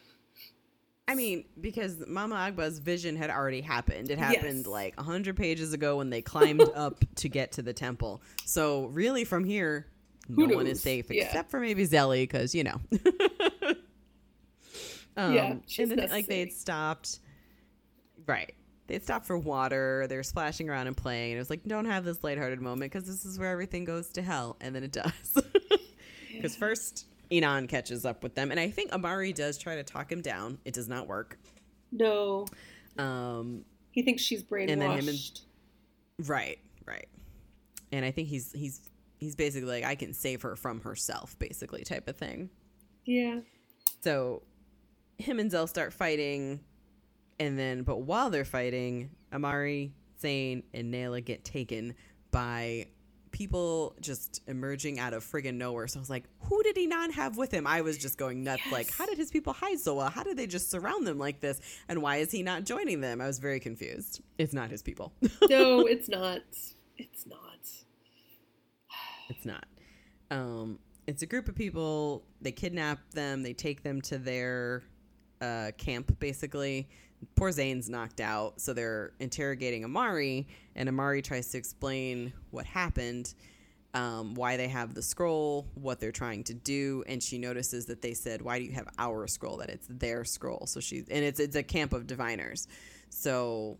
I 1.09 1.15
mean, 1.15 1.45
because 1.59 2.05
Mama 2.05 2.35
Agba's 2.35 2.79
vision 2.79 3.15
had 3.15 3.29
already 3.29 3.61
happened. 3.61 4.09
It 4.11 4.19
happened 4.19 4.59
Yes. 4.59 4.67
like 4.67 4.97
100 4.97 5.37
pages 5.37 5.71
ago 5.71 5.97
when 5.97 6.09
they 6.09 6.21
climbed 6.21 6.69
up 6.75 7.03
to 7.15 7.29
get 7.29 7.53
to 7.53 7.61
the 7.61 7.71
temple. 7.73 8.21
So, 8.45 8.87
really, 8.87 9.23
from 9.23 9.45
here, 9.45 9.87
Who 10.33 10.47
no 10.47 10.55
one 10.57 10.67
is 10.67 10.81
safe 10.81 11.05
Yeah. 11.09 11.23
except 11.23 11.49
for 11.49 11.61
maybe 11.61 11.87
Zélie, 11.87 12.23
because, 12.23 12.53
you 12.53 12.65
know. 12.65 12.81
um, 15.17 15.33
Yeah, 15.33 15.55
she's 15.65 15.89
and 15.91 15.99
then, 15.99 16.09
like, 16.09 16.27
they 16.27 16.39
had 16.39 16.53
stopped. 16.53 17.19
Right. 18.25 18.53
They 18.87 18.99
stopped 18.99 19.25
for 19.25 19.37
water. 19.37 20.05
They 20.07 20.15
were 20.15 20.23
splashing 20.23 20.69
around 20.69 20.87
and 20.87 20.95
playing. 20.95 21.31
And 21.31 21.37
it 21.37 21.41
was 21.41 21.49
like, 21.49 21.63
don't 21.65 21.85
have 21.85 22.05
this 22.05 22.23
lighthearted 22.23 22.61
moment 22.61 22.91
because 22.91 23.05
this 23.07 23.25
is 23.25 23.37
where 23.37 23.51
everything 23.51 23.83
goes 23.83 24.07
to 24.11 24.21
hell. 24.21 24.55
And 24.61 24.73
then 24.75 24.83
it 24.83 24.91
does. 24.93 25.11
Because 26.33 26.55
first, 26.55 27.07
Inan 27.31 27.67
catches 27.67 28.05
up 28.05 28.21
with 28.21 28.35
them. 28.35 28.51
And 28.51 28.59
I 28.59 28.69
think 28.69 28.91
Amari 28.93 29.33
does 29.33 29.57
try 29.57 29.75
to 29.75 29.83
talk 29.83 30.11
him 30.11 30.21
down. 30.21 30.59
It 30.65 30.73
does 30.75 30.87
not 30.87 31.07
work. 31.07 31.39
No, 31.91 32.45
Um, 32.99 33.65
he 33.89 34.03
thinks 34.03 34.21
she's 34.21 34.43
brainwashed. 34.43 34.71
And 34.71 34.81
then 34.81 34.91
him 34.91 35.07
and- 35.09 35.41
right, 36.29 36.59
right. 36.85 37.07
And 37.91 38.05
I 38.05 38.11
think 38.11 38.27
he's 38.27 38.51
he's 38.51 38.81
he's 39.19 39.35
basically 39.35 39.67
like 39.69 39.83
I 39.83 39.95
can 39.95 40.13
save 40.13 40.43
her 40.43 40.55
from 40.55 40.79
herself, 40.81 41.37
basically 41.39 41.83
type 41.83 42.07
of 42.07 42.15
thing. 42.17 42.51
yeah, 43.05 43.39
So 44.01 44.43
him 45.17 45.39
and 45.39 45.51
Zell 45.51 45.67
start 45.67 45.93
fighting, 45.93 46.59
and 47.39 47.57
then 47.57 47.83
but 47.83 48.01
while 48.01 48.29
they're 48.29 48.45
fighting, 48.45 49.11
Amari, 49.33 49.93
Tzain, 50.21 50.63
and 50.73 50.93
Nailah 50.93 51.23
get 51.23 51.43
taken 51.43 51.95
by 52.31 52.87
people 53.31 53.95
just 54.01 54.41
emerging 54.47 54.99
out 54.99 55.13
of 55.13 55.23
friggin' 55.23 55.55
nowhere. 55.55 55.87
So 55.87 55.99
I 55.99 56.01
was 56.01 56.09
like, 56.09 56.23
who 56.39 56.63
did 56.63 56.75
he 56.75 56.87
not 56.87 57.11
have 57.13 57.37
with 57.37 57.51
him? 57.51 57.67
I 57.67 57.81
was 57.81 57.97
just 57.97 58.17
going 58.17 58.43
nuts. 58.43 58.63
Like, 58.71 58.91
how 58.91 59.05
did 59.05 59.17
his 59.17 59.29
people 59.29 59.53
hide 59.53 59.79
so 59.79 59.95
well? 59.95 60.09
How 60.09 60.23
did 60.23 60.37
they 60.37 60.47
just 60.47 60.71
surround 60.71 61.05
them 61.05 61.19
like 61.19 61.39
this? 61.39 61.61
And 61.87 62.01
why 62.01 62.17
is 62.17 62.31
he 62.31 62.41
not 62.41 62.63
joining 62.63 63.01
them? 63.01 63.21
I 63.21 63.27
was 63.27 63.39
very 63.39 63.59
confused. 63.59 64.21
It's 64.37 64.53
not 64.53 64.71
his 64.71 64.81
people. 64.81 65.13
no, 65.49 65.81
it's 65.81 66.09
not. 66.09 66.41
It's 66.97 67.27
not. 67.27 67.39
It's 69.29 69.45
not. 69.45 69.65
Um, 70.31 70.79
it's 71.05 71.21
a 71.21 71.27
group 71.27 71.47
of 71.47 71.55
people. 71.55 72.23
They 72.41 72.51
kidnap 72.51 73.11
them. 73.11 73.43
They 73.43 73.53
take 73.53 73.83
them 73.83 74.01
to 74.03 74.17
their 74.17 74.83
uh, 75.41 75.71
camp, 75.77 76.19
basically. 76.19 76.87
Poor 77.35 77.51
Tzain's 77.51 77.89
knocked 77.89 78.21
out, 78.21 78.61
so 78.61 78.73
they're 78.73 79.13
interrogating 79.19 79.83
Amari, 79.83 80.47
and 80.75 80.87
Amari 80.87 81.21
tries 81.21 81.49
to 81.49 81.57
explain 81.57 82.33
what 82.51 82.65
happened. 82.65 83.33
um, 83.93 84.35
why 84.35 84.57
they 84.57 84.67
have 84.67 84.93
the 84.93 85.01
scroll, 85.01 85.65
what 85.73 85.99
they're 85.99 86.11
trying 86.11 86.43
to 86.45 86.53
do, 86.53 87.03
and 87.07 87.21
she 87.23 87.37
notices 87.37 87.85
that 87.87 88.01
they 88.01 88.13
said, 88.13 88.41
"Why 88.41 88.59
do 88.59 88.65
you 88.65 88.73
have 88.73 88.87
our 88.99 89.27
scroll?" 89.27 89.57
That 89.57 89.69
it's 89.69 89.87
their 89.89 90.23
scroll. 90.25 90.67
So 90.67 90.79
she's 90.79 91.07
and 91.09 91.23
it's 91.25 91.39
it's 91.39 91.55
a 91.55 91.63
camp 91.63 91.93
of 91.93 92.05
diviners. 92.05 92.67
So 93.09 93.77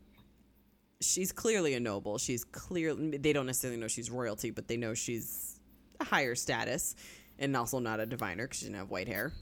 she's 1.01 1.31
clearly 1.31 1.73
a 1.75 1.79
noble. 1.79 2.17
She's 2.17 2.43
clearly 2.43 3.17
they 3.17 3.33
don't 3.33 3.45
necessarily 3.45 3.79
know 3.79 3.87
she's 3.87 4.09
royalty, 4.09 4.49
but 4.49 4.67
they 4.67 4.77
know 4.77 4.93
she's 4.93 5.59
a 5.99 6.05
higher 6.05 6.35
status, 6.35 6.95
and 7.37 7.55
also 7.55 7.79
not 7.79 7.99
a 7.99 8.05
diviner 8.05 8.45
because 8.45 8.59
she 8.59 8.65
didn't 8.65 8.77
have 8.77 8.89
white 8.89 9.07
hair. 9.07 9.33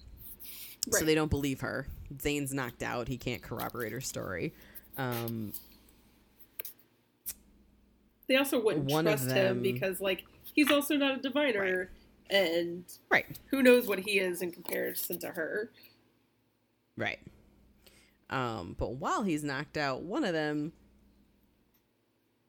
Right. 0.88 0.99
So 0.99 1.06
they 1.06 1.16
don't 1.16 1.30
believe 1.30 1.62
her. 1.62 1.88
Tzain's 2.18 2.53
knocked 2.53 2.84
out. 2.84 3.07
He 3.07 3.18
can't 3.18 3.41
corroborate 3.41 3.91
her 3.91 4.02
story. 4.02 4.53
Um, 4.98 5.53
They 8.28 8.38
also 8.38 8.60
wouldn't 8.60 8.90
trust 8.90 9.28
them- 9.28 9.57
him 9.57 9.62
because, 9.62 10.02
like, 10.02 10.26
he's 10.44 10.72
also 10.72 10.95
not 10.95 11.20
a 11.20 11.22
diviner, 11.22 11.91
and 12.30 12.84
right. 13.10 13.26
who 13.48 13.62
knows 13.62 13.88
what 13.88 13.99
he 13.99 14.20
is 14.20 14.41
in 14.41 14.52
comparison 14.52 15.20
to 15.20 15.28
her. 15.28 15.72
Right. 16.98 17.20
Um, 18.32 18.76
but 18.80 18.94
while 18.95 19.22
he's 19.24 19.44
knocked 19.44 19.78
out, 19.78 20.02
one 20.02 20.24
of 20.24 20.34
them, 20.34 20.74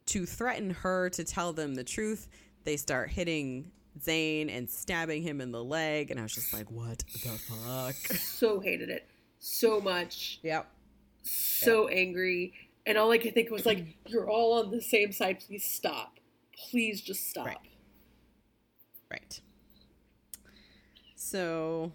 to 0.07 0.25
threaten 0.25 0.71
her 0.71 1.11
to 1.11 1.25
tell 1.25 1.53
them 1.53 1.75
the 1.75 1.85
truth, 1.85 2.29
they 2.65 2.77
start 2.79 3.11
hitting 3.11 3.71
Tzain 4.01 4.49
and 4.51 4.69
stabbing 4.69 5.23
him 5.23 5.41
in 5.41 5.53
the 5.53 5.63
leg. 5.63 6.11
And 6.11 6.19
I 6.21 6.23
was 6.23 6.35
just 6.35 6.53
like, 6.53 6.71
what 6.71 6.99
the 7.13 7.29
fuck? 7.31 7.95
So 8.19 8.61
hated 8.61 8.89
it 8.91 9.09
so 9.39 9.81
much, 9.81 10.41
Yep. 10.43 10.67
so 11.23 11.89
angry, 11.89 12.53
and 12.87 12.97
all 12.99 13.11
I 13.11 13.19
could 13.19 13.35
think 13.35 13.51
was 13.51 13.67
like, 13.67 13.85
"You're 14.07 14.29
all 14.31 14.55
on 14.65 14.71
the 14.71 14.81
same 14.81 15.13
side. 15.13 15.41
Please 15.47 15.65
stop. 15.65 16.19
Please 16.71 17.01
just 17.01 17.29
stop." 17.29 17.47
Right. 17.47 17.59
Right. 19.11 19.41
So, 21.15 21.93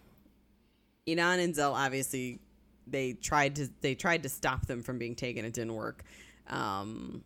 Inan 1.07 1.43
and 1.43 1.55
Zell 1.55 1.73
obviously 1.73 2.39
they 2.87 3.13
tried 3.13 3.55
to 3.55 3.69
they 3.81 3.95
tried 3.95 4.23
to 4.23 4.29
stop 4.29 4.65
them 4.65 4.81
from 4.83 4.97
being 4.97 5.15
taken. 5.15 5.45
It 5.45 5.53
didn't 5.53 5.75
work. 5.75 6.03
Um, 6.47 7.23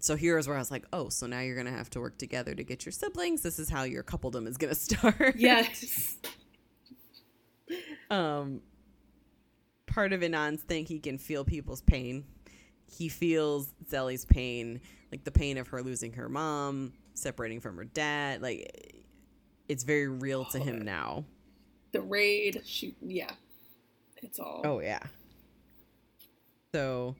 so 0.00 0.16
here's 0.16 0.46
where 0.48 0.56
I 0.56 0.60
was 0.60 0.70
like, 0.70 0.84
oh, 0.92 1.08
so 1.08 1.26
now 1.26 1.40
you're 1.40 1.56
gonna 1.56 1.70
have 1.70 1.90
to 1.90 2.00
work 2.00 2.18
together 2.18 2.54
to 2.54 2.64
get 2.64 2.84
your 2.84 2.92
siblings. 2.92 3.42
This 3.42 3.58
is 3.58 3.70
how 3.70 3.84
your 3.84 4.02
coupledom 4.02 4.46
is 4.48 4.56
gonna 4.56 4.74
start. 4.76 5.36
Yes. 5.36 6.16
um, 8.10 8.60
part 9.86 10.12
of 10.12 10.22
Inan's 10.22 10.62
thing, 10.62 10.84
he 10.86 10.98
can 10.98 11.18
feel 11.18 11.44
people's 11.44 11.80
pain. 11.82 12.24
He 12.86 13.08
feels 13.08 13.68
Zélie's 13.90 14.24
pain, 14.24 14.80
like 15.10 15.24
the 15.24 15.30
pain 15.30 15.58
of 15.58 15.68
her 15.68 15.82
losing 15.82 16.12
her 16.14 16.28
mom, 16.28 16.92
separating 17.14 17.60
from 17.60 17.76
her 17.76 17.84
dad. 17.84 18.42
Like 18.42 19.04
it's 19.68 19.84
very 19.84 20.08
real 20.08 20.44
to 20.46 20.58
him 20.58 20.82
now. 20.82 21.24
the 21.92 22.00
raid. 22.02 22.60
She. 22.64 22.94
Yeah. 23.00 23.30
It's 24.22 24.38
all. 24.38 24.62
Oh 24.64 24.80
yeah. 24.80 25.00
So 26.74 27.14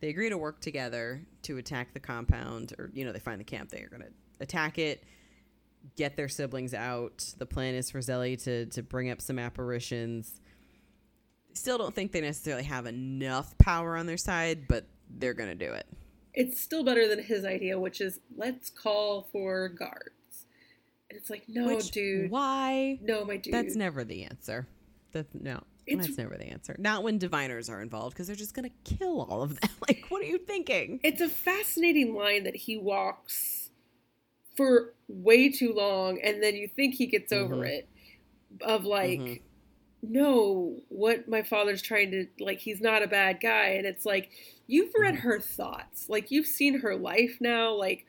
they 0.00 0.08
agree 0.08 0.28
to 0.28 0.38
work 0.38 0.60
together 0.60 1.22
to 1.42 1.58
attack 1.58 1.94
the 1.94 2.00
compound, 2.00 2.74
or 2.78 2.90
you 2.92 3.04
know, 3.04 3.12
they 3.12 3.18
find 3.18 3.40
the 3.40 3.44
camp. 3.44 3.70
They 3.70 3.80
are 3.82 3.88
going 3.88 4.02
to 4.02 4.10
attack 4.40 4.78
it, 4.78 5.02
get 5.96 6.16
their 6.16 6.28
siblings 6.28 6.74
out. 6.74 7.24
The 7.38 7.46
plan 7.46 7.74
is 7.74 7.90
for 7.90 7.98
Zélie 7.98 8.42
to 8.44 8.66
to 8.66 8.82
bring 8.82 9.10
up 9.10 9.20
some 9.20 9.38
apparitions. 9.38 10.40
Still 11.54 11.78
don't 11.78 11.94
think 11.94 12.12
they 12.12 12.20
necessarily 12.20 12.64
have 12.64 12.86
enough 12.86 13.56
power 13.58 13.96
on 13.96 14.06
their 14.06 14.18
side, 14.18 14.68
but 14.68 14.86
they're 15.08 15.34
going 15.34 15.48
to 15.48 15.54
do 15.54 15.72
it. 15.72 15.86
It's 16.34 16.60
still 16.60 16.84
better 16.84 17.08
than 17.08 17.22
his 17.22 17.46
idea, 17.46 17.78
which 17.78 18.02
is 18.02 18.20
let's 18.36 18.68
call 18.68 19.28
for 19.32 19.70
guards. 19.70 20.10
And 21.08 21.18
it's 21.18 21.30
like, 21.30 21.44
no, 21.48 21.68
Which, 21.68 21.92
dude. 21.92 22.30
why? 22.30 22.98
No, 23.00 23.24
my 23.24 23.36
dude. 23.36 23.54
That's 23.54 23.76
never 23.76 24.04
the 24.04 24.24
answer. 24.24 24.66
That 25.12 25.26
no. 25.34 25.62
It's- 25.86 26.06
that's 26.06 26.18
never 26.18 26.36
the 26.36 26.46
answer. 26.46 26.74
Not 26.78 27.02
when 27.02 27.18
diviners 27.18 27.68
are 27.68 27.80
involved, 27.80 28.14
because 28.14 28.26
they're 28.26 28.36
just 28.36 28.54
gonna 28.54 28.70
kill 28.84 29.22
all 29.22 29.42
of 29.42 29.60
them. 29.60 29.70
Like, 29.88 30.06
what 30.08 30.20
are 30.22 30.26
you 30.26 30.38
thinking? 30.38 30.98
it's 31.04 31.20
a 31.20 31.28
fascinating 31.28 32.14
line 32.14 32.42
that 32.44 32.56
he 32.56 32.76
walks 32.76 33.70
for 34.56 34.94
way 35.08 35.48
too 35.50 35.72
long 35.72 36.20
and 36.22 36.42
then 36.42 36.56
you 36.56 36.66
think 36.66 36.94
he 36.94 37.06
gets 37.06 37.30
over 37.32 37.56
Mhm. 37.56 37.68
it 37.68 37.88
of 38.62 38.84
like 38.84 39.20
Mhm. 39.20 39.40
no 40.02 40.80
what 40.88 41.28
my 41.28 41.42
father's 41.42 41.82
trying 41.82 42.10
to 42.12 42.26
like 42.40 42.58
he's 42.60 42.80
not 42.80 43.02
a 43.02 43.06
bad 43.06 43.38
guy 43.40 43.68
and 43.70 43.86
it's 43.86 44.06
like 44.06 44.30
you've 44.66 44.92
read 44.98 45.16
Mhm. 45.16 45.20
her 45.20 45.40
thoughts 45.40 46.08
like 46.08 46.30
you've 46.30 46.46
seen 46.46 46.80
her 46.80 46.96
life 46.96 47.36
now 47.40 47.72
like 47.74 48.06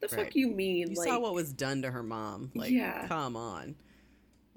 the 0.00 0.08
Right. 0.08 0.26
fuck 0.26 0.36
you 0.36 0.48
mean 0.48 0.90
You 0.90 0.96
like 0.96 1.08
saw 1.08 1.18
what 1.18 1.32
was 1.34 1.52
done 1.52 1.80
to 1.82 1.90
her 1.90 2.02
mom. 2.02 2.52
Like, 2.54 2.70
Yeah. 2.70 3.06
come 3.08 3.34
on. 3.36 3.74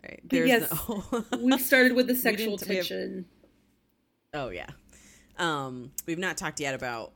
Right. 0.04 0.22
There's 0.24 0.48
yes, 0.48 0.88
no- 0.88 1.26
we've 1.42 1.62
started 1.62 1.94
with 1.96 2.08
the 2.08 2.16
sexual 2.16 2.58
didn't- 2.58 2.76
have- 2.76 2.86
tension 2.88 3.26
oh 4.34 4.50
yeah. 4.50 4.70
Um, 5.38 5.92
we've 6.06 6.20
not 6.20 6.38
talked 6.38 6.60
yet 6.60 6.74
about 6.76 7.14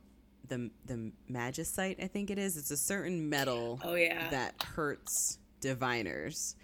the 0.48 0.70
the 0.86 1.12
majacite. 1.30 2.02
I 2.02 2.06
think 2.08 2.30
it 2.30 2.38
is. 2.38 2.56
It's 2.56 2.70
a 2.70 2.76
certain 2.76 3.28
metal 3.28 3.80
oh 3.84 3.94
yeah 3.94 4.28
that 4.30 4.62
hurts 4.62 5.38
diviners 5.60 6.56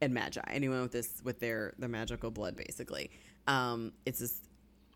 and 0.00 0.12
maji. 0.16 0.40
Anyone 0.46 0.82
with 0.82 0.92
this 0.92 1.20
with 1.24 1.40
their 1.40 1.74
the 1.78 1.88
magical 1.88 2.30
blood, 2.30 2.56
basically. 2.56 3.10
Um, 3.46 3.92
it's 4.06 4.20
this. 4.20 4.40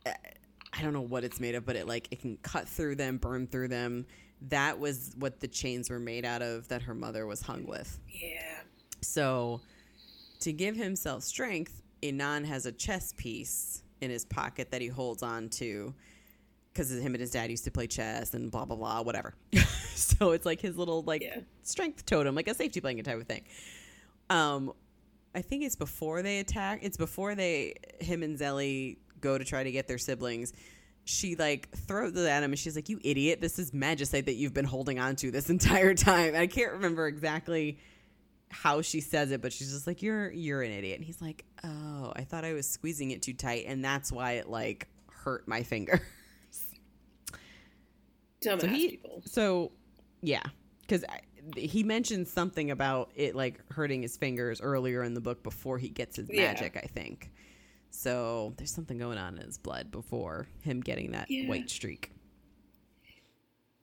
I 0.06 0.80
don't 0.82 0.92
know 0.92 1.00
what 1.02 1.22
it's 1.24 1.38
made 1.40 1.54
of, 1.54 1.64
but 1.66 1.76
it 1.76 1.86
like 1.86 2.08
it 2.10 2.20
can 2.20 2.36
cut 2.42 2.68
through 2.68 2.96
them, 2.96 3.18
burn 3.18 3.46
through 3.46 3.68
them. 3.68 4.06
That 4.48 4.78
was 4.78 5.12
what 5.18 5.38
the 5.40 5.46
chains 5.48 5.88
were 5.90 5.98
made 6.00 6.24
out 6.24 6.42
of 6.42 6.66
that 6.68 6.82
her 6.82 6.94
mother 6.94 7.26
was 7.26 7.40
hung 7.42 7.66
with. 7.66 8.00
yeah 8.08 8.40
So, 9.00 9.60
to 10.42 10.52
give 10.52 10.76
himself 10.76 11.22
strength, 11.22 11.82
Inan 12.02 12.44
has 12.46 12.66
a 12.66 12.72
chess 12.72 13.12
piece 13.16 13.82
in 14.00 14.10
his 14.10 14.24
pocket 14.24 14.70
that 14.70 14.80
he 14.80 14.88
holds 14.88 15.22
on 15.22 15.48
to 15.50 15.94
because 16.72 16.90
him 16.90 17.14
and 17.14 17.20
his 17.20 17.30
dad 17.30 17.50
used 17.50 17.64
to 17.64 17.70
play 17.70 17.86
chess 17.86 18.34
and 18.34 18.50
blah 18.50 18.64
blah 18.64 18.76
blah 18.76 19.02
whatever. 19.02 19.34
so 19.94 20.30
it's 20.32 20.46
like 20.46 20.60
his 20.60 20.76
little 20.76 21.02
like 21.02 21.22
Yeah. 21.22 21.40
strength 21.62 22.06
totem, 22.06 22.34
like 22.34 22.48
a 22.48 22.54
safety 22.54 22.80
blanket 22.80 23.04
type 23.04 23.20
of 23.20 23.26
thing. 23.26 23.42
Um, 24.30 24.72
I 25.34 25.42
think 25.42 25.64
it's 25.64 25.76
before 25.76 26.22
they 26.22 26.38
attack. 26.40 26.80
It's 26.82 26.96
before 26.96 27.34
they 27.34 27.74
him 28.00 28.22
and 28.22 28.38
Zélie 28.38 28.98
go 29.20 29.38
to 29.38 29.44
try 29.44 29.62
to 29.62 29.70
get 29.70 29.86
their 29.88 29.98
siblings. 29.98 30.52
She 31.04 31.36
like 31.36 31.68
throws 31.70 32.16
it 32.16 32.26
at 32.26 32.42
him 32.42 32.50
and 32.52 32.58
she's 32.58 32.76
like, 32.76 32.88
"You 32.88 32.98
idiot! 33.02 33.40
This 33.40 33.58
is 33.58 33.70
majacite 33.72 34.24
that 34.26 34.34
you've 34.34 34.54
been 34.54 34.64
holding 34.64 34.98
on 34.98 35.16
to 35.16 35.30
this 35.30 35.50
entire 35.56 35.94
time." 35.94 36.34
I 36.34 36.46
can't 36.46 36.72
remember 36.72 37.06
exactly 37.06 37.78
how 38.52 38.82
she 38.82 39.00
says 39.00 39.32
it, 39.32 39.40
but 39.42 39.52
she's 39.52 39.72
just 39.72 39.86
like, 39.86 40.02
"You're 40.02 40.30
you're 40.30 40.62
an 40.62 40.70
idiot." 40.70 40.98
And 40.98 41.04
he's 41.04 41.20
like, 41.20 41.44
"Oh, 41.64 42.12
I 42.14 42.22
thought 42.22 42.44
I 42.44 42.52
was 42.52 42.68
squeezing 42.68 43.10
it 43.10 43.22
too 43.22 43.32
tight, 43.32 43.64
and 43.66 43.84
that's 43.84 44.12
why 44.12 44.32
it 44.32 44.48
like 44.48 44.86
hurt 45.10 45.48
my 45.48 45.62
finger." 45.64 46.00
dumbass 48.44 48.60
So 48.60 48.66
he- 48.68 48.88
people 48.90 49.22
So, 49.24 49.72
yeah, 50.20 50.42
because 50.82 51.04
he 51.56 51.82
mentions 51.82 52.30
something 52.30 52.70
about 52.70 53.10
it 53.14 53.34
like 53.34 53.60
hurting 53.72 54.02
his 54.02 54.16
fingers 54.16 54.60
earlier 54.60 55.02
in 55.02 55.14
the 55.14 55.20
book 55.20 55.42
before 55.42 55.78
he 55.78 55.88
gets 55.88 56.16
his 56.16 56.28
Yeah. 56.30 56.52
magic. 56.52 56.76
I 56.76 56.86
think. 56.86 57.30
So 57.90 58.54
there's 58.56 58.70
something 58.72 58.98
going 58.98 59.18
on 59.18 59.36
in 59.38 59.44
his 59.46 59.58
blood 59.58 59.90
before 59.90 60.46
him 60.62 60.80
getting 60.80 61.12
that 61.12 61.30
Yeah. 61.30 61.48
white 61.48 61.68
streak. 61.70 62.10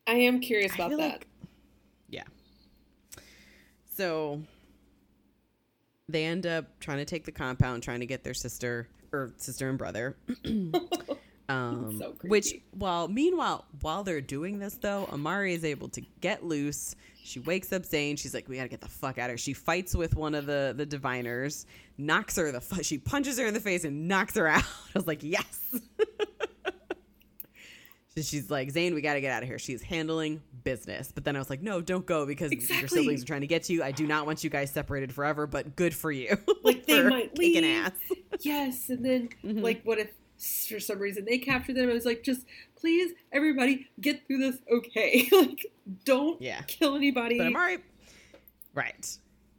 i 0.07 0.13
am 0.13 0.39
curious 0.39 0.73
about 0.73 0.89
that 0.89 0.97
like- 0.97 1.27
yeah. 2.09 2.23
So 3.95 4.41
they 6.09 6.25
end 6.25 6.45
up 6.45 6.65
trying 6.79 6.97
to 6.97 7.05
take 7.05 7.23
the 7.25 7.31
compound, 7.31 7.83
trying 7.83 7.99
to 8.01 8.05
get 8.05 8.23
their 8.23 8.33
sister 8.33 8.87
or 9.13 9.31
sister 9.37 9.69
and 9.69 9.77
brother. 9.77 10.17
um, 11.49 11.97
So 11.97 12.15
which, 12.23 12.53
while 12.71 13.07
meanwhile, 13.07 13.65
while 13.81 14.03
they're 14.03 14.21
doing 14.21 14.59
this 14.59 14.75
though, 14.75 15.07
Amari 15.11 15.53
is 15.53 15.63
able 15.63 15.89
to 15.89 16.01
get 16.21 16.43
loose. 16.43 16.95
She 17.23 17.39
wakes 17.39 17.71
up 17.71 17.83
Tzain. 17.83 18.17
She's 18.17 18.33
like, 18.33 18.47
"We 18.49 18.57
gotta 18.57 18.69
get 18.69 18.81
the 18.81 18.87
fuck 18.89 19.17
out 19.17 19.25
of 19.25 19.31
here." 19.31 19.37
She 19.37 19.53
fights 19.53 19.95
with 19.95 20.15
one 20.15 20.33
of 20.35 20.45
the 20.45 20.73
the 20.75 20.85
diviners, 20.85 21.65
knocks 21.97 22.35
her 22.37 22.51
the 22.51 22.61
fu- 22.61 22.81
she 22.83 22.97
punches 22.97 23.37
her 23.39 23.45
in 23.45 23.53
the 23.53 23.59
face 23.59 23.83
and 23.83 24.07
knocks 24.07 24.35
her 24.35 24.47
out. 24.55 24.63
I 24.63 24.91
was 24.95 25.05
like, 25.07 25.23
"Yes." 25.23 25.59
So 28.15 28.23
she's 28.23 28.49
like, 28.49 28.73
Tzain, 28.73 28.95
we 28.95 29.01
got 29.01 29.13
to 29.13 29.21
get 29.21 29.31
out 29.31 29.43
of 29.43 29.49
here. 29.49 29.59
She's 29.59 29.83
handling 29.83 30.41
business. 30.63 31.11
But 31.13 31.23
then 31.25 31.35
I 31.35 31.39
was 31.39 31.49
like, 31.49 31.61
no, 31.61 31.79
don't 31.79 32.05
go 32.05 32.25
because 32.25 32.51
your 32.51 32.87
siblings 32.87 33.21
are 33.21 33.25
trying 33.25 33.41
to 33.41 33.47
get 33.47 33.63
to 33.65 33.73
you. 33.73 33.83
I 33.83 33.91
do 33.91 34.07
not 34.07 34.25
want 34.25 34.43
you 34.43 34.49
guys 34.49 34.71
separated 34.71 35.13
forever, 35.13 35.45
but 35.45 35.75
good 35.75 35.93
for 35.93 36.11
you. 36.11 36.35
Like, 36.63 36.85
they 36.87 37.03
might 37.03 37.37
leave. 37.37 37.63
ass. 37.63 37.91
yes 38.41 38.89
and 38.89 39.03
then 39.03 39.29
Mhm. 39.43 39.61
like 39.63 39.81
what 39.83 39.97
if 39.97 40.11
for 40.69 40.79
some 40.79 40.99
reason 40.99 41.25
they 41.25 41.37
captured 41.37 41.75
them 41.75 41.89
i 41.89 41.93
was 41.93 42.05
like 42.05 42.23
just 42.23 42.45
please 42.75 43.11
everybody 43.33 43.87
get 43.99 44.25
through 44.27 44.37
this 44.37 44.57
okay 44.71 45.27
like 45.31 45.65
don't 46.05 46.39
Yeah. 46.41 46.61
kill 46.61 46.95
anybody 46.95 47.37
But 47.37 47.47
Amari, 47.47 47.79
right. 48.73 49.17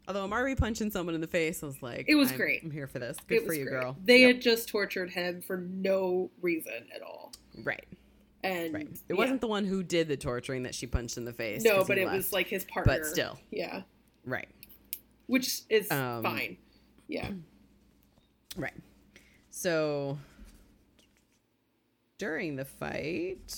Although 0.08 0.24
Amari 0.24 0.54
punching 0.56 0.90
someone 0.90 1.14
in 1.14 1.20
the 1.20 1.26
face, 1.26 1.62
I 1.62 1.66
was 1.66 1.82
like, 1.82 2.06
It 2.08 2.14
was 2.16 2.30
I'm, 2.32 2.36
great. 2.36 2.62
I'm 2.62 2.70
here 2.70 2.86
for 2.86 2.98
this. 2.98 3.16
Good 3.28 3.44
for 3.46 3.52
you, 3.54 3.64
great. 3.64 3.72
girl. 3.80 3.96
they 4.04 4.20
Yep. 4.22 4.34
had 4.34 4.42
just 4.42 4.68
tortured 4.68 5.10
him 5.10 5.40
for 5.42 5.56
no 5.58 6.30
reason 6.42 6.72
at 6.94 7.02
all 7.02 7.32
right, 7.64 7.84
and 8.42 8.74
right. 8.74 8.88
It 8.88 8.98
yeah. 9.10 9.16
wasn't 9.16 9.40
the 9.40 9.46
one 9.46 9.64
who 9.64 9.82
did 9.82 10.08
the 10.08 10.16
torturing 10.16 10.62
that 10.64 10.74
she 10.74 10.86
punched 10.86 11.16
in 11.16 11.24
the 11.24 11.32
face. 11.32 11.62
No, 11.64 11.84
but 11.84 11.98
it 11.98 12.06
was 12.10 12.32
like 12.32 12.46
his 12.46 12.64
partner 12.64 12.98
But 12.98 13.06
still, 13.06 13.38
yeah 13.50 13.82
Right. 14.24 14.48
which 15.26 15.62
is 15.68 15.90
Um, 15.90 16.22
fine. 16.22 16.56
Yeah. 17.08 17.30
Right. 18.56 18.74
So 19.50 20.18
during 22.18 22.56
the 22.56 22.64
fight, 22.64 23.54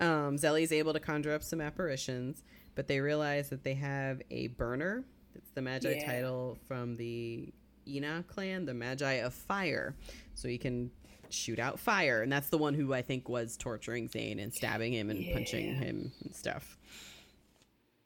um, 0.00 0.36
Zélie's 0.36 0.72
able 0.72 0.92
to 0.92 1.00
conjure 1.00 1.32
up 1.32 1.42
some 1.42 1.60
apparitions, 1.60 2.42
but 2.76 2.86
they 2.86 3.00
realize 3.00 3.48
that 3.50 3.64
they 3.64 3.74
have 3.74 4.22
a 4.30 4.46
burner. 4.48 5.04
It's 5.34 5.50
the 5.50 5.60
Maji 5.60 5.96
Yeah. 5.96 6.06
title 6.06 6.56
from 6.66 6.96
the 6.96 7.52
Ina 7.88 8.24
clan, 8.28 8.64
the 8.66 8.72
Maji 8.72 9.24
of 9.24 9.34
Fire. 9.34 9.94
So 10.34 10.48
he 10.48 10.56
can 10.58 10.90
shoot 11.34 11.58
out 11.58 11.78
fire, 11.78 12.22
and 12.22 12.32
that's 12.32 12.48
the 12.48 12.58
one 12.58 12.74
who 12.74 12.94
I 12.94 13.02
think 13.02 13.28
was 13.28 13.56
torturing 13.56 14.08
Tzain 14.08 14.42
and 14.42 14.52
stabbing 14.52 14.92
him 14.92 15.10
and 15.10 15.32
punching 15.32 15.74
him 15.74 16.12
and 16.22 16.34
stuff. 16.34 16.78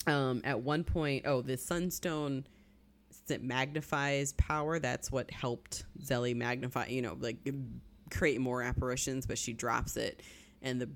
Um, 0.07 0.41
at 0.45 0.61
one 0.61 0.85
point, 0.85 1.27
oh, 1.27 1.43
the 1.43 1.57
Sunstone 1.57 2.45
it 3.31 3.43
magnifies 3.43 4.33
power. 4.35 4.79
That's 4.79 5.11
what 5.11 5.31
helped 5.31 5.85
Zélie 6.03 6.37
magnify, 6.37 6.87
you 6.87 7.03
know, 7.03 7.17
like 7.21 7.37
create 8.11 8.41
more 8.41 8.63
apparitions, 8.63 9.27
but 9.27 9.39
she 9.39 9.53
drops 9.53 9.97
it. 9.97 10.23
And 10.63 10.81
the 10.81 10.89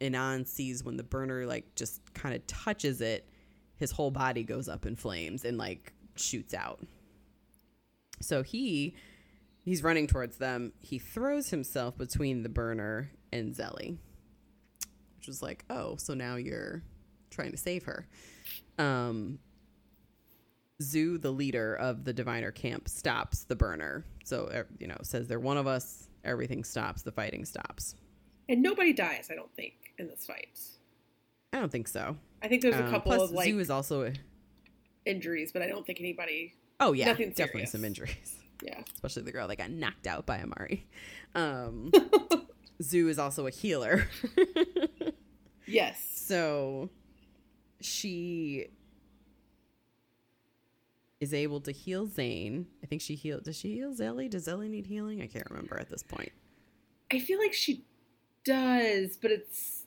Inan 0.00 0.46
sees 0.46 0.84
when 0.84 0.96
the 0.96 1.02
burner 1.02 1.46
like 1.46 1.74
just 1.74 2.00
kind 2.14 2.34
of 2.34 2.46
touches 2.46 3.00
it, 3.00 3.28
his 3.76 3.90
whole 3.90 4.10
body 4.10 4.42
goes 4.42 4.68
up 4.68 4.86
in 4.86 4.96
flames 4.96 5.44
and 5.44 5.58
like 5.58 5.92
shoots 6.16 6.54
out. 6.54 6.80
So 8.20 8.42
he 8.42 8.94
he's 9.66 9.82
running 9.82 10.06
towards 10.06 10.38
them. 10.38 10.72
He 10.80 10.98
throws 10.98 11.50
himself 11.50 11.98
between 11.98 12.42
the 12.42 12.48
burner 12.48 13.10
and 13.30 13.54
Zélie. 13.54 13.98
Which 15.18 15.26
was 15.26 15.42
like, 15.42 15.66
oh, 15.68 15.96
so 15.96 16.14
now 16.14 16.36
you're 16.36 16.82
trying 17.30 17.50
to 17.50 17.58
save 17.58 17.84
her. 17.84 18.06
Um 18.78 19.38
Zu, 20.82 21.18
the 21.18 21.30
leader 21.30 21.74
of 21.74 22.04
the 22.04 22.12
diviner 22.12 22.50
camp, 22.52 22.86
stops 22.88 23.44
the 23.44 23.56
burner. 23.56 24.04
So, 24.24 24.50
er, 24.52 24.66
you 24.78 24.86
know, 24.86 24.96
says 25.02 25.26
they're 25.26 25.40
one 25.40 25.56
of 25.56 25.66
us. 25.66 26.08
Everything 26.22 26.64
stops. 26.64 27.00
The 27.02 27.12
fighting 27.12 27.46
stops. 27.46 27.94
And 28.48 28.62
nobody 28.62 28.92
dies, 28.92 29.28
I 29.32 29.34
don't 29.36 29.50
think, 29.56 29.72
in 29.98 30.06
this 30.08 30.26
fight. 30.26 30.58
I 31.54 31.60
don't 31.60 31.72
think 31.72 31.88
so. 31.88 32.16
I 32.42 32.48
think 32.48 32.60
there's 32.60 32.74
a 32.74 32.84
Um, 32.84 32.90
couple 32.90 33.12
plus, 33.12 33.30
of 33.30 33.34
like 33.34 33.48
Zu 33.48 33.58
is 33.58 33.70
also. 33.70 34.02
A, 34.04 34.12
injuries, 35.06 35.50
but 35.50 35.62
I 35.62 35.66
don't 35.68 35.86
think 35.86 35.98
anybody. 35.98 36.52
oh 36.80 36.92
yeah, 36.92 37.06
definitely 37.06 37.34
serious. 37.34 37.72
some 37.72 37.84
injuries. 37.84 38.36
Yeah. 38.62 38.80
Especially 38.94 39.22
the 39.22 39.32
girl 39.32 39.48
that 39.48 39.56
got 39.58 39.70
knocked 39.70 40.06
out 40.06 40.26
by 40.26 40.40
Amari. 40.40 40.86
Um, 41.34 41.92
Zu 42.82 43.08
is 43.08 43.18
also 43.18 43.46
a 43.46 43.50
healer. 43.50 44.08
Yes. 45.68 46.00
So 46.14 46.90
she 47.80 48.66
is 51.20 51.34
able 51.34 51.60
to 51.62 51.72
heal 51.72 52.06
Tzain. 52.06 52.66
I 52.84 52.86
think 52.86 53.02
she 53.02 53.16
healed. 53.16 53.42
Does 53.42 53.56
she 53.56 53.74
heal 53.74 53.92
Zélie? 53.92 54.30
Does 54.30 54.46
Zélie 54.46 54.70
need 54.70 54.86
healing? 54.86 55.22
I 55.22 55.26
can't 55.26 55.50
remember 55.50 55.76
at 55.80 55.88
this 55.90 56.04
point. 56.04 56.30
I 57.12 57.18
feel 57.18 57.40
like 57.40 57.52
she 57.52 57.84
does, 58.44 59.16
but 59.16 59.32
it's 59.32 59.86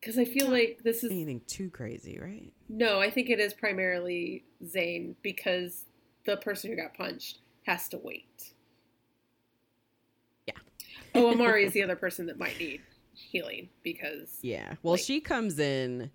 because 0.00 0.18
I 0.18 0.24
feel 0.24 0.48
like 0.48 0.82
this 0.84 1.02
is 1.02 1.10
Anything 1.10 1.40
too 1.48 1.70
crazy, 1.70 2.18
right? 2.20 2.52
no. 2.68 3.00
I 3.00 3.10
think 3.10 3.28
it 3.28 3.40
is 3.40 3.52
primarily 3.54 4.44
Tzain 4.64 5.16
because 5.22 5.84
the 6.24 6.36
person 6.38 6.70
who 6.70 6.76
got 6.76 6.94
punched 6.94 7.38
has 7.66 7.88
to 7.90 7.98
wait. 8.02 8.52
Yeah. 10.46 10.54
Oh, 11.14 11.30
Amari 11.32 11.64
is 11.64 11.72
the 11.72 11.82
other 11.84 11.96
person 11.96 12.26
that 12.26 12.38
might 12.38 12.58
need 12.58 12.80
healing 13.14 13.68
because 13.82 14.38
Yeah. 14.42 14.74
Well, 14.82 14.94
Like- 14.94 15.02
she 15.02 15.20
comes 15.20 15.58
in, 15.58 16.10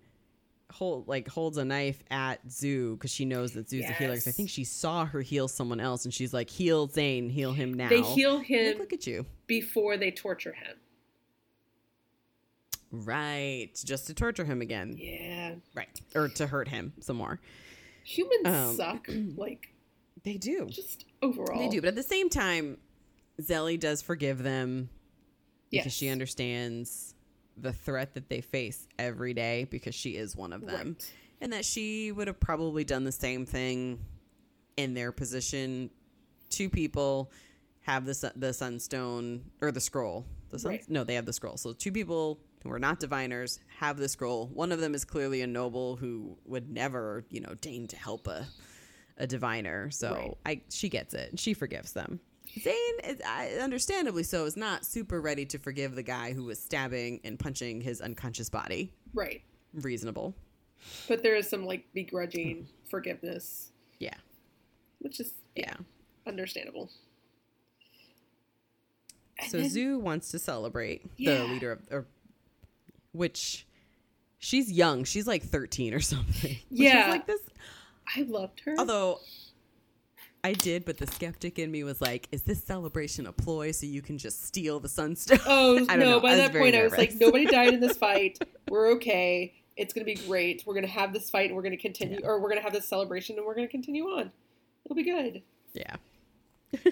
hold 0.72 1.06
like 1.08 1.28
holds 1.28 1.56
a 1.56 1.64
knife 1.64 2.02
at 2.10 2.40
Zu 2.50 2.96
because 2.96 3.10
she 3.10 3.24
knows 3.24 3.52
that 3.52 3.68
Zu's 3.70 3.84
a 3.84 3.92
healer. 3.92 4.14
'cause 4.14 4.26
I 4.28 4.32
think 4.32 4.50
she 4.50 4.64
saw 4.64 5.04
her 5.06 5.22
heal 5.22 5.46
someone 5.48 5.80
else, 5.80 6.04
and 6.04 6.12
she's 6.12 6.34
like, 6.34 6.50
"Heal 6.50 6.88
Tzain, 6.88 7.30
heal 7.30 7.52
him 7.52 7.72
now." 7.74 7.88
they 7.88 8.02
heal 8.02 8.38
him 8.40 8.76
look 8.78 8.92
at 8.92 9.06
you. 9.06 9.24
before 9.46 9.96
they 9.96 10.10
torture 10.10 10.52
him. 10.52 10.76
Right, 12.90 13.70
just 13.84 14.06
to 14.06 14.14
torture 14.14 14.44
him 14.46 14.62
again. 14.62 14.94
Yeah, 14.98 15.56
Right, 15.74 15.88
or 16.14 16.28
to 16.30 16.46
hurt 16.46 16.68
him 16.68 16.94
some 17.00 17.16
more. 17.16 17.38
humans 18.04 18.46
Um, 18.46 18.76
suck. 18.76 19.08
Like 19.36 19.68
They 20.32 20.38
do. 20.38 20.66
just 20.66 21.04
overall, 21.22 21.58
They 21.58 21.68
do, 21.68 21.80
but 21.80 21.88
at 21.88 21.94
the 21.96 22.02
same 22.02 22.28
time, 22.30 22.78
Zélie 23.40 23.78
does 23.78 24.02
forgive 24.02 24.42
them 24.42 24.90
because 25.70 25.86
Yes. 25.86 25.94
she 25.94 26.08
understands 26.08 27.14
the 27.56 27.72
threat 27.72 28.14
that 28.14 28.28
they 28.28 28.40
face 28.40 28.86
every 28.98 29.34
day 29.34 29.64
because 29.70 29.94
she 29.94 30.10
is 30.16 30.36
one 30.36 30.52
of 30.52 30.64
them. 30.66 30.96
Right. 30.98 31.12
And 31.40 31.52
that 31.52 31.64
she 31.64 32.10
would 32.12 32.26
have 32.26 32.40
probably 32.40 32.84
done 32.84 33.04
the 33.04 33.12
same 33.12 33.46
thing 33.46 34.00
in 34.76 34.94
their 34.94 35.12
position. 35.12 35.90
Two 36.50 36.68
people 36.70 37.30
have 37.82 38.04
the 38.06 38.32
the 38.36 38.52
sunstone 38.52 39.44
or 39.60 39.70
the 39.72 39.80
scroll. 39.80 40.24
The 40.50 40.58
sun, 40.58 40.70
Right. 40.72 40.88
No, 40.88 41.04
they 41.04 41.14
have 41.14 41.26
the 41.26 41.32
scroll. 41.32 41.56
So 41.56 41.72
two 41.72 41.92
people 41.92 42.40
who 42.62 42.70
are 42.70 42.78
not 42.78 42.98
diviners 43.00 43.60
have 43.78 43.98
the 43.98 44.08
scroll. 44.08 44.46
One 44.48 44.72
of 44.72 44.80
them 44.80 44.94
is 44.94 45.04
clearly 45.04 45.42
a 45.42 45.46
noble 45.46 45.96
who 45.96 46.36
would 46.44 46.70
never, 46.70 47.24
you 47.30 47.40
know, 47.40 47.54
deign 47.60 47.86
to 47.88 47.96
help 47.96 48.26
a 48.26 48.46
a 49.18 49.26
diviner. 49.26 49.90
So 49.90 50.12
Right. 50.14 50.36
I 50.46 50.60
she 50.70 50.88
gets 50.88 51.14
it. 51.14 51.38
She 51.38 51.54
forgives 51.54 51.92
them. 51.92 52.20
Tzain, 52.56 52.74
is, 53.04 53.20
understandably 53.60 54.22
so, 54.22 54.44
is 54.46 54.56
not 54.56 54.84
super 54.86 55.20
ready 55.20 55.44
to 55.46 55.58
forgive 55.58 55.94
the 55.94 56.02
guy 56.02 56.32
who 56.32 56.44
was 56.44 56.58
stabbing 56.58 57.20
and 57.22 57.38
punching 57.38 57.80
his 57.82 58.00
unconscious 58.00 58.48
body. 58.48 58.92
right. 59.14 59.42
Reasonable. 59.74 60.34
But 61.08 61.22
there 61.22 61.36
is 61.36 61.46
some 61.48 61.66
like 61.66 61.84
begrudging 61.92 62.66
forgiveness, 62.90 63.70
Yeah. 63.98 64.14
which 65.00 65.20
is 65.20 65.32
Yeah. 65.54 65.74
understandable. 66.26 66.90
And 69.38 69.50
So 69.50 69.58
then- 69.58 69.68
Zu 69.70 69.98
wants 69.98 70.30
to 70.30 70.38
celebrate 70.38 71.04
Yeah. 71.16 71.38
the 71.42 71.44
leader 71.48 71.72
of, 71.72 71.80
or, 71.90 72.06
which 73.12 73.66
she's 74.38 74.72
young. 74.72 75.04
She's 75.04 75.26
like 75.26 75.42
13 75.42 75.92
or 75.94 76.00
something. 76.00 76.56
Which 76.70 76.80
is 76.80 76.80
Yeah. 76.80 77.10
like 77.10 77.26
this. 77.26 77.40
I 78.16 78.22
loved 78.22 78.60
her. 78.60 78.74
Although 78.78 79.20
I 80.44 80.52
did, 80.52 80.84
but 80.84 80.98
the 80.98 81.06
skeptic 81.06 81.58
in 81.58 81.70
me 81.70 81.84
was 81.84 82.00
like, 82.00 82.28
is 82.32 82.42
this 82.42 82.62
celebration 82.62 83.26
a 83.26 83.32
ploy 83.32 83.72
so 83.72 83.86
you 83.86 84.02
can 84.02 84.18
just 84.18 84.44
steal 84.44 84.80
the 84.80 84.88
sunstone? 84.88 85.40
oh 85.46 85.84
no! 85.88 85.96
know. 85.96 86.20
By 86.20 86.36
that 86.36 86.52
point, 86.52 86.74
I 86.74 86.82
was 86.82 86.96
like, 86.96 87.14
nobody 87.14 87.44
died 87.46 87.74
in 87.74 87.80
this 87.80 87.96
fight. 87.98 88.38
We're 88.68 88.92
okay. 88.92 89.54
It's 89.76 89.92
gonna 89.92 90.04
be 90.04 90.14
great. 90.14 90.62
We're 90.66 90.74
gonna 90.74 90.86
have 90.86 91.12
this 91.12 91.30
fight, 91.30 91.46
and 91.50 91.56
we're 91.56 91.62
gonna 91.62 91.76
continue, 91.76 92.20
or 92.22 92.40
we're 92.40 92.48
gonna 92.48 92.62
have 92.62 92.72
this 92.72 92.88
celebration, 92.88 93.36
and 93.36 93.46
we're 93.46 93.54
gonna 93.54 93.68
continue 93.68 94.04
on. 94.04 94.32
It'll 94.84 94.96
be 94.96 95.04
good. 95.04 95.42
yeah. 95.74 95.96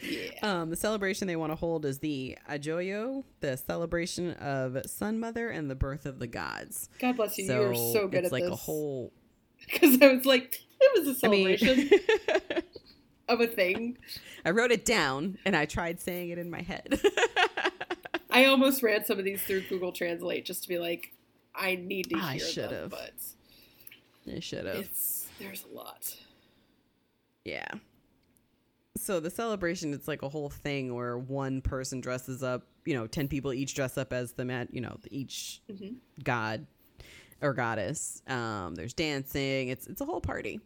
Yeah. 0.00 0.60
Um, 0.60 0.70
the 0.70 0.76
celebration 0.76 1.26
they 1.26 1.36
want 1.36 1.50
to 1.50 1.56
hold 1.56 1.84
is 1.84 1.98
the 1.98 2.38
Ajoyo, 2.48 3.24
the 3.40 3.56
celebration 3.56 4.32
of 4.34 4.78
Sun 4.86 5.18
Mother 5.18 5.48
and 5.48 5.68
the 5.68 5.74
birth 5.74 6.06
of 6.06 6.20
the 6.20 6.28
gods. 6.28 6.88
God 7.00 7.16
bless 7.16 7.36
you. 7.36 7.46
you 7.46 7.62
are 7.62 7.74
so 7.74 8.06
good 8.06 8.18
it's 8.18 8.26
at 8.26 8.32
like 8.32 8.44
this. 8.44 8.52
a 8.52 8.56
whole. 8.56 9.12
Because 9.70 10.00
I 10.00 10.12
was 10.14 10.24
like, 10.24 10.60
it 10.80 11.06
was 11.06 11.22
a 11.22 11.26
I 11.26 11.30
mean, 11.30 11.58
celebration 11.58 11.90
of 13.28 13.40
a 13.40 13.46
thing. 13.46 13.98
I 14.44 14.50
wrote 14.50 14.70
it 14.72 14.84
down 14.84 15.36
and 15.44 15.54
I 15.56 15.66
tried 15.66 16.00
saying 16.00 16.30
it 16.30 16.38
in 16.38 16.50
my 16.50 16.62
head. 16.62 17.00
I 18.30 18.46
almost 18.46 18.82
ran 18.82 19.04
some 19.04 19.18
of 19.18 19.24
these 19.24 19.42
through 19.42 19.62
Google 19.68 19.92
Translate 19.92 20.44
just 20.44 20.62
to 20.62 20.68
be 20.68 20.78
like, 20.78 21.12
I 21.54 21.74
need 21.76 22.08
to 22.10 22.16
I 22.16 22.34
hear 22.34 22.44
them, 22.44 22.50
should've. 22.52 22.90
but 22.90 23.12
I 24.34 24.40
should 24.40 24.64
have. 24.66 24.88
there's 25.38 25.64
a 25.70 25.74
lot. 25.74 26.14
Yeah. 27.44 27.68
So 28.96 29.20
the 29.20 29.30
celebration, 29.30 29.92
it's 29.94 30.08
like 30.08 30.22
a 30.22 30.28
whole 30.28 30.50
thing 30.50 30.94
where 30.94 31.18
one 31.18 31.60
person 31.62 32.00
dresses 32.00 32.42
up. 32.42 32.66
You 32.84 32.94
know, 32.94 33.06
ten 33.06 33.28
people 33.28 33.52
each 33.52 33.74
dress 33.74 33.96
up 33.98 34.12
as 34.12 34.32
the 34.32 34.44
man. 34.44 34.68
You 34.72 34.80
know, 34.82 34.98
each 35.10 35.60
Mhm. 35.70 35.96
god 36.22 36.66
or 37.40 37.52
goddess. 37.52 38.22
Um, 38.26 38.74
there's 38.74 38.94
dancing. 38.94 39.68
It's 39.68 39.86
it's 39.86 40.00
a 40.00 40.04
whole 40.04 40.20
party. 40.20 40.60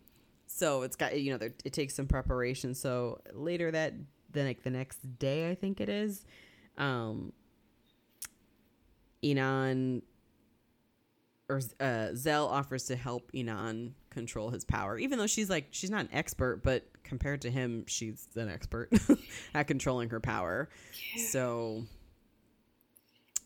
So 0.46 0.82
it's 0.82 0.96
got 0.96 1.18
you 1.18 1.32
know 1.32 1.38
there, 1.38 1.54
it 1.64 1.72
takes 1.72 1.94
some 1.94 2.06
preparation. 2.06 2.74
So 2.74 3.20
later 3.32 3.70
that 3.70 3.94
the 4.30 4.44
like 4.44 4.62
the 4.62 4.70
next 4.70 5.18
day 5.18 5.50
I 5.50 5.54
think 5.54 5.80
it 5.80 5.88
is, 5.88 6.24
um, 6.78 7.32
Inan 9.22 10.02
or 11.48 11.60
uh, 11.80 12.08
Zell 12.14 12.46
offers 12.48 12.84
to 12.86 12.96
help 12.96 13.30
Inan 13.32 13.92
control 14.10 14.50
his 14.50 14.64
power, 14.64 14.98
even 14.98 15.18
though 15.18 15.26
she's 15.26 15.50
like 15.50 15.68
she's 15.70 15.90
not 15.90 16.02
an 16.02 16.10
expert, 16.12 16.62
but 16.62 16.84
compared 17.02 17.42
to 17.42 17.50
him, 17.50 17.84
she's 17.86 18.28
an 18.36 18.48
expert 18.48 18.90
at 19.54 19.66
controlling 19.66 20.10
her 20.10 20.20
power. 20.20 20.68
So 21.30 21.84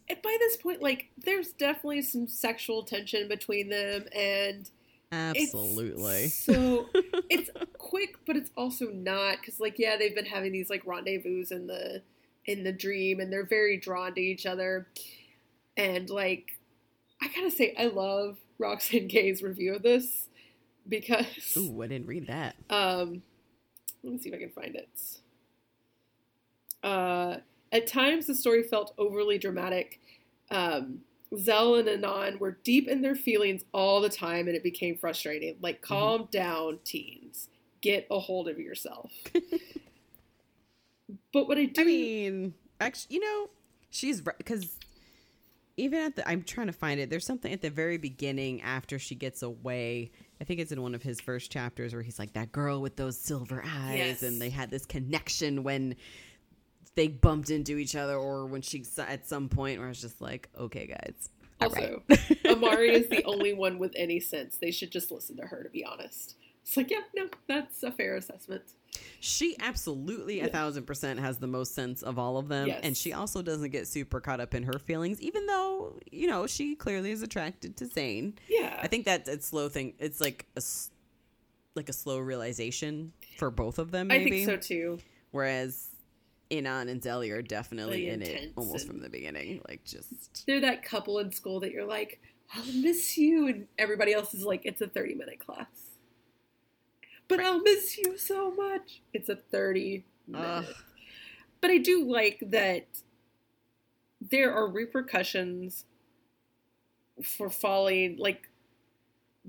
And 0.09 0.23
by 0.23 0.37
this 0.39 0.57
point, 0.57 0.81
like, 0.81 1.07
there's 1.19 1.53
definitely 1.53 2.03
some 2.03 2.29
sexual 2.29 2.85
tension 2.85 3.29
between 3.29 3.69
them, 3.71 4.05
and 4.15 4.71
it's 5.13 5.53
absolutely, 5.53 6.29
so 6.29 6.87
it's 7.29 7.51
quick, 7.79 8.17
but 8.27 8.37
it's 8.37 8.51
also 8.57 8.91
not 8.91 9.39
because, 9.41 9.59
like, 9.61 9.79
yeah, 9.79 9.97
they've 9.97 10.15
been 10.15 10.27
having 10.27 10.53
these 10.53 10.71
like 10.71 10.87
rendezvous 10.87 11.45
in 11.51 11.67
the 11.67 12.03
in 12.47 12.63
the 12.63 12.73
dream, 12.73 13.21
and 13.21 13.33
they're 13.33 13.47
very 13.47 13.77
drawn 13.77 14.15
to 14.15 14.21
each 14.21 14.47
other. 14.47 14.87
And 15.77 16.09
like, 16.09 16.59
I 17.21 17.29
gotta 17.29 17.51
say, 17.51 17.75
I 17.79 17.87
love 17.87 18.39
Roxane 18.59 19.09
Gay's 19.09 19.43
review 19.43 19.75
of 19.75 19.83
this 19.83 20.29
because 20.89 21.57
Ooh, 21.57 21.83
I 21.83 21.89
didn't 21.89 22.07
read 22.07 22.29
that. 22.29 22.57
um, 22.71 23.23
let 24.03 24.13
me 24.13 24.19
see 24.19 24.29
if 24.29 24.35
I 24.35 24.39
can 24.39 24.51
find 24.51 24.77
it. 24.77 24.89
Uh, 26.83 27.39
at 27.77 27.87
times, 27.87 28.27
the 28.27 28.35
story 28.35 28.63
felt 28.63 28.93
overly 28.99 29.39
dramatic. 29.39 30.01
Um, 30.51 31.01
Zell 31.37 31.75
and 31.75 31.89
Inan 31.89 32.39
were 32.39 32.53
deep 32.65 32.89
in 32.89 33.03
their 33.03 33.15
feelings 33.17 33.65
all 33.73 34.01
the 34.01 34.09
time, 34.09 34.47
and 34.49 34.57
it 34.57 34.63
became 34.63 34.97
frustrating. 34.97 35.57
Like, 35.61 35.83
calm 35.83 36.29
down, 36.31 36.79
teens. 36.85 37.49
Get 37.81 38.07
a 38.11 38.19
hold 38.19 38.49
of 38.49 38.59
yourself. 38.59 39.13
but 41.33 41.49
what 41.49 41.59
I 41.59 41.67
do, 41.67 41.81
I 41.81 41.85
mean, 41.85 42.55
actually, 42.81 43.17
you 43.17 43.21
know, 43.21 43.51
she's 43.91 44.25
right 44.25 44.37
because 44.39 44.77
even 45.77 46.01
at 46.01 46.17
the, 46.17 46.29
I'm 46.29 46.43
trying 46.43 46.69
to 46.69 46.73
find 46.73 46.99
it. 47.01 47.11
There's 47.11 47.27
something 47.27 47.53
at 47.53 47.61
the 47.61 47.71
very 47.71 47.99
beginning 47.99 48.63
after 48.63 48.99
she 48.99 49.15
gets 49.15 49.43
away. 49.43 50.11
I 50.41 50.45
think 50.45 50.61
it's 50.61 50.73
in 50.73 50.81
one 50.83 50.95
of 50.95 51.03
his 51.03 51.21
first 51.21 51.51
chapters 51.51 51.93
where 51.93 52.03
he's 52.03 52.19
like 52.19 52.33
that 52.33 52.51
girl 52.53 52.81
with 52.81 52.97
those 52.97 53.19
silver 53.19 53.63
eyes, 53.65 53.99
Yes. 53.99 54.23
and 54.23 54.41
they 54.41 54.51
had 54.51 54.71
this 54.71 54.87
connection 54.87 55.63
when 55.65 55.97
they 56.97 57.09
bumped 57.09 57.51
into 57.51 57.77
each 57.79 57.95
other, 57.95 58.17
or 58.17 58.47
when 58.47 58.63
she 58.63 58.85
at 58.99 59.27
some 59.29 59.49
point 59.49 59.79
where 59.79 59.89
it's 59.89 60.01
just 60.01 60.21
like, 60.21 60.49
okay, 60.59 60.87
guys. 60.87 61.29
also, 61.61 62.03
right. 62.09 62.39
Amari 62.47 62.91
is 62.95 63.09
the 63.09 63.23
only 63.25 63.53
one 63.55 63.79
with 63.79 63.93
any 63.97 64.19
sense. 64.21 64.59
They 64.59 64.71
should 64.71 64.91
just 64.91 65.11
listen 65.13 65.37
to 65.37 65.45
her, 65.47 65.63
to 65.63 65.71
be 65.71 65.85
honest. 65.85 66.37
It's 66.63 66.77
like, 66.77 66.91
yeah, 66.91 67.01
no, 67.15 67.29
that's 67.47 67.83
a 67.85 67.93
fair 67.93 68.17
assessment. 68.17 68.63
She 69.21 69.57
absolutely 69.61 70.41
a 70.41 70.49
thousand 70.49 70.85
percent 70.87 71.21
has 71.21 71.39
the 71.39 71.47
most 71.47 71.75
sense 71.75 72.03
of 72.03 72.19
all 72.19 72.39
of 72.39 72.49
them, 72.49 72.69
Yes. 72.69 72.81
and 72.83 72.97
she 72.97 73.13
also 73.13 73.43
doesn't 73.43 73.71
get 73.71 73.87
super 73.87 74.21
caught 74.21 74.41
up 74.41 74.55
in 74.55 74.63
her 74.65 74.79
feelings, 74.79 75.21
even 75.21 75.47
though 75.47 75.99
you 76.11 76.27
know 76.27 76.47
she 76.47 76.75
clearly 76.75 77.11
is 77.11 77.23
attracted 77.23 77.77
to 77.77 77.85
Tzain. 77.85 78.33
Yeah. 78.49 78.79
I 78.83 78.87
think 78.89 79.05
that 79.05 79.29
it's 79.29 79.47
slow 79.47 79.69
thing. 79.69 79.95
It's 79.99 80.21
like 80.21 80.47
a 80.57 80.63
like 81.75 81.89
a 81.91 81.93
slow 81.93 82.19
realization 82.19 83.13
for 83.37 83.51
both 83.51 83.79
of 83.79 83.91
them. 83.91 84.11
I 84.11 84.19
Maybe. 84.19 84.45
think 84.45 84.47
so 84.49 84.57
too. 84.57 84.99
Whereas 85.31 85.89
Inan 86.51 86.89
and 86.89 87.01
Zélie 87.01 87.33
are 87.33 87.43
definitely 87.43 88.09
in 88.09 88.23
it 88.23 88.53
almost 88.57 88.87
from 88.87 89.01
the 89.01 89.09
beginning. 89.09 89.61
Like 89.69 89.85
just 89.85 90.47
They're 90.47 90.61
that 90.61 90.85
couple 90.85 91.19
in 91.19 91.33
school 91.33 91.61
that 91.61 91.73
you're 91.73 91.87
like, 91.87 92.21
I'll 92.55 92.73
miss 92.73 93.19
you. 93.19 93.49
And 93.49 93.67
everybody 93.79 94.13
else 94.13 94.35
is 94.35 94.45
like, 94.45 94.63
it's 94.65 94.81
a 94.81 94.87
30 94.87 95.15
minute 95.15 95.41
class. 95.45 95.67
But 97.29 97.41
I'll 97.41 97.61
miss 97.61 97.99
you 97.99 98.17
so 98.17 98.53
much. 98.53 99.03
It's 99.13 99.29
a 99.29 99.37
30 99.37 100.05
minute. 100.29 100.47
Ugh. 100.47 100.75
But 101.61 101.71
I 101.71 101.79
do 101.79 102.05
like 102.05 102.39
that 102.51 102.87
there 104.21 104.55
are 104.55 104.69
repercussions 104.69 105.85
for 107.23 107.51
falling. 107.51 108.17
Like, 108.19 108.49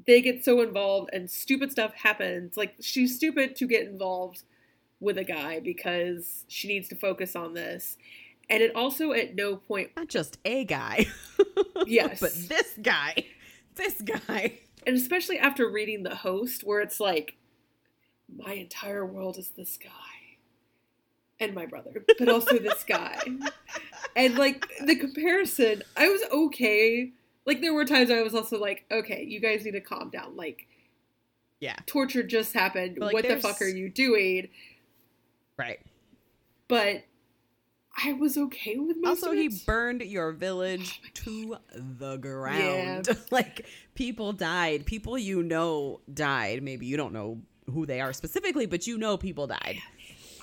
they 0.06 0.22
get 0.22 0.46
so 0.46 0.62
involved 0.62 1.10
and 1.14 1.30
stupid 1.30 1.72
stuff 1.72 1.94
happens. 1.94 2.58
Like, 2.58 2.76
she's 2.80 3.16
stupid 3.16 3.56
to 3.58 3.68
get 3.68 3.88
involved 3.88 4.44
with 5.00 5.18
a 5.18 5.24
guy 5.24 5.60
because 5.60 6.46
she 6.48 6.68
needs 6.68 6.88
to 6.90 6.96
focus 6.96 7.36
on 7.36 7.54
this. 7.54 7.98
And 8.50 8.64
it 8.64 8.76
also 8.76 9.12
at 9.12 9.36
no 9.36 9.56
point 9.58 9.92
not 9.96 10.08
just 10.08 10.38
a 10.46 10.64
guy. 10.66 11.08
Yes. 11.86 12.20
but 12.20 12.34
this 12.50 12.74
guy, 12.82 13.26
this 13.76 14.02
guy. 14.02 14.60
and 14.86 14.96
especially 14.98 15.38
after 15.40 15.70
reading 15.70 16.04
the 16.04 16.16
host 16.16 16.64
where 16.64 16.82
it's 16.82 17.00
like 17.00 17.36
my 18.36 18.54
entire 18.54 19.06
world 19.06 19.38
is 19.38 19.50
this 19.50 19.78
guy 19.82 19.90
and 21.40 21.54
my 21.54 21.66
brother 21.66 22.04
but 22.20 22.28
also 22.30 22.58
this 22.60 22.84
guy 22.84 23.22
and 24.16 24.38
like 24.38 24.66
the 24.86 24.96
comparison 24.96 25.82
i 25.96 26.08
was 26.10 26.22
okay 26.32 27.12
like 27.46 27.62
there 27.62 27.74
were 27.74 27.86
times 27.86 28.12
i 28.12 28.22
was 28.22 28.36
also 28.36 28.60
like 28.60 28.86
okay 28.92 29.24
you 29.24 29.40
guys 29.40 29.64
need 29.64 29.72
to 29.72 29.80
calm 29.82 30.10
down 30.10 30.36
like 30.36 30.68
Yeah. 31.60 31.76
torture 31.86 32.24
just 32.24 32.54
happened 32.54 32.98
like, 32.98 33.14
what 33.14 33.28
the 33.28 33.38
fuck 33.38 33.62
are 33.62 33.68
you 33.70 33.88
doing 33.90 34.50
Right. 35.58 35.80
but 36.68 37.04
i 38.04 38.14
was 38.14 38.38
okay 38.38 38.78
with 38.78 38.98
most 39.02 39.24
Also, 39.24 39.32
he 39.36 39.50
burned 39.66 40.02
your 40.02 40.32
village 40.32 41.02
to 41.16 41.58
the 41.74 42.18
ground. 42.18 43.08
Yeah. 43.10 43.14
like 43.32 43.66
people 43.96 44.34
died. 44.34 44.86
People 44.86 45.18
you 45.18 45.42
know 45.42 46.02
died. 46.14 46.62
Maybe 46.62 46.86
you 46.86 46.96
don't 46.96 47.12
know 47.14 47.42
who 47.74 47.86
they 47.88 48.00
are 48.00 48.14
specifically, 48.14 48.68
but 48.68 48.86
you 48.86 48.98
know 49.00 49.18
people 49.18 49.48
died. 49.48 49.80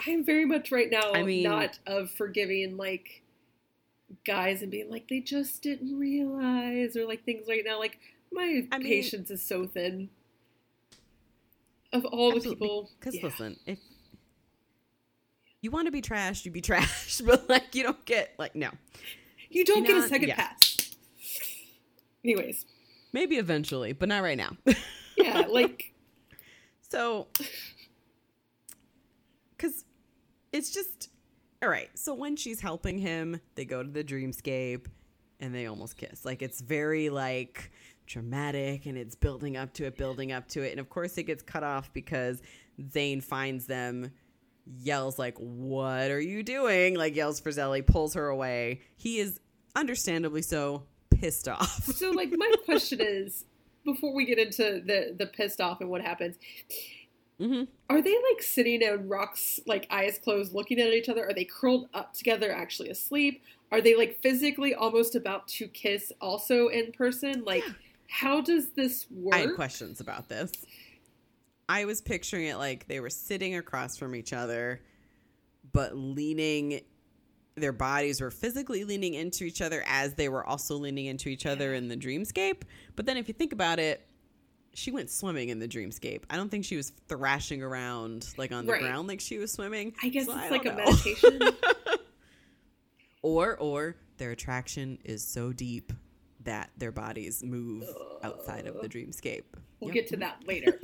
I 0.05 0.11
am 0.11 0.25
very 0.25 0.45
much 0.45 0.73
right 0.73 0.91
now 0.91 1.13
I 1.15 1.23
mean- 1.23 1.45
not 1.45 1.79
of 1.87 2.11
forgiving 2.11 2.77
like 2.77 3.23
guys 4.27 4.61
and 4.63 4.71
being 4.73 4.91
like 4.91 5.07
they 5.09 5.21
just 5.21 5.63
didn't 5.63 5.97
realize 5.97 6.97
or 6.97 7.07
like 7.07 7.25
things 7.25 7.47
right 7.49 7.63
now. 7.65 7.79
Like 7.79 8.01
my 8.33 8.67
I 8.73 8.79
mean- 8.79 8.89
patience 8.89 9.31
is 9.31 9.47
so 9.47 9.67
thin. 9.67 10.11
Of 11.93 12.05
all 12.07 12.33
the 12.33 12.41
people, 12.41 12.91
Because 12.99 13.15
yeah. 13.15 13.23
listen, 13.23 13.57
if 13.67 13.79
you 15.65 15.71
want 15.71 15.87
to 15.87 15.93
be 15.93 16.03
trashed, 16.03 16.45
you 16.45 16.51
be 16.51 16.63
trashed, 16.63 17.25
but 17.27 17.49
like 17.49 17.75
you 17.75 17.83
don't 17.83 18.05
get 18.05 18.35
like 18.39 18.55
no. 18.55 18.71
you 19.51 19.65
don't 19.65 19.85
get 19.85 19.97
a 19.97 20.09
second 20.09 20.29
yeah. 20.29 20.37
pass. 20.37 20.95
Anyways, 22.25 22.65
Maybe 23.15 23.37
eventually, 23.37 23.93
but 23.93 24.09
not 24.09 24.25
right 24.25 24.37
now. 24.37 24.57
yeah, 25.17 25.45
like 25.49 25.95
So, 26.91 27.29
because 29.57 29.85
it's 30.53 30.73
just 30.73 31.11
all 31.63 31.69
right. 31.69 31.91
So 31.95 32.13
when 32.13 32.35
she's 32.35 32.61
helping 32.61 32.99
him, 32.99 33.41
they 33.55 33.65
go 33.65 33.85
to 33.85 33.89
the 33.89 34.03
dreamscape 34.03 34.87
and 35.39 35.55
they 35.55 35.67
almost 35.67 35.97
kiss. 35.97 36.25
Like 36.25 36.43
it's 36.43 36.61
very 36.61 37.09
like 37.09 37.71
dramatic 38.07 38.87
and 38.87 38.99
it's 38.99 39.15
building 39.15 39.57
up 39.57 39.73
to 39.75 39.85
it, 39.85 39.97
building 39.97 40.33
up 40.33 40.49
to 40.49 40.63
it. 40.63 40.73
And 40.73 40.81
of 40.81 40.89
course, 40.89 41.17
it 41.17 41.23
gets 41.23 41.45
cut 41.45 41.63
off 41.63 41.93
because 41.93 42.43
Tzain 42.83 43.23
finds 43.23 43.67
them, 43.67 44.11
yells 44.81 45.19
like, 45.19 45.37
"What 45.39 46.11
are 46.11 46.21
you 46.21 46.43
doing?" 46.43 46.95
Like 46.97 47.15
yells 47.17 47.41
for 47.41 47.51
Zélie, 47.51 47.87
pulls 47.87 48.15
her 48.15 48.29
away. 48.29 48.81
He 48.97 49.19
is 49.19 49.41
understandably 49.77 50.43
so 50.43 50.85
pissed 51.11 51.49
off. 51.49 51.85
so. 51.85 52.11
Like 52.11 52.31
my 52.37 52.51
question 52.65 53.01
is, 53.01 53.45
before 53.85 54.15
we 54.15 54.25
get 54.25 54.39
into 54.39 54.83
the 54.85 55.15
the 55.17 55.27
pissed 55.27 55.61
off 55.61 55.81
and 55.81 55.91
what 55.91 56.01
happens, 56.03 56.37
hmm 57.39 57.65
Are 57.91 58.01
they 58.01 58.15
like 58.31 58.43
sitting 58.43 58.81
in 58.83 59.09
rocks, 59.09 59.61
like 59.67 59.87
eyes 59.91 60.19
closed, 60.23 60.55
looking 60.55 60.81
at 60.81 60.89
each 60.93 61.09
other? 61.09 61.27
Are 61.29 61.35
they 61.35 61.45
curled 61.45 61.89
up 61.95 62.15
together, 62.15 62.53
actually 62.53 62.89
asleep? 62.91 63.43
Are 63.73 63.81
they 63.81 63.97
like 63.97 64.21
physically 64.23 64.73
almost 64.75 65.15
about 65.17 65.49
to 65.49 65.67
kiss 65.67 66.13
also 66.21 66.69
in 66.69 66.93
person? 66.93 67.43
Like, 67.45 67.65
Yeah. 67.67 67.73
how 68.09 68.41
does 68.41 68.71
this 68.71 69.07
work? 69.11 69.35
I 69.35 69.39
had 69.41 69.55
questions 69.57 70.01
about 70.01 70.29
this. 70.29 70.53
I 71.69 71.85
was 71.87 72.01
picturing 72.01 72.47
it 72.47 72.57
like 72.57 72.87
they 72.89 73.01
were 73.01 73.11
sitting 73.11 73.57
across 73.57 73.97
from 73.97 74.15
each 74.15 74.33
other, 74.33 74.81
but 75.73 75.97
leaning, 75.97 76.81
their 77.57 77.73
bodies 77.73 78.21
were 78.21 78.31
physically 78.31 78.85
leaning 78.85 79.15
into 79.15 79.45
each 79.45 79.63
other 79.63 79.83
as 79.87 80.15
they 80.15 80.29
were 80.29 80.45
also 80.47 80.77
leaning 80.77 81.07
into 81.07 81.29
each 81.29 81.47
other 81.47 81.73
in 81.75 81.89
the 81.89 81.97
dreamscape. 81.97 82.63
But 82.97 83.07
then 83.07 83.17
if 83.17 83.29
you 83.29 83.35
think 83.35 83.53
about 83.53 83.79
it, 83.79 84.07
she 84.75 84.91
went 84.91 85.09
swimming 85.09 85.51
in 85.51 85.61
the 85.61 85.69
dreamscape. 85.69 86.25
I 86.29 86.37
don't 86.37 86.51
think 86.51 86.65
she 86.65 86.77
was 86.77 86.91
thrashing 87.09 87.63
around 87.63 88.27
like 88.37 88.51
on 88.53 88.67
the 88.67 88.73
Right. 88.73 88.81
ground 88.83 89.07
like 89.09 89.21
she 89.21 89.39
was 89.39 89.53
swimming. 89.53 89.95
I 90.03 90.09
guess 90.09 90.27
So 90.27 90.33
it's 90.33 90.41
I 90.43 90.49
like 90.51 90.65
a 90.65 90.71
know. 90.71 90.85
meditation. 90.85 91.41
or 93.23 93.57
or 93.57 93.97
their 94.19 94.33
attraction 94.33 94.99
is 95.05 95.25
so 95.25 95.53
deep 95.53 95.93
that 96.45 96.71
their 96.77 96.93
bodies 96.93 97.43
move 97.43 97.85
outside 98.23 98.67
of 98.67 98.81
the 98.81 98.89
dreamscape. 98.89 99.43
We'll 99.81 99.95
Yep. 99.95 99.95
get 99.95 100.09
to 100.09 100.17
that 100.19 100.47
later. 100.47 100.79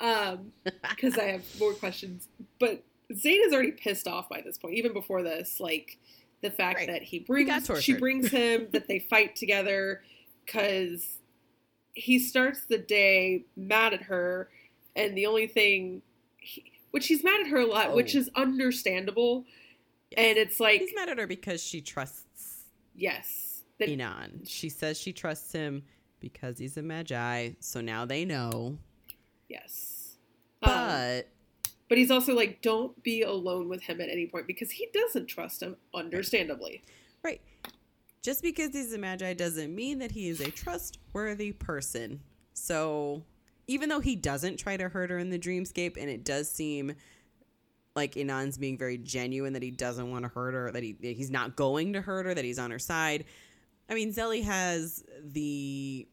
um, 0.00 0.52
because 0.90 1.16
I 1.18 1.24
have 1.24 1.42
more 1.60 1.72
questions. 1.74 2.28
But 2.58 2.82
Tzain 3.12 3.46
is 3.46 3.52
already 3.52 3.72
pissed 3.72 4.08
off 4.08 4.28
by 4.28 4.40
this 4.40 4.58
point, 4.58 4.74
even 4.74 4.92
before 4.92 5.22
this. 5.22 5.60
Like 5.60 5.98
the 6.42 6.50
fact 6.50 6.78
Right. 6.80 6.88
that 6.88 7.02
he 7.02 7.20
brings, 7.20 7.70
she 7.82 7.94
brings 7.94 8.30
him, 8.30 8.68
that 8.72 8.88
they 8.88 8.98
fight 8.98 9.36
together, 9.36 10.02
because 10.44 11.18
he 11.94 12.18
starts 12.18 12.64
the 12.66 12.78
day 12.78 13.44
mad 13.56 13.94
at 13.94 14.02
her, 14.02 14.48
and 14.96 15.16
the 15.16 15.26
only 15.26 15.46
thing, 15.46 16.02
he, 16.38 16.64
which 16.90 17.06
he's 17.06 17.22
mad 17.24 17.40
at 17.42 17.46
her 17.48 17.58
a 17.58 17.66
lot, 17.66 17.94
which 17.94 18.14
Oh. 18.14 18.18
is 18.20 18.30
understandable. 18.34 19.44
And 20.16 20.36
it's 20.38 20.60
like, 20.60 20.80
He's 20.80 20.94
mad 20.94 21.08
at 21.08 21.18
her 21.18 21.26
because 21.26 21.62
she 21.62 21.80
trusts 21.80 22.64
yes, 22.94 23.43
that 23.78 23.88
Inan. 23.88 24.48
She 24.48 24.68
says 24.68 24.98
she 24.98 25.12
trusts 25.12 25.52
him 25.52 25.82
because 26.20 26.58
he's 26.58 26.76
a 26.76 26.82
maji, 26.82 27.56
so 27.60 27.80
now 27.80 28.04
they 28.04 28.24
know. 28.24 28.78
yes. 29.48 30.16
Um, 30.62 30.70
But 30.70 31.28
But 31.88 31.98
he's 31.98 32.10
also 32.10 32.34
like, 32.34 32.62
don't 32.62 33.00
be 33.02 33.22
alone 33.22 33.68
with 33.68 33.82
him 33.82 34.00
at 34.00 34.08
any 34.08 34.26
point 34.26 34.46
because 34.46 34.70
he 34.70 34.88
doesn't 34.94 35.26
trust 35.26 35.62
him, 35.62 35.76
understandably. 35.94 36.82
right. 37.22 37.40
Just 38.22 38.42
because 38.42 38.70
he's 38.72 38.90
a 38.94 38.98
maji 38.98 39.36
doesn't 39.36 39.74
mean 39.74 39.98
that 39.98 40.10
he 40.10 40.28
is 40.28 40.40
a 40.40 40.50
trustworthy 40.50 41.52
person. 41.52 42.20
So 42.54 43.22
even 43.66 43.90
though 43.90 44.00
he 44.00 44.16
doesn't 44.16 44.56
try 44.56 44.78
to 44.78 44.88
hurt 44.88 45.10
her 45.10 45.18
in 45.18 45.28
the 45.28 45.38
dreamscape 45.38 45.98
and 46.00 46.08
it 46.08 46.24
does 46.24 46.50
seem 46.50 46.94
like 47.94 48.14
Inan's 48.14 48.56
being 48.56 48.78
very 48.78 48.96
genuine 48.96 49.52
that 49.52 49.62
he 49.62 49.70
doesn't 49.70 50.10
want 50.10 50.24
to 50.24 50.28
hurt 50.30 50.54
her, 50.54 50.70
that 50.72 50.82
he 50.82 50.92
that 51.02 51.16
he's 51.16 51.30
not 51.30 51.54
going 51.54 51.92
to 51.92 52.00
hurt 52.00 52.24
her, 52.24 52.32
that 52.34 52.44
he's 52.44 52.58
on 52.58 52.70
her 52.70 52.78
side. 52.78 53.26
I 53.88 53.94
mean, 53.94 54.12
Zélie 54.12 54.44
has 54.44 55.04
the 55.22 56.08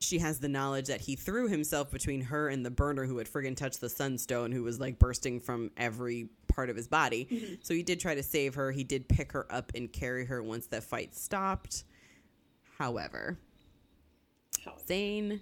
she 0.00 0.18
has 0.18 0.40
the 0.40 0.48
knowledge 0.48 0.86
that 0.86 1.00
he 1.00 1.14
threw 1.14 1.48
himself 1.48 1.90
between 1.90 2.22
her 2.22 2.48
and 2.48 2.66
the 2.66 2.70
burner 2.70 3.06
who 3.06 3.18
had 3.18 3.28
friggin' 3.28 3.56
touched 3.56 3.80
the 3.80 3.88
sunstone, 3.88 4.50
who 4.50 4.64
was 4.64 4.80
like 4.80 4.98
bursting 4.98 5.40
from 5.40 5.70
every 5.76 6.28
part 6.48 6.70
of 6.70 6.76
his 6.76 6.88
body. 6.88 7.28
Mm-hmm. 7.30 7.54
So 7.62 7.72
he 7.72 7.82
did 7.82 8.00
try 8.00 8.14
to 8.14 8.22
save 8.22 8.54
her. 8.56 8.72
He 8.72 8.84
did 8.84 9.08
pick 9.08 9.32
her 9.32 9.46
up 9.50 9.72
and 9.74 9.92
carry 9.92 10.26
her 10.26 10.42
once 10.42 10.66
that 10.68 10.84
fight 10.84 11.14
stopped. 11.14 11.84
However, 12.78 13.38
How- 14.64 14.76
Tzain 14.88 15.40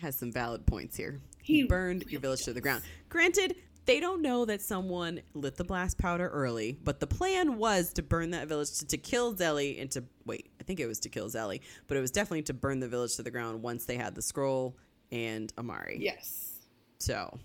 has 0.00 0.18
some 0.18 0.32
valid 0.32 0.66
points 0.66 0.96
here. 0.96 1.20
He 1.42 1.60
He 1.60 1.62
burned 1.64 2.04
your 2.08 2.20
village 2.20 2.40
to 2.44 2.52
the 2.52 2.60
ground. 2.60 2.82
Granted, 3.08 3.56
they 3.84 4.00
don't 4.00 4.22
know 4.22 4.44
that 4.44 4.62
someone 4.62 5.20
lit 5.34 5.56
the 5.56 5.64
blast 5.64 5.98
powder 5.98 6.28
early, 6.28 6.78
but 6.84 7.00
the 7.00 7.06
plan 7.06 7.56
was 7.56 7.92
to 7.94 8.02
burn 8.02 8.30
that 8.30 8.48
village 8.48 8.78
to, 8.78 8.86
to 8.86 8.96
kill 8.96 9.34
Zélie 9.34 9.80
and 9.80 9.90
to 9.92 10.04
wait. 10.24 10.50
I 10.60 10.64
think 10.64 10.80
it 10.80 10.86
was 10.86 11.00
to 11.00 11.08
kill 11.08 11.28
Zélie, 11.28 11.60
but 11.88 11.96
it 11.96 12.00
was 12.00 12.10
definitely 12.10 12.42
to 12.42 12.54
burn 12.54 12.80
the 12.80 12.88
village 12.88 13.16
to 13.16 13.22
the 13.22 13.30
ground 13.30 13.62
once 13.62 13.84
they 13.84 13.96
had 13.96 14.14
the 14.14 14.22
scroll 14.22 14.76
and 15.10 15.52
Amari. 15.58 15.98
Yes. 16.00 16.60
So 16.98 17.38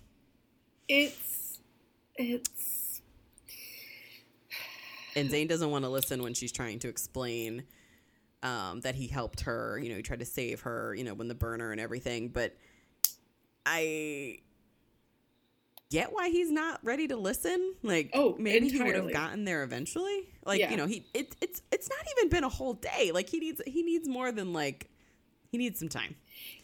It's 0.88 1.60
it's 2.16 3.00
and 5.16 5.30
Tzain 5.30 5.48
doesn't 5.48 5.70
want 5.70 5.84
to 5.84 5.88
listen 5.88 6.22
when 6.22 6.34
she's 6.34 6.52
trying 6.52 6.78
to 6.80 6.88
explain 6.88 7.64
um, 8.44 8.80
that 8.82 8.94
he 8.94 9.08
helped 9.08 9.40
her. 9.40 9.78
You 9.82 9.90
know, 9.90 9.96
he 9.96 10.02
tried 10.02 10.20
to 10.20 10.24
save 10.24 10.60
her. 10.60 10.94
You 10.94 11.02
know, 11.02 11.14
when 11.14 11.26
the 11.26 11.34
burner 11.34 11.72
and 11.72 11.80
everything. 11.80 12.28
But 12.28 12.56
I 13.66 14.38
get 15.90 16.12
why 16.12 16.28
he's 16.28 16.50
not 16.50 16.80
ready 16.84 17.08
to 17.08 17.16
listen. 17.16 17.74
Like, 17.82 18.10
Oh, 18.14 18.36
maybe 18.38 18.68
he 18.68 18.82
would 18.82 18.94
have 18.94 19.12
gotten 19.12 19.44
there 19.44 19.62
eventually. 19.62 20.28
Like, 20.44 20.60
Yeah. 20.60 20.70
you 20.70 20.76
know, 20.76 20.86
he 20.86 21.06
it, 21.14 21.34
it's 21.40 21.62
it's 21.72 21.88
not 21.88 21.98
even 22.16 22.28
been 22.28 22.44
a 22.44 22.48
whole 22.48 22.74
day. 22.74 23.10
Like, 23.12 23.28
he 23.28 23.38
needs 23.40 23.60
he 23.66 23.82
needs 23.82 24.08
more 24.08 24.30
than 24.32 24.52
like 24.52 24.88
he 25.50 25.58
needs 25.58 25.78
some 25.78 25.88
time. 25.88 26.14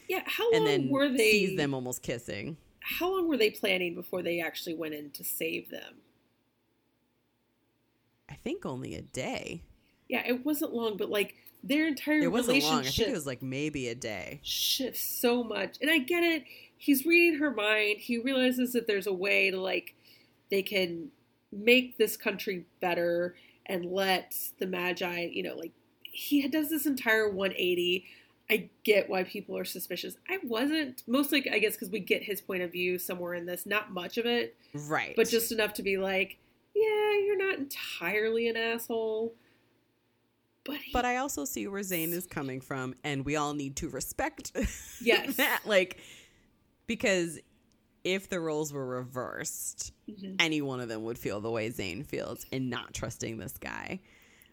yeah. 0.07 0.21
How 0.25 0.43
long 0.51 0.55
And 0.55 0.67
then 0.67 0.89
were 0.89 1.09
they? 1.09 1.31
sees 1.31 1.57
them 1.57 1.73
almost 1.73 2.01
kissing. 2.03 2.57
How 2.79 3.11
long 3.15 3.27
were 3.27 3.37
they 3.37 3.49
planning 3.49 3.95
before 3.95 4.21
they 4.21 4.39
actually 4.41 4.75
went 4.75 4.93
in 4.93 5.09
to 5.11 5.23
save 5.23 5.69
them? 5.71 5.95
I 8.29 8.35
think 8.35 8.65
only 8.65 8.95
a 8.95 9.01
day. 9.01 9.63
Yeah, 10.07 10.23
it 10.25 10.45
wasn't 10.45 10.73
long, 10.73 10.97
but 10.97 11.09
like 11.09 11.35
their 11.63 11.87
entire 11.87 12.19
It 12.19 12.31
wasn't 12.31 12.57
relationship 12.57 12.71
long. 12.71 12.85
I 12.85 12.89
think 12.91 13.07
it 13.09 13.13
was 13.13 13.25
like 13.25 13.41
maybe 13.41 13.87
a 13.87 13.95
day. 13.95 14.39
shifts 14.43 15.01
so 15.01 15.43
much. 15.43 15.77
And 15.81 15.89
I 15.89 15.97
get 15.99 16.23
it. 16.23 16.43
He's 16.77 17.05
reading 17.05 17.39
her 17.39 17.51
mind. 17.51 17.97
He 17.99 18.17
realizes 18.17 18.73
that 18.73 18.87
there's 18.87 19.07
a 19.07 19.13
way 19.13 19.49
to 19.51 19.59
like 19.59 19.95
they 20.51 20.61
can 20.61 21.09
make 21.51 21.97
this 21.97 22.17
country 22.17 22.65
better 22.81 23.35
and 23.65 23.85
let 23.85 24.35
the 24.59 24.65
maji, 24.67 25.33
you 25.33 25.41
know, 25.43 25.55
like 25.55 25.71
he 26.03 26.47
does 26.47 26.69
this 26.69 26.85
entire 26.85 27.27
180. 27.29 28.05
I 28.49 28.69
get 28.83 29.09
why 29.09 29.23
people 29.23 29.57
are 29.57 29.65
suspicious. 29.65 30.17
I 30.29 30.37
wasn't 30.43 31.01
mostly 31.07 31.49
I 31.49 31.57
guess 31.59 31.73
because 31.73 31.89
we 31.89 31.99
get 31.99 32.21
his 32.23 32.41
point 32.41 32.61
of 32.61 32.71
view 32.71 32.99
somewhere 32.99 33.33
in 33.33 33.45
this, 33.47 33.65
not 33.65 33.91
much 33.91 34.17
of 34.19 34.25
it, 34.27 34.55
Right. 34.73 35.15
but 35.15 35.27
just 35.29 35.51
enough 35.51 35.73
to 35.75 35.83
be 35.83 35.97
like, 35.97 36.37
yeah, 36.75 37.17
you're 37.25 37.37
not 37.37 37.57
entirely 37.57 38.47
an 38.47 38.55
asshole. 38.57 39.33
But 40.63 40.77
he, 40.77 40.91
But 40.91 41.05
I 41.05 41.17
also 41.17 41.45
see 41.45 41.67
where 41.67 41.81
Tzain 41.81 42.11
is 42.11 42.25
coming 42.27 42.59
from, 42.61 42.95
and 43.03 43.23
we 43.25 43.35
all 43.35 43.53
need 43.53 43.75
to 43.77 43.89
respect 43.89 44.51
Yes. 45.01 45.35
that. 45.37 45.61
Like, 45.65 45.97
because 46.87 47.39
if 48.03 48.29
the 48.29 48.39
roles 48.39 48.71
were 48.71 48.85
reversed, 48.85 49.91
Mhm. 50.07 50.35
any 50.39 50.61
one 50.61 50.79
of 50.79 50.87
them 50.89 51.03
would 51.03 51.17
feel 51.17 51.41
the 51.41 51.49
way 51.49 51.69
Tzain 51.69 52.05
feels 52.05 52.45
in 52.51 52.69
not 52.69 52.93
trusting 52.93 53.37
this 53.37 53.57
guy. 53.57 53.99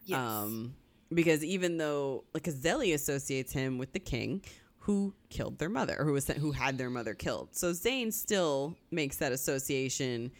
yes. 0.05 0.17
Um, 0.19 0.75
because 1.13 1.43
even 1.43 1.77
though, 1.77 2.23
like, 2.33 2.43
Zélie 2.45 2.93
associates 2.93 3.51
him 3.53 3.77
with 3.77 3.93
the 3.93 3.99
king 3.99 4.43
who 4.79 5.13
killed 5.29 5.59
their 5.59 5.69
mother, 5.69 6.03
who 6.03 6.11
was 6.13 6.27
who 6.27 6.51
had 6.51 6.77
their 6.77 6.89
mother 6.89 7.13
killed. 7.13 7.49
So 7.55 7.71
Tzain 7.71 8.11
still 8.11 8.75
makes 8.91 9.17
that 9.17 9.31
association. 9.31 10.31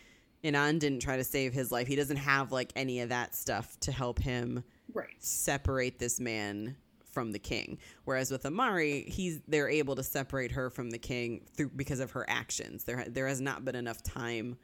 Inan 0.44 0.80
didn't 0.80 1.00
try 1.02 1.16
to 1.16 1.24
save 1.24 1.54
his 1.54 1.72
life. 1.72 1.88
He 1.88 1.96
doesn't 1.96 2.18
have 2.18 2.52
like 2.52 2.74
any 2.76 3.00
of 3.00 3.10
that 3.10 3.36
stuff 3.36 3.80
to 3.82 3.92
help 3.94 4.20
him 4.20 4.64
right. 4.92 5.14
separate 5.20 6.00
this 6.00 6.20
man 6.20 6.76
from 7.14 7.32
the 7.32 7.40
king. 7.40 7.78
Whereas 8.06 8.32
with 8.32 8.46
Amari, 8.46 9.04
he's 9.08 9.40
they're 9.48 9.70
able 9.70 9.96
to 9.96 10.04
separate 10.04 10.52
her 10.52 10.70
from 10.70 10.90
the 10.90 10.98
king 10.98 11.46
through 11.56 11.70
because 11.76 12.00
of 12.00 12.12
her 12.12 12.26
actions. 12.28 12.84
There 12.84 13.06
there 13.08 13.28
has 13.28 13.40
not 13.40 13.64
been 13.64 13.76
enough 13.76 14.02
time 14.04 14.58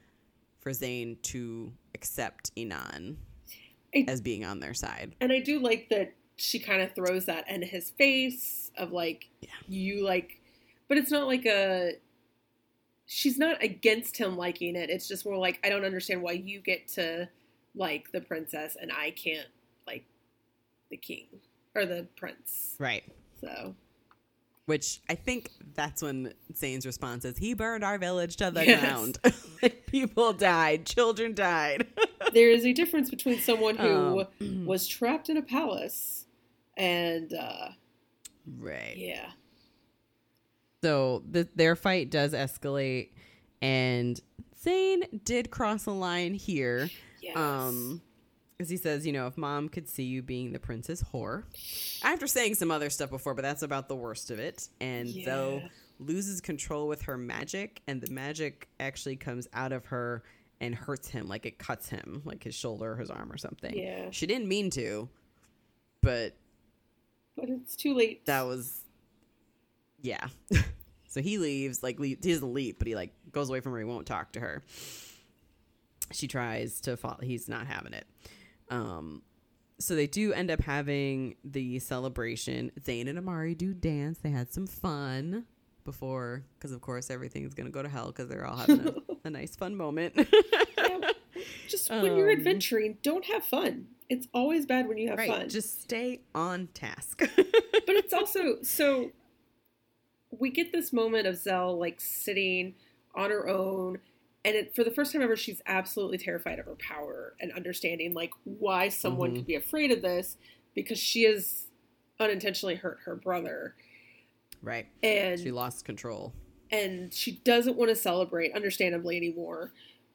for 0.58 0.72
Tzain 0.72 1.20
to 1.22 1.72
accept 1.94 2.54
Inan 2.56 3.16
I- 3.94 4.04
as 4.08 4.20
being 4.20 4.44
on 4.44 4.60
their 4.60 4.74
side. 4.74 5.14
And 5.20 5.32
I 5.32 5.40
do 5.40 5.58
like 5.60 5.88
that 5.90 6.12
she 6.36 6.58
kind 6.58 6.82
of 6.82 6.92
throws 6.94 7.26
that 7.26 7.48
in 7.48 7.62
his 7.62 7.90
face 7.90 8.70
of 8.76 8.92
like, 8.92 9.28
Yeah. 9.40 9.48
you 9.68 10.04
like, 10.04 10.40
but 10.88 10.98
it's 10.98 11.10
not 11.10 11.26
like 11.26 11.46
a, 11.46 11.92
she's 13.06 13.38
not 13.38 13.62
against 13.62 14.16
him 14.16 14.36
liking 14.36 14.76
it. 14.76 14.90
It's 14.90 15.06
just 15.08 15.24
more 15.26 15.36
like, 15.36 15.58
I 15.64 15.68
don't 15.68 15.84
understand 15.84 16.22
why 16.22 16.32
you 16.32 16.60
get 16.60 16.88
to 16.88 17.28
like 17.74 18.10
the 18.12 18.20
princess 18.20 18.76
and 18.80 18.90
I 18.92 19.10
can't 19.12 19.48
like 19.86 20.04
the 20.90 20.96
king 20.96 21.26
or 21.74 21.86
the 21.86 22.06
prince. 22.16 22.74
Right. 22.78 23.04
So, 23.40 23.74
Which 24.66 25.00
I 25.08 25.14
think 25.14 25.50
that's 25.74 26.02
when 26.02 26.32
Tzain's 26.52 26.84
response 26.86 27.24
is, 27.24 27.36
"He 27.38 27.54
burned 27.54 27.82
our 27.84 27.98
village 27.98 28.36
to 28.36 28.50
the 28.50 28.64
Yes. 28.66 28.80
ground. 28.80 29.18
Like, 29.62 29.86
People 29.86 30.32
died. 30.32 30.86
Children 30.86 31.34
died." 31.34 31.86
there 32.32 32.50
is 32.50 32.64
a 32.64 32.72
difference 32.72 33.10
between 33.10 33.38
someone 33.40 33.76
who 33.76 34.26
Um, 34.40 34.66
was 34.66 34.86
trapped 34.86 35.28
in 35.28 35.36
a 35.36 35.42
palace 35.42 36.26
and, 36.76 37.32
uh, 37.34 37.70
right. 38.58 38.96
yeah. 38.96 39.32
So 40.82 41.22
the, 41.30 41.46
their 41.54 41.76
fight 41.76 42.10
does 42.10 42.32
escalate, 42.32 43.10
and 43.60 44.18
Tzain 44.64 45.22
did 45.24 45.50
cross 45.50 45.84
a 45.86 45.90
line 45.90 46.32
here. 46.34 46.88
Yes. 47.20 47.36
Um, 47.36 48.00
because 48.60 48.68
he 48.68 48.76
says, 48.76 49.06
you 49.06 49.12
know, 49.14 49.26
if 49.26 49.38
mom 49.38 49.70
could 49.70 49.88
see 49.88 50.02
you 50.02 50.20
being 50.20 50.52
the 50.52 50.58
princess 50.58 51.02
whore, 51.14 51.44
after 52.04 52.26
saying 52.26 52.54
some 52.56 52.70
other 52.70 52.90
stuff 52.90 53.08
before, 53.08 53.32
but 53.32 53.40
that's 53.40 53.62
about 53.62 53.88
the 53.88 53.96
worst 53.96 54.30
of 54.30 54.38
it. 54.38 54.68
And 54.82 55.08
Yeah. 55.08 55.24
Zoe 55.24 55.70
loses 55.98 56.42
control 56.42 56.86
with 56.86 57.00
her 57.02 57.16
magic, 57.16 57.80
and 57.86 58.02
the 58.02 58.12
magic 58.12 58.68
actually 58.78 59.16
comes 59.16 59.48
out 59.54 59.72
of 59.72 59.86
her 59.86 60.24
and 60.60 60.74
hurts 60.74 61.08
him, 61.08 61.26
like 61.26 61.46
it 61.46 61.58
cuts 61.58 61.88
him, 61.88 62.20
like 62.26 62.44
his 62.44 62.54
shoulder, 62.54 62.92
or 62.92 62.96
his 62.98 63.08
arm, 63.08 63.32
or 63.32 63.38
something. 63.38 63.74
Yeah. 63.74 64.10
She 64.10 64.26
didn't 64.26 64.46
mean 64.46 64.68
to, 64.72 65.08
but 66.02 66.36
but 67.34 67.48
it's 67.48 67.76
too 67.76 67.94
late. 67.94 68.26
that 68.26 68.42
was 68.42 68.82
yeah 70.02 70.26
so 71.08 71.22
he 71.22 71.38
leaves 71.38 71.82
like 71.82 71.98
he 71.98 72.14
doesn't 72.14 72.52
leave 72.52 72.78
but 72.78 72.86
he 72.86 72.94
like 72.94 73.14
goes 73.32 73.48
away 73.48 73.60
from 73.60 73.72
her 73.72 73.78
he 73.78 73.84
won't 73.84 74.06
talk 74.06 74.32
to 74.32 74.40
her 74.40 74.62
she 76.10 76.26
tries 76.26 76.80
to 76.80 76.96
follow 76.96 77.18
he's 77.22 77.48
not 77.48 77.66
having 77.66 77.92
it 77.92 78.06
um 78.70 79.22
so 79.78 79.94
they 79.94 80.06
do 80.06 80.32
end 80.34 80.50
up 80.50 80.60
having 80.60 81.36
the 81.44 81.78
celebration. 81.78 82.70
Tzain 82.80 83.08
and 83.08 83.16
amari 83.18 83.54
do 83.54 83.72
dance. 83.72 84.18
They 84.18 84.28
had 84.30 84.52
some 84.52 84.66
fun 84.66 85.46
before 85.84 86.44
because 86.58 86.72
of 86.72 86.82
course 86.82 87.08
everything's 87.10 87.54
gonna 87.54 87.70
go 87.70 87.82
to 87.82 87.88
hell 87.88 88.08
because 88.08 88.28
they're 88.28 88.46
all 88.46 88.56
having 88.58 88.88
a, 88.88 88.94
a 89.24 89.30
nice 89.30 89.56
fun 89.56 89.74
moment. 89.76 90.14
Yeah, 90.76 90.98
just 91.68 91.88
when 91.90 92.16
you're 92.16 92.30
Um, 92.30 92.36
adventuring, 92.38 92.98
don't 93.02 93.24
have 93.26 93.42
fun. 93.44 93.86
It's 94.10 94.26
always 94.34 94.66
bad 94.66 94.86
when 94.88 94.98
you 94.98 95.08
have 95.08 95.18
right 95.18 95.30
fun. 95.30 95.48
just 95.48 95.80
stay 95.82 96.20
on 96.34 96.68
task. 96.74 97.22
But 97.86 97.96
it's 97.96 98.12
also 98.12 98.62
so 98.62 99.10
we 100.30 100.50
get 100.50 100.70
this 100.72 100.92
moment 100.92 101.26
of 101.26 101.36
Zell 101.36 101.76
like 101.78 102.00
sitting 102.00 102.74
on 103.16 103.30
her 103.30 103.48
own 103.48 103.98
and 104.44 104.54
it, 104.56 104.74
for 104.74 104.84
the 104.84 104.90
first 104.90 105.12
time 105.12 105.22
ever 105.22 105.36
she's 105.36 105.60
absolutely 105.66 106.18
terrified 106.18 106.58
of 106.58 106.66
her 106.66 106.76
power 106.76 107.34
and 107.40 107.52
understanding 107.52 108.14
like 108.14 108.30
why 108.44 108.88
someone 108.88 109.32
Mhm. 109.32 109.36
could 109.36 109.46
be 109.46 109.54
afraid 109.54 109.90
of 109.90 110.02
this 110.02 110.36
because 110.74 110.98
she 110.98 111.24
has 111.24 111.66
unintentionally 112.18 112.74
hurt 112.76 112.98
her 113.04 113.16
brother 113.16 113.74
right 114.62 114.86
and 115.02 115.40
she 115.40 115.50
lost 115.50 115.84
control 115.84 116.32
and 116.70 117.12
she 117.12 117.32
doesn't 117.44 117.76
want 117.76 117.88
to 117.88 117.96
celebrate 117.96 118.52
understandably 118.54 119.16
anymore 119.16 119.72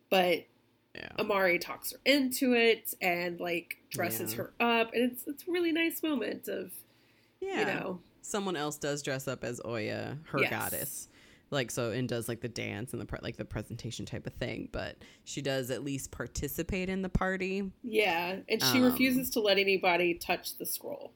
but 0.09 0.45
yeah 0.95 1.09
Amari 1.19 1.59
talks 1.59 1.91
her 1.91 1.99
into 2.05 2.53
it 2.53 2.93
and 3.01 3.39
like 3.39 3.77
dresses 3.89 4.31
Yeah. 4.31 4.37
her 4.37 4.53
up, 4.59 4.93
and 4.93 5.11
it's 5.11 5.27
it's 5.27 5.47
a 5.47 5.51
really 5.51 5.71
nice 5.71 6.01
moment 6.03 6.47
of 6.47 6.71
yeah 7.41 7.59
you 7.59 7.65
know 7.65 8.01
someone 8.21 8.55
else 8.55 8.77
does 8.77 9.01
dress 9.03 9.27
up 9.27 9.43
as 9.43 9.61
Oya, 9.65 10.17
her 10.27 10.39
Yes. 10.41 10.49
goddess. 10.49 11.09
Like 11.51 11.69
so 11.71 11.91
and 11.91 12.09
does 12.09 12.27
like 12.27 12.41
the 12.41 12.49
dance 12.49 12.91
and 12.91 13.01
the 13.01 13.05
pre- 13.05 13.19
like 13.21 13.37
the 13.37 13.45
presentation 13.45 14.05
type 14.05 14.25
of 14.25 14.33
thing, 14.33 14.67
but 14.71 14.97
she 15.25 15.41
does 15.41 15.69
at 15.69 15.83
least 15.83 16.11
participate 16.11 16.89
in 16.89 17.01
the 17.01 17.09
party. 17.09 17.71
yeah, 17.83 18.39
and 18.49 18.61
she 18.61 18.79
Um, 18.79 18.83
refuses 18.85 19.29
to 19.31 19.39
let 19.39 19.57
anybody 19.57 20.15
touch 20.15 20.57
the 20.57 20.65
scroll. 20.65 21.13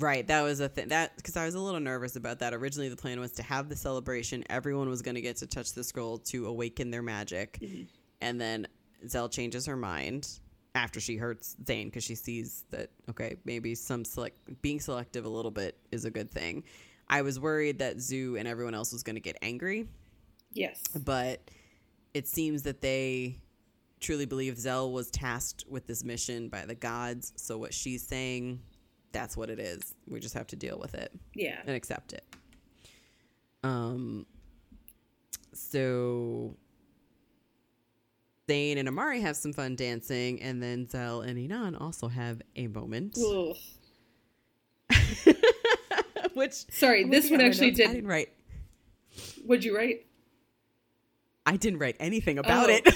Right, 0.00 0.24
that 0.28 0.42
was 0.42 0.60
a 0.60 0.68
thing. 0.68 0.88
That 0.88 1.20
cuz 1.24 1.36
I 1.36 1.44
was 1.44 1.56
a 1.56 1.60
little 1.60 1.80
nervous 1.80 2.14
about 2.14 2.38
that. 2.38 2.54
Originally 2.54 2.88
the 2.88 2.96
plan 2.96 3.18
was 3.18 3.32
to 3.32 3.42
have 3.42 3.68
the 3.68 3.74
celebration, 3.74 4.44
everyone 4.48 4.88
was 4.88 5.02
going 5.02 5.16
to 5.16 5.20
get 5.20 5.36
to 5.38 5.46
touch 5.46 5.72
the 5.72 5.82
scroll 5.82 6.18
to 6.18 6.46
awaken 6.46 6.92
their 6.92 7.02
magic. 7.02 7.58
Mhm. 7.60 7.88
And 8.20 8.40
then 8.40 8.68
Zell 9.08 9.28
changes 9.28 9.66
her 9.66 9.76
mind 9.76 10.28
after 10.76 11.00
she 11.00 11.16
hurts 11.16 11.56
Tzain 11.64 11.92
cuz 11.92 12.04
she 12.04 12.14
sees 12.14 12.64
that 12.70 12.90
okay, 13.10 13.36
maybe 13.44 13.74
some 13.74 14.04
select 14.04 14.38
being 14.62 14.78
selective 14.78 15.24
a 15.24 15.28
little 15.28 15.50
bit 15.50 15.76
is 15.90 16.04
a 16.04 16.10
good 16.12 16.30
thing. 16.30 16.62
I 17.10 17.22
was 17.22 17.40
worried 17.40 17.78
that 17.78 18.00
Zu 18.00 18.36
and 18.38 18.46
everyone 18.46 18.74
else 18.74 18.92
was 18.92 19.02
going 19.02 19.16
to 19.16 19.20
get 19.20 19.36
angry, 19.42 19.86
Yes. 20.52 20.82
but 21.04 21.40
it 22.14 22.26
seems 22.28 22.62
that 22.64 22.80
they 22.80 23.38
truly 24.00 24.26
believe 24.26 24.58
Zell 24.58 24.92
was 24.92 25.10
tasked 25.10 25.64
with 25.68 25.86
this 25.86 26.04
mission 26.04 26.48
by 26.48 26.64
the 26.66 26.74
gods. 26.74 27.32
So 27.36 27.56
what 27.58 27.72
she's 27.74 28.06
saying, 28.06 28.60
that's 29.12 29.36
what 29.36 29.50
it 29.50 29.58
is. 29.58 29.94
We 30.06 30.20
just 30.20 30.34
have 30.34 30.46
to 30.48 30.56
deal 30.56 30.78
with 30.78 30.94
it 30.94 31.12
Yeah. 31.34 31.60
and 31.66 31.74
accept 31.74 32.12
it. 32.12 32.24
Um. 33.64 34.26
So 35.52 36.56
Tzain 38.48 38.78
and 38.78 38.86
Amari 38.88 39.20
have 39.20 39.36
some 39.36 39.52
fun 39.52 39.74
dancing, 39.76 40.40
and 40.40 40.62
then 40.62 40.88
Zell 40.88 41.22
and 41.22 41.36
Inan 41.38 41.80
also 41.80 42.06
have 42.08 42.40
a 42.54 42.66
moment. 42.68 43.16
Which 46.38 46.52
Sorry, 46.70 47.02
I'm 47.02 47.10
this 47.10 47.30
one 47.30 47.40
actually 47.40 47.72
notes. 47.72 47.80
I 47.80 47.84
did. 47.84 47.92
didn't 47.94 48.08
write. 48.08 48.28
What'd 49.44 49.64
you 49.64 49.76
write? 49.76 50.06
I 51.44 51.56
didn't 51.56 51.80
write 51.80 51.96
anything 51.98 52.38
about 52.38 52.70
Oh. 52.70 52.72
it. 52.72 52.94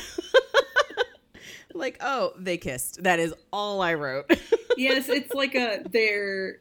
like, 1.74 1.96
oh, 2.00 2.34
they 2.38 2.56
kissed. 2.56 3.02
That 3.02 3.18
is 3.18 3.34
all 3.52 3.80
I 3.80 3.94
wrote. 3.94 4.30
yes, 4.76 5.08
it's 5.08 5.34
like 5.34 5.54
a 5.54 5.82
they're. 5.90 6.60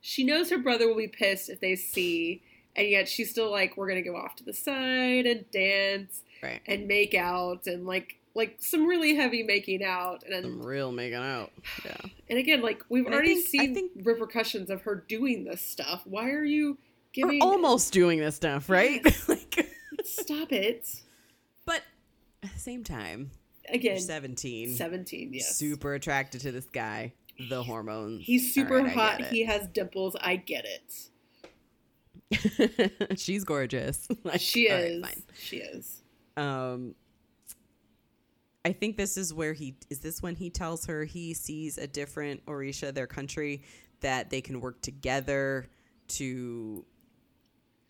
She 0.00 0.24
knows 0.24 0.48
her 0.50 0.58
brother 0.58 0.88
will 0.88 0.96
be 0.96 1.08
pissed 1.08 1.50
if 1.50 1.60
they 1.60 1.76
see, 1.76 2.42
and 2.74 2.88
yet 2.88 3.08
she's 3.08 3.30
still 3.30 3.50
like, 3.50 3.76
we're 3.76 3.88
gonna 3.88 4.02
go 4.02 4.16
off 4.16 4.34
to 4.36 4.44
the 4.44 4.54
side 4.54 5.26
and 5.26 5.44
dance 5.50 6.22
right. 6.42 6.62
and 6.66 6.88
make 6.88 7.14
out 7.14 7.66
and 7.66 7.86
like 7.86 8.16
like 8.34 8.56
some 8.60 8.86
really 8.86 9.14
heavy 9.14 9.42
making 9.42 9.82
out 9.84 10.22
and 10.24 10.34
I'm 10.34 10.62
real 10.62 10.90
making 10.92 11.18
out. 11.18 11.50
Yeah. 11.84 11.96
and 12.30 12.38
again 12.38 12.62
like 12.62 12.82
we've 12.88 13.04
And 13.06 13.14
already 13.14 13.36
think- 13.42 13.76
seen 13.76 13.90
repercussions 14.04 14.70
of 14.70 14.82
her 14.82 14.94
doing 15.08 15.44
this 15.44 15.60
stuff. 15.60 16.02
Why 16.04 16.30
are 16.30 16.44
you 16.44 16.78
We're 17.16 17.26
giving? 17.26 17.42
almost 17.42 17.92
doing 17.92 18.18
this 18.20 18.36
stuff, 18.36 18.68
right? 18.70 19.04
like, 19.28 19.66
Stop 20.04 20.52
it. 20.52 20.88
but 21.66 21.82
at 22.42 22.52
the 22.54 22.58
same 22.58 22.82
time, 22.84 23.30
Again, 23.68 23.92
you're 23.92 24.00
17. 24.00 24.74
seventeen. 24.74 25.32
Yes, 25.32 25.54
super 25.56 25.94
attracted 25.94 26.40
to 26.42 26.50
this 26.52 26.66
guy. 26.66 27.12
The 27.48 27.62
hormones. 27.62 28.24
He's 28.24 28.52
super 28.52 28.78
right, 28.78 28.92
hot. 28.92 29.20
He 29.26 29.44
has 29.44 29.66
dimples. 29.68 30.16
I 30.20 30.36
get 30.36 30.64
it. 32.30 33.18
She's 33.18 33.44
gorgeous. 33.44 34.08
Like, 34.24 34.40
She 34.40 34.62
is. 34.68 35.02
fine. 35.02 35.22
she 35.38 35.56
is. 35.58 36.02
Um, 36.36 36.94
I 38.64 38.72
think 38.72 38.96
this 38.96 39.16
is 39.16 39.34
where 39.34 39.52
he 39.52 39.74
is. 39.90 40.00
This 40.00 40.22
when 40.22 40.36
he 40.36 40.50
tells 40.50 40.86
her 40.86 41.04
he 41.04 41.34
sees 41.34 41.78
a 41.78 41.86
different 41.86 42.44
Orïsha, 42.46 42.94
their 42.94 43.06
country, 43.06 43.62
that 44.00 44.30
they 44.30 44.40
can 44.40 44.60
work 44.60 44.80
together 44.82 45.66
to 46.08 46.84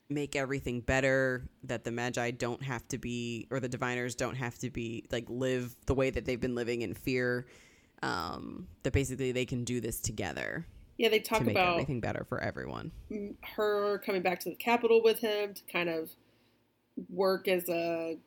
make 0.09 0.35
everything 0.35 0.81
better. 0.81 1.49
That 1.65 1.85
the 1.85 1.91
Maji 1.91 2.37
don't 2.39 2.63
have 2.63 2.87
to 2.89 2.99
be, 2.99 3.47
or 3.51 3.61
the 3.61 3.69
diviners 3.69 4.15
don't 4.15 4.37
have 4.37 4.59
to 4.59 4.71
be, 4.71 5.05
like 5.13 5.27
live 5.29 5.77
the 5.87 5.95
way 5.95 6.11
that 6.11 6.25
they've 6.25 6.41
been 6.41 6.55
living 6.55 6.83
in 6.83 6.95
fear. 6.95 7.47
Um, 8.03 8.67
that 8.83 8.93
basically 8.93 9.31
they 9.31 9.45
can 9.45 9.63
do 9.63 9.81
this 9.81 10.01
together 10.01 10.67
Yeah, 10.99 11.09
they 11.09 11.21
talk 11.21 11.39
to 11.39 11.45
make 11.45 11.55
about 11.55 11.75
everything 11.75 12.01
better 12.01 12.25
for 12.29 12.41
everyone. 12.41 12.91
her 13.57 14.03
coming 14.05 14.23
back 14.23 14.41
to 14.41 14.51
the 14.51 14.57
capital 14.57 15.01
with 15.05 15.21
him 15.21 15.55
to 15.55 15.63
kind 15.73 15.89
of 15.89 16.11
work 17.09 17.47
as 17.47 17.69
a 17.69 18.19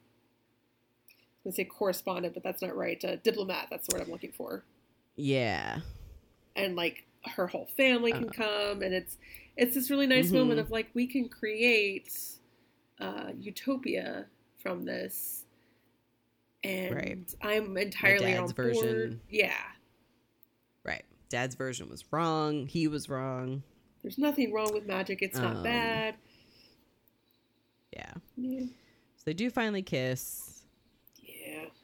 let's 1.45 1.55
say 1.57 1.63
correspondent, 1.63 2.33
but 2.33 2.43
that's 2.43 2.61
not 2.61 2.75
right. 2.75 3.01
A 3.03 3.17
diplomat. 3.17 3.67
That's 3.69 3.87
the 3.87 3.95
word 3.95 4.03
I'm 4.05 4.11
looking 4.11 4.31
for. 4.33 4.65
Yeah. 5.15 5.79
And 6.55 6.75
like 6.75 7.05
her 7.35 7.47
whole 7.47 7.67
family 7.77 8.11
can 8.11 8.27
Uh. 8.29 8.31
come, 8.33 8.81
and 8.81 8.93
it's 8.93 9.17
it's 9.57 9.73
this 9.75 9.89
really 9.89 10.07
nice 10.07 10.29
Mhm. 10.31 10.33
moment 10.33 10.59
of 10.59 10.69
like 10.71 10.87
we 10.93 11.07
can 11.07 11.29
create 11.29 12.11
uh, 12.99 13.31
utopia 13.39 14.25
from 14.61 14.83
this. 14.85 15.45
And 16.63 16.95
Right. 16.95 17.35
I'm 17.41 17.77
entirely 17.77 18.31
dad's 18.31 18.51
on 18.51 18.55
board. 18.55 18.75
version. 18.75 19.21
Yeah, 19.29 19.53
Right. 20.83 21.03
Dad's 21.29 21.55
version 21.55 21.89
was 21.89 22.05
wrong. 22.11 22.67
He 22.67 22.87
was 22.87 23.07
wrong. 23.09 23.63
there's 24.01 24.17
nothing 24.19 24.53
wrong 24.53 24.71
with 24.71 24.85
magic. 24.85 25.21
It's 25.23 25.37
not 25.37 25.55
Um, 25.57 25.63
bad. 25.63 26.15
Yeah. 27.91 28.13
Yeah. 28.37 28.59
So 29.15 29.23
they 29.25 29.33
do 29.33 29.49
finally 29.49 29.81
kiss. 29.81 30.54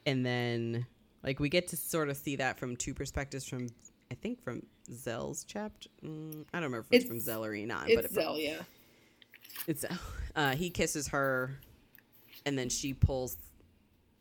Yeah. 0.04 0.12
And 0.12 0.24
then, 0.26 0.86
like, 1.22 1.40
we 1.40 1.48
get 1.48 1.68
to 1.68 1.76
sort 1.76 2.08
of 2.08 2.16
see 2.16 2.36
that 2.36 2.58
from 2.58 2.76
two 2.76 2.94
perspectives 2.94 3.44
from, 3.44 3.68
I 4.10 4.14
think, 4.14 4.42
from 4.42 4.62
Zell's 4.92 5.44
chapter. 5.44 5.88
Mm, 6.04 6.44
I 6.52 6.58
don't 6.60 6.64
remember 6.64 6.86
if 6.90 6.96
it's, 6.96 7.04
from 7.04 7.16
It's- 7.16 7.26
Zell 7.26 7.44
or 7.44 7.52
Inan, 7.52 7.94
but 7.94 8.04
It's 8.04 8.16
it, 8.16 8.20
Zélie. 8.20 8.64
it's 9.66 9.84
uh, 10.34 10.54
he 10.56 10.70
kisses 10.70 11.08
her, 11.08 11.58
and 12.46 12.58
then 12.58 12.68
she 12.68 12.94
pulls 12.94 13.36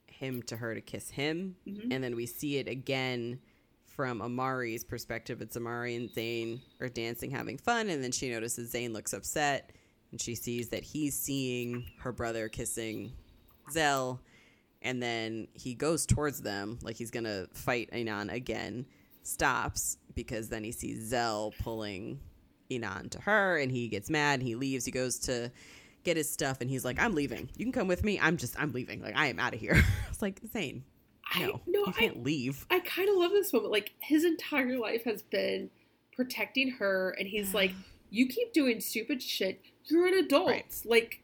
him 0.07 0.43
to 0.43 0.57
her 0.57 0.75
to 0.75 0.81
kiss 0.81 1.09
him, 1.09 1.55
Mhm. 1.67 1.87
and 1.91 2.03
then 2.03 2.15
we 2.15 2.25
see 2.27 2.57
it 2.57 2.67
again 2.67 3.39
from 3.87 4.21
Amari's 4.21 4.83
perspective. 4.83 5.41
It's 5.41 5.57
Amari 5.57 5.95
and 5.95 6.09
Tzain 6.11 6.61
are 6.79 6.89
dancing, 6.89 7.31
having 7.31 7.57
fun, 7.57 7.89
and 7.89 8.03
then 8.03 8.11
she 8.11 8.29
notices 8.29 8.71
Tzain 8.71 8.93
looks 8.93 9.13
upset, 9.13 9.71
and 10.11 10.21
she 10.21 10.35
sees 10.35 10.69
that 10.69 10.83
he's 10.83 11.17
seeing 11.17 11.89
her 11.99 12.11
brother 12.11 12.47
kissing 12.49 13.13
Zell, 13.71 14.21
and 14.81 15.01
then 15.01 15.47
he 15.53 15.75
goes 15.75 16.05
towards 16.05 16.41
them 16.41 16.79
like 16.81 16.95
he's 16.95 17.11
gonna 17.11 17.47
fight 17.53 17.89
Inan 17.91 18.31
again. 18.31 18.85
Stops 19.23 19.97
because 20.15 20.49
then 20.49 20.63
he 20.63 20.71
sees 20.71 21.07
Zell 21.07 21.53
pulling 21.61 22.19
Inan 22.71 23.11
to 23.11 23.21
her, 23.21 23.57
and 23.57 23.71
he 23.71 23.87
gets 23.87 24.09
mad. 24.09 24.39
And 24.39 24.47
he 24.47 24.55
leaves. 24.55 24.85
He 24.85 24.91
goes 24.91 25.19
to 25.19 25.51
get 26.03 26.17
his 26.17 26.31
stuff, 26.31 26.61
and 26.61 26.69
he's 26.69 26.83
like, 26.83 26.99
"I'm 26.99 27.13
leaving. 27.13 27.49
You 27.55 27.65
can 27.65 27.71
come 27.71 27.87
with 27.87 28.03
me. 28.03 28.19
I'm 28.19 28.37
just, 28.37 28.59
I'm 28.59 28.71
leaving. 28.71 29.01
Like, 29.01 29.15
I 29.15 29.27
am 29.27 29.39
out 29.39 29.53
of 29.53 29.59
here." 29.59 29.83
it's 30.09 30.21
like, 30.21 30.41
"Tzain, 30.41 30.81
I, 31.31 31.41
no, 31.41 31.61
no, 31.67 31.79
you 31.79 31.85
I, 31.87 31.91
can't 31.91 32.23
leave." 32.23 32.65
I 32.71 32.79
kind 32.79 33.09
of 33.09 33.15
love 33.17 33.31
this 33.31 33.53
moment. 33.53 33.71
Like 33.71 33.91
his 33.99 34.23
entire 34.23 34.77
life 34.79 35.03
has 35.03 35.21
been 35.21 35.69
protecting 36.15 36.71
her, 36.71 37.15
and 37.19 37.27
he's 37.27 37.53
like, 37.53 37.73
"You 38.09 38.27
keep 38.27 38.53
doing 38.53 38.79
stupid 38.79 39.21
shit. 39.21 39.61
You're 39.85 40.07
an 40.07 40.15
adult. 40.15 40.47
Right. 40.47 40.81
Like, 40.85 41.21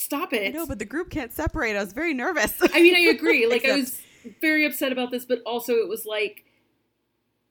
stop 0.00 0.32
it." 0.32 0.48
I 0.54 0.58
know, 0.58 0.66
but 0.66 0.78
the 0.78 0.84
group 0.84 1.10
can't 1.10 1.32
separate. 1.32 1.76
I 1.76 1.80
was 1.82 1.92
very 1.92 2.14
nervous. 2.14 2.54
I 2.72 2.80
mean, 2.82 2.94
I 2.96 3.10
agree. 3.10 3.46
Like, 3.50 3.64
I 3.64 3.76
was 3.76 4.00
very 4.40 4.64
upset 4.66 4.92
about 4.92 5.10
this, 5.10 5.24
but 5.24 5.40
also 5.46 5.74
it 5.74 5.88
was 5.88 6.04
like, 6.06 6.44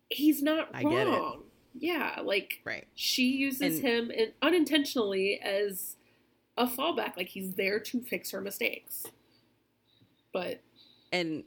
he's 0.10 0.42
not 0.42 0.70
I 0.74 0.84
wrong. 0.84 0.92
get 0.94 1.08
it. 1.08 1.40
Yeah, 1.82 2.22
like 2.24 2.62
right. 2.66 2.88
she 2.96 3.24
uses 3.38 3.78
And- 3.80 3.82
him 3.88 4.12
in, 4.12 4.32
unintentionally 4.42 5.40
as 5.42 5.96
a 6.58 6.66
fallback. 6.68 7.16
Like 7.18 7.30
he's 7.30 7.54
there 7.54 7.80
to 7.80 8.02
fix 8.02 8.32
her 8.32 8.42
mistakes. 8.42 9.06
But 10.34 10.62
And 11.12 11.44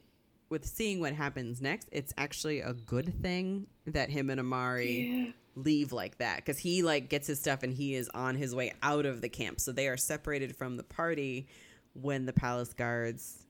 with 0.49 0.65
seeing 0.65 1.01
what 1.01 1.13
happens 1.15 1.61
next, 1.61 1.89
it's 1.93 2.13
actually 2.17 2.61
a 2.61 2.73
good 2.73 3.21
thing 3.23 3.67
that 3.87 4.11
him 4.11 4.31
and 4.31 4.41
Amari 4.41 5.25
yeah, 5.27 5.33
leave 5.55 5.93
like 5.93 6.19
that 6.19 6.37
because 6.37 6.59
he 6.59 6.83
like 6.83 7.09
gets 7.09 7.27
his 7.27 7.39
stuff 7.39 7.63
and 7.63 7.75
he 7.75 7.95
is 7.95 8.09
on 8.15 8.35
his 8.37 8.55
way 8.55 8.73
out 8.83 9.05
of 9.07 9.21
the 9.21 9.29
camp. 9.29 9.61
So 9.61 9.73
they 9.73 9.89
are 9.89 9.97
separated 9.97 10.57
from 10.57 10.77
the 10.77 10.83
party 10.83 11.47
when 11.95 12.25
the 12.27 12.33
palace 12.33 12.73
guards 12.73 13.45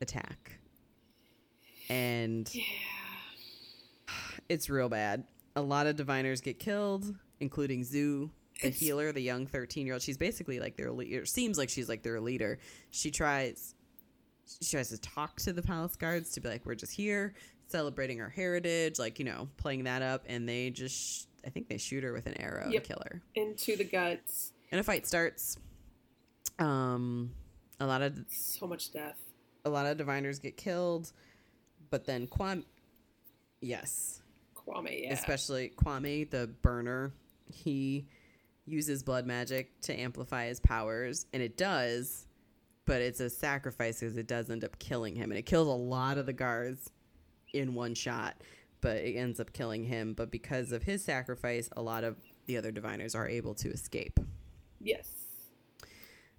attack, 0.00 0.58
and 1.88 2.52
yeah, 2.54 2.62
it's 4.48 4.68
real 4.68 4.88
bad. 4.88 5.24
A 5.56 5.62
lot 5.62 5.86
of 5.86 5.96
diviners 5.96 6.40
get 6.40 6.58
killed, 6.58 7.14
including 7.40 7.84
Zu, 7.84 8.30
the 8.60 8.68
It's- 8.68 8.80
healer, 8.80 9.12
the 9.12 9.20
young 9.20 9.46
thirteen-year-old. 9.46 10.02
She's 10.02 10.18
basically 10.18 10.58
like 10.60 10.76
their 10.76 10.90
leader. 10.90 11.24
Seems 11.26 11.58
like 11.58 11.68
she's 11.68 11.88
like 11.88 12.02
their 12.02 12.20
leader. 12.20 12.58
She 12.90 13.10
tries, 13.10 13.74
she 14.60 14.70
tries 14.72 14.88
to 14.90 14.98
talk 14.98 15.36
to 15.42 15.52
the 15.52 15.62
palace 15.62 15.94
guards 15.96 16.32
to 16.32 16.40
be 16.40 16.48
like, 16.48 16.66
"We're 16.66 16.74
just 16.74 16.92
here 16.92 17.34
celebrating 17.68 18.20
our 18.20 18.28
heritage," 18.28 18.98
like 18.98 19.18
you 19.20 19.24
know, 19.24 19.48
playing 19.56 19.84
that 19.84 20.02
up, 20.02 20.24
and 20.26 20.48
they 20.48 20.70
just, 20.70 21.28
I 21.46 21.50
think 21.50 21.68
they 21.68 21.76
shoot 21.78 22.02
her 22.04 22.12
with 22.12 22.26
an 22.26 22.40
arrow 22.40 22.68
Yep. 22.70 22.82
to 22.82 22.88
kill 22.88 23.02
her, 23.04 23.22
into 23.34 23.76
the 23.76 23.84
guts. 23.84 24.52
and 24.70 24.80
a 24.80 24.84
fight 24.84 25.06
starts. 25.06 25.58
Um, 26.58 27.32
a 27.80 27.86
lot 27.86 28.02
of 28.02 28.18
So 28.28 28.66
much 28.66 28.92
death. 28.92 29.18
a 29.64 29.70
lot 29.70 29.86
of 29.86 29.96
diviners 29.96 30.38
get 30.38 30.56
killed, 30.56 31.12
but 31.90 32.04
then 32.04 32.26
Kwame, 32.26 32.64
yes, 33.60 34.22
Kwame, 34.54 35.02
yeah. 35.04 35.12
especially 35.12 35.72
Kwame, 35.76 36.28
the 36.30 36.46
burner, 36.62 37.12
he 37.46 38.06
uses 38.66 39.02
blood 39.02 39.26
magic 39.26 39.78
to 39.82 39.98
amplify 39.98 40.46
his 40.46 40.60
powers, 40.60 41.26
and 41.32 41.42
it 41.42 41.56
does, 41.56 42.26
but 42.86 43.00
it's 43.02 43.20
a 43.20 43.28
sacrifice 43.30 44.00
because 44.00 44.16
it 44.16 44.26
does 44.26 44.48
end 44.50 44.64
up 44.64 44.78
killing 44.78 45.14
him, 45.16 45.30
and 45.30 45.38
it 45.38 45.46
kills 45.46 45.68
a 45.68 45.70
lot 45.70 46.16
of 46.18 46.26
the 46.26 46.32
guards 46.32 46.90
in 47.52 47.74
one 47.74 47.94
shot, 47.94 48.36
but 48.84 48.98
it 48.98 49.16
ends 49.16 49.40
up 49.40 49.52
killing 49.52 49.84
him. 49.84 50.12
But 50.14 50.30
because 50.30 50.70
of 50.70 50.82
his 50.84 51.02
sacrifice, 51.04 51.68
a 51.76 51.82
lot 51.82 52.04
of 52.04 52.16
the 52.46 52.56
other 52.58 52.70
diviners 52.70 53.14
are 53.14 53.26
able 53.28 53.54
to 53.56 53.70
escape. 53.70 54.20
yes. 54.80 55.08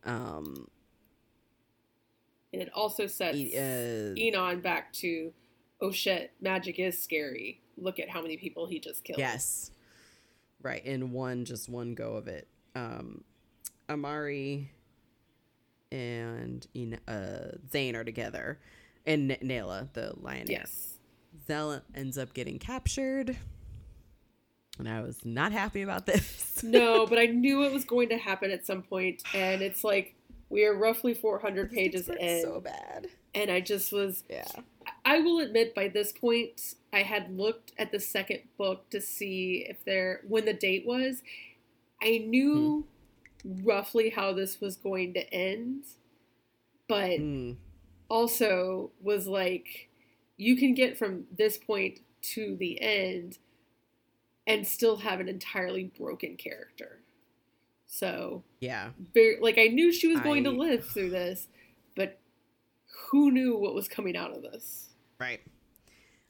Um, 0.04 0.68
And 2.54 2.62
it 2.62 2.70
also 2.74 3.08
sets 3.08 3.36
e- 3.36 3.58
uh, 3.58 4.14
Inan 4.16 4.62
back 4.62 4.94
to, 4.94 5.34
oh 5.82 5.92
shit, 5.92 6.32
magic 6.40 6.78
is 6.80 7.02
scary. 7.02 7.60
Look 7.78 8.00
at 8.00 8.10
how 8.10 8.22
many 8.22 8.38
people 8.38 8.68
he 8.68 8.80
just 8.80 9.04
killed. 9.04 9.18
Yes. 9.20 9.72
Right. 10.62 10.86
In 10.86 11.12
one, 11.12 11.44
just 11.46 11.68
one 11.70 11.96
go 11.96 12.16
of 12.16 12.28
it. 12.28 12.48
um, 12.76 13.24
Amari 13.90 14.72
and 15.92 16.66
uh, 17.08 17.58
Tzain 17.70 17.96
are 17.96 18.04
together, 18.04 18.60
and 19.06 19.32
N- 19.32 19.38
Nailah, 19.42 19.94
the 19.94 20.14
lioness. 20.20 20.50
Yes. 20.50 20.95
Zell 21.48 21.82
ends 21.94 22.18
up 22.18 22.34
getting 22.34 22.60
captured, 22.60 23.36
and 24.80 24.90
I 24.90 25.02
was 25.02 25.24
not 25.26 25.52
happy 25.52 25.82
about 25.82 26.06
this. 26.07 26.64
No, 26.64 27.06
but 27.06 27.18
I 27.20 27.26
knew 27.28 27.64
it 27.64 27.72
was 27.74 27.86
going 27.86 28.10
to 28.10 28.18
happen 28.18 28.52
at 28.52 28.66
some 28.66 28.82
point, 28.82 29.24
and 29.34 29.62
it's 29.62 29.84
like 29.84 30.16
we 30.49 30.66
are 30.66 30.76
roughly 30.76 31.14
400 31.14 31.72
pages 31.72 32.07
in, 32.10 32.41
so 32.44 32.60
bad. 32.62 33.07
and 33.34 33.49
I 33.52 33.60
just 33.62 33.91
was. 33.91 34.24
Yeah. 34.30 34.45
I 35.03 35.20
will 35.20 35.40
admit, 35.40 35.74
by 35.74 35.88
this 35.88 36.12
point, 36.12 36.76
I 36.94 36.99
had 37.03 37.36
looked 37.36 37.72
at 37.78 37.91
the 37.91 37.99
second 37.99 38.41
book 38.57 38.90
to 38.91 39.02
see 39.02 39.66
if 39.68 39.84
there 39.84 40.22
when 40.28 40.45
the 40.45 40.53
date 40.53 40.86
was. 40.86 41.22
I 42.02 42.20
knew 42.28 42.86
roughly 43.64 44.10
how 44.12 44.34
this 44.34 44.62
was 44.62 44.76
going 44.78 45.14
to 45.16 45.34
end, 45.34 45.84
but 46.88 47.20
Mm. 47.20 47.56
also 48.10 48.91
was 49.02 49.26
like, 49.28 49.90
you 50.38 50.56
can 50.56 50.74
get 50.74 50.98
from 50.98 51.26
this 51.36 51.57
point 51.57 51.99
to 52.22 52.56
the 52.57 52.82
end 52.82 53.38
and 54.48 54.66
still 54.68 54.98
have 54.98 55.20
an 55.20 55.28
entirely 55.28 55.91
broken 55.98 56.36
character. 56.36 56.99
So, 57.88 58.44
Yeah. 58.60 58.91
very, 59.14 59.40
like, 59.40 59.57
I 59.57 59.68
knew 59.68 59.91
she 59.91 60.07
was 60.07 60.20
going 60.20 60.44
to 60.44 60.52
live 60.52 60.86
through 60.86 61.12
this, 61.12 61.48
but 61.95 62.20
who 63.10 63.32
knew 63.32 63.57
what 63.57 63.74
was 63.74 63.88
coming 63.88 64.16
out 64.16 64.36
of 64.36 64.41
this? 64.44 64.90
Right. 65.20 65.41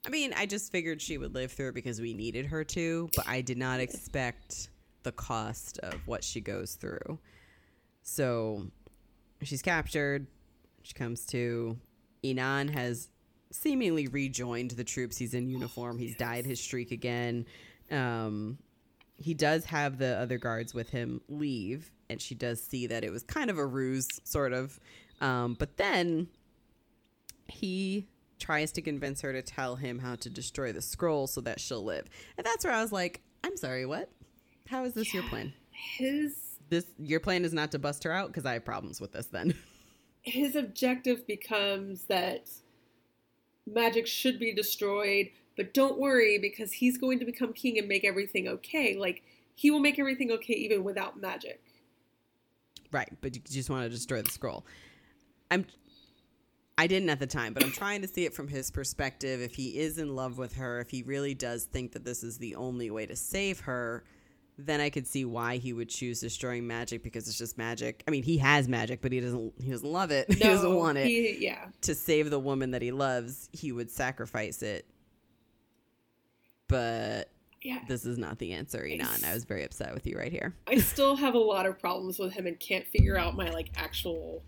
I 0.05 0.09
mean, 0.09 0.33
I 0.35 0.45
just 0.45 0.71
figured 0.71 1.01
she 1.01 1.17
would 1.17 1.33
live 1.33 1.51
through 1.51 1.69
it 1.69 1.75
because 1.75 1.99
we 1.99 2.13
needed 2.13 2.45
her 2.45 2.63
to, 2.65 3.09
but 3.15 3.27
I 3.27 3.41
did 3.41 3.57
not 3.57 3.79
expect 3.79 4.69
the 5.03 5.11
cost 5.11 5.79
of 5.79 5.95
what 6.07 6.23
she 6.23 6.41
goes 6.41 6.75
through. 6.75 7.19
So 8.03 8.67
she's 9.41 9.63
captured. 9.63 10.27
She 10.83 10.93
comes 10.93 11.25
to. 11.27 11.77
Inan 12.23 12.69
has 12.71 13.09
seemingly 13.51 14.07
rejoined 14.07 14.71
the 14.71 14.83
troops. 14.83 15.17
He's 15.17 15.33
in 15.33 15.49
uniform. 15.49 15.97
He's 15.97 16.15
dyed 16.15 16.45
his 16.45 16.59
streak 16.59 16.91
again. 16.91 17.45
Um, 17.91 18.57
he 19.17 19.33
does 19.33 19.65
have 19.65 19.97
the 19.97 20.17
other 20.17 20.37
guards 20.37 20.73
with 20.73 20.89
him 20.89 21.21
leave, 21.29 21.91
and 22.09 22.21
she 22.21 22.35
does 22.35 22.61
see 22.61 22.87
that 22.87 23.03
it 23.03 23.11
was 23.11 23.23
kind 23.23 23.49
of 23.49 23.57
a 23.57 23.65
ruse, 23.65 24.19
sort 24.23 24.53
of. 24.53 24.79
Um, 25.21 25.55
but 25.57 25.77
then 25.77 26.27
he 27.47 28.07
tries 28.39 28.71
to 28.73 28.81
convince 28.81 29.21
her 29.21 29.31
to 29.31 29.41
tell 29.41 29.75
him 29.75 29.99
how 29.99 30.15
to 30.15 30.29
destroy 30.29 30.73
the 30.73 30.81
scroll 30.81 31.27
so 31.27 31.41
that 31.41 31.59
she'll 31.59 31.83
live. 31.83 32.05
And 32.37 32.45
that's 32.45 32.65
where 32.65 32.73
I 32.73 32.81
was 32.81 32.91
like, 32.91 33.21
I'm 33.43 33.55
sorry, 33.55 33.85
what? 33.85 34.09
How 34.67 34.83
is 34.83 34.93
this 34.93 35.13
your 35.13 35.23
plan? 35.23 35.53
His 35.71 36.35
This 36.69 36.85
your 36.97 37.19
plan 37.19 37.45
is 37.45 37.53
not 37.53 37.71
to 37.71 37.79
bust 37.79 38.03
her 38.03 38.11
out 38.11 38.27
because 38.27 38.45
I 38.45 38.53
have 38.53 38.65
problems 38.65 38.99
with 38.99 39.13
this 39.13 39.27
then. 39.27 39.53
his 40.21 40.55
objective 40.55 41.25
becomes 41.27 42.05
that 42.05 42.49
magic 43.65 44.07
should 44.07 44.39
be 44.39 44.53
destroyed, 44.53 45.29
but 45.57 45.73
don't 45.73 45.97
worry 45.97 46.37
because 46.37 46.73
he's 46.73 46.97
going 46.97 47.19
to 47.19 47.25
become 47.25 47.53
king 47.53 47.77
and 47.77 47.87
make 47.87 48.03
everything 48.03 48.47
okay. 48.47 48.95
Like 48.95 49.23
he 49.55 49.71
will 49.71 49.79
make 49.79 49.99
everything 49.99 50.31
okay 50.31 50.53
even 50.53 50.83
without 50.83 51.19
magic. 51.19 51.61
right, 52.91 53.11
but 53.21 53.35
you 53.35 53.41
just 53.49 53.69
want 53.69 53.83
to 53.83 53.89
destroy 53.89 54.21
the 54.21 54.31
scroll. 54.31 54.65
I'm 55.51 55.65
I 56.77 56.87
didn't 56.87 57.09
at 57.09 57.19
the 57.19 57.27
time, 57.27 57.53
but 57.53 57.63
I'm 57.63 57.71
trying 57.71 58.01
to 58.01 58.07
see 58.07 58.25
it 58.25 58.33
from 58.33 58.49
his 58.49 58.69
perspective. 58.69 59.41
If 59.41 59.55
he 59.55 59.79
is 59.79 59.97
in 59.97 60.13
love 60.13 60.37
with 60.37 60.55
her, 60.55 60.81
if 60.81 60.89
he 60.89 61.03
really 61.03 61.33
does 61.33 61.63
think 61.63 61.93
that 61.93 62.03
this 62.03 62.21
is 62.21 62.37
the 62.37 62.55
only 62.55 62.91
way 62.91 63.05
to 63.05 63.15
save 63.15 63.61
her, 63.61 64.03
then 64.57 64.79
I 64.79 64.89
could 64.89 65.05
see 65.05 65.25
why 65.25 65.57
he 65.57 65.73
would 65.73 65.89
choose 65.89 66.21
destroying 66.21 66.65
magic 66.65 67.03
because 67.03 67.27
it's 67.27 67.37
just 67.37 67.57
magic. 67.57 68.03
I 68.07 68.11
mean, 68.11 68.23
he 68.23 68.37
has 68.37 68.67
magic, 68.69 69.01
but 69.01 69.11
he 69.11 69.19
doesn't 69.19 69.53
he 69.61 69.69
doesn't 69.71 69.89
love 69.89 70.11
it. 70.11 70.31
he 70.33 70.39
doesn't 70.39 70.73
want 70.75 70.97
it. 70.97 71.07
He, 71.07 71.37
yeah. 71.43 71.65
to 71.81 71.93
save 71.95 72.29
the 72.29 72.39
woman 72.39 72.71
that 72.71 72.81
he 72.81 72.91
loves, 72.91 73.49
he 73.51 73.71
would 73.71 73.91
sacrifice 73.91 74.61
it. 74.61 74.85
But 76.67 77.29
Yeah. 77.61 77.79
this 77.87 78.05
is 78.05 78.17
not 78.17 78.39
the 78.39 78.53
answer, 78.53 78.79
Inan. 78.79 79.23
I 79.25 79.33
was 79.33 79.43
very 79.43 79.63
upset 79.63 79.93
with 79.93 80.07
you 80.07 80.17
right 80.17 80.31
here. 80.31 80.55
I 80.67 80.77
still 80.77 81.15
have 81.17 81.35
a 81.35 81.39
lot 81.39 81.65
of 81.65 81.77
problems 81.77 82.17
with 82.17 82.33
him 82.33 82.47
and 82.47 82.59
can't 82.59 82.87
figure 82.87 83.17
out 83.17 83.35
my 83.35 83.49
like 83.49 83.71
actual 83.75 84.41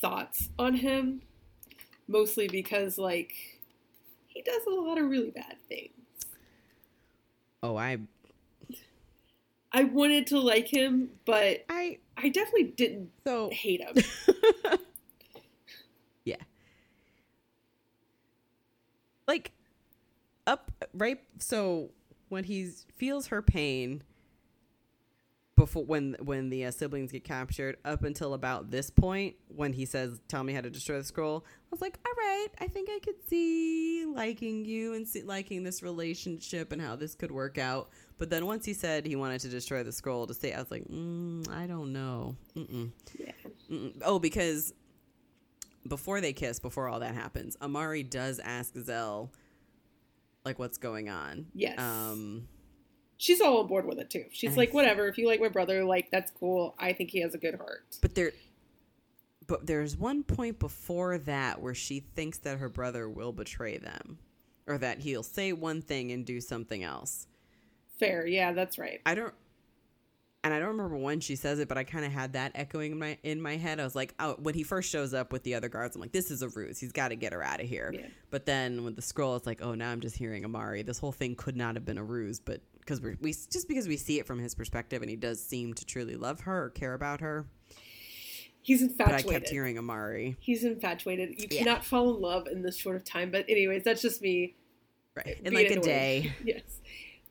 thoughts 0.00 0.50
on 0.58 0.74
him. 0.74 1.22
Mostly 2.06 2.48
because 2.48 2.96
like 2.96 3.32
he 4.28 4.40
does 4.42 4.62
a 4.66 4.70
lot 4.70 4.98
of 4.98 5.10
really 5.10 5.30
bad 5.30 5.56
things. 5.68 5.90
Oh, 7.62 7.76
I 7.76 7.98
I 9.72 9.84
wanted 9.84 10.26
to 10.28 10.40
like 10.40 10.66
him, 10.66 11.10
but 11.24 11.64
I 11.68 11.98
I 12.16 12.28
definitely 12.30 12.72
didn't 12.76 13.10
so 13.24 13.50
hate 13.52 13.80
him. 13.80 13.96
yeah. 16.24 16.36
Like 19.26 19.52
up 20.46 20.70
right 20.94 21.20
so 21.38 21.90
when 22.30 22.42
he 22.42 22.70
feels 22.96 23.26
her 23.26 23.42
pain 23.42 24.02
before 25.56 25.84
when 25.84 26.16
when 26.20 26.48
the 26.48 26.64
uh, 26.64 26.70
siblings 26.70 27.12
get 27.12 27.22
captured 27.22 27.76
up 27.84 28.02
until 28.02 28.32
about 28.32 28.70
this 28.70 28.88
point 28.88 29.34
when 29.48 29.74
he 29.74 29.84
says 29.84 30.20
tell 30.26 30.42
me 30.42 30.54
how 30.54 30.62
to 30.62 30.70
destroy 30.70 30.96
the 30.96 31.04
scroll 31.04 31.44
i 31.46 31.68
was 31.70 31.82
like 31.82 31.98
all 32.06 32.12
right 32.16 32.48
i 32.60 32.66
think 32.66 32.88
i 32.90 32.98
could 33.00 33.16
see 33.28 34.06
liking 34.06 34.64
you 34.64 34.94
and 34.94 35.06
see, 35.06 35.22
liking 35.22 35.64
this 35.64 35.82
relationship 35.82 36.72
and 36.72 36.80
how 36.80 36.96
this 36.96 37.14
could 37.14 37.30
work 37.30 37.58
out 37.58 37.90
but 38.18 38.30
then 38.30 38.46
once 38.46 38.64
he 38.64 38.74
said 38.74 39.06
he 39.06 39.16
wanted 39.16 39.40
to 39.40 39.48
destroy 39.48 39.82
the 39.82 39.92
scroll 39.92 40.26
to 40.26 40.34
stay 40.34 40.52
i 40.52 40.58
was 40.58 40.70
like 40.70 40.84
mm, 40.88 41.48
i 41.50 41.66
don't 41.66 41.92
know 41.92 42.36
Mm-mm. 42.56 42.90
yeah. 43.18 43.32
Mm-mm. 43.70 44.00
oh 44.04 44.18
because 44.18 44.72
before 45.86 46.20
they 46.20 46.32
kiss 46.32 46.58
before 46.58 46.88
all 46.88 47.00
that 47.00 47.14
happens 47.14 47.56
amari 47.62 48.02
does 48.02 48.38
ask 48.40 48.76
zell 48.78 49.32
like 50.44 50.58
what's 50.58 50.78
going 50.78 51.08
on 51.08 51.46
Yes. 51.54 51.78
um 51.78 52.46
She's 53.20 53.40
all 53.40 53.58
on 53.58 53.66
board 53.66 53.84
with 53.84 53.98
it 53.98 54.10
too. 54.10 54.26
She's 54.30 54.56
like, 54.56 54.72
whatever, 54.72 55.08
if 55.08 55.18
you 55.18 55.26
like 55.26 55.40
my 55.40 55.48
brother, 55.48 55.82
like 55.84 56.08
that's 56.12 56.30
cool. 56.30 56.76
I 56.78 56.92
think 56.92 57.10
he 57.10 57.20
has 57.22 57.34
a 57.34 57.38
good 57.38 57.56
heart. 57.56 57.84
But 58.00 58.14
there, 58.14 58.30
but 59.48 59.66
there's 59.66 59.96
one 59.96 60.22
point 60.22 60.60
before 60.60 61.18
that 61.18 61.60
where 61.60 61.74
she 61.74 61.98
thinks 61.98 62.38
that 62.38 62.58
her 62.58 62.68
brother 62.68 63.08
will 63.08 63.32
betray 63.32 63.76
them, 63.76 64.20
or 64.68 64.78
that 64.78 65.00
he'll 65.00 65.24
say 65.24 65.52
one 65.52 65.82
thing 65.82 66.12
and 66.12 66.24
do 66.24 66.40
something 66.40 66.84
else. 66.84 67.26
Fair, 67.98 68.26
yeah, 68.26 68.52
that's 68.52 68.78
right. 68.78 69.00
I 69.06 69.14
don't, 69.14 69.34
and 70.44 70.54
I 70.54 70.58
don't 70.60 70.68
remember 70.68 70.96
when 70.96 71.20
she 71.20 71.34
says 71.36 71.58
it, 71.58 71.68
but 71.68 71.76
I 71.76 71.84
kind 71.84 72.04
of 72.04 72.12
had 72.12 72.34
that 72.34 72.52
echoing 72.54 72.92
in 72.92 72.98
my 72.98 73.18
in 73.22 73.40
my 73.42 73.56
head. 73.56 73.80
I 73.80 73.84
was 73.84 73.96
like, 73.96 74.14
oh, 74.20 74.36
when 74.38 74.54
he 74.54 74.62
first 74.62 74.88
shows 74.90 75.12
up 75.14 75.32
with 75.32 75.42
the 75.42 75.54
other 75.54 75.68
guards, 75.68 75.96
I'm 75.96 76.00
like, 76.00 76.12
this 76.12 76.30
is 76.30 76.42
a 76.42 76.48
ruse. 76.48 76.78
He's 76.78 76.92
got 76.92 77.08
to 77.08 77.16
get 77.16 77.32
her 77.32 77.42
out 77.42 77.60
of 77.60 77.68
here. 77.68 77.90
Yeah. 77.92 78.06
But 78.30 78.46
then 78.46 78.84
with 78.84 78.94
the 78.96 79.02
scroll, 79.02 79.34
it's 79.36 79.46
like, 79.46 79.60
oh, 79.62 79.74
now 79.74 79.90
I'm 79.90 80.00
just 80.00 80.16
hearing 80.16 80.44
Amari. 80.44 80.82
This 80.82 80.98
whole 80.98 81.12
thing 81.12 81.34
could 81.34 81.56
not 81.56 81.74
have 81.74 81.84
been 81.84 81.98
a 81.98 82.04
ruse, 82.04 82.38
but 82.40 82.60
because 82.78 83.00
we 83.00 83.16
we 83.20 83.32
just 83.32 83.66
because 83.68 83.88
we 83.88 83.96
see 83.96 84.18
it 84.20 84.26
from 84.26 84.38
his 84.38 84.54
perspective, 84.54 85.02
and 85.02 85.10
he 85.10 85.16
does 85.16 85.42
seem 85.44 85.74
to 85.74 85.84
truly 85.84 86.14
love 86.16 86.40
her 86.40 86.64
or 86.66 86.70
care 86.70 86.94
about 86.94 87.20
her. 87.20 87.44
He's 88.60 88.80
But 88.86 89.08
I 89.08 89.10
infatuated. 89.12 89.30
kept 89.42 89.48
hearing 89.50 89.78
Amari. 89.78 90.36
He's 90.40 90.62
infatuated. 90.62 91.40
You 91.40 91.48
Yeah. 91.50 91.58
cannot 91.64 91.84
fall 91.84 92.14
in 92.14 92.20
love 92.20 92.46
in 92.48 92.62
this 92.62 92.76
short 92.76 92.96
of 92.96 93.04
time. 93.04 93.30
But 93.30 93.46
anyways, 93.48 93.82
that's 93.82 94.02
just 94.02 94.20
me. 94.20 94.56
Right. 95.14 95.38
In 95.44 95.54
like 95.54 95.68
a 95.70 95.72
annoyed. 95.72 95.84
day. 95.84 96.32
yes. 96.44 96.62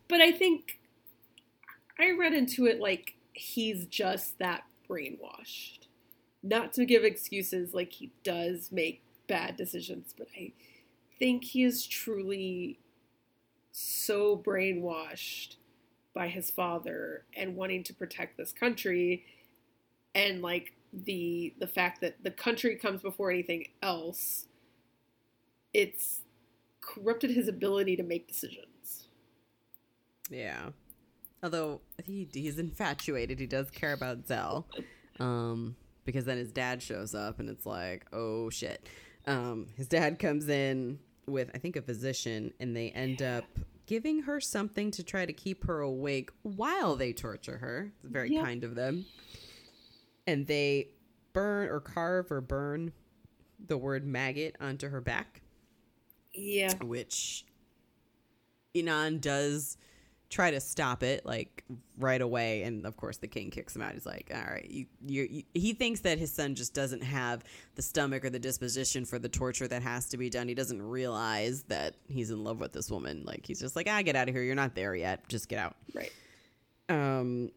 But 0.08 0.22
I 0.22 0.32
think 0.32 0.80
I 2.00 2.12
read 2.12 2.34
into 2.34 2.66
it 2.66 2.80
like 2.80 3.16
he's 3.34 3.86
just 3.86 4.40
that 4.40 4.64
brainwashed. 4.90 5.88
Not 6.44 6.74
to 6.74 6.86
give 6.86 7.04
excuses, 7.04 7.74
like 7.74 7.92
he 7.94 8.12
does 8.24 8.72
make 8.72 9.02
bad 9.28 9.58
decisions, 9.58 10.14
but 10.18 10.28
I 10.38 10.54
think 11.20 11.44
he 11.44 11.64
is 11.64 11.86
truly 11.86 12.80
so 13.72 14.38
brainwashed 14.38 15.56
by 16.14 16.28
his 16.30 16.50
father 16.50 17.26
and 17.36 17.56
wanting 17.56 17.84
to 17.84 17.94
protect 17.94 18.38
this 18.38 18.52
country 18.52 19.24
and 20.16 20.42
like 20.42 20.74
the 20.92 21.54
the 21.60 21.68
fact 21.68 22.02
that 22.02 22.16
the 22.24 22.32
country 22.32 22.76
comes 22.76 23.02
before 23.02 23.30
anything 23.30 23.68
else 23.84 24.48
it's 25.74 26.22
corrupted 26.82 27.30
his 27.30 27.48
ability 27.48 27.96
to 27.96 28.04
make 28.04 28.28
decisions 28.28 28.67
Yeah. 30.30 30.70
Although 31.44 31.82
he 32.04 32.28
he's 32.34 32.58
infatuated, 32.58 33.40
he 33.40 33.46
does 33.46 33.70
care 33.70 33.94
about 33.94 34.28
Zell. 34.28 34.68
Um, 35.20 35.76
because 36.06 36.26
then 36.26 36.38
his 36.38 36.52
dad 36.52 36.82
shows 36.82 37.14
up 37.14 37.40
and 37.40 37.50
it's 37.50 37.66
like, 37.66 38.06
oh 38.14 38.50
shit. 38.50 38.88
Um, 39.26 39.68
his 39.76 39.88
dad 39.88 40.20
comes 40.20 40.48
in 40.48 41.00
with 41.28 41.52
I 41.54 41.58
think 41.58 41.76
a 41.76 41.82
physician 41.82 42.54
and 42.60 42.76
they 42.76 42.90
end 42.92 43.22
up 43.22 43.44
giving 43.86 44.24
her 44.24 44.40
something 44.40 44.92
to 44.92 45.04
try 45.04 45.26
to 45.26 45.34
keep 45.34 45.66
her 45.66 45.82
awake 45.82 46.30
while 46.44 46.96
they 46.96 47.14
torture 47.14 47.58
her. 47.58 47.92
It's 48.04 48.12
very 48.12 48.36
kind 48.36 48.64
of 48.64 48.76
them. 48.76 49.06
And 50.26 50.46
they 50.48 50.90
burn 51.34 51.70
or 51.70 51.80
carve 51.80 52.32
or 52.32 52.42
burn 52.42 52.92
the 53.66 53.78
word 53.78 54.06
maggot 54.06 54.56
onto 54.60 54.90
her 54.90 55.02
back 55.02 55.42
yeah 56.34 56.74
which 56.84 57.46
Inan 58.76 59.22
does 59.22 59.78
try 60.30 60.52
to 60.52 60.60
stop 60.60 61.04
it 61.04 61.26
like 61.26 61.64
right 61.98 62.20
away 62.22 62.64
and 62.64 62.86
of 62.86 62.98
course 62.98 63.16
the 63.18 63.28
king 63.28 63.50
kicks 63.50 63.76
him 63.76 63.82
out. 63.82 63.94
He's 63.94 64.06
like 64.06 64.30
all 64.36 64.42
right 64.54 64.70
you, 64.70 64.86
you, 65.06 65.28
you 65.32 65.44
he 65.54 65.74
thinks 65.74 66.02
that 66.02 66.20
his 66.20 66.32
son 66.34 66.54
just 66.54 66.74
doesn't 66.74 67.02
have 67.02 67.44
the 67.76 67.82
stomach 67.82 68.26
or 68.26 68.30
the 68.30 68.40
disposition 68.40 69.06
for 69.06 69.20
the 69.20 69.30
torture 69.30 69.68
that 69.70 69.82
has 69.84 70.10
to 70.10 70.18
be 70.18 70.30
done. 70.30 70.48
He 70.50 70.54
doesn't 70.54 70.82
realize 70.82 71.64
that 71.70 71.96
he's 72.10 72.30
in 72.30 72.44
love 72.44 72.60
with 72.60 72.74
this 72.74 72.92
woman. 72.92 73.24
Like 73.26 73.46
he's 73.46 73.60
just 73.62 73.76
like 73.78 73.88
ah 73.90 74.02
get 74.02 74.16
out 74.18 74.28
of 74.28 74.36
here. 74.36 74.44
You're 74.44 74.56
not 74.56 74.76
there 74.76 74.96
yet. 74.96 75.28
Just 75.30 75.48
get 75.48 75.60
out. 75.60 75.76
Right. 75.96 76.12
um 76.90 77.52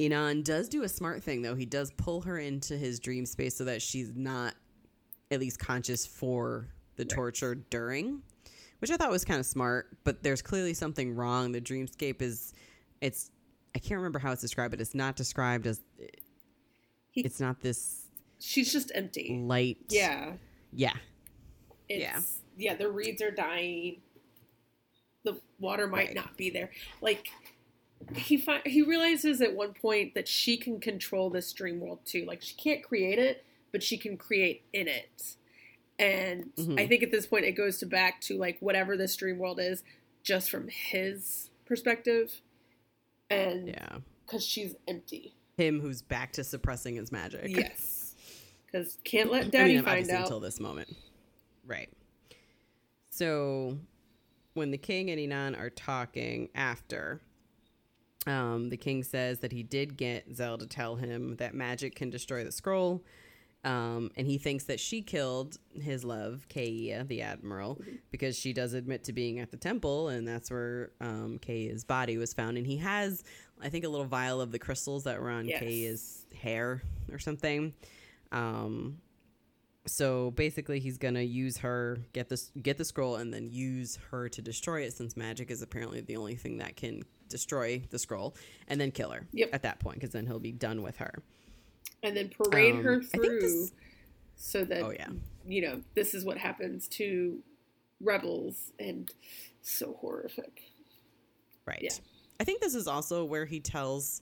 Inan 0.00 0.42
does 0.44 0.68
do 0.68 0.82
a 0.82 0.88
smart 0.88 1.22
thing 1.22 1.42
though. 1.42 1.54
He 1.54 1.66
does 1.66 1.90
pull 1.92 2.22
her 2.22 2.38
into 2.38 2.76
his 2.76 2.98
dream 2.98 3.26
space 3.26 3.56
so 3.56 3.64
that 3.64 3.80
she's 3.80 4.12
not 4.14 4.54
at 5.30 5.40
least 5.40 5.58
conscious 5.58 6.04
for 6.06 6.68
the 6.96 7.04
Right. 7.04 7.10
torture 7.10 7.54
during, 7.54 8.22
which 8.84 8.90
I 8.90 8.98
thought 8.98 9.10
was 9.10 9.24
kind 9.24 9.40
of 9.40 9.46
smart, 9.46 9.88
but 10.04 10.22
there's 10.22 10.42
clearly 10.42 10.74
something 10.74 11.14
wrong. 11.16 11.52
The 11.52 11.60
dreamscape 11.62 12.20
is 12.20 12.52
it's 13.00 13.30
I 13.74 13.78
can't 13.78 13.96
remember 13.96 14.18
how 14.18 14.30
it's 14.30 14.42
described, 14.42 14.72
but 14.72 14.80
it's 14.82 14.94
not 14.94 15.16
described 15.16 15.66
as 15.66 15.80
He, 17.10 17.22
it's 17.22 17.40
not 17.40 17.60
this 17.62 18.02
she's 18.38 18.70
just 18.70 18.92
empty. 18.94 19.40
light. 19.42 19.78
Yeah. 19.88 20.32
Yeah. 20.70 20.92
It's, 21.88 22.00
Yeah. 22.02 22.20
yeah. 22.58 22.74
the 22.76 22.90
reeds 22.90 23.22
are 23.22 23.30
dying. 23.30 24.02
The 25.24 25.40
water 25.58 25.86
might 25.86 26.08
Right. 26.08 26.14
not 26.14 26.36
be 26.36 26.50
there. 26.50 26.70
Like 27.00 27.28
he 28.14 28.36
fi- 28.36 28.60
he 28.66 28.82
realizes 28.82 29.40
at 29.40 29.54
one 29.54 29.72
point 29.72 30.12
that 30.14 30.28
she 30.28 30.58
can 30.58 30.78
control 30.78 31.30
this 31.30 31.50
dream 31.54 31.80
world 31.80 32.00
too. 32.04 32.26
Like 32.26 32.42
she 32.42 32.54
can't 32.54 32.82
create 32.82 33.18
it, 33.18 33.46
but 33.72 33.82
she 33.82 33.96
can 33.96 34.18
create 34.18 34.64
in 34.74 34.88
it. 34.88 35.36
And 35.98 36.54
Mhm. 36.56 36.78
I 36.80 36.86
think 36.88 37.02
at 37.02 37.10
this 37.10 37.26
point 37.26 37.44
it 37.44 37.52
goes 37.52 37.78
to 37.78 37.86
back 37.86 38.20
to 38.22 38.36
like 38.36 38.58
whatever 38.60 38.96
this 38.96 39.14
dream 39.16 39.38
world 39.38 39.60
is, 39.60 39.82
just 40.22 40.50
from 40.50 40.68
his 40.68 41.50
perspective, 41.64 42.40
and 43.30 43.68
Yeah. 43.68 43.98
because 44.26 44.44
she's 44.44 44.74
empty. 44.88 45.34
Him 45.56 45.80
who's 45.80 46.02
back 46.02 46.32
to 46.32 46.42
suppressing 46.44 46.96
his 46.96 47.12
magic. 47.12 47.48
Yes, 47.48 48.16
because 48.66 48.98
can't 49.04 49.30
let 49.30 49.44
I 49.46 49.48
Daddy 49.50 49.74
mean, 49.76 49.84
find 49.84 50.10
out. 50.10 50.22
until 50.22 50.40
this 50.40 50.58
moment. 50.58 50.94
Right. 51.64 51.90
So 53.10 53.78
when 54.54 54.70
the 54.72 54.78
king 54.78 55.10
and 55.10 55.20
Inan 55.20 55.58
are 55.58 55.70
talking 55.70 56.48
after, 56.54 57.20
um, 58.26 58.70
the 58.70 58.76
king 58.76 59.02
says 59.04 59.38
that 59.40 59.52
he 59.52 59.62
did 59.62 59.96
get 59.96 60.34
Zell 60.34 60.58
to 60.58 60.66
tell 60.66 60.96
him 60.96 61.36
that 61.36 61.54
magic 61.54 61.94
can 61.94 62.10
destroy 62.10 62.42
the 62.42 62.52
scroll. 62.52 63.04
Um, 63.64 64.10
and 64.14 64.26
he 64.26 64.36
thinks 64.36 64.64
that 64.64 64.78
she 64.78 65.00
killed 65.00 65.56
his 65.80 66.04
love, 66.04 66.46
Kaea, 66.50 67.08
the 67.08 67.22
admiral, 67.22 67.80
because 68.10 68.38
she 68.38 68.52
does 68.52 68.74
admit 68.74 69.04
to 69.04 69.14
being 69.14 69.40
at 69.40 69.50
the 69.50 69.56
temple, 69.56 70.08
and 70.08 70.28
that's 70.28 70.50
where 70.50 70.90
um, 71.00 71.38
Kaea's 71.40 71.82
body 71.82 72.18
was 72.18 72.34
found. 72.34 72.58
And 72.58 72.66
he 72.66 72.76
has, 72.76 73.24
I 73.62 73.70
think, 73.70 73.84
a 73.84 73.88
little 73.88 74.06
vial 74.06 74.42
of 74.42 74.52
the 74.52 74.58
crystals 74.58 75.04
that 75.04 75.18
were 75.20 75.30
on 75.30 75.48
Yes. 75.48 75.62
Kaea's 75.62 76.26
hair 76.36 76.82
or 77.10 77.18
something. 77.18 77.72
Um, 78.32 78.98
so 79.86 80.30
basically, 80.32 80.78
he's 80.78 80.98
gonna 80.98 81.22
use 81.22 81.58
her, 81.58 81.98
get 82.12 82.28
this, 82.28 82.50
get 82.60 82.76
the 82.76 82.84
scroll, 82.84 83.16
and 83.16 83.32
then 83.32 83.48
use 83.50 83.98
her 84.10 84.28
to 84.28 84.42
destroy 84.42 84.82
it, 84.82 84.92
since 84.92 85.16
magic 85.16 85.50
is 85.50 85.62
apparently 85.62 86.02
the 86.02 86.16
only 86.16 86.36
thing 86.36 86.58
that 86.58 86.76
can 86.76 87.02
destroy 87.30 87.82
the 87.90 87.98
scroll, 87.98 88.34
and 88.68 88.78
then 88.78 88.90
kill 88.90 89.10
her. 89.10 89.26
Yep. 89.32 89.50
At 89.52 89.62
that 89.62 89.80
point, 89.80 89.96
because 89.96 90.10
then 90.10 90.26
he'll 90.26 90.38
be 90.38 90.52
done 90.52 90.82
with 90.82 90.98
her. 90.98 91.22
And 92.02 92.16
then 92.16 92.28
parade 92.30 92.74
Um, 92.74 92.84
her 92.84 93.02
through 93.02 93.40
this- 93.40 93.72
so 94.36 94.64
that 94.64 94.82
Oh 94.82 94.90
yeah. 94.90 95.08
you 95.46 95.62
know 95.62 95.82
this 95.94 96.12
is 96.14 96.24
what 96.24 96.38
happens 96.38 96.88
to 96.88 97.42
rebels 98.00 98.72
and 98.78 99.10
so 99.62 99.94
horrific 100.00 100.62
Right. 101.66 101.80
Yeah. 101.82 101.94
I 102.38 102.44
think 102.44 102.60
this 102.60 102.74
is 102.74 102.86
also 102.86 103.24
where 103.24 103.46
he 103.46 103.60
tells 103.60 104.20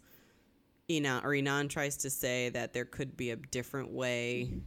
Inan, 0.89 1.25
or 1.25 1.31
Inan 1.31 1.69
tries 1.69 1.97
to 1.99 2.11
say 2.11 2.51
that 2.51 2.73
there 2.73 2.85
could 2.85 3.17
be 3.17 3.31
a 3.31 3.37
different 3.37 3.91
way 3.91 4.61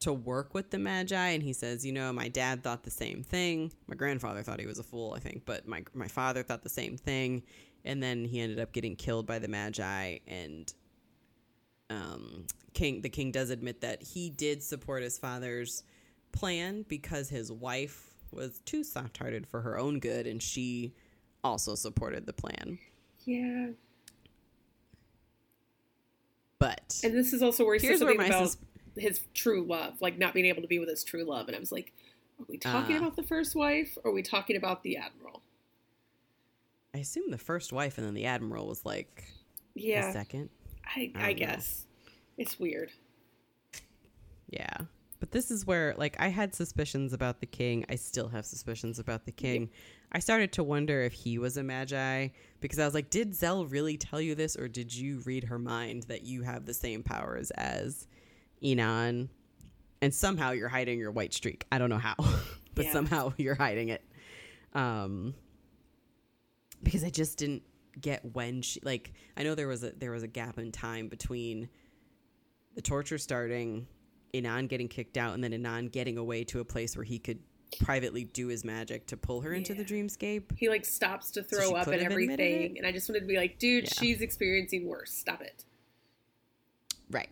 to 0.00 0.12
work 0.12 0.52
with 0.52 0.70
the 0.70 0.76
Maji, 0.76 1.12
and 1.14 1.42
he 1.42 1.54
says, 1.54 1.86
you 1.86 1.92
know, 1.92 2.12
my 2.12 2.28
dad 2.28 2.62
thought 2.62 2.82
the 2.82 2.90
same 2.90 3.22
thing. 3.22 3.72
My 3.86 3.94
grandfather 3.94 4.42
thought 4.42 4.60
he 4.60 4.66
was 4.66 4.78
a 4.78 4.82
fool, 4.82 5.14
I 5.14 5.20
think, 5.20 5.46
but 5.46 5.66
my 5.66 5.82
my 5.94 6.08
father 6.08 6.42
thought 6.42 6.62
the 6.62 6.68
same 6.68 6.98
thing, 6.98 7.42
and 7.84 8.02
then 8.02 8.24
he 8.26 8.40
ended 8.40 8.58
up 8.60 8.72
getting 8.72 8.96
killed 8.96 9.26
by 9.26 9.38
the 9.38 9.48
Maji, 9.48 10.20
and 10.26 10.70
um, 11.90 12.44
King 12.74 13.00
the 13.00 13.08
king 13.08 13.30
does 13.32 13.50
admit 13.50 13.80
that 13.80 14.02
he 14.02 14.28
did 14.30 14.62
support 14.62 15.02
his 15.02 15.18
father's 15.18 15.82
plan 16.32 16.84
because 16.88 17.28
his 17.28 17.50
wife 17.50 18.10
was 18.32 18.58
too 18.66 18.82
soft-hearted 18.84 19.46
for 19.46 19.60
her 19.62 19.78
own 19.78 19.98
good, 19.98 20.26
and 20.26 20.42
she 20.42 20.92
also 21.44 21.74
supported 21.74 22.26
the 22.26 22.32
plan. 22.32 22.78
yeah 23.24 23.68
But 26.58 27.00
and 27.04 27.14
this 27.14 27.32
is 27.32 27.42
also 27.42 27.64
where 27.64 27.74
he 27.78 27.86
says 27.86 27.98
something 28.00 28.20
about 28.20 28.48
sus- 28.48 28.56
his 28.96 29.20
true 29.34 29.62
love 29.64 29.94
like 30.00 30.18
not 30.18 30.32
being 30.34 30.46
able 30.46 30.62
to 30.62 30.68
be 30.68 30.78
with 30.78 30.88
his 30.88 31.04
true 31.04 31.22
love 31.24 31.46
and 31.48 31.56
i 31.56 31.60
was 31.60 31.70
like 31.70 31.92
are 32.40 32.46
we 32.48 32.56
talking 32.56 32.96
Ah. 32.96 33.00
about 33.00 33.14
the 33.16 33.22
first 33.22 33.54
wife 33.54 33.96
or 34.02 34.10
are 34.10 34.14
we 34.14 34.22
talking 34.22 34.56
about 34.56 34.82
the 34.82 34.96
admiral 34.96 35.42
I 36.94 36.98
assume 37.00 37.30
the 37.30 37.36
first 37.38 37.74
wife 37.74 37.98
and 37.98 38.06
then 38.06 38.14
the 38.14 38.24
admiral 38.24 38.66
was 38.66 38.86
like 38.86 39.24
the 39.74 39.82
yeah 39.82 40.12
second. 40.12 40.48
I, 40.86 41.10
I 41.14 41.18
I, 41.24 41.26
don't 41.32 41.40
know. 41.40 41.46
guess 41.46 41.86
it's 42.38 42.58
weird 42.58 42.90
Yeah. 44.50 44.76
But 45.18 45.30
this 45.30 45.50
is 45.50 45.66
where 45.66 45.94
like 45.96 46.14
I 46.20 46.28
had 46.28 46.54
suspicions 46.54 47.12
about 47.14 47.40
the 47.40 47.46
king. 47.46 47.86
I 47.88 47.94
still 47.96 48.28
have 48.28 48.44
suspicions 48.44 48.98
about 48.98 49.24
the 49.24 49.32
king. 49.32 49.70
I 50.12 50.18
started 50.18 50.52
to 50.52 50.62
wonder 50.62 51.00
if 51.02 51.14
he 51.14 51.38
was 51.38 51.56
a 51.56 51.62
maji 51.62 52.32
because 52.60 52.78
I 52.78 52.84
was 52.84 52.92
like, 52.92 53.08
did 53.08 53.34
Zell 53.34 53.64
really 53.64 53.96
tell 53.96 54.20
you 54.20 54.34
this 54.34 54.56
or 54.56 54.68
did 54.68 54.94
you 54.94 55.20
read 55.24 55.44
her 55.44 55.58
mind 55.58 56.04
that 56.04 56.22
you 56.24 56.42
have 56.42 56.66
the 56.66 56.74
same 56.74 57.02
powers 57.02 57.50
as 57.52 58.06
Inan? 58.62 59.28
And 60.02 60.14
somehow 60.14 60.50
you're 60.50 60.68
hiding 60.68 60.98
your 60.98 61.10
white 61.10 61.32
streak. 61.32 61.64
I 61.72 61.78
don't 61.78 61.88
know 61.90 61.96
how, 61.98 62.14
but 62.74 62.84
Yeah. 62.84 62.92
somehow 62.92 63.32
you're 63.38 63.54
hiding 63.54 63.88
it. 63.88 64.04
Um 64.74 65.34
because 66.82 67.02
I 67.02 67.08
just 67.10 67.38
didn't 67.38 67.62
get 68.00 68.24
when 68.34 68.62
she 68.62 68.80
like 68.82 69.12
I 69.36 69.42
know 69.42 69.54
there 69.54 69.68
was 69.68 69.82
a 69.84 69.90
there 69.92 70.10
was 70.10 70.22
a 70.22 70.28
gap 70.28 70.58
in 70.58 70.72
time 70.72 71.08
between 71.08 71.68
the 72.74 72.82
torture 72.82 73.18
starting, 73.18 73.86
Inan 74.34 74.68
getting 74.68 74.88
kicked 74.88 75.16
out, 75.16 75.34
and 75.34 75.42
then 75.42 75.52
Inan 75.52 75.90
getting 75.90 76.18
away 76.18 76.44
to 76.44 76.60
a 76.60 76.64
place 76.64 76.96
where 76.96 77.04
he 77.04 77.18
could 77.18 77.38
privately 77.80 78.24
do 78.24 78.46
his 78.48 78.64
magic 78.64 79.06
to 79.08 79.16
pull 79.16 79.40
her 79.40 79.52
into 79.52 79.74
the 79.74 79.80
Yeah. 79.80 79.86
dreamscape. 79.88 80.56
he 80.56 80.68
like 80.68 80.84
stops 80.84 81.30
to 81.32 81.42
throw 81.42 81.72
up 81.72 81.88
and 81.88 82.00
everything 82.00 82.78
and 82.78 82.86
i 82.86 82.92
just 82.92 83.08
wanted 83.08 83.20
to 83.20 83.26
be 83.26 83.36
like 83.36 83.58
dude 83.58 83.84
Yeah. 83.84 83.90
she's 83.98 84.20
experiencing 84.20 84.86
worse 84.86 85.12
stop 85.12 85.42
it 85.42 85.64
Right. 87.10 87.28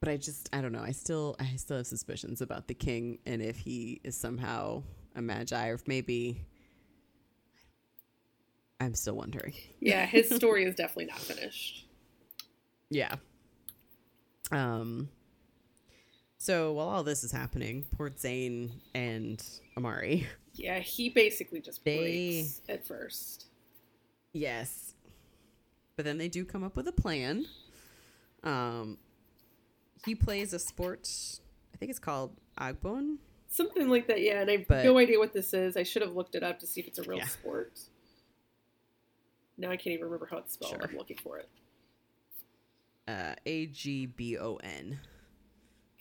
But 0.00 0.08
I 0.08 0.16
just 0.16 0.48
I 0.52 0.60
don't 0.60 0.72
know. 0.72 0.82
I 0.82 0.92
still 0.92 1.36
I 1.38 1.56
still 1.56 1.76
have 1.78 1.86
suspicions 1.86 2.40
about 2.40 2.68
the 2.68 2.74
king 2.74 3.18
and 3.26 3.40
if 3.40 3.56
he 3.56 4.00
is 4.04 4.16
somehow 4.16 4.82
a 5.14 5.20
maji 5.20 5.70
or 5.70 5.74
if 5.74 5.86
maybe 5.86 6.44
I'm 8.82 8.94
still 8.94 9.14
wondering. 9.14 9.54
yeah 9.80 10.06
his 10.06 10.28
story 10.34 10.64
is 10.64 10.74
definitely 10.74 11.06
not 11.06 11.18
finished 11.18 11.86
Yeah. 12.90 13.14
Um. 14.50 15.08
So 16.38 16.72
while 16.72 16.88
all 16.88 17.04
this 17.04 17.22
is 17.24 17.30
happening, 17.32 17.84
Port 17.96 18.16
Tzain 18.16 18.70
and 18.94 19.42
Amari. 19.76 20.26
yeah 20.54 20.80
he 20.80 21.08
basically 21.08 21.60
just 21.60 21.84
They- 21.84 22.42
breaks 22.42 22.60
at 22.68 22.86
first 22.86 23.46
Yes. 24.34 24.94
But 25.96 26.06
then 26.06 26.16
they 26.16 26.28
do 26.28 26.44
come 26.46 26.64
up 26.64 26.74
with 26.76 26.88
a 26.88 26.92
plan. 26.92 27.44
Um. 28.42 28.98
He 30.06 30.14
plays 30.14 30.52
a 30.52 30.58
sport. 30.58 31.08
I 31.72 31.76
think 31.76 31.90
it's 31.90 31.98
called 31.98 32.32
Agbon. 32.58 33.18
Something 33.48 33.88
like 33.90 34.06
that, 34.08 34.20
yeah. 34.22 34.40
And 34.40 34.50
I 34.50 34.56
have 34.56 34.66
But- 34.68 34.84
no 34.84 34.96
idea 34.98 35.18
what 35.18 35.32
this 35.34 35.52
is. 35.54 35.76
I 35.76 35.82
should 35.82 36.00
have 36.02 36.14
looked 36.16 36.34
it 36.34 36.42
up 36.42 36.58
to 36.60 36.66
see 36.66 36.80
if 36.80 36.88
it's 36.88 36.98
a 36.98 37.02
real 37.02 37.18
Yeah. 37.18 37.26
sport. 37.28 37.78
Now 39.58 39.70
I 39.70 39.76
can't 39.76 39.94
even 39.94 40.04
remember 40.06 40.26
how 40.30 40.38
it's 40.38 40.54
spelled. 40.54 40.72
Sure. 40.72 40.80
I'm 40.82 40.96
looking 40.96 41.18
for 41.18 41.38
it. 41.38 41.48
Uh, 43.08 43.34
A 43.46 43.66
G 43.66 44.06
B 44.06 44.38
O 44.38 44.56
N. 44.56 44.98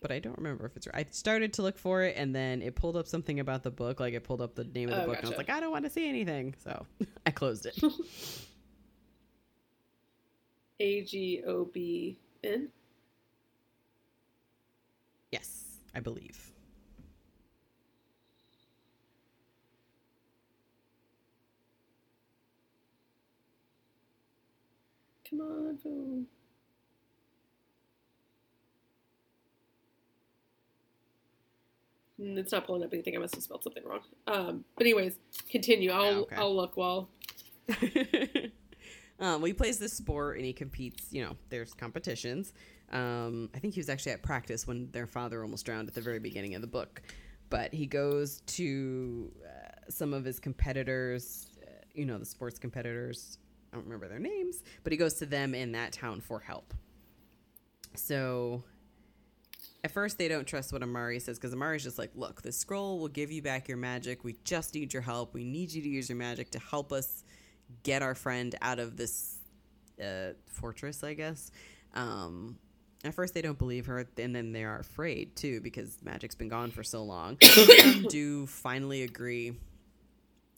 But 0.01 0.11
I 0.11 0.19
don't 0.19 0.37
remember 0.37 0.65
if 0.65 0.75
it's 0.75 0.87
right. 0.87 1.05
I 1.05 1.11
started 1.11 1.53
to 1.53 1.61
look 1.61 1.77
for 1.77 2.01
it, 2.03 2.15
and 2.17 2.33
then 2.35 2.61
it 2.63 2.75
pulled 2.75 2.97
up 2.97 3.07
something 3.07 3.39
about 3.39 3.61
the 3.63 3.69
book. 3.71 3.99
Like 3.99 4.13
it 4.15 4.23
pulled 4.23 4.41
up 4.41 4.55
the 4.55 4.63
name 4.63 4.89
of 4.89 4.95
the 4.95 5.03
Oh, 5.03 5.05
book, 5.07 5.17
and 5.17 5.25
I 5.25 5.29
was 5.29 5.37
like, 5.37 5.49
I 5.51 5.59
don't 5.59 5.71
want 5.71 5.85
to 5.85 5.91
see 5.91 6.07
anything, 6.09 6.55
so 6.63 6.85
I 7.25 7.31
closed 7.31 7.65
it. 7.67 7.79
A 10.79 11.01
G 11.03 11.43
O 11.45 11.65
B 11.65 12.17
N. 12.43 12.69
yes, 15.31 15.77
I 15.93 15.99
believe. 15.99 16.51
Come 25.31 25.41
on, 25.41 25.77
phone. 25.77 26.27
Mm, 32.19 32.37
It's 32.37 32.51
not 32.51 32.65
pulling 32.65 32.83
up 32.83 32.93
anything. 32.93 33.15
I 33.15 33.19
must 33.19 33.35
have 33.35 33.43
spelled 33.43 33.63
something 33.63 33.83
wrong. 33.85 34.01
Um, 34.27 34.65
but 34.77 34.83
anyways, 34.85 35.17
continue. 35.49 35.91
I'll 35.91 36.01
Oh, 36.03 36.21
okay. 36.21 36.35
I'll 36.35 36.55
look 36.55 36.77
while. 36.77 37.09
um, 37.69 38.51
well, 39.19 39.43
he 39.45 39.53
plays 39.53 39.79
this 39.79 39.93
sport 39.93 40.37
and 40.37 40.45
he 40.45 40.53
competes. 40.53 41.07
You 41.11 41.23
know, 41.23 41.37
there's 41.49 41.73
competitions. 41.73 42.53
Um, 42.91 43.49
I 43.55 43.59
think 43.59 43.73
he 43.73 43.79
was 43.79 43.89
actually 43.89 44.11
at 44.11 44.21
practice 44.21 44.67
when 44.67 44.91
their 44.91 45.07
father 45.07 45.41
almost 45.41 45.65
drowned 45.65 45.87
at 45.87 45.95
the 45.95 46.01
very 46.01 46.19
beginning 46.19 46.55
of 46.55 46.61
the 46.61 46.67
book. 46.67 47.01
But 47.49 47.73
he 47.73 47.85
goes 47.85 48.41
to 48.47 49.31
uh, 49.45 49.89
some 49.89 50.13
of 50.13 50.23
his 50.23 50.39
competitors. 50.39 51.47
Uh, 51.61 51.69
you 51.93 52.05
know, 52.05 52.17
the 52.17 52.25
sports 52.25 52.59
competitors. 52.59 53.37
I 53.71 53.77
don't 53.77 53.85
remember 53.85 54.07
their 54.07 54.19
names, 54.19 54.63
but 54.83 54.91
he 54.91 54.97
goes 54.97 55.15
to 55.15 55.25
them 55.25 55.55
in 55.55 55.71
that 55.73 55.93
town 55.93 56.21
for 56.21 56.39
help. 56.39 56.73
So 57.95 58.63
at 59.83 59.91
first 59.91 60.17
they 60.17 60.27
don't 60.27 60.45
trust 60.45 60.73
what 60.73 60.83
Amari 60.83 61.19
says 61.19 61.37
because 61.37 61.53
Amari's 61.53 61.83
just 61.83 61.97
like, 61.97 62.11
look, 62.15 62.41
the 62.41 62.51
scroll 62.51 62.99
will 62.99 63.07
give 63.07 63.31
you 63.31 63.41
back 63.41 63.67
your 63.67 63.77
magic. 63.77 64.23
We 64.23 64.35
just 64.43 64.73
need 64.75 64.93
your 64.93 65.01
help. 65.01 65.33
We 65.33 65.43
need 65.43 65.71
you 65.71 65.81
to 65.81 65.89
use 65.89 66.09
your 66.09 66.17
magic 66.17 66.51
to 66.51 66.59
help 66.59 66.91
us 66.91 67.23
get 67.83 68.01
our 68.01 68.15
friend 68.15 68.55
out 68.61 68.79
of 68.79 68.97
this 68.97 69.37
uh, 70.01 70.33
fortress, 70.45 71.03
I 71.03 71.13
guess. 71.13 71.51
Um, 71.93 72.57
at 73.03 73.13
first 73.13 73.33
they 73.33 73.41
don't 73.41 73.57
believe 73.57 73.87
her, 73.87 74.07
and 74.17 74.35
then 74.35 74.51
they 74.51 74.63
are 74.63 74.79
afraid 74.79 75.35
too 75.35 75.61
because 75.61 75.97
magic's 76.03 76.35
been 76.35 76.49
gone 76.49 76.71
for 76.71 76.83
so 76.83 77.03
long. 77.03 77.37
Do 78.09 78.45
finally 78.45 79.03
agree. 79.03 79.53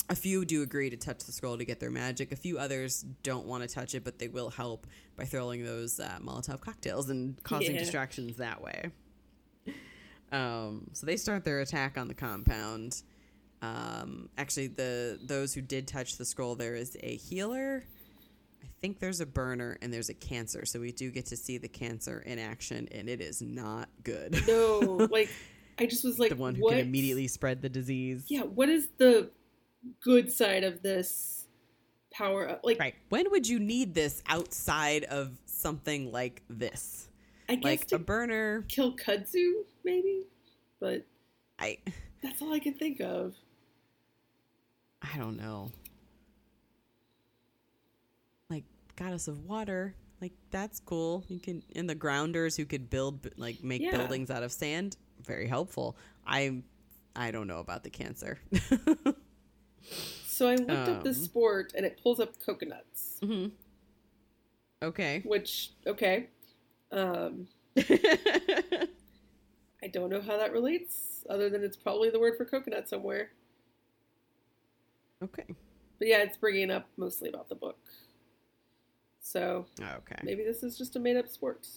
A 0.10 0.16
few 0.16 0.44
do 0.46 0.62
agree 0.62 0.90
to 0.90 0.98
touch 0.98 1.24
the 1.24 1.32
scroll 1.32 1.58
to 1.58 1.66
get 1.66 1.80
their 1.80 1.90
magic. 1.90 2.32
A 2.32 2.36
few 2.36 2.58
others 2.60 3.06
don't 3.24 3.46
want 3.46 3.64
to 3.64 3.70
touch 3.74 3.96
it, 3.96 4.04
but 4.04 4.20
they 4.20 4.28
will 4.28 4.50
help 4.50 4.86
by 5.16 5.24
throwing 5.26 5.64
those 5.64 6.00
uh, 6.00 6.18
Molotov 6.22 6.60
cocktails 6.60 7.10
and 7.10 7.42
causing 7.44 7.74
Yeah. 7.76 7.80
distractions 7.80 8.38
that 8.38 8.62
way. 8.62 8.92
Um, 10.32 10.90
so 10.94 11.06
they 11.06 11.18
start 11.18 11.44
their 11.46 11.62
attack 11.62 11.98
on 11.98 12.08
the 12.08 12.14
compound. 12.14 13.02
Um, 13.62 14.30
actually, 14.38 14.68
the 14.68 15.20
those 15.24 15.54
who 15.54 15.62
did 15.62 15.88
touch 15.88 16.18
the 16.18 16.26
scroll, 16.26 16.56
there 16.56 16.76
is 16.76 16.98
a 17.02 17.16
healer. 17.16 17.84
I 18.64 18.68
think 18.82 19.00
there's 19.00 19.22
a 19.22 19.26
burner 19.26 19.78
and 19.82 19.94
there's 19.94 20.10
a 20.10 20.14
cancer. 20.14 20.66
So 20.66 20.80
we 20.80 20.92
do 20.92 21.12
get 21.12 21.28
to 21.28 21.38
see 21.38 21.58
the 21.58 21.68
cancer 21.70 22.22
in 22.26 22.40
action, 22.40 22.90
and 22.92 23.08
it 23.08 23.22
is 23.22 23.42
not 23.42 23.88
good. 24.04 24.44
No, 24.48 25.08
like 25.12 25.30
I 25.80 25.86
just 25.86 26.04
was 26.04 26.20
like, 26.20 26.30
the 26.32 26.36
one 26.36 26.56
who 26.56 26.64
what? 26.64 26.72
can 26.72 26.80
immediately 26.80 27.28
spread 27.28 27.62
the 27.62 27.70
disease. 27.70 28.26
Yeah, 28.28 28.42
what 28.42 28.68
is 28.70 28.90
the 28.98 29.30
good 30.02 30.32
side 30.32 30.64
of 30.64 30.82
this 30.82 31.48
power? 32.12 32.50
up? 32.50 32.62
Like, 32.64 32.80
Right. 32.80 32.96
When 33.10 33.30
would 33.32 33.48
you 33.48 33.60
need 33.60 33.94
this 33.94 34.22
outside 34.28 35.04
of 35.06 35.38
something 35.46 36.12
like 36.12 36.42
this? 36.50 37.08
I 37.50 37.56
guess 37.56 37.64
Like 37.64 37.88
to 37.88 37.96
a 37.96 38.00
burner. 38.00 38.64
kill 38.70 38.96
kudzu, 38.96 39.64
maybe, 39.84 40.24
but 40.80 41.06
I 41.60 41.78
that's 42.22 42.42
all 42.42 42.54
I 42.54 42.60
can 42.60 42.74
think 42.74 43.02
of. 43.02 43.36
I 45.02 45.18
don't 45.18 45.36
know. 45.38 45.70
Like 48.50 48.64
goddess 48.96 49.28
of 49.28 49.46
water, 49.46 49.94
like 50.22 50.32
that's 50.52 50.80
cool. 50.80 51.24
You 51.28 51.40
can 51.40 51.64
and 51.76 51.90
the 51.90 51.96
grounders 51.96 52.56
who 52.56 52.66
could 52.66 52.90
build 52.90 53.28
like 53.38 53.64
make 53.64 53.82
Yeah. 53.82 53.92
buildings 53.98 54.32
out 54.32 54.44
of 54.44 54.52
sand, 54.52 54.96
very 55.26 55.48
helpful. 55.48 55.98
I 56.26 56.62
I 57.16 57.32
don't 57.32 57.48
know 57.48 57.60
about 57.60 57.84
the 57.84 57.90
cancer. 57.90 58.40
So 60.26 60.48
I 60.48 60.56
looked 60.56 60.88
up 60.90 61.04
the 61.04 61.14
Um. 61.14 61.14
sport, 61.14 61.74
and 61.76 61.86
it 61.86 62.00
pulls 62.02 62.20
up 62.20 62.34
coconuts, 62.46 63.22
hmm 63.22 63.46
Okay. 64.82 65.24
which 65.24 65.72
okay. 65.88 66.30
Um, 66.92 67.48
I 67.78 68.88
don't 69.92 70.10
know 70.10 70.22
how 70.22 70.38
that 70.38 70.52
relates, 70.54 71.26
other 71.30 71.50
than 71.50 71.64
it's 71.64 71.78
probably 71.78 72.10
the 72.10 72.20
word 72.20 72.38
for 72.38 72.46
coconut 72.46 72.90
somewhere. 72.90 73.32
okay. 75.24 75.56
But 76.00 76.08
yeah, 76.08 76.18
it's 76.20 76.38
bringing 76.38 76.70
up 76.72 76.88
mostly 76.98 77.30
about 77.30 77.50
the 77.50 77.56
book. 77.56 77.80
So 79.22 79.66
Okay. 79.80 80.24
maybe 80.24 80.44
this 80.44 80.64
is 80.64 80.78
just 80.78 80.96
a 80.96 81.00
made 81.00 81.18
up 81.18 81.28
sport. 81.28 81.68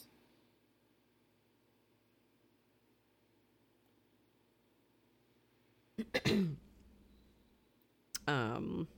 Um 8.27 8.89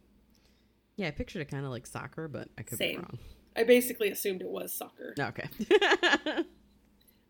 Yeah, 0.96 1.08
I 1.08 1.10
pictured 1.10 1.42
it 1.42 1.50
kind 1.50 1.64
of 1.64 1.70
like 1.70 1.86
soccer, 1.86 2.28
but 2.28 2.48
I 2.58 2.62
could 2.62 2.78
Same. 2.78 2.90
be 2.92 2.96
wrong. 2.98 3.18
I 3.56 3.64
basically 3.64 4.08
assumed 4.10 4.40
it 4.40 4.48
was 4.48 4.72
soccer. 4.72 5.14
Okay. 5.18 5.48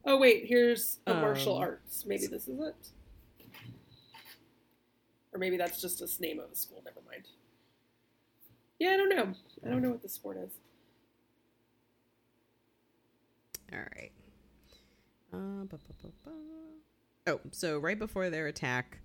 Oh 0.04 0.16
wait, 0.16 0.46
here's 0.46 1.00
a 1.06 1.12
martial 1.12 1.56
Um, 1.56 1.62
arts. 1.62 2.06
Maybe 2.06 2.26
this 2.28 2.48
is 2.48 2.58
it. 2.58 2.88
Or 5.34 5.38
maybe 5.38 5.58
that's 5.58 5.82
just 5.82 6.00
a 6.00 6.22
name 6.22 6.40
of 6.40 6.50
a 6.50 6.56
school. 6.56 6.80
Never 6.82 7.00
mind. 7.06 7.24
Yeah, 8.78 8.90
I 8.90 8.96
don't 8.96 9.10
know. 9.10 9.34
I 9.66 9.68
don't 9.68 9.82
know 9.82 9.90
what 9.90 10.00
the 10.00 10.08
sport 10.08 10.38
is. 10.38 10.52
All 13.70 13.80
right. 13.80 14.12
Uh. 15.30 15.76
Oh, 17.26 17.40
so 17.50 17.78
right 17.78 17.98
before 17.98 18.30
their 18.30 18.46
attack, 18.46 19.00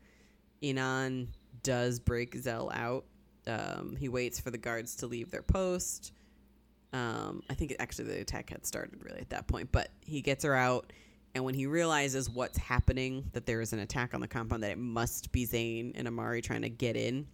Inan 0.62 1.28
does 1.64 2.00
break 2.00 2.36
Zell 2.36 2.72
out. 2.74 3.06
Um, 3.48 3.96
he 3.98 4.10
waits 4.10 4.40
for 4.40 4.52
the 4.52 4.58
guards 4.58 4.96
to 4.98 5.08
leave 5.08 5.32
their 5.32 5.42
post. 5.42 6.14
Um, 6.94 7.42
I 7.50 7.56
think 7.56 7.76
actually 7.80 8.06
the 8.06 8.22
attack 8.22 8.52
had 8.52 8.66
started 8.66 9.04
really 9.04 9.20
at 9.20 9.32
that 9.32 9.48
point, 9.48 9.72
but 9.72 9.90
he 10.02 10.22
gets 10.22 10.44
her 10.44 10.54
out. 10.54 10.94
And 11.36 11.44
when 11.44 11.56
he 11.56 11.66
realizes 11.66 12.30
what's 12.30 12.58
happening, 12.58 13.26
that 13.34 13.48
there 13.48 13.60
is 13.60 13.74
an 13.74 13.80
attack 13.80 14.14
on 14.14 14.22
the 14.22 14.28
compound, 14.28 14.62
that 14.64 14.72
it 14.72 14.78
must 14.78 15.32
be 15.32 15.48
Tzain 15.48 15.94
and 15.96 16.08
Amari 16.08 16.42
trying 16.42 16.62
to 16.62 16.70
get 16.70 16.96
in, 16.96 17.26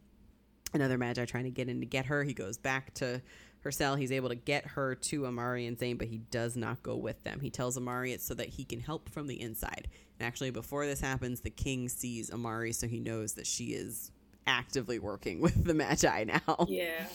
another 0.74 0.98
Maji 0.98 1.28
trying 1.28 1.44
to 1.44 1.50
get 1.50 1.68
in 1.68 1.82
to 1.82 1.86
get 1.86 2.06
her, 2.06 2.24
he 2.24 2.34
goes 2.34 2.58
back 2.58 2.94
to 2.96 3.22
her 3.62 3.72
cell. 3.72 3.96
He's 3.96 4.12
able 4.12 4.30
to 4.30 4.36
get 4.36 4.66
her 4.66 4.96
to 4.96 5.26
Amari 5.26 5.66
and 5.66 5.78
Tzain, 5.78 5.98
but 5.98 6.08
he 6.08 6.20
does 6.20 6.56
not 6.56 6.82
go 6.82 6.96
with 6.96 7.22
them. 7.24 7.42
He 7.42 7.50
tells 7.50 7.78
Amari 7.78 8.14
it's 8.14 8.26
so 8.26 8.34
that 8.36 8.48
he 8.48 8.64
can 8.64 8.80
help 8.80 9.10
from 9.10 9.28
the 9.28 9.42
inside. 9.42 9.90
And 10.18 10.26
actually, 10.26 10.52
before 10.52 10.86
this 10.86 11.02
happens, 11.02 11.42
the 11.42 11.50
king 11.50 11.90
sees 11.90 12.32
Amari, 12.32 12.72
so 12.72 12.88
he 12.88 13.00
knows 13.00 13.34
that 13.34 13.48
she 13.48 13.74
is 13.74 14.12
actively 14.48 14.99
working 14.99 15.41
with 15.41 15.64
the 15.64 15.74
Maji 15.74 16.28
now. 16.28 16.66
Yeah. 16.70 17.06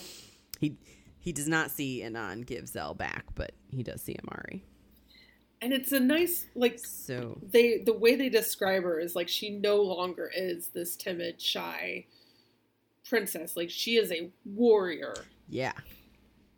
He 0.60 0.76
he 1.18 1.32
does 1.32 1.48
not 1.48 1.70
see 1.70 2.02
Inan 2.04 2.44
give 2.46 2.68
Zell 2.68 2.94
back, 2.94 3.24
but 3.34 3.52
he 3.70 3.82
does 3.82 4.02
see 4.02 4.16
Amari. 4.26 4.64
And 5.62 5.72
it's 5.72 5.92
a 5.92 6.00
nice 6.00 6.44
like 6.54 6.78
So 6.78 7.38
they 7.42 7.78
the 7.78 7.94
way 7.94 8.14
they 8.16 8.28
describe 8.28 8.82
her 8.82 9.00
is 9.00 9.14
like 9.16 9.28
she 9.28 9.50
no 9.50 9.76
longer 9.82 10.30
is 10.34 10.68
this 10.68 10.96
timid, 10.96 11.40
shy 11.40 12.06
princess. 13.08 13.56
Like 13.56 13.70
she 13.70 13.96
is 13.96 14.10
a 14.12 14.30
warrior. 14.44 15.14
yeah. 15.48 15.72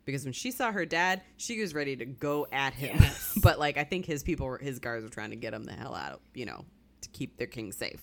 Because 0.05 0.23
when 0.23 0.31
she 0.31 0.51
saw 0.51 0.71
her 0.71 0.85
dad, 0.85 1.21
she 1.35 1.59
was 1.59 1.73
ready 1.73 1.97
to 1.97 2.05
go 2.05 2.47
at 2.49 2.73
him. 2.73 2.95
Yes. 2.97 3.37
but 3.43 3.59
like 3.59 3.77
I 3.77 3.83
think 3.83 4.05
his 4.05 4.23
people, 4.23 4.47
were- 4.47 4.57
his 4.57 4.79
guards 4.79 5.03
were 5.03 5.09
trying 5.09 5.31
to 5.31 5.35
get 5.35 5.53
him 5.53 5.65
the 5.65 5.73
hell 5.73 5.93
out, 5.93 6.21
you 6.33 6.45
know, 6.45 6.63
to 7.01 7.09
keep 7.09 7.35
their 7.35 7.47
king 7.47 7.73
safe. 7.73 8.01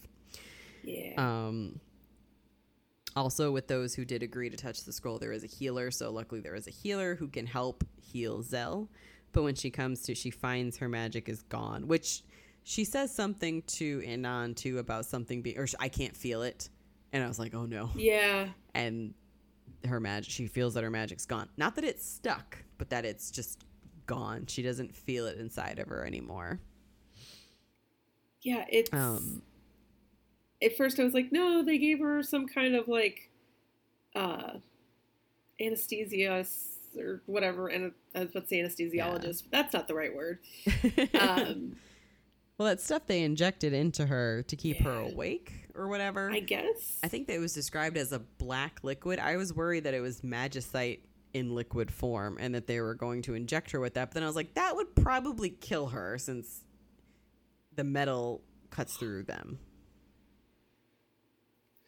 Yeah. 0.82 1.14
Um, 1.16 1.80
also, 3.16 3.50
with 3.50 3.68
those 3.68 3.94
who 3.94 4.04
did 4.04 4.22
agree 4.22 4.50
to 4.50 4.56
touch 4.56 4.84
the 4.84 4.92
scroll, 4.92 5.18
there 5.18 5.32
is 5.32 5.44
a 5.44 5.48
healer. 5.48 5.90
So, 5.90 6.10
luckily, 6.10 6.40
there 6.40 6.54
is 6.54 6.66
a 6.66 6.70
healer 6.70 7.14
who 7.14 7.28
can 7.28 7.46
help 7.46 7.84
heal 8.00 8.42
Zell. 8.42 8.88
But 9.32 9.42
when 9.42 9.54
she 9.54 9.70
comes 9.70 10.02
to, 10.02 10.14
she 10.14 10.30
finds 10.30 10.78
her 10.78 10.88
magic 10.88 11.28
is 11.28 11.42
gone, 11.42 11.86
which 11.88 12.22
she 12.62 12.84
says 12.84 13.14
something 13.14 13.62
to 13.62 14.00
Inan 14.00 14.56
too 14.56 14.78
about 14.78 15.06
something 15.06 15.42
being, 15.42 15.58
or 15.58 15.66
I 15.78 15.88
can't 15.88 16.16
feel 16.16 16.42
it. 16.42 16.68
And 17.12 17.22
I 17.22 17.28
was 17.28 17.38
like, 17.38 17.54
oh 17.54 17.66
no. 17.66 17.90
yeah. 17.94 18.48
And 18.74 19.14
her 19.86 20.00
magic, 20.00 20.30
she 20.30 20.46
feels 20.46 20.74
that 20.74 20.82
her 20.82 20.90
magic's 20.90 21.26
gone. 21.26 21.48
Not 21.56 21.74
that 21.76 21.84
it's 21.84 22.04
stuck, 22.04 22.58
but 22.78 22.90
that 22.90 23.04
it's 23.04 23.30
just 23.30 23.60
gone. 24.06 24.46
She 24.46 24.62
doesn't 24.62 24.94
feel 24.94 25.26
it 25.26 25.38
inside 25.38 25.78
of 25.78 25.88
her 25.88 26.04
anymore. 26.06 26.60
Yeah, 28.42 28.64
it's 28.70 28.92
Um, 28.92 29.42
at 30.64 30.76
first 30.76 30.98
I 30.98 31.04
was 31.04 31.14
like, 31.14 31.30
no, 31.32 31.62
they 31.62 31.78
gave 31.78 32.00
her 32.00 32.22
some 32.22 32.46
kind 32.46 32.74
of 32.74 32.88
like 32.88 33.30
uh 34.14 34.54
anesthesia 35.60 36.44
or 36.98 37.22
whatever, 37.26 37.68
and 37.68 37.92
I 38.14 38.20
was 38.20 38.30
about 38.30 38.42
to 38.44 38.48
say 38.48 38.60
anesthesiologist, 38.62 39.42
but 39.44 39.50
that's 39.50 39.72
not 39.74 39.88
the 39.88 39.94
right 39.94 40.14
word. 40.14 40.38
Um, 41.20 41.76
Well, 42.56 42.68
that 42.68 42.80
stuff 42.80 43.06
they 43.06 43.22
injected 43.22 43.72
into 43.72 44.06
her 44.06 44.44
to 44.44 44.54
keep 44.54 44.80
her 44.82 44.94
awake 44.94 45.68
or 45.74 45.88
whatever. 45.88 46.30
I 46.30 46.38
guess. 46.38 47.00
I 47.02 47.08
think 47.08 47.26
that 47.26 47.34
it 47.34 47.40
was 47.40 47.52
described 47.52 47.96
as 47.96 48.12
a 48.12 48.20
black 48.20 48.78
liquid. 48.84 49.18
I 49.18 49.36
was 49.36 49.52
worried 49.52 49.84
that 49.84 49.94
it 49.94 50.00
was 50.00 50.20
majacite 50.20 51.00
in 51.32 51.52
liquid 51.52 51.90
form 51.90 52.36
and 52.38 52.54
that 52.54 52.68
they 52.68 52.80
were 52.80 52.94
going 52.94 53.22
to 53.22 53.34
inject 53.34 53.72
her 53.72 53.80
with 53.80 53.94
that. 53.94 54.10
But 54.10 54.14
then 54.14 54.22
I 54.22 54.26
was 54.26 54.36
like, 54.36 54.54
that 54.54 54.76
would 54.76 54.94
probably 54.94 55.50
kill 55.50 55.88
her 55.88 56.16
since 56.16 56.62
the 57.74 57.82
metal 57.82 58.42
cuts 58.70 58.96
through 58.96 59.24
them. 59.24 59.58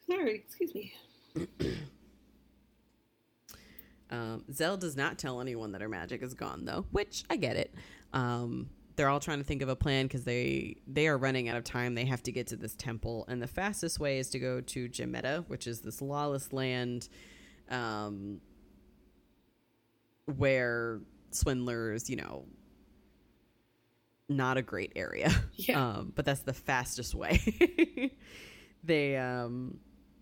Sorry, 0.09 0.35
excuse 0.35 0.73
me. 0.73 0.93
Um, 4.09 4.45
Zell 4.53 4.77
does 4.77 4.95
not 4.95 5.17
tell 5.17 5.41
anyone 5.41 5.73
that 5.73 5.81
her 5.81 5.89
magic 5.89 6.21
is 6.21 6.33
gone, 6.33 6.65
though, 6.65 6.85
which 6.91 7.23
I 7.29 7.35
get 7.35 7.57
it. 7.57 7.73
Um, 8.13 8.69
they're 8.95 9.09
all 9.09 9.19
trying 9.19 9.39
to 9.39 9.43
think 9.43 9.61
of 9.61 9.69
a 9.69 9.75
plan 9.75 10.05
because 10.05 10.23
they 10.23 10.77
they 10.87 11.07
are 11.07 11.17
running 11.17 11.49
out 11.49 11.57
of 11.57 11.63
time. 11.63 11.93
They 11.93 12.05
have 12.05 12.23
to 12.23 12.31
get 12.31 12.47
to 12.47 12.55
this 12.55 12.75
temple, 12.75 13.25
and 13.27 13.41
the 13.41 13.47
fastest 13.47 13.99
way 13.99 14.17
is 14.17 14.29
to 14.31 14.39
go 14.39 14.61
to 14.61 14.89
Jimeta, 14.89 15.45
which 15.47 15.67
is 15.67 15.81
this 15.81 16.01
lawless 16.01 16.51
land, 16.51 17.09
um, 17.69 18.39
where 20.25 21.01
swindlers, 21.31 22.09
you 22.09 22.15
know, 22.15 22.45
not 24.29 24.57
a 24.57 24.61
great 24.61 24.93
area. 24.95 25.31
Yeah. 25.53 25.89
Um, 25.89 26.13
but 26.15 26.23
that's 26.25 26.41
the 26.41 26.53
fastest 26.53 27.13
way. 27.13 28.13
they 28.83 29.17
um 29.17 29.79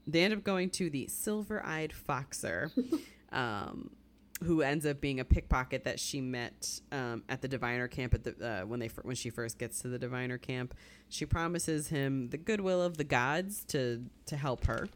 they 0.07 0.23
end 0.23 0.33
up 0.33 0.43
going 0.43 0.69
to 0.71 0.89
the 0.89 1.07
silver-eyed 1.07 1.93
foxer. 1.93 2.71
um 3.31 3.89
who 4.43 4.61
ends 4.61 4.85
up 4.85 4.99
being 4.99 5.19
a 5.19 5.25
pickpocket 5.25 5.85
that 5.85 5.99
she 5.99 6.19
met 6.19 6.81
um, 6.91 7.23
at 7.29 7.41
the 7.41 7.47
diviner 7.47 7.87
camp 7.87 8.13
at 8.13 8.23
the 8.23 8.45
uh, 8.45 8.65
when 8.65 8.79
they 8.79 8.89
when 9.03 9.15
she 9.15 9.29
first 9.29 9.57
gets 9.57 9.81
to 9.81 9.87
the 9.87 9.97
diviner 9.97 10.37
camp. 10.37 10.73
She 11.07 11.25
promises 11.25 11.87
him 11.87 12.29
the 12.29 12.37
goodwill 12.37 12.81
of 12.81 12.97
the 12.97 13.03
gods 13.03 13.63
to 13.69 14.03
to 14.25 14.35
help 14.35 14.65
her. 14.65 14.89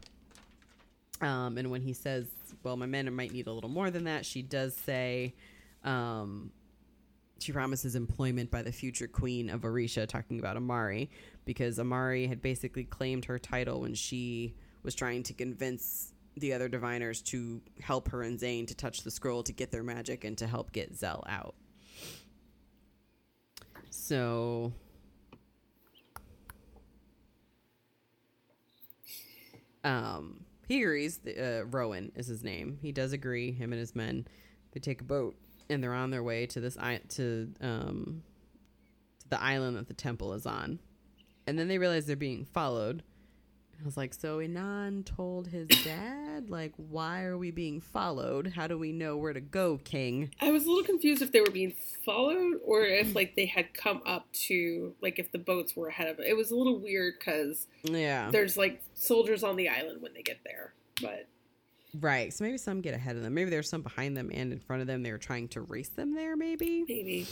Um, 1.22 1.56
and 1.58 1.70
when 1.70 1.80
he 1.80 1.94
says, 1.94 2.26
"Well, 2.62 2.76
my 2.76 2.86
men 2.86 3.12
might 3.14 3.32
need 3.32 3.46
a 3.46 3.52
little 3.52 3.70
more 3.70 3.90
than 3.90 4.04
that," 4.04 4.26
she 4.26 4.42
does 4.42 4.74
say, 4.74 5.34
um, 5.84 6.52
she 7.38 7.52
promises 7.52 7.96
employment 7.96 8.50
by 8.50 8.62
the 8.62 8.72
future 8.72 9.08
queen 9.08 9.48
of 9.48 9.62
Orïsha, 9.62 10.06
talking 10.06 10.38
about 10.38 10.56
Amari, 10.56 11.10
because 11.46 11.78
Amari 11.78 12.26
had 12.26 12.42
basically 12.42 12.84
claimed 12.84 13.24
her 13.24 13.38
title 13.38 13.80
when 13.80 13.94
she 13.94 14.54
was 14.82 14.94
trying 14.94 15.22
to 15.24 15.34
convince 15.34 16.12
the 16.36 16.52
other 16.52 16.68
diviners 16.68 17.22
to 17.22 17.60
help 17.80 18.08
her 18.08 18.22
and 18.22 18.38
Tzain 18.38 18.66
to 18.68 18.74
touch 18.74 19.02
the 19.02 19.10
scroll 19.10 19.42
to 19.42 19.52
get 19.52 19.70
their 19.70 19.82
magic 19.82 20.24
and 20.24 20.36
to 20.38 20.46
help 20.46 20.72
get 20.72 20.94
Zell 20.94 21.24
out. 21.28 21.54
So 23.90 24.72
um 29.82 30.44
he 30.68 30.82
agrees 30.82 31.18
uh, 31.26 31.64
Roën 31.68 32.12
is 32.16 32.28
his 32.28 32.44
name. 32.44 32.78
He 32.80 32.92
does 32.92 33.12
agree 33.12 33.50
him 33.50 33.72
and 33.72 33.80
his 33.80 33.96
men. 33.96 34.26
They 34.72 34.80
take 34.80 35.00
a 35.00 35.04
boat 35.04 35.34
and 35.68 35.82
they're 35.82 35.94
on 35.94 36.10
their 36.10 36.22
way 36.22 36.46
to 36.46 36.60
this 36.60 36.76
to 36.76 37.52
um 37.60 38.22
to 39.18 39.28
the 39.28 39.42
island 39.42 39.76
that 39.76 39.88
the 39.88 39.94
temple 39.94 40.32
is 40.32 40.46
on. 40.46 40.78
And 41.46 41.58
then 41.58 41.68
they 41.68 41.78
realize 41.78 42.06
they're 42.06 42.16
being 42.16 42.44
followed 42.44 43.02
I 43.80 43.84
was 43.84 43.96
like, 43.96 44.12
so 44.12 44.38
Inan 44.38 45.06
told 45.06 45.46
his 45.48 45.66
dad, 45.84 46.50
like, 46.50 46.72
why 46.76 47.22
are 47.22 47.38
we 47.38 47.50
being 47.50 47.80
followed? 47.80 48.48
How 48.54 48.66
do 48.66 48.76
we 48.76 48.92
know 48.92 49.16
where 49.16 49.32
to 49.32 49.40
go, 49.40 49.78
King? 49.78 50.30
I 50.40 50.50
was 50.50 50.66
a 50.66 50.68
little 50.68 50.84
confused 50.84 51.22
if 51.22 51.32
they 51.32 51.40
were 51.40 51.50
being 51.50 51.74
followed 52.04 52.60
or 52.64 52.84
if 52.84 53.14
like 53.14 53.36
they 53.36 53.46
had 53.46 53.72
come 53.72 54.02
up 54.04 54.30
to 54.32 54.94
like 55.00 55.18
if 55.18 55.32
the 55.32 55.38
boats 55.38 55.74
were 55.74 55.88
ahead 55.88 56.08
of 56.08 56.18
it. 56.18 56.26
It 56.26 56.36
was 56.36 56.50
a 56.50 56.56
little 56.56 56.78
weird 56.78 57.14
because 57.18 57.66
Yeah. 57.82 58.30
there's 58.30 58.56
like 58.58 58.82
soldiers 58.94 59.42
on 59.42 59.56
the 59.56 59.68
island 59.70 60.02
when 60.02 60.12
they 60.12 60.22
get 60.22 60.40
there, 60.44 60.74
but 61.00 61.26
Right. 61.98 62.32
So 62.32 62.44
maybe 62.44 62.58
some 62.58 62.82
get 62.82 62.94
ahead 62.94 63.16
of 63.16 63.22
them. 63.22 63.34
Maybe 63.34 63.50
there's 63.50 63.68
some 63.68 63.82
behind 63.82 64.16
them 64.16 64.30
and 64.32 64.52
in 64.52 64.60
front 64.60 64.80
of 64.82 64.86
them. 64.86 65.02
They 65.02 65.10
were 65.10 65.18
trying 65.18 65.48
to 65.48 65.62
race 65.62 65.88
them 65.88 66.14
there, 66.14 66.36
maybe. 66.36 66.84
maybe. 66.86 67.26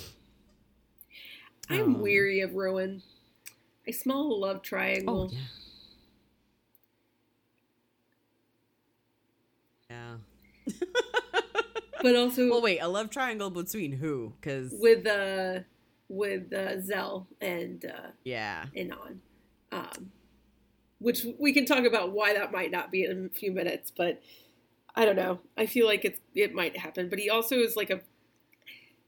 I'm 1.71 1.83
Um, 1.97 2.01
weary 2.01 2.41
of 2.41 2.51
Roën. 2.53 3.01
I 3.87 3.91
smell 3.93 4.21
a 4.23 4.35
love 4.35 4.57
Oh, 4.57 4.61
triangle. 4.61 5.31
yeah. 5.33 5.39
Yeah. 9.99 10.75
But 12.01 12.15
also 12.15 12.49
well, 12.49 12.63
wait, 12.63 12.79
a 12.79 12.87
love 12.87 13.11
triangle 13.11 13.51
between 13.51 13.91
who? 13.93 14.33
Because, 14.41 14.73
with 14.79 15.05
uh 15.07 15.61
with 16.09 16.53
uh, 16.53 16.81
Zell 16.81 17.27
and 17.41 17.85
uh 17.85 18.11
yeah. 18.25 18.67
Inan. 18.77 19.19
Um 19.73 20.13
which 21.01 21.27
we 21.39 21.53
can 21.53 21.65
talk 21.67 21.85
about 21.85 22.13
why 22.13 22.35
that 22.35 22.53
might 22.53 22.71
not 22.71 22.91
be 22.91 23.05
in 23.05 23.31
a 23.33 23.37
few 23.37 23.53
minutes, 23.53 23.93
but 23.97 24.21
I 24.95 25.05
don't 25.05 25.17
know. 25.17 25.41
I 25.57 25.67
feel 25.67 25.87
like 25.87 26.05
it's 26.05 26.21
it 26.35 26.55
might 26.55 26.77
happen. 26.77 27.09
But 27.09 27.19
he 27.19 27.31
also 27.31 27.57
is 27.57 27.77
like 27.77 27.91
a 27.91 28.01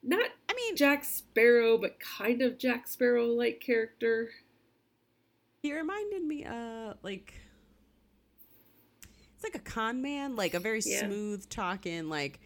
not 0.03 0.29
I 0.49 0.55
mean, 0.55 0.77
Jack 0.77 1.05
Sparrow, 1.05 1.79
but 1.79 1.99
kind 2.01 2.43
of 2.43 2.59
Jack 2.59 2.89
Sparrow 2.89 3.27
like 3.27 3.61
character. 3.61 4.31
he 5.63 5.73
reminded 5.75 6.25
me, 6.25 6.45
uh, 6.45 6.95
like, 7.03 7.35
it's 9.43 9.45
like 9.55 9.55
a 9.55 9.65
con 9.65 10.03
man, 10.03 10.37
like 10.37 10.53
a 10.55 10.61
very 10.61 10.81
Yeah. 10.85 11.07
smooth 11.07 11.49
talking, 11.49 12.09
like, 12.11 12.41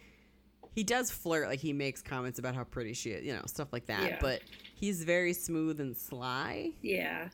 he 0.73 0.83
does 0.83 1.11
flirt, 1.11 1.47
like, 1.47 1.59
he 1.59 1.73
makes 1.73 2.01
comments 2.01 2.39
about 2.39 2.55
how 2.55 2.63
pretty 2.63 2.93
she 2.93 3.11
is, 3.11 3.25
you 3.25 3.33
know, 3.33 3.41
stuff 3.47 3.73
like 3.73 3.87
that. 3.87 4.03
Yeah. 4.03 4.17
But 4.21 4.41
he's 4.75 5.03
very 5.03 5.33
smooth 5.33 5.79
and 5.81 5.95
sly. 5.95 6.71
Yeah. 6.81 7.29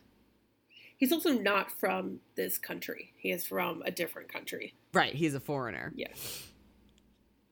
He's 0.96 1.12
also 1.12 1.32
not 1.32 1.70
from 1.70 2.20
this 2.36 2.58
country. 2.58 3.12
He 3.16 3.30
is 3.30 3.44
from 3.46 3.82
a 3.84 3.90
different 3.90 4.32
country. 4.32 4.74
Right. 4.94 5.14
He's 5.14 5.34
a 5.34 5.40
foreigner. 5.40 5.92
Yeah. 5.96 6.08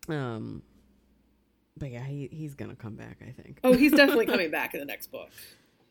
Um, 0.09 0.63
but 1.77 1.91
yeah, 1.91 2.05
he, 2.05 2.29
he's 2.33 2.55
gonna 2.55 2.77
come 2.77 2.95
back, 2.97 3.19
I 3.27 3.31
think. 3.31 3.59
Oh, 3.65 3.73
he's 3.73 3.93
definitely 3.93 4.27
coming 4.35 4.51
back 4.51 4.75
in 4.75 4.81
the 4.81 4.87
next 4.87 5.09
book. 5.13 5.31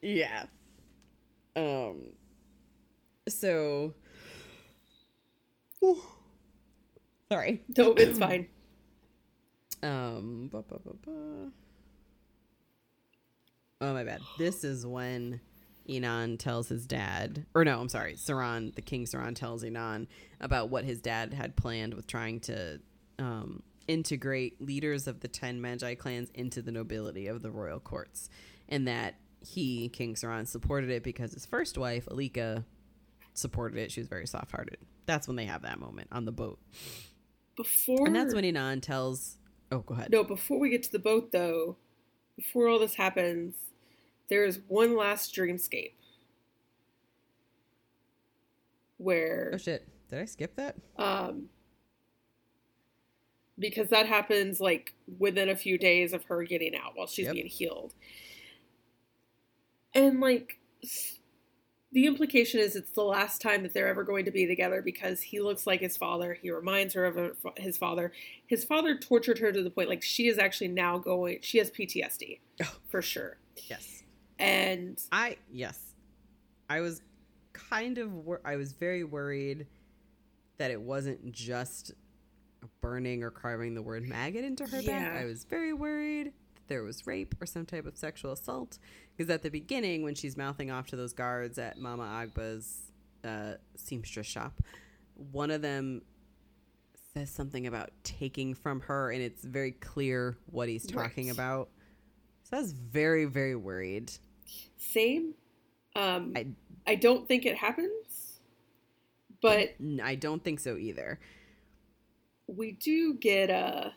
Yeah. 0.02 0.46
Um. 1.56 2.14
So. 3.28 3.94
Sorry. 7.32 7.62
No, 7.78 7.94
it's 7.94 8.20
fine. 8.20 8.48
Um. 9.82 10.50
ba, 10.52 10.62
ba, 10.62 10.78
ba, 10.84 10.92
ba. 11.06 11.52
Oh 13.80 13.94
my 13.94 14.04
bad. 14.04 14.20
This 14.38 14.66
is 14.66 14.86
when 14.86 15.40
Inan 15.88 16.38
tells 16.38 16.68
his 16.68 16.86
dad, 16.86 17.46
or 17.56 17.64
no, 17.64 17.80
I'm 17.80 17.88
sorry, 17.88 18.16
Saran, 18.16 18.76
the 18.76 18.82
King 18.82 19.06
Saran 19.06 19.36
tells 19.36 19.64
Inan 19.64 20.08
about 20.42 20.70
what 20.70 20.84
his 20.84 21.00
dad 21.00 21.34
had 21.34 21.56
planned 21.56 21.94
with 21.94 22.08
trying 22.08 22.42
to 22.42 22.82
um, 23.20 23.64
integrate 23.88 24.62
leaders 24.62 25.08
of 25.08 25.22
the 25.22 25.30
ten 25.30 25.62
maji 25.62 25.98
clans 25.98 26.30
into 26.36 26.62
the 26.62 26.74
nobility 26.74 27.28
of 27.28 27.42
the 27.42 27.50
royal 27.50 27.80
courts, 27.80 28.30
and 28.68 28.86
that 28.86 29.16
he, 29.40 29.88
King 29.88 30.16
Saran, 30.16 30.46
supported 30.46 30.90
it 30.90 31.04
because 31.04 31.32
his 31.34 31.46
first 31.46 31.78
wife, 31.78 32.06
Alika, 32.08 32.66
supported 33.40 33.78
it. 33.78 33.92
She 33.92 34.00
was 34.02 34.08
very 34.08 34.28
soft-hearted. 34.28 34.78
That's 35.06 35.28
when 35.28 35.36
they 35.36 35.46
have 35.46 35.64
that 35.64 35.80
moment 35.80 36.10
on 36.12 36.26
the 36.26 36.32
boat, 36.32 36.60
Before 37.56 38.06
and 38.08 38.16
that's 38.16 38.34
when 38.34 38.44
Inan 38.44 38.82
tells. 38.82 39.38
Oh, 39.72 39.80
go 39.80 39.94
ahead. 39.96 40.12
No, 40.12 40.24
before 40.24 40.60
we 40.60 40.70
get 40.70 40.84
to 40.84 40.92
the 40.92 41.00
boat 41.00 41.32
though, 41.32 41.78
before 42.36 42.68
all 42.68 42.80
this 42.80 42.96
happens, 42.96 43.56
there 44.30 44.46
is 44.46 44.60
one 44.68 44.96
last 44.96 45.34
dreamscape. 45.36 45.94
Where 48.98 49.52
Oh 49.54 49.58
shit! 49.58 49.88
Did 50.10 50.20
I 50.20 50.26
skip 50.26 50.56
that? 50.58 50.76
um 50.98 51.50
because 53.58 53.90
that 53.90 54.06
happens 54.06 54.62
like 54.62 54.94
within 55.18 55.50
a 55.50 55.56
few 55.56 55.78
days 55.78 56.14
of 56.14 56.24
her 56.26 56.44
getting 56.44 56.74
out 56.76 56.92
while 56.96 57.08
she's 57.08 57.26
Yep. 57.26 57.34
being 57.34 57.48
healed. 57.48 57.94
And 59.94 60.22
like 60.22 60.60
the 61.92 62.06
implication 62.06 62.60
is 62.60 62.76
it's 62.76 62.92
the 62.92 63.04
last 63.04 63.42
time 63.42 63.64
that 63.64 63.74
they're 63.74 63.88
ever 63.88 64.04
going 64.04 64.26
to 64.26 64.32
be 64.32 64.46
together 64.46 64.82
because 64.82 65.22
he 65.22 65.40
looks 65.42 65.66
like 65.66 65.80
his 65.82 65.98
father. 65.98 66.38
He 66.40 66.52
reminds 66.52 66.94
her 66.94 67.06
of 67.06 67.16
her 67.16 67.32
his 67.58 67.78
father. 67.78 68.12
His 68.48 68.64
father 68.64 68.96
tortured 68.98 69.40
her 69.40 69.52
to 69.52 69.64
the 69.64 69.70
point 69.72 69.90
like 69.90 70.04
she 70.04 70.28
is 70.28 70.38
actually 70.38 70.68
now 70.70 70.98
going. 71.00 71.40
She 71.42 71.58
has 71.58 71.72
PTSD 71.72 72.40
Oh. 72.64 72.72
for 72.90 73.02
sure. 73.02 73.38
Yes. 73.70 74.04
And 74.38 75.02
I 75.12 75.38
yes, 75.52 75.80
I 76.70 76.82
was 76.82 77.02
kind 77.54 77.98
of 77.98 78.14
wor- 78.14 78.42
I 78.46 78.56
was 78.56 78.72
very 78.74 79.04
worried 79.04 79.66
that 80.58 80.72
it 80.72 80.80
wasn't 80.82 81.32
just 81.32 81.94
burning 82.82 83.24
or 83.24 83.32
carving 83.32 83.74
the 83.74 83.82
word 83.82 84.04
maggot 84.08 84.44
into 84.46 84.66
her 84.66 84.78
back. 84.84 84.86
Yeah. 84.86 85.18
I 85.20 85.26
was 85.26 85.44
very 85.46 85.74
worried 85.74 86.34
there 86.70 86.84
was 86.84 87.06
rape 87.06 87.36
or 87.42 87.46
some 87.46 87.66
type 87.66 87.86
of 87.86 87.98
sexual 87.98 88.32
assault 88.32 88.78
because 89.18 89.30
at 89.30 89.44
the 89.44 89.50
beginning 89.50 90.04
when 90.04 90.16
she's 90.16 90.38
mouthing 90.38 90.72
off 90.72 90.88
to 90.88 90.96
those 90.96 91.12
guards 91.12 91.58
at 91.58 91.78
Mama 91.78 92.04
Agba's 92.04 92.92
uh, 93.26 93.56
seamstress 93.76 94.26
shop, 94.28 94.62
one 95.32 95.52
of 95.52 95.62
them 95.62 96.02
says 97.14 97.30
something 97.30 97.68
about 97.68 97.90
taking 98.04 98.54
from 98.54 98.80
her 98.82 99.12
and 99.12 99.22
it's 99.22 99.44
very 99.44 99.72
clear 99.74 100.38
what 100.46 100.70
he's 100.70 100.86
talking 100.86 101.28
Right. 101.28 101.34
about. 101.34 101.70
So 102.44 102.58
I 102.58 102.62
was 102.62 102.72
very 102.72 103.26
very 103.26 103.56
worried. 103.56 104.12
same. 104.78 105.34
Um, 105.96 106.34
I- 106.36 106.48
I 106.88 106.96
don't 106.96 107.28
think 107.28 107.46
it 107.46 107.56
happens, 107.58 108.40
but 109.42 109.76
I 110.02 110.16
don't 110.16 110.44
think 110.44 110.60
so 110.60 110.78
either. 110.78 111.20
we 112.48 112.72
do 112.72 113.14
get 113.16 113.50
a 113.52 113.94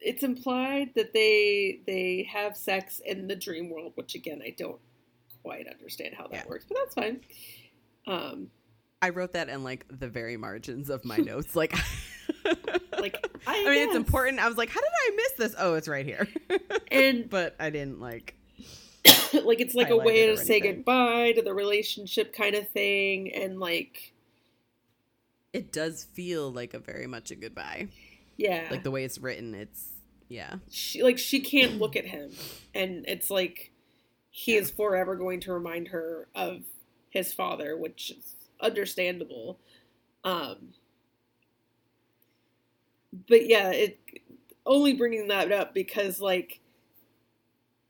it's 0.00 0.22
implied 0.22 0.90
that 0.94 1.12
they 1.12 1.80
they 1.86 2.28
have 2.32 2.56
sex 2.56 3.00
in 3.04 3.26
the 3.26 3.36
dream 3.36 3.70
world 3.70 3.92
which 3.96 4.14
again 4.14 4.40
i 4.44 4.54
don't 4.56 4.80
quite 5.42 5.66
understand 5.68 6.14
how 6.16 6.24
that 6.28 6.44
Yeah. 6.44 6.48
works 6.48 6.64
but 6.68 6.76
that's 6.78 6.94
fine 6.94 7.20
um 8.06 8.50
I 9.00 9.10
wrote 9.10 9.34
that 9.34 9.48
in 9.48 9.62
like 9.62 9.86
the 9.88 10.08
very 10.08 10.36
margins 10.36 10.90
of 10.90 11.04
my 11.04 11.16
notes. 11.18 11.54
Like, 11.54 11.72
Like 12.98 13.16
I, 13.46 13.64
I 13.64 13.70
mean, 13.70 13.86
it's 13.86 13.94
important. 13.94 14.40
I 14.40 14.48
was 14.48 14.56
like, 14.56 14.70
how 14.70 14.80
did 14.80 14.90
I 14.92 15.10
miss 15.14 15.32
this? 15.32 15.54
Oh, 15.56 15.74
it's 15.74 15.86
right 15.86 16.04
here. 16.04 16.26
And 16.90 17.30
but 17.30 17.54
I 17.60 17.70
didn't 17.70 18.00
like. 18.00 18.34
like 19.44 19.60
it's 19.60 19.76
like 19.76 19.90
a 19.90 19.96
way 19.96 20.26
to 20.26 20.36
say 20.36 20.58
goodbye 20.58 21.30
to 21.36 21.42
the 21.42 21.54
relationship 21.54 22.32
kind 22.34 22.56
of 22.56 22.68
thing 22.70 23.32
and 23.32 23.60
like 23.60 24.12
It 25.52 25.72
does 25.72 26.04
feel 26.12 26.50
like 26.52 26.74
a 26.74 26.80
very 26.80 27.06
much 27.06 27.30
a 27.30 27.36
goodbye. 27.36 27.88
Yeah. 28.38 28.68
Like 28.70 28.84
the 28.84 28.90
way 28.90 29.04
it's 29.04 29.18
written, 29.18 29.54
it's 29.54 29.88
yeah. 30.28 30.56
she 30.70 31.02
like 31.02 31.18
she 31.18 31.40
can't 31.40 31.78
look 31.78 31.96
at 31.96 32.06
him. 32.06 32.30
And 32.74 33.04
it's 33.06 33.30
like 33.30 33.72
he 34.30 34.54
is 34.54 34.70
forever 34.70 35.16
going 35.16 35.40
to 35.40 35.52
remind 35.52 35.88
her 35.88 36.28
of 36.34 36.62
his 37.10 37.32
father 37.32 37.76
which 37.76 38.12
is 38.12 38.36
understandable. 38.60 39.58
Um 40.24 40.72
but 43.28 43.46
yeah 43.46 43.70
it 43.70 43.98
only 44.64 44.92
bringing 44.92 45.28
that 45.28 45.50
up 45.50 45.74
because 45.74 46.20
like 46.20 46.60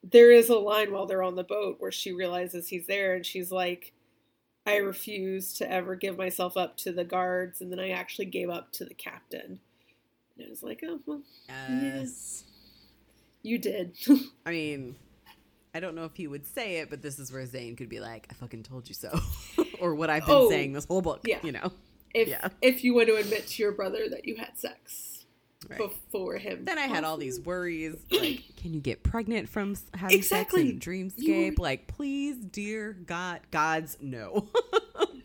there 0.04 0.30
is 0.30 0.48
a 0.48 0.56
line 0.56 0.92
while 0.92 1.06
they're 1.06 1.24
on 1.24 1.34
the 1.34 1.44
boat 1.44 1.76
where 1.80 1.90
she 1.90 2.12
realizes 2.12 2.68
he's 2.68 2.86
there 2.86 3.14
and 3.14 3.26
she's 3.26 3.52
like 3.52 3.92
I 4.64 4.76
refuse 4.76 5.52
to 5.54 5.70
ever 5.70 5.96
give 5.96 6.16
myself 6.16 6.56
up 6.56 6.76
to 6.78 6.92
the 6.92 7.04
guards 7.04 7.60
and 7.60 7.72
then 7.72 7.80
I 7.80 7.90
actually 7.90 8.26
gave 8.26 8.48
up 8.48 8.72
to 8.72 8.84
the 8.84 8.94
captain 8.94 9.60
and 10.38 10.46
I 10.46 10.50
was 10.50 10.62
like 10.62 10.80
oh 10.84 11.00
well 11.06 11.22
Yes. 11.48 12.44
you 13.42 13.58
did 13.58 13.96
I 14.46 14.50
mean, 14.50 14.96
I 15.74 15.80
don't 15.80 15.94
know 15.94 16.04
if 16.04 16.14
he 16.16 16.26
would 16.26 16.46
say 16.46 16.78
it, 16.78 16.90
but 16.90 17.02
this 17.02 17.18
is 17.18 17.30
where 17.32 17.42
Tzain 17.44 17.76
could 17.76 17.88
be 17.90 18.00
like, 18.00 18.26
"I 18.30 18.34
fucking 18.34 18.62
told 18.62 18.88
you 18.88 18.94
so," 18.94 19.18
or 19.80 19.94
what 19.94 20.08
I've 20.10 20.24
been 20.24 20.34
Oh, 20.34 20.48
saying 20.50 20.72
this 20.72 20.86
whole 20.86 21.02
book. 21.02 21.20
yeah. 21.24 21.38
You 21.42 21.52
know. 21.52 21.72
if 22.14 22.26
Yeah. 22.28 22.48
if 22.62 22.82
you 22.84 22.94
want 22.94 23.08
to 23.08 23.16
admit 23.16 23.46
to 23.48 23.62
your 23.62 23.72
brother 23.72 24.08
that 24.08 24.26
you 24.26 24.36
had 24.36 24.56
sex 24.58 25.14
Right. 25.68 25.76
before 25.78 26.36
him. 26.38 26.64
Then 26.64 26.78
I 26.78 26.86
had 26.86 27.02
all 27.04 27.16
these 27.16 27.40
worries, 27.40 27.96
like, 28.12 28.44
can 28.56 28.72
you 28.72 28.80
get 28.80 29.02
pregnant 29.02 29.48
from 29.48 29.76
having 29.92 30.16
Exactly. 30.16 30.68
sex 30.70 30.72
in 30.72 30.78
Dreamscape? 30.80 31.58
Like, 31.58 31.88
please, 31.88 32.36
dear 32.36 32.92
God, 32.92 33.40
gods, 33.50 33.98
no. 34.00 34.48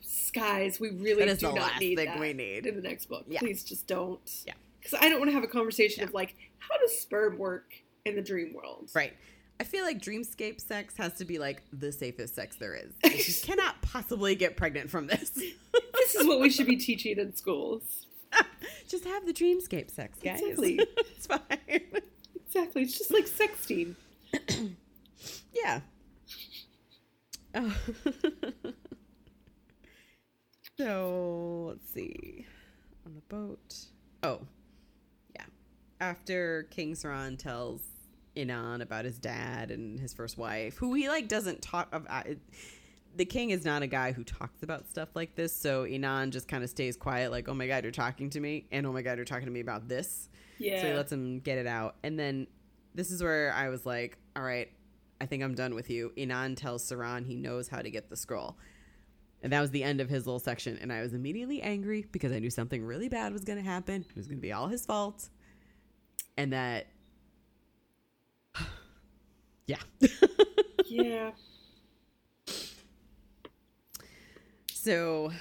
skies. 0.01 0.79
We 0.79 0.89
really 0.91 1.25
do 1.25 1.33
the 1.35 1.41
not 1.43 1.53
last 1.55 1.79
need 1.79 1.95
thing 1.97 2.05
that 2.07 2.19
we 2.19 2.33
need. 2.33 2.65
in 2.65 2.75
the 2.75 2.81
next 2.81 3.05
book. 3.05 3.25
Yeah. 3.27 3.39
Please 3.39 3.63
just 3.63 3.87
don't. 3.87 4.19
Yeah. 4.45 4.53
Because 4.83 4.99
I 5.01 5.09
don't 5.09 5.19
want 5.19 5.29
to 5.29 5.33
have 5.35 5.43
a 5.43 5.47
conversation 5.47 6.01
Yeah. 6.01 6.07
of 6.09 6.13
like, 6.13 6.35
how 6.59 6.77
does 6.77 6.97
sperm 6.99 7.37
work 7.37 7.73
in 8.05 8.15
the 8.15 8.21
dream 8.21 8.53
world? 8.53 8.89
right. 8.93 9.13
I 9.59 9.65
feel 9.65 9.85
like 9.85 10.01
Dreamscape 10.01 10.59
sex 10.59 10.95
has 10.97 11.13
to 11.19 11.25
be 11.25 11.37
like 11.39 11.61
the 11.71 11.91
safest 11.91 12.35
sex 12.35 12.57
there 12.57 12.75
is. 12.75 12.91
You 13.27 13.33
cannot 13.55 13.81
possibly 13.81 14.35
get 14.35 14.57
pregnant 14.57 14.89
from 14.89 15.07
this. 15.07 15.29
This 15.93 16.15
is 16.15 16.27
what 16.27 16.41
we 16.41 16.49
should 16.49 16.65
be 16.67 16.75
teaching 16.75 17.17
in 17.17 17.33
schools. 17.35 18.07
Just 18.89 19.05
have 19.05 19.25
the 19.25 19.31
Dreamscape 19.31 19.89
sex, 19.89 20.19
guys. 20.21 20.41
Exactly. 20.41 20.79
it's 20.97 21.27
fine. 21.27 21.39
Exactly. 22.45 22.81
It's 22.81 22.97
just 22.97 23.11
like 23.13 23.25
sexting. 23.27 23.95
Yeah. 25.53 25.79
Oh. 27.55 27.73
so 30.77 31.65
let's 31.69 31.89
see. 31.93 32.45
On 33.05 33.13
the 33.15 33.21
boat. 33.35 33.75
Oh. 34.23 34.41
After 36.03 36.67
King 36.69 36.93
Saran 36.93 37.37
tells 37.37 37.81
Inan 38.35 38.81
about 38.81 39.05
his 39.05 39.17
dad 39.17 39.71
and 39.71 39.99
his 39.99 40.13
first 40.13 40.37
wife, 40.37 40.77
who 40.77 40.93
he 40.93 41.07
like 41.07 41.27
doesn't 41.27 41.61
talk 41.61 41.87
of. 41.93 42.05
Uh, 42.09 42.23
the 43.15 43.25
king 43.25 43.51
is 43.51 43.63
not 43.63 43.83
a 43.83 43.87
guy 43.87 44.11
who 44.11 44.23
talks 44.23 44.63
about 44.63 44.89
stuff 44.89 45.09
like 45.15 45.35
this, 45.35 45.55
so 45.55 45.85
Inan 45.85 46.31
just 46.31 46.47
kind 46.47 46.63
of 46.63 46.69
stays 46.69 46.97
quiet, 46.97 47.31
like, 47.31 47.47
"Oh 47.47 47.53
my 47.53 47.67
god, 47.67 47.83
you're 47.83 47.91
talking 47.91 48.29
to 48.31 48.39
me," 48.39 48.65
and 48.71 48.85
"Oh 48.85 48.91
my 48.91 49.01
god, 49.01 49.17
you're 49.17 49.25
talking 49.25 49.45
to 49.45 49.51
me 49.51 49.59
about 49.59 49.87
this." 49.87 50.29
Yeah. 50.57 50.81
So 50.81 50.87
he 50.87 50.93
lets 50.93 51.11
him 51.11 51.39
get 51.39 51.57
it 51.57 51.67
out. 51.67 51.95
And 52.03 52.17
then 52.17 52.47
this 52.95 53.11
is 53.11 53.21
where 53.21 53.53
I 53.53 53.69
was 53.69 53.85
like, 53.85 54.17
all 54.35 54.43
right, 54.43 54.69
I 55.19 55.25
think 55.25 55.43
I'm 55.43 55.55
done 55.55 55.75
with 55.75 55.89
you. 55.89 56.11
Inan 56.17 56.55
tells 56.55 56.83
Saran 56.89 57.25
he 57.25 57.35
knows 57.35 57.67
how 57.67 57.81
to 57.81 57.89
get 57.89 58.09
the 58.09 58.17
scroll. 58.17 58.57
And 59.41 59.51
that 59.51 59.59
was 59.59 59.71
the 59.71 59.83
end 59.83 59.99
of 59.99 60.09
his 60.09 60.25
little 60.25 60.39
section. 60.39 60.77
And 60.81 60.91
I 60.91 61.01
was 61.01 61.13
immediately 61.13 61.61
angry 61.61 62.05
because 62.11 62.31
I 62.31 62.39
knew 62.39 62.49
something 62.49 62.83
really 62.83 63.09
bad 63.09 63.33
was 63.33 63.43
going 63.43 63.59
to 63.59 63.65
happen. 63.65 64.05
It 64.09 64.15
was 64.15 64.27
going 64.27 64.37
to 64.37 64.41
be 64.41 64.53
all 64.53 64.67
his 64.67 64.85
fault. 64.85 65.29
And 66.37 66.53
that. 66.53 66.87
yeah. 69.67 69.77
yeah. 70.85 71.31
So, 74.73 75.31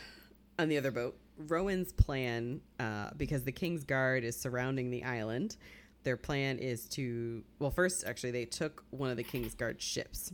on 0.59 0.69
the 0.69 0.79
other 0.79 0.93
boat, 0.93 1.19
Roën's 1.47 1.93
plan, 1.93 2.61
uh, 2.79 3.11
because 3.17 3.43
the 3.43 3.53
King's 3.53 3.83
Guard 3.85 4.23
is 4.23 4.39
surrounding 4.39 4.91
the 4.91 5.03
island, 5.03 5.57
their 6.05 6.17
plan 6.17 6.59
is 6.59 6.87
to. 6.91 7.43
Well, 7.59 7.71
first, 7.71 8.05
actually, 8.07 8.31
they 8.31 8.45
took 8.45 8.85
one 8.91 9.11
of 9.11 9.17
the 9.17 9.25
King's 9.25 9.55
Guard 9.55 9.83
ships. 9.83 10.33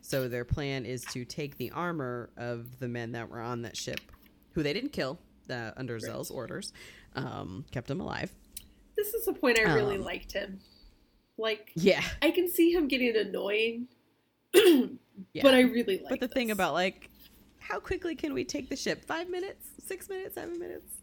So, 0.00 0.26
their 0.28 0.44
plan 0.44 0.86
is 0.86 1.04
to 1.12 1.24
take 1.24 1.56
the 1.56 1.70
armor 1.70 2.30
of 2.36 2.80
the 2.80 2.88
men 2.88 3.12
that 3.12 3.28
were 3.30 3.40
on 3.40 3.62
that 3.62 3.76
ship, 3.76 4.00
who 4.52 4.62
they 4.62 4.72
didn't 4.72 4.92
kill 4.92 5.18
uh, 5.50 5.70
under 5.76 5.98
Zell's 5.98 6.30
orders, 6.30 6.72
um, 7.14 7.64
kept 7.70 7.86
them 7.86 8.00
alive. 8.00 8.34
This 8.98 9.14
is 9.14 9.24
the 9.26 9.32
point 9.32 9.58
I 9.58 9.62
really 9.74 9.96
Um, 9.96 10.02
liked 10.02 10.32
him. 10.32 10.58
Like, 11.38 11.70
Yeah. 11.76 12.02
I 12.20 12.32
can 12.32 12.50
see 12.50 12.72
him 12.72 12.88
getting 12.88 13.16
annoying, 13.16 13.86
yeah. 14.54 15.42
but 15.42 15.54
I 15.54 15.60
really 15.60 15.98
like 16.00 16.08
But 16.10 16.20
the 16.20 16.26
thing 16.28 16.50
about 16.50 16.74
like, 16.74 17.08
how 17.60 17.78
quickly 17.78 18.14
can 18.16 18.34
we 18.34 18.44
take 18.44 18.68
the 18.68 18.74
ship? 18.76 19.04
Five 19.04 19.30
minutes, 19.30 19.68
six 19.86 20.08
minutes, 20.08 20.34
seven 20.34 20.58
minutes. 20.58 20.94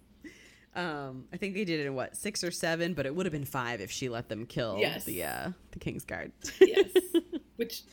Um, 0.75 1.25
I 1.31 1.37
think 1.37 1.53
they 1.53 1.63
did 1.63 1.79
it 1.79 1.85
in 1.85 1.95
what 1.95 2.17
six 2.17 2.43
or 2.43 2.51
seven, 2.51 2.93
but 2.93 3.05
it 3.05 3.15
would 3.15 3.25
have 3.25 3.31
been 3.31 3.45
five 3.45 3.79
if 3.79 3.91
she 3.91 4.09
let 4.09 4.27
them 4.27 4.45
kill 4.45 4.75
Yes. 4.77 5.05
the 5.05 5.23
uh, 5.23 5.51
the 5.71 5.79
King's 5.79 6.03
Guard. 6.03 6.33
yes, 6.59 6.89
which 7.55 7.83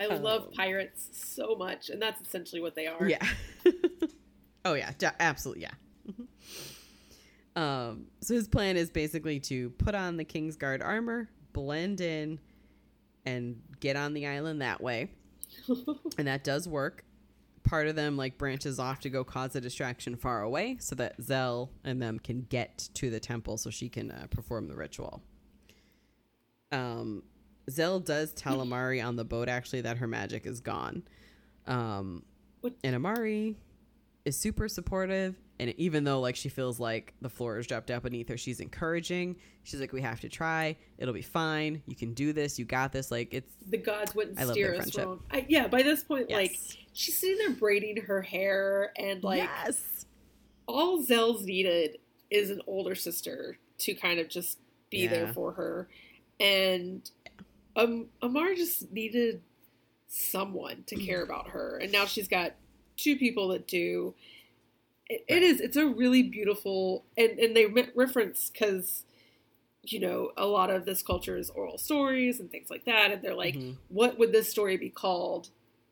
I 0.00 0.06
loved. 0.08 0.14
I 0.14 0.16
love 0.22 0.42
Um, 0.44 0.52
pirates 0.56 1.10
so 1.12 1.54
much, 1.54 1.90
and 1.90 2.00
that's 2.00 2.22
essentially 2.26 2.62
what 2.62 2.74
they 2.74 2.86
are. 2.86 3.06
yeah. 3.06 3.26
oh 4.64 4.72
yeah, 4.72 4.92
absolutely 5.20 5.64
yeah. 5.64 5.72
Um, 7.54 8.06
so 8.20 8.34
his 8.34 8.48
plan 8.48 8.76
is 8.76 8.90
basically 8.90 9.38
to 9.40 9.70
put 9.70 9.94
on 9.94 10.16
the 10.16 10.24
King's 10.24 10.56
Guard 10.56 10.82
armor, 10.82 11.28
blend 11.52 12.00
in, 12.00 12.38
and 13.26 13.60
get 13.80 13.96
on 13.96 14.14
the 14.14 14.26
island 14.26 14.62
that 14.62 14.80
way. 14.80 15.10
and 16.18 16.26
that 16.26 16.44
does 16.44 16.66
work. 16.66 17.04
Part 17.62 17.86
of 17.86 17.94
them 17.94 18.16
like 18.16 18.38
branches 18.38 18.78
off 18.80 19.00
to 19.00 19.10
go 19.10 19.22
cause 19.22 19.54
a 19.54 19.60
distraction 19.60 20.16
far 20.16 20.42
away, 20.42 20.78
so 20.80 20.94
that 20.96 21.22
Zell 21.22 21.70
and 21.84 22.00
them 22.02 22.18
can 22.18 22.46
get 22.48 22.88
to 22.94 23.10
the 23.10 23.20
temple, 23.20 23.56
so 23.56 23.70
she 23.70 23.88
can 23.88 24.10
uh, 24.10 24.26
perform 24.30 24.66
the 24.66 24.74
ritual. 24.74 25.22
Um, 26.72 27.22
Zell 27.70 28.00
does 28.00 28.32
tell 28.32 28.60
Amari 28.62 29.00
on 29.00 29.16
the 29.16 29.24
boat 29.24 29.48
actually 29.48 29.82
that 29.82 29.98
her 29.98 30.06
magic 30.06 30.46
is 30.46 30.60
gone. 30.60 31.02
Um, 31.66 32.24
What- 32.62 32.74
and 32.82 32.96
Amari 32.96 33.56
is 34.24 34.36
super 34.38 34.68
supportive, 34.68 35.36
and 35.58 35.74
even 35.76 36.04
though 36.04 36.20
like 36.20 36.36
she 36.36 36.48
feels 36.48 36.80
like 36.80 37.14
the 37.20 37.28
floor 37.28 37.58
is 37.58 37.66
dropped 37.66 37.90
out 37.90 38.02
beneath 38.02 38.28
her, 38.28 38.36
she's 38.36 38.60
encouraging. 38.60 39.36
She's 39.62 39.80
like, 39.80 39.92
"We 39.92 40.00
have 40.00 40.20
to 40.20 40.28
try. 40.28 40.76
It'll 40.98 41.14
be 41.14 41.22
fine. 41.22 41.82
You 41.86 41.94
can 41.94 42.14
do 42.14 42.32
this. 42.32 42.58
You 42.58 42.64
got 42.64 42.92
this." 42.92 43.10
Like 43.10 43.32
it's 43.32 43.52
the 43.68 43.78
gods 43.78 44.14
wouldn't 44.14 44.40
I 44.40 44.44
steer 44.46 44.74
us 44.74 44.96
wrong. 44.96 45.20
I, 45.30 45.46
yeah, 45.48 45.68
by 45.68 45.82
this 45.82 46.02
point, 46.02 46.26
yes. 46.28 46.36
like 46.36 46.58
she's 46.92 47.18
sitting 47.18 47.38
there 47.38 47.50
braiding 47.50 47.96
her 47.98 48.22
hair, 48.22 48.92
and 48.96 49.22
like 49.22 49.42
yes. 49.42 50.06
all 50.66 51.02
Zell's 51.02 51.44
needed 51.44 51.98
is 52.30 52.50
an 52.50 52.60
older 52.66 52.94
sister 52.94 53.58
to 53.78 53.94
kind 53.94 54.18
of 54.18 54.28
just 54.28 54.58
be 54.90 55.06
there 55.06 55.32
for 55.32 55.52
her, 55.52 55.88
and 56.40 57.08
um, 57.76 58.06
Amar 58.20 58.54
just 58.54 58.90
needed 58.90 59.42
someone 60.08 60.84
to 60.86 60.96
care 60.96 61.22
about 61.22 61.48
her, 61.50 61.78
and 61.78 61.92
now 61.92 62.04
she's 62.04 62.28
got 62.28 62.54
two 62.96 63.16
people 63.16 63.48
that 63.48 63.66
do. 63.66 64.14
It, 65.12 65.24
it 65.28 65.34
Right. 65.34 65.42
is. 65.42 65.60
It's 65.60 65.76
a 65.76 65.86
really 65.86 66.22
beautiful, 66.22 67.04
and 67.16 67.38
and 67.38 67.54
they 67.56 67.66
re- 67.66 67.90
reference 67.94 68.50
because. 68.50 69.04
You 69.84 69.98
know, 69.98 70.30
a 70.36 70.46
lot 70.46 70.70
of 70.70 70.84
this 70.84 71.02
culture 71.02 71.36
is 71.36 71.50
oral 71.50 71.76
stories 71.76 72.38
and 72.38 72.48
things 72.52 72.70
like 72.70 72.84
that, 72.84 73.10
and 73.10 73.20
they're 73.20 73.34
like, 73.34 73.56
Mhm. 73.56 73.78
what 73.88 74.16
would 74.16 74.30
this 74.30 74.48
story 74.48 74.76
be 74.76 74.90
called? 74.90 75.48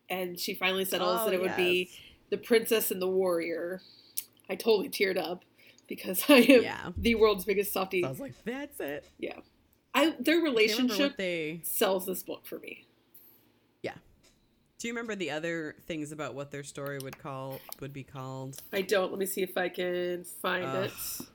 And 0.08 0.38
she 0.38 0.54
finally 0.54 0.84
settles 0.84 1.18
Oh, 1.22 1.24
that 1.24 1.34
it 1.34 1.40
would 1.42 1.56
be. 1.56 1.90
The 2.28 2.38
Princess 2.38 2.92
and 2.92 3.02
the 3.02 3.08
Warrior. 3.08 3.82
I 4.48 4.54
totally 4.54 4.90
teared 4.90 5.16
up 5.18 5.44
because 5.88 6.22
I 6.28 6.36
am 6.36 6.62
Yeah. 6.62 6.92
the 6.96 7.16
world's 7.16 7.44
biggest 7.44 7.72
softie. 7.72 8.02
So 8.02 8.06
I 8.06 8.10
was 8.10 8.20
like, 8.20 8.34
"That's 8.44 8.78
it." 8.78 9.04
Yeah, 9.18 9.40
I 9.92 10.10
their 10.10 10.10
I 10.10 10.14
can't 10.14 10.26
remember 10.28 10.44
relationship 10.50 10.98
what 11.10 11.16
they. 11.16 11.58
sells 11.64 12.06
this 12.06 12.22
book 12.22 12.46
for 12.46 12.60
me. 12.60 12.86
Do 14.80 14.88
you 14.88 14.94
remember 14.94 15.14
the 15.14 15.30
other 15.30 15.76
things 15.86 16.10
about 16.10 16.34
what 16.34 16.50
their 16.50 16.62
story 16.62 16.98
would 17.00 17.18
call 17.18 17.60
would 17.80 17.92
be 17.92 18.02
called? 18.02 18.62
I 18.72 18.80
don't. 18.80 19.10
Let 19.10 19.18
me 19.18 19.26
see 19.26 19.42
if 19.42 19.58
I 19.58 19.68
can 19.68 20.24
find 20.24 20.64
Ugh. 20.64 20.84
it. 20.86 21.26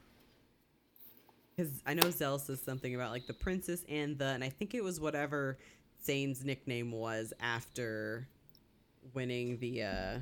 Because 1.55 1.71
I 1.85 1.93
know 1.93 2.09
Zell 2.09 2.39
says 2.39 2.59
something 2.59 2.95
about 2.95 3.11
like 3.11 3.27
the 3.27 3.35
princess 3.35 3.85
and 3.87 4.17
the, 4.17 4.25
and 4.25 4.43
I 4.43 4.49
think 4.49 4.73
it 4.73 4.83
was 4.83 4.99
whatever 4.99 5.59
Tzain's 6.03 6.43
nickname 6.43 6.91
was 6.91 7.33
after 7.39 8.27
winning 9.13 9.59
the 9.59 9.83
uh 9.83 10.19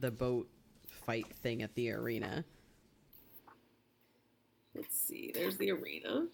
the 0.00 0.10
boat 0.10 0.48
fight 0.88 1.32
thing 1.42 1.62
at 1.62 1.76
the 1.76 1.92
arena. 1.92 2.44
Let's 4.74 4.98
see. 4.98 5.30
There's 5.32 5.58
the 5.58 5.70
arena. 5.70 6.26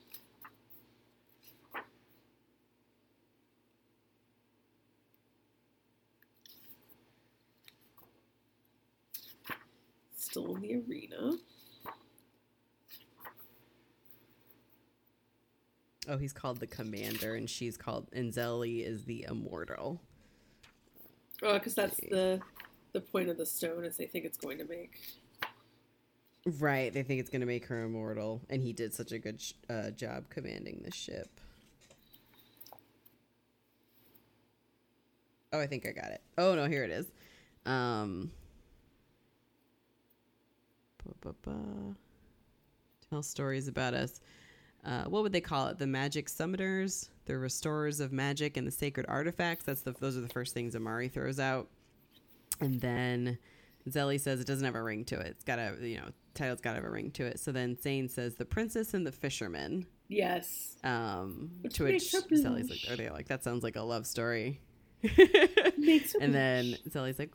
Still 10.39 10.55
in 10.55 10.63
the 10.63 10.75
arena. 10.75 11.37
Oh, 16.09 16.17
he's 16.17 16.33
called 16.33 16.61
the 16.61 16.67
commander, 16.67 17.35
and 17.35 17.51
she's 17.51 17.77
called, 17.77 18.09
and 18.13 18.33
Zélie 18.33 18.87
is 18.87 19.05
the 19.05 19.27
immortal. 19.29 20.01
Oh, 21.43 21.55
because 21.55 21.75
that's 21.75 21.97
the 21.97 22.41
the 22.93 23.01
point 23.01 23.29
of 23.29 23.37
the 23.37 23.45
stone 23.45 23.85
is 23.85 23.97
they 23.97 24.07
think 24.07 24.25
it's 24.25 24.39
going 24.39 24.59
to 24.59 24.65
make. 24.65 25.01
Right, 26.47 26.93
they 26.93 27.03
think 27.03 27.21
it's 27.21 27.31
going 27.31 27.41
to 27.41 27.47
make 27.47 27.67
her 27.67 27.83
immortal, 27.83 28.41
and 28.49 28.63
he 28.63 28.73
did 28.73 28.95
such 28.95 29.13
a 29.13 29.19
good 29.19 29.41
sh- 29.41 29.55
uh, 29.69 29.91
job 29.91 30.31
commanding 30.31 30.83
the 30.85 30.93
ship. 30.93 31.29
Oh, 35.53 35.61
I 35.61 35.67
think 35.67 35.87
I 35.87 35.91
got 35.91 36.13
it. 36.13 36.23
Oh 36.39 36.55
no, 36.55 36.67
here 36.67 36.85
it 36.85 36.91
is. 36.91 37.07
Um, 37.67 38.31
tell 43.11 43.23
stories 43.23 43.69
about 43.69 43.95
us. 43.95 44.21
Uh, 44.85 45.05
what 45.05 45.23
would 45.23 45.33
they 45.33 45.41
call 45.41 45.69
it? 45.69 45.79
The 45.79 45.87
magic 45.87 46.29
summoners, 46.29 47.09
the 47.25 47.37
restorers 47.37 48.01
of 48.01 48.13
magic, 48.13 48.57
and 48.57 48.67
the 48.67 48.71
sacred 48.71 49.07
artifacts. 49.09 49.65
That's 49.65 49.83
the 49.83 49.93
those 49.93 50.17
are 50.17 50.21
the 50.21 50.29
first 50.29 50.55
things 50.55 50.77
Amari 50.77 51.09
throws 51.09 51.41
out, 51.41 51.69
and 52.61 52.81
then 52.81 53.39
Zélie 53.89 54.21
says 54.21 54.41
it 54.41 54.47
doesn't 54.47 54.65
have 54.65 54.77
a 54.77 54.83
ring 54.83 55.05
to 55.07 55.19
it. 55.19 55.29
It's 55.29 55.45
got 55.45 55.59
a 55.59 55.77
you 55.81 55.97
know 55.97 56.09
title's 56.35 56.61
got 56.61 56.71
to 56.71 56.77
have 56.77 56.85
a 56.85 56.91
ring 56.91 57.11
to 57.13 57.25
it. 57.27 57.41
So 57.41 57.51
then 57.53 57.77
Tzain 57.77 58.09
says 58.09 58.37
the 58.37 58.45
princess 58.45 58.95
and 58.95 59.07
the 59.07 59.13
fisherman. 59.13 59.87
Yes. 60.09 60.77
Um, 60.85 61.51
Which 61.61 61.75
to 61.75 61.85
which 61.85 62.13
Zélie's 62.13 62.71
like, 62.71 62.91
are 62.91 62.97
they 62.97 63.11
like 63.11 63.29
that 63.29 63.45
sounds 63.45 63.63
like 63.63 63.77
a 63.77 63.83
love 63.83 64.07
story? 64.07 64.61
And 66.21 66.35
then 66.35 66.77
Zélie's 66.89 67.19
like, 67.19 67.33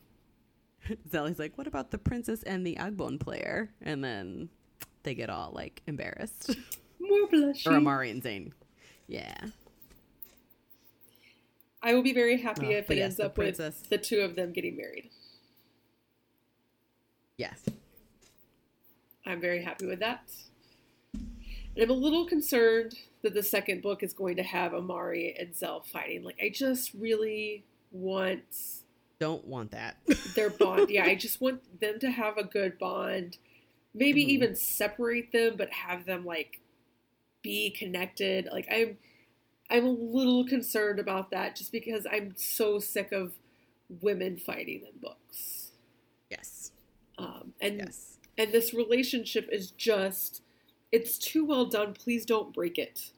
Zélie's 1.10 1.38
like, 1.38 1.56
what 1.56 1.66
about 1.66 1.90
the 1.90 1.98
princess 1.98 2.42
and 2.42 2.66
the 2.66 2.76
Agbön 2.76 3.18
player? 3.20 3.70
And 3.82 4.02
then 4.04 4.48
they 5.02 5.14
get 5.14 5.30
all 5.30 5.52
like 5.54 5.82
embarrassed, 5.86 6.56
more 7.00 7.28
blushy. 7.28 7.66
or 7.66 7.74
Amari 7.76 8.10
and 8.10 8.22
Tzain. 8.22 8.52
Yeah, 9.06 9.34
I 11.82 11.94
will 11.94 12.02
be 12.02 12.12
very 12.14 12.40
happy 12.40 12.68
Oh, 12.74 12.78
if 12.78 12.90
it 12.90 12.96
yes, 12.96 13.04
ends 13.04 13.20
up 13.20 13.34
princess. 13.34 13.80
with 13.80 13.90
the 13.90 13.98
two 13.98 14.20
of 14.20 14.34
them 14.34 14.52
getting 14.52 14.76
married. 14.76 15.10
yes, 17.36 17.60
I'm 19.26 19.40
very 19.40 19.62
happy 19.62 19.86
with 19.86 20.00
that. 20.00 20.22
And 21.12 21.82
I'm 21.82 21.90
a 21.90 21.94
little 21.94 22.24
concerned 22.26 22.94
that 23.22 23.34
the 23.34 23.42
second 23.42 23.82
book 23.82 24.02
is 24.02 24.12
going 24.12 24.36
to 24.36 24.42
have 24.42 24.72
Amari 24.74 25.34
and 25.38 25.54
Zell 25.54 25.82
fighting. 25.82 26.22
Like, 26.22 26.38
I 26.42 26.48
just 26.48 26.94
really 26.94 27.64
want 27.90 28.42
don't 29.24 29.46
want 29.46 29.70
that. 29.70 29.96
their 30.34 30.50
bond. 30.50 30.90
yeah, 30.90 31.04
I 31.04 31.14
just 31.14 31.40
want 31.40 31.80
them 31.80 31.98
to 32.00 32.10
have 32.10 32.36
a 32.36 32.44
good 32.44 32.78
bond. 32.78 33.38
Maybe 33.94 34.22
Mhm. 34.24 34.28
even 34.28 34.54
separate 34.54 35.32
them, 35.32 35.56
but 35.56 35.70
have 35.72 36.04
them 36.04 36.26
like 36.26 36.60
be 37.42 37.70
connected. 37.70 38.48
Like 38.52 38.66
I'm, 38.70 38.98
I'm 39.70 39.86
a 39.86 39.90
little 39.90 40.46
concerned 40.46 40.98
about 40.98 41.30
that, 41.30 41.56
just 41.56 41.72
because 41.72 42.06
I'm 42.10 42.34
so 42.36 42.78
sick 42.80 43.12
of 43.12 43.32
women 44.02 44.36
fighting 44.36 44.82
in 44.92 44.98
books. 45.00 45.70
yes, 46.30 46.72
Um, 47.16 47.54
and 47.60 47.78
yes, 47.78 48.18
and 48.36 48.52
this 48.52 48.74
relationship 48.74 49.48
is 49.50 49.70
just, 49.70 50.42
it's 50.92 51.16
too 51.16 51.44
well 51.46 51.64
done. 51.66 51.94
Please 51.94 52.26
don't 52.26 52.52
break 52.52 52.76
it. 52.78 53.12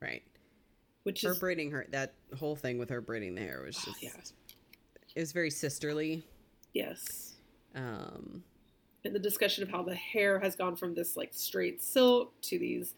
right. 0.00 0.22
Which 1.04 1.22
Her 1.22 1.32
is 1.32 1.38
braiding 1.38 1.70
her 1.72 1.86
that 1.90 2.14
whole 2.38 2.54
thing 2.56 2.78
with 2.78 2.88
her 2.90 3.00
braiding 3.00 3.34
the 3.34 3.42
hair 3.42 3.62
was 3.64 3.76
Oh, 3.80 3.90
just 3.90 4.02
yeah. 4.02 4.10
It 5.14 5.20
was 5.20 5.32
very 5.32 5.50
sisterly. 5.50 6.22
yes. 6.72 7.34
Um, 7.74 8.42
And 9.04 9.14
the 9.14 9.18
discussion 9.18 9.62
of 9.62 9.70
how 9.70 9.82
the 9.82 9.94
hair 9.94 10.38
has 10.40 10.54
gone 10.56 10.76
from 10.76 10.94
this 10.94 11.16
like 11.16 11.30
straight 11.32 11.82
silk 11.82 12.38
to 12.42 12.58
these 12.58 12.94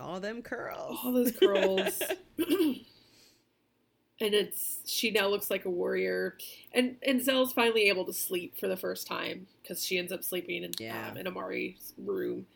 all 0.00 0.20
them 0.20 0.42
curls, 0.42 0.98
all 1.04 1.12
those 1.12 1.32
curls. 1.32 2.00
and 2.38 4.34
it's 4.34 4.78
she 4.84 5.10
now 5.10 5.26
looks 5.28 5.50
like 5.50 5.64
a 5.64 5.70
warrior, 5.70 6.36
and 6.72 6.96
and 7.04 7.20
Zell's 7.24 7.52
finally 7.52 7.88
able 7.88 8.04
to 8.04 8.12
sleep 8.12 8.56
for 8.58 8.68
the 8.68 8.76
first 8.76 9.06
time 9.08 9.46
because 9.62 9.84
she 9.84 9.98
ends 9.98 10.12
up 10.12 10.22
sleeping 10.22 10.62
in 10.64 10.70
Yeah. 10.78 11.08
um, 11.10 11.16
in 11.16 11.26
Amari's 11.26 11.94
room, 11.98 12.46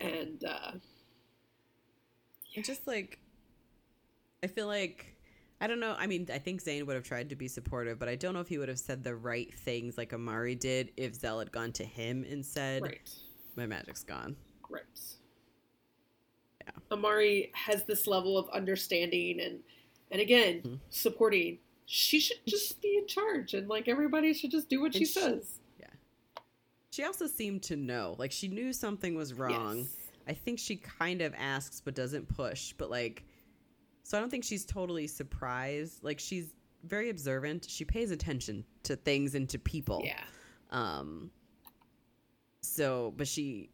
and 0.00 0.44
uh, 0.44 0.72
And 2.54 2.64
just 2.64 2.86
like 2.86 3.18
I 4.42 4.46
feel 4.46 4.66
like 4.66 5.13
I 5.64 5.66
don't 5.66 5.80
know. 5.80 5.96
I 5.98 6.06
mean, 6.06 6.28
I 6.30 6.36
think 6.36 6.62
Tzain 6.62 6.84
would 6.86 6.94
have 6.94 7.04
tried 7.04 7.30
to 7.30 7.36
be 7.36 7.48
supportive, 7.48 7.98
but 7.98 8.06
I 8.06 8.16
don't 8.16 8.34
know 8.34 8.40
if 8.40 8.48
he 8.48 8.58
would 8.58 8.68
have 8.68 8.78
said 8.78 9.02
the 9.02 9.14
right 9.16 9.50
things 9.60 9.96
like 9.96 10.12
Amari 10.12 10.54
did 10.54 10.92
if 10.98 11.14
Zell 11.14 11.38
had 11.38 11.50
gone 11.52 11.72
to 11.72 11.84
him 11.86 12.22
and 12.30 12.44
said, 12.44 12.82
right, 12.82 13.10
"My 13.56 13.64
magic's 13.64 14.04
gone." 14.04 14.36
right. 14.68 14.82
Yeah. 16.62 16.70
Amari 16.92 17.50
has 17.54 17.84
this 17.84 18.06
level 18.06 18.36
of 18.36 18.46
understanding 18.50 19.40
and 19.40 19.60
and 20.10 20.20
again 20.20 20.60
Mhm. 20.60 20.80
supporting. 20.90 21.60
She 21.86 22.20
should 22.20 22.44
just 22.46 22.82
be 22.82 22.98
in 22.98 23.06
charge, 23.06 23.54
and 23.54 23.66
like 23.66 23.88
everybody 23.88 24.34
should 24.34 24.50
just 24.50 24.68
do 24.68 24.82
what 24.82 24.92
she 24.92 25.00
she- 25.06 25.18
says. 25.18 25.60
Yeah. 25.80 25.86
She 26.90 27.04
also 27.04 27.26
seemed 27.26 27.62
to 27.64 27.76
know, 27.76 28.16
like 28.18 28.32
she 28.32 28.48
knew 28.48 28.74
something 28.74 29.14
was 29.14 29.32
wrong. 29.32 29.78
Yes. 29.78 29.96
I 30.26 30.34
think 30.34 30.58
she 30.58 30.76
kind 30.76 31.22
of 31.22 31.32
asks 31.38 31.80
but 31.80 31.94
doesn't 31.94 32.28
push, 32.28 32.74
but 32.76 32.90
like 32.90 33.24
so 34.04 34.16
I 34.16 34.20
don't 34.20 34.30
think 34.30 34.44
she's 34.44 34.64
totally 34.64 35.06
surprised. 35.06 36.04
Like 36.04 36.20
she's 36.20 36.54
very 36.84 37.10
observant. 37.10 37.66
She 37.68 37.84
pays 37.84 38.10
attention 38.10 38.64
to 38.84 38.96
things 38.96 39.34
and 39.34 39.48
to 39.48 39.58
people. 39.58 40.02
Yeah. 40.04 40.20
Um 40.70 41.30
so 42.60 43.12
but 43.16 43.26
she 43.26 43.70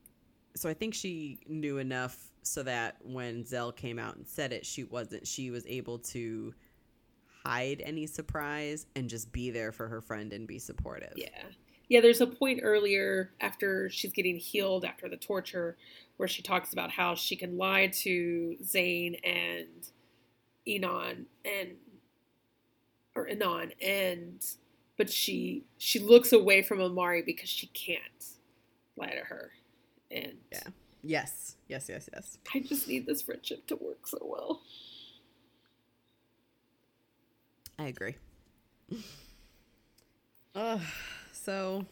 so 0.57 0.69
I 0.69 0.75
think 0.75 0.95
she 0.95 1.41
knew 1.47 1.79
enough 1.79 2.31
so 2.43 2.63
that 2.63 2.97
when 3.03 3.45
Zell 3.45 3.73
came 3.73 3.99
out 3.99 4.17
and 4.17 4.27
said 4.27 4.53
it, 4.53 4.65
she 4.65 4.85
wasn't 4.85 5.27
she 5.27 5.51
was 5.51 5.67
able 5.67 5.99
to 5.99 6.55
hide 7.45 7.83
any 7.85 8.07
surprise 8.07 8.87
and 8.95 9.11
just 9.11 9.33
be 9.33 9.51
there 9.51 9.73
for 9.73 9.89
her 9.89 10.01
friend 10.01 10.33
and 10.33 10.47
be 10.47 10.59
supportive. 10.59 11.13
Yeah. 11.17 11.29
Yeah, 11.89 12.01
there's 12.01 12.21
a 12.21 12.27
point 12.29 12.61
earlier 12.63 13.33
after 13.41 13.91
she's 13.91 14.13
getting 14.13 14.37
healed 14.37 14.85
after 14.85 15.09
the 15.09 15.17
torture 15.17 15.77
where 16.19 16.29
she 16.29 16.41
talks 16.41 16.73
about 16.73 16.93
how 16.93 17.17
she 17.17 17.35
can 17.35 17.59
lie 17.59 17.89
to 17.89 18.57
Tzain 18.63 19.19
and 19.25 19.91
Enon 20.67 21.27
and 21.45 21.71
or 23.17 23.29
Anon 23.29 23.73
and 23.83 24.45
but 24.97 25.11
she 25.11 25.65
she 25.79 25.99
looks 25.99 26.33
away 26.33 26.63
from 26.63 26.81
Amari 26.81 27.23
because 27.23 27.49
she 27.49 27.67
can't 27.69 28.25
lie 28.97 29.11
to 29.11 29.25
her. 29.25 29.53
And 30.11 30.35
Yeah. 30.53 30.61
Yes. 31.03 31.57
Yes, 31.69 31.89
yes, 31.89 32.09
yes. 32.13 32.37
I 32.55 32.61
just 32.61 32.87
need 32.89 33.07
this 33.07 33.23
friendship 33.23 33.67
to 33.69 33.77
work 33.77 34.07
so 34.07 34.19
well. 34.23 34.61
I 37.79 37.85
agree. 37.87 38.17
Uh, 40.55 40.79
so 41.33 41.87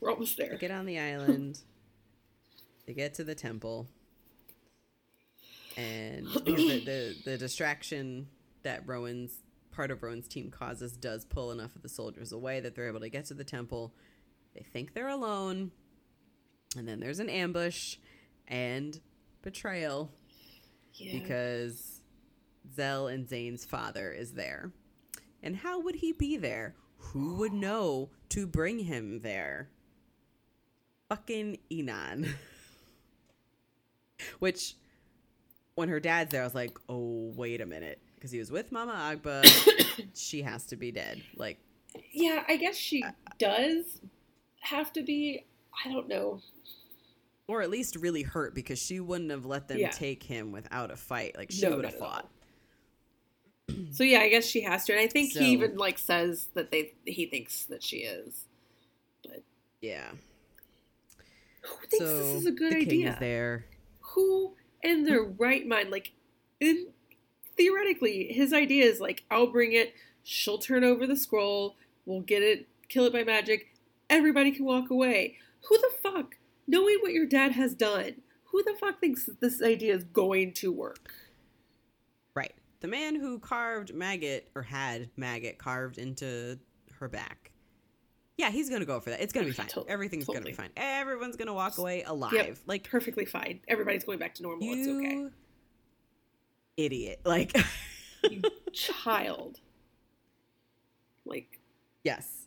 We're 0.00 0.10
almost 0.10 0.36
they 0.36 0.48
there. 0.48 0.58
get 0.58 0.70
on 0.70 0.84
the 0.86 0.98
island. 0.98 1.60
they 2.86 2.92
get 2.92 3.14
to 3.14 3.24
the 3.24 3.34
temple, 3.34 3.86
and 5.76 6.26
the, 6.44 6.82
the 6.84 7.16
the 7.24 7.38
distraction 7.38 8.28
that 8.62 8.86
Roën's 8.86 9.42
part 9.72 9.90
of 9.90 10.00
Roën's 10.00 10.28
team 10.28 10.50
causes 10.50 10.96
does 10.96 11.24
pull 11.24 11.52
enough 11.52 11.74
of 11.76 11.82
the 11.82 11.88
soldiers 11.88 12.32
away 12.32 12.60
that 12.60 12.74
they're 12.74 12.88
able 12.88 13.00
to 13.00 13.08
get 13.10 13.26
to 13.26 13.34
the 13.34 13.44
temple. 13.44 13.92
They 14.54 14.62
think 14.62 14.94
they're 14.94 15.08
alone, 15.08 15.70
and 16.76 16.88
then 16.88 17.00
there's 17.00 17.20
an 17.20 17.28
ambush 17.28 17.96
and 18.48 18.98
betrayal 19.42 20.10
Yeah. 20.94 21.12
because 21.12 22.00
Zell 22.74 23.08
and 23.08 23.26
Tzain's 23.26 23.64
father 23.64 24.10
is 24.12 24.32
there. 24.32 24.72
And 25.42 25.56
how 25.56 25.80
would 25.80 25.96
he 25.96 26.12
be 26.12 26.36
there? 26.38 26.74
Who 26.98 27.34
would 27.36 27.52
know 27.52 28.08
to 28.30 28.46
bring 28.46 28.78
him 28.78 29.20
there? 29.20 29.68
Fucking 31.10 31.58
Inan. 31.70 32.30
Which, 34.38 34.74
when 35.76 35.88
her 35.88 36.00
dad's 36.00 36.32
there, 36.32 36.40
I 36.42 36.44
was 36.44 36.54
like, 36.54 36.76
oh, 36.88 37.32
wait 37.36 37.60
a 37.60 37.66
minute. 37.66 38.00
Because 38.16 38.30
he 38.32 38.38
was 38.38 38.50
with 38.50 38.72
Mama 38.72 38.92
Agba. 38.92 39.44
she 40.14 40.42
has 40.42 40.64
to 40.66 40.76
be 40.76 40.90
dead. 40.90 41.22
Like, 41.36 41.58
yeah, 42.12 42.42
I 42.48 42.56
guess 42.56 42.76
she 42.76 43.04
does 43.38 44.00
have 44.60 44.92
to 44.94 45.02
be 45.02 45.44
I 45.84 45.92
don't 45.92 46.08
know. 46.08 46.40
or 47.46 47.60
at 47.62 47.70
least 47.70 47.94
really 47.96 48.22
hurt 48.22 48.54
because 48.54 48.78
she 48.82 48.98
wouldn't 49.00 49.30
have 49.30 49.44
let 49.46 49.68
them 49.68 49.78
Yeah. 49.78 49.90
take 49.90 50.22
him 50.22 50.50
without 50.50 50.90
a 50.90 50.96
fight. 50.96 51.36
Like, 51.36 51.50
she 51.52 51.62
No, 51.62 51.76
would 51.76 51.84
have 51.84 51.94
not 52.00 52.02
at 52.02 52.02
all. 52.02 52.10
fought. 52.10 52.30
So 53.92 54.02
yeah, 54.04 54.20
I 54.20 54.28
guess 54.30 54.46
she 54.46 54.62
has 54.62 54.84
to, 54.86 54.92
and 54.92 55.00
I 55.00 55.06
think 55.08 55.32
So- 55.32 55.40
he 55.40 55.50
even 55.52 55.76
like 55.76 55.98
says 55.98 56.48
that 56.54 56.70
they 56.70 56.94
he 57.04 57.26
thinks 57.26 57.64
that 57.64 57.82
she 57.82 57.98
is. 57.98 58.46
but 59.22 59.42
Yeah. 59.82 60.10
Who 61.62 61.86
thinks 61.86 61.98
so 61.98 62.16
this 62.18 62.34
is 62.40 62.46
a 62.46 62.52
good 62.52 62.72
the 62.72 62.76
king 62.76 62.86
idea? 62.86 63.12
is 63.12 63.18
there. 63.18 63.66
Who 64.00 64.54
in 64.88 65.04
their 65.04 65.24
hmm. 65.24 65.34
right 65.38 65.66
mind, 65.66 65.90
like, 65.90 66.12
in 66.60 66.88
theoretically, 67.56 68.32
his 68.32 68.52
idea 68.52 68.84
is 68.84 69.00
like, 69.00 69.24
I'll 69.30 69.46
bring 69.46 69.72
it. 69.72 69.94
She'll 70.22 70.58
turn 70.58 70.84
over 70.84 71.06
the 71.06 71.16
scroll. 71.16 71.76
We'll 72.04 72.20
get 72.20 72.42
it, 72.42 72.68
kill 72.88 73.04
it 73.04 73.12
by 73.12 73.24
magic. 73.24 73.74
Everybody 74.08 74.52
can 74.52 74.64
walk 74.64 74.90
away. 74.90 75.36
Who 75.68 75.78
the 75.78 75.90
fuck, 76.02 76.36
knowing 76.66 76.98
what 77.00 77.12
your 77.12 77.26
dad 77.26 77.52
has 77.52 77.74
done, 77.74 78.22
who 78.44 78.62
the 78.62 78.76
fuck 78.78 79.00
thinks 79.00 79.26
that 79.26 79.40
this 79.40 79.62
idea 79.62 79.94
is 79.94 80.04
going 80.04 80.52
to 80.54 80.72
work? 80.72 81.12
Right. 82.34 82.54
The 82.80 82.88
man 82.88 83.16
who 83.16 83.38
carved 83.38 83.94
maggot 83.94 84.50
or 84.54 84.62
had 84.62 85.10
maggot 85.16 85.58
carved 85.58 85.98
into 85.98 86.58
her 86.98 87.08
back. 87.08 87.50
Yeah, 88.36 88.50
he's 88.50 88.68
gonna 88.68 88.84
go 88.84 89.00
for 89.00 89.10
that. 89.10 89.20
It's 89.20 89.32
gonna 89.32 89.46
be 89.46 89.52
fine. 89.52 89.66
Totally, 89.66 89.90
Everything's 89.90 90.26
gonna 90.26 90.40
be 90.42 90.52
fine. 90.52 90.70
Everyone's 90.76 91.36
gonna 91.36 91.54
walk 91.54 91.78
away 91.78 92.02
alive. 92.02 92.60
Like 92.66 92.88
Perfectly 92.88 93.24
fine. 93.24 93.60
Everybody's 93.68 94.04
going 94.04 94.18
back 94.18 94.34
to 94.34 94.42
normal. 94.42 94.68
It's 94.70 94.88
okay. 94.88 95.26
idiot. 96.76 97.20
Like, 97.24 97.56
You 98.28 98.42
child. 98.72 99.60
Like, 101.24 101.58
yes, 102.04 102.46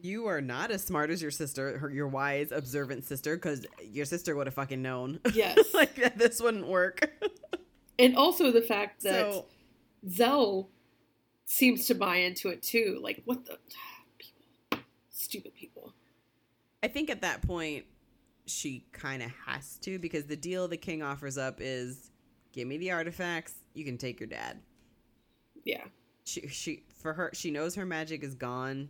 you 0.00 0.26
are 0.26 0.40
not 0.40 0.70
as 0.70 0.84
smart 0.84 1.10
as 1.10 1.20
your 1.20 1.30
sister, 1.30 1.78
her, 1.78 1.90
your 1.90 2.08
wise, 2.08 2.52
observant 2.52 3.04
sister, 3.04 3.36
because 3.36 3.66
your 3.82 4.04
sister 4.04 4.36
would 4.36 4.46
have 4.46 4.54
fucking 4.54 4.80
known. 4.80 5.20
yes. 5.34 5.74
like 5.74 5.96
that 5.96 6.16
this 6.16 6.40
wouldn't 6.40 6.66
work. 6.66 7.10
and 7.98 8.16
also 8.16 8.52
the 8.52 8.62
fact 8.62 9.02
that 9.02 9.32
so 9.32 9.46
Zell 10.08 10.70
seems 11.46 11.86
to 11.86 11.94
buy 11.94 12.16
into 12.16 12.48
it 12.48 12.62
too. 12.62 13.00
Like, 13.02 13.22
what 13.24 13.44
the 13.44 13.58
stupid 15.18 15.54
people. 15.54 15.92
I 16.82 16.88
think 16.88 17.10
at 17.10 17.22
that 17.22 17.42
point 17.42 17.84
she 18.46 18.84
kind 18.92 19.22
of 19.22 19.30
has 19.46 19.76
to 19.78 19.98
because 19.98 20.24
the 20.24 20.36
deal 20.36 20.68
the 20.68 20.76
king 20.76 21.02
offers 21.02 21.36
up 21.36 21.58
is 21.60 22.10
give 22.52 22.66
me 22.66 22.78
the 22.78 22.92
artifacts, 22.92 23.54
you 23.74 23.84
can 23.84 23.98
take 23.98 24.20
your 24.20 24.28
dad. 24.28 24.60
Yeah, 25.64 25.84
She 26.24 26.46
she 26.48 26.84
for 26.96 27.12
her 27.12 27.30
she 27.34 27.50
knows 27.50 27.74
her 27.74 27.84
magic 27.84 28.22
is 28.22 28.34
gone. 28.34 28.88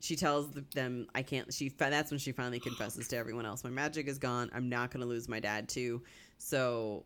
She 0.00 0.16
tells 0.16 0.48
them 0.74 1.06
I 1.14 1.22
can't 1.22 1.52
she 1.52 1.68
that's 1.68 2.10
when 2.10 2.18
she 2.18 2.32
finally 2.32 2.60
confesses 2.60 3.08
to 3.08 3.16
everyone 3.16 3.46
else 3.46 3.64
my 3.64 3.70
magic 3.70 4.08
is 4.08 4.18
gone. 4.18 4.50
I'm 4.52 4.68
not 4.68 4.90
going 4.90 5.00
to 5.00 5.06
lose 5.06 5.28
my 5.28 5.40
dad 5.40 5.68
too. 5.68 6.02
So 6.36 7.04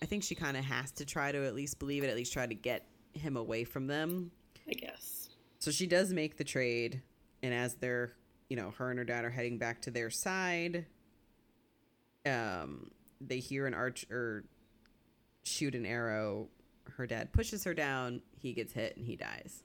I 0.00 0.06
think 0.06 0.22
she 0.22 0.34
kind 0.34 0.56
of 0.56 0.64
has 0.64 0.92
to 0.92 1.04
try 1.04 1.30
to 1.32 1.44
at 1.46 1.54
least 1.54 1.78
believe 1.78 2.04
it, 2.04 2.08
at 2.10 2.16
least 2.16 2.32
try 2.32 2.46
to 2.46 2.54
get 2.54 2.86
him 3.12 3.36
away 3.36 3.64
from 3.64 3.86
them. 3.86 4.30
I 4.68 4.72
guess. 4.72 5.30
So 5.58 5.70
she 5.70 5.86
does 5.86 6.12
make 6.12 6.36
the 6.36 6.44
trade, 6.44 7.02
and 7.42 7.52
as 7.54 7.74
they're, 7.74 8.12
you 8.48 8.56
know, 8.56 8.70
her 8.78 8.90
and 8.90 8.98
her 8.98 9.04
dad 9.04 9.24
are 9.24 9.30
heading 9.30 9.58
back 9.58 9.82
to 9.82 9.90
their 9.90 10.10
side, 10.10 10.86
um, 12.26 12.90
they 13.20 13.38
hear 13.38 13.66
an 13.66 13.74
arch 13.74 14.06
or 14.10 14.44
shoot 15.44 15.74
an 15.74 15.84
arrow. 15.86 16.48
Her 16.96 17.06
dad 17.06 17.32
pushes 17.32 17.64
her 17.64 17.74
down. 17.74 18.22
He 18.38 18.52
gets 18.52 18.72
hit 18.72 18.96
and 18.96 19.04
he 19.06 19.16
dies. 19.16 19.62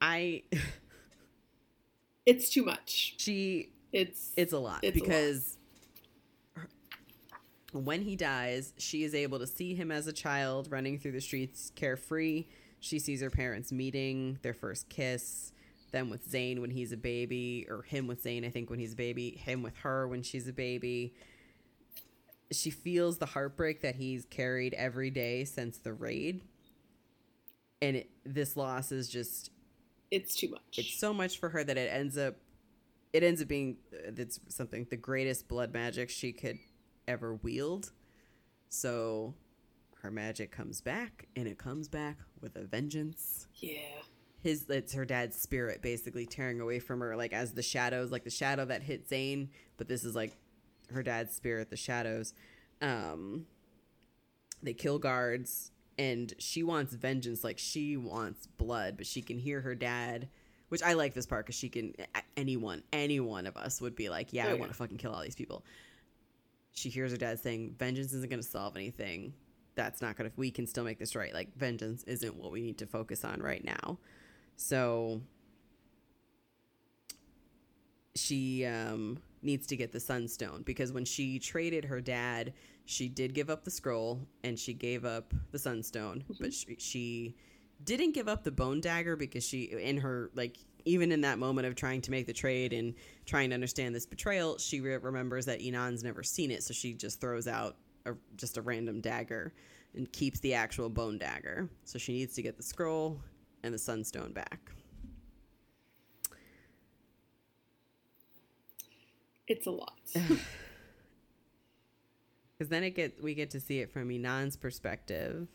I 0.00 0.42
It's 2.26 2.50
too 2.50 2.64
much. 2.64 3.14
she 3.18 3.70
It's 3.92 4.32
it's 4.36 4.52
a 4.52 4.58
lot 4.58 4.80
It's 4.82 4.96
a 4.96 5.00
lot. 5.00 5.06
because 5.08 5.56
her- 6.54 6.68
when 7.72 8.02
he 8.02 8.16
dies, 8.16 8.74
she 8.78 9.02
is 9.02 9.14
able 9.14 9.38
to 9.38 9.46
see 9.46 9.74
him 9.74 9.90
as 9.90 10.06
a 10.06 10.12
child 10.12 10.68
running 10.70 10.98
through 10.98 11.12
the 11.12 11.20
streets 11.20 11.72
carefree. 11.74 12.46
She 12.80 12.98
sees 12.98 13.20
her 13.20 13.30
parents 13.30 13.72
meeting, 13.72 14.38
their 14.42 14.54
first 14.54 14.88
kiss, 14.88 15.52
them 15.90 16.10
with 16.10 16.30
Tzain 16.30 16.60
when 16.60 16.70
he's 16.70 16.92
a 16.92 16.96
baby, 16.96 17.66
or 17.68 17.82
him 17.82 18.06
with 18.06 18.22
Tzain, 18.24 18.46
I 18.46 18.50
think, 18.50 18.70
when 18.70 18.78
he's 18.78 18.92
a 18.92 18.96
baby, 18.96 19.30
him 19.30 19.62
with 19.62 19.76
her 19.78 20.06
when 20.06 20.22
she's 20.22 20.46
a 20.48 20.52
baby. 20.52 21.14
She 22.52 22.70
feels 22.70 23.18
the 23.18 23.26
heartbreak 23.26 23.82
that 23.82 23.96
he's 23.96 24.24
carried 24.24 24.74
every 24.74 25.10
day 25.10 25.44
since 25.44 25.78
the 25.78 25.92
raid. 25.92 26.42
And 27.82 27.96
it, 27.96 28.10
this 28.24 28.56
loss 28.56 28.90
is 28.92 29.08
just 29.08 29.50
it's 30.10 30.34
too 30.34 30.50
much. 30.50 30.78
it's 30.78 30.98
so 30.98 31.12
much 31.12 31.38
for 31.38 31.48
her 31.50 31.62
that 31.62 31.76
it 31.76 31.90
ends 31.92 32.16
up 32.16 32.36
it 33.12 33.22
ends 33.22 33.42
up 33.42 33.48
being 33.48 33.76
uh, 33.92 34.10
that's 34.12 34.40
something 34.48 34.86
the 34.90 34.96
greatest 34.96 35.48
blood 35.48 35.72
magic 35.72 36.10
she 36.10 36.32
could 36.32 36.58
ever 37.06 37.34
wield 37.34 37.90
so 38.68 39.34
her 40.02 40.10
magic 40.10 40.50
comes 40.50 40.80
back 40.80 41.26
and 41.36 41.46
it 41.48 41.58
comes 41.58 41.88
back 41.88 42.16
with 42.40 42.56
a 42.56 42.62
vengeance 42.64 43.46
yeah. 43.56 43.78
his 44.42 44.66
it's 44.68 44.92
her 44.94 45.04
dad's 45.04 45.36
spirit 45.40 45.82
basically 45.82 46.24
tearing 46.26 46.60
away 46.60 46.78
from 46.78 47.00
her 47.00 47.16
like 47.16 47.32
as 47.32 47.52
the 47.52 47.62
shadows 47.62 48.10
like 48.10 48.24
the 48.24 48.30
shadow 48.30 48.64
that 48.64 48.82
hit 48.82 49.08
Tzain 49.08 49.48
but 49.76 49.88
this 49.88 50.04
is 50.04 50.14
like 50.14 50.36
her 50.92 51.02
dad's 51.02 51.34
spirit 51.34 51.70
the 51.70 51.76
shadows 51.76 52.32
um 52.80 53.46
they 54.62 54.72
kill 54.72 54.98
guards 54.98 55.70
and 55.98 56.32
she 56.38 56.62
wants 56.62 56.94
vengeance 56.94 57.42
like 57.42 57.58
she 57.58 57.96
wants 57.96 58.46
blood 58.46 58.96
but 58.96 59.06
she 59.06 59.20
can 59.20 59.38
hear 59.38 59.60
her 59.60 59.74
dad 59.74 60.28
which 60.68 60.82
i 60.82 60.92
like 60.92 61.12
this 61.14 61.26
part 61.26 61.44
because 61.44 61.56
she 61.58 61.68
can 61.68 61.92
anyone 62.36 62.82
any 62.92 63.18
one 63.18 63.46
of 63.46 63.56
us 63.56 63.80
would 63.80 63.96
be 63.96 64.08
like 64.08 64.32
yeah 64.32 64.46
Oh, 64.46 64.50
i 64.50 64.52
yeah. 64.52 64.58
want 64.60 64.70
to 64.70 64.76
fucking 64.76 64.96
kill 64.98 65.12
all 65.12 65.22
these 65.22 65.34
people 65.34 65.64
she 66.72 66.88
hears 66.88 67.10
her 67.10 67.16
dad 67.16 67.40
saying 67.40 67.74
vengeance 67.78 68.12
isn't 68.12 68.30
going 68.30 68.40
to 68.42 68.48
solve 68.48 68.76
anything 68.76 69.32
that's 69.78 70.02
not 70.02 70.16
to 70.16 70.32
we 70.36 70.50
can 70.50 70.66
still 70.66 70.82
make 70.82 70.98
this 70.98 71.14
right. 71.14 71.32
Like 71.32 71.56
vengeance 71.56 72.02
isn't 72.02 72.34
what 72.34 72.50
we 72.50 72.60
need 72.60 72.78
to 72.78 72.86
focus 72.86 73.24
on 73.24 73.40
right 73.40 73.64
now. 73.64 73.98
So 74.56 75.22
she 78.16 78.66
um 78.66 79.18
needs 79.40 79.68
to 79.68 79.76
get 79.76 79.92
the 79.92 80.00
sunstone 80.00 80.62
because 80.66 80.92
when 80.92 81.04
she 81.04 81.38
traded 81.38 81.84
her 81.84 82.00
dad 82.00 82.52
she 82.84 83.08
did 83.08 83.32
give 83.32 83.48
up 83.48 83.62
the 83.64 83.70
scroll 83.70 84.20
and 84.42 84.58
she 84.58 84.74
gave 84.74 85.04
up 85.04 85.32
the 85.52 85.58
sunstone 85.58 86.24
but 86.40 86.52
she, 86.52 86.74
she 86.80 87.36
didn't 87.84 88.10
give 88.10 88.26
up 88.26 88.42
the 88.42 88.50
bone 88.50 88.80
dagger 88.80 89.14
because 89.14 89.44
she 89.46 89.62
in 89.62 89.98
her 89.98 90.32
like 90.34 90.56
even 90.84 91.12
in 91.12 91.20
that 91.20 91.38
moment 91.38 91.68
of 91.68 91.76
trying 91.76 92.00
to 92.00 92.10
make 92.10 92.26
the 92.26 92.32
trade 92.32 92.72
and 92.72 92.94
trying 93.24 93.50
to 93.50 93.54
understand 93.54 93.94
this 93.94 94.06
betrayal 94.06 94.58
she 94.58 94.80
re- 94.80 94.96
remembers 94.96 95.46
that 95.46 95.60
Inan's 95.60 96.02
never 96.02 96.24
seen 96.24 96.50
it 96.50 96.64
so 96.64 96.74
she 96.74 96.92
just 96.94 97.20
throws 97.20 97.46
out 97.46 97.76
a, 98.08 98.16
just 98.36 98.56
a 98.56 98.62
random 98.62 99.00
dagger 99.00 99.52
and 99.94 100.10
keeps 100.12 100.40
the 100.40 100.54
actual 100.54 100.88
bone 100.88 101.18
dagger 101.18 101.68
so 101.84 101.98
she 101.98 102.12
needs 102.12 102.34
to 102.34 102.42
get 102.42 102.56
the 102.56 102.62
scroll 102.62 103.20
and 103.62 103.72
the 103.74 103.78
sunstone 103.78 104.32
back 104.32 104.72
It's 109.48 109.66
a 109.66 109.70
lot. 109.70 109.98
because 110.12 110.28
then 112.68 112.84
it 112.84 112.90
get 112.90 113.22
we 113.22 113.34
get 113.34 113.50
to 113.50 113.60
see 113.60 113.80
it 113.80 113.90
from 113.90 114.10
Inan's 114.10 114.56
perspective, 114.56 115.48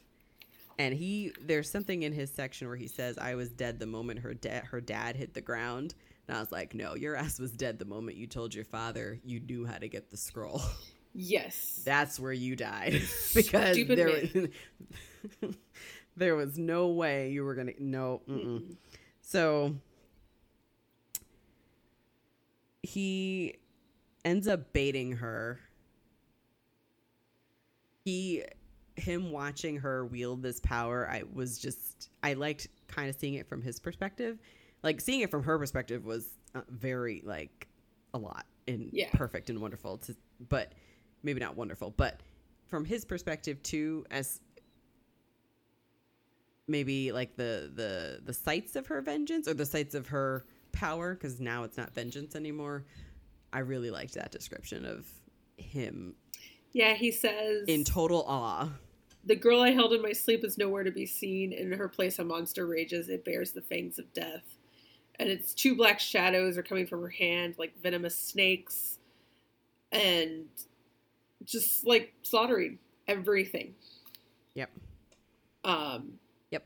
and 0.79 0.93
he 0.93 1.31
there's 1.41 1.69
something 1.69 2.03
in 2.03 2.11
his 2.11 2.31
section 2.31 2.67
where 2.67 2.77
he 2.77 2.87
says, 2.87 3.17
"I 3.17 3.35
was 3.35 3.49
dead 3.49 3.79
the 3.79 3.85
moment 3.85 4.19
her 4.19 4.33
dad 4.33 4.65
her 4.65 4.81
dad 4.81 5.15
hit 5.15 5.33
the 5.33 5.41
ground," 5.41 5.93
and 6.27 6.35
I 6.35 6.39
was 6.39 6.51
like, 6.51 6.73
"No, 6.73 6.95
your 6.95 7.15
ass 7.15 7.39
was 7.39 7.51
dead 7.51 7.77
the 7.77 7.85
moment 7.85 8.17
you 8.17 8.25
told 8.27 8.55
your 8.55 8.65
father 8.65 9.19
you 9.23 9.39
knew 9.39 9.65
how 9.65 9.77
to 9.77 9.87
get 9.87 10.09
the 10.09 10.17
scroll. 10.17 10.61
yes. 11.13 11.81
That's 11.85 12.19
where 12.19 12.33
you 12.33 12.55
died 12.55 12.93
because 13.33 13.75
Stupid 13.75 13.97
there 13.97 14.09
was, 15.41 15.55
there 16.17 16.35
was 16.35 16.57
no 16.57 16.87
way 16.87 17.31
you 17.31 17.43
were 17.43 17.55
gonna 17.55 17.73
no." 17.79 18.21
Mm-mm. 18.29 18.75
So 19.21 19.75
he 22.81 23.55
ends 24.25 24.47
up 24.47 24.73
baiting 24.73 25.13
her. 25.17 25.59
He 28.05 28.43
him 28.95 29.31
watching 29.31 29.77
her 29.77 30.05
wield 30.05 30.43
this 30.43 30.59
power, 30.59 31.09
I 31.09 31.23
was 31.33 31.57
just 31.57 32.09
I 32.21 32.33
liked 32.33 32.67
kind 32.87 33.09
of 33.09 33.15
seeing 33.15 33.35
it 33.35 33.47
from 33.47 33.61
his 33.61 33.79
perspective. 33.79 34.37
Like 34.83 34.99
seeing 35.01 35.21
it 35.21 35.31
from 35.31 35.43
her 35.43 35.57
perspective 35.57 36.05
was 36.05 36.27
uh, 36.53 36.61
very 36.69 37.21
like 37.25 37.67
a 38.13 38.17
lot 38.17 38.45
and 38.67 38.89
Yeah. 38.91 39.09
perfect 39.13 39.49
and 39.49 39.59
wonderful 39.59 39.97
to 39.99 40.15
but 40.49 40.73
maybe 41.23 41.39
not 41.39 41.55
wonderful, 41.55 41.93
but 41.95 42.19
from 42.67 42.85
his 42.85 43.05
perspective 43.05 43.61
too 43.63 44.05
as 44.11 44.39
maybe 46.67 47.11
like 47.11 47.35
the 47.35 47.71
the 47.75 48.21
the 48.23 48.33
sights 48.33 48.75
of 48.75 48.87
her 48.87 49.01
vengeance 49.01 49.47
or 49.47 49.53
the 49.53 49.65
sights 49.65 49.95
of 49.95 50.07
her 50.07 50.45
power 50.71 51.13
because 51.13 51.39
now 51.39 51.63
it's 51.63 51.77
not 51.77 51.93
vengeance 51.93 52.35
anymore 52.35 52.85
i 53.51 53.59
really 53.59 53.91
liked 53.91 54.13
that 54.13 54.31
description 54.31 54.85
of 54.85 55.05
him 55.57 56.15
Yeah, 56.73 56.93
he 56.93 57.11
says 57.11 57.65
in 57.67 57.83
total 57.83 58.23
awe 58.27 58.69
The 59.25 59.35
girl 59.35 59.61
I 59.61 59.71
held 59.71 59.93
in 59.93 60.01
my 60.01 60.11
sleep 60.11 60.43
is 60.43 60.57
nowhere 60.57 60.83
to 60.83 60.91
be 60.91 61.05
seen. 61.05 61.53
In 61.53 61.71
her 61.71 61.87
place, 61.87 62.19
a 62.19 62.23
monster 62.25 62.65
rages. 62.65 63.07
It 63.07 63.23
bears 63.23 63.51
the 63.51 63.61
fangs 63.61 63.99
of 63.99 64.11
death. 64.13 64.43
And 65.19 65.29
its 65.29 65.53
two 65.53 65.75
black 65.75 65.99
shadows 65.99 66.57
are 66.57 66.63
coming 66.63 66.87
from 66.87 67.01
her 67.01 67.09
hand, 67.09 67.55
like 67.57 67.81
venomous 67.81 68.17
snakes. 68.17 68.97
And 69.91 70.47
just 71.45 71.85
like 71.85 72.13
slaughtering 72.23 72.79
everything. 73.07 73.75
yep 74.55 74.69
Um, 75.63 76.13
Yep. 76.51 76.63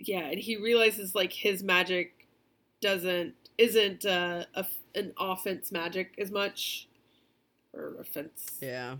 Yeah, 0.00 0.20
and 0.30 0.38
he 0.38 0.56
realizes 0.56 1.14
like 1.14 1.32
his 1.32 1.62
magic 1.62 2.26
doesn't 2.80 3.34
isn't 3.56 4.04
uh, 4.04 4.44
a, 4.54 4.66
an 4.94 5.12
offense 5.18 5.70
magic 5.72 6.14
as 6.18 6.30
much 6.30 6.88
or 7.72 7.94
offense. 8.00 8.58
Yeah. 8.60 8.96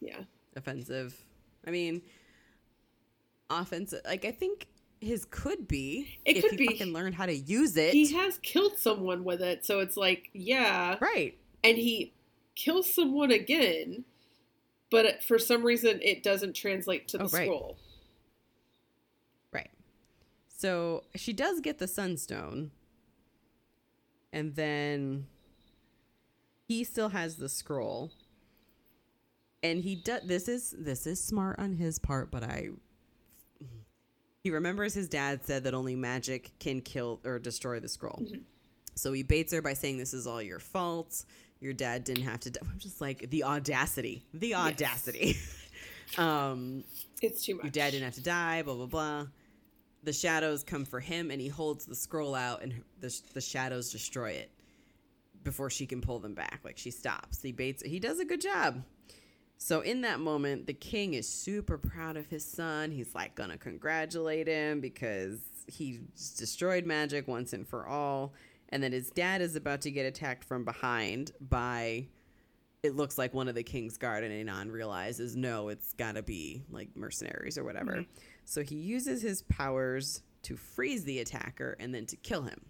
Yeah. 0.00 0.20
Offensive. 0.56 1.22
I 1.66 1.70
mean, 1.70 2.02
offensive. 3.50 4.00
Like 4.04 4.24
I 4.24 4.32
think 4.32 4.66
his 5.00 5.24
could 5.26 5.68
be 5.68 6.18
It 6.24 6.38
if 6.38 6.42
could 6.42 6.52
he 6.52 6.56
be. 6.56 6.66
fucking 6.66 6.92
learned 6.92 7.14
how 7.14 7.26
to 7.26 7.34
use 7.34 7.76
it. 7.76 7.92
He 7.92 8.12
has 8.14 8.38
killed 8.38 8.76
someone 8.78 9.24
with 9.24 9.40
it, 9.42 9.64
so 9.64 9.80
it's 9.80 9.96
like, 9.96 10.30
yeah. 10.32 10.96
right. 11.00 11.36
And 11.62 11.76
he 11.76 12.12
kills 12.54 12.92
someone 12.92 13.30
again, 13.30 14.04
but 14.90 15.22
for 15.22 15.38
some 15.38 15.62
reason 15.64 16.00
it 16.02 16.22
doesn't 16.22 16.54
translate 16.54 17.08
to 17.08 17.18
the 17.18 17.24
Oh, 17.24 17.28
right. 17.28 17.44
scroll. 17.46 17.78
Right. 19.52 19.70
So 20.48 21.04
she 21.14 21.32
does 21.32 21.60
get 21.60 21.78
the 21.78 21.88
sunstone. 21.88 22.70
And 24.32 24.54
then 24.54 25.26
he 26.68 26.84
still 26.84 27.08
has 27.08 27.36
the 27.36 27.48
scroll. 27.48 28.12
And 29.62 29.80
he 29.82 29.96
does 29.96 30.22
this 30.24 30.48
is 30.48 30.74
this 30.78 31.06
is 31.06 31.22
smart 31.22 31.58
on 31.58 31.74
his 31.74 31.98
part, 31.98 32.30
but 32.30 32.42
I 32.42 32.68
he 34.42 34.50
remembers 34.50 34.94
his 34.94 35.08
dad 35.08 35.44
said 35.44 35.64
that 35.64 35.74
only 35.74 35.94
magic 35.96 36.52
can 36.58 36.80
kill 36.80 37.20
or 37.24 37.38
destroy 37.38 37.78
the 37.80 37.88
scroll. 37.88 38.22
Mhm. 38.22 38.42
So 38.94 39.12
he 39.12 39.22
baits 39.22 39.52
her 39.52 39.60
by 39.60 39.74
saying 39.74 39.98
this 39.98 40.14
is 40.14 40.26
all 40.26 40.40
your 40.40 40.60
fault. 40.60 41.24
Your 41.60 41.72
dad 41.74 42.04
didn't 42.04 42.24
have 42.24 42.40
to. 42.40 42.50
Die. 42.50 42.60
I'm 42.62 42.78
just 42.78 43.00
like 43.00 43.28
the 43.30 43.44
audacity, 43.44 44.24
the 44.32 44.48
Yes. 44.48 44.58
audacity. 44.58 45.36
um, 46.18 46.84
It's 47.22 47.44
too 47.44 47.56
much. 47.56 47.64
your 47.64 47.70
dad 47.70 47.90
didn't 47.90 48.04
have 48.04 48.14
to 48.14 48.22
die, 48.22 48.62
blah, 48.62 48.74
blah, 48.74 48.86
blah. 48.86 49.26
The 50.02 50.12
shadows 50.14 50.62
come 50.64 50.86
for 50.86 51.00
him, 51.00 51.30
and 51.30 51.40
he 51.40 51.48
holds 51.48 51.84
the 51.84 51.94
scroll 51.94 52.34
out, 52.34 52.62
and 52.62 52.82
the, 53.00 53.14
the 53.34 53.40
shadows 53.42 53.92
destroy 53.92 54.30
it 54.30 54.50
before 55.44 55.68
she 55.68 55.84
can 55.86 56.00
pull 56.00 56.18
them 56.18 56.34
back. 56.34 56.60
Like 56.64 56.78
she 56.78 56.90
stops. 56.90 57.42
He 57.42 57.52
baits. 57.52 57.82
He 57.82 57.98
does 57.98 58.18
a 58.20 58.24
good 58.24 58.40
job. 58.40 58.82
So 59.58 59.82
in 59.82 60.00
that 60.02 60.20
moment, 60.20 60.66
the 60.66 60.72
king 60.72 61.12
is 61.12 61.28
super 61.28 61.76
proud 61.76 62.16
of 62.16 62.26
his 62.28 62.42
son. 62.44 62.90
He's 62.90 63.14
like 63.14 63.34
gonna 63.34 63.58
congratulate 63.58 64.46
him 64.48 64.80
because 64.80 65.38
he 65.66 66.00
destroyed 66.38 66.86
magic 66.86 67.28
once 67.28 67.52
and 67.52 67.68
for 67.68 67.86
all. 67.86 68.32
And 68.72 68.82
then 68.82 68.92
his 68.92 69.10
dad 69.10 69.40
is 69.42 69.56
about 69.56 69.80
to 69.82 69.90
get 69.90 70.06
attacked 70.06 70.44
from 70.44 70.64
behind 70.64 71.32
by 71.40 72.06
it 72.82 72.94
looks 72.96 73.18
like 73.18 73.34
one 73.34 73.46
of 73.48 73.54
the 73.54 73.62
king's 73.62 73.98
guard 73.98 74.24
and 74.24 74.32
Inan 74.48 74.70
realizes 74.72 75.36
no, 75.36 75.68
it's 75.68 75.92
gotta 75.94 76.22
be 76.22 76.62
like 76.70 76.88
mercenaries 76.96 77.58
or 77.58 77.64
whatever. 77.64 77.92
Mhm. 77.96 78.06
So 78.44 78.62
he 78.62 78.76
uses 78.76 79.20
his 79.22 79.42
powers 79.42 80.22
to 80.44 80.56
freeze 80.56 81.04
the 81.04 81.18
attacker 81.18 81.76
and 81.78 81.94
then 81.94 82.06
to 82.06 82.16
kill 82.16 82.42
him. 82.42 82.60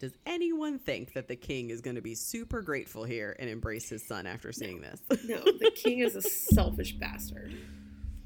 Does 0.00 0.12
anyone 0.24 0.78
think 0.78 1.12
that 1.12 1.28
the 1.28 1.36
king 1.36 1.68
is 1.70 1.82
going 1.82 1.96
to 1.96 2.00
be 2.02 2.14
super 2.14 2.62
grateful 2.62 3.04
here 3.04 3.36
and 3.38 3.50
embrace 3.50 3.88
his 3.90 4.02
son 4.06 4.26
after 4.26 4.50
seeing 4.50 4.80
this? 4.80 4.98
No, 5.24 5.40
the 5.42 5.70
king 5.74 5.98
is 5.98 6.16
a 6.16 6.22
selfish 6.54 6.94
bastard. 6.94 7.54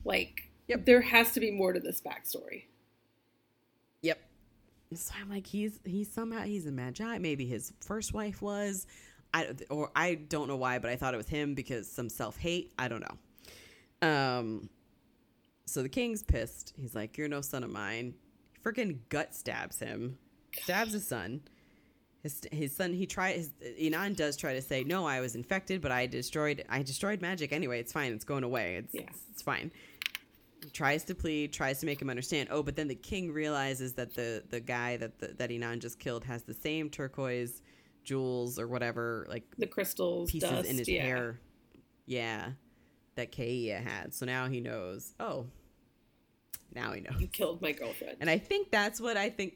Like, 0.05 0.51
Yep. 0.69 0.87
there 0.87 1.01
has 1.03 1.33
to 1.33 1.41
be 1.41 1.51
more 1.51 1.73
to 1.73 1.81
this 1.81 2.01
backstory. 2.01 2.65
So 4.97 5.15
I'm 5.21 5.29
like, 5.31 5.47
he's 5.47 5.79
he's 5.85 6.11
somehow 6.13 6.43
he's 6.43 6.67
a 6.67 6.71
maji. 6.71 7.21
Maybe 7.21 7.47
his 7.47 7.73
first 7.81 8.13
wife 8.15 8.41
was, 8.43 8.87
I 9.33 9.49
or 9.71 9.91
I 9.95 10.15
don't 10.15 10.49
know 10.49 10.57
why, 10.57 10.79
but 10.79 10.91
I 10.91 10.97
thought 10.97 11.15
it 11.15 11.19
was 11.19 11.29
him 11.29 11.55
because 11.55 11.91
some 11.91 12.09
self 12.09 12.37
hate. 12.37 12.73
I 12.79 12.89
don't 12.89 13.01
know. 13.03 14.09
Um. 14.09 14.69
So 15.67 15.83
the 15.83 15.89
king's 15.89 16.23
pissed. 16.23 16.73
He's 16.77 16.95
like, 16.95 17.17
"You're 17.17 17.29
no 17.29 17.41
son 17.41 17.65
of 17.65 17.71
mine." 17.71 18.15
Freaking 18.65 18.99
gut 19.09 19.35
stabs 19.35 19.79
him, 19.79 20.19
stabs 20.63 20.93
his 20.93 21.07
son. 21.07 21.43
His, 22.23 22.41
his 22.51 22.75
son 22.75 22.95
he 22.95 23.05
tried 23.05 23.37
his 23.37 23.51
Inan 23.79 24.17
does 24.17 24.39
try 24.39 24.55
to 24.55 24.63
say 24.63 24.83
no 24.83 25.05
I 25.05 25.21
was 25.21 25.35
infected 25.35 25.83
but 25.83 25.93
I 25.93 26.07
destroyed 26.07 26.65
I 26.71 26.83
destroyed 26.83 27.21
magic 27.21 27.53
anyway 27.53 27.81
it's 27.81 27.93
fine 27.93 28.15
it's 28.15 28.25
going 28.25 28.45
away 28.45 28.77
it's 28.77 28.95
Yeah. 28.95 29.11
it's 29.31 29.43
fine 29.43 29.71
tries 30.73 31.05
to 31.05 31.15
plead, 31.15 31.53
tries 31.53 31.81
to 31.81 31.87
make 31.87 32.01
him 32.01 32.11
understand. 32.11 32.49
Oh, 32.51 32.63
but 32.63 32.77
then 32.77 32.89
the 32.89 32.95
king 32.95 33.33
realizes 33.33 33.95
that 33.95 34.15
the 34.15 34.43
the 34.51 34.61
guy 34.61 34.97
that 34.97 35.19
the, 35.19 35.29
that 35.39 35.51
Inan 35.51 35.81
just 35.81 35.99
killed 35.99 36.25
has 36.25 36.43
the 36.43 36.55
same 36.55 36.91
turquoise 36.91 37.63
jewels 38.05 38.59
or 38.59 38.69
whatever 38.69 39.27
like 39.29 39.45
The 39.59 39.67
crystals, 39.67 40.31
pieces 40.31 40.51
dust, 40.51 40.69
in 40.69 40.79
his 40.79 40.89
yeah. 40.89 41.03
hair. 41.03 41.41
Yeah, 42.07 42.51
that 43.15 43.33
Kaea 43.33 43.83
had. 43.83 44.15
So 44.15 44.27
now 44.27 44.49
he 44.49 44.61
knows. 44.61 45.15
Oh, 45.19 45.47
now 46.75 46.93
he 46.93 47.01
knows. 47.01 47.21
You 47.21 47.29
killed 47.29 47.63
my 47.63 47.73
girlfriend. 47.73 48.19
And 48.21 48.29
I 48.29 48.39
think 48.39 48.71
that's 48.71 49.01
what 49.01 49.17
I 49.17 49.31
think. 49.31 49.55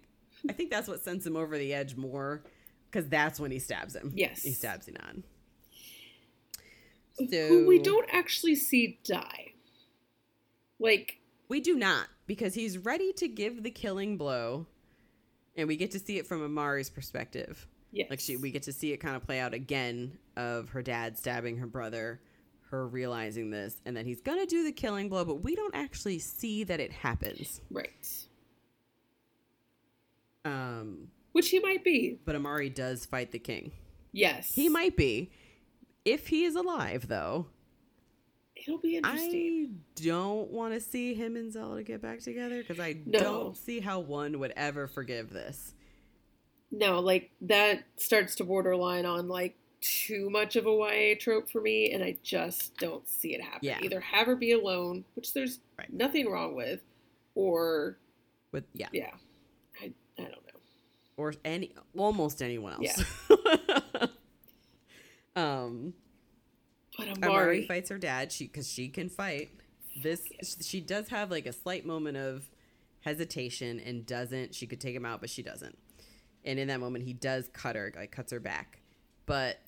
I 0.48 0.52
think 0.52 0.70
that's 0.70 0.88
what 0.88 1.02
sends 1.02 1.26
him 1.26 1.36
over 1.36 1.58
the 1.58 1.74
edge 1.74 1.96
more, 1.96 2.44
because 2.90 3.08
that's 3.08 3.40
when 3.40 3.50
he 3.50 3.58
stabs 3.58 3.94
him. 3.94 4.12
Yes. 4.14 4.42
he 4.42 4.52
stabs 4.52 4.86
Inan. 4.86 5.24
Who 7.18 7.66
we 7.66 7.80
don't 7.80 8.08
actually 8.12 8.54
see 8.54 9.00
die. 9.02 9.54
Like, 10.78 11.18
We 11.48 11.60
do 11.60 11.76
not, 11.76 12.06
because 12.26 12.54
he's 12.54 12.78
ready 12.78 13.12
to 13.14 13.28
give 13.28 13.62
the 13.62 13.70
killing 13.70 14.16
blow, 14.16 14.66
and 15.56 15.66
we 15.68 15.76
get 15.76 15.90
to 15.92 15.98
see 15.98 16.18
it 16.18 16.26
from 16.26 16.42
Amari's 16.42 16.90
perspective. 16.90 17.66
yes. 17.90 18.08
Like 18.10 18.20
she, 18.20 18.36
we 18.36 18.50
get 18.50 18.62
to 18.64 18.72
see 18.72 18.92
it 18.92 18.98
kind 18.98 19.16
of 19.16 19.24
play 19.24 19.40
out 19.40 19.54
again 19.54 20.18
of 20.36 20.68
her 20.70 20.82
dad 20.82 21.16
stabbing 21.18 21.56
her 21.56 21.66
brother, 21.66 22.20
her 22.70 22.86
realizing 22.86 23.50
this, 23.50 23.76
and 23.86 23.96
then 23.96 24.04
he's 24.06 24.20
gonna 24.20 24.46
do 24.46 24.62
the 24.62 24.72
killing 24.72 25.08
blow, 25.08 25.24
but 25.24 25.42
we 25.42 25.56
don't 25.56 25.74
actually 25.74 26.18
see 26.18 26.64
that 26.64 26.80
it 26.80 26.92
happens. 26.92 27.60
Right. 27.70 28.06
Um, 30.44 31.08
Which 31.32 31.48
he 31.50 31.58
might 31.60 31.82
be. 31.84 32.18
but 32.24 32.34
Amari 32.36 32.70
does 32.70 33.04
fight 33.06 33.32
the 33.32 33.38
king. 33.38 33.72
Yes. 34.12 34.52
He 34.54 34.68
might 34.68 34.96
be, 34.96 35.30
if 36.04 36.28
he 36.28 36.44
is 36.44 36.54
alive, 36.56 37.08
though. 37.08 37.46
It'll 38.68 38.78
be 38.78 38.96
interesting. 38.96 39.80
I 39.98 40.02
don't 40.02 40.50
want 40.50 40.74
to 40.74 40.80
see 40.80 41.14
him 41.14 41.36
and 41.36 41.50
Zelda 41.50 41.82
get 41.82 42.02
back 42.02 42.20
together 42.20 42.58
because 42.58 42.78
I 42.78 42.96
No. 43.06 43.18
don't 43.18 43.56
see 43.56 43.80
how 43.80 43.98
one 44.00 44.38
would 44.40 44.52
ever 44.56 44.86
forgive 44.86 45.30
this. 45.30 45.72
No, 46.70 47.00
like 47.00 47.30
that 47.40 47.84
starts 47.96 48.34
to 48.36 48.44
borderline 48.44 49.06
on 49.06 49.26
like 49.26 49.56
too 49.80 50.28
much 50.28 50.54
of 50.56 50.66
a 50.66 50.70
YA 50.70 51.14
trope 51.18 51.48
for 51.48 51.62
me, 51.62 51.92
and 51.92 52.04
I 52.04 52.18
just 52.22 52.76
don't 52.76 53.08
see 53.08 53.34
it 53.34 53.40
happen. 53.40 53.60
Yeah. 53.62 53.78
Either 53.82 54.00
have 54.00 54.26
her 54.26 54.36
be 54.36 54.52
alone, 54.52 55.04
which 55.14 55.32
there's 55.32 55.60
Right. 55.78 55.90
nothing 55.90 56.28
wrong 56.30 56.54
with, 56.54 56.82
or 57.34 57.96
With 58.52 58.64
yeah, 58.74 58.88
yeah, 58.92 59.14
I 59.80 59.86
I 60.18 60.22
don't 60.24 60.30
know. 60.32 60.60
or 61.16 61.32
any 61.44 61.72
almost 61.96 62.42
anyone 62.42 62.74
else. 62.74 63.02
um, 65.36 65.94
But 66.98 67.08
Amari 67.08 67.30
Amari, 67.30 67.66
fights 67.66 67.88
her 67.90 67.98
dad. 67.98 68.32
She 68.32 68.46
because 68.46 68.70
she 68.70 68.88
can 68.88 69.08
fight. 69.08 69.50
This 70.02 70.20
she 70.60 70.80
does 70.80 71.08
have 71.08 71.30
like 71.30 71.46
a 71.46 71.52
slight 71.52 71.86
moment 71.86 72.16
of 72.16 72.44
hesitation 73.00 73.80
and 73.80 74.04
doesn't. 74.04 74.54
She 74.54 74.66
could 74.66 74.80
take 74.80 74.94
him 74.94 75.06
out, 75.06 75.20
but 75.20 75.30
she 75.30 75.42
doesn't. 75.42 75.78
And 76.44 76.58
in 76.58 76.68
that 76.68 76.80
moment, 76.80 77.04
he 77.04 77.12
does 77.12 77.48
cut 77.52 77.76
her, 77.76 77.92
like 77.96 78.10
cuts 78.10 78.32
her 78.32 78.40
back. 78.40 78.80
But 79.26 79.60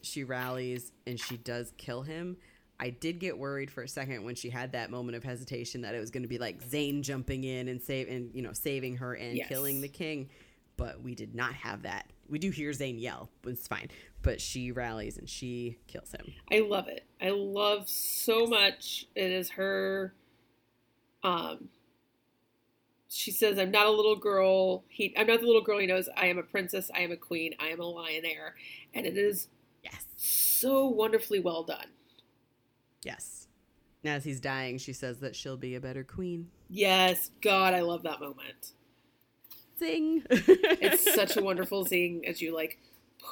she 0.00 0.24
rallies 0.24 0.92
and 1.06 1.20
she 1.20 1.36
does 1.36 1.72
kill 1.76 2.02
him. 2.02 2.36
I 2.80 2.90
did 2.90 3.18
get 3.18 3.36
worried 3.36 3.70
for 3.70 3.82
a 3.82 3.88
second 3.88 4.22
when 4.24 4.36
she 4.36 4.48
had 4.50 4.72
that 4.72 4.90
moment 4.90 5.16
of 5.16 5.24
hesitation 5.24 5.82
that 5.82 5.94
it 5.94 6.00
was 6.00 6.10
going 6.10 6.22
to 6.22 6.28
be 6.28 6.38
like 6.38 6.62
Tzain 6.70 7.02
jumping 7.02 7.42
in 7.44 7.68
and 7.68 7.82
save 7.82 8.08
and 8.08 8.30
you 8.34 8.40
know 8.42 8.52
saving 8.52 8.96
her 8.96 9.14
and 9.14 9.36
Yes. 9.36 9.48
killing 9.48 9.80
the 9.80 9.88
king, 9.88 10.30
but 10.76 11.02
we 11.02 11.14
did 11.14 11.34
not 11.34 11.52
have 11.54 11.82
that. 11.82 12.06
We 12.28 12.38
do 12.38 12.50
hear 12.50 12.70
Tzain 12.70 13.00
yell, 13.00 13.30
but 13.42 13.52
it's 13.52 13.66
fine. 13.66 13.88
But 14.22 14.40
she 14.40 14.70
rallies 14.72 15.16
and 15.16 15.28
she 15.28 15.78
kills 15.86 16.12
him. 16.12 16.32
I 16.52 16.58
love 16.60 16.88
it. 16.88 17.04
I 17.22 17.30
love 17.30 17.88
so 17.88 18.46
much. 18.46 19.06
It 19.14 19.30
is 19.30 19.50
her. 19.50 20.14
Um. 21.22 21.68
She 23.10 23.30
says, 23.30 23.58
"I'm 23.58 23.70
not 23.70 23.86
a 23.86 23.90
little 23.90 24.16
girl. 24.16 24.84
He, 24.88 25.14
I'm 25.16 25.26
not 25.26 25.40
the 25.40 25.46
little 25.46 25.62
girl 25.62 25.78
he 25.78 25.86
knows. 25.86 26.08
I 26.14 26.26
am 26.26 26.36
a 26.36 26.42
princess. 26.42 26.90
I 26.94 27.00
am 27.00 27.10
a 27.10 27.16
queen. 27.16 27.54
I 27.58 27.68
am 27.68 27.80
a 27.80 27.84
lion 27.86 28.24
heir." 28.26 28.54
And 28.92 29.06
it 29.06 29.16
is 29.16 29.48
Yes. 29.82 30.04
so 30.16 30.86
wonderfully 30.86 31.40
well 31.40 31.62
done. 31.62 31.86
Yes. 33.02 33.46
As 34.04 34.24
he's 34.24 34.40
dying, 34.40 34.76
she 34.78 34.92
says 34.92 35.20
that 35.20 35.34
she'll 35.34 35.56
be 35.56 35.74
a 35.74 35.80
better 35.80 36.04
queen. 36.04 36.50
Yes, 36.68 37.30
God, 37.40 37.72
I 37.74 37.80
love 37.80 38.02
that 38.02 38.20
moment. 38.20 38.72
Sing. 39.78 40.22
It's 40.30 41.14
such 41.14 41.36
a 41.36 41.42
wonderful 41.42 41.84
scene 41.84 42.22
as 42.26 42.40
you 42.42 42.54
like 42.54 42.78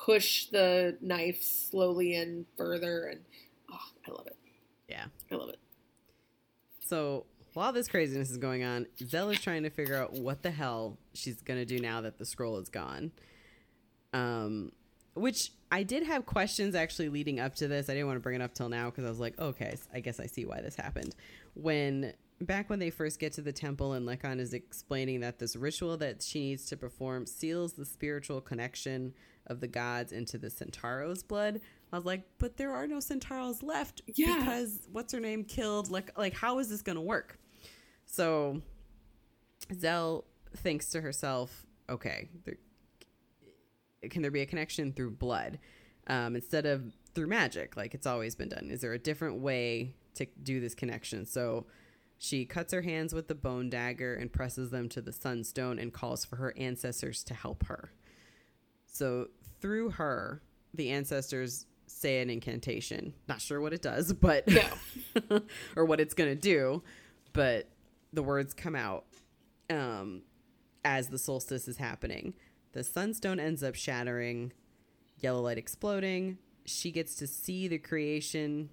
push 0.05 0.47
the 0.47 0.97
knife 1.01 1.43
slowly 1.43 2.15
in 2.15 2.47
further, 2.57 3.07
and 3.07 3.21
oh, 3.73 3.79
I 4.07 4.11
love 4.11 4.27
it. 4.27 4.37
yeah. 4.89 5.07
I 5.31 5.35
love 5.35 5.49
it. 5.49 5.59
So 6.85 7.27
while 7.55 7.73
this 7.73 7.89
craziness 7.89 8.31
is 8.31 8.37
going 8.37 8.63
on, 8.63 8.87
Zella's 9.03 9.41
trying 9.41 9.63
to 9.65 9.71
figure 9.71 9.97
out 9.97 10.13
what 10.13 10.43
the 10.43 10.51
hell 10.51 10.99
she's 11.15 11.41
gonna 11.43 11.65
do 11.65 11.79
now 11.79 12.01
that 12.03 12.19
the 12.19 12.25
scroll 12.25 12.59
is 12.59 12.69
gone. 12.69 13.13
Um, 14.13 14.73
which 15.15 15.53
I 15.73 15.83
did 15.83 16.05
have 16.05 16.27
questions 16.27 16.75
actually 16.75 17.09
leading 17.09 17.41
up 17.41 17.55
to 17.57 17.69
this. 17.69 17.89
I 17.89 17.95
didn't 17.95 18.07
want 18.07 18.19
to 18.19 18.23
bring 18.23 18.37
it 18.37 18.43
up 18.43 18.55
till 18.55 18.69
now 18.69 18.91
because 18.91 19.05
I 19.05 19.09
was 19.09 19.19
like, 19.19 19.39
okay, 19.39 19.77
I 19.93 20.01
guess 20.01 20.21
I 20.21 20.27
see 20.27 20.45
why 20.45 20.61
this 20.61 20.77
happened. 20.77 21.15
When 21.55 22.13
back 22.41 22.69
when 22.69 22.79
they 22.79 22.91
first 22.91 23.19
get 23.19 23.33
to 23.35 23.43
the 23.43 23.53
temple 23.53 23.93
and 23.95 24.07
Lekan 24.07 24.41
is 24.41 24.53
explaining 24.53 25.21
that 25.21 25.39
this 25.39 25.57
ritual 25.57 25.97
that 25.99 26.23
she 26.23 26.41
needs 26.41 26.67
to 26.67 26.77
perform 26.77 27.27
seals 27.27 27.73
the 27.75 27.87
spiritual 27.87 28.41
connection 28.41 29.15
of 29.47 29.61
the 29.61 29.69
gods 29.69 30.13
into 30.13 30.37
the 30.39 30.49
Sentaro's 30.51 31.23
blood. 31.23 31.61
I 31.93 31.97
was 31.97 32.05
like, 32.05 32.25
but 32.39 32.57
there 32.57 32.73
are 32.75 32.87
no 32.87 32.97
Sentaros 32.97 33.63
left 33.63 34.03
Yeah. 34.15 34.39
because 34.39 34.81
what's 34.93 35.13
her 35.13 35.21
name 35.21 35.45
killed 35.45 35.91
like 35.91 36.17
like 36.19 36.35
how 36.35 36.59
is 36.59 36.69
this 36.69 36.83
going 36.83 36.97
to 36.97 37.03
work? 37.03 37.39
So 38.07 38.61
Zell 39.79 40.25
thinks 40.57 40.91
to 40.91 41.01
herself, 41.01 41.65
okay, 41.89 42.29
there, 42.45 42.57
can 44.11 44.23
there 44.23 44.31
be 44.31 44.43
a 44.43 44.47
connection 44.47 44.93
through 44.93 45.13
blood 45.13 45.59
um, 46.07 46.37
instead 46.37 46.67
of 46.67 46.93
through 47.15 47.27
magic 47.29 47.77
like 47.77 47.95
it's 47.95 48.07
always 48.07 48.35
been 48.35 48.49
done? 48.49 48.69
Is 48.71 48.81
there 48.83 48.93
a 48.93 48.99
different 48.99 49.41
way 49.41 49.95
to 50.17 50.27
do 50.43 50.61
this 50.61 50.75
connection? 50.75 51.25
So 51.25 51.67
she 52.19 52.45
cuts 52.45 52.73
her 52.73 52.83
hands 52.83 53.13
with 53.15 53.29
the 53.29 53.35
bone 53.35 53.69
dagger 53.69 54.15
and 54.15 54.33
presses 54.33 54.71
them 54.71 54.89
to 54.91 55.01
the 55.01 55.13
sunstone 55.13 55.79
and 55.79 55.93
calls 55.93 56.25
for 56.25 56.37
her 56.37 56.55
ancestors 56.57 57.23
to 57.25 57.35
help 57.35 57.67
her. 57.67 57.93
So 58.87 59.29
through 59.61 59.91
her, 59.91 60.43
the 60.73 60.91
ancestors 60.91 61.67
say 61.87 62.21
an 62.21 62.31
incantation. 62.31 63.15
Not 63.29 63.41
sure 63.41 63.61
what 63.61 63.73
it 63.73 63.83
does, 63.83 64.13
but 64.13 64.49
No. 64.49 65.41
or 65.77 65.85
what 65.85 66.01
it's 66.01 66.15
going 66.15 66.31
to 66.31 66.41
do, 66.41 66.83
but 67.33 67.69
the 68.13 68.23
words 68.23 68.55
come 68.55 68.75
out 68.75 69.05
um, 69.71 70.23
as 70.85 71.09
the 71.09 71.19
solstice 71.19 71.69
is 71.69 71.77
happening. 71.77 72.35
The 72.73 72.85
sunstone 72.85 73.41
ends 73.41 73.63
up 73.63 73.75
shattering, 73.75 74.53
yellow 75.19 75.43
light 75.43 75.59
exploding. 75.59 76.39
She 76.65 76.91
gets 76.91 77.15
to 77.17 77.27
see 77.27 77.69
the 77.69 77.79
creation, 77.79 78.71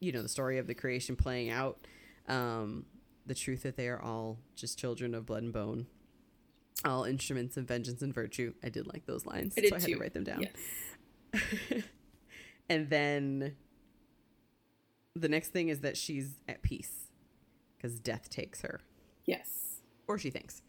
you 0.00 0.12
know, 0.12 0.22
the 0.22 0.28
story 0.28 0.58
of 0.58 0.66
the 0.66 0.74
creation 0.74 1.16
playing 1.16 1.50
out. 1.50 1.86
Um, 2.30 2.86
the 3.26 3.34
truth 3.34 3.62
that 3.64 3.76
they 3.76 3.88
are 3.88 4.00
all 4.00 4.38
just 4.56 4.78
children 4.78 5.14
of 5.14 5.26
blood 5.26 5.42
and 5.42 5.52
bone, 5.52 5.86
all 6.84 7.04
instruments 7.04 7.56
of 7.56 7.64
vengeance 7.64 8.02
and 8.02 8.14
virtue. 8.14 8.54
I 8.64 8.68
did 8.70 8.86
like 8.86 9.06
those 9.06 9.26
lines, 9.26 9.54
I 9.56 9.60
did 9.62 9.70
so 9.70 9.76
I 9.76 9.78
had 9.80 9.86
too. 9.88 9.94
to 9.94 10.00
write 10.00 10.14
them 10.14 10.24
down. 10.24 10.46
Yes. 11.34 11.82
and 12.68 12.88
then 12.90 13.54
the 15.14 15.28
next 15.28 15.48
thing 15.48 15.68
is 15.68 15.80
that 15.80 15.96
she's 15.96 16.34
at 16.48 16.62
peace 16.62 17.08
because 17.76 17.98
death 17.98 18.28
takes 18.30 18.62
her, 18.62 18.80
Yes. 19.26 19.80
or 20.06 20.18
she 20.18 20.30
thinks. 20.30 20.62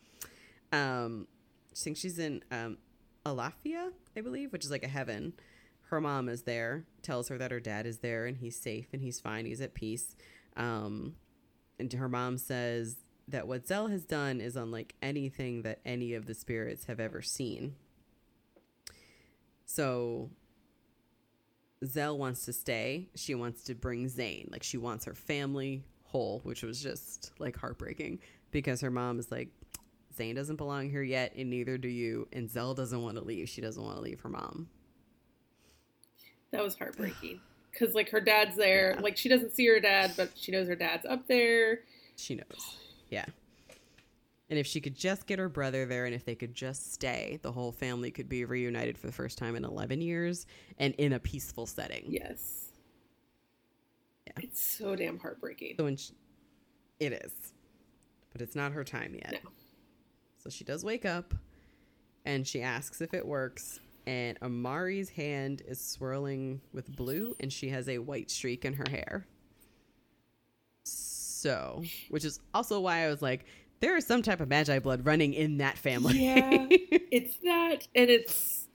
Um, 0.71 1.27
she 1.73 1.83
thinks 1.83 1.99
she's 1.99 2.19
in 2.19 2.43
um, 2.51 2.77
Alafia, 3.25 3.91
I 4.15 4.21
believe, 4.21 4.51
which 4.51 4.65
is 4.65 4.71
like 4.71 4.83
a 4.83 4.87
heaven. 4.89 5.33
Her 5.89 5.99
mom 6.01 6.29
is 6.29 6.43
there, 6.43 6.85
tells 7.01 7.27
her 7.27 7.37
that 7.37 7.51
her 7.51 7.59
dad 7.59 7.85
is 7.85 7.99
there 7.99 8.25
and 8.25 8.37
he's 8.37 8.55
safe 8.57 8.87
and 8.93 9.01
he's 9.01 9.19
fine, 9.19 9.45
he's 9.45 9.61
at 9.61 9.73
peace. 9.73 10.15
Um, 10.55 11.15
and 11.81 11.91
her 11.93 12.07
mom 12.07 12.37
says 12.37 12.97
that 13.27 13.47
what 13.47 13.67
Zell 13.67 13.87
has 13.87 14.05
done 14.05 14.39
is 14.39 14.55
unlike 14.55 14.95
anything 15.01 15.63
that 15.63 15.79
any 15.85 16.13
of 16.13 16.25
the 16.25 16.33
spirits 16.33 16.85
have 16.85 16.99
ever 16.99 17.21
seen. 17.21 17.75
So 19.65 20.29
Zell 21.85 22.17
wants 22.17 22.45
to 22.45 22.53
stay. 22.53 23.09
She 23.15 23.35
wants 23.35 23.63
to 23.63 23.75
bring 23.75 24.05
Tzain. 24.05 24.51
Like 24.51 24.63
she 24.63 24.77
wants 24.77 25.05
her 25.05 25.15
family 25.15 25.83
whole, 26.03 26.41
which 26.43 26.61
was 26.61 26.81
just 26.81 27.31
like 27.39 27.57
heartbreaking 27.57 28.19
because 28.51 28.81
her 28.81 28.91
mom 28.91 29.19
is 29.19 29.31
like, 29.31 29.49
Tzain 30.17 30.35
doesn't 30.35 30.57
belong 30.57 30.89
here 30.89 31.03
yet, 31.03 31.33
and 31.37 31.49
neither 31.49 31.77
do 31.77 31.87
you. 31.87 32.27
And 32.33 32.49
Zell 32.49 32.73
doesn't 32.73 33.01
want 33.01 33.15
to 33.15 33.23
leave. 33.23 33.47
She 33.47 33.61
doesn't 33.61 33.81
want 33.81 33.95
to 33.95 34.01
leave 34.01 34.19
her 34.21 34.29
mom. 34.29 34.67
That 36.51 36.63
was 36.63 36.77
heartbreaking. 36.77 37.39
Because, 37.71 37.95
like, 37.95 38.09
her 38.09 38.21
dad's 38.21 38.55
there. 38.55 38.93
Yeah. 38.95 39.01
Like, 39.01 39.17
she 39.17 39.29
doesn't 39.29 39.55
see 39.55 39.65
her 39.67 39.79
dad, 39.79 40.13
but 40.17 40.31
she 40.35 40.51
knows 40.51 40.67
her 40.67 40.75
dad's 40.75 41.05
up 41.05 41.27
there. 41.27 41.81
She 42.17 42.35
knows. 42.35 42.77
Yeah. 43.09 43.25
And 44.49 44.59
if 44.59 44.67
she 44.67 44.81
could 44.81 44.95
just 44.95 45.27
get 45.27 45.39
her 45.39 45.47
brother 45.47 45.85
there 45.85 46.05
and 46.05 46.13
if 46.13 46.25
they 46.25 46.35
could 46.35 46.53
just 46.53 46.93
stay, 46.93 47.39
the 47.41 47.53
whole 47.53 47.71
family 47.71 48.11
could 48.11 48.27
be 48.27 48.43
reunited 48.43 48.97
for 48.97 49.07
the 49.07 49.13
first 49.13 49.37
time 49.37 49.55
in 49.55 49.63
11 49.63 50.01
years 50.01 50.45
and 50.77 50.93
in 50.95 51.13
a 51.13 51.19
peaceful 51.19 51.65
setting. 51.65 52.03
Yes. 52.09 52.71
Yeah. 54.27 54.33
It's 54.43 54.61
so 54.61 54.95
damn 54.97 55.19
heartbreaking. 55.19 55.75
So 55.77 55.85
when 55.85 55.95
she, 55.95 56.13
it 56.99 57.13
is, 57.13 57.31
but 58.33 58.41
it's 58.41 58.55
not 58.55 58.73
her 58.73 58.83
time 58.83 59.15
yet. 59.15 59.39
No. 59.43 59.49
So 60.43 60.49
she 60.49 60.65
does 60.65 60.83
wake 60.83 61.05
up, 61.05 61.33
and 62.25 62.45
she 62.45 62.61
asks 62.61 62.99
if 62.99 63.13
it 63.13 63.25
works. 63.25 63.79
And 64.07 64.39
Amari's 64.41 65.09
hand 65.09 65.61
is 65.67 65.79
swirling 65.79 66.61
with 66.73 66.93
blue, 66.95 67.35
and 67.39 67.53
she 67.53 67.69
has 67.69 67.87
a 67.87 67.99
white 67.99 68.31
streak 68.31 68.65
in 68.65 68.73
her 68.73 68.85
hair. 68.89 69.27
So, 70.83 71.83
which 72.09 72.25
is 72.25 72.39
also 72.53 72.79
why 72.79 73.05
I 73.05 73.07
was 73.07 73.21
like, 73.21 73.45
there 73.79 73.97
is 73.97 74.05
some 74.05 74.21
type 74.21 74.41
of 74.41 74.49
maji 74.49 74.81
blood 74.81 75.05
running 75.05 75.33
in 75.33 75.57
that 75.57 75.77
family. 75.77 76.23
Yeah. 76.23 76.67
It's 77.13 77.35
that, 77.43 77.89
and 77.93 78.09
it's. 78.09 78.69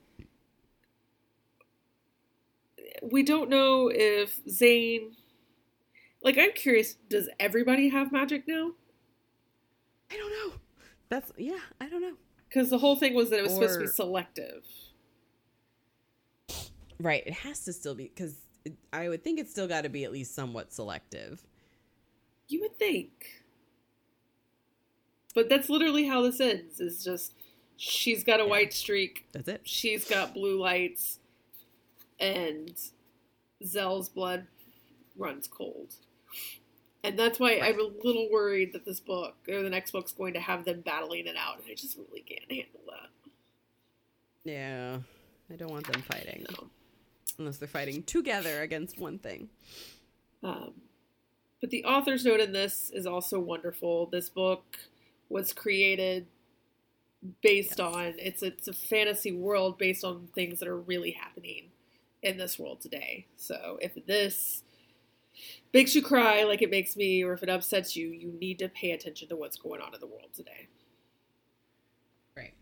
We 3.01 3.23
don't 3.23 3.49
know 3.49 3.89
if 3.91 4.39
Tzain. 4.45 5.13
Like, 6.21 6.37
I'm 6.37 6.51
curious, 6.51 6.97
does 7.09 7.29
everybody 7.39 7.89
have 7.89 8.11
magic 8.11 8.47
now? 8.47 8.73
I 10.11 10.17
don't 10.17 10.29
know. 10.29 10.55
That's 11.09 11.31
yeah. 11.35 11.57
I 11.81 11.89
don't 11.89 12.01
know. 12.03 12.13
Because 12.47 12.69
the 12.69 12.77
whole 12.77 12.95
thing 12.95 13.15
was 13.15 13.31
that 13.31 13.39
it 13.39 13.43
was 13.43 13.53
supposed 13.53 13.73
to 13.73 13.79
be 13.79 13.87
selective. 13.87 14.63
Right. 16.99 17.23
It 17.25 17.33
has 17.33 17.63
to 17.65 17.73
still 17.73 17.95
be 17.95 18.05
because 18.13 18.35
I 18.91 19.07
would 19.09 19.23
think 19.23 19.39
it's 19.39 19.51
still 19.51 19.67
got 19.67 19.81
to 19.81 19.89
be 19.89 20.03
at 20.03 20.11
least 20.11 20.33
somewhat 20.35 20.73
selective. 20.73 21.43
You 22.49 22.61
would 22.61 22.77
think. 22.77 23.43
But 25.35 25.49
that's 25.49 25.69
literally 25.69 26.05
how 26.07 26.21
this 26.23 26.39
ends. 26.39 26.79
Is 26.79 27.03
just 27.03 27.33
she's 27.77 28.23
got 28.23 28.39
a 28.39 28.43
Yeah. 28.43 28.49
white 28.49 28.73
streak, 28.73 29.25
That's 29.31 29.47
it. 29.47 29.61
she's 29.63 30.05
got 30.09 30.33
blue 30.33 30.59
lights, 30.59 31.19
and 32.19 32.73
Zell's 33.63 34.09
blood 34.09 34.47
runs 35.15 35.47
cold. 35.47 35.93
And 37.03 37.17
that's 37.17 37.39
why 37.39 37.59
I'm 37.59 37.79
a 37.79 37.91
little 38.03 38.29
worried 38.31 38.73
that 38.73 38.83
this 38.85 38.99
book 38.99 39.35
or 39.47 39.61
the 39.61 39.69
next 39.69 39.91
book's 39.91 40.11
going 40.11 40.33
to 40.33 40.39
have 40.39 40.65
them 40.65 40.81
battling 40.81 41.27
it 41.27 41.35
out. 41.37 41.59
And 41.61 41.65
I 41.69 41.75
just 41.75 41.95
really 41.97 42.21
can't 42.21 42.51
handle 42.51 42.81
that. 42.87 43.31
Yeah. 44.43 44.99
I 45.51 45.55
don't 45.55 45.69
want 45.71 45.85
them 45.91 46.01
fighting 46.01 46.45
No. 46.51 46.67
Unless 47.37 47.57
they're 47.57 47.67
fighting 47.67 48.03
together 48.03 48.61
against 48.61 48.97
one 48.99 49.19
thing. 49.19 49.49
Um, 50.43 50.73
but 51.61 51.69
the 51.71 51.85
author's 51.85 52.25
note 52.25 52.39
in 52.39 52.53
this 52.53 52.91
is 52.93 53.05
also 53.07 53.39
wonderful. 53.39 54.07
This 54.07 54.29
book 54.29 54.77
was 55.29 55.53
created 55.53 56.27
based 57.41 57.79
Yes. 57.79 57.79
on 57.79 58.13
it's 58.19 58.43
it's 58.43 58.67
a 58.67 58.73
fantasy 58.73 59.31
world 59.31 59.77
based 59.77 60.03
on 60.03 60.27
things 60.35 60.59
that 60.59 60.67
are 60.67 60.77
really 60.77 61.11
happening 61.11 61.71
in 62.21 62.37
this 62.37 62.59
world 62.59 62.79
today. 62.79 63.25
So 63.37 63.79
if 63.81 63.93
this 64.05 64.63
makes 65.73 65.95
you 65.95 66.01
cry 66.01 66.43
like 66.43 66.61
it 66.61 66.69
makes 66.69 66.95
me, 66.95 67.23
or 67.23 67.33
if 67.33 67.43
it 67.43 67.49
upsets 67.49 67.95
you, 67.95 68.07
you 68.09 68.31
need 68.39 68.59
to 68.59 68.69
pay 68.69 68.91
attention 68.91 69.29
to 69.29 69.35
what's 69.35 69.57
going 69.57 69.81
on 69.81 69.93
in 69.93 69.99
the 69.99 70.07
world 70.07 70.29
today. 70.33 70.67
Right. 72.35 72.53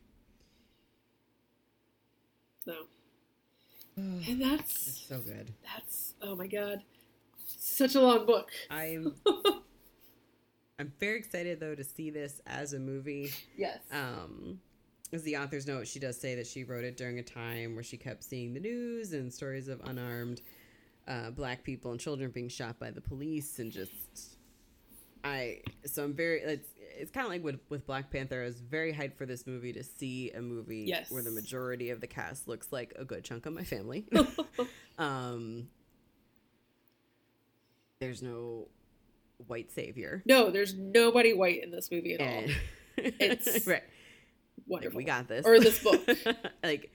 So, 2.66 2.88
and 3.98 4.42
that's 4.42 5.06
so 5.08 5.20
good. 5.20 5.54
that's 5.64 6.14
oh 6.22 6.36
my 6.36 6.48
god, 6.48 6.82
such 7.46 7.96
a 7.96 8.02
long 8.02 8.26
book. 8.26 8.52
I'm 8.70 9.16
I'm 10.80 10.92
very 11.00 11.18
excited 11.18 11.60
though 11.60 11.76
to 11.76 11.84
see 11.84 12.10
this 12.10 12.42
as 12.46 12.74
a 12.74 12.80
movie. 12.80 13.32
Yes. 13.58 13.80
Um 13.92 14.60
as 15.14 15.24
the 15.24 15.38
author's 15.38 15.68
note, 15.68 15.88
she 15.88 16.00
does 16.00 16.20
say 16.20 16.36
that 16.36 16.48
she 16.48 16.64
wrote 16.64 16.84
it 16.84 16.98
during 16.98 17.20
a 17.20 17.24
time 17.24 17.76
where 17.76 17.84
she 17.84 17.96
kept 17.96 18.24
seeing 18.24 18.54
the 18.54 18.60
news 18.60 19.14
and 19.14 19.32
stories 19.32 19.68
of 19.68 19.80
unarmed 19.86 20.42
uh, 21.08 21.30
black 21.30 21.64
people 21.64 21.92
and 21.92 22.00
children 22.00 22.32
being 22.32 22.50
shot 22.50 22.80
by 22.80 22.90
the 22.90 23.02
police 23.02 23.60
and 23.60 23.72
just 23.72 23.92
I 25.24 25.62
so 25.86 26.04
I'm 26.04 26.14
very 26.14 26.42
it's 26.42 26.70
it's 26.98 27.12
kind 27.12 27.26
of 27.26 27.32
like 27.32 27.44
with 27.44 27.60
with 27.70 27.86
Black 27.86 28.12
Panther. 28.12 28.42
I 28.42 28.46
was 28.46 28.60
very 28.60 28.94
hyped 28.94 29.18
for 29.18 29.26
this 29.26 29.46
movie 29.48 29.74
to 29.74 29.84
see 29.84 30.32
a 30.32 30.42
movie 30.42 30.86
Yes. 30.88 31.12
where 31.12 31.24
the 31.24 31.32
majority 31.32 31.90
of 31.90 32.02
the 32.02 32.08
cast 32.08 32.48
looks 32.48 32.72
like 32.72 32.94
a 32.98 33.06
good 33.06 33.24
chunk 33.24 33.46
of 33.46 33.54
my 33.54 33.64
family. 33.64 34.06
um, 34.98 35.68
there's 38.00 38.22
no 38.22 38.68
white 39.48 39.72
savior. 39.72 40.24
No, 40.26 40.50
there's 40.50 40.74
nobody 40.74 41.34
white 41.34 41.64
in 41.64 41.72
this 41.72 41.92
movie 41.92 42.14
at 42.14 42.22
all. 42.22 42.44
It's 42.98 43.68
right. 43.68 43.84
Wonderful. 44.68 44.96
We 44.96 45.04
got 45.04 45.28
this. 45.28 45.46
Or 45.46 45.60
this 45.60 45.84
book. 45.84 46.02
like, 46.64 46.92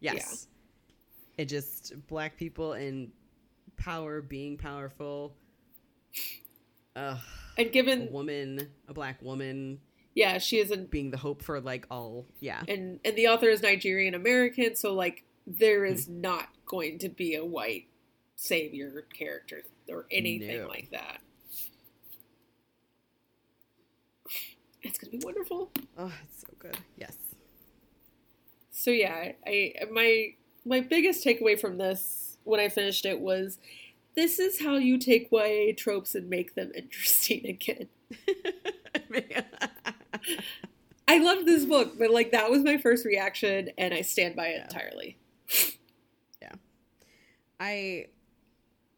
yes. 0.00 0.46
It 1.36 1.46
just 1.46 1.92
black 2.06 2.38
people 2.38 2.72
in 2.72 3.12
power 3.76 4.22
being 4.22 4.56
powerful. 4.56 5.34
Ugh, 6.96 7.18
And 7.58 7.66
a 7.66 7.70
given, 7.70 8.10
woman, 8.12 8.68
a 8.88 8.94
black 8.94 9.20
woman 9.22 9.80
yeah, 10.16 10.38
she 10.38 10.58
isn't 10.58 10.92
being 10.92 11.10
the 11.10 11.16
hope 11.16 11.42
for 11.42 11.60
like 11.60 11.86
all. 11.90 12.26
Yeah. 12.40 12.62
and 12.68 13.00
and 13.04 13.16
the 13.16 13.26
author 13.28 13.48
is 13.48 13.62
Nigerian 13.62 14.14
American, 14.14 14.76
so 14.76 14.94
like 14.94 15.24
there 15.46 15.84
is 15.84 16.06
Hmm. 16.06 16.20
not 16.20 16.48
going 16.66 16.98
to 17.00 17.08
be 17.08 17.34
a 17.34 17.44
white 17.44 17.88
savior 18.36 19.06
character 19.12 19.62
or 19.88 20.06
anything 20.12 20.60
No. 20.62 20.68
like 20.68 20.90
that. 20.92 21.20
It's 24.82 24.98
gonna 24.98 25.10
be 25.18 25.20
wonderful. 25.24 25.70
Oh, 25.98 26.12
it's 26.24 26.40
so 26.42 26.48
good. 26.58 26.76
Yes. 26.96 27.16
So 28.70 28.90
yeah, 28.90 29.32
I 29.46 29.72
my 29.90 30.34
my 30.64 30.80
biggest 30.80 31.24
takeaway 31.24 31.58
from 31.58 31.78
this 31.78 32.36
when 32.44 32.60
I 32.60 32.68
finished 32.68 33.06
it 33.06 33.18
was 33.20 33.58
this 34.16 34.38
is 34.38 34.60
how 34.60 34.76
you 34.76 34.98
take 34.98 35.28
YA 35.32 35.72
tropes 35.76 36.14
and 36.14 36.28
make 36.30 36.54
them 36.54 36.72
interesting 36.74 37.46
again. 37.48 37.88
I 41.06 41.18
love 41.18 41.44
this 41.44 41.64
book, 41.64 41.98
but 41.98 42.10
like 42.10 42.30
that 42.32 42.50
was 42.50 42.62
my 42.62 42.78
first 42.78 43.04
reaction 43.04 43.70
and 43.76 43.92
I 43.92 44.00
stand 44.02 44.36
by 44.36 44.48
it 44.48 44.56
Yeah. 44.56 44.62
entirely. 44.64 45.18
Yeah, 46.40 46.52
I 47.60 48.06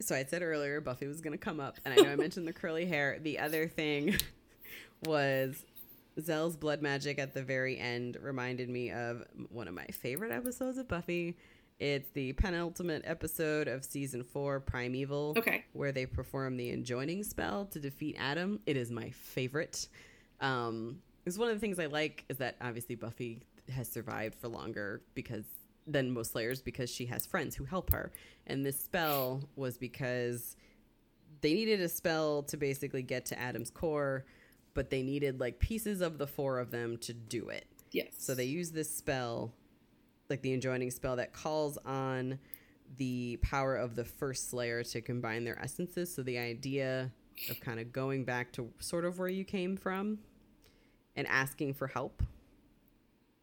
so 0.01 0.15
I 0.15 0.25
said 0.25 0.43
earlier 0.43 0.81
Buffy 0.81 1.07
was 1.07 1.21
gonna 1.21 1.39
come 1.39 1.59
up, 1.61 1.79
and 1.85 1.93
I 1.99 2.03
know 2.03 2.11
I 2.13 2.17
mentioned 2.17 2.47
the 2.47 2.53
curly 2.55 2.87
hair. 2.87 3.19
The 3.21 3.39
other 3.39 3.67
thing 3.67 4.15
was 5.05 5.65
Zell's 6.21 6.57
blood 6.57 6.81
magic 6.83 7.19
at 7.19 7.35
the 7.35 7.43
very 7.43 7.79
end 7.79 8.17
reminded 8.21 8.69
me 8.69 8.91
of 8.93 9.25
one 9.51 9.67
of 9.69 9.75
my 9.75 9.87
favorite 9.87 10.33
episodes 10.33 10.79
of 10.79 10.87
Buffy. 10.89 11.37
It's 11.79 12.09
the 12.11 12.33
penultimate 12.33 13.03
episode 13.05 13.69
of 13.69 13.85
season 13.85 14.25
four, 14.25 14.61
Primeval, 14.61 15.35
Okay. 15.37 15.65
where 15.75 15.93
they 15.93 16.07
perform 16.07 16.57
the 16.57 16.71
enjoining 16.71 17.23
spell 17.23 17.67
to 17.67 17.79
defeat 17.79 18.17
Adam. 18.19 18.61
It 18.65 18.77
is 18.79 18.91
my 18.91 19.11
favorite. 19.11 19.89
Um, 20.41 21.03
it's 21.27 21.37
one 21.37 21.49
of 21.51 21.55
the 21.57 21.61
things 21.61 21.79
I 21.79 21.87
like 21.87 22.25
is 22.31 22.39
that 22.39 22.57
obviously 22.63 22.95
Buffy 22.95 23.43
has 23.75 23.89
survived 23.91 24.37
for 24.37 24.49
longer 24.49 25.03
because 25.15 25.45
than 25.89 26.11
most 26.13 26.33
Slayers 26.33 26.63
because 26.63 26.91
she 26.91 27.07
has 27.07 27.27
friends 27.27 27.55
who 27.55 27.65
help 27.65 27.93
her. 27.93 28.11
And 28.47 28.65
this 28.65 28.81
spell 28.81 29.49
was 29.55 29.77
because 29.79 30.57
they 31.43 31.53
needed 31.55 31.81
a 31.81 31.89
spell 31.89 32.43
to 32.45 32.57
basically 32.57 33.03
get 33.03 33.27
to 33.27 33.39
Adam's 33.39 33.71
core, 33.71 34.25
but 34.75 34.91
they 34.91 35.03
needed 35.03 35.39
like 35.41 35.59
pieces 35.61 36.01
of 36.01 36.19
the 36.19 36.27
four 36.27 36.59
of 36.59 36.71
them 36.71 36.97
to 36.99 37.13
do 37.13 37.51
it. 37.51 37.67
Yes. 37.93 38.15
So 38.19 38.35
they 38.35 38.45
use 38.45 38.73
this 38.73 38.91
spell, 38.93 39.53
like 40.31 40.43
the 40.43 40.53
enjoining 40.53 40.91
spell, 40.91 41.17
that 41.17 41.33
calls 41.33 41.79
on 41.85 42.39
the 42.97 43.39
power 43.43 43.77
of 43.77 43.97
the 43.97 44.05
first 44.05 44.51
Slayer 44.51 44.83
to 44.85 45.01
combine 45.01 45.45
their 45.45 45.61
essences. 45.61 46.15
So 46.15 46.23
the 46.23 46.39
idea 46.39 47.13
of 47.51 47.61
kind 47.61 47.81
of 47.81 47.93
going 47.93 48.25
back 48.25 48.53
to 48.53 48.71
sort 48.79 49.05
of 49.05 49.19
where 49.19 49.29
you 49.29 49.45
came 49.45 49.77
from 49.77 50.19
and 51.17 51.27
asking 51.27 51.75
for 51.75 51.87
help. 51.87 52.23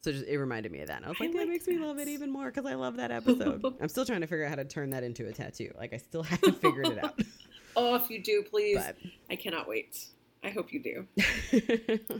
So 0.01 0.11
just, 0.11 0.25
it 0.25 0.37
reminded 0.37 0.71
me 0.71 0.81
of 0.81 0.87
that. 0.87 0.97
And 0.97 1.05
I 1.05 1.09
was 1.09 1.17
I 1.21 1.25
like, 1.25 1.33
that 1.33 1.39
like 1.39 1.47
makes 1.47 1.67
me 1.67 1.77
love 1.77 1.97
it 1.97 2.07
even 2.07 2.29
more 2.29 2.51
because 2.51 2.65
I 2.65 2.75
love 2.75 2.97
that 2.97 3.11
episode. 3.11 3.63
I'm 3.81 3.87
still 3.87 4.05
trying 4.05 4.21
to 4.21 4.27
figure 4.27 4.45
out 4.45 4.49
how 4.49 4.55
to 4.55 4.65
turn 4.65 4.89
that 4.89 5.03
into 5.03 5.27
a 5.27 5.31
tattoo. 5.31 5.71
Like 5.77 5.93
I 5.93 5.97
still 5.97 6.23
haven't 6.23 6.61
figured 6.61 6.87
it 6.87 7.03
out. 7.03 7.19
Oh, 7.75 7.95
if 7.95 8.07
you 8.11 8.21
do, 8.21 8.43
please. 8.43 8.77
But 8.77 8.97
I 9.31 9.35
cannot 9.35 9.67
wait. 9.67 10.05
I 10.43 10.49
hope 10.49 10.71
you 10.71 10.79
do. 10.79 11.07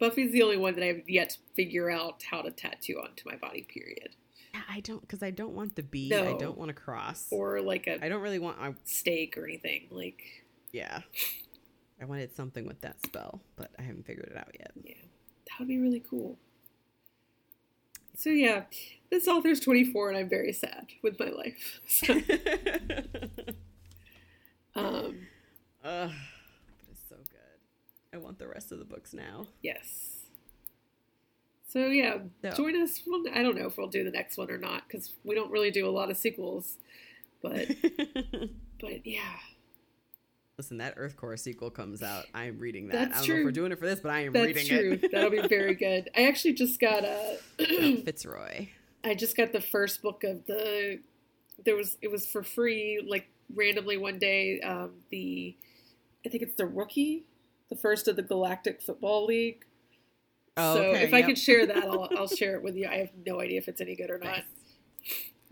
Buffy's 0.00 0.32
the 0.32 0.42
only 0.42 0.56
one 0.56 0.74
that 0.74 0.82
I've 0.84 1.08
yet 1.08 1.30
to 1.30 1.38
figure 1.54 1.88
out 1.90 2.24
how 2.28 2.42
to 2.42 2.50
tattoo 2.50 3.00
onto 3.04 3.28
my 3.28 3.36
body, 3.36 3.62
period. 3.62 4.16
Yeah, 4.52 4.62
I 4.68 4.80
don't 4.80 5.00
because 5.02 5.22
I 5.22 5.30
don't 5.30 5.54
want 5.54 5.76
the 5.76 5.82
B. 5.84 6.12
I 6.12 6.32
No. 6.32 6.38
don't 6.38 6.58
want 6.58 6.70
to 6.70 6.74
cross. 6.74 7.26
Or 7.30 7.60
like 7.60 7.86
a 7.86 8.04
I 8.04 8.08
don't 8.08 8.22
really 8.22 8.38
want. 8.40 8.58
a 8.60 8.74
stake 8.84 9.36
or 9.38 9.44
anything. 9.44 9.86
Like, 9.90 10.22
yeah, 10.72 11.02
I 12.00 12.04
wanted 12.06 12.34
something 12.34 12.66
with 12.66 12.80
that 12.80 13.00
spell, 13.04 13.40
but 13.56 13.70
I 13.78 13.82
haven't 13.82 14.06
figured 14.06 14.28
it 14.32 14.36
out 14.36 14.50
yet. 14.58 14.72
yeah, 14.82 14.94
that 15.48 15.58
would 15.60 15.68
be 15.68 15.78
really 15.78 16.02
cool. 16.08 16.36
So 18.16 18.30
yeah, 18.30 18.64
this 19.10 19.28
author's 19.28 19.60
24 19.60 20.08
and 20.10 20.18
I'm 20.18 20.28
very 20.28 20.52
sad 20.52 20.88
with 21.02 21.18
my 21.20 21.28
life. 21.30 21.80
So, 21.88 22.14
um, 24.74 25.26
Ugh, 25.84 26.10
but 26.10 26.92
it's 26.92 27.02
so 27.08 27.16
good. 27.16 27.60
I 28.12 28.18
want 28.18 28.38
the 28.38 28.48
rest 28.48 28.72
of 28.72 28.78
the 28.78 28.84
books 28.84 29.12
now. 29.14 29.46
yes. 29.62 30.06
So 31.68 31.86
yeah, 31.86 32.18
So- 32.42 32.50
join 32.56 32.74
us. 32.82 33.00
Well, 33.06 33.22
I 33.32 33.42
don't 33.44 33.56
know 33.56 33.66
if 33.66 33.78
we'll 33.78 33.86
do 33.86 34.02
the 34.02 34.10
next 34.10 34.36
one 34.36 34.50
or 34.50 34.58
not 34.58 34.82
because 34.88 35.12
we 35.22 35.36
don't 35.36 35.52
really 35.52 35.70
do 35.70 35.88
a 35.88 35.90
lot 35.90 36.10
of 36.10 36.16
sequels. 36.16 36.78
But 37.42 37.68
but 38.80 39.06
yeah, 39.06 39.36
Listen, 40.58 40.78
that 40.78 40.94
Earth 40.98 41.16
Core 41.16 41.36
sequel 41.38 41.70
comes 41.70 42.02
out. 42.02 42.26
I'm 42.34 42.58
reading 42.58 42.88
that. 42.88 43.10
That's 43.10 43.22
I 43.22 43.26
don't 43.26 43.28
know 43.28 43.40
if 43.40 43.44
we're 43.46 43.52
doing 43.52 43.72
it 43.72 43.78
for 43.78 43.86
this, 43.86 44.00
but 44.00 44.10
I 44.10 44.24
am 44.24 44.32
that's 44.32 44.46
reading 44.48 44.66
true. 44.66 44.98
it. 45.00 45.12
That'll 45.12 45.30
be 45.30 45.46
very 45.46 45.74
good. 45.86 46.10
I 46.16 46.26
actually 46.26 46.54
just 46.54 46.80
got 46.80 47.04
a. 47.04 47.38
Fitzroy. 48.04 48.68
I 49.04 49.14
just 49.14 49.36
got 49.36 49.52
the 49.52 49.60
first 49.60 50.02
book 50.02 50.24
of 50.24 50.44
the. 50.46 50.98
There 51.64 51.76
was 51.76 51.96
it 52.02 52.10
was 52.10 52.26
for 52.26 52.42
free 52.42 53.02
like 53.08 53.28
randomly 53.54 53.96
one 53.96 54.18
day. 54.18 54.60
Um, 54.60 54.90
the, 55.10 55.54
I 56.26 56.28
think 56.28 56.42
it's 56.42 56.56
the 56.56 56.66
rookie, 56.66 57.24
the 57.70 57.76
first 57.76 58.08
of 58.08 58.16
the 58.16 58.22
Galactic 58.22 58.82
Football 58.82 59.26
League. 59.26 59.64
Oh, 60.56 60.74
so 60.74 60.82
okay, 60.82 61.04
if 61.04 61.14
I 61.14 61.22
could 61.22 61.38
share 61.38 61.64
that, 61.66 61.76
I'll 61.78 62.08
I'll 62.16 62.28
share 62.28 62.56
it 62.56 62.62
with 62.62 62.76
you. 62.76 62.86
I 62.88 62.96
have 62.96 63.10
no 63.26 63.40
idea 63.40 63.58
if 63.58 63.68
it's 63.68 63.80
any 63.80 63.94
good 63.96 64.10
or 64.10 64.18
not, 64.18 64.42
Nice. 64.44 64.44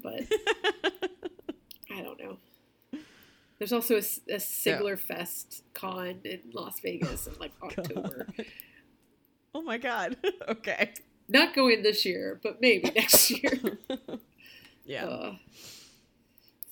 but 0.03 0.23
I 1.91 2.03
don't 2.03 2.19
know. 2.21 2.37
There's 3.59 3.73
also 3.73 3.97
a 3.97 4.01
Sigler 4.01 4.99
Fest 4.99 5.65
con 5.75 6.21
in 6.25 6.41
Las 6.53 6.79
Vegas 6.81 7.27
in 7.27 7.35
like 7.41 7.53
October. 7.63 8.27
God. 8.37 8.47
Oh 9.55 9.63
my 9.63 9.79
god. 9.79 10.17
okay. 10.49 10.93
Not 11.29 11.55
going 11.55 11.83
this 11.83 12.05
year, 12.05 12.41
but 12.43 12.61
maybe 12.61 12.91
next 12.95 13.31
year. 13.31 13.53
yeah. 14.85 15.05
Uh, 15.07 15.35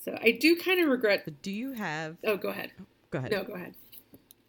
so 0.03 0.17
I 0.21 0.31
do 0.31 0.55
kind 0.55 0.81
of 0.81 0.87
regret. 0.89 1.41
Do 1.41 1.51
you 1.51 1.73
have? 1.73 2.17
Oh, 2.23 2.37
go 2.37 2.49
ahead. 2.49 2.71
Go 3.11 3.19
ahead. 3.19 3.31
No, 3.31 3.43
go 3.43 3.53
ahead. 3.53 3.75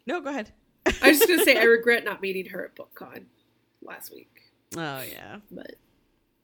No, 0.07 0.21
go 0.21 0.29
ahead. 0.29 0.51
I 0.85 1.09
was 1.09 1.19
just 1.19 1.27
gonna 1.27 1.43
say 1.43 1.57
I 1.57 1.63
regret 1.63 2.03
not 2.03 2.21
meeting 2.21 2.45
her 2.47 2.65
at 2.65 2.75
BookCon 2.75 3.23
last 3.81 4.13
week. 4.13 4.51
Oh 4.75 5.01
yeah. 5.01 5.37
But 5.51 5.75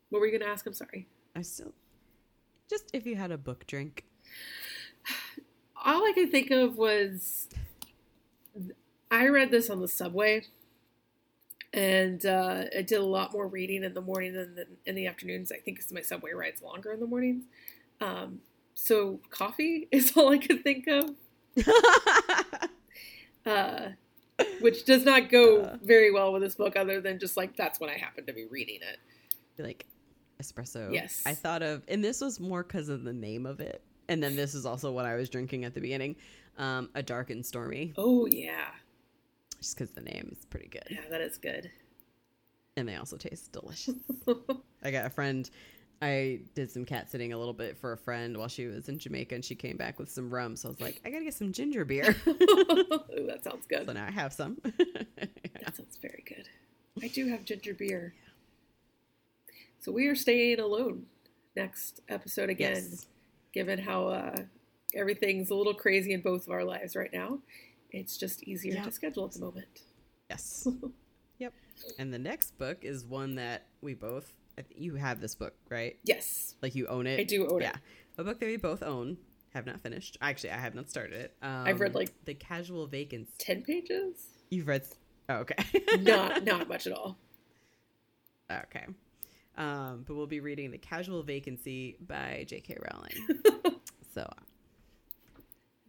what 0.10 0.20
were 0.20 0.28
you 0.28 0.38
gonna 0.38 0.52
ask? 0.52 0.66
I'm 0.66 0.74
sorry. 0.74 1.08
I 1.36 1.42
still. 1.42 1.74
Just 2.70 2.90
if 2.94 3.06
you 3.06 3.16
had 3.16 3.32
a 3.32 3.38
book 3.38 3.68
drink. 3.68 4.06
All 5.86 6.04
I 6.04 6.14
could 6.14 6.32
think 6.32 6.52
of 6.52 6.78
was 6.78 7.48
I 9.12 9.28
read 9.28 9.52
this 9.52 9.70
on 9.70 9.82
the 9.82 9.88
subway, 9.88 10.44
and 11.74 12.26
uh, 12.26 12.64
I 12.76 12.82
did 12.82 13.00
a 13.00 13.06
lot 13.06 13.34
more 13.34 13.48
reading 13.48 13.84
in 13.84 13.94
the 13.94 14.02
morning 14.02 14.34
than 14.34 14.56
the, 14.56 14.68
in 14.86 14.96
the 14.96 15.08
afternoons. 15.08 15.52
I 15.52 15.58
think 15.58 15.78
because 15.78 15.92
my 15.92 16.02
subway 16.02 16.32
ride's 16.32 16.62
longer 16.62 16.92
in 16.92 17.00
the 17.00 17.08
mornings. 17.08 17.44
Um, 18.02 18.42
so 18.74 19.20
coffee 19.30 19.88
is 19.92 20.16
all 20.16 20.30
I 20.32 20.38
could 20.38 20.64
think 20.64 20.88
of. 20.88 21.12
uh, 23.46 23.90
which 24.62 24.86
does 24.86 25.04
not 25.06 25.30
go 25.30 25.62
Uh. 25.62 25.78
very 25.84 26.12
well 26.12 26.34
with 26.34 26.42
this 26.42 26.56
book, 26.56 26.76
other 26.76 27.00
than 27.02 27.20
just 27.20 27.38
like 27.38 27.56
that's 27.56 27.80
when 27.80 27.90
I 27.90 27.98
happened 27.98 28.28
to 28.28 28.34
be 28.34 28.46
reading 28.46 28.80
it. 28.82 29.00
like 29.64 29.86
espresso. 30.42 30.92
Yes. 30.94 31.24
I 31.26 31.34
thought 31.34 31.62
of, 31.64 31.84
and 31.88 32.04
this 32.04 32.20
was 32.22 32.40
more 32.40 32.64
because 32.64 32.90
of 32.90 33.04
the 33.04 33.14
name 33.14 33.46
of 33.46 33.60
it, 33.62 33.82
and 34.10 34.22
then 34.22 34.36
this 34.36 34.54
is 34.54 34.66
also 34.66 34.92
what 34.92 35.06
I 35.06 35.16
was 35.16 35.30
drinking 35.30 35.64
at 35.66 35.74
the 35.74 35.82
beginning. 35.82 36.16
Um, 36.58 36.90
a 36.96 37.04
dark 37.04 37.30
and 37.32 37.46
stormy, 37.46 37.94
Oh 37.98 38.26
yeah, 38.28 38.68
just 39.60 39.76
because 39.78 39.92
the 39.94 40.02
name 40.02 40.30
is 40.38 40.46
pretty 40.46 40.68
good, 40.70 40.84
yeah, 40.90 41.02
that 41.10 41.20
is 41.22 41.38
good. 41.38 41.70
and 42.78 42.88
they 42.88 42.96
also 42.96 43.18
taste 43.18 43.52
delicious. 43.52 43.96
I 44.84 44.92
got 44.92 45.06
a 45.06 45.10
friend. 45.10 45.50
I 46.02 46.42
did 46.56 46.70
some 46.70 46.86
cat 46.86 47.10
sitting 47.10 47.34
a 47.34 47.38
little 47.38 47.54
bit 47.54 47.78
for 47.78 47.94
a 47.94 47.98
friend 47.98 48.38
while 48.38 48.48
she 48.48 48.66
was 48.68 48.90
in 48.90 49.00
Jamaica, 49.00 49.36
and 49.36 49.44
she 49.46 49.56
came 49.56 49.78
back 49.78 49.98
with 49.98 50.10
some 50.12 50.30
rum. 50.34 50.56
So 50.56 50.70
I 50.70 50.72
was 50.72 50.82
like, 50.82 51.02
I 51.06 51.10
gotta 51.10 51.24
get 51.24 51.34
some 51.34 51.52
ginger 51.52 51.86
beer. 51.86 52.16
Ooh, 52.28 52.34
that 53.28 53.42
sounds 53.44 53.66
good. 53.68 53.86
so 53.88 53.94
now 53.94 54.06
I 54.08 54.12
have 54.12 54.34
some. 54.34 54.58
That 55.18 55.78
sounds 55.78 55.98
very 56.00 56.24
good. 56.28 56.48
I 57.04 57.08
do 57.08 57.28
have 57.30 57.44
ginger 57.44 57.74
beer. 57.74 58.14
So 59.80 59.92
we 59.92 60.06
are 60.08 60.16
staying 60.16 60.60
alone 60.60 61.08
next 61.56 62.02
episode 62.08 62.50
again, 62.52 62.76
yes. 62.76 63.08
given 63.52 63.80
how 63.80 64.10
uh, 64.10 64.36
everything's 64.94 65.50
a 65.50 65.56
little 65.56 65.74
crazy 65.74 66.14
in 66.14 66.22
both 66.22 66.46
of 66.46 66.52
our 66.54 66.64
lives 66.64 66.96
right 66.96 67.12
now. 67.12 67.40
It's 67.90 68.16
just 68.18 68.44
easier 68.44 68.76
Yeah. 68.76 68.84
to 68.84 68.92
schedule 68.92 69.26
at 69.26 69.32
the 69.32 69.40
moment. 69.40 69.66
Yes. 70.30 70.68
yep. 71.40 71.54
And 71.98 72.14
the 72.14 72.20
next 72.20 72.58
book 72.60 72.84
is 72.84 73.06
one 73.06 73.36
that 73.36 73.66
we 73.82 73.96
both. 73.96 74.32
You 74.76 74.96
have 74.96 75.20
this 75.22 75.36
book, 75.36 75.54
right? 75.70 75.98
Yes, 76.04 76.56
Like 76.62 76.76
you 76.76 76.88
own 76.88 77.08
it. 77.08 77.20
I 77.20 77.24
do 77.24 77.48
own 77.48 77.62
yeah. 77.62 77.70
it. 77.72 77.76
A 78.18 78.24
book 78.24 78.40
that 78.40 78.46
we 78.46 78.58
both 78.58 78.82
own. 78.84 79.18
Have 79.54 79.66
not 79.66 79.80
finished. 79.80 80.18
Actually, 80.22 80.52
I 80.52 80.58
have 80.58 80.76
not 80.76 80.90
started 80.90 81.14
it. 81.14 81.36
Um, 81.42 81.64
I've 81.66 81.80
read, 81.80 81.96
like- 81.96 82.12
the 82.26 82.34
Casual 82.34 82.88
Vacancy. 82.88 83.32
Ten 83.38 83.62
pages? 83.62 84.28
You've 84.50 84.68
read. 84.68 84.84
Oh, 85.30 85.36
okay. 85.38 85.56
Not 86.02 86.44
not 86.46 86.68
much 86.68 86.86
at 86.88 86.94
all. 86.94 87.18
okay. 88.52 88.86
Um, 89.58 90.04
but 90.06 90.16
we'll 90.16 90.28
be 90.28 90.40
reading 90.42 90.72
the 90.72 90.78
Casual 90.78 91.24
Vacancy 91.24 91.96
by 92.06 92.46
J.K. 92.48 92.78
Rowling. 92.92 93.76
so 94.14 94.30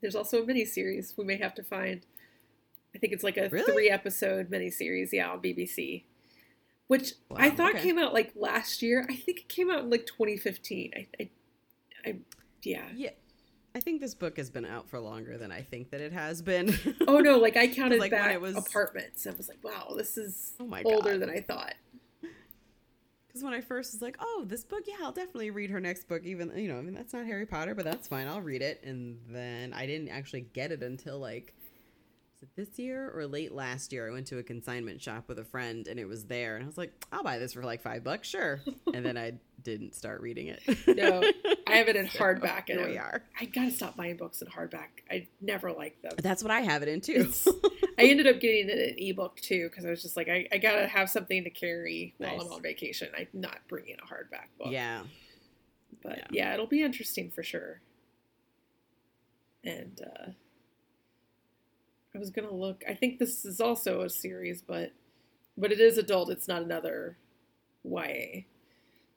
There's 0.00 0.14
also 0.14 0.42
a 0.42 0.46
mini 0.46 0.64
series 0.64 1.14
we 1.16 1.24
may 1.24 1.36
have 1.36 1.54
to 1.56 1.62
find. 1.62 2.06
I 2.94 2.98
think 2.98 3.12
it's 3.12 3.24
like 3.24 3.36
a 3.36 3.48
Really? 3.50 3.70
three 3.72 3.90
episode 3.90 4.48
mini 4.50 4.70
series, 4.70 5.12
yeah, 5.12 5.28
on 5.30 5.40
BBC. 5.42 6.04
Which 6.88 7.14
I 7.34 7.50
thought 7.50 7.74
okay. 7.74 7.82
came 7.82 7.98
out 7.98 8.14
like 8.14 8.32
last 8.36 8.80
year. 8.80 9.04
I 9.08 9.16
think 9.16 9.40
it 9.40 9.48
came 9.48 9.70
out 9.70 9.80
in 9.80 9.90
like 9.90 10.06
2015. 10.06 10.92
I, 10.96 11.06
I, 11.20 11.30
I 12.04 12.16
yeah. 12.62 12.84
yeah, 12.94 13.10
I 13.74 13.80
think 13.80 14.00
this 14.00 14.14
book 14.14 14.36
has 14.38 14.50
been 14.50 14.64
out 14.64 14.88
for 14.88 14.98
longer 15.00 15.36
than 15.36 15.50
I 15.52 15.62
think 15.62 15.90
that 15.90 16.00
it 16.00 16.12
has 16.12 16.42
been. 16.42 16.76
Oh 17.08 17.18
no, 17.18 17.38
like 17.38 17.56
I 17.56 17.66
counted 17.68 17.98
Like, 18.00 18.12
when 18.12 18.20
back 18.20 18.34
it 18.34 18.40
was- 18.40 18.56
apartments. 18.56 19.26
I 19.26 19.32
was 19.32 19.48
like, 19.48 19.62
wow, 19.62 19.94
this 19.96 20.16
is 20.16 20.52
oh 20.60 20.66
my 20.66 20.82
older 20.84 21.12
god. 21.12 21.20
than 21.22 21.30
I 21.30 21.40
thought. 21.40 21.74
Because 23.26 23.44
when 23.44 23.52
I 23.52 23.60
first 23.60 23.92
was 23.92 24.00
like, 24.00 24.16
oh, 24.18 24.44
this 24.46 24.64
book, 24.64 24.84
yeah, 24.86 24.94
I'll 25.02 25.12
definitely 25.12 25.50
read 25.50 25.68
her 25.70 25.78
next 25.80 26.08
book. 26.08 26.24
Even 26.24 26.50
you 26.56 26.68
know, 26.68 26.78
I 26.78 26.82
mean, 26.82 26.94
that's 26.94 27.12
not 27.12 27.26
Harry 27.26 27.44
Potter, 27.44 27.74
but 27.74 27.84
that's 27.84 28.08
fine. 28.08 28.26
I'll 28.28 28.40
read 28.40 28.62
it. 28.62 28.82
And 28.82 29.18
then 29.28 29.74
I 29.74 29.84
didn't 29.86 30.08
actually 30.08 30.46
get 30.52 30.72
it 30.72 30.82
until 30.82 31.18
like, 31.18 31.52
was 32.40 32.48
it 32.50 32.56
this 32.56 32.78
year 32.78 33.10
or 33.14 33.26
late 33.26 33.52
last 33.52 33.92
year? 33.92 34.08
I 34.08 34.12
went 34.12 34.26
to 34.28 34.38
a 34.38 34.42
consignment 34.42 35.00
shop 35.00 35.24
with 35.28 35.38
a 35.38 35.44
friend, 35.44 35.86
and 35.88 35.98
it 35.98 36.06
was 36.06 36.24
there, 36.24 36.56
and 36.56 36.64
I 36.64 36.66
was 36.66 36.76
like, 36.76 36.92
I'll 37.10 37.22
buy 37.22 37.38
this 37.38 37.54
for 37.54 37.62
like 37.62 37.80
five 37.80 38.04
bucks, 38.04 38.28
sure. 38.28 38.60
and 38.94 39.04
then 39.04 39.16
I 39.16 39.34
didn't 39.62 39.94
start 39.94 40.20
reading 40.20 40.48
it. 40.48 40.62
No, 40.86 41.22
I 41.66 41.76
have 41.76 41.88
it 41.88 41.96
in 41.96 42.08
So, 42.10 42.18
hardback, 42.18 42.68
and 42.68 42.84
we 42.84 42.98
are. 42.98 43.22
I 43.40 43.46
gotta 43.46 43.70
stop 43.70 43.96
buying 43.96 44.16
books 44.16 44.42
in 44.42 44.48
hardback. 44.48 44.88
I 45.10 45.28
never 45.40 45.72
like 45.72 46.00
them. 46.02 46.12
That's 46.18 46.42
what 46.42 46.50
I 46.50 46.60
have 46.60 46.82
it 46.82 46.88
in 46.88 47.00
too. 47.00 47.32
I 47.98 48.02
ended 48.02 48.26
up 48.26 48.40
getting 48.40 48.68
it 48.68 48.98
in 48.98 49.08
ebook 49.08 49.36
too 49.40 49.68
because 49.70 49.86
I 49.86 49.90
was 49.90 50.02
just 50.02 50.16
like, 50.16 50.28
I, 50.28 50.46
I 50.52 50.58
gotta 50.58 50.86
have 50.86 51.08
something 51.08 51.42
to 51.44 51.50
carry 51.50 52.14
while 52.18 52.36
Nice. 52.36 52.46
I'm 52.46 52.52
on 52.52 52.62
vacation. 52.62 53.08
I'm 53.16 53.28
not 53.32 53.58
bringing 53.68 53.96
a 54.02 54.06
hardback 54.06 54.48
book. 54.58 54.68
yeah. 54.70 55.02
but 56.02 56.18
yeah. 56.18 56.26
yeah. 56.30 56.54
it'll 56.54 56.66
be 56.66 56.82
interesting 56.82 57.30
for 57.30 57.42
sure. 57.42 57.80
And 59.64 60.00
uh, 60.04 60.30
I 62.16 62.18
was 62.18 62.30
gonna 62.30 62.54
look. 62.54 62.82
I 62.88 62.94
think 62.94 63.18
this 63.18 63.44
is 63.44 63.60
also 63.60 64.00
a 64.00 64.08
series, 64.08 64.62
but 64.62 64.92
but 65.58 65.70
it 65.70 65.80
is 65.80 65.98
adult. 65.98 66.30
It's 66.30 66.48
not 66.48 66.62
another 66.62 67.18
YA. 67.84 68.44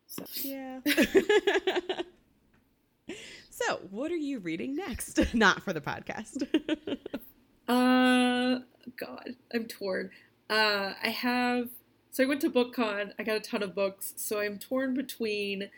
So 0.07 0.25
Yeah. 0.43 0.81
so, 3.49 3.79
what 3.89 4.11
are 4.11 4.17
you 4.17 4.39
reading 4.39 4.75
next? 4.75 5.19
Not 5.33 5.63
for 5.63 5.71
the 5.71 5.81
podcast. 5.81 6.47
Uh, 7.67 8.59
God, 8.97 9.35
I'm 9.53 9.65
torn. 9.65 10.09
Uh, 10.49 10.93
I 11.01 11.09
have. 11.09 11.69
So 12.11 12.23
I 12.23 12.27
went 12.27 12.41
to 12.41 12.49
BookCon. 12.49 13.13
I 13.19 13.23
got 13.23 13.37
a 13.37 13.39
ton 13.39 13.61
of 13.61 13.75
books. 13.75 14.13
So 14.17 14.39
I'm 14.39 14.57
torn 14.57 14.95
between 14.95 15.69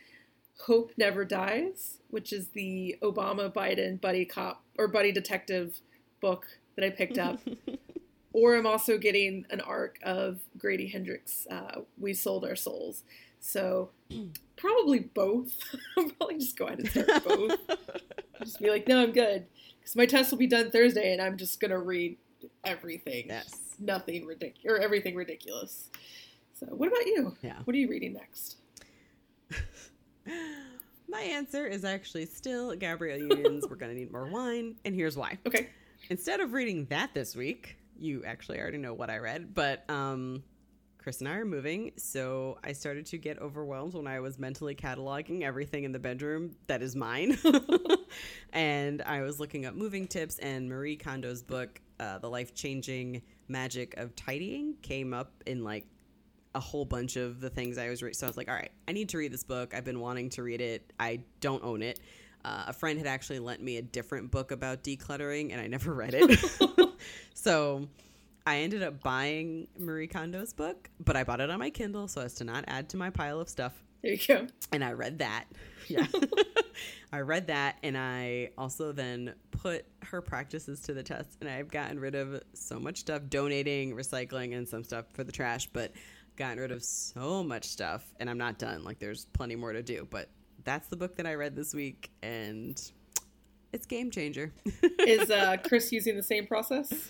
Hope 0.62 0.94
Never 0.98 1.26
Dies, 1.26 1.98
which 2.10 2.32
is 2.32 2.50
the 2.50 2.96
Obama 3.04 3.52
Biden 3.52 4.00
buddy 4.00 4.24
cop 4.24 4.64
or 4.78 4.88
buddy 4.88 5.12
detective 5.12 5.82
book 6.22 6.46
that 6.76 6.86
I 6.86 6.90
picked 6.90 7.18
up, 7.18 7.40
or 8.34 8.56
I'm 8.56 8.68
also 8.68 8.98
getting 8.98 9.46
an 9.50 9.62
arc 9.62 10.00
of 10.04 10.40
Grady 10.58 10.88
Hendrix. 10.88 11.48
Uh, 11.50 11.82
we 11.98 12.14
sold 12.14 12.46
our 12.46 12.56
souls. 12.56 13.04
So 13.40 13.90
probably 14.56 15.00
both. 15.00 15.58
I'll 15.98 16.10
probably 16.10 16.38
just 16.38 16.58
go 16.58 16.68
ahead 16.68 16.80
and 16.80 16.90
start 16.90 17.24
both. 17.24 17.58
just 18.44 18.60
be 18.60 18.70
like, 18.70 18.88
no, 18.88 19.02
I'm 19.02 19.12
good. 19.12 19.46
Because 19.80 19.96
my 19.96 20.06
test 20.06 20.32
will 20.32 20.38
be 20.38 20.48
done 20.48 20.72
Thursday 20.72 21.12
and 21.12 21.22
I'm 21.22 21.38
just 21.38 21.60
going 21.60 21.72
to 21.72 21.80
read 21.80 22.18
everything. 22.64 23.26
yes. 23.28 23.58
Nothing 23.80 24.28
ridiculous, 24.28 24.64
or 24.66 24.78
everything 24.78 25.16
ridiculous. 25.16 25.90
So, 26.54 26.68
what 26.68 26.88
about 26.88 27.08
you? 27.08 27.36
Yeah. 27.42 27.58
What 27.64 27.74
are 27.76 27.80
you 27.80 27.90
reading 27.90 28.14
next? 28.14 28.58
My 31.10 31.22
answer 31.22 31.66
is 31.68 31.84
actually 31.84 32.26
still 32.28 32.76
Gabrielle 32.76 33.18
Union's 33.18 33.68
We're 33.68 33.76
Gonna 33.76 33.96
Need 33.96 34.12
More 34.12 34.28
Wine, 34.28 34.76
and 34.86 34.96
here's 34.96 35.18
why. 35.18 35.40
Okay. 35.46 35.70
Instead 36.10 36.40
of 36.40 36.54
reading 36.54 36.86
that 36.86 37.14
this 37.14 37.36
week, 37.36 37.78
you 37.98 38.24
actually 38.26 38.60
already 38.60 38.78
know 38.78 38.94
what 38.94 39.10
I 39.10 39.18
read, 39.18 39.54
but 39.54 39.90
um, 39.90 40.44
Chris 40.98 41.20
and 41.20 41.28
I 41.30 41.34
are 41.34 41.46
moving, 41.46 41.92
so 41.98 42.58
I 42.64 42.74
started 42.74 43.06
to 43.08 43.18
get 43.18 43.40
overwhelmed 43.40 43.94
when 43.94 44.08
I 44.08 44.20
was 44.20 44.38
mentally 44.38 44.76
cataloging 44.76 45.42
everything 45.42 45.84
in 45.84 45.92
the 45.92 46.00
bedroom 46.00 46.56
that 46.68 46.82
is 46.82 46.96
mine. 46.96 47.38
and 48.54 49.02
I 49.02 49.22
was 49.22 49.40
looking 49.40 49.66
up 49.66 49.76
moving 49.76 50.08
tips, 50.08 50.38
and 50.40 50.70
Marie 50.70 50.98
Kondo's 50.98 51.44
book, 51.44 51.82
uh, 52.00 52.20
The 52.20 52.30
Life 52.30 52.54
Changing 52.54 53.22
Magic 53.48 53.96
of 53.98 54.16
Tidying, 54.16 54.76
came 54.82 55.14
up 55.14 55.32
in 55.46 55.64
like 55.64 55.86
a 56.54 56.60
whole 56.60 56.86
bunch 56.86 57.16
of 57.16 57.40
the 57.40 57.50
things 57.50 57.78
I 57.78 57.90
was 57.90 58.04
reading. 58.04 58.14
So 58.16 58.28
I 58.28 58.30
was 58.30 58.38
like, 58.38 58.50
all 58.50 58.56
right, 58.56 58.72
I 58.88 58.92
need 58.92 59.10
to 59.10 59.18
read 59.18 59.32
this 59.32 59.44
book. 59.44 59.74
I've 59.74 59.86
been 59.86 60.00
wanting 60.00 60.30
to 60.32 60.44
read 60.44 60.62
it. 60.62 60.92
I 61.00 61.22
don't 61.40 61.64
own 61.64 61.82
it. 61.82 62.00
Uh, 62.44 62.66
a 62.68 62.74
friend 62.74 62.98
had 62.98 63.08
actually 63.08 63.40
lent 63.40 63.62
me 63.62 63.78
a 63.78 63.82
different 63.82 64.32
book 64.32 64.52
about 64.52 64.84
decluttering, 64.84 65.52
and 65.52 65.62
I 65.62 65.68
never 65.68 65.94
read 65.94 66.14
it. 66.16 66.40
so 67.34 67.88
I 68.46 68.60
ended 68.60 68.84
up 68.84 69.02
buying 69.02 69.68
Marie 69.78 70.08
Kondo's 70.08 70.54
book, 70.54 70.90
but 71.00 71.16
I 71.16 71.24
bought 71.24 71.42
it 71.42 71.50
on 71.50 71.60
my 71.60 71.70
Kindle 71.70 72.08
so 72.08 72.22
as 72.22 72.34
to 72.36 72.44
not 72.44 72.66
add 72.68 72.90
to 72.90 72.98
my 72.98 73.10
pile 73.10 73.40
of 73.40 73.50
stuff. 73.50 73.84
There 74.02 74.14
you 74.14 74.20
go. 74.28 74.48
And 74.72 74.84
I 74.84 74.94
read 74.94 75.20
that. 75.20 75.46
Yeah. 75.88 76.06
I 77.12 77.20
read 77.20 77.48
that, 77.48 77.78
and 77.84 77.98
I 77.98 78.52
also 78.58 78.94
then 78.94 79.34
put 79.50 79.84
her 80.04 80.22
practices 80.22 80.80
to 80.84 80.94
the 80.94 81.04
test, 81.04 81.38
and 81.42 81.50
I've 81.50 81.70
gotten 81.70 82.00
rid 82.00 82.16
of 82.16 82.42
so 82.54 82.80
much 82.80 83.00
stuff, 83.00 83.24
donating, 83.28 83.94
recycling, 83.94 84.56
and 84.56 84.66
some 84.66 84.86
stuff 84.86 85.06
for 85.12 85.26
the 85.26 85.34
trash, 85.34 85.68
but 85.74 85.92
gotten 86.38 86.60
rid 86.60 86.72
of 86.72 86.82
so 86.84 87.44
much 87.44 87.66
stuff, 87.66 88.06
and 88.22 88.30
I'm 88.30 88.38
not 88.38 88.58
done. 88.58 88.86
Like, 88.86 89.00
there's 89.00 89.26
plenty 89.26 89.58
more 89.58 89.74
to 89.74 89.84
do, 89.84 90.08
but 90.10 90.30
that's 90.64 90.88
the 90.88 90.98
book 90.98 91.16
that 91.18 91.26
I 91.26 91.36
read 91.36 91.56
this 91.56 91.74
week, 91.74 92.12
and 92.22 92.80
it's 93.74 93.86
game 93.86 94.12
changer. 94.12 94.54
Is 95.00 95.30
uh, 95.30 95.58
Chris 95.64 95.92
using 95.92 96.16
the 96.16 96.24
same 96.24 96.46
process? 96.48 97.10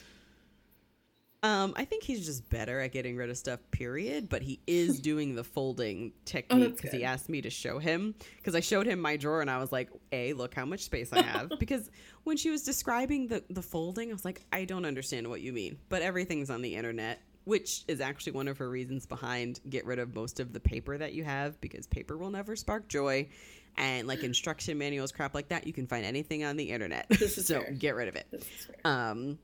Um, 1.44 1.74
I 1.76 1.86
think 1.86 2.04
he's 2.04 2.24
just 2.24 2.48
better 2.52 2.80
at 2.82 2.92
getting 2.92 3.16
rid 3.16 3.32
of 3.32 3.38
stuff, 3.38 3.60
period. 3.72 4.30
But 4.30 4.44
he 4.44 4.60
is 4.68 5.00
doing 5.00 5.34
the 5.34 5.44
folding 5.44 6.12
Oh, 6.14 6.20
technique 6.24 6.76
because 6.76 6.92
he 6.92 7.04
asked 7.04 7.30
me 7.30 7.42
to 7.42 7.50
show 7.50 7.80
him. 7.80 8.14
Because 8.38 8.54
I 8.54 8.60
showed 8.60 8.86
him 8.86 9.00
my 9.00 9.18
drawer 9.18 9.42
and 9.42 9.50
I 9.50 9.58
was 9.58 9.72
like, 9.72 9.90
"A, 10.12 10.34
look 10.34 10.54
how 10.54 10.66
much 10.66 10.82
space 10.82 11.12
I 11.12 11.24
have." 11.24 11.52
because 11.60 11.90
when 12.26 12.38
she 12.38 12.52
was 12.52 12.62
describing 12.64 13.28
the 13.28 13.44
the 13.50 13.64
folding, 13.64 14.12
I 14.12 14.14
was 14.14 14.24
like, 14.26 14.42
"I 14.54 14.66
don't 14.66 14.86
understand 14.86 15.28
what 15.28 15.42
you 15.42 15.52
mean." 15.52 15.78
But 15.90 16.04
everything's 16.04 16.52
on 16.52 16.62
the 16.62 16.76
internet, 16.76 17.22
which 17.46 17.84
is 17.88 18.02
actually 18.02 18.34
one 18.34 18.48
of 18.48 18.58
her 18.58 18.70
reasons 18.70 19.06
behind 19.06 19.60
get 19.70 19.86
rid 19.86 20.00
of 20.00 20.14
most 20.16 20.40
of 20.40 20.54
the 20.54 20.60
paper 20.60 20.98
that 20.98 21.14
you 21.14 21.24
have 21.24 21.60
because 21.62 21.88
paper 21.88 22.18
will 22.18 22.30
never 22.32 22.56
spark 22.56 22.88
joy. 22.88 23.28
And 23.78 24.08
like 24.08 24.24
instruction 24.24 24.78
manuals, 24.78 25.12
crap 25.12 25.34
like 25.34 25.48
that, 25.50 25.66
you 25.66 25.74
can 25.74 25.88
find 25.88 26.06
anything 26.06 26.44
on 26.44 26.58
the 26.58 26.72
internet. 26.72 27.08
This 27.10 27.38
is 27.38 27.48
so 27.48 27.62
fair. 27.62 27.72
get 27.72 27.96
rid 27.96 28.08
of 28.10 28.16
it 28.16 28.28
This 28.32 28.42
is 28.42 28.66
fair. 28.66 28.76
um 28.84 29.38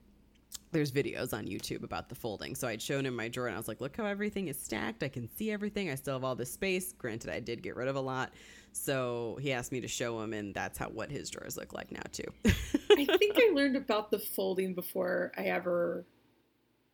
there's 0.70 0.92
videos 0.92 1.32
on 1.32 1.46
YouTube 1.46 1.82
about 1.82 2.10
the 2.10 2.14
folding. 2.14 2.54
So 2.54 2.68
I'd 2.68 2.82
shown 2.82 3.06
him 3.06 3.16
my 3.16 3.28
drawer 3.28 3.46
and 3.46 3.54
I 3.54 3.58
was 3.58 3.68
like, 3.68 3.80
look 3.80 3.96
how 3.96 4.04
everything 4.04 4.48
is 4.48 4.58
stacked. 4.60 5.02
I 5.02 5.08
can 5.08 5.28
see 5.36 5.50
everything. 5.50 5.90
I 5.90 5.94
still 5.94 6.12
have 6.14 6.24
all 6.24 6.34
this 6.34 6.52
space. 6.52 6.92
Granted, 6.92 7.30
I 7.30 7.40
did 7.40 7.62
get 7.62 7.74
rid 7.74 7.88
of 7.88 7.96
a 7.96 8.00
lot. 8.00 8.32
So 8.72 9.38
he 9.40 9.52
asked 9.52 9.72
me 9.72 9.80
to 9.80 9.88
show 9.88 10.20
him, 10.20 10.34
and 10.34 10.54
that's 10.54 10.76
how 10.78 10.88
what 10.90 11.10
his 11.10 11.30
drawers 11.30 11.56
look 11.56 11.72
like 11.72 11.90
now 11.90 12.02
too. 12.12 12.30
I 12.44 13.06
think 13.18 13.36
I 13.38 13.50
learned 13.54 13.76
about 13.76 14.10
the 14.10 14.18
folding 14.18 14.74
before 14.74 15.32
I 15.38 15.44
ever 15.44 16.04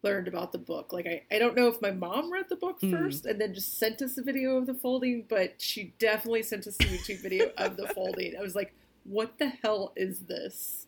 learned 0.04 0.28
about 0.28 0.52
the 0.52 0.58
book. 0.58 0.92
Like 0.92 1.06
I, 1.06 1.22
I 1.34 1.38
don't 1.38 1.56
know 1.56 1.66
if 1.66 1.82
my 1.82 1.90
mom 1.90 2.32
read 2.32 2.46
the 2.48 2.56
book 2.56 2.80
Mm. 2.80 2.90
first 2.90 3.26
and 3.26 3.40
then 3.40 3.54
just 3.54 3.78
sent 3.78 4.02
us 4.02 4.18
a 4.18 4.22
video 4.22 4.56
of 4.56 4.66
the 4.66 4.74
folding, 4.74 5.24
but 5.28 5.54
she 5.58 5.94
definitely 5.98 6.42
sent 6.42 6.66
us 6.66 6.76
a 6.80 6.84
YouTube 6.84 7.22
video 7.22 7.50
of 7.56 7.76
the 7.76 7.88
folding. 7.94 8.36
I 8.36 8.42
was 8.42 8.54
like, 8.54 8.74
what 9.04 9.38
the 9.38 9.48
hell 9.48 9.92
is 9.96 10.20
this? 10.20 10.86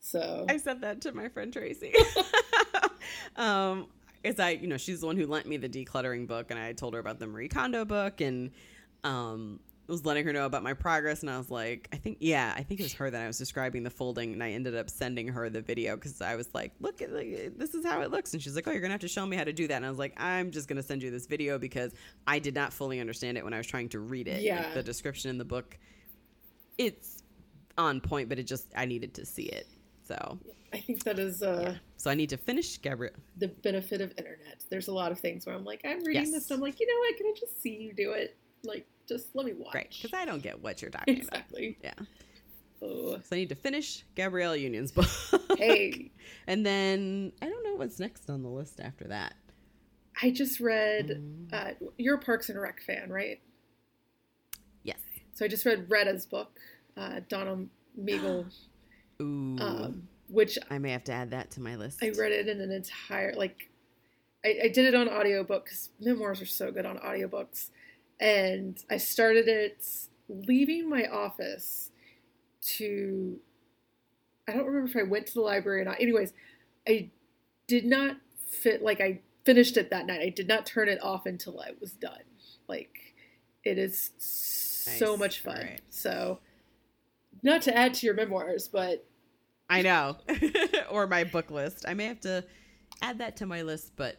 So 0.00 0.46
I 0.48 0.56
said 0.56 0.80
that 0.80 1.00
to 1.02 1.12
my 1.12 1.28
friend 1.28 1.52
Tracy. 1.52 1.92
um, 3.36 3.88
is 4.24 4.38
I, 4.38 4.50
you 4.50 4.68
know, 4.68 4.76
she's 4.76 5.00
the 5.00 5.06
one 5.06 5.16
who 5.16 5.26
lent 5.26 5.46
me 5.46 5.56
the 5.56 5.68
decluttering 5.68 6.26
book, 6.26 6.50
and 6.50 6.58
I 6.58 6.72
told 6.72 6.94
her 6.94 7.00
about 7.00 7.18
the 7.18 7.26
Marie 7.26 7.48
Kondo 7.48 7.84
book, 7.84 8.20
and 8.20 8.50
um, 9.04 9.60
was 9.92 10.04
letting 10.06 10.24
her 10.24 10.32
know 10.32 10.46
about 10.46 10.62
my 10.62 10.72
progress. 10.74 11.20
And 11.20 11.30
I 11.30 11.36
was 11.38 11.50
like, 11.50 11.88
I 11.92 11.96
think, 11.96 12.16
yeah, 12.20 12.52
I 12.56 12.62
think 12.62 12.80
it 12.80 12.82
was 12.82 12.94
her 12.94 13.10
that 13.10 13.22
I 13.22 13.26
was 13.26 13.38
describing 13.38 13.82
the 13.82 13.90
folding, 13.90 14.32
and 14.32 14.42
I 14.42 14.52
ended 14.52 14.74
up 14.74 14.88
sending 14.90 15.28
her 15.28 15.48
the 15.50 15.60
video 15.60 15.94
because 15.96 16.20
I 16.20 16.34
was 16.34 16.48
like, 16.54 16.72
look, 16.80 17.00
at 17.02 17.12
like, 17.12 17.52
this 17.58 17.74
is 17.74 17.84
how 17.84 18.00
it 18.00 18.10
looks, 18.10 18.32
and 18.32 18.42
she's 18.42 18.56
like, 18.56 18.66
oh, 18.66 18.72
you're 18.72 18.80
gonna 18.80 18.92
have 18.94 19.00
to 19.02 19.08
show 19.08 19.24
me 19.26 19.36
how 19.36 19.44
to 19.44 19.52
do 19.52 19.68
that. 19.68 19.76
And 19.76 19.86
I 19.86 19.90
was 19.90 19.98
like, 19.98 20.14
I'm 20.20 20.50
just 20.50 20.66
gonna 20.66 20.82
send 20.82 21.02
you 21.02 21.10
this 21.10 21.26
video 21.26 21.58
because 21.58 21.92
I 22.26 22.38
did 22.38 22.54
not 22.54 22.72
fully 22.72 22.98
understand 23.00 23.38
it 23.38 23.44
when 23.44 23.52
I 23.54 23.58
was 23.58 23.66
trying 23.66 23.90
to 23.90 24.00
read 24.00 24.26
it. 24.28 24.36
Like, 24.36 24.42
Yeah. 24.44 24.74
the 24.74 24.82
description 24.82 25.30
in 25.30 25.38
the 25.38 25.44
book, 25.44 25.78
it's 26.78 27.22
on 27.78 28.00
point, 28.00 28.28
but 28.28 28.38
it 28.38 28.44
just 28.44 28.68
I 28.76 28.86
needed 28.86 29.14
to 29.14 29.26
see 29.26 29.44
it. 29.44 29.66
So 30.04 30.38
I 30.72 30.78
think 30.78 31.04
that 31.04 31.18
is 31.18 31.42
uh, 31.42 31.76
so 31.96 32.10
I 32.10 32.14
need 32.14 32.30
to 32.30 32.36
finish 32.36 32.78
Gabrielle. 32.78 33.12
the 33.36 33.48
benefit 33.48 34.00
of 34.00 34.10
internet. 34.18 34.64
There's 34.70 34.88
a 34.88 34.92
lot 34.94 35.12
of 35.12 35.20
things 35.20 35.46
where 35.46 35.54
I'm 35.54 35.64
like, 35.64 35.82
I'm 35.84 36.02
reading 36.04 36.24
Yes. 36.24 36.30
this, 36.32 36.50
and 36.50 36.56
I'm 36.58 36.62
like, 36.62 36.80
you 36.80 36.86
know 36.86 36.98
what? 36.98 37.16
Can 37.18 37.26
I 37.26 37.34
just 37.38 37.60
see 37.62 37.74
you 37.76 37.92
do 37.92 38.12
it? 38.12 38.36
Like, 38.64 38.86
just 39.08 39.28
let 39.34 39.46
me 39.46 39.52
watch. 39.54 39.74
Right, 39.74 39.88
because 39.90 40.12
I 40.18 40.24
don't 40.24 40.42
get 40.42 40.62
what 40.62 40.80
you're 40.82 40.90
talking 40.92 41.14
about. 41.16 41.28
exactly. 41.28 41.78
Yeah. 41.82 41.94
Oh, 42.82 43.16
So 43.18 43.26
I 43.32 43.36
need 43.36 43.48
to 43.50 43.54
finish 43.54 44.04
Gabrielle 44.14 44.56
Union's 44.56 44.90
book. 44.92 45.08
hey, 45.58 46.10
And 46.46 46.66
then 46.66 47.32
I 47.40 47.48
don't 47.48 47.62
know 47.64 47.74
what's 47.76 48.00
next 48.00 48.28
on 48.28 48.42
the 48.42 48.48
list 48.48 48.80
after 48.80 49.04
that. 49.08 49.34
I 50.20 50.30
just 50.30 50.60
read. 50.60 51.08
Mm. 51.08 51.52
Uh, 51.52 51.70
you're 51.96 52.16
a 52.16 52.18
Parks 52.18 52.48
and 52.48 52.60
Rec 52.60 52.82
fan, 52.82 53.10
right? 53.10 53.40
Yes. 54.82 54.98
So 55.34 55.44
I 55.44 55.48
just 55.48 55.64
read 55.64 55.88
Retta's 55.88 56.26
book, 56.26 56.58
uh, 56.96 57.20
Donna 57.28 57.64
Meagle, 57.98 58.46
Ooh. 59.22 59.56
um, 59.58 60.08
which 60.28 60.58
I 60.70 60.78
may 60.78 60.90
have 60.90 61.04
to 61.04 61.12
add 61.12 61.30
that 61.30 61.50
to 61.52 61.60
my 61.60 61.76
list. 61.76 62.02
I 62.02 62.10
read 62.10 62.32
it 62.32 62.48
in 62.48 62.60
an 62.60 62.70
entire 62.72 63.34
like. 63.34 63.68
I, 64.44 64.56
I 64.64 64.68
did 64.68 64.86
it 64.86 64.94
on 64.96 65.08
audiobook 65.08 65.64
because 65.66 65.90
memoirs 66.00 66.42
are 66.42 66.46
so 66.46 66.72
good 66.72 66.84
on 66.84 66.98
audiobooks, 66.98 67.70
and 68.22 68.78
I 68.88 68.98
started 68.98 69.48
it 69.48 69.84
leaving 70.28 70.88
my 70.88 71.06
office 71.06 71.90
to 72.76 73.38
I 74.48 74.52
don't 74.52 74.64
remember 74.64 74.88
if 74.88 74.96
I 74.96 75.02
went 75.08 75.26
to 75.28 75.34
the 75.34 75.40
library 75.40 75.82
or 75.82 75.84
not. 75.84 76.00
Anyways, 76.00 76.32
I 76.88 77.10
did 77.66 77.84
not 77.84 78.16
fit 78.48 78.82
like 78.82 79.00
I 79.00 79.20
finished 79.44 79.76
it 79.76 79.90
that 79.90 80.06
night. 80.06 80.20
I 80.20 80.28
did 80.30 80.46
not 80.48 80.66
turn 80.66 80.88
it 80.88 81.02
off 81.02 81.26
until 81.26 81.60
I 81.60 81.72
was 81.80 81.92
done. 81.92 82.22
Like 82.68 82.96
it 83.64 83.76
is 83.76 84.12
so 84.18 85.10
Nice. 85.12 85.18
much 85.18 85.40
fun. 85.40 85.56
Alright. 85.58 85.80
So 85.90 86.38
not 87.42 87.62
to 87.62 87.76
add 87.76 87.94
to 87.94 88.06
your 88.06 88.14
memoirs, 88.14 88.68
but 88.68 89.04
I 89.68 89.82
know. 89.82 90.16
or 90.90 91.06
my 91.08 91.24
book 91.24 91.50
list. 91.50 91.84
I 91.88 91.94
may 91.94 92.04
have 92.06 92.20
to 92.20 92.44
add 93.00 93.18
that 93.18 93.36
to 93.38 93.46
my 93.46 93.62
list, 93.62 93.92
but 93.96 94.16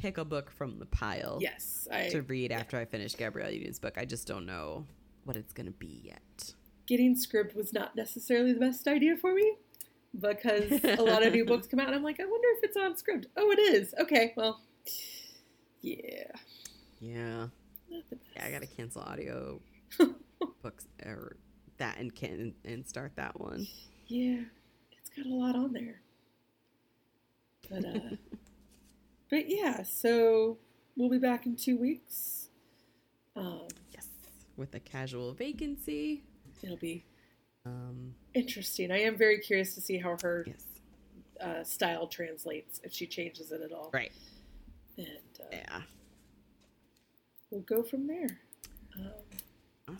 pick 0.00 0.18
a 0.18 0.24
book 0.24 0.50
from 0.50 0.78
the 0.78 0.86
pile 0.86 1.38
yes, 1.40 1.86
I 1.90 2.08
to 2.08 2.22
read 2.22 2.52
after 2.52 2.78
I 2.78 2.84
finish 2.84 3.14
Gabrielle 3.14 3.50
Union's 3.50 3.78
book. 3.78 3.94
I 3.96 4.04
just 4.04 4.26
don't 4.26 4.46
know 4.46 4.86
what 5.24 5.36
it's 5.36 5.52
going 5.52 5.66
to 5.66 5.72
be 5.72 6.00
yet. 6.04 6.54
getting 6.86 7.14
Scribd 7.14 7.54
was 7.54 7.72
not 7.72 7.94
necessarily 7.96 8.52
the 8.52 8.60
best 8.60 8.88
idea 8.88 9.16
for 9.16 9.34
me 9.34 9.56
because 10.18 10.72
a 10.84 11.02
lot 11.02 11.24
of 11.24 11.32
new 11.32 11.44
books 11.52 11.66
come 11.66 11.78
out 11.80 11.86
and 11.88 11.96
I'm 11.96 12.02
like, 12.02 12.18
I 12.20 12.24
wonder 12.24 12.48
if 12.58 12.64
it's 12.64 12.76
on 12.76 12.94
Scribd. 12.94 13.26
Oh, 13.36 13.50
it 13.50 13.58
is. 13.58 13.94
Okay, 14.00 14.32
well, 14.36 14.60
yeah. 15.82 16.24
Yeah. 17.00 17.46
Not 17.90 18.08
the 18.10 18.16
best. 18.16 18.30
Yeah, 18.36 18.46
I 18.46 18.50
got 18.50 18.62
to 18.62 18.66
cancel 18.66 19.02
audio 19.02 19.60
books 20.62 20.86
or 21.04 21.36
that 21.78 21.98
and 21.98 22.14
can 22.14 22.54
and 22.64 22.86
start 22.86 23.12
that 23.16 23.38
one. 23.40 23.66
Yeah, 24.06 24.40
it's 24.92 25.10
got 25.10 25.26
a 25.26 25.34
lot 25.34 25.54
on 25.56 25.72
there. 25.72 26.00
But 27.70 27.84
uh 27.84 28.16
but 29.30 29.48
yeah, 29.48 29.82
so 29.84 30.58
we'll 30.96 31.08
be 31.10 31.18
back 31.18 31.46
in 31.46 31.56
2 31.56 31.76
weeks. 31.76 32.48
Um 33.36 33.68
Yes. 33.92 34.08
With 34.56 34.74
a 34.74 34.80
casual 34.80 35.32
vacancy. 35.34 36.22
it'll 36.62 36.76
be 36.76 37.04
Um 37.64 38.14
interesting. 38.34 38.90
I 38.90 39.00
am 39.00 39.16
very 39.16 39.38
curious 39.38 39.74
to 39.74 39.80
see 39.80 39.98
how 39.98 40.16
her 40.22 40.44
yes. 40.46 40.64
uh, 41.40 41.64
style 41.64 42.06
translates 42.06 42.80
if 42.84 42.92
she 42.92 43.06
changes 43.06 43.52
it 43.52 43.60
at 43.62 43.72
all. 43.72 43.90
Right. 43.92 44.12
And 44.96 45.06
uh, 45.40 45.44
Yeah. 45.52 45.82
we'll 47.50 47.62
go 47.62 47.82
from 47.82 48.06
there. 48.06 48.38
Um, 48.98 49.96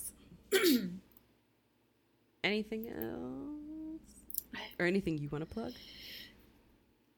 Awesome. 0.52 1.00
Anything 2.44 2.88
else? 2.88 4.62
Or 4.78 4.86
anything 4.86 5.18
you 5.18 5.28
want 5.28 5.46
to 5.46 5.50
plug? 5.54 5.72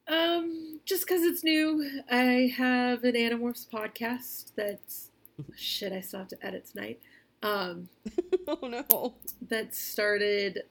Um, 0.07 0.79
just 0.85 1.07
because 1.07 1.23
it's 1.23 1.43
new, 1.43 2.01
I 2.11 2.53
have 2.57 3.03
an 3.03 3.13
Animorphs 3.13 3.67
podcast 3.69 4.51
that's 4.55 5.11
shit. 5.55 5.93
I 5.93 6.01
still 6.01 6.19
have 6.19 6.27
to 6.29 6.45
edit 6.45 6.67
tonight. 6.71 6.99
Um, 7.41 7.89
oh 8.47 8.67
no. 8.67 9.15
that 9.49 9.75
started 9.75 10.63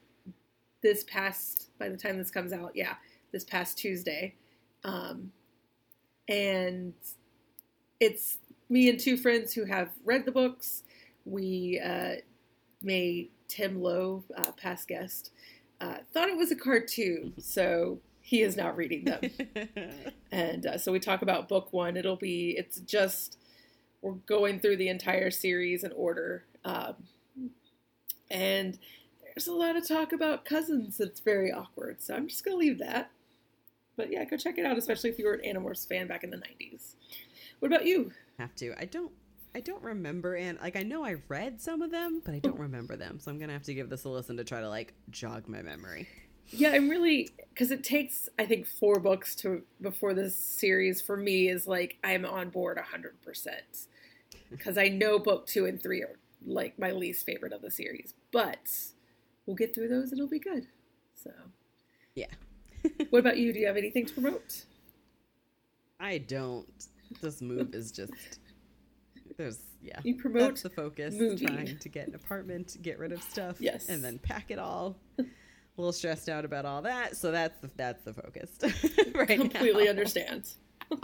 this 0.82 1.04
past. 1.04 1.70
By 1.78 1.88
the 1.88 1.96
time 1.96 2.18
this 2.18 2.30
comes 2.30 2.52
out, 2.52 2.72
yeah, 2.74 2.94
this 3.32 3.44
past 3.44 3.78
Tuesday. 3.78 4.34
Um, 4.84 5.32
and 6.28 6.94
it's 8.00 8.38
me 8.68 8.88
and 8.88 8.98
two 8.98 9.16
friends 9.16 9.52
who 9.52 9.64
have 9.64 9.90
read 10.04 10.24
the 10.24 10.32
books. 10.32 10.82
We 11.24 11.80
uh, 11.84 12.16
made 12.82 13.30
Tim 13.48 13.80
Lowe, 13.80 14.24
uh, 14.36 14.52
past 14.52 14.88
guest, 14.88 15.30
uh, 15.80 15.98
thought 16.12 16.28
it 16.28 16.36
was 16.36 16.50
a 16.50 16.56
cartoon, 16.56 17.34
so 17.38 17.98
he 18.22 18.42
is 18.42 18.56
not 18.56 18.76
reading 18.76 19.04
them. 19.04 19.20
and 20.32 20.66
uh, 20.66 20.78
so 20.78 20.92
we 20.92 21.00
talk 21.00 21.22
about 21.22 21.48
book 21.48 21.72
one. 21.72 21.96
It'll 21.96 22.16
be 22.16 22.54
it's 22.56 22.78
just 22.80 23.36
we're 24.00 24.12
going 24.12 24.60
through 24.60 24.76
the 24.76 24.88
entire 24.88 25.30
series 25.30 25.84
in 25.84 25.92
order, 25.92 26.44
um, 26.64 26.94
and 28.30 28.78
there's 29.22 29.46
a 29.46 29.52
lot 29.52 29.76
of 29.76 29.86
talk 29.86 30.12
about 30.12 30.44
cousins 30.44 30.96
that's 30.98 31.20
very 31.20 31.52
awkward. 31.52 32.00
So 32.00 32.14
I'm 32.14 32.28
just 32.28 32.44
gonna 32.44 32.56
leave 32.56 32.78
that. 32.78 33.10
But 33.96 34.10
yeah, 34.10 34.24
go 34.24 34.36
check 34.36 34.56
it 34.56 34.64
out, 34.64 34.78
especially 34.78 35.10
if 35.10 35.18
you 35.18 35.26
were 35.26 35.34
an 35.34 35.56
Animorphs 35.56 35.86
fan 35.86 36.06
back 36.06 36.24
in 36.24 36.30
the 36.30 36.38
'90s. 36.38 36.94
What 37.60 37.70
about 37.70 37.86
you? 37.86 38.12
have 38.38 38.54
to. 38.56 38.74
I 38.78 38.84
don't 38.84 39.12
I 39.54 39.60
don't 39.60 39.82
remember 39.82 40.34
and 40.34 40.58
like 40.60 40.76
I 40.76 40.82
know 40.82 41.04
I 41.04 41.16
read 41.28 41.60
some 41.60 41.82
of 41.82 41.90
them, 41.90 42.22
but 42.24 42.34
I 42.34 42.38
don't 42.38 42.58
remember 42.58 42.96
them. 42.96 43.18
So 43.20 43.30
I'm 43.30 43.38
going 43.38 43.48
to 43.48 43.54
have 43.54 43.64
to 43.64 43.74
give 43.74 43.88
this 43.88 44.04
a 44.04 44.08
listen 44.08 44.36
to 44.38 44.44
try 44.44 44.60
to 44.60 44.68
like 44.68 44.94
jog 45.10 45.48
my 45.48 45.62
memory. 45.62 46.08
Yeah, 46.50 46.70
I'm 46.70 46.88
really 46.88 47.30
because 47.50 47.70
it 47.70 47.82
takes 47.84 48.28
I 48.38 48.44
think 48.46 48.66
four 48.66 49.00
books 49.00 49.34
to 49.36 49.62
before 49.80 50.12
this 50.14 50.36
series 50.36 51.00
for 51.00 51.16
me 51.16 51.48
is 51.48 51.66
like 51.66 51.98
I'm 52.04 52.24
on 52.24 52.50
board 52.50 52.78
hundred 52.78 53.20
percent 53.22 53.86
because 54.50 54.76
I 54.76 54.88
know 54.88 55.18
book 55.18 55.46
two 55.46 55.64
and 55.66 55.82
three 55.82 56.02
are 56.02 56.16
like 56.44 56.78
my 56.78 56.90
least 56.90 57.24
favorite 57.24 57.52
of 57.52 57.62
the 57.62 57.70
series, 57.70 58.14
but 58.32 58.68
we'll 59.46 59.56
get 59.56 59.74
through 59.74 59.88
those 59.88 60.10
and 60.10 60.18
it'll 60.18 60.28
be 60.28 60.38
good. 60.38 60.66
So, 61.14 61.30
Yeah. 62.14 62.26
what 63.10 63.20
about 63.20 63.38
you? 63.38 63.52
Do 63.52 63.60
you 63.60 63.66
have 63.66 63.76
anything 63.76 64.04
to 64.06 64.12
promote? 64.12 64.64
I 66.00 66.18
don't. 66.18 66.66
This 67.20 67.40
move 67.40 67.74
is 67.74 67.92
just 67.92 68.40
there's 69.36 69.60
yeah. 69.82 70.00
You 70.02 70.16
promote 70.16 70.48
That's 70.50 70.62
the 70.62 70.70
focus. 70.70 71.14
moving. 71.14 71.46
Trying 71.48 71.78
to 71.78 71.88
get 71.88 72.08
an 72.08 72.14
apartment, 72.14 72.76
get 72.82 72.98
rid 72.98 73.12
of 73.12 73.22
stuff, 73.22 73.56
Yes. 73.60 73.88
and 73.88 74.02
then 74.04 74.18
pack 74.18 74.50
it 74.50 74.58
all. 74.58 74.96
A 75.76 75.80
little 75.80 75.92
stressed 75.92 76.28
out 76.28 76.44
about 76.44 76.64
all 76.66 76.82
that, 76.82 77.16
so 77.16 77.30
that's 77.30 77.58
the 77.60 77.70
that's 77.76 78.02
the 78.04 78.12
focus 78.12 78.50
right 79.14 79.26
completely 79.28 79.84
now. 79.84 79.90
understand. 79.90 80.52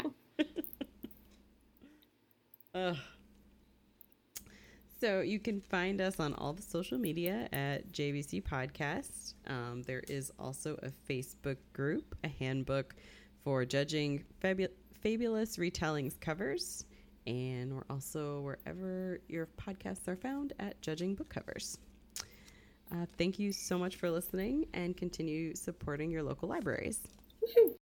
Ugh. 2.74 2.96
So 5.00 5.20
you 5.20 5.38
can 5.38 5.60
find 5.60 6.00
us 6.00 6.18
on 6.18 6.34
all 6.34 6.52
the 6.52 6.62
social 6.62 6.98
media 6.98 7.48
at 7.52 7.92
JBC 7.92 8.42
Podcast. 8.42 9.34
Um, 9.46 9.82
there 9.86 10.02
is 10.08 10.32
also 10.38 10.76
a 10.82 10.90
Facebook 11.10 11.56
group, 11.72 12.16
a 12.24 12.28
handbook 12.28 12.94
for 13.44 13.64
judging 13.64 14.24
fabu- 14.42 14.68
fabulous 15.00 15.56
retellings 15.56 16.18
covers, 16.20 16.84
and 17.26 17.74
we're 17.74 17.84
also 17.88 18.40
wherever 18.40 19.20
your 19.28 19.46
podcasts 19.56 20.08
are 20.08 20.16
found 20.16 20.52
at 20.58 20.80
Judging 20.82 21.14
Book 21.14 21.28
Covers. 21.28 21.78
Uh, 22.90 23.06
thank 23.18 23.38
you 23.38 23.52
so 23.52 23.78
much 23.78 23.96
for 23.96 24.10
listening, 24.10 24.66
and 24.72 24.96
continue 24.96 25.54
supporting 25.54 26.10
your 26.10 26.22
local 26.22 26.48
libraries. 26.48 27.00
Woohoo. 27.42 27.77